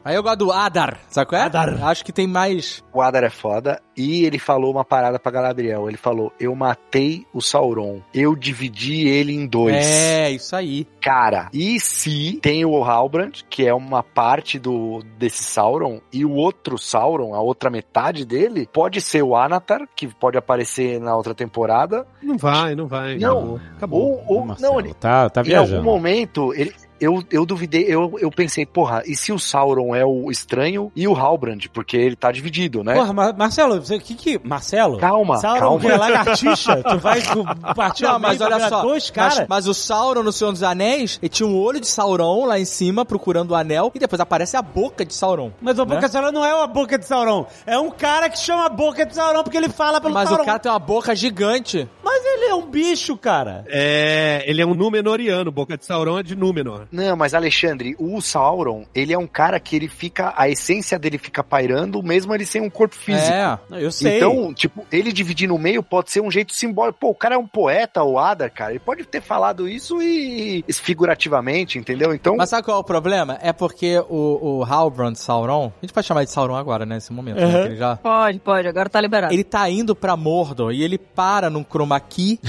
Aí 0.04 0.16
eu 0.16 0.24
gosto 0.24 0.38
do 0.40 0.52
Adar. 0.54 0.98
Sabe 1.10 1.28
qual 1.28 1.42
é? 1.42 1.46
Adar. 1.46 1.84
Acho 1.84 2.06
que 2.06 2.14
tem 2.14 2.26
mais. 2.26 2.82
O 2.94 3.02
Adar 3.02 3.26
é 3.26 3.30
foda. 3.30 3.82
E 3.98 4.24
ele 4.26 4.40
falou 4.40 4.72
uma 4.72 4.86
parada 4.86 5.20
pra 5.20 5.32
Galadriel. 5.32 5.90
Ele 5.90 5.98
falou: 5.98 6.32
Eu 6.40 6.56
matei 6.56 7.26
o 7.34 7.42
Sauron. 7.42 8.00
Eu 8.14 8.34
dividi 8.34 9.08
ele 9.10 9.34
em 9.34 9.46
dois. 9.46 9.76
É, 9.76 10.32
isso 10.32 10.56
aí. 10.56 10.88
Cara, 11.02 11.50
e 11.54 11.80
se 11.82 12.40
tem 12.42 12.64
o 12.66 12.82
Halbrand, 12.84 13.44
que 13.50 13.66
é 13.68 13.74
uma 13.74 14.02
parte 14.02 14.58
do 14.58 15.04
desse 15.18 15.44
Sauron, 15.44 16.00
e 16.14 16.24
o 16.26 16.32
outro 16.32 16.78
Sauron, 16.78 17.34
a 17.34 17.42
outra 17.42 17.70
metade 17.70 18.26
dele, 18.26 18.68
pode 18.72 19.02
ser 19.02 19.22
o 19.22 19.36
Anatar, 19.66 19.88
que 19.96 20.08
pode 20.08 20.38
aparecer 20.38 21.00
na 21.00 21.16
outra 21.16 21.34
temporada, 21.34 22.06
Não 22.22 22.38
vai, 22.38 22.76
não 22.76 22.88
vai. 22.88 23.18
Não. 23.18 23.56
Acabou. 23.56 23.60
Acabou. 23.78 24.02
ou, 24.28 24.38
ou 24.40 24.46
Marcelo, 24.46 24.74
não, 24.74 24.80
ele, 24.80 24.94
tá, 24.94 25.30
tá 25.30 25.42
em 25.42 25.54
algum 25.56 25.66
viajando. 25.68 25.84
momento, 25.84 26.54
ele, 26.54 26.74
eu, 27.00 27.24
eu 27.32 27.46
duvidei, 27.46 27.86
eu, 27.88 28.18
eu 28.20 28.30
pensei, 28.32 28.66
porra, 28.66 29.04
e 29.06 29.16
se 29.16 29.32
o 29.32 29.40
Sauron 29.40 29.94
é 29.96 30.06
o 30.06 30.30
estranho 30.32 30.92
e 30.96 31.08
o 31.08 31.16
Halbrand, 31.16 31.68
porque 31.74 31.98
ele 31.98 32.16
tá 32.16 32.32
dividido, 32.32 32.84
né? 32.84 32.94
Porra, 32.94 33.14
Mar- 33.14 33.36
Marcelo, 33.38 33.80
você 33.80 34.00
que 34.00 34.16
que. 34.16 34.40
Marcelo? 34.44 34.98
Calma, 34.98 35.38
Sauron 35.38 35.60
calma. 35.60 35.80
que 35.80 35.88
é 35.88 35.98
lagartixa? 35.98 36.84
tu 36.84 36.98
vai 37.00 37.22
tu, 37.22 37.44
partir 37.76 38.04
Não, 38.04 38.20
mas 38.20 38.40
olha 38.42 38.70
só. 38.70 38.82
dois 38.82 39.04
Mas, 39.04 39.10
caras. 39.12 39.46
mas 39.50 39.68
o 39.68 39.74
Sauron 39.74 40.24
no 40.24 40.32
Senhor 40.32 40.52
dos 40.52 40.64
Anéis, 40.64 41.20
ele 41.22 41.30
tinha 41.30 41.48
um 41.48 41.58
olho 41.58 41.80
de 41.80 41.88
Sauron 41.88 42.46
lá 42.46 42.60
em 42.60 42.66
cima 42.66 43.06
procurando 43.06 43.52
o 43.52 43.56
anel 43.56 43.92
e 43.94 44.00
depois 44.00 44.20
aparece 44.20 44.56
a 44.58 44.62
boca 44.62 45.06
de 45.06 45.14
Sauron. 45.14 45.52
Mas 45.62 45.80
a 45.80 45.86
né? 45.86 45.94
boca 45.96 46.08
de 46.08 46.12
Sauron 46.12 46.32
não 46.32 46.46
é 46.46 46.54
uma 46.54 46.68
boca 46.68 46.98
de 46.98 47.06
Sauron. 47.06 47.46
É 47.66 47.78
um 47.78 47.92
cara 47.92 48.30
que 48.30 48.40
chama 48.40 48.66
a 48.66 48.70
boca 48.70 49.06
de 49.06 49.14
Sauron 49.16 49.44
porque 49.44 49.58
ele 49.58 49.70
fala 49.70 50.00
pelo 50.02 50.14
Mas 50.14 50.28
Sauron. 50.30 50.44
o 50.44 50.46
cara 50.46 50.60
tem 50.60 50.72
uma 50.72 50.80
boca 50.80 51.16
gigante. 51.16 51.88
Mas 52.04 52.24
ele 52.26 52.46
é 52.46 52.56
um 52.56 52.66
bicho, 52.68 53.18
cara. 53.18 53.64
É, 53.68 54.44
ele 54.48 54.62
é 54.62 54.66
um 54.66 54.74
Númenoriano. 54.74 55.52
Boca 55.52 55.78
de 55.78 55.86
Sauron 55.86 56.20
é 56.20 56.24
de 56.24 56.36
Númenor. 56.36 56.85
Não, 56.92 57.16
mas 57.16 57.34
Alexandre, 57.34 57.96
o 58.00 58.22
Sauron, 58.22 58.86
ele 58.94 59.14
é 59.14 59.18
um 59.18 59.28
cara 59.28 59.60
que 59.60 59.76
ele 59.76 59.88
fica, 59.88 60.34
a 60.36 60.50
essência 60.50 60.98
dele 61.00 61.18
fica 61.18 61.44
pairando, 61.44 62.02
mesmo 62.04 62.34
ele 62.34 62.46
sem 62.46 62.62
um 62.62 62.70
corpo 62.70 62.96
físico. 62.96 63.32
É. 63.32 63.58
Eu 63.72 63.92
sei. 63.92 64.18
Então, 64.18 64.54
tipo, 64.54 64.86
ele 64.92 65.12
dividir 65.12 65.48
no 65.48 65.58
meio 65.58 65.82
pode 65.84 66.12
ser 66.12 66.22
um 66.22 66.32
jeito 66.32 66.54
simbólico. 66.54 67.00
Pô, 67.00 67.10
o 67.10 67.16
cara 67.16 67.36
é 67.36 67.38
um 67.38 67.48
poeta, 67.48 68.04
o 68.04 68.18
Adar, 68.20 68.52
cara. 68.52 68.72
Ele 68.72 68.80
pode 68.80 69.04
ter 69.06 69.22
falado 69.22 69.68
isso 69.68 70.02
e 70.02 70.64
figurativamente, 70.72 71.78
entendeu? 71.78 72.14
Então, 72.14 72.36
Mas 72.38 72.50
sabe 72.50 72.64
qual 72.64 72.78
é 72.78 72.80
o 72.80 72.84
problema? 72.84 73.38
É 73.42 73.52
porque 73.52 74.00
o, 74.10 74.60
o 74.60 74.64
Halbrand 74.64 75.16
Sauron, 75.16 75.72
a 75.82 75.86
gente 75.86 75.94
pode 75.94 76.08
chamar 76.08 76.24
de 76.24 76.32
Sauron 76.32 76.56
agora, 76.56 76.86
né, 76.86 76.96
nesse 76.96 77.12
momento, 77.12 77.38
né, 77.38 77.46
Uhum. 77.46 77.52
que 77.52 77.68
ele 77.70 77.76
já... 77.78 77.96
Pode, 77.98 78.40
pode, 78.40 78.68
agora 78.68 78.90
tá 78.90 79.00
liberado. 79.02 79.34
Ele 79.34 79.44
tá 79.44 79.70
indo 79.70 79.96
pra 79.96 80.16
Mordor 80.16 80.72
e 80.72 80.84
ele 80.84 80.98
para 80.98 81.50
num 81.50 81.64
chroma 81.64 82.00
key 82.00 82.40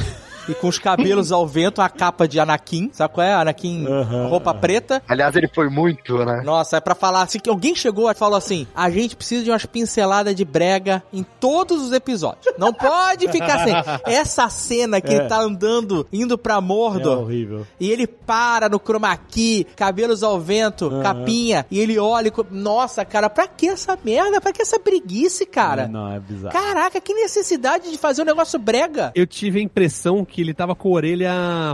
e 0.49 0.55
com 0.55 0.69
os 0.69 0.79
cabelos 0.79 1.33
ao 1.33 1.47
vento, 1.47 1.81
a 1.81 1.89
capa 1.89 2.27
de 2.29 2.39
Anakin, 2.41 2.91
sabe 2.93 3.15
qual 3.15 3.27
é? 3.27 3.35
Anakin, 3.35 3.87
Aham, 3.87 4.29
roupa 4.29 4.55
preta. 4.55 5.03
aliás, 5.09 5.35
ele 5.37 5.49
foi 5.55 5.69
muito, 5.69 6.17
né? 6.25 6.43
Nossa, 6.45 6.77
é 6.77 6.81
pra 6.81 6.95
falar 6.95 7.23
assim, 7.23 7.39
que 7.39 7.51
alguém 7.51 7.75
chegou 7.75 8.11
e 8.11 8.15
falou 8.15 8.37
assim, 8.37 8.67
a 8.75 8.89
gente 8.91 9.17
precisa 9.17 9.43
de 9.45 9.51
umas 9.51 9.67
pinceladas 9.67 10.35
de 10.35 10.45
brega 10.45 11.03
em 11.13 11.25
todos 11.41 11.83
os 11.83 11.93
episódios. 11.93 12.47
Não 12.59 12.73
pode 12.73 13.29
ficar 13.31 13.65
sem. 13.65 13.75
Essa 14.13 14.49
cena 14.49 15.01
que 15.01 15.13
É. 15.13 15.17
ele 15.17 15.29
tá 15.29 15.39
andando, 15.41 16.07
indo 16.13 16.37
pra 16.39 16.57
É 16.57 16.61
Mordor, 16.61 17.19
horrível. 17.21 17.67
e 17.79 17.91
ele 17.91 18.07
para 18.07 18.69
no 18.69 18.79
chroma 18.79 19.17
key, 19.17 19.67
cabelos 19.77 20.23
ao 20.23 20.41
vento, 20.41 20.87
Aham. 20.87 21.03
capinha, 21.03 21.67
e 21.71 21.79
ele 21.81 21.99
olha 21.99 22.29
e... 22.29 22.31
co- 22.31 22.47
Nossa, 22.51 23.05
cara, 23.05 23.29
pra 23.29 23.47
que 23.47 23.69
essa 23.69 23.99
merda? 24.05 24.41
Pra 24.41 24.53
que 24.53 24.63
essa 24.63 24.79
preguice, 24.79 25.45
cara? 25.47 25.87
Não, 25.89 26.13
é 26.13 26.21
bizarro. 26.21 26.53
Caraca, 26.53 27.01
que 27.01 27.13
necessidade 27.15 27.91
de 27.91 27.99
fazer 27.99 28.23
um 28.23 28.25
negócio 28.25 28.59
brega. 28.59 29.13
Eu 29.15 29.27
tive 29.27 29.59
a 29.59 29.63
impressão 29.63 30.25
que 30.25 30.36
ele 30.41 30.55
tava 30.55 30.75
com 30.75 30.89
a 30.89 30.93
orelha 30.93 31.33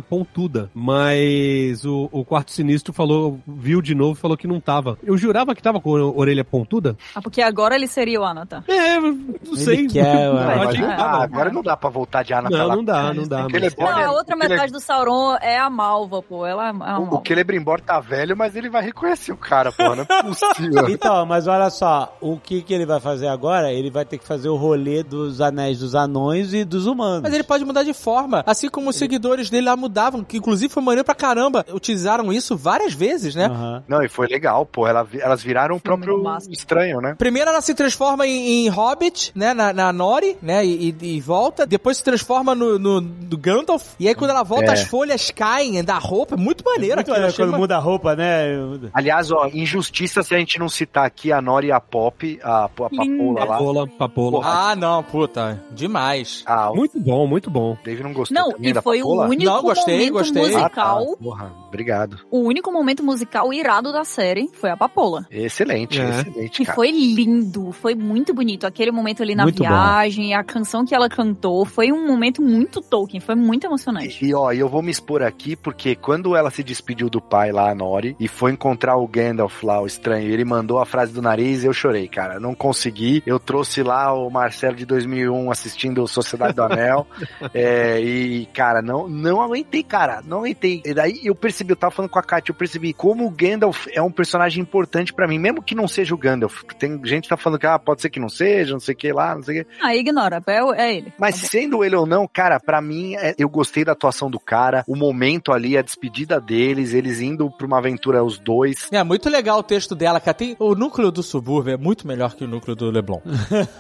pontuda, 0.09 0.71
mas 0.75 1.85
o, 1.85 2.09
o 2.13 2.25
quarto 2.25 2.51
sinistro 2.53 2.93
falou, 2.93 3.39
viu 3.47 3.81
de 3.83 3.95
novo 3.95 4.13
e 4.13 4.21
falou 4.21 4.37
que 4.37 4.47
não 4.47 4.61
tava. 4.61 4.99
Eu 5.03 5.17
jurava 5.17 5.55
que 5.55 5.63
tava 5.63 5.81
com 5.81 5.97
a 5.97 6.03
orelha 6.11 6.45
pontuda. 6.45 6.97
Ah, 7.15 7.23
porque 7.23 7.41
agora 7.43 7.75
ele 7.75 7.87
seria 7.87 8.21
o 8.21 8.25
Anata. 8.25 8.65
É, 8.69 9.01
não 9.01 9.57
sei. 9.57 9.87
quer, 9.87 10.03
Não, 10.33 10.35
ué, 10.37 10.55
eu 10.55 10.59
Mas 10.59 10.71
que 10.77 10.81
não 10.83 10.89
tava. 10.89 11.03
dá, 11.19 11.25
agora 11.25 11.51
não 11.53 11.63
dá 11.63 11.77
pra 11.77 11.91
voltar 11.91 12.23
de 12.23 12.33
Anatar 12.35 12.59
Não, 12.59 12.67
lá. 12.69 12.77
não 12.77 12.85
dá, 12.85 13.15
não 13.15 13.27
dá. 13.29 13.47
Ele 13.53 13.67
é 13.67 13.71
mas- 13.79 13.97
Não, 13.97 14.05
a 14.05 14.13
outra 14.13 14.35
ele 14.37 14.45
é- 14.45 14.49
metade 14.49 14.73
do 14.73 14.81
Sauron 14.81 15.37
é 15.41 15.59
a 15.59 15.69
Malva, 15.71 16.23
pô. 16.23 16.45
Ela 16.47 16.67
é 16.67 16.69
é 16.69 16.73
uma 16.73 16.99
O, 16.99 17.07
Malva. 17.07 17.23
Celebrimbor 17.27 17.81
tá 17.81 17.99
velho, 18.01 18.37
mas 18.37 18.55
ele 18.57 18.69
vai 18.69 18.83
reconhecer 18.83 19.33
o 19.33 19.37
cara, 19.37 19.73
pô. 19.73 19.95
Não 19.95 20.03
é 20.09 20.23
possível. 20.23 20.89
Então, 20.93 21.25
mas 21.27 21.47
olha 21.47 21.71
só, 21.71 22.17
o 22.21 22.39
que, 22.39 22.61
que 22.63 22.73
ele 22.75 22.85
vai 22.87 23.01
fazer 23.01 23.27
agora? 23.29 23.73
Ele 23.73 23.91
vai 23.91 24.05
ter 24.05 24.19
que 24.19 24.27
fazer 24.27 24.49
o 24.49 24.57
rolê 24.57 25.03
dos 25.03 25.41
anéis 25.41 25.79
dos 25.81 25.95
anões 25.95 26.53
e 26.53 26.65
dos 26.65 26.87
humanos. 26.87 27.23
Mas 27.23 27.33
ele 27.35 27.43
pode 27.43 27.65
mudar 27.65 27.83
de 27.83 27.93
forma. 27.95 28.43
Assim 28.53 28.69
como 28.69 28.91
os 28.91 28.97
seguidores 28.97 29.49
dele 29.51 29.67
lá 29.67 29.77
mudavam, 29.77 30.23
que 30.23 30.37
inclusive 30.37 30.73
foi 30.73 30.83
maneiro 30.83 31.05
pra 31.05 31.15
caramba. 31.15 31.65
Utilizaram 31.73 32.33
isso 32.33 32.57
várias 32.57 32.93
vezes, 32.93 33.35
né? 33.35 33.47
Aham. 33.47 33.83
Não, 33.89 34.03
e 34.03 34.09
foi 34.09 34.27
legal, 34.29 34.65
pô. 34.67 34.87
Ela, 34.87 35.07
elas 35.15 35.43
viraram 35.43 35.77
o 35.77 35.81
próprio 35.81 36.23
estranho, 36.51 37.01
né? 37.01 37.15
Primeiro 37.19 37.49
ela 37.51 37.61
se 37.61 37.75
transforma 37.75 38.27
em, 38.27 38.67
em 38.67 38.69
Hobbit, 38.69 39.33
né, 39.35 39.55
na, 39.55 39.73
na 39.73 39.93
Nori, 39.93 40.37
né, 40.43 40.65
e, 40.65 40.95
e- 41.01 41.17
e 41.17 41.21
volta. 41.21 41.67
Depois 41.67 41.97
se 41.97 42.05
transforma 42.05 42.55
no, 42.55 42.79
no, 42.79 43.01
no 43.01 43.37
Gandalf. 43.39 43.95
E 43.99 44.07
aí 44.07 44.15
quando 44.15 44.31
ela 44.31 44.43
volta, 44.43 44.67
É. 44.67 44.73
as 44.75 44.83
folhas 44.83 45.31
caem 45.31 45.83
da 45.83 45.99
roupa. 45.99 46.35
É 46.35 46.39
muito 46.39 46.63
maneiro 46.65 46.97
Muito 46.97 47.11
aquilo. 47.13 47.33
quando 47.35 47.49
uma- 47.51 47.59
muda 47.59 47.77
a 47.77 47.81
roupa, 47.81 48.15
né? 48.15 48.45
Aliás, 48.93 49.31
ó, 49.33 49.49
injustiça 49.53 50.23
se 50.23 50.35
a 50.35 50.39
gente 50.39 50.59
não 50.59 50.69
citar 50.69 51.07
aqui 51.07 51.33
a 51.33 51.41
Nori 51.41 51.69
e 51.69 51.73
a 51.73 51.81
Pop, 51.81 52.39
a, 52.43 52.65
a 52.65 52.69
Papola 52.69 53.41
lá. 53.41 53.47
Papola, 53.47 53.87
papola. 53.87 54.41
Ah, 54.45 54.77
não, 54.77 55.03
puta. 55.03 55.63
Demais. 55.71 56.43
Ah, 56.47 56.71
Muito 56.75 56.99
bom, 57.01 57.27
muito 57.27 57.51
bom. 57.51 57.77
Dave 57.85 58.03
não 58.03 58.13
gostou 58.13 58.35
Não, 58.35 58.42
também 58.51 58.71
e 58.71 58.83
foi 58.83 59.03
o 59.03 59.09
único 59.23 59.45
Não, 59.45 59.63
gostei, 59.63 59.95
momento 60.11 60.13
gostei. 60.13 60.43
Ah, 60.55 60.59
musical. 60.61 61.07
tá. 61.07 61.17
Porra, 61.23 61.53
obrigado. 61.69 62.19
O 62.31 62.41
único 62.41 62.73
momento 62.73 63.03
musical 63.03 63.53
irado 63.53 63.93
da 63.93 64.05
série 64.05 64.49
foi 64.55 64.71
a 64.71 64.77
Papola. 64.77 65.27
Excelente, 65.31 66.01
É. 66.01 66.09
excelente, 66.11 66.51
Que 66.59 66.65
cara. 66.65 66.75
foi 66.77 66.91
lindo, 66.91 67.73
foi 67.73 67.95
muito 67.95 68.35
bonito. 68.35 68.67
Aquele 68.67 68.91
momento 68.91 69.23
ali 69.23 69.35
na 69.35 69.45
Muito 69.45 69.63
bom. 69.63 69.69
viagem, 69.69 70.35
a 70.35 70.43
canção 70.43 70.85
que 70.85 70.95
ela 70.95 71.09
cantou, 71.09 71.65
foi 71.65 71.93
um 71.93 72.07
momento 72.07 72.43
muito 72.43 72.81
Tolkien, 72.81 73.21
foi 73.21 73.35
muito 73.35 73.67
emocionante. 73.67 74.25
E, 74.25 74.29
e, 74.29 74.35
ó, 74.35 74.53
eu 74.53 74.69
vou 74.69 74.83
me 74.83 74.91
expor 74.91 75.23
aqui 75.23 75.55
porque 75.57 75.95
quando 75.95 76.35
ela 76.37 76.51
se 76.51 76.63
despediu 76.63 77.09
do 77.11 77.21
pai 77.21 77.53
lá, 77.53 77.71
a 77.71 77.75
Nori, 77.75 78.17
e 78.19 78.27
foi 78.29 78.53
encontrar 78.53 78.97
o 78.97 79.07
Gandalf 79.07 79.63
lá, 79.63 79.81
o 79.81 79.87
estranho, 79.87 80.31
ele 80.31 80.45
mandou 80.45 80.79
a 80.79 80.87
frase 80.87 81.13
do 81.13 81.21
nariz, 81.23 81.65
eu 81.65 81.73
chorei, 81.73 82.09
cara. 82.09 82.41
Não 82.41 82.55
consegui. 82.55 83.23
Eu 83.27 83.39
trouxe 83.39 83.83
lá 83.83 84.13
o 84.13 84.31
Marcelo 84.31 84.75
de 84.77 84.87
2001 84.87 85.51
assistindo 85.51 86.07
Sociedade 86.09 86.55
do 86.55 86.63
Anel. 86.63 87.07
é, 87.55 88.01
e, 88.01 88.32
cara, 88.53 88.83
não, 88.83 89.09
não 89.09 89.41
aguentei, 89.41 89.83
cara. 89.83 90.23
Não 90.25 90.39
aguentei. 90.41 90.83
E 90.85 90.95
daí 90.95 91.21
eu 91.25 91.35
percebi, 91.35 91.73
eu 91.73 91.77
tava 91.77 91.91
falando 91.95 92.11
com 92.11 92.19
a 92.19 92.23
Kátia, 92.23 92.53
eu 92.53 92.57
percebi 92.57 92.93
como 92.93 93.27
o 93.27 93.31
Gandalf 93.31 93.87
é 93.93 94.03
um 94.03 94.11
personagem 94.11 94.63
importante 94.63 95.13
pra 95.13 95.27
mim, 95.29 95.39
mesmo 95.39 95.63
que 95.63 95.75
não 95.75 95.87
seja 95.89 96.15
o 96.15 96.19
Gandalf. 96.19 96.63
Tem 96.79 97.01
gente 97.05 97.25
que 97.25 97.29
tá 97.29 97.37
falando 97.37 97.59
que 97.59 97.67
ah, 97.67 97.79
pode 97.79 98.03
ser 98.03 98.11
que 98.11 98.21
não 98.21 98.29
seja, 98.29 98.73
não 98.73 98.81
sei 98.81 98.95
o 98.95 98.97
que 98.97 99.13
lá, 99.13 99.35
não 99.35 99.43
sei 99.43 99.61
o 99.61 99.65
que. 99.65 99.71
Ah, 99.83 99.95
ignora, 99.95 100.43
é, 100.47 100.83
é 100.83 100.97
ele. 100.97 101.13
Mas 101.19 101.37
sendo 101.37 101.85
ele 101.85 101.97
ou 101.97 102.07
não, 102.07 102.27
cara, 102.27 102.59
pra 102.61 102.81
mim, 102.81 103.15
é- 103.17 103.35
eu 103.39 103.49
gostei 103.49 103.85
da 103.85 103.93
atuação 103.93 104.31
do 104.31 104.39
cara, 104.41 104.85
o 104.87 104.97
momento 104.97 105.53
ali, 105.53 105.77
a 105.77 105.83
despedida 105.83 106.41
deles, 106.41 106.95
eles 106.95 107.21
indo 107.21 107.51
pra 107.51 107.67
uma 107.67 107.79
aventura 107.79 108.23
os 108.25 108.39
dois. 108.39 108.89
É 108.93 109.03
muito 109.03 109.29
legal 109.29 109.59
o 109.59 109.63
texto 109.63 109.95
dela, 109.95 110.21
cara. 110.21 110.35
Tem, 110.35 110.57
o 110.59 110.75
núcleo 110.75 111.11
do 111.11 111.23
subúrbio 111.23 111.75
é 111.75 111.77
muito 111.77 112.07
melhor 112.07 112.35
que 112.35 112.45
o 112.45 112.49
núcleo 112.49 112.75
do 112.77 112.91
Leblon. 112.91 113.21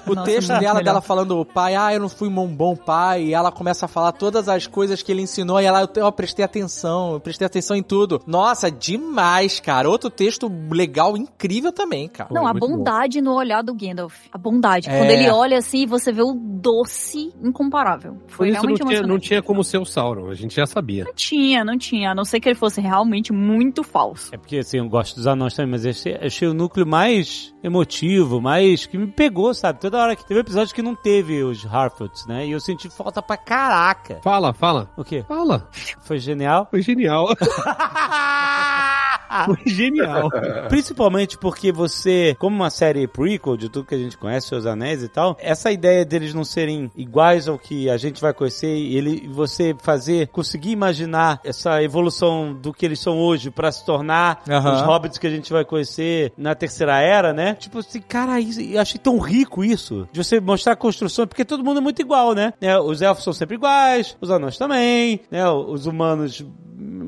O 0.07 0.15
Nossa, 0.15 0.31
texto 0.31 0.49
dela, 0.49 0.61
melhor. 0.61 0.83
dela 0.85 1.01
falando, 1.01 1.39
o 1.39 1.45
pai, 1.45 1.75
ah, 1.75 1.93
eu 1.95 2.01
não 2.01 2.09
fui 2.09 2.29
um 2.29 2.47
bom 2.47 2.75
pai, 2.77 3.25
e 3.25 3.35
ela 3.35 3.51
começa 3.53 3.87
a 3.87 3.89
falar 3.89 4.13
todas 4.13 4.42
as 4.49 4.67
coisas 4.67 5.03
que 5.03 5.13
ele 5.13 5.23
ensinou, 5.23 5.61
e 5.61 5.65
ela, 5.65 5.83
eu, 5.83 6.03
eu 6.03 6.13
prestei 6.13 6.45
atenção, 6.45 7.13
eu 7.13 7.21
prestei 7.21 7.47
atenção 7.47 7.77
em 7.77 7.83
tudo. 7.83 8.21
Nossa, 8.27 8.71
demais, 8.71 9.61
cara. 9.61 9.89
Outro 9.89 10.11
texto 10.11 10.51
legal, 10.71 11.17
incrível 11.17 11.73
também, 11.73 12.09
cara. 12.09 12.31
Não, 12.33 12.47
a 12.47 12.53
muito 12.53 12.67
bom. 12.67 12.77
bondade 12.79 13.21
no 13.21 13.35
olhar 13.35 13.63
do 13.63 13.75
Gandalf. 13.75 14.15
A 14.33 14.39
bondade. 14.39 14.89
É. 14.89 14.99
Quando 14.99 15.11
ele 15.11 15.29
olha 15.31 15.59
assim, 15.59 15.87
você 15.87 16.13
vê 16.13 16.23
o 16.23 16.35
doce 16.35 17.33
incomparável. 17.43 18.15
Por 18.15 18.31
Foi 18.31 18.49
isso 18.49 18.57
não 18.57 18.75
realmente 18.75 18.87
tinha, 18.87 19.03
não 19.03 19.19
tinha 19.19 19.43
como 19.43 19.65
ser 19.65 19.79
o 19.79 19.85
Sauron, 19.85 20.31
a 20.31 20.35
gente 20.35 20.55
já 20.55 20.67
sabia. 20.67 21.05
Não 21.05 21.15
tinha, 21.15 21.65
não 21.65 21.79
tinha. 21.79 22.11
A 22.11 22.15
não 22.15 22.25
ser 22.25 22.41
que 22.41 22.49
ele 22.49 22.59
fosse 22.59 22.81
realmente 22.81 23.33
muito 23.33 23.83
falso. 23.83 24.35
É 24.35 24.39
porque, 24.39 24.59
assim, 24.59 24.79
eu 24.79 24.89
gosto 24.89 25.17
dos 25.17 25.27
anões 25.27 25.55
também, 25.55 25.73
mas 25.73 25.87
achei, 25.87 26.15
achei 26.15 26.49
o 26.49 26.55
núcleo 26.55 26.87
mais 26.87 27.52
emotivo, 27.63 28.41
mais... 28.41 28.87
que 28.87 28.99
me 28.99 29.07
pegou, 29.07 29.55
sabe? 29.55 29.81
Toda 29.81 29.99
hora 29.99 30.17
que... 30.17 30.25
Teve 30.25 30.41
episódio 30.41 30.75
que 30.75 30.83
não 30.83 30.95
teve 30.95 31.43
os 31.43 31.67
Harfoots, 31.67 32.27
né? 32.27 32.47
E 32.47 32.53
eu 32.53 32.61
senti 32.61 32.89
falta 32.89 33.21
pra 33.21 33.37
caraca. 33.37 34.21
Fala, 34.23 34.53
fala. 34.53 34.91
O 34.97 35.05
quê? 35.05 35.25
Fala. 35.29 35.69
Foi 36.01 36.19
genial? 36.19 36.67
Foi 36.71 36.81
genial. 36.83 37.29
Foi 39.47 39.59
genial. 39.67 40.29
Principalmente 40.69 41.39
porque 41.39 41.73
você, 41.73 42.37
como 42.39 42.57
uma 42.57 42.71
série 42.71 43.07
prequel 43.07 43.57
de 43.57 43.69
tudo 43.69 43.87
que 43.87 43.95
a 43.95 43.99
gente 43.99 44.17
conhece, 44.17 44.49
Seus 44.49 44.67
Anéis 44.67 45.03
e 45.03 45.09
tal, 45.09 45.37
essa 45.41 45.71
ideia 45.71 46.05
deles 46.05 46.35
não 46.35 46.45
serem 46.45 46.91
iguais 46.97 47.49
ao 47.49 47.59
que 47.59 47.89
a 47.89 47.97
gente 47.97 48.21
vai 48.21 48.33
conhecer 48.33 48.75
e 48.75 48.97
ele, 48.97 49.29
você 49.29 49.75
fazer, 49.83 50.29
conseguir 50.29 50.71
imaginar 50.71 51.41
essa 51.45 51.83
evolução 51.83 52.53
do 52.53 52.73
que 52.73 52.85
eles 52.85 53.01
são 53.01 53.19
hoje 53.19 53.51
pra 53.51 53.73
se 53.73 53.85
tornar 53.85 54.43
Aham. 54.49 54.75
os 54.75 54.81
hobbits 54.83 55.19
que 55.19 55.27
a 55.27 55.31
gente 55.31 55.53
vai 55.53 55.65
conhecer 55.65 56.33
na 56.37 56.55
terceira 56.55 57.01
era, 57.01 57.33
né? 57.33 57.55
Tipo 57.55 57.79
assim, 57.79 58.01
cara, 58.01 58.41
isso, 58.41 58.61
eu 58.61 58.81
achei 58.81 59.01
tão 59.01 59.19
rico 59.19 59.65
isso, 59.65 60.09
de 60.13 60.23
você 60.23 60.41
mostrar 60.41 60.73
a 60.73 60.77
construção, 60.77 61.27
porque 61.27 61.45
todo 61.45 61.65
mundo 61.65 61.79
é 61.79 61.81
muito 61.81 62.01
igual, 62.01 62.35
né? 62.35 62.53
É, 62.61 62.79
os 62.79 63.03
elfos 63.03 63.25
são 63.25 63.33
sempre 63.33 63.57
iguais, 63.57 64.17
os 64.21 64.31
anões 64.31 64.59
também, 64.59 65.21
né? 65.31 65.49
Os 65.49 65.87
humanos 65.87 66.45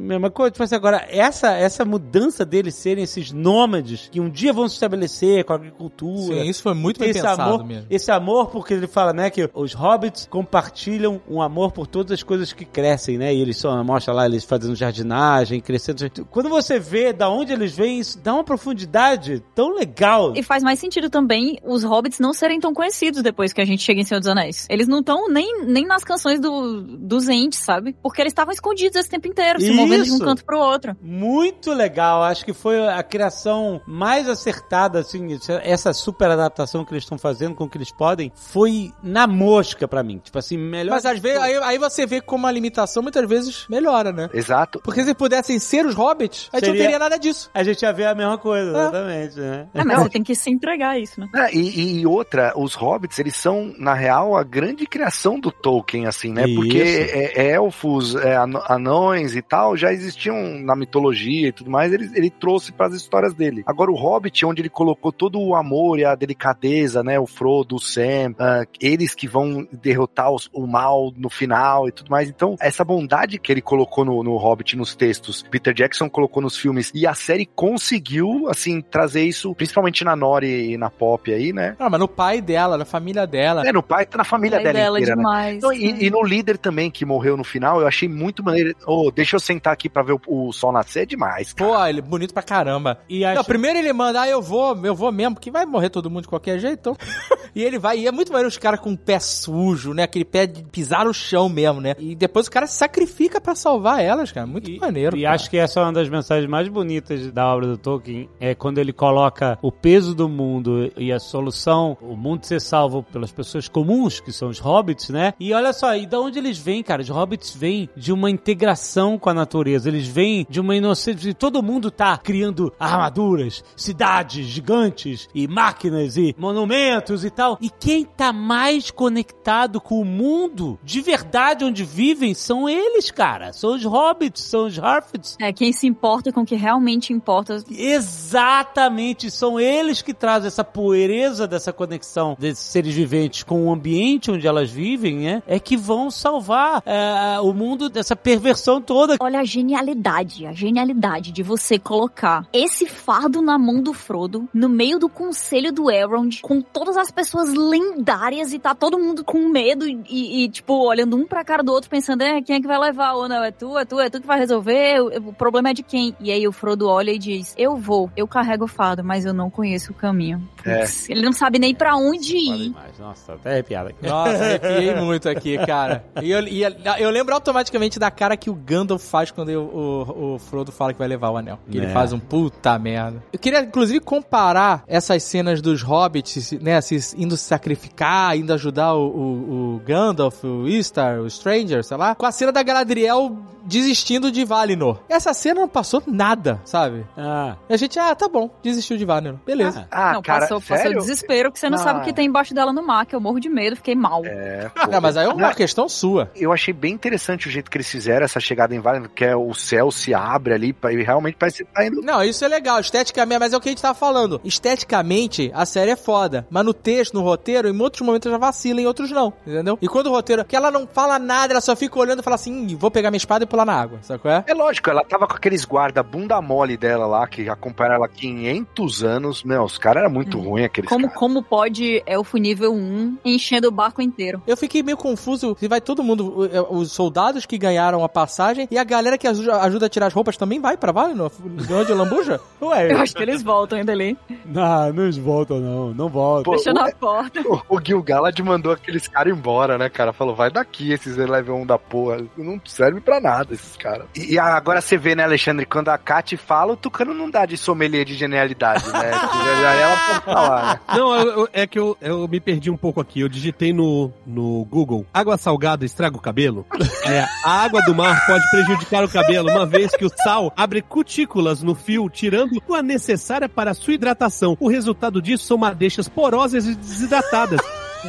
mesma 0.04 0.30
coisa. 0.30 0.50
Tipo 0.50 0.64
assim, 0.64 0.74
agora, 0.74 1.06
essa, 1.08 1.52
essa 1.52 1.84
mudança 1.84 2.44
deles 2.44 2.74
serem 2.74 3.04
esses 3.04 3.32
nômades 3.32 4.08
que 4.10 4.20
um 4.20 4.28
dia 4.28 4.52
vão 4.52 4.68
se 4.68 4.74
estabelecer 4.74 5.44
com 5.44 5.52
a 5.52 5.56
agricultura. 5.56 6.42
Sim, 6.42 6.48
isso 6.48 6.62
foi 6.62 6.74
muito 6.74 7.00
bem 7.00 7.10
esse 7.10 7.20
pensado 7.20 7.42
amor, 7.42 7.64
mesmo. 7.64 7.86
Esse 7.90 8.10
amor, 8.10 8.50
porque 8.50 8.74
ele 8.74 8.86
fala, 8.86 9.12
né, 9.12 9.30
que 9.30 9.48
os 9.54 9.72
hobbits 9.72 10.26
compartilham 10.30 11.20
um 11.28 11.40
amor 11.40 11.72
por 11.72 11.86
todas 11.86 12.12
as 12.12 12.22
coisas 12.22 12.52
que 12.52 12.64
crescem, 12.64 13.18
né? 13.18 13.34
E 13.34 13.40
eles 13.40 13.56
só 13.56 13.82
mostra 13.82 14.12
lá 14.12 14.26
eles 14.26 14.44
fazendo 14.44 14.74
jardinagem, 14.74 15.60
crescendo. 15.60 16.10
Quando 16.30 16.48
você 16.48 16.78
vê 16.78 17.12
da 17.12 17.28
onde 17.28 17.52
eles 17.52 17.74
vêm, 17.74 17.98
isso 17.98 18.18
dá 18.20 18.34
uma 18.34 18.44
profundidade 18.44 19.42
tão 19.54 19.74
legal. 19.74 20.32
E 20.36 20.42
faz 20.42 20.62
mais 20.62 20.78
sentido 20.78 21.08
também 21.08 21.58
os 21.64 21.82
hobbits 21.84 22.18
não 22.18 22.32
serem 22.32 22.60
tão 22.60 22.72
conhecidos 22.74 23.22
depois 23.22 23.52
que 23.52 23.60
a 23.60 23.64
gente 23.64 23.82
chega 23.82 24.00
em 24.00 24.04
Senhor 24.04 24.20
dos 24.20 24.28
Anéis. 24.28 24.66
Eles 24.68 24.86
não 24.86 25.00
estão 25.00 25.28
nem, 25.28 25.64
nem 25.64 25.86
nas 25.86 26.04
canções 26.04 26.40
do, 26.40 26.82
dos 26.82 27.28
entes, 27.28 27.60
sabe? 27.60 27.94
Porque 28.02 28.20
eles 28.20 28.32
estavam 28.32 28.52
escondidos 28.52 28.96
esse 28.96 29.08
tempo 29.08 29.28
inteiro, 29.28 29.60
se 29.60 29.70
movendo 29.72 29.93
de 30.02 30.10
um 30.10 30.14
Isso. 30.16 30.24
canto 30.24 30.44
pro 30.44 30.58
outro. 30.58 30.96
Muito 31.00 31.72
legal, 31.72 32.22
acho 32.22 32.44
que 32.44 32.52
foi 32.52 32.86
a 32.88 33.02
criação 33.02 33.80
mais 33.86 34.28
acertada, 34.28 34.98
assim, 35.00 35.38
essa 35.62 35.92
super 35.92 36.30
adaptação 36.30 36.84
que 36.84 36.92
eles 36.92 37.04
estão 37.04 37.18
fazendo 37.18 37.54
com 37.54 37.64
o 37.64 37.68
que 37.68 37.76
eles 37.78 37.90
podem, 37.92 38.32
foi 38.34 38.92
na 39.02 39.26
mosca 39.26 39.86
pra 39.86 40.02
mim. 40.02 40.18
Tipo 40.18 40.38
assim, 40.38 40.56
melhor. 40.56 40.94
Mas 40.94 41.04
às 41.06 41.18
vezes, 41.18 41.40
aí, 41.40 41.56
aí 41.56 41.78
você 41.78 42.06
vê 42.06 42.20
como 42.20 42.46
a 42.46 42.50
limitação 42.50 43.02
muitas 43.02 43.28
vezes 43.28 43.66
melhora, 43.68 44.12
né? 44.12 44.28
Exato. 44.32 44.80
Porque 44.82 45.04
se 45.04 45.14
pudessem 45.14 45.58
ser 45.58 45.86
os 45.86 45.94
hobbits, 45.94 46.48
a 46.52 46.56
gente 46.56 46.66
não 46.68 46.72
Seria- 46.74 46.82
teria 46.84 46.98
nada 46.98 47.18
disso. 47.18 47.50
A 47.54 47.62
gente 47.62 47.82
ia 47.82 47.92
ver 47.92 48.06
a 48.06 48.14
mesma 48.14 48.38
coisa, 48.38 48.70
exatamente, 48.70 49.38
né? 49.40 49.66
É, 49.74 49.84
mas 49.84 50.02
você 50.02 50.08
tem 50.10 50.22
que 50.22 50.34
se 50.34 50.50
entregar 50.50 50.90
a 50.90 50.98
isso, 50.98 51.20
né? 51.20 51.28
É, 51.34 51.54
e, 51.54 52.00
e 52.00 52.06
outra, 52.06 52.52
os 52.56 52.74
hobbits, 52.74 53.18
eles 53.18 53.36
são, 53.36 53.72
na 53.78 53.94
real, 53.94 54.36
a 54.36 54.42
grande 54.42 54.86
criação 54.86 55.38
do 55.38 55.50
Tolkien, 55.50 56.06
assim, 56.06 56.32
né? 56.32 56.44
Porque 56.54 56.78
Isso. 56.82 57.14
é, 57.14 57.32
é 57.34 57.50
elfos, 57.52 58.14
é, 58.16 58.36
anões 58.68 59.34
e 59.36 59.42
tal, 59.42 59.76
já 59.76 59.83
existiam 59.92 60.36
na 60.60 60.74
mitologia 60.76 61.48
e 61.48 61.52
tudo 61.52 61.70
mais, 61.70 61.92
ele, 61.92 62.10
ele 62.14 62.30
trouxe 62.30 62.72
para 62.72 62.86
as 62.86 62.94
histórias 62.94 63.34
dele. 63.34 63.62
Agora, 63.66 63.90
o 63.90 63.94
Hobbit, 63.96 64.44
onde 64.46 64.62
ele 64.62 64.68
colocou 64.68 65.12
todo 65.12 65.40
o 65.40 65.54
amor 65.54 65.98
e 65.98 66.04
a 66.04 66.14
delicadeza, 66.14 67.02
né? 67.02 67.18
O 67.18 67.26
Frodo, 67.26 67.76
o 67.76 67.80
Sam, 67.80 68.34
ah, 68.38 68.64
eles 68.80 69.14
que 69.14 69.26
vão 69.28 69.66
derrotar 69.72 70.30
os- 70.30 70.48
o 70.52 70.66
mal 70.66 71.12
no 71.16 71.28
final 71.28 71.88
e 71.88 71.92
tudo 71.92 72.10
mais. 72.10 72.28
Então, 72.28 72.56
essa 72.60 72.84
bondade 72.84 73.38
que 73.38 73.50
ele 73.52 73.60
colocou 73.62 74.04
no, 74.04 74.22
no 74.22 74.36
Hobbit, 74.36 74.76
nos 74.76 74.94
textos, 74.94 75.42
Peter 75.42 75.74
Jackson 75.74 76.08
colocou 76.08 76.42
nos 76.42 76.56
filmes, 76.56 76.90
e 76.94 77.06
a 77.06 77.14
série 77.14 77.46
conseguiu, 77.46 78.48
assim, 78.48 78.80
trazer 78.80 79.24
isso, 79.24 79.54
principalmente 79.54 80.04
na 80.04 80.14
Nori 80.16 80.72
e 80.72 80.76
na 80.78 80.88
Pop 80.90 81.32
aí, 81.32 81.52
né? 81.52 81.76
Ah, 81.78 81.90
mas 81.90 82.00
no 82.00 82.08
pai 82.08 82.40
dela, 82.40 82.78
na 82.78 82.84
família 82.84 83.26
dela. 83.26 83.66
É, 83.66 83.72
no 83.72 83.82
pai, 83.82 84.06
tá 84.06 84.16
na 84.18 84.24
família 84.24 84.58
Pai 84.58 84.64
dela, 84.72 84.78
dela 84.78 84.98
inteira, 85.00 85.16
né? 85.16 85.22
demais. 85.22 85.56
Então, 85.56 85.72
e, 85.72 86.06
e 86.06 86.10
no 86.10 86.22
líder 86.22 86.56
também, 86.58 86.90
que 86.90 87.04
morreu 87.04 87.36
no 87.36 87.44
final, 87.44 87.80
eu 87.80 87.86
achei 87.86 88.08
muito 88.08 88.42
maneiro. 88.42 88.74
Oh, 88.86 89.10
deixa 89.10 89.36
eu 89.36 89.40
sentar 89.40 89.73
aqui 89.74 89.88
pra 89.88 90.02
ver 90.02 90.14
o, 90.14 90.20
o 90.26 90.52
sol 90.52 90.72
nascer, 90.72 91.02
é 91.02 91.06
demais. 91.06 91.52
cara. 91.52 91.70
Pô, 91.70 91.86
ele 91.86 91.98
é 91.98 92.02
bonito 92.02 92.32
pra 92.32 92.42
caramba. 92.42 92.98
E 93.08 93.24
acho... 93.24 93.36
Não, 93.36 93.44
primeiro 93.44 93.78
ele 93.78 93.92
manda, 93.92 94.22
ah, 94.22 94.28
eu 94.28 94.40
vou, 94.40 94.74
eu 94.84 94.94
vou 94.94 95.12
mesmo, 95.12 95.34
porque 95.34 95.50
vai 95.50 95.66
morrer 95.66 95.90
todo 95.90 96.10
mundo 96.10 96.22
de 96.22 96.28
qualquer 96.28 96.58
jeito, 96.58 96.78
então. 96.80 96.96
e 97.54 97.62
ele 97.62 97.78
vai, 97.78 97.98
e 98.00 98.06
é 98.06 98.12
muito 98.12 98.32
maneiro 98.32 98.48
os 98.48 98.58
caras 98.58 98.80
com 98.80 98.92
o 98.92 98.96
pé 98.98 99.18
sujo, 99.18 99.92
né? 99.94 100.02
Aquele 100.04 100.24
pé 100.24 100.46
de 100.46 100.62
pisar 100.64 101.04
no 101.04 101.14
chão 101.14 101.48
mesmo, 101.48 101.80
né? 101.80 101.94
E 101.98 102.14
depois 102.14 102.46
o 102.46 102.50
cara 102.50 102.66
se 102.66 102.76
sacrifica 102.76 103.40
pra 103.40 103.54
salvar 103.54 104.02
elas, 104.02 104.32
cara. 104.32 104.46
Muito 104.46 104.70
E, 104.70 104.78
maneiro. 104.78 105.16
e 105.16 105.22
cara. 105.22 105.34
acho 105.34 105.50
que 105.50 105.56
essa 105.56 105.80
é 105.80 105.82
uma 105.82 105.92
das 105.92 106.08
mensagens 106.08 106.48
mais 106.50 106.68
bonitas 106.68 107.30
da 107.32 107.46
obra 107.52 107.66
do 107.66 107.78
Tolkien, 107.78 108.28
é 108.40 108.54
quando 108.54 108.78
ele 108.78 108.92
coloca 108.92 109.58
o 109.62 109.70
peso 109.70 110.14
do 110.14 110.28
mundo 110.28 110.90
e 110.96 111.12
a 111.12 111.18
solução, 111.18 111.96
o 112.00 112.16
mundo 112.16 112.44
ser 112.44 112.60
salvo 112.60 113.02
pelas 113.02 113.32
pessoas 113.32 113.68
comuns, 113.68 114.20
que 114.20 114.32
são 114.32 114.48
os 114.48 114.58
hobbits, 114.58 115.10
né? 115.10 115.34
E 115.38 115.52
olha 115.52 115.72
só, 115.72 115.94
e 115.96 116.06
da 116.06 116.18
onde 116.20 116.38
eles 116.38 116.58
vêm, 116.58 116.82
cara? 116.82 117.02
Os 117.02 117.08
hobbits 117.08 117.54
vêm 117.54 117.88
de 117.96 118.12
uma 118.12 118.30
integração 118.30 119.18
com 119.18 119.30
a 119.30 119.34
natureza, 119.34 119.88
eles 119.88 120.06
vêm 120.06 120.46
de 120.48 120.60
uma 120.60 120.74
inocência, 120.76 121.28
e 121.28 121.34
todo 121.34 121.62
mundo 121.62 121.90
tá 121.90 122.16
criando 122.18 122.72
armaduras, 122.78 123.62
cidades 123.76 124.46
gigantes 124.46 125.28
e 125.34 125.46
máquinas 125.46 126.16
e 126.16 126.34
monumentos 126.38 127.24
e 127.24 127.30
tal. 127.30 127.43
Tal. 127.44 127.58
E 127.60 127.68
quem 127.68 128.04
tá 128.04 128.32
mais 128.32 128.90
conectado 128.90 129.80
com 129.80 130.00
o 130.00 130.04
mundo 130.04 130.78
de 130.82 131.00
verdade 131.00 131.64
onde 131.64 131.84
vivem 131.84 132.34
são 132.34 132.68
eles, 132.68 133.10
cara. 133.10 133.52
São 133.52 133.74
os 133.74 133.84
hobbits, 133.84 134.42
são 134.42 134.66
os 134.66 134.78
Harfoots. 134.78 135.36
É, 135.40 135.52
quem 135.52 135.72
se 135.72 135.86
importa 135.86 136.32
com 136.32 136.40
o 136.40 136.46
que 136.46 136.54
realmente 136.54 137.12
importa. 137.12 137.62
Exatamente, 137.70 139.30
são 139.30 139.60
eles 139.60 140.00
que 140.00 140.14
trazem 140.14 140.48
essa 140.48 140.64
poeireza 140.64 141.46
dessa 141.46 141.72
conexão 141.72 142.36
desses 142.38 142.64
seres 142.64 142.94
viventes 142.94 143.42
com 143.42 143.66
o 143.66 143.72
ambiente 143.72 144.30
onde 144.30 144.46
elas 144.46 144.70
vivem, 144.70 145.16
né? 145.18 145.42
É 145.46 145.58
que 145.58 145.76
vão 145.76 146.10
salvar 146.10 146.82
é, 146.86 147.38
o 147.40 147.52
mundo 147.52 147.88
dessa 147.88 148.16
perversão 148.16 148.80
toda. 148.80 149.16
Olha 149.20 149.40
a 149.40 149.44
genialidade, 149.44 150.46
a 150.46 150.52
genialidade 150.52 151.32
de 151.32 151.42
você 151.42 151.78
colocar 151.78 152.46
esse 152.52 152.86
fardo 152.86 153.42
na 153.42 153.58
mão 153.58 153.82
do 153.82 153.92
Frodo, 153.92 154.48
no 154.54 154.68
meio 154.68 154.98
do 154.98 155.08
conselho 155.08 155.72
do 155.72 155.90
Elrond, 155.90 156.40
com 156.40 156.60
todas 156.60 156.96
as 156.96 157.10
pessoas 157.10 157.33
lendárias 157.42 158.52
e 158.52 158.58
tá 158.58 158.74
todo 158.74 158.98
mundo 158.98 159.24
com 159.24 159.48
medo 159.48 159.86
e, 159.86 160.44
e, 160.44 160.48
tipo, 160.48 160.74
olhando 160.86 161.16
um 161.16 161.26
pra 161.26 161.44
cara 161.44 161.62
do 161.62 161.72
outro, 161.72 161.88
pensando, 161.90 162.22
é, 162.22 162.40
quem 162.42 162.56
é 162.56 162.60
que 162.60 162.66
vai 162.66 162.78
levar? 162.78 163.14
Ou 163.14 163.28
não, 163.28 163.42
é 163.42 163.50
tu, 163.50 163.76
é 163.78 163.84
tu, 163.84 163.98
é 164.00 164.08
tu 164.10 164.20
que 164.20 164.26
vai 164.26 164.38
resolver, 164.38 165.00
o, 165.00 165.28
o 165.28 165.32
problema 165.32 165.70
é 165.70 165.74
de 165.74 165.82
quem? 165.82 166.14
E 166.20 166.30
aí 166.30 166.46
o 166.46 166.52
Frodo 166.52 166.88
olha 166.88 167.10
e 167.10 167.18
diz, 167.18 167.54
eu 167.58 167.76
vou, 167.76 168.10
eu 168.16 168.26
carrego 168.28 168.64
o 168.64 168.68
fardo, 168.68 169.02
mas 169.04 169.24
eu 169.24 169.32
não 169.34 169.50
conheço 169.50 169.92
o 169.92 169.94
caminho. 169.94 170.46
Putz, 170.62 171.08
Ele 171.10 171.22
não 171.22 171.32
sabe 171.32 171.58
nem 171.58 171.74
pra 171.74 171.96
onde 171.96 172.36
ir. 172.36 172.74
Nossa, 172.98 173.26
tá 173.26 173.34
até 173.34 173.50
arrepiado 173.52 173.88
aqui. 173.90 174.06
Nossa, 174.06 174.44
arrepiei 174.44 174.94
muito 174.94 175.28
aqui, 175.28 175.58
cara. 175.66 176.04
E 176.22 176.30
eu, 176.30 176.40
e 176.46 176.62
eu 176.98 177.10
lembro 177.10 177.34
automaticamente 177.34 177.98
da 177.98 178.10
cara 178.10 178.36
que 178.36 178.48
o 178.50 178.54
Gandalf 178.54 179.02
faz 179.04 179.30
quando 179.30 179.50
eu- 179.50 179.62
o, 179.64 180.34
o 180.34 180.38
Frodo 180.38 180.72
fala 180.72 180.92
que 180.92 180.98
vai 180.98 181.08
levar 181.08 181.30
o 181.30 181.36
anel. 181.36 181.58
Que 181.70 181.78
ele 181.78 181.86
É. 181.86 181.90
faz 181.90 182.12
um 182.12 182.18
puta 182.18 182.78
merda. 182.78 183.22
Eu 183.32 183.38
queria, 183.38 183.60
inclusive, 183.60 184.00
comparar 184.00 184.82
essas 184.86 185.22
cenas 185.22 185.60
dos 185.60 185.82
hobbits, 185.82 186.52
né, 186.60 186.80
se 186.80 186.94
indo 187.24 187.36
se 187.36 187.44
sacrificar, 187.44 188.36
indo 188.36 188.52
ajudar 188.52 188.94
o, 188.94 189.06
o, 189.08 189.74
o 189.76 189.82
Gandalf, 189.84 190.44
o 190.44 190.68
Istar, 190.68 191.18
o 191.20 191.28
Stranger, 191.28 191.82
sei 191.84 191.96
lá, 191.96 192.14
com 192.14 192.26
a 192.26 192.32
cena 192.32 192.52
da 192.52 192.62
Galadriel 192.62 193.36
desistindo 193.66 194.30
de 194.30 194.44
Valinor. 194.44 194.98
Essa 195.08 195.32
cena 195.32 195.62
não 195.62 195.68
passou 195.68 196.02
nada, 196.06 196.60
sabe? 196.66 197.06
Ah, 197.16 197.56
E 197.68 197.72
a 197.72 197.76
gente, 197.78 197.98
ah, 197.98 198.14
tá 198.14 198.28
bom, 198.28 198.50
desistiu 198.62 198.96
de 198.98 199.06
Valinor. 199.06 199.38
Beleza. 199.46 199.88
Ah, 199.90 200.12
não, 200.12 200.22
cara, 200.22 200.40
passou, 200.42 200.60
passou 200.60 200.76
sério? 200.76 201.00
desespero, 201.00 201.50
que 201.50 201.58
você 201.58 201.70
não 201.70 201.78
Ah. 201.78 201.82
sabe 201.82 202.00
o 202.00 202.02
que 202.02 202.12
tem 202.12 202.26
embaixo 202.26 202.52
dela 202.54 202.72
no 202.74 202.86
mar, 202.86 203.06
que 203.06 203.16
eu 203.16 203.20
morro 203.20 203.40
de 203.40 203.48
medo, 203.48 203.74
fiquei 203.76 203.94
mal. 203.94 204.22
É, 204.26 204.70
Não, 204.90 205.00
mas 205.00 205.16
aí 205.16 205.24
é 205.24 205.28
uma 205.28 205.48
Não, 205.48 205.54
questão 205.54 205.88
sua. 205.88 206.30
Eu 206.36 206.52
achei 206.52 206.74
bem 206.74 206.92
interessante 206.92 207.48
o 207.48 207.50
jeito 207.50 207.70
que 207.70 207.76
eles 207.78 207.88
fizeram 207.90 208.24
essa 208.26 208.38
chegada 208.38 208.74
em 208.74 208.80
Valinor, 208.80 209.08
que 209.08 209.24
é 209.24 209.34
o 209.34 209.54
céu 209.54 209.90
se 209.90 210.12
abre 210.12 210.52
ali 210.52 210.76
e 210.90 211.02
realmente 211.02 211.36
parece 211.38 211.64
que 211.64 211.72
tá 211.72 211.86
indo. 211.86 212.02
Não, 212.02 212.22
isso 212.22 212.44
é 212.44 212.48
legal, 212.48 212.78
esteticamente, 212.80 213.38
mas 213.40 213.52
é 213.54 213.56
o 213.56 213.60
que 213.62 213.70
a 213.70 213.72
gente 213.72 213.80
tava 213.80 213.94
falando. 213.94 214.40
Esteticamente, 214.44 215.50
a 215.54 215.64
série 215.64 215.92
é 215.92 215.96
foda. 215.96 216.46
Mas 216.50 216.64
no 216.66 216.74
texto, 216.74 217.13
no 217.14 217.22
roteiro, 217.22 217.68
em 217.68 217.80
outros 217.80 218.02
momentos 218.06 218.30
já 218.30 218.36
vacila, 218.38 218.80
em 218.80 218.86
outros 218.86 219.10
não. 219.10 219.32
Entendeu? 219.46 219.78
E 219.80 219.88
quando 219.88 220.08
o 220.08 220.10
roteiro, 220.10 220.44
que 220.44 220.54
ela 220.56 220.70
não 220.70 220.86
fala 220.86 221.18
nada, 221.18 221.52
ela 221.54 221.60
só 221.60 221.74
fica 221.74 221.98
olhando 221.98 222.20
e 222.20 222.22
fala 222.22 222.34
assim: 222.36 222.66
"Ih, 222.66 222.74
vou 222.74 222.90
pegar 222.90 223.10
minha 223.10 223.16
espada 223.18 223.44
e 223.44 223.46
pular 223.46 223.64
na 223.64 223.74
água. 223.74 223.98
Sabe 224.02 224.20
qual 224.20 224.34
é? 224.34 224.44
É 224.46 224.54
lógico, 224.54 224.90
ela 224.90 225.04
tava 225.04 225.26
com 225.26 225.34
aqueles 225.34 225.64
guarda 225.64 226.02
bunda 226.02 226.40
mole 226.42 226.76
dela 226.76 227.06
lá, 227.06 227.26
que 227.26 227.48
acompanharam 227.48 227.96
ela 227.96 228.06
há 228.06 228.08
500 228.08 229.02
anos. 229.04 229.44
Meu, 229.44 229.62
os 229.62 229.78
caras 229.78 230.02
eram 230.02 230.12
muito 230.12 230.38
ruins, 230.38 230.66
aqueles 230.66 230.88
Como, 230.88 231.04
caras. 231.06 231.18
como 231.18 231.42
pode 231.42 232.02
elfo 232.06 232.36
nível 232.36 232.72
1 232.74 233.18
enchendo 233.24 233.68
o 233.68 233.70
barco 233.70 234.02
inteiro? 234.02 234.42
Eu 234.46 234.56
fiquei 234.56 234.82
meio 234.82 234.96
confuso 234.96 235.56
se 235.58 235.68
vai 235.68 235.80
todo 235.80 236.02
mundo, 236.02 236.48
é, 236.52 236.60
os 236.60 236.92
soldados 236.92 237.46
que 237.46 237.56
ganharam 237.58 238.02
a 238.04 238.08
passagem 238.08 238.66
e 238.70 238.78
a 238.78 238.84
galera 238.84 239.16
que 239.18 239.26
ajuda, 239.26 239.60
ajuda 239.62 239.86
a 239.86 239.88
tirar 239.88 240.06
as 240.06 240.12
roupas 240.12 240.36
também 240.36 240.60
vai 240.60 240.76
pra 240.76 240.92
Valinor? 240.92 241.30
Ganhou 241.66 241.84
de 241.84 241.92
lambuja? 241.92 242.40
ué. 242.60 242.90
Eu 242.92 242.98
acho 243.00 243.14
que 243.14 243.22
eles 243.22 243.42
voltam 243.42 243.78
ainda 243.78 243.92
ali, 243.92 244.16
Não, 244.44 244.92
não 244.92 245.10
voltam 245.22 245.58
não, 245.60 245.94
não 245.94 246.08
voltam. 246.08 246.44
Pô, 246.52 246.58
fechando 246.58 246.80
o- 246.80 246.84
a 246.84 246.90
porta. 247.04 247.40
O, 247.46 247.76
o 247.76 247.80
Gil 247.84 248.02
Galad 248.02 248.38
mandou 248.40 248.72
aqueles 248.72 249.06
caras 249.08 249.36
embora, 249.36 249.76
né, 249.78 249.88
cara? 249.88 250.12
Falou, 250.12 250.34
vai 250.34 250.50
daqui, 250.50 250.92
esses 250.92 251.16
level 251.16 251.56
1 251.56 251.66
da 251.66 251.78
porra. 251.78 252.18
Não 252.36 252.60
serve 252.64 253.00
pra 253.00 253.20
nada, 253.20 253.52
esses 253.54 253.76
caras. 253.76 254.06
E, 254.16 254.34
e 254.34 254.38
agora 254.38 254.80
você 254.80 254.96
vê, 254.96 255.14
né, 255.14 255.24
Alexandre, 255.24 255.66
quando 255.66 255.88
a 255.88 255.98
Kat 255.98 256.36
fala, 256.36 256.72
o 256.72 256.76
Tucano 256.76 257.12
não 257.14 257.30
dá 257.30 257.44
de 257.46 257.56
sommelier 257.56 258.04
de 258.04 258.14
genialidade, 258.14 258.86
né? 258.90 259.10
Aí 259.64 259.80
ela 259.80 259.96
pode 259.96 260.24
falar, 260.24 260.74
né? 260.74 260.80
Não, 260.96 261.14
eu- 261.16 261.30
eu- 261.40 261.48
é 261.52 261.66
que 261.66 261.78
eu, 261.78 261.96
eu 262.00 262.26
me 262.28 262.40
perdi 262.40 262.70
um 262.70 262.76
pouco 262.76 263.00
aqui. 263.00 263.20
Eu 263.20 263.28
digitei 263.28 263.72
no, 263.72 264.12
no 264.26 264.64
Google: 264.64 265.06
água 265.12 265.36
salgada 265.36 265.84
estraga 265.84 266.16
o 266.16 266.20
cabelo? 266.20 266.66
É, 267.06 267.22
a 267.44 267.62
água 267.62 267.82
do 267.82 267.94
mar 267.94 268.24
pode 268.26 268.50
prejudicar 268.50 269.04
o 269.04 269.08
cabelo, 269.10 269.50
uma 269.50 269.66
vez 269.66 269.94
que 269.94 270.06
o 270.06 270.10
sal 270.22 270.50
abre 270.56 270.80
cutículas 270.80 271.62
no 271.62 271.74
fio, 271.74 272.08
tirando 272.08 272.58
a 272.74 272.82
necessária 272.82 273.46
para 273.46 273.72
a 273.72 273.74
sua 273.74 273.92
hidratação. 273.92 274.56
O 274.58 274.68
resultado 274.70 275.20
disso 275.20 275.44
são 275.44 275.58
madeixas 275.58 276.08
porosas 276.08 276.64
e 276.66 276.74
desidratadas. 276.84 277.60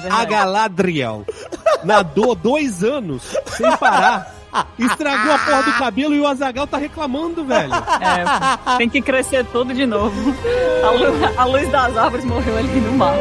A 0.10 0.26
Galadriel 0.26 1.26
nadou 1.84 2.36
dois 2.36 2.84
anos 2.84 3.24
sem 3.46 3.72
parar. 3.78 4.34
Estragou 4.80 5.34
a 5.34 5.40
porra 5.40 5.64
do 5.64 5.74
cabelo 5.74 6.14
e 6.14 6.22
o 6.22 6.28
Azagal 6.28 6.66
tá 6.66 6.78
reclamando, 6.78 7.44
velho. 7.44 7.74
É, 7.74 8.78
tem 8.78 8.90
que 8.90 9.02
crescer 9.02 9.46
tudo 9.48 9.74
de 9.74 9.86
novo. 9.86 10.34
A 10.84 10.92
luz, 10.92 11.38
a 11.38 11.46
luz 11.46 11.70
das 11.70 11.98
árvores 11.98 12.26
morreu 12.26 12.58
ali 12.58 12.80
no 12.80 12.94
mar. 12.94 13.16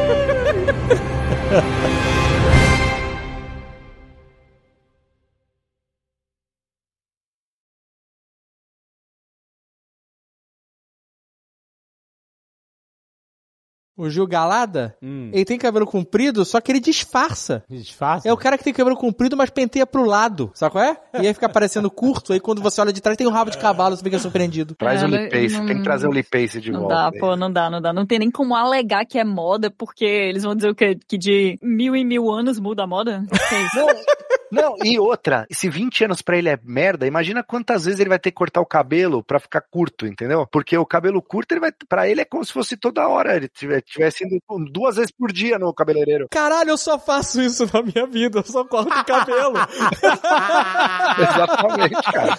O 13.96 14.10
Gil 14.10 14.26
Galada, 14.26 14.96
Hum. 15.00 15.30
ele 15.32 15.44
tem 15.44 15.56
cabelo 15.56 15.86
comprido, 15.86 16.44
só 16.44 16.60
que 16.60 16.72
ele 16.72 16.80
disfarça. 16.80 17.62
Disfarça? 17.70 18.28
É 18.28 18.32
o 18.32 18.36
cara 18.36 18.58
que 18.58 18.64
tem 18.64 18.72
cabelo 18.72 18.96
comprido, 18.96 19.36
mas 19.36 19.50
penteia 19.50 19.86
pro 19.86 20.04
lado, 20.04 20.50
sabe 20.52 20.72
qual 20.72 20.84
é? 20.84 20.96
E 21.20 21.26
aí 21.28 21.32
fica 21.32 21.48
parecendo 21.48 21.88
curto, 21.90 22.32
aí 22.32 22.40
quando 22.40 22.60
você 22.60 22.80
olha 22.80 22.92
de 22.92 23.00
trás 23.00 23.16
tem 23.16 23.26
um 23.26 23.30
rabo 23.30 23.52
de 23.52 23.58
cavalo, 23.58 23.96
você 23.96 24.02
fica 24.02 24.18
surpreendido. 24.18 24.74
Traz 24.78 25.00
É, 25.02 25.06
o 25.06 25.08
não- 25.08 25.16
Lipace, 25.18 25.56
não- 25.56 25.66
tem 25.66 25.76
que 25.76 25.82
trazer 25.84 26.08
o 26.08 26.12
Lipace 26.12 26.60
de 26.60 26.72
Não 26.72 26.80
volta. 26.80 26.94
dá, 26.96 27.10
aí. 27.14 27.18
pô, 27.20 27.36
não 27.36 27.52
dá, 27.52 27.70
não 27.70 27.80
dá. 27.80 27.92
Não 27.92 28.04
tem 28.04 28.18
nem 28.18 28.30
como 28.32 28.56
alegar 28.56 29.04
que 29.06 29.16
é 29.18 29.24
moda, 29.24 29.70
porque 29.70 30.04
eles 30.04 30.42
vão 30.42 30.56
dizer 30.56 30.70
o 30.70 30.74
quê? 30.74 30.98
Que 31.06 31.16
de 31.16 31.56
mil 31.62 31.94
em 31.94 32.04
mil 32.04 32.30
anos 32.32 32.58
muda 32.58 32.82
a 32.82 32.86
moda? 32.88 33.20
Não, 33.20 33.86
não, 34.54 34.76
e 34.84 34.98
outra, 34.98 35.46
se 35.50 35.68
20 35.68 36.04
anos 36.04 36.22
pra 36.22 36.36
ele 36.38 36.48
é 36.48 36.58
merda, 36.62 37.06
imagina 37.06 37.42
quantas 37.42 37.84
vezes 37.84 38.00
ele 38.00 38.08
vai 38.08 38.18
ter 38.18 38.30
que 38.30 38.36
cortar 38.36 38.60
o 38.60 38.66
cabelo 38.66 39.22
pra 39.22 39.38
ficar 39.40 39.60
curto, 39.60 40.06
entendeu? 40.06 40.46
Porque 40.50 40.76
o 40.78 40.86
cabelo 40.86 41.20
curto, 41.20 41.52
ele 41.52 41.60
vai, 41.60 41.72
pra 41.88 42.08
ele 42.08 42.20
é 42.20 42.24
como 42.24 42.44
se 42.44 42.52
fosse 42.52 42.76
toda 42.76 43.06
hora, 43.08 43.36
ele 43.36 43.48
tive- 43.48 43.82
tivesse 43.82 44.24
indo 44.24 44.38
duas 44.70 44.96
vezes 44.96 45.10
por 45.10 45.30
dia 45.32 45.58
no 45.58 45.72
cabeleireiro. 45.74 46.28
Caralho, 46.30 46.70
eu 46.70 46.78
só 46.78 46.98
faço 46.98 47.40
isso 47.42 47.68
na 47.72 47.82
minha 47.82 48.06
vida, 48.06 48.38
eu 48.38 48.44
só 48.44 48.64
corto 48.64 48.88
o 48.96 49.04
cabelo. 49.04 49.54
Exatamente, 51.18 52.02
cara. 52.12 52.38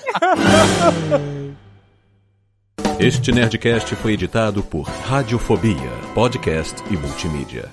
Este 3.00 3.32
Nerdcast 3.32 3.96
foi 3.98 4.14
editado 4.14 4.64
por 4.64 4.84
Radiofobia, 4.84 5.92
podcast 6.14 6.82
e 6.90 6.96
multimídia. 6.98 7.70